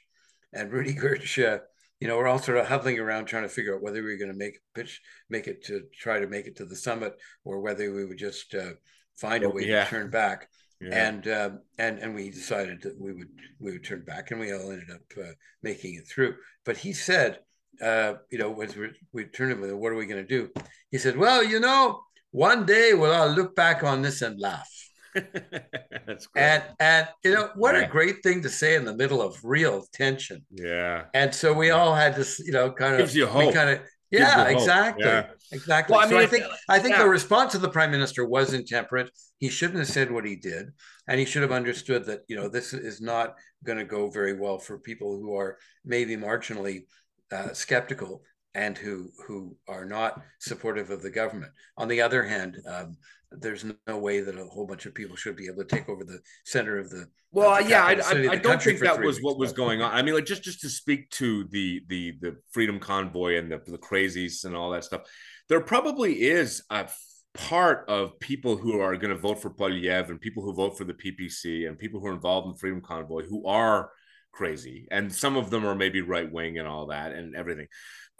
and 0.52 0.72
Rudy 0.72 0.94
Gertsch. 1.00 1.44
Uh, 1.44 1.60
you 2.00 2.08
know, 2.08 2.16
we're 2.16 2.28
all 2.28 2.38
sort 2.38 2.56
of 2.56 2.66
huddling 2.66 2.98
around 2.98 3.26
trying 3.26 3.42
to 3.42 3.48
figure 3.48 3.74
out 3.74 3.82
whether 3.82 4.02
we 4.02 4.12
were 4.12 4.16
going 4.16 4.32
to 4.32 4.36
make 4.36 4.58
pitch, 4.74 5.02
make 5.28 5.46
it 5.46 5.64
to 5.64 5.82
try 5.92 6.18
to 6.18 6.26
make 6.26 6.46
it 6.46 6.56
to 6.56 6.64
the 6.64 6.76
summit, 6.76 7.14
or 7.44 7.60
whether 7.60 7.92
we 7.92 8.06
would 8.06 8.16
just 8.16 8.54
uh, 8.54 8.70
find 9.18 9.44
a 9.44 9.50
way 9.50 9.66
yeah. 9.66 9.84
to 9.84 9.90
turn 9.90 10.10
back. 10.10 10.48
Yeah. 10.80 11.08
And 11.08 11.28
uh, 11.28 11.50
and 11.78 11.98
and 11.98 12.14
we 12.14 12.30
decided 12.30 12.82
that 12.82 12.98
we 12.98 13.12
would 13.12 13.28
we 13.58 13.72
would 13.72 13.84
turn 13.84 14.02
back, 14.04 14.30
and 14.30 14.40
we 14.40 14.52
all 14.52 14.70
ended 14.70 14.90
up 14.90 15.02
uh, 15.18 15.32
making 15.62 15.94
it 15.94 16.08
through. 16.08 16.36
But 16.64 16.78
he 16.78 16.92
said, 16.94 17.40
uh, 17.82 18.14
you 18.30 18.38
know, 18.38 18.50
when 18.50 18.68
we, 18.76 18.88
we 19.12 19.24
turned 19.24 19.52
him, 19.52 19.78
what 19.78 19.92
are 19.92 19.96
we 19.96 20.06
going 20.06 20.26
to 20.26 20.28
do? 20.28 20.50
He 20.90 20.98
said, 20.98 21.16
well, 21.16 21.44
you 21.44 21.60
know, 21.60 22.00
one 22.30 22.64
day 22.64 22.94
we'll 22.94 23.12
all 23.12 23.28
look 23.28 23.54
back 23.54 23.82
on 23.82 24.02
this 24.02 24.22
and 24.22 24.40
laugh. 24.40 24.68
That's 25.14 26.26
great. 26.28 26.42
And 26.42 26.62
and 26.78 27.08
you 27.24 27.34
know 27.34 27.50
what 27.56 27.74
yeah. 27.74 27.82
a 27.82 27.88
great 27.88 28.22
thing 28.22 28.42
to 28.42 28.48
say 28.48 28.76
in 28.76 28.84
the 28.84 28.96
middle 28.96 29.20
of 29.20 29.38
real 29.42 29.84
tension. 29.92 30.44
Yeah. 30.50 31.04
And 31.14 31.34
so 31.34 31.52
we 31.52 31.70
all 31.70 31.94
had 31.94 32.14
to, 32.16 32.26
you 32.44 32.52
know, 32.52 32.70
kind 32.70 32.94
of 32.94 33.00
gives 33.00 33.16
you 33.16 33.26
hope. 33.26 33.52
kind 33.52 33.70
of 33.70 33.80
yeah, 34.10 34.48
exactly. 34.48 35.04
Yeah. 35.04 35.26
Exactly. 35.52 35.94
Well, 35.94 36.06
I 36.06 36.10
mean, 36.10 36.18
so 36.18 36.24
I 36.24 36.26
think 36.26 36.44
I 36.68 36.78
think 36.78 36.94
yeah. 36.94 37.02
the 37.02 37.08
response 37.08 37.54
of 37.54 37.60
the 37.60 37.68
prime 37.68 37.90
minister 37.90 38.24
was 38.24 38.54
intemperate. 38.54 39.10
He 39.38 39.48
shouldn't 39.48 39.78
have 39.78 39.88
said 39.88 40.10
what 40.10 40.24
he 40.24 40.36
did, 40.36 40.70
and 41.08 41.18
he 41.18 41.26
should 41.26 41.42
have 41.42 41.52
understood 41.52 42.06
that 42.06 42.20
you 42.28 42.36
know 42.36 42.48
this 42.48 42.72
is 42.72 43.00
not 43.00 43.34
going 43.64 43.78
to 43.78 43.84
go 43.84 44.10
very 44.10 44.38
well 44.38 44.58
for 44.58 44.78
people 44.78 45.18
who 45.18 45.36
are 45.36 45.58
maybe 45.84 46.16
marginally 46.16 46.86
uh, 47.32 47.52
skeptical 47.52 48.22
and 48.54 48.76
who 48.76 49.10
who 49.26 49.56
are 49.68 49.84
not 49.84 50.20
supportive 50.40 50.90
of 50.90 51.02
the 51.02 51.10
government. 51.10 51.52
On 51.76 51.88
the 51.88 52.00
other 52.00 52.22
hand, 52.22 52.58
um, 52.66 52.96
there's 53.30 53.64
no 53.86 53.98
way 53.98 54.20
that 54.20 54.38
a 54.38 54.44
whole 54.44 54.66
bunch 54.66 54.86
of 54.86 54.94
people 54.94 55.16
should 55.16 55.36
be 55.36 55.46
able 55.46 55.64
to 55.64 55.76
take 55.76 55.88
over 55.88 56.04
the 56.04 56.18
center 56.44 56.78
of 56.78 56.90
the. 56.90 57.06
Well, 57.32 57.56
of 57.56 57.64
the 57.64 57.70
yeah, 57.70 57.84
I, 57.84 57.92
I, 57.92 58.32
I 58.32 58.36
don't 58.36 58.60
think 58.60 58.80
that 58.80 59.00
was 59.00 59.16
weeks, 59.16 59.24
what 59.24 59.38
was 59.38 59.52
going 59.52 59.82
on. 59.82 59.92
I 59.92 60.02
mean, 60.02 60.14
like 60.14 60.24
just 60.24 60.42
just 60.42 60.60
to 60.62 60.68
speak 60.68 61.10
to 61.10 61.44
the 61.50 61.82
the 61.88 62.14
the 62.20 62.36
Freedom 62.50 62.80
Convoy 62.80 63.36
and 63.36 63.50
the 63.50 63.60
the 63.66 63.78
crazies 63.78 64.44
and 64.44 64.56
all 64.56 64.70
that 64.70 64.84
stuff, 64.84 65.02
there 65.48 65.60
probably 65.60 66.22
is 66.22 66.62
a 66.70 66.88
part 67.34 67.88
of 67.88 68.18
people 68.18 68.56
who 68.56 68.80
are 68.80 68.96
going 68.96 69.14
to 69.14 69.20
vote 69.20 69.40
for 69.40 69.50
Poilievre 69.50 70.10
and 70.10 70.20
people 70.20 70.42
who 70.42 70.52
vote 70.52 70.76
for 70.76 70.84
the 70.84 70.94
PPC 70.94 71.68
and 71.68 71.78
people 71.78 72.00
who 72.00 72.08
are 72.08 72.14
involved 72.14 72.48
in 72.48 72.56
Freedom 72.56 72.80
Convoy 72.80 73.22
who 73.22 73.46
are 73.46 73.90
crazy 74.32 74.86
and 74.90 75.12
some 75.12 75.36
of 75.36 75.50
them 75.50 75.64
are 75.64 75.74
maybe 75.74 76.00
right 76.00 76.30
wing 76.30 76.58
and 76.58 76.66
all 76.66 76.86
that 76.86 77.12
and 77.12 77.34
everything 77.36 77.66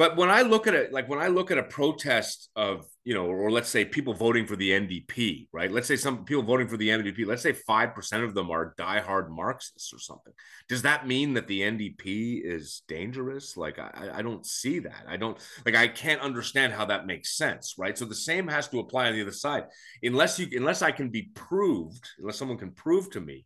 but 0.00 0.16
when 0.16 0.30
I 0.30 0.40
look 0.40 0.66
at 0.66 0.72
it, 0.72 0.94
like 0.94 1.10
when 1.10 1.18
I 1.18 1.26
look 1.26 1.50
at 1.50 1.58
a 1.58 1.62
protest 1.62 2.48
of, 2.56 2.86
you 3.04 3.12
know, 3.12 3.26
or 3.26 3.50
let's 3.50 3.68
say 3.68 3.84
people 3.84 4.14
voting 4.14 4.46
for 4.46 4.56
the 4.56 4.70
NDP, 4.70 5.48
right? 5.52 5.70
Let's 5.70 5.86
say 5.86 5.96
some 5.96 6.24
people 6.24 6.42
voting 6.42 6.68
for 6.68 6.78
the 6.78 6.88
NDP, 6.88 7.26
let's 7.26 7.42
say 7.42 7.52
5% 7.52 8.24
of 8.24 8.32
them 8.32 8.48
are 8.48 8.74
diehard 8.78 9.28
Marxists 9.28 9.92
or 9.92 9.98
something. 9.98 10.32
Does 10.70 10.80
that 10.80 11.06
mean 11.06 11.34
that 11.34 11.48
the 11.48 11.60
NDP 11.60 12.40
is 12.42 12.80
dangerous? 12.88 13.58
Like, 13.58 13.78
I, 13.78 14.08
I 14.14 14.22
don't 14.22 14.46
see 14.46 14.78
that. 14.78 15.04
I 15.06 15.18
don't, 15.18 15.36
like, 15.66 15.76
I 15.76 15.86
can't 15.86 16.22
understand 16.22 16.72
how 16.72 16.86
that 16.86 17.06
makes 17.06 17.36
sense, 17.36 17.74
right? 17.76 17.98
So 17.98 18.06
the 18.06 18.14
same 18.14 18.48
has 18.48 18.68
to 18.68 18.78
apply 18.78 19.08
on 19.08 19.12
the 19.12 19.20
other 19.20 19.32
side. 19.32 19.64
Unless 20.02 20.38
you, 20.38 20.48
unless 20.52 20.80
I 20.80 20.92
can 20.92 21.10
be 21.10 21.30
proved, 21.34 22.08
unless 22.18 22.38
someone 22.38 22.56
can 22.56 22.70
prove 22.70 23.10
to 23.10 23.20
me 23.20 23.44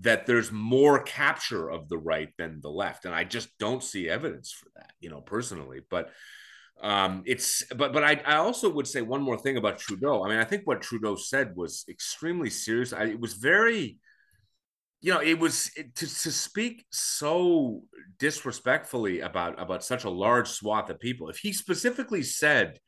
that 0.00 0.26
there's 0.26 0.50
more 0.50 1.02
capture 1.02 1.70
of 1.70 1.88
the 1.88 1.98
right 1.98 2.30
than 2.38 2.60
the 2.60 2.70
left. 2.70 3.04
And 3.04 3.14
i 3.14 3.24
just 3.24 3.48
don't 3.58 3.82
see 3.82 4.08
evidence 4.08 4.52
for 4.52 4.68
that 4.76 4.92
you 5.00 5.10
know 5.10 5.20
personally 5.20 5.80
but 5.90 6.10
um 6.82 7.22
it's 7.26 7.64
but 7.74 7.92
but 7.92 8.02
I, 8.02 8.20
I 8.24 8.36
also 8.36 8.70
would 8.70 8.86
say 8.86 9.02
one 9.02 9.22
more 9.22 9.38
thing 9.38 9.56
about 9.56 9.78
trudeau. 9.78 10.24
I 10.24 10.28
mean 10.28 10.38
i 10.38 10.44
think 10.44 10.62
what 10.66 10.80
trudeau 10.80 11.16
said 11.16 11.54
was 11.56 11.84
extremely 11.88 12.50
serious. 12.50 12.92
I, 12.92 13.04
it 13.04 13.20
was 13.20 13.34
very 13.34 13.98
you 15.00 15.12
know 15.12 15.20
it 15.20 15.38
was 15.38 15.70
it, 15.76 15.94
to, 15.96 16.06
to 16.06 16.30
speak 16.30 16.84
so 16.90 17.82
disrespectfully 18.18 19.20
about 19.20 19.60
about 19.60 19.84
such 19.84 20.04
a 20.04 20.10
large 20.10 20.48
swath 20.48 20.90
of 20.90 21.00
people 21.00 21.28
if 21.28 21.38
he 21.38 21.52
specifically 21.52 22.22
said 22.22 22.78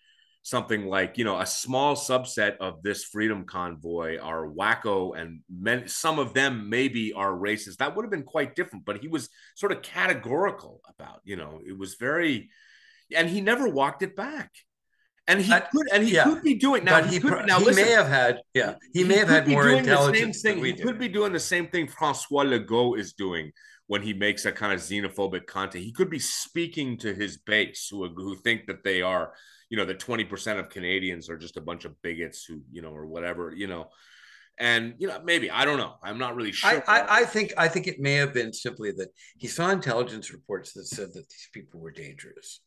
something 0.43 0.87
like 0.87 1.19
you 1.19 1.25
know 1.25 1.39
a 1.39 1.47
small 1.47 1.95
subset 1.95 2.57
of 2.59 2.83
this 2.83 3.05
freedom 3.05 3.45
convoy 3.45 4.19
are 4.19 4.47
wacko 4.47 5.17
and 5.17 5.41
men, 5.49 5.87
some 5.87 6.19
of 6.19 6.35
them 6.35 6.69
maybe 6.69 7.13
are 7.13 7.33
racist 7.33 7.77
that 7.77 7.95
would 7.95 8.05
have 8.05 8.11
been 8.11 8.25
quite 8.25 8.57
different 8.57 8.85
but 8.85 8.99
he 8.99 9.09
was 9.09 9.29
sort 9.55 9.71
of 9.71 9.83
categorical 9.83 10.81
about 10.89 11.21
you 11.25 11.37
know 11.37 11.61
it 11.65 11.79
was 11.79 11.95
very 11.95 12.51
and 13.17 13.29
he 13.29 13.41
never 13.41 13.69
walked 13.69 14.03
it 14.03 14.17
back 14.17 14.51
and 15.29 15.41
he 15.41 15.53
could 15.53 15.87
and 15.93 16.03
he 16.03 16.15
yeah. 16.15 16.25
could 16.25 16.43
be 16.43 16.55
doing 16.55 16.85
now 16.85 17.01
he, 17.03 17.21
could, 17.21 17.47
now 17.47 17.61
he 17.61 17.67
listen, 17.67 17.85
may 17.85 17.93
have 17.93 18.09
had 18.09 18.41
yeah 18.55 18.75
he, 18.93 19.03
he 19.03 19.09
may 19.09 19.19
have 19.19 19.29
had 19.29 19.47
more 19.47 19.69
intelligence 19.69 20.43
thing. 20.43 20.63
he 20.65 20.73
could 20.73 20.99
be 20.99 21.09
doing 21.09 21.33
the 21.33 21.41
same 21.41 21.69
thing 21.69 21.87
francois 21.87 22.43
legault 22.43 22.99
is 22.99 23.13
doing 23.13 23.53
when 23.87 24.03
he 24.03 24.13
makes 24.13 24.45
a 24.45 24.51
kind 24.51 24.73
of 24.73 24.81
xenophobic 24.81 25.47
content 25.47 25.85
he 25.85 25.93
could 25.93 26.11
be 26.11 26.19
speaking 26.19 26.97
to 26.97 27.15
his 27.15 27.37
base 27.37 27.89
who, 27.91 28.09
who 28.09 28.35
think 28.37 28.67
that 28.67 28.83
they 28.83 29.03
are 29.03 29.33
you 29.73 29.79
know, 29.79 29.87
that 29.87 29.99
20% 29.99 30.59
of 30.59 30.69
Canadians 30.69 31.31
are 31.31 31.39
just 31.39 31.57
a 31.57 31.61
bunch 31.63 31.87
of 31.87 32.01
bigots 32.03 32.45
who, 32.45 32.61
you 32.71 32.83
know, 32.83 32.91
or 32.91 33.07
whatever, 33.07 33.55
you 33.57 33.67
know. 33.67 33.89
And 34.59 34.95
you 34.99 35.09
know, 35.09 35.19
maybe 35.25 35.51
I 35.51 35.65
don't 35.65 35.79
know. 35.79 35.95
I'm 36.03 36.19
not 36.19 36.37
really 36.37 36.53
sure. 36.53 36.85
I, 36.87 37.01
I, 37.01 37.21
I 37.21 37.25
think 37.25 37.55
I 37.57 37.69
think 37.69 37.87
it 37.87 37.99
may 37.99 38.13
have 38.17 38.35
been 38.35 38.53
simply 38.53 38.93
that 38.93 39.09
he 39.39 39.49
saw 39.49 39.71
intelligence 39.71 40.31
reports 40.31 40.75
that 40.75 40.85
said 40.85 41.09
that 41.15 41.27
these 41.27 41.49
people 41.55 41.81
were 41.81 41.91
dangerous, 41.91 42.61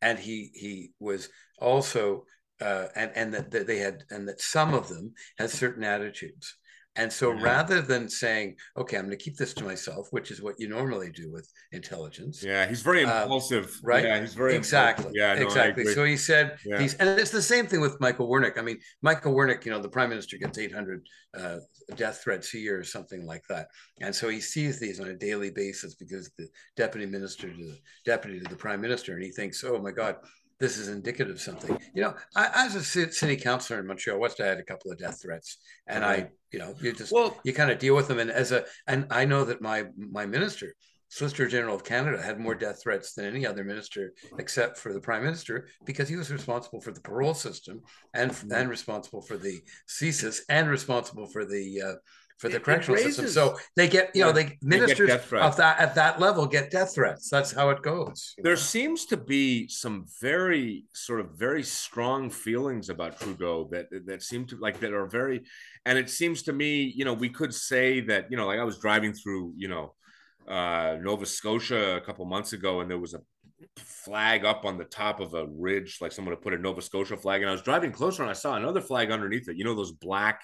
and 0.00 0.20
he 0.20 0.52
he 0.54 0.92
was 1.00 1.30
also 1.58 2.26
uh, 2.60 2.86
and 2.94 3.10
and 3.16 3.34
that, 3.34 3.50
that 3.50 3.66
they 3.66 3.78
had 3.78 4.04
and 4.10 4.28
that 4.28 4.40
some 4.40 4.72
of 4.72 4.88
them 4.88 5.14
had 5.38 5.50
certain 5.50 5.82
attitudes 5.82 6.54
and 6.96 7.10
so 7.10 7.30
rather 7.30 7.80
than 7.80 8.06
saying, 8.08 8.56
okay, 8.76 8.98
I'm 8.98 9.06
going 9.06 9.16
to 9.16 9.24
keep 9.24 9.36
this 9.36 9.54
to 9.54 9.64
myself, 9.64 10.08
which 10.10 10.30
is 10.30 10.42
what 10.42 10.56
you 10.58 10.68
normally 10.68 11.10
do 11.10 11.32
with 11.32 11.50
intelligence. 11.72 12.42
Yeah, 12.44 12.66
he's 12.66 12.82
very 12.82 13.04
um, 13.04 13.22
impulsive. 13.22 13.64
Um, 13.64 13.80
right. 13.82 14.04
Yeah, 14.04 14.20
he's 14.20 14.34
very 14.34 14.54
exactly. 14.54 15.06
Impulsive. 15.06 15.16
Yeah, 15.16 15.34
no, 15.34 15.46
exactly. 15.46 15.84
So 15.86 16.04
he 16.04 16.18
said 16.18 16.58
yeah. 16.66 16.80
he's, 16.80 16.92
and 16.94 17.08
it's 17.18 17.30
the 17.30 17.40
same 17.40 17.66
thing 17.66 17.80
with 17.80 17.98
Michael 17.98 18.28
Wernick. 18.28 18.58
I 18.58 18.62
mean, 18.62 18.78
Michael 19.00 19.32
Wernick, 19.32 19.64
you 19.64 19.70
know, 19.70 19.80
the 19.80 19.88
prime 19.88 20.10
minister 20.10 20.36
gets 20.36 20.58
800 20.58 21.06
uh, 21.38 21.56
death 21.96 22.20
threats 22.22 22.52
a 22.52 22.58
year 22.58 22.78
or 22.78 22.84
something 22.84 23.24
like 23.24 23.44
that. 23.48 23.68
And 24.02 24.14
so 24.14 24.28
he 24.28 24.40
sees 24.40 24.78
these 24.78 25.00
on 25.00 25.08
a 25.08 25.14
daily 25.14 25.50
basis 25.50 25.94
because 25.94 26.30
the 26.36 26.48
deputy 26.76 27.06
minister 27.06 27.48
to 27.48 27.56
the 27.56 27.78
deputy 28.04 28.38
to 28.38 28.50
the 28.50 28.56
prime 28.56 28.82
minister, 28.82 29.14
and 29.14 29.22
he 29.22 29.30
thinks, 29.30 29.64
oh 29.64 29.78
my 29.78 29.92
God, 29.92 30.16
this 30.62 30.78
is 30.78 30.86
indicative 30.86 31.34
of 31.34 31.40
something. 31.40 31.76
You 31.92 32.02
know, 32.02 32.14
I, 32.36 32.48
as 32.54 32.76
a 32.76 32.84
city 32.84 33.36
councilor 33.36 33.80
in 33.80 33.86
Montreal 33.88 34.20
West, 34.20 34.40
I 34.40 34.46
had 34.46 34.60
a 34.60 34.62
couple 34.62 34.92
of 34.92 34.98
death 34.98 35.20
threats, 35.20 35.58
and 35.88 36.04
I, 36.04 36.30
you 36.52 36.60
know, 36.60 36.72
you 36.80 36.92
just 36.92 37.12
well, 37.12 37.36
you 37.42 37.52
kind 37.52 37.72
of 37.72 37.80
deal 37.80 37.96
with 37.96 38.06
them. 38.06 38.20
And 38.20 38.30
as 38.30 38.52
a, 38.52 38.64
and 38.86 39.08
I 39.10 39.24
know 39.24 39.44
that 39.44 39.60
my 39.60 39.86
my 39.96 40.24
minister, 40.24 40.76
Solicitor 41.08 41.48
General 41.48 41.74
of 41.74 41.82
Canada, 41.82 42.22
had 42.22 42.38
more 42.38 42.54
death 42.54 42.80
threats 42.80 43.12
than 43.12 43.24
any 43.24 43.44
other 43.44 43.64
minister 43.64 44.12
except 44.38 44.78
for 44.78 44.92
the 44.92 45.00
Prime 45.00 45.24
Minister 45.24 45.66
because 45.84 46.08
he 46.08 46.14
was 46.14 46.30
responsible 46.30 46.80
for 46.80 46.92
the 46.92 47.00
parole 47.00 47.34
system 47.34 47.82
and 48.14 48.30
mm-hmm. 48.30 48.52
and 48.52 48.70
responsible 48.70 49.20
for 49.20 49.36
the 49.36 49.60
CSIS 49.88 50.42
and 50.48 50.70
responsible 50.70 51.26
for 51.26 51.44
the 51.44 51.82
uh, 51.82 51.94
for 52.42 52.48
the 52.48 52.56
it, 52.56 52.64
correctional 52.64 53.00
it 53.00 53.04
system. 53.04 53.28
So 53.28 53.56
they 53.76 53.86
get, 53.86 54.10
you 54.14 54.24
know, 54.24 54.32
they 54.32 54.58
ministers 54.62 55.08
they 55.08 55.38
of 55.38 55.56
that 55.56 55.78
at 55.78 55.94
that 55.94 56.18
level 56.18 56.44
get 56.44 56.72
death 56.72 56.96
threats. 56.96 57.30
That's 57.30 57.52
how 57.52 57.70
it 57.70 57.82
goes. 57.82 58.34
There 58.38 58.52
know? 58.52 58.56
seems 58.56 59.06
to 59.06 59.16
be 59.16 59.68
some 59.68 60.06
very 60.20 60.86
sort 60.92 61.20
of 61.20 61.30
very 61.38 61.62
strong 61.62 62.30
feelings 62.30 62.90
about 62.90 63.20
Trudeau 63.20 63.68
that 63.70 63.86
that 64.06 64.24
seem 64.24 64.44
to 64.46 64.56
like 64.56 64.80
that 64.80 64.92
are 64.92 65.06
very, 65.06 65.42
and 65.86 65.96
it 65.96 66.10
seems 66.10 66.42
to 66.42 66.52
me, 66.52 66.92
you 66.96 67.04
know, 67.04 67.14
we 67.14 67.28
could 67.28 67.54
say 67.54 68.00
that, 68.00 68.26
you 68.28 68.36
know, 68.36 68.48
like 68.48 68.58
I 68.58 68.64
was 68.64 68.80
driving 68.80 69.12
through, 69.12 69.54
you 69.56 69.68
know, 69.68 69.94
uh, 70.48 70.96
Nova 71.00 71.26
Scotia 71.26 71.96
a 71.96 72.00
couple 72.00 72.24
months 72.24 72.52
ago, 72.54 72.80
and 72.80 72.90
there 72.90 72.98
was 72.98 73.14
a 73.14 73.20
flag 73.76 74.44
up 74.44 74.64
on 74.64 74.76
the 74.78 74.84
top 74.84 75.20
of 75.20 75.34
a 75.34 75.46
ridge, 75.46 75.98
like 76.00 76.10
someone 76.10 76.34
had 76.34 76.42
put 76.42 76.54
a 76.54 76.58
Nova 76.58 76.82
Scotia 76.82 77.16
flag, 77.16 77.42
and 77.42 77.48
I 77.48 77.52
was 77.52 77.62
driving 77.62 77.92
closer 77.92 78.22
and 78.22 78.30
I 78.30 78.34
saw 78.34 78.56
another 78.56 78.80
flag 78.80 79.12
underneath 79.12 79.48
it. 79.48 79.56
You 79.56 79.62
know, 79.64 79.76
those 79.76 79.92
black 79.92 80.40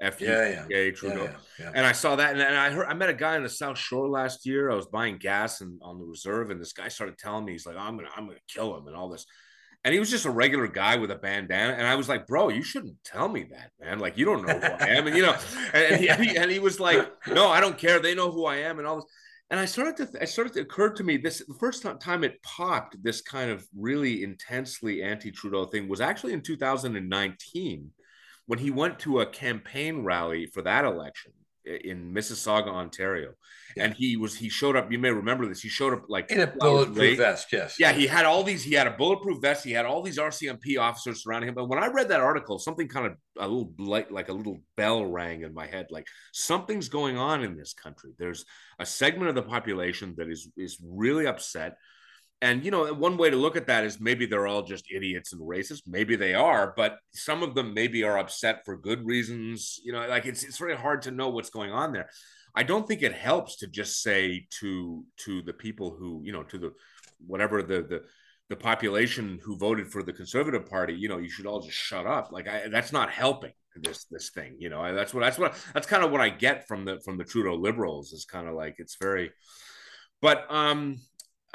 F 0.00 0.20
yeah, 0.20 0.64
yeah. 0.68 0.90
Trudeau. 0.92 1.24
Yeah, 1.24 1.32
yeah, 1.58 1.72
and 1.74 1.84
I 1.84 1.92
saw 1.92 2.16
that, 2.16 2.32
and, 2.32 2.40
and 2.40 2.56
I 2.56 2.70
heard 2.70 2.86
I 2.86 2.94
met 2.94 3.10
a 3.10 3.14
guy 3.14 3.36
on 3.36 3.42
the 3.42 3.50
South 3.50 3.76
Shore 3.76 4.08
last 4.08 4.46
year. 4.46 4.70
I 4.70 4.74
was 4.74 4.86
buying 4.86 5.18
gas 5.18 5.60
and 5.60 5.78
on 5.82 5.98
the 5.98 6.06
reserve, 6.06 6.50
and 6.50 6.60
this 6.60 6.72
guy 6.72 6.88
started 6.88 7.18
telling 7.18 7.44
me 7.44 7.52
he's 7.52 7.66
like, 7.66 7.76
I'm 7.76 7.96
gonna 7.96 8.08
I'm 8.16 8.26
gonna 8.26 8.38
kill 8.48 8.76
him 8.76 8.86
and 8.86 8.96
all 8.96 9.10
this. 9.10 9.26
And 9.84 9.94
he 9.94 10.00
was 10.00 10.10
just 10.10 10.26
a 10.26 10.30
regular 10.30 10.68
guy 10.68 10.96
with 10.96 11.10
a 11.10 11.16
bandana, 11.16 11.74
and 11.74 11.86
I 11.86 11.96
was 11.96 12.08
like, 12.08 12.26
"Bro, 12.26 12.50
you 12.50 12.62
shouldn't 12.62 12.96
tell 13.04 13.28
me 13.28 13.44
that, 13.50 13.70
man. 13.80 13.98
Like, 13.98 14.16
you 14.16 14.24
don't 14.24 14.46
know 14.46 14.58
who 14.58 14.66
I 14.66 14.88
am." 14.88 15.06
And 15.06 15.16
you 15.16 15.22
know, 15.22 15.36
and, 15.74 15.84
and, 15.84 16.00
he, 16.00 16.08
and, 16.08 16.24
he, 16.24 16.36
and 16.36 16.50
he 16.50 16.58
was 16.58 16.80
like, 16.80 17.10
"No, 17.28 17.48
I 17.48 17.60
don't 17.60 17.78
care. 17.78 17.98
They 17.98 18.14
know 18.14 18.30
who 18.30 18.46
I 18.46 18.56
am," 18.56 18.78
and 18.78 18.86
all 18.86 18.96
this. 18.96 19.06
And 19.50 19.58
I 19.58 19.64
started 19.64 20.12
to, 20.12 20.22
I 20.22 20.26
started 20.26 20.52
to 20.54 20.60
occur 20.60 20.90
to 20.90 21.02
me 21.02 21.16
this 21.16 21.42
the 21.46 21.54
first 21.58 21.84
time 22.00 22.24
it 22.24 22.42
popped, 22.42 23.02
this 23.02 23.20
kind 23.20 23.50
of 23.50 23.66
really 23.76 24.22
intensely 24.22 25.02
anti-Trudeau 25.02 25.66
thing 25.66 25.88
was 25.88 26.00
actually 26.00 26.34
in 26.34 26.40
2019 26.40 27.90
when 28.50 28.58
he 28.58 28.72
went 28.72 28.98
to 28.98 29.20
a 29.20 29.26
campaign 29.26 30.02
rally 30.02 30.44
for 30.44 30.60
that 30.60 30.84
election 30.84 31.30
in 31.64 32.12
Mississauga, 32.12 32.66
Ontario, 32.66 33.34
yeah. 33.76 33.84
and 33.84 33.94
he 33.94 34.16
was 34.16 34.34
he 34.34 34.48
showed 34.48 34.74
up. 34.74 34.90
You 34.90 34.98
may 34.98 35.12
remember 35.12 35.46
this. 35.46 35.62
He 35.62 35.68
showed 35.68 35.92
up 35.92 36.06
like 36.08 36.32
in 36.32 36.40
a 36.40 36.48
bulletproof 36.48 36.98
late. 36.98 37.18
vest. 37.18 37.46
Yes. 37.52 37.76
Yeah, 37.78 37.92
he 37.92 38.08
had 38.08 38.26
all 38.26 38.42
these. 38.42 38.64
He 38.64 38.74
had 38.74 38.88
a 38.88 38.90
bulletproof 38.90 39.40
vest. 39.40 39.62
He 39.62 39.70
had 39.70 39.86
all 39.86 40.02
these 40.02 40.18
RCMP 40.18 40.80
officers 40.80 41.22
surrounding 41.22 41.50
him. 41.50 41.54
But 41.54 41.68
when 41.68 41.78
I 41.78 41.86
read 41.92 42.08
that 42.08 42.18
article, 42.18 42.58
something 42.58 42.88
kind 42.88 43.06
of 43.06 43.12
a 43.38 43.46
little 43.46 43.72
like 43.78 44.10
like 44.10 44.30
a 44.30 44.32
little 44.32 44.58
bell 44.76 45.06
rang 45.06 45.42
in 45.42 45.54
my 45.54 45.68
head. 45.68 45.86
Like 45.90 46.08
something's 46.32 46.88
going 46.88 47.16
on 47.16 47.44
in 47.44 47.56
this 47.56 47.72
country. 47.72 48.14
There's 48.18 48.44
a 48.80 48.84
segment 48.84 49.28
of 49.28 49.36
the 49.36 49.42
population 49.42 50.16
that 50.18 50.28
is 50.28 50.50
is 50.56 50.76
really 50.84 51.28
upset 51.28 51.76
and 52.42 52.64
you 52.64 52.70
know 52.70 52.92
one 52.94 53.16
way 53.16 53.30
to 53.30 53.36
look 53.36 53.56
at 53.56 53.66
that 53.66 53.84
is 53.84 54.00
maybe 54.00 54.26
they're 54.26 54.46
all 54.46 54.62
just 54.62 54.90
idiots 54.90 55.32
and 55.32 55.42
racist. 55.42 55.82
Maybe 55.86 56.16
they 56.16 56.34
are 56.34 56.72
but 56.76 56.98
some 57.12 57.42
of 57.42 57.54
them 57.54 57.74
maybe 57.74 58.02
are 58.04 58.18
upset 58.18 58.64
for 58.64 58.76
good 58.76 59.04
reasons. 59.04 59.80
You 59.84 59.92
know 59.92 60.06
like 60.08 60.26
it's 60.26 60.42
it's 60.42 60.60
really 60.60 60.76
hard 60.76 61.02
to 61.02 61.10
know 61.10 61.28
what's 61.28 61.50
going 61.50 61.72
on 61.72 61.92
there. 61.92 62.08
I 62.54 62.62
don't 62.62 62.86
think 62.88 63.02
it 63.02 63.12
helps 63.12 63.56
to 63.58 63.66
just 63.66 64.02
say 64.02 64.46
to 64.60 65.04
to 65.24 65.42
the 65.42 65.52
people 65.52 65.90
who 65.90 66.22
you 66.24 66.32
know 66.32 66.42
to 66.44 66.58
the 66.58 66.72
whatever 67.26 67.62
the 67.62 67.82
the 67.82 68.02
the 68.48 68.56
population 68.56 69.38
who 69.44 69.56
voted 69.56 69.86
for 69.92 70.02
the 70.02 70.12
conservative 70.12 70.66
party 70.68 70.92
you 70.92 71.08
know 71.08 71.18
you 71.18 71.30
should 71.30 71.46
all 71.46 71.60
just 71.60 71.76
shut 71.76 72.06
up. 72.06 72.32
Like 72.32 72.48
I, 72.48 72.68
that's 72.68 72.92
not 72.92 73.10
helping 73.10 73.52
this 73.76 74.06
this 74.10 74.30
thing 74.30 74.56
you 74.58 74.68
know? 74.68 74.94
That's 74.94 75.14
what 75.14 75.20
that's 75.20 75.38
what 75.38 75.54
that's 75.74 75.86
kind 75.86 76.02
of 76.02 76.10
what 76.10 76.20
i 76.20 76.28
get 76.28 76.66
from 76.66 76.84
the 76.84 77.00
from 77.04 77.16
the 77.16 77.24
trudeau 77.24 77.54
liberals 77.54 78.12
is 78.12 78.24
kind 78.24 78.48
of 78.48 78.54
like 78.54 78.76
it's 78.78 78.96
very 79.00 79.30
but 80.20 80.44
um 80.50 80.98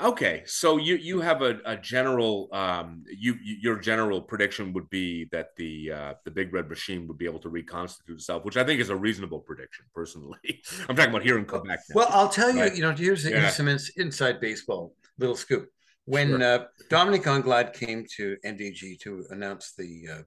Okay, 0.02 0.44
so 0.46 0.76
you 0.76 0.96
you 0.96 1.22
have 1.22 1.42
a, 1.42 1.60
a 1.66 1.78
general 1.78 2.50
um, 2.52 3.04
you, 3.08 3.36
your 3.42 3.78
general 3.78 4.22
prediction 4.22 4.74
would 4.74 4.90
be 4.90 5.30
that 5.32 5.56
the 5.56 5.92
uh, 5.92 6.14
the 6.26 6.32
big 6.32 6.54
red 6.54 6.68
machine 6.68 7.08
would 7.08 7.18
be 7.18 7.24
able 7.24 7.40
to 7.40 7.50
reconstitute 7.50 8.18
itself, 8.18 8.44
which 8.44 8.58
I 8.58 8.66
think 8.66 8.82
is 8.82 8.90
a 8.90 8.96
reasonable 8.96 9.40
prediction. 9.40 9.86
Personally, 9.94 10.38
I'm 10.90 10.98
talking 10.98 11.12
about 11.12 11.24
here 11.24 11.38
in 11.38 11.46
Quebec. 11.46 11.80
Now. 11.90 11.96
Well, 11.96 12.08
I'll 12.10 12.28
tell 12.28 12.54
you, 12.54 12.66
you 12.76 12.82
know, 12.82 12.92
here's, 12.92 13.24
yeah. 13.24 13.40
here's 13.40 13.56
some 13.56 13.70
ins- 13.70 13.92
inside 13.96 14.42
baseball 14.42 14.94
little 15.18 15.38
scoop. 15.38 15.70
When 16.04 16.28
sure. 16.28 16.44
uh, 16.44 16.66
Dominique 16.90 17.28
Anglade 17.28 17.72
came 17.72 18.06
to 18.18 18.36
NDG 18.46 19.00
to 19.00 19.24
announce 19.30 19.76
the 19.78 20.08
uh, 20.12 20.22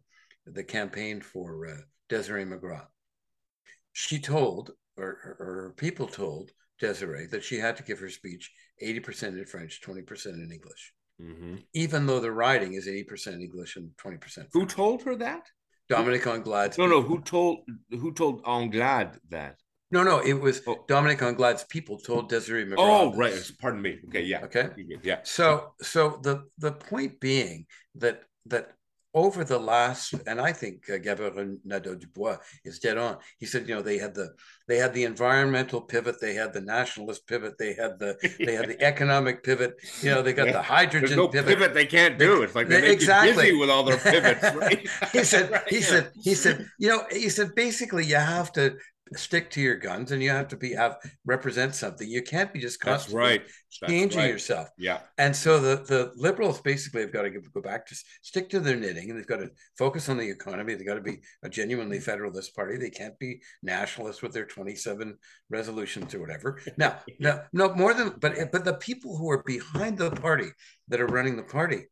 the 0.47 0.65
campaign 0.65 1.21
for 1.21 1.67
uh, 1.67 1.81
Desiree 2.09 2.47
McGraw, 2.47 2.87
she 3.93 4.19
told 4.19 4.71
or, 4.97 5.37
or 5.39 5.75
people 5.77 6.07
told 6.07 6.53
Desiree 6.81 7.27
that 7.27 7.45
she 7.45 7.59
had 7.59 7.77
to 7.77 7.83
give 7.83 7.99
her 7.99 8.11
speech 8.11 8.51
80% 8.83 9.39
in 9.39 9.45
French, 9.45 9.81
20% 9.85 10.27
in 10.27 10.51
English. 10.53 10.93
Mm-hmm. 11.21 11.57
Even 11.75 12.07
though 12.07 12.21
the 12.21 12.31
riding 12.31 12.75
is 12.75 12.87
80% 12.87 13.41
English 13.41 13.77
and 13.77 13.91
20% 14.03 14.21
French. 14.21 14.49
Who 14.53 14.67
told 14.67 15.03
her 15.03 15.17
that? 15.17 15.43
Dominique 15.89 16.27
Anglade. 16.27 16.77
No, 16.79 16.87
no, 16.87 17.03
who 17.03 17.21
told 17.23 17.61
who 17.91 18.13
told 18.13 18.43
Anglade 18.47 19.13
that? 19.31 19.57
No, 19.91 20.03
no, 20.03 20.19
it 20.19 20.35
was 20.35 20.61
oh. 20.67 20.85
Dominique 20.87 21.23
Anglade's 21.23 21.65
people 21.65 21.99
told 21.99 22.29
Desiree 22.29 22.67
McGraw. 22.67 22.77
Oh, 22.79 23.15
right. 23.15 23.33
Pardon 23.59 23.81
me. 23.81 23.99
Okay, 24.09 24.23
yeah. 24.23 24.45
Okay. 24.45 24.69
Yeah. 25.03 25.21
So 25.23 25.73
so 25.81 26.21
the 26.23 26.45
the 26.59 26.73
point 26.73 27.21
being 27.21 27.67
that 27.95 28.23
that 28.47 28.73
over 29.15 29.43
the 29.43 29.59
last, 29.59 30.15
and 30.27 30.41
I 30.41 30.53
think 30.53 30.89
uh, 30.91 30.99
Gabriel 30.99 31.57
Nadeau-Dubois 31.65 32.37
is 32.65 32.79
dead 32.79 32.99
on. 32.99 33.17
He 33.39 33.47
said, 33.47 33.69
you 33.69 33.75
know, 33.75 33.83
they 33.83 33.99
had 33.99 34.15
the 34.15 34.35
they 34.67 34.77
had 34.77 34.93
the 34.93 35.05
environmental 35.05 35.81
pivot, 35.81 36.21
they 36.21 36.35
had 36.35 36.53
the 36.53 36.61
nationalist 36.61 37.27
pivot, 37.27 37.57
they 37.59 37.73
had 37.73 37.99
the 37.99 38.19
they 38.39 38.55
had 38.55 38.69
the 38.69 38.81
economic 38.93 39.43
pivot. 39.43 39.77
You 40.03 40.11
know, 40.11 40.23
they 40.23 40.35
got 40.35 40.47
yeah. 40.47 40.53
the 40.53 40.63
hydrogen 40.63 41.17
no 41.17 41.29
pivot. 41.29 41.59
pivot. 41.59 41.75
They 41.75 41.87
can't 41.87 42.19
do. 42.19 42.43
It's 42.43 42.55
like 42.55 42.69
they, 42.69 42.83
they 42.83 42.93
exactly 42.93 43.55
with 43.55 43.71
all 43.71 43.85
their 43.85 43.99
pivots. 43.99 44.45
Right? 44.59 44.89
he 45.13 45.23
said, 45.25 45.51
right, 45.51 45.63
he 45.69 45.77
yeah. 45.77 45.83
said, 45.93 46.11
he 46.23 46.35
said, 46.35 46.67
you 46.79 46.89
know, 46.89 47.05
he 47.11 47.29
said 47.29 47.55
basically 47.55 48.05
you 48.05 48.17
have 48.17 48.53
to 48.53 48.77
stick 49.17 49.51
to 49.51 49.61
your 49.61 49.77
guns 49.77 50.13
and 50.13 50.23
you 50.23 50.31
have 50.31 50.49
to 50.49 50.57
be 50.57 50.73
have 50.73 50.97
represent 51.25 51.75
something. 51.75 52.09
You 52.09 52.23
can't 52.23 52.53
be 52.53 52.61
just 52.61 52.81
constantly 52.81 53.21
right. 53.21 53.43
changing 53.71 54.21
right. 54.21 54.31
yourself. 54.31 54.69
Yeah. 54.79 55.01
And 55.17 55.35
so 55.35 55.61
the 55.61 55.85
the 55.85 56.13
liberals 56.17 56.61
basically 56.61 57.03
have 57.03 57.13
got 57.13 57.23
to 57.23 57.31
go 57.31 57.61
back 57.61 57.87
to 57.87 57.97
stick 58.23 58.49
to 58.51 58.61
their 58.61 58.77
knitting 58.77 59.11
and 59.11 59.19
they've 59.19 59.27
got 59.27 59.39
to 59.39 59.51
focus 59.77 60.09
on 60.09 60.17
the 60.17 60.29
economy. 60.29 60.75
They've 60.75 60.87
got 60.87 60.95
to 60.95 61.01
be 61.01 61.19
a 61.43 61.49
genuinely 61.49 61.97
mm-hmm. 61.97 62.05
federalist 62.05 62.55
party. 62.55 62.77
They 62.77 62.91
can't 62.91 63.19
be 63.19 63.41
nationalists 63.63 64.23
with 64.23 64.33
their 64.33 64.47
27 64.47 65.17
resolutions 65.51 66.15
or 66.15 66.21
whatever. 66.21 66.61
Now, 66.77 66.99
no, 67.19 67.43
no 67.53 67.75
more 67.75 67.95
than 67.95 68.15
but 68.21 68.53
but 68.53 68.65
the 68.65 68.75
people 68.75 69.17
who 69.17 69.31
are 69.31 69.43
behind 69.45 69.99
the 69.99 70.11
party 70.11 70.51
that 70.89 71.01
are 71.01 71.07
running 71.07 71.37
the 71.37 71.43
party 71.43 71.87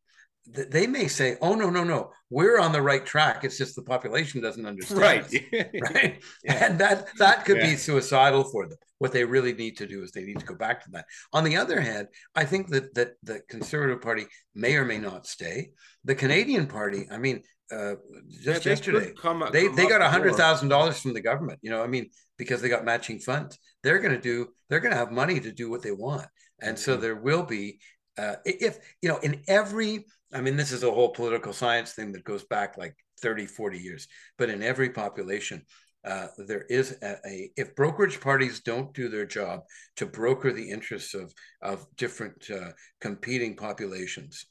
they 0.49 0.87
may 0.87 1.07
say, 1.07 1.37
"Oh 1.41 1.55
no, 1.55 1.69
no, 1.69 1.83
no, 1.83 2.11
we're 2.29 2.59
on 2.59 2.71
the 2.71 2.81
right 2.81 3.05
track. 3.05 3.43
It's 3.43 3.57
just 3.57 3.75
the 3.75 3.81
population 3.81 4.41
doesn't 4.41 4.65
understand." 4.65 5.01
Right, 5.01 5.23
right, 5.93 6.23
yeah. 6.43 6.65
and 6.65 6.79
that 6.79 7.07
that 7.17 7.45
could 7.45 7.57
yeah. 7.57 7.71
be 7.71 7.75
suicidal 7.75 8.43
for 8.45 8.67
them. 8.67 8.77
What 8.99 9.11
they 9.11 9.25
really 9.25 9.53
need 9.53 9.77
to 9.77 9.87
do 9.87 10.01
is 10.03 10.11
they 10.11 10.23
need 10.23 10.39
to 10.39 10.45
go 10.45 10.55
back 10.55 10.83
to 10.83 10.91
that. 10.91 11.05
On 11.33 11.43
the 11.43 11.57
other 11.57 11.79
hand, 11.81 12.07
I 12.35 12.45
think 12.45 12.69
that 12.69 12.93
that 12.95 13.13
the 13.23 13.41
Conservative 13.49 14.01
Party 14.01 14.25
may 14.55 14.75
or 14.75 14.85
may 14.85 14.97
not 14.97 15.27
stay. 15.27 15.71
The 16.05 16.15
Canadian 16.15 16.67
Party, 16.67 17.05
I 17.11 17.17
mean, 17.17 17.43
uh, 17.71 17.95
just 18.41 18.65
yeah, 18.65 18.71
yesterday, 18.71 19.13
come, 19.19 19.43
they 19.51 19.67
come 19.67 19.75
they 19.75 19.87
got 19.87 20.01
a 20.01 20.09
hundred 20.09 20.35
thousand 20.35 20.69
dollars 20.69 20.99
from 21.01 21.13
the 21.13 21.21
government. 21.21 21.59
You 21.61 21.71
know, 21.71 21.83
I 21.83 21.87
mean, 21.87 22.09
because 22.37 22.61
they 22.61 22.69
got 22.69 22.85
matching 22.85 23.19
funds, 23.19 23.59
they're 23.83 23.99
going 23.99 24.15
to 24.15 24.21
do. 24.21 24.47
They're 24.69 24.79
going 24.79 24.93
to 24.93 24.97
have 24.97 25.11
money 25.11 25.39
to 25.39 25.51
do 25.51 25.69
what 25.69 25.81
they 25.81 25.91
want, 25.91 26.27
and 26.61 26.77
mm-hmm. 26.77 26.83
so 26.83 26.97
there 26.97 27.15
will 27.15 27.43
be. 27.43 27.79
Uh, 28.17 28.35
if 28.45 28.79
you 29.03 29.09
know, 29.09 29.17
in 29.17 29.43
every 29.47 30.05
I 30.33 30.41
mean, 30.41 30.57
this 30.57 30.71
is 30.71 30.83
a 30.83 30.91
whole 30.91 31.09
political 31.09 31.53
science 31.53 31.93
thing 31.93 32.11
that 32.11 32.23
goes 32.23 32.43
back 32.45 32.77
like 32.77 32.95
30, 33.21 33.45
40 33.45 33.79
years. 33.79 34.07
But 34.37 34.49
in 34.49 34.61
every 34.61 34.89
population, 34.89 35.63
uh, 36.05 36.27
there 36.37 36.65
is 36.69 36.97
a, 37.01 37.17
a, 37.25 37.51
if 37.57 37.75
brokerage 37.75 38.21
parties 38.21 38.61
don't 38.61 38.93
do 38.93 39.09
their 39.09 39.25
job 39.25 39.61
to 39.97 40.05
broker 40.05 40.53
the 40.53 40.69
interests 40.69 41.13
of 41.13 41.33
of 41.61 41.85
different 41.97 42.49
uh, 42.49 42.71
competing 43.01 43.55
populations, 43.55 44.45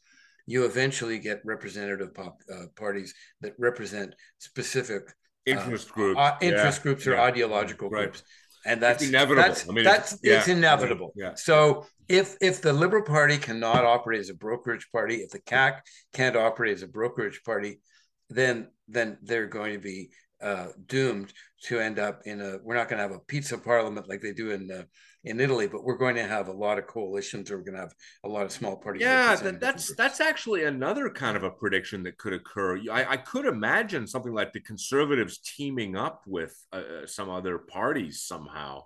you 0.47 0.65
eventually 0.65 1.19
get 1.19 1.40
representative 1.44 2.12
pop, 2.15 2.39
uh, 2.53 2.66
parties 2.77 3.15
that 3.40 3.55
represent 3.59 4.15
specific 4.39 5.03
uh, 5.09 5.12
interest 5.47 5.90
groups, 5.90 6.19
uh, 6.20 6.36
interest 6.43 6.78
yeah. 6.78 6.82
groups 6.82 7.07
or 7.07 7.15
yeah. 7.15 7.23
ideological 7.23 7.89
right. 7.89 8.03
groups 8.03 8.23
and 8.66 8.82
that's 8.82 9.02
it's 9.02 9.10
inevitable. 9.10 9.43
That's, 9.43 9.68
I 9.68 9.72
mean, 9.72 9.84
that's 9.84 10.12
it's, 10.12 10.20
yeah, 10.24 10.38
it's 10.38 10.48
inevitable. 10.48 11.12
Yeah. 11.16 11.34
So 11.34 11.86
if 12.09 12.36
if 12.40 12.60
the 12.60 12.72
Liberal 12.72 13.05
Party 13.05 13.38
cannot 13.38 13.84
operate 13.84 14.20
as 14.20 14.30
a 14.30 14.34
brokerage 14.34 14.88
party, 14.93 15.16
if 15.16 15.30
the 15.30 15.40
CAQ 15.40 15.80
can't 16.12 16.36
operate 16.36 16.74
as 16.74 16.82
a 16.82 16.88
brokerage 16.88 17.40
party, 17.44 17.80
then 18.28 18.68
then 18.88 19.18
they're 19.22 19.47
going 19.47 19.72
to 19.74 19.78
be 19.78 20.10
uh, 20.43 20.68
doomed 20.86 21.32
to 21.64 21.80
end 21.80 21.98
up 21.98 22.22
in 22.26 22.40
a. 22.40 22.59
We're 22.62 22.76
not 22.76 22.88
going 22.88 22.98
to 22.98 23.02
have 23.02 23.16
a 23.16 23.20
pizza 23.20 23.59
parliament 23.59 24.09
like 24.09 24.20
they 24.20 24.32
do 24.32 24.51
in 24.51 24.70
uh, 24.70 24.82
in 25.27 25.40
Italy, 25.40 25.66
but 25.66 25.82
we're 25.82 25.97
going 25.97 26.15
to 26.15 26.27
have 26.27 26.47
a 26.47 26.53
lot 26.53 26.78
of 26.78 26.86
coalitions, 26.86 27.51
or 27.51 27.59
we're 27.59 27.65
going 27.65 27.74
to 27.74 27.81
have 27.81 27.94
a 28.24 28.28
lot 28.28 28.47
of 28.47 28.53
small 28.53 28.77
parties. 28.77 29.03
Yeah, 29.03 29.35
that, 29.35 29.61
that's 29.61 29.94
that's 29.97 30.20
actually 30.20 30.65
another 30.65 31.11
kind 31.11 31.36
of 31.36 31.43
a 31.43 31.51
prediction 31.51 32.05
that 32.05 32.16
could 32.16 32.32
occur. 32.32 32.78
I, 32.90 33.12
I 33.12 33.16
could 33.16 33.44
imagine 33.44 34.07
something 34.07 34.32
like 34.32 34.53
the 34.53 34.61
conservatives 34.61 35.39
teaming 35.39 35.97
up 35.97 36.23
with 36.27 36.57
uh, 36.73 36.77
uh 36.77 37.07
some 37.07 37.28
other 37.28 37.59
parties 37.59 38.23
somehow 38.23 38.85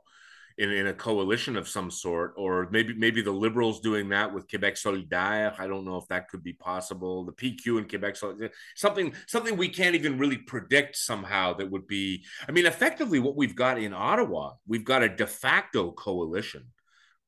in, 0.60 0.70
in 0.70 0.88
a 0.88 0.92
coalition 0.92 1.56
of 1.56 1.66
some 1.66 1.90
sort, 1.90 2.34
or 2.36 2.68
maybe 2.70 2.92
maybe 2.94 3.22
the 3.22 3.30
liberals 3.30 3.80
doing 3.80 4.10
that 4.10 4.32
with 4.32 4.46
Quebec 4.46 4.74
Solidaire. 4.74 5.58
I 5.58 5.66
don't 5.66 5.86
know 5.86 5.96
if 5.96 6.06
that 6.08 6.28
could 6.28 6.42
be 6.42 6.52
possible. 6.52 7.24
The 7.24 7.32
PQ 7.32 7.78
and 7.78 7.88
Quebec 7.88 8.14
Solidaire, 8.14 8.50
something 8.76 9.14
something 9.26 9.56
we 9.56 9.70
can't 9.70 9.94
even 9.94 10.18
really 10.18 10.36
predict 10.36 10.96
somehow 10.96 11.54
that 11.54 11.70
would 11.70 11.86
be. 11.86 12.24
I 12.46 12.52
mean, 12.52 12.66
effectively, 12.66 13.20
what 13.20 13.36
we've 13.36 13.56
got 13.56 13.78
in 13.78 13.94
Ottawa, 13.94 14.52
we've 14.68 14.84
got 14.84 15.02
a 15.02 15.08
de 15.08 15.26
facto 15.26 15.92
coalition 15.92 16.66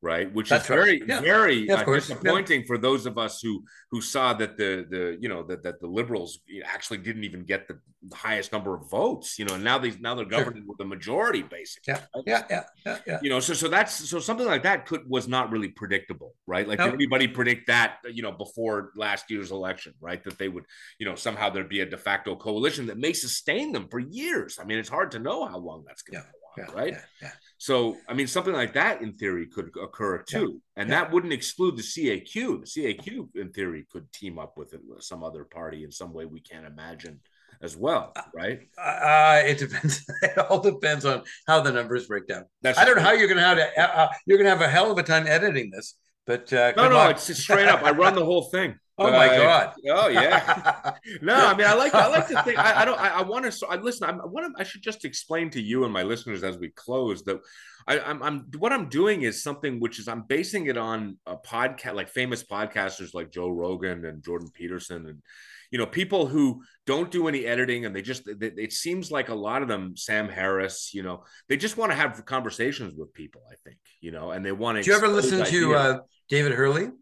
right? 0.03 0.33
Which 0.35 0.49
That's 0.51 0.65
is 0.65 0.69
very, 0.69 1.01
right. 1.01 1.09
yeah. 1.09 1.21
very 1.21 1.67
yeah, 1.67 1.75
uh, 1.75 1.85
disappointing 1.85 2.61
yeah. 2.61 2.67
for 2.67 2.77
those 2.77 3.07
of 3.07 3.17
us 3.17 3.41
who 3.41 3.65
who 3.91 4.01
saw 4.01 4.35
that 4.35 4.57
the 4.57 4.85
the 4.91 5.17
you 5.21 5.29
know 5.29 5.45
that 5.45 5.63
that 5.63 5.81
the 5.81 5.87
liberals 5.87 6.41
actually 6.65 6.99
didn't 6.99 7.25
even 7.25 7.45
get 7.45 7.69
the, 7.69 7.79
highest 8.13 8.51
number 8.51 8.75
of 8.75 8.91
votes. 8.91 9.39
You 9.39 9.45
know, 9.45 9.55
and 9.55 9.63
now 9.63 9.79
they 9.79 9.93
now 10.01 10.17
they're 10.17 10.25
governing 10.25 10.65
sure. 10.65 10.75
with 10.77 10.81
a 10.81 10.85
majority, 10.85 11.43
basically. 11.43 11.95
Yeah. 11.95 12.01
Right? 12.15 12.25
yeah, 12.27 12.43
yeah, 12.51 12.63
yeah, 12.85 12.99
yeah. 13.07 13.19
You 13.23 13.31
know, 13.31 13.39
so 13.39 13.55
so 13.55 13.69
that's 13.69 13.95
so 13.95 14.19
something 14.19 14.47
like 14.47 14.65
that 14.65 14.87
could 14.87 15.09
was 15.09 15.29
not 15.29 15.53
really 15.53 15.69
predictable, 15.69 16.35
right? 16.49 16.67
Like 16.67 16.81
did 16.81 16.93
anybody 16.93 17.29
predict 17.29 17.69
that 17.69 17.99
you 18.13 18.25
know 18.25 18.33
before 18.33 18.91
last 18.97 19.31
year's 19.31 19.53
election, 19.53 19.95
right? 20.01 20.23
That 20.25 20.37
they 20.37 20.49
would 20.49 20.65
you 20.99 21.07
know 21.07 21.15
somehow 21.15 21.49
there'd 21.51 21.69
be 21.69 21.81
a 21.81 21.87
de 21.87 21.97
facto 21.97 22.35
coalition 22.35 22.87
that 22.87 22.99
may 22.99 23.13
sustain 23.13 23.71
them 23.71 23.87
for 23.89 24.01
years. 24.01 24.59
I 24.61 24.65
mean, 24.65 24.79
it's 24.79 24.89
hard 24.89 25.13
to 25.13 25.21
know 25.21 25.47
how 25.47 25.59
long 25.59 25.85
that's 25.87 26.03
going 26.03 26.25
to 26.25 26.29
go 26.29 26.63
on, 26.65 26.75
right? 26.75 26.97
yeah. 27.23 27.31
So, 27.63 27.97
I 28.09 28.15
mean, 28.15 28.27
something 28.27 28.55
like 28.55 28.73
that 28.73 29.03
in 29.03 29.13
theory 29.13 29.47
could 29.47 29.71
occur 29.81 30.19
too. 30.19 30.61
Yeah. 30.77 30.83
And 30.83 30.91
yeah. 30.91 30.97
that 30.97 31.13
wouldn't 31.13 31.33
exclude 31.33 31.77
the 31.77 31.83
CAQ. 31.83 32.35
The 32.35 32.67
CAQ, 32.67 33.37
in 33.37 33.53
theory, 33.53 33.87
could 33.89 34.11
team 34.11 34.37
up 34.37 34.57
with 34.57 34.75
some 34.99 35.23
other 35.23 35.45
party 35.45 35.85
in 35.85 35.93
some 35.93 36.13
way 36.13 36.27
we 36.27 36.41
can't 36.41 36.67
imagine 36.67 37.21
as 37.63 37.77
well, 37.77 38.15
uh, 38.17 38.23
right? 38.35 38.63
Uh, 38.77 39.43
it 39.47 39.59
depends. 39.59 40.05
it 40.23 40.37
all 40.39 40.59
depends 40.59 41.05
on 41.05 41.23
how 41.47 41.61
the 41.61 41.71
numbers 41.71 42.09
break 42.09 42.27
down. 42.27 42.47
That's 42.63 42.81
I 42.81 42.85
don't 42.85 42.97
know 42.97 43.03
how 43.03 43.13
you're 43.13 43.29
going 43.29 43.39
to 43.39 43.45
have 43.45 43.59
to. 43.59 43.81
Uh, 43.81 44.03
uh, 44.03 44.09
you're 44.27 44.39
going 44.39 44.47
to 44.47 44.51
have 44.51 44.61
a 44.61 44.69
hell 44.69 44.91
of 44.91 44.99
a 44.99 45.05
time 45.05 45.29
editing 45.29 45.71
this. 45.71 45.95
But 46.27 46.53
uh, 46.53 46.73
no, 46.77 46.89
no, 46.89 47.11
it's 47.11 47.33
straight 47.39 47.69
up. 47.69 47.85
I 47.85 47.93
run 47.93 48.17
the 48.17 48.25
whole 48.25 48.51
thing. 48.51 48.75
Oh 49.07 49.11
my 49.13 49.27
god! 49.29 49.75
oh 49.91 50.09
yeah. 50.09 50.95
no, 51.23 51.35
I 51.35 51.55
mean, 51.57 51.67
I 51.67 51.75
like 51.75 51.95
I 51.95 52.09
like 52.09 52.29
to 52.29 52.43
think. 52.43 52.59
I, 52.59 52.83
I 52.83 52.85
don't. 52.85 53.01
I, 53.01 53.09
I 53.09 53.23
want 53.23 53.45
to. 53.45 53.53
So 53.53 53.67
I 53.69 53.77
listen. 53.77 54.09
I 54.09 54.27
want 54.27 54.55
to. 54.55 54.61
I 54.61 54.65
should 54.65 54.83
just 54.83 55.05
explain 55.05 55.51
to 55.51 55.61
you 55.61 55.85
and 55.85 55.93
my 55.93 56.03
listeners 56.03 56.43
as 56.43 56.59
we 56.59 56.71
close 56.71 57.25
that 57.25 57.41
I, 57.87 58.01
I'm, 58.01 58.23
I'm 58.23 58.47
what 58.59 58.73
I'm 58.73 58.89
doing 58.89 59.23
is 59.23 59.43
something 59.43 59.81
which 59.81 59.99
is 59.99 60.09
I'm 60.09 60.23
basing 60.23 60.67
it 60.67 60.77
on 60.77 61.19
a 61.27 61.37
podcast 61.37 61.95
like 61.95 62.09
famous 62.09 62.43
podcasters 62.45 63.15
like 63.15 63.31
Joe 63.31 63.51
Rogan 63.51 64.05
and 64.05 64.23
Jordan 64.23 64.51
Peterson 64.53 65.07
and 65.07 65.23
you 65.71 65.79
know 65.79 65.87
people 65.87 66.27
who 66.27 66.63
don't 66.87 67.11
do 67.11 67.29
any 67.29 67.47
editing 67.47 67.87
and 67.87 67.95
they 67.95 68.03
just 68.03 68.25
they, 68.27 68.53
it 68.57 68.73
seems 68.73 69.11
like 69.11 69.29
a 69.29 69.35
lot 69.35 69.63
of 69.63 69.69
them 69.69 69.97
Sam 69.97 70.29
Harris 70.29 70.93
you 70.93 71.03
know 71.03 71.25
they 71.49 71.57
just 71.57 71.77
want 71.77 71.93
to 71.93 71.97
have 71.97 72.25
conversations 72.25 72.95
with 72.97 73.13
people 73.15 73.43
I 73.51 73.55
think 73.65 73.79
you 74.01 74.11
know 74.13 74.31
and 74.31 74.45
they 74.45 74.53
want 74.53 74.79
to. 74.79 74.83
Do 74.83 74.91
you 74.91 74.97
ever 74.97 75.09
listen 75.09 75.45
to 75.45 75.75
uh, 75.75 75.99
David 76.29 76.53
Herle? 76.53 76.93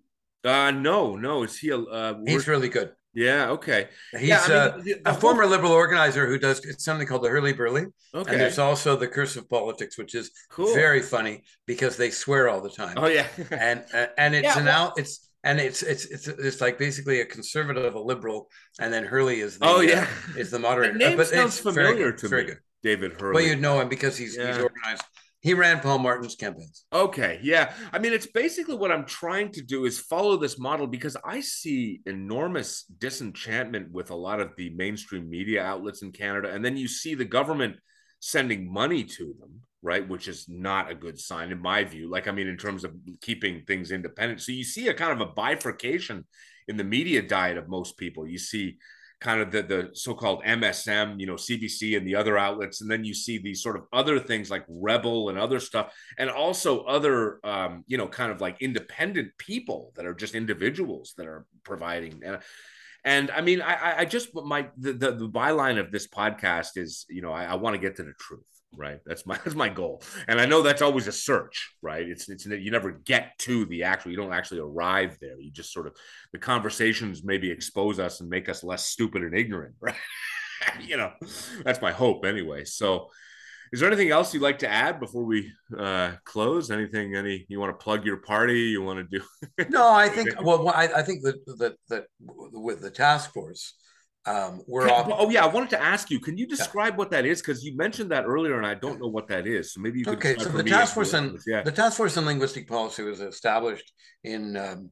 Uh, 0.44 0.70
no, 0.70 1.16
no. 1.16 1.42
Is 1.42 1.58
he 1.58 1.70
a? 1.70 1.78
Uh, 1.78 2.14
He's 2.26 2.48
really 2.48 2.68
good. 2.68 2.92
Yeah. 3.12 3.50
Okay. 3.50 3.88
He's 4.12 4.28
yeah, 4.28 4.44
I 4.48 4.52
uh, 4.52 4.78
mean, 4.78 4.94
a 5.04 5.14
former 5.14 5.44
liberal 5.46 5.72
organizer 5.72 6.26
who 6.26 6.38
does 6.38 6.62
something 6.82 7.06
called 7.06 7.22
the 7.22 7.28
Herle 7.28 7.56
Burly. 7.56 7.86
Okay. 8.14 8.32
And 8.32 8.40
there's 8.40 8.58
also 8.58 8.96
the 8.96 9.08
Curse 9.08 9.36
of 9.36 9.48
Politics, 9.48 9.98
which 9.98 10.14
is 10.14 10.30
cool. 10.48 10.72
very 10.74 11.02
funny 11.02 11.42
because 11.66 11.96
they 11.96 12.10
swear 12.10 12.48
all 12.48 12.60
the 12.60 12.70
time. 12.70 12.94
Oh 12.96 13.06
yeah. 13.06 13.26
and 13.50 13.84
uh, 13.92 14.06
and 14.16 14.34
it's 14.34 14.44
yeah, 14.44 14.58
an 14.58 14.66
well, 14.66 14.86
out. 14.88 14.98
It's 14.98 15.28
and 15.42 15.58
it's 15.58 15.82
it's 15.82 16.04
it's 16.06 16.28
it's 16.28 16.60
like 16.60 16.78
basically 16.78 17.20
a 17.20 17.24
conservative, 17.24 17.94
a 17.94 18.00
liberal, 18.00 18.48
and 18.78 18.92
then 18.92 19.04
Herle 19.04 19.36
is 19.36 19.58
the 19.58 19.66
oh 19.66 19.80
yeah 19.80 20.06
uh, 20.34 20.38
is 20.38 20.50
the 20.50 20.58
moderator. 20.58 20.92
The 20.92 20.98
name 20.98 21.16
but 21.16 21.26
sounds 21.26 21.58
familiar 21.58 22.12
to 22.12 22.28
me. 22.28 22.44
Good. 22.44 22.58
David 22.82 23.18
Herle. 23.18 23.34
Well, 23.34 23.42
you'd 23.42 23.60
know 23.60 23.80
him 23.80 23.88
because 23.88 24.16
he's 24.16 24.36
yeah. 24.36 24.48
he's 24.48 24.62
organized 24.62 25.02
he 25.40 25.54
ran 25.54 25.80
Paul 25.80 25.98
Martin's 25.98 26.34
campaigns. 26.34 26.84
Okay, 26.92 27.40
yeah. 27.42 27.72
I 27.92 27.98
mean, 27.98 28.12
it's 28.12 28.26
basically 28.26 28.76
what 28.76 28.92
I'm 28.92 29.06
trying 29.06 29.50
to 29.52 29.62
do 29.62 29.86
is 29.86 29.98
follow 29.98 30.36
this 30.36 30.58
model 30.58 30.86
because 30.86 31.16
I 31.24 31.40
see 31.40 32.00
enormous 32.06 32.84
disenchantment 32.98 33.90
with 33.90 34.10
a 34.10 34.14
lot 34.14 34.40
of 34.40 34.50
the 34.56 34.70
mainstream 34.70 35.30
media 35.30 35.62
outlets 35.62 36.02
in 36.02 36.12
Canada, 36.12 36.52
and 36.52 36.64
then 36.64 36.76
you 36.76 36.88
see 36.88 37.14
the 37.14 37.24
government 37.24 37.76
sending 38.20 38.70
money 38.70 39.02
to 39.02 39.34
them, 39.40 39.60
right? 39.82 40.06
Which 40.06 40.28
is 40.28 40.46
not 40.46 40.90
a 40.90 40.94
good 40.94 41.18
sign 41.18 41.52
in 41.52 41.62
my 41.62 41.84
view. 41.84 42.10
Like, 42.10 42.28
I 42.28 42.32
mean, 42.32 42.46
in 42.46 42.58
terms 42.58 42.84
of 42.84 42.94
keeping 43.22 43.62
things 43.64 43.92
independent. 43.92 44.42
So 44.42 44.52
you 44.52 44.64
see 44.64 44.88
a 44.88 44.94
kind 44.94 45.12
of 45.12 45.26
a 45.26 45.32
bifurcation 45.32 46.26
in 46.68 46.76
the 46.76 46.84
media 46.84 47.22
diet 47.22 47.56
of 47.56 47.68
most 47.68 47.96
people. 47.96 48.26
You 48.26 48.38
see 48.38 48.76
kind 49.20 49.40
of 49.40 49.50
the, 49.50 49.62
the 49.62 49.90
so-called 49.92 50.42
MSM, 50.44 51.20
you 51.20 51.26
know, 51.26 51.34
CBC 51.34 51.96
and 51.96 52.06
the 52.06 52.16
other 52.16 52.38
outlets, 52.38 52.80
and 52.80 52.90
then 52.90 53.04
you 53.04 53.14
see 53.14 53.38
these 53.38 53.62
sort 53.62 53.76
of 53.76 53.82
other 53.92 54.18
things 54.18 54.50
like 54.50 54.64
Rebel 54.68 55.28
and 55.28 55.38
other 55.38 55.60
stuff, 55.60 55.92
and 56.18 56.30
also 56.30 56.84
other, 56.84 57.38
um, 57.44 57.84
you 57.86 57.98
know, 57.98 58.08
kind 58.08 58.32
of 58.32 58.40
like 58.40 58.60
independent 58.60 59.32
people 59.38 59.92
that 59.96 60.06
are 60.06 60.14
just 60.14 60.34
individuals 60.34 61.14
that 61.18 61.26
are 61.26 61.44
providing. 61.64 62.22
And, 62.24 62.38
and 63.04 63.30
I 63.30 63.40
mean, 63.40 63.62
I, 63.62 64.00
I 64.00 64.04
just 64.04 64.34
my 64.34 64.68
the, 64.76 64.92
the, 64.92 65.12
the 65.12 65.28
byline 65.28 65.78
of 65.78 65.90
this 65.90 66.06
podcast 66.06 66.76
is, 66.76 67.06
you 67.08 67.22
know, 67.22 67.32
I, 67.32 67.44
I 67.44 67.54
want 67.54 67.74
to 67.74 67.80
get 67.80 67.96
to 67.96 68.02
the 68.02 68.12
truth 68.18 68.44
right? 68.76 69.00
That's 69.06 69.26
my 69.26 69.36
that's 69.44 69.54
my 69.54 69.68
goal. 69.68 70.02
And 70.28 70.40
i 70.40 70.46
know 70.46 70.62
that's 70.62 70.82
always 70.82 71.06
a 71.06 71.12
search 71.12 71.74
right? 71.82 72.06
It's 72.06 72.28
it's 72.28 72.46
you 72.46 72.70
never 72.70 72.92
get 72.92 73.38
to 73.40 73.64
the 73.66 73.84
actual 73.84 74.10
you 74.10 74.16
don't 74.16 74.32
actually 74.32 74.60
arrive 74.60 75.16
there. 75.20 75.40
You 75.40 75.50
just 75.50 75.72
sort 75.72 75.86
of 75.86 75.96
the 76.32 76.38
conversations 76.38 77.22
maybe 77.24 77.50
expose 77.50 77.98
us 77.98 78.20
and 78.20 78.28
make 78.28 78.48
us 78.48 78.64
less 78.64 78.86
stupid 78.86 79.22
and 79.22 79.36
ignorant 79.36 79.74
right? 79.80 79.94
You 80.80 80.96
know 80.96 81.12
that's 81.64 81.80
my 81.80 81.92
hope 81.92 82.24
anyway. 82.24 82.64
So 82.64 83.08
is 83.72 83.78
there 83.78 83.88
anything 83.88 84.10
else 84.10 84.34
you'd 84.34 84.42
like 84.42 84.58
to 84.60 84.68
add 84.68 84.98
before 84.98 85.24
we 85.24 85.52
uh, 85.78 86.12
close? 86.24 86.70
Anything 86.70 87.14
any 87.14 87.46
you 87.48 87.60
want 87.60 87.70
to 87.78 87.82
plug 87.82 88.04
your 88.04 88.16
party? 88.16 88.62
You 88.62 88.82
want 88.82 88.98
to 88.98 89.18
do 89.18 89.24
no 89.68 89.92
i 89.92 90.08
think 90.08 90.28
well 90.42 90.68
i, 90.70 90.84
I 90.84 91.02
think 91.02 91.22
that 91.22 91.44
that 91.58 91.76
that 91.88 92.06
with 92.26 92.80
the 92.80 92.90
task 92.90 93.32
force 93.32 93.74
um, 94.26 94.62
we're 94.66 94.88
off. 94.90 95.08
Oh 95.10 95.30
yeah, 95.30 95.44
I 95.44 95.48
wanted 95.48 95.70
to 95.70 95.82
ask 95.82 96.10
you. 96.10 96.20
Can 96.20 96.36
you 96.36 96.46
describe 96.46 96.92
yeah. 96.92 96.96
what 96.98 97.10
that 97.10 97.24
is? 97.24 97.40
Because 97.40 97.64
you 97.64 97.74
mentioned 97.76 98.10
that 98.10 98.24
earlier, 98.26 98.58
and 98.58 98.66
I 98.66 98.74
don't 98.74 99.00
know 99.00 99.08
what 99.08 99.28
that 99.28 99.46
is. 99.46 99.72
So 99.72 99.80
maybe 99.80 100.00
you. 100.00 100.04
Okay, 100.08 100.36
so 100.36 100.50
the 100.50 100.62
task 100.62 100.94
force 100.94 101.14
on 101.14 101.38
yeah. 101.46 101.62
the 101.62 101.72
task 101.72 101.96
force 101.96 102.16
on 102.18 102.26
linguistic 102.26 102.68
policy 102.68 103.02
was 103.02 103.20
established 103.20 103.92
in 104.24 104.56
um, 104.58 104.90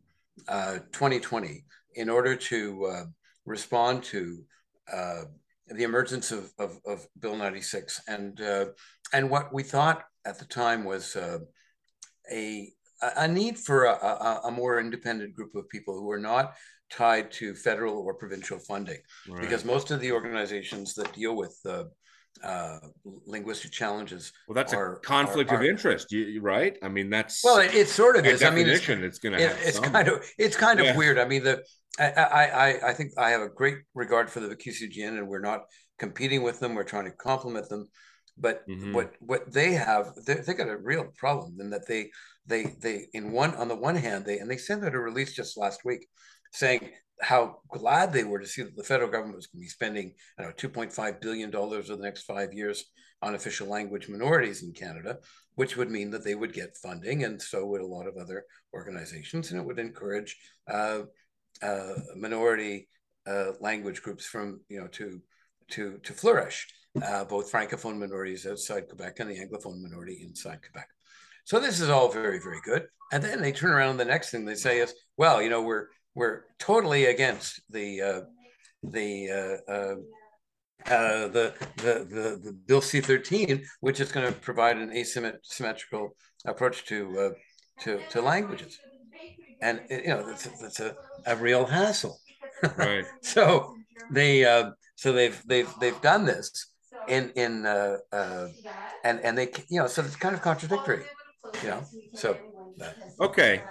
uh, 0.49 0.79
2020 0.93 1.65
in 1.97 2.09
order 2.09 2.37
to 2.37 2.85
uh, 2.87 3.05
respond 3.45 4.03
to 4.05 4.43
uh, 4.91 5.25
the 5.67 5.83
emergence 5.83 6.33
of, 6.33 6.51
of, 6.59 6.79
of, 6.87 7.07
Bill 7.21 7.37
96, 7.37 8.01
and 8.09 8.41
uh, 8.41 8.67
and 9.13 9.29
what 9.29 9.53
we 9.53 9.63
thought 9.63 10.05
at 10.25 10.39
the 10.39 10.47
time 10.47 10.85
was 10.85 11.17
uh, 11.17 11.39
a 12.33 12.73
a 13.17 13.29
need 13.29 13.59
for 13.59 13.85
a, 13.85 13.93
a, 13.93 14.41
a 14.47 14.51
more 14.51 14.81
independent 14.81 15.35
group 15.35 15.55
of 15.55 15.69
people 15.69 15.95
who 15.95 16.11
are 16.11 16.19
not 16.19 16.55
tied 16.91 17.31
to 17.31 17.55
federal 17.55 17.99
or 17.99 18.15
provincial 18.15 18.59
funding 18.59 18.99
right. 19.29 19.41
because 19.41 19.65
most 19.65 19.91
of 19.91 20.01
the 20.01 20.13
organizations 20.13 20.95
that 20.95 21.13
deal 21.13 21.37
with 21.37 21.59
uh, 21.67 21.85
uh, 22.43 22.79
linguistic 23.27 23.73
challenges 23.73 24.33
well 24.47 24.55
that's 24.55 24.73
are, 24.73 24.97
a 24.97 25.01
conflict 25.01 25.51
are, 25.51 25.57
are, 25.57 25.61
of 25.61 25.65
interest 25.65 26.13
you, 26.13 26.41
right 26.41 26.79
i 26.83 26.89
mean 26.89 27.11
that's 27.11 27.43
well 27.43 27.59
it, 27.59 27.75
it 27.75 27.89
sort 27.89 28.17
of 28.17 28.25
is 28.25 28.43
i 28.43 28.51
mean 28.51 28.69
it's, 28.69 28.89
it's 28.89 29.19
gonna 29.19 29.37
it, 29.37 29.57
it's 29.63 29.77
some. 29.77 29.85
kind 29.93 30.09
of 30.09 30.25
it's 30.39 30.57
kind 30.57 30.81
of 30.81 30.95
weird 30.97 31.19
i 31.19 31.25
mean 31.25 31.43
the 31.43 31.63
I, 31.99 32.05
I 32.05 32.91
i 32.91 32.93
think 32.93 33.13
i 33.19 33.31
have 33.31 33.41
a 33.41 33.49
great 33.49 33.79
regard 33.95 34.31
for 34.31 34.39
the 34.39 34.55
QCGN 34.55 35.19
and 35.19 35.27
we're 35.27 35.41
not 35.41 35.63
competing 35.99 36.43
with 36.43 36.61
them 36.61 36.77
we're 36.77 36.85
trying 36.85 37.07
to 37.07 37.11
complement 37.11 37.69
them 37.69 37.89
but 38.41 38.69
mm-hmm. 38.69 38.93
what 38.93 39.15
what 39.19 39.53
they 39.53 39.73
have 39.73 40.15
they, 40.27 40.35
they 40.35 40.55
got 40.55 40.69
a 40.69 40.77
real 40.77 41.07
problem 41.17 41.57
in 41.61 41.71
that 41.71 41.87
they 41.89 42.11
they 42.47 42.77
they 42.81 43.09
in 43.13 43.33
one 43.33 43.55
on 43.57 43.69
the 43.69 43.77
one 43.77 43.97
hand 43.97 44.25
they 44.25 44.39
and 44.39 44.51
they 44.51 44.57
sent 44.57 44.85
out 44.85 44.95
a 44.95 44.99
release 44.99 45.33
just 45.33 45.59
last 45.59 45.85
week 45.85 46.07
saying 46.53 46.91
how 47.21 47.59
glad 47.69 48.13
they 48.13 48.25
were 48.25 48.39
to 48.39 48.47
see 48.47 48.63
that 48.63 48.77
the 48.77 48.85
federal 48.85 49.11
government 49.11 49.37
was 49.37 49.47
going 49.49 49.61
to 49.61 49.65
be 49.65 49.69
spending 49.69 50.15
I 50.39 50.43
know, 50.43 50.53
2.5 50.53 51.21
billion 51.21 51.51
dollars 51.51 51.91
over 51.91 51.97
the 51.97 52.05
next 52.05 52.23
five 52.23 52.53
years 52.53 52.85
on 53.23 53.35
official 53.35 53.69
language 53.69 54.09
minorities 54.09 54.63
in 54.63 54.73
Canada, 54.73 55.19
which 55.57 55.77
would 55.77 55.91
mean 55.91 56.11
that 56.11 56.25
they 56.25 56.35
would 56.35 56.53
get 56.53 56.77
funding, 56.77 57.25
and 57.25 57.41
so 57.41 57.67
would 57.67 57.81
a 57.81 57.87
lot 57.87 58.07
of 58.07 58.17
other 58.17 58.45
organizations, 58.73 59.51
and 59.51 59.61
it 59.61 59.67
would 59.67 59.79
encourage 59.79 60.37
uh, 60.71 61.01
uh, 61.63 61.95
minority 62.17 62.89
uh, 63.27 63.53
language 63.61 64.03
groups 64.03 64.25
from 64.25 64.61
you 64.69 64.81
know 64.81 64.87
to 64.89 65.21
to 65.71 65.99
to 66.05 66.13
flourish, 66.13 66.69
uh, 67.03 67.25
both 67.25 67.51
francophone 67.51 67.99
minorities 67.99 68.47
outside 68.47 68.89
Quebec 68.89 69.19
and 69.19 69.31
the 69.31 69.39
anglophone 69.39 69.83
minority 69.83 70.21
inside 70.23 70.61
Quebec. 70.63 70.89
So 71.45 71.59
this 71.59 71.81
is 71.81 71.89
all 71.89 72.11
very 72.11 72.39
very 72.39 72.61
good, 72.65 72.87
and 73.13 73.23
then 73.23 73.43
they 73.43 73.53
turn 73.53 73.73
around. 73.73 73.97
The 73.97 74.05
next 74.05 74.31
thing 74.31 74.45
they 74.45 74.55
say 74.55 74.79
is, 74.79 74.95
well, 75.17 75.43
you 75.43 75.51
know, 75.51 75.63
we're 75.63 75.89
we're 76.15 76.43
totally 76.59 77.07
against 77.07 77.61
the 77.71 78.03
uh, 78.03 78.21
the 78.83 79.31
uh, 79.69 79.73
uh, 79.73 79.95
uh, 80.87 81.29
the, 81.29 81.55
the, 81.77 82.07
the 82.11 82.41
the 82.45 82.53
Bill 82.67 82.81
C 82.81 83.01
thirteen, 83.01 83.65
which 83.81 84.01
is 84.01 84.13
going 84.13 84.27
to 84.33 84.39
provide 84.41 84.77
an 84.79 84.93
asymmetrical 84.93 86.17
approach 86.47 86.85
to 86.87 87.19
uh, 87.19 87.31
to 87.81 88.05
to 88.11 88.23
languages, 88.23 88.81
and 89.61 89.83
you 89.91 90.09
know 90.09 90.25
that's 90.27 90.45
that's 90.61 90.81
a, 90.81 90.97
a 91.27 91.37
real 91.37 91.67
hassle. 91.67 92.21
Right. 92.77 93.07
so 93.23 93.75
they 94.11 94.45
uh, 94.45 94.71
so 94.97 95.13
they've 95.13 95.41
they've 95.47 95.73
they've 95.79 96.01
done 96.01 96.25
this 96.25 96.51
in 97.07 97.31
in 97.37 97.67
uh, 97.67 97.99
uh, 98.13 98.49
and 99.05 99.21
and 99.21 99.39
they 99.39 99.51
you 99.69 99.81
know 99.81 99.87
so 99.87 100.03
it's 100.03 100.17
kind 100.17 100.35
of 100.35 100.43
contradictory, 100.43 101.05
you 101.63 101.69
know. 101.71 101.85
So 102.15 102.39
okay. 103.21 103.65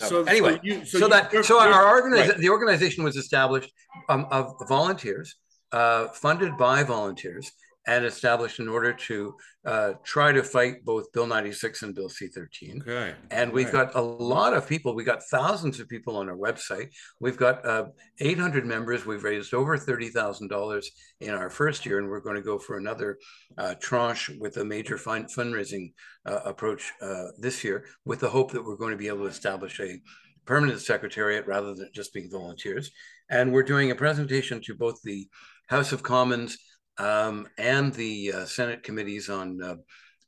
So 0.00 0.24
anyway, 0.24 0.56
so, 0.56 0.60
you, 0.62 0.84
so, 0.84 0.98
so 1.00 1.08
that 1.08 1.44
so 1.44 1.60
our 1.60 1.96
organization 1.96 2.32
right. 2.32 2.40
the 2.40 2.50
organization 2.50 3.04
was 3.04 3.16
established 3.16 3.70
um, 4.08 4.26
of 4.30 4.54
volunteers, 4.68 5.36
uh, 5.72 6.08
funded 6.08 6.56
by 6.56 6.82
volunteers, 6.82 7.52
and 7.86 8.04
established 8.04 8.60
in 8.60 8.68
order 8.68 8.92
to 8.92 9.34
uh, 9.66 9.92
try 10.02 10.32
to 10.32 10.42
fight 10.42 10.84
both 10.84 11.12
Bill 11.12 11.26
96 11.26 11.82
and 11.82 11.94
Bill 11.94 12.08
C13. 12.08 12.80
Okay. 12.80 13.14
And 13.30 13.52
we've 13.52 13.72
got 13.72 13.94
a 13.94 14.00
lot 14.00 14.54
of 14.54 14.68
people. 14.68 14.94
We've 14.94 15.06
got 15.06 15.22
thousands 15.24 15.80
of 15.80 15.88
people 15.88 16.16
on 16.16 16.28
our 16.28 16.36
website. 16.36 16.88
We've 17.20 17.36
got 17.36 17.64
uh, 17.66 17.86
800 18.20 18.64
members. 18.64 19.04
We've 19.04 19.22
raised 19.22 19.52
over 19.52 19.76
$30,000 19.76 20.84
in 21.20 21.30
our 21.30 21.50
first 21.50 21.84
year, 21.84 21.98
and 21.98 22.08
we're 22.08 22.20
going 22.20 22.36
to 22.36 22.42
go 22.42 22.58
for 22.58 22.78
another 22.78 23.18
uh, 23.58 23.74
tranche 23.80 24.30
with 24.38 24.56
a 24.56 24.64
major 24.64 24.96
fund- 24.96 25.28
fundraising 25.28 25.92
uh, 26.26 26.40
approach 26.44 26.92
uh, 27.02 27.26
this 27.38 27.62
year, 27.64 27.84
with 28.04 28.20
the 28.20 28.30
hope 28.30 28.52
that 28.52 28.64
we're 28.64 28.76
going 28.76 28.92
to 28.92 28.96
be 28.96 29.08
able 29.08 29.24
to 29.24 29.26
establish 29.26 29.78
a 29.80 30.00
permanent 30.46 30.80
secretariat 30.80 31.46
rather 31.46 31.74
than 31.74 31.88
just 31.94 32.12
being 32.12 32.30
volunteers. 32.30 32.90
And 33.30 33.52
we're 33.52 33.62
doing 33.62 33.90
a 33.90 33.94
presentation 33.94 34.60
to 34.62 34.74
both 34.74 35.00
the 35.02 35.26
House 35.68 35.92
of 35.92 36.02
Commons 36.02 36.58
um, 36.98 37.48
and 37.58 37.92
the 37.94 38.32
uh, 38.32 38.44
Senate 38.44 38.82
committees 38.82 39.28
on 39.28 39.62
uh, 39.62 39.76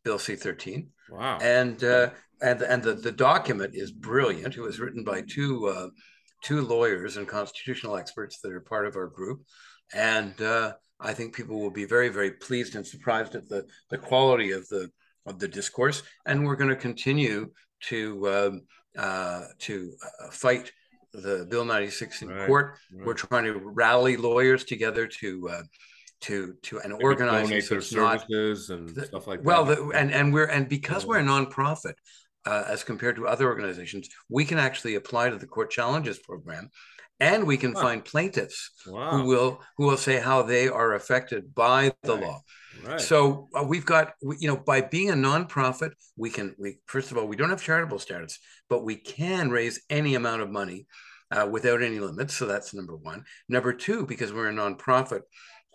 Bill 0.05 0.19
C-13. 0.19 0.89
Wow. 1.11 1.39
And 1.41 1.83
uh, 1.85 2.11
and 2.43 2.63
and 2.63 2.83
the, 2.83 2.95
the 2.95 3.13
document 3.13 3.75
is 3.75 3.93
brilliant. 3.93 4.57
It 4.57 4.61
was 4.61 4.81
written 4.81 5.05
by 5.05 5.23
two 5.23 5.67
uh, 5.67 5.89
two 6.43 6.63
lawyers 6.63 7.17
and 7.17 7.27
constitutional 7.27 7.97
experts 7.97 8.41
that 8.41 8.53
are 8.53 8.61
part 8.61 8.87
of 8.87 8.97
our 8.97 9.07
group, 9.07 9.43
and 9.95 10.41
uh, 10.43 10.73
I 11.01 11.15
think 11.15 11.35
people 11.35 11.61
will 11.61 11.71
be 11.71 11.85
very 11.85 12.09
very 12.09 12.33
pleased 12.33 12.75
and 12.75 12.87
surprised 12.87 13.35
at 13.35 13.49
the 13.49 13.67
the 13.91 13.99
quality 13.99 14.53
of 14.53 14.69
the 14.69 14.91
of 15.27 15.39
the 15.39 15.49
discourse. 15.49 16.03
And 16.27 16.45
we're 16.45 16.57
going 16.57 16.71
to 16.71 16.77
continue 16.77 17.51
to 17.85 18.29
um, 18.29 18.63
uh, 18.99 19.45
to 19.61 19.93
fight 20.31 20.73
the 21.13 21.47
Bill 21.49 21.65
96 21.65 22.23
in 22.23 22.29
right, 22.29 22.47
court. 22.47 22.77
Right. 22.93 23.07
We're 23.07 23.15
trying 23.15 23.45
to 23.45 23.55
rally 23.55 24.17
lawyers 24.17 24.65
together 24.65 25.07
to 25.07 25.49
uh, 25.49 25.63
to 26.23 26.55
to 26.63 26.81
and 26.81 26.93
organize 27.03 27.49
their 27.49 27.81
services 27.81 28.69
not, 28.71 28.79
and 28.79 29.05
stuff 29.05 29.27
like 29.27 29.41
well, 29.43 29.65
that. 29.65 29.81
Well, 29.81 29.93
and 29.95 30.11
and 30.11 30.33
we're 30.33 30.47
and 30.47 30.69
because 30.69 31.05
we're 31.05 31.19
a 31.19 31.23
nonprofit, 31.23 31.95
uh, 32.47 32.65
as 32.67 32.85
compared 32.85 33.17
to 33.17 33.27
other 33.27 33.47
organizations, 33.47 34.09
we 34.29 34.45
can 34.45 34.59
actually 34.59 34.95
apply 34.95 35.31
to 35.31 35.37
the 35.37 35.47
court 35.47 35.71
challenges 35.71 36.19
program, 36.19 36.71
and 37.21 37.47
we 37.47 37.57
can 37.57 37.73
wow. 37.73 37.83
find 37.83 38.05
plaintiffs 38.05 38.71
wow. 38.87 39.11
who 39.11 39.25
will 39.25 39.61
who 39.77 39.87
will 39.87 39.97
say 39.97 40.19
how 40.19 40.43
they 40.43 40.69
are 40.69 40.95
affected 40.95 41.55
by 41.55 41.93
the 42.03 42.15
right. 42.15 42.23
law. 42.23 42.41
Right. 42.85 43.01
So 43.01 43.49
uh, 43.55 43.65
we've 43.65 43.87
got 43.87 44.13
you 44.39 44.49
know 44.49 44.57
by 44.57 44.81
being 44.81 45.11
a 45.11 45.15
nonprofit, 45.15 45.91
we 46.17 46.31
can 46.31 46.55
we 46.59 46.79
first 46.87 47.11
of 47.11 47.19
all 47.19 47.27
we 47.27 47.37
don't 47.37 47.51
have 47.51 47.63
charitable 47.63 47.99
status, 47.99 48.39
but 48.69 48.85
we 48.85 48.97
can 48.97 49.51
raise 49.51 49.81
any 49.91 50.15
amount 50.15 50.43
of 50.43 50.51
money. 50.51 50.87
Uh, 51.29 51.45
without 51.51 51.83
any 51.83 51.99
limits. 51.99 52.37
So 52.37 52.47
that's 52.47 52.73
number 52.73 52.95
one. 52.95 53.25
Number 53.49 53.73
two, 53.73 54.07
because 54.07 54.33
we're 54.33 54.47
a 54.49 54.53
nonprofit, 54.53 55.23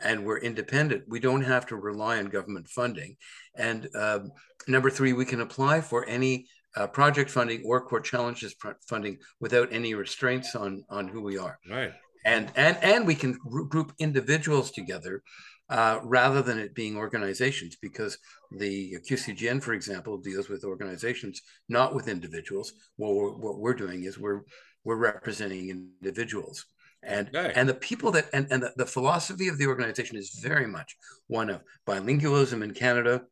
and 0.03 0.26
we're 0.26 0.40
independent. 0.40 1.03
We 1.07 1.19
don't 1.19 1.41
have 1.44 1.65
to 1.68 1.76
rely 1.76 2.18
on 2.18 2.26
government 2.26 2.68
funding. 2.68 3.18
And 3.56 3.88
uh, 3.95 4.19
number 4.68 4.90
three, 4.90 5.14
we 5.14 5.26
can 5.26 5.41
apply 5.41 5.82
for 5.82 6.07
any 6.07 6.48
uh, 6.76 6.88
project 6.88 7.30
funding 7.30 7.64
or 7.65 7.82
court 7.82 8.06
challenges 8.06 8.56
funding 8.88 9.18
without 9.40 9.69
any 9.72 9.94
restraints 9.94 10.56
on 10.56 10.84
on 10.90 11.07
who 11.07 11.22
we 11.22 11.38
are. 11.38 11.60
Right. 11.69 11.94
And 12.26 12.52
and 12.56 12.78
and 12.82 13.07
we 13.07 13.15
can 13.15 13.34
group 13.34 13.94
individuals 13.99 14.72
together 14.72 15.23
uh, 15.69 15.99
rather 16.03 16.41
than 16.41 16.60
it 16.60 16.76
being 16.76 16.98
organizations, 16.98 17.78
because 17.82 18.18
the 18.52 18.98
QCGN, 19.10 19.64
for 19.64 19.73
example, 19.73 20.18
deals 20.18 20.49
with 20.49 20.65
organizations, 20.65 21.41
not 21.69 21.95
with 21.95 22.10
individuals. 22.10 22.73
Well, 22.98 23.14
we're, 23.14 23.32
what 23.32 23.57
we're 23.57 23.73
doing 23.73 24.03
is 24.03 24.19
we're 24.19 24.41
we're 24.84 24.98
representing 24.98 25.69
individuals 25.69 26.65
and 27.03 27.28
okay. 27.30 27.52
and 27.56 27.68
the 27.68 27.73
people 27.73 28.11
that 28.11 28.28
and, 28.34 28.48
and 28.52 28.64
the, 28.64 28.73
the 28.78 28.86
philosophy 28.86 29.48
of 29.48 29.57
the 29.57 29.68
organization 29.68 30.18
is 30.18 30.40
very 30.41 30.68
much 30.68 30.98
one 31.28 31.49
of 31.49 31.61
bilingualism 31.88 32.64
in 32.64 32.73
canada 32.73 33.23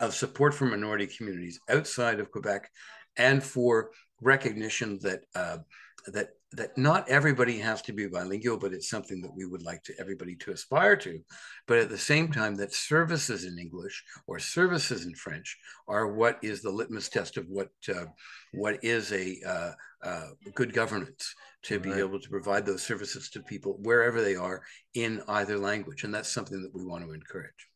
of 0.00 0.14
support 0.14 0.54
for 0.54 0.66
minority 0.66 1.06
communities 1.06 1.60
outside 1.68 2.20
of 2.20 2.30
quebec 2.30 2.70
and 3.16 3.42
for 3.42 3.90
recognition 4.20 4.98
that 5.02 5.20
uh, 5.34 5.58
that 6.06 6.30
that 6.52 6.78
not 6.78 7.08
everybody 7.08 7.58
has 7.58 7.82
to 7.82 7.92
be 7.92 8.06
bilingual, 8.06 8.56
but 8.56 8.72
it's 8.72 8.88
something 8.88 9.20
that 9.20 9.34
we 9.36 9.44
would 9.44 9.62
like 9.62 9.82
to 9.82 9.92
everybody 10.00 10.34
to 10.36 10.52
aspire 10.52 10.96
to. 10.96 11.20
But 11.66 11.78
at 11.78 11.90
the 11.90 11.98
same 11.98 12.32
time, 12.32 12.54
that 12.56 12.72
services 12.72 13.44
in 13.44 13.58
English 13.58 14.02
or 14.26 14.38
services 14.38 15.04
in 15.04 15.14
French 15.14 15.58
are 15.88 16.06
what 16.06 16.38
is 16.42 16.62
the 16.62 16.70
litmus 16.70 17.10
test 17.10 17.36
of 17.36 17.46
what 17.48 17.68
uh, 17.94 18.06
what 18.52 18.82
is 18.82 19.12
a 19.12 19.36
uh, 19.46 19.72
uh, 20.02 20.28
good 20.54 20.72
governance 20.72 21.34
to 21.64 21.78
be 21.78 21.90
right. 21.90 21.98
able 21.98 22.18
to 22.18 22.30
provide 22.30 22.64
those 22.64 22.82
services 22.82 23.28
to 23.30 23.42
people 23.42 23.78
wherever 23.82 24.22
they 24.22 24.36
are 24.36 24.62
in 24.94 25.22
either 25.28 25.58
language, 25.58 26.04
and 26.04 26.14
that's 26.14 26.32
something 26.32 26.62
that 26.62 26.74
we 26.74 26.84
want 26.84 27.04
to 27.04 27.12
encourage. 27.12 27.68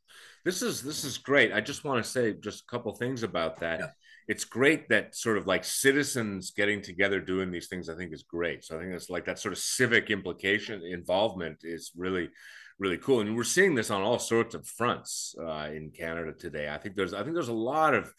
This 0.47 0.63
is 0.63 0.83
this 0.83 1.05
is 1.05 1.19
great. 1.19 1.53
I 1.53 1.61
just 1.61 1.85
want 1.85 2.03
to 2.03 2.11
say 2.11 2.33
just 2.33 2.63
a 2.63 2.71
couple 2.71 2.95
things 2.95 3.23
about 3.23 3.61
that. 3.61 3.81
Yeah 3.81 3.87
it's 4.33 4.47
great 4.47 4.89
that 4.89 5.15
sort 5.15 5.37
of 5.37 5.47
like 5.47 5.63
citizens 5.63 6.53
getting 6.53 6.81
together 6.81 7.21
doing 7.21 7.51
these 7.51 7.69
things 7.69 7.91
i 7.91 7.95
think 7.95 8.13
is 8.15 8.23
great. 8.23 8.65
So 8.65 8.77
i 8.77 8.81
think 8.81 8.95
it's 8.95 9.11
like 9.11 9.27
that 9.27 9.39
sort 9.39 9.53
of 9.53 9.59
civic 9.59 10.09
implication 10.11 10.83
involvement 10.83 11.59
is 11.63 11.93
really 12.05 12.31
really 12.79 12.97
cool. 12.97 13.21
And 13.21 13.37
we're 13.37 13.45
seeing 13.45 13.75
this 13.75 13.91
on 13.91 14.03
all 14.03 14.19
sorts 14.19 14.55
of 14.55 14.67
fronts 14.67 15.35
uh, 15.39 15.69
in 15.79 15.91
canada 15.91 16.33
today. 16.33 16.67
I 16.71 16.79
think 16.79 16.97
there's 16.97 17.13
i 17.13 17.23
think 17.23 17.35
there's 17.35 17.57
a 17.61 17.65
lot 17.75 17.93
of 17.93 18.13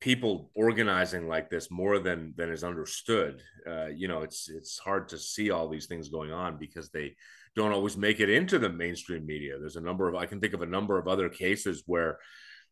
people 0.00 0.50
organizing 0.54 1.28
like 1.28 1.50
this 1.50 1.70
more 1.70 1.98
than 1.98 2.32
than 2.38 2.50
is 2.50 2.64
understood. 2.64 3.42
Uh, 3.70 3.88
you 4.00 4.08
know 4.08 4.22
it's 4.22 4.48
it's 4.48 4.78
hard 4.78 5.08
to 5.08 5.18
see 5.18 5.50
all 5.50 5.68
these 5.68 5.88
things 5.90 6.08
going 6.16 6.32
on 6.32 6.58
because 6.64 6.88
they 6.88 7.08
don't 7.54 7.76
always 7.76 7.96
make 8.06 8.20
it 8.20 8.30
into 8.30 8.58
the 8.58 8.72
mainstream 8.84 9.26
media. 9.26 9.58
There's 9.58 9.82
a 9.82 9.88
number 9.90 10.08
of 10.08 10.14
i 10.14 10.26
can 10.30 10.40
think 10.40 10.54
of 10.54 10.62
a 10.62 10.74
number 10.76 10.98
of 10.98 11.06
other 11.06 11.28
cases 11.28 11.82
where 11.86 12.12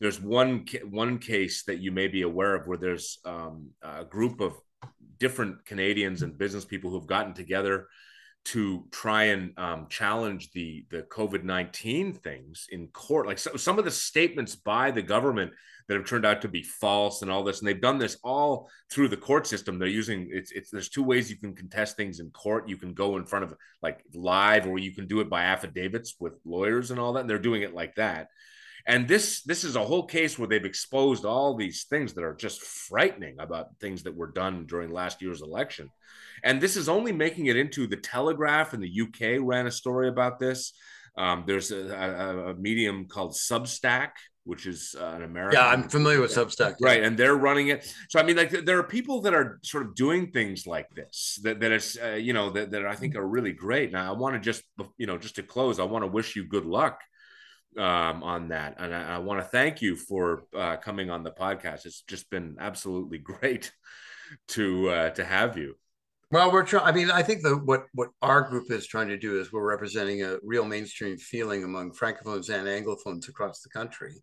there's 0.00 0.20
one 0.20 0.64
one 0.90 1.18
case 1.18 1.64
that 1.64 1.78
you 1.78 1.90
may 1.90 2.08
be 2.08 2.22
aware 2.22 2.54
of 2.54 2.66
where 2.66 2.78
there's 2.78 3.18
um, 3.24 3.70
a 3.82 4.04
group 4.04 4.40
of 4.40 4.54
different 5.18 5.64
Canadians 5.64 6.22
and 6.22 6.38
business 6.38 6.64
people 6.64 6.90
who've 6.90 7.06
gotten 7.06 7.34
together 7.34 7.88
to 8.44 8.86
try 8.92 9.24
and 9.24 9.52
um, 9.58 9.86
challenge 9.88 10.52
the 10.52 10.86
the 10.90 11.02
COVID 11.02 11.42
nineteen 11.42 12.12
things 12.12 12.66
in 12.70 12.88
court. 12.88 13.26
Like 13.26 13.38
so, 13.38 13.56
some 13.56 13.78
of 13.78 13.84
the 13.84 13.90
statements 13.90 14.54
by 14.54 14.90
the 14.90 15.02
government 15.02 15.52
that 15.88 15.96
have 15.96 16.06
turned 16.06 16.26
out 16.26 16.42
to 16.42 16.48
be 16.48 16.62
false 16.62 17.22
and 17.22 17.30
all 17.30 17.42
this, 17.42 17.58
and 17.58 17.66
they've 17.66 17.80
done 17.80 17.98
this 17.98 18.18
all 18.22 18.70
through 18.92 19.08
the 19.08 19.16
court 19.16 19.46
system. 19.46 19.78
They're 19.78 19.88
using 19.88 20.28
it's 20.30 20.52
it's 20.52 20.70
there's 20.70 20.90
two 20.90 21.02
ways 21.02 21.28
you 21.28 21.38
can 21.38 21.56
contest 21.56 21.96
things 21.96 22.20
in 22.20 22.30
court. 22.30 22.68
You 22.68 22.76
can 22.76 22.94
go 22.94 23.16
in 23.16 23.26
front 23.26 23.46
of 23.46 23.54
like 23.82 24.04
live, 24.14 24.66
or 24.66 24.78
you 24.78 24.94
can 24.94 25.08
do 25.08 25.18
it 25.18 25.28
by 25.28 25.42
affidavits 25.42 26.14
with 26.20 26.34
lawyers 26.44 26.92
and 26.92 27.00
all 27.00 27.14
that. 27.14 27.20
And 27.20 27.30
they're 27.30 27.38
doing 27.40 27.62
it 27.62 27.74
like 27.74 27.96
that 27.96 28.28
and 28.88 29.06
this 29.06 29.42
this 29.42 29.64
is 29.64 29.76
a 29.76 29.84
whole 29.84 30.04
case 30.06 30.38
where 30.38 30.48
they've 30.48 30.64
exposed 30.64 31.26
all 31.26 31.54
these 31.54 31.84
things 31.84 32.14
that 32.14 32.24
are 32.24 32.34
just 32.34 32.62
frightening 32.62 33.36
about 33.38 33.76
things 33.80 34.02
that 34.04 34.16
were 34.16 34.32
done 34.32 34.64
during 34.64 34.90
last 34.90 35.20
year's 35.20 35.42
election. 35.42 35.90
And 36.42 36.58
this 36.60 36.74
is 36.74 36.88
only 36.88 37.12
making 37.12 37.46
it 37.46 37.56
into 37.56 37.86
the 37.86 37.98
telegraph 37.98 38.72
in 38.72 38.80
the 38.80 39.02
uk 39.02 39.20
ran 39.20 39.66
a 39.66 39.70
story 39.70 40.08
about 40.08 40.38
this. 40.38 40.72
Um, 41.18 41.44
there's 41.46 41.70
a, 41.70 41.88
a, 41.88 42.50
a, 42.50 42.54
medium 42.54 43.06
called 43.06 43.32
substack 43.32 44.10
which 44.44 44.66
is 44.66 44.96
uh, 44.98 45.04
an 45.16 45.22
american 45.24 45.58
yeah 45.58 45.66
i'm 45.66 45.88
familiar 45.88 46.20
with 46.20 46.30
substack 46.30 46.76
right 46.80 47.02
and 47.02 47.18
they're 47.18 47.36
running 47.36 47.68
it. 47.68 47.92
So 48.08 48.18
i 48.18 48.22
mean 48.22 48.36
like 48.36 48.50
there 48.50 48.78
are 48.78 48.84
people 48.84 49.20
that 49.22 49.34
are 49.34 49.58
sort 49.62 49.84
of 49.84 49.94
doing 49.94 50.30
things 50.30 50.66
like 50.66 50.88
this 50.94 51.38
that, 51.42 51.60
that 51.60 51.72
is 51.72 51.98
uh, 52.02 52.12
you 52.12 52.32
know 52.32 52.48
that, 52.50 52.70
that 52.70 52.86
i 52.86 52.94
think 52.94 53.16
are 53.16 53.26
really 53.26 53.52
great. 53.52 53.92
Now 53.92 54.10
i 54.10 54.16
want 54.16 54.34
to 54.36 54.40
just 54.40 54.62
you 54.96 55.06
know 55.06 55.18
just 55.18 55.36
to 55.36 55.42
close 55.42 55.78
i 55.78 55.84
want 55.84 56.04
to 56.04 56.06
wish 56.06 56.36
you 56.36 56.44
good 56.44 56.64
luck 56.64 57.00
um, 57.76 58.22
on 58.22 58.48
that. 58.48 58.76
And 58.78 58.94
I, 58.94 59.16
I 59.16 59.18
want 59.18 59.40
to 59.40 59.46
thank 59.46 59.82
you 59.82 59.96
for 59.96 60.44
uh, 60.56 60.76
coming 60.76 61.10
on 61.10 61.22
the 61.22 61.30
podcast. 61.30 61.86
It's 61.86 62.02
just 62.02 62.30
been 62.30 62.56
absolutely 62.58 63.18
great 63.18 63.72
to 64.48 64.90
uh, 64.90 65.10
to 65.10 65.24
have 65.24 65.56
you. 65.56 65.74
Well, 66.30 66.52
we're 66.52 66.64
trying. 66.64 66.84
I 66.84 66.92
mean, 66.92 67.10
I 67.10 67.22
think 67.22 67.42
that 67.42 67.62
what 67.64 67.84
what 67.94 68.10
our 68.20 68.42
group 68.42 68.70
is 68.70 68.86
trying 68.86 69.08
to 69.08 69.16
do 69.16 69.40
is 69.40 69.50
we're 69.50 69.66
representing 69.66 70.22
a 70.22 70.36
real 70.42 70.64
mainstream 70.64 71.16
feeling 71.16 71.64
among 71.64 71.92
francophones 71.92 72.50
and 72.50 72.68
anglophones 72.68 73.28
across 73.28 73.62
the 73.62 73.70
country, 73.70 74.14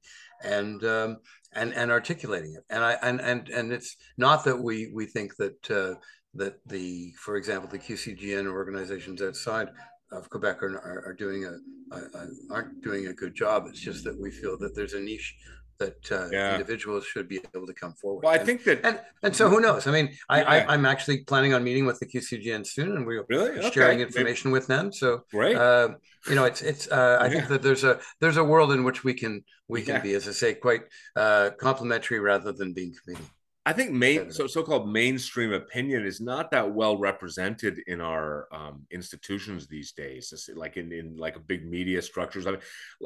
and 0.44 0.84
um, 0.84 1.18
and 1.54 1.74
and 1.74 1.90
articulating 1.90 2.54
it. 2.54 2.64
And 2.70 2.84
I 2.84 2.94
and 3.02 3.20
and 3.20 3.50
and 3.50 3.74
it's 3.74 3.98
not 4.18 4.44
that 4.46 4.62
we 4.62 4.92
we 4.94 5.08
think 5.08 5.36
that 5.38 5.72
uh, 5.72 5.96
that 6.36 6.60
the, 6.66 7.14
for 7.18 7.38
example, 7.38 7.70
the 7.70 7.80
QCGN 7.80 8.48
organizations 8.48 9.22
outside 9.22 9.70
of 10.12 10.30
Quebec 10.30 10.64
are, 10.64 10.78
are, 10.78 11.04
are 11.08 11.14
doing 11.14 11.46
a, 11.46 11.96
a, 11.96 12.28
aren't 12.52 12.82
doing 12.82 13.08
a 13.08 13.14
good 13.14 13.36
job. 13.36 13.66
It's 13.68 13.80
just 13.80 14.04
that 14.04 14.20
we 14.20 14.32
feel 14.32 14.58
that 14.60 14.76
there's 14.76 14.94
a 14.94 15.00
niche 15.00 15.36
that 15.78 16.12
uh, 16.12 16.30
yeah. 16.32 16.54
individuals 16.54 17.06
should 17.06 17.28
be 17.28 17.42
able 17.54 17.68
to 17.68 17.74
come 17.74 17.94
forward. 17.94 18.24
Well, 18.24 18.34
I 18.34 18.38
and, 18.38 18.46
think 18.46 18.64
that, 18.64 18.80
and, 18.86 19.00
and 19.24 19.36
so 19.36 19.50
who 19.50 19.60
knows? 19.60 19.88
I 19.88 19.92
mean, 19.92 20.16
I, 20.30 20.42
yeah. 20.42 20.66
I 20.70 20.74
am 20.74 20.86
actually 20.86 21.24
planning 21.26 21.54
on 21.54 21.64
meeting 21.64 21.86
with 21.86 22.00
the 22.00 22.06
QCGN 22.06 22.66
soon, 22.66 22.96
and 22.96 23.06
we're 23.06 23.26
really 23.28 23.60
okay. 23.60 23.72
sharing 23.72 24.00
information 24.00 24.52
Maybe. 24.52 24.60
with 24.60 24.68
them. 24.68 24.94
So 24.94 25.24
right, 25.34 25.56
Uh, 25.56 25.96
you 26.30 26.36
know, 26.36 26.46
it's 26.46 26.62
it's. 26.62 26.90
Uh, 26.90 27.18
I 27.20 27.26
yeah. 27.26 27.34
think 27.34 27.48
that 27.50 27.62
there's 27.62 27.84
a 27.84 28.00
there's 28.22 28.38
a 28.38 28.44
world 28.44 28.72
in 28.72 28.84
which 28.84 29.04
we 29.04 29.14
can 29.14 29.44
we 29.68 29.82
can 29.82 30.02
be, 30.02 30.14
as 30.14 30.28
I 30.28 30.32
say, 30.32 30.54
quite 30.54 30.84
uh, 31.16 31.50
complementary 31.60 32.20
rather 32.20 32.52
than 32.52 32.74
being 32.74 32.94
competing. 32.94 33.30
I 33.68 33.74
think 33.74 33.92
main 33.92 34.32
so 34.32 34.46
so-called 34.46 34.88
mainstream 34.88 35.52
opinion 35.52 36.06
is 36.06 36.22
not 36.22 36.52
that 36.52 36.72
well 36.72 36.98
represented 36.98 37.80
in 37.88 38.00
our 38.00 38.48
um, 38.52 38.86
institutions 38.92 39.68
these 39.68 39.92
days. 39.92 40.32
like 40.56 40.78
in, 40.78 40.92
in 40.92 41.18
like 41.18 41.36
big 41.48 41.68
media 41.68 42.02
structures. 42.04 42.46
I 42.46 42.52
mean, 42.52 42.60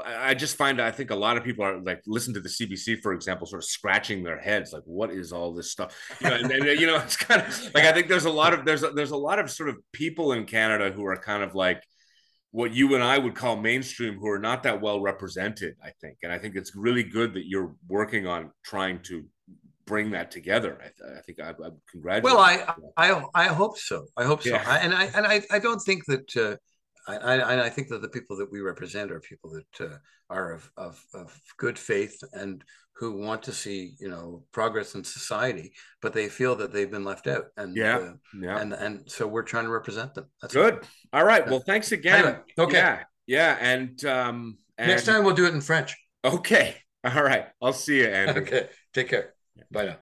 I 0.05 0.33
just 0.33 0.57
find 0.57 0.81
I 0.81 0.91
think 0.91 1.11
a 1.11 1.15
lot 1.15 1.37
of 1.37 1.45
people 1.45 1.63
are 1.63 1.79
like 1.79 2.01
listen 2.05 2.33
to 2.33 2.41
the 2.41 2.49
CBC 2.49 3.01
for 3.01 3.13
example, 3.13 3.47
sort 3.47 3.63
of 3.63 3.69
scratching 3.69 4.21
their 4.21 4.37
heads 4.37 4.73
like, 4.73 4.83
what 4.83 5.11
is 5.11 5.31
all 5.31 5.53
this 5.53 5.71
stuff? 5.71 5.95
You 6.21 6.29
know, 6.29 6.35
and, 6.35 6.51
and, 6.51 6.79
you 6.79 6.87
know, 6.87 6.97
it's 7.03 7.15
kind 7.15 7.41
of 7.41 7.73
like 7.73 7.85
I 7.85 7.93
think 7.93 8.09
there's 8.09 8.25
a 8.25 8.29
lot 8.31 8.53
of 8.53 8.65
there's 8.65 8.83
a, 8.83 8.89
there's 8.89 9.11
a 9.11 9.17
lot 9.17 9.39
of 9.39 9.49
sort 9.49 9.69
of 9.69 9.77
people 9.93 10.33
in 10.33 10.45
Canada 10.45 10.91
who 10.91 11.05
are 11.05 11.15
kind 11.15 11.41
of 11.41 11.55
like 11.55 11.81
what 12.51 12.73
you 12.73 12.95
and 12.95 13.03
I 13.03 13.17
would 13.17 13.35
call 13.35 13.55
mainstream 13.55 14.15
who 14.15 14.27
are 14.27 14.39
not 14.39 14.63
that 14.63 14.81
well 14.81 14.99
represented. 14.99 15.75
I 15.81 15.91
think, 16.01 16.17
and 16.23 16.33
I 16.33 16.37
think 16.37 16.55
it's 16.55 16.75
really 16.75 17.03
good 17.03 17.33
that 17.35 17.47
you're 17.47 17.75
working 17.87 18.27
on 18.27 18.51
trying 18.63 19.01
to 19.03 19.23
bring 19.89 20.11
that 20.11 20.31
together. 20.31 20.77
I, 20.79 20.83
th- 20.83 21.17
I 21.17 21.21
think 21.21 21.39
I, 21.41 21.49
I 21.49 21.69
congratulate. 21.91 22.23
Well, 22.23 22.39
I, 22.39 22.73
I 22.95 23.23
I 23.33 23.45
hope 23.47 23.77
so. 23.77 24.05
I 24.15 24.23
hope 24.23 24.43
so. 24.43 24.51
Yeah. 24.51 24.63
I, 24.65 24.77
and 24.77 24.93
I 24.93 25.05
and 25.15 25.27
I, 25.27 25.41
I 25.51 25.59
don't 25.59 25.79
think 25.79 26.05
that. 26.05 26.37
Uh, 26.37 26.55
I, 27.07 27.65
I 27.65 27.69
think 27.69 27.87
that 27.87 28.03
the 28.03 28.09
people 28.09 28.37
that 28.37 28.51
we 28.51 28.59
represent 28.61 29.11
are 29.11 29.19
people 29.19 29.49
that 29.49 29.83
uh, 29.83 29.97
are 30.29 30.51
of, 30.51 30.69
of, 30.77 31.03
of 31.15 31.41
good 31.57 31.79
faith 31.79 32.15
and 32.33 32.63
who 32.99 33.17
want 33.17 33.41
to 33.43 33.51
see 33.51 33.93
you 33.99 34.09
know 34.09 34.43
progress 34.51 34.93
in 34.93 35.03
society, 35.03 35.73
but 36.01 36.13
they 36.13 36.27
feel 36.29 36.55
that 36.57 36.71
they've 36.71 36.91
been 36.91 37.05
left 37.05 37.25
out. 37.25 37.45
And 37.57 37.75
yeah, 37.75 37.97
uh, 37.97 38.13
yeah. 38.39 38.59
And 38.59 38.73
and 38.73 39.09
so 39.09 39.25
we're 39.25 39.43
trying 39.43 39.63
to 39.65 39.71
represent 39.71 40.13
them. 40.13 40.25
That's 40.41 40.53
good. 40.53 40.85
All 41.13 41.23
right. 41.23 41.47
Well, 41.47 41.63
thanks 41.65 41.91
again. 41.91 42.25
Anyway, 42.25 42.39
okay. 42.59 42.77
Yeah. 42.77 42.99
Yeah. 43.25 43.57
And 43.59 44.05
um, 44.05 44.57
and... 44.77 44.89
next 44.89 45.05
time 45.05 45.23
we'll 45.23 45.33
do 45.33 45.45
it 45.45 45.53
in 45.53 45.61
French. 45.61 45.97
Okay. 46.23 46.75
All 47.03 47.23
right. 47.23 47.47
I'll 47.61 47.73
see 47.73 48.01
you, 48.01 48.07
Andrew. 48.07 48.43
okay. 48.43 48.67
Take 48.93 49.09
care. 49.09 49.33
Now. 49.71 49.97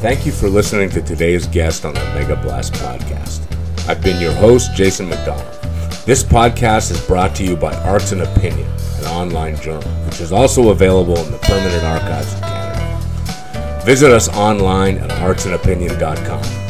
Thank 0.00 0.24
you 0.24 0.30
for 0.30 0.48
listening 0.48 0.88
to 0.90 1.02
today's 1.02 1.46
guest 1.48 1.84
on 1.84 1.94
the 1.94 2.00
Mega 2.14 2.36
Blast 2.36 2.74
podcast. 2.74 3.42
I've 3.88 4.02
been 4.02 4.20
your 4.20 4.32
host, 4.32 4.74
Jason 4.74 5.08
McDonald. 5.08 5.52
This 6.04 6.22
podcast 6.22 6.92
is 6.92 7.04
brought 7.06 7.34
to 7.36 7.44
you 7.44 7.56
by 7.56 7.74
Arts 7.78 8.12
and 8.12 8.22
Opinion, 8.22 8.70
an 8.98 9.06
online 9.06 9.56
journal, 9.56 9.88
which 10.04 10.20
is 10.20 10.30
also 10.30 10.70
available 10.70 11.18
in 11.18 11.32
the 11.32 11.38
Permanent 11.38 11.82
Archives. 11.82 12.55
Visit 13.86 14.10
us 14.10 14.28
online 14.30 14.98
at 14.98 15.10
artsandopinion.com. 15.10 16.65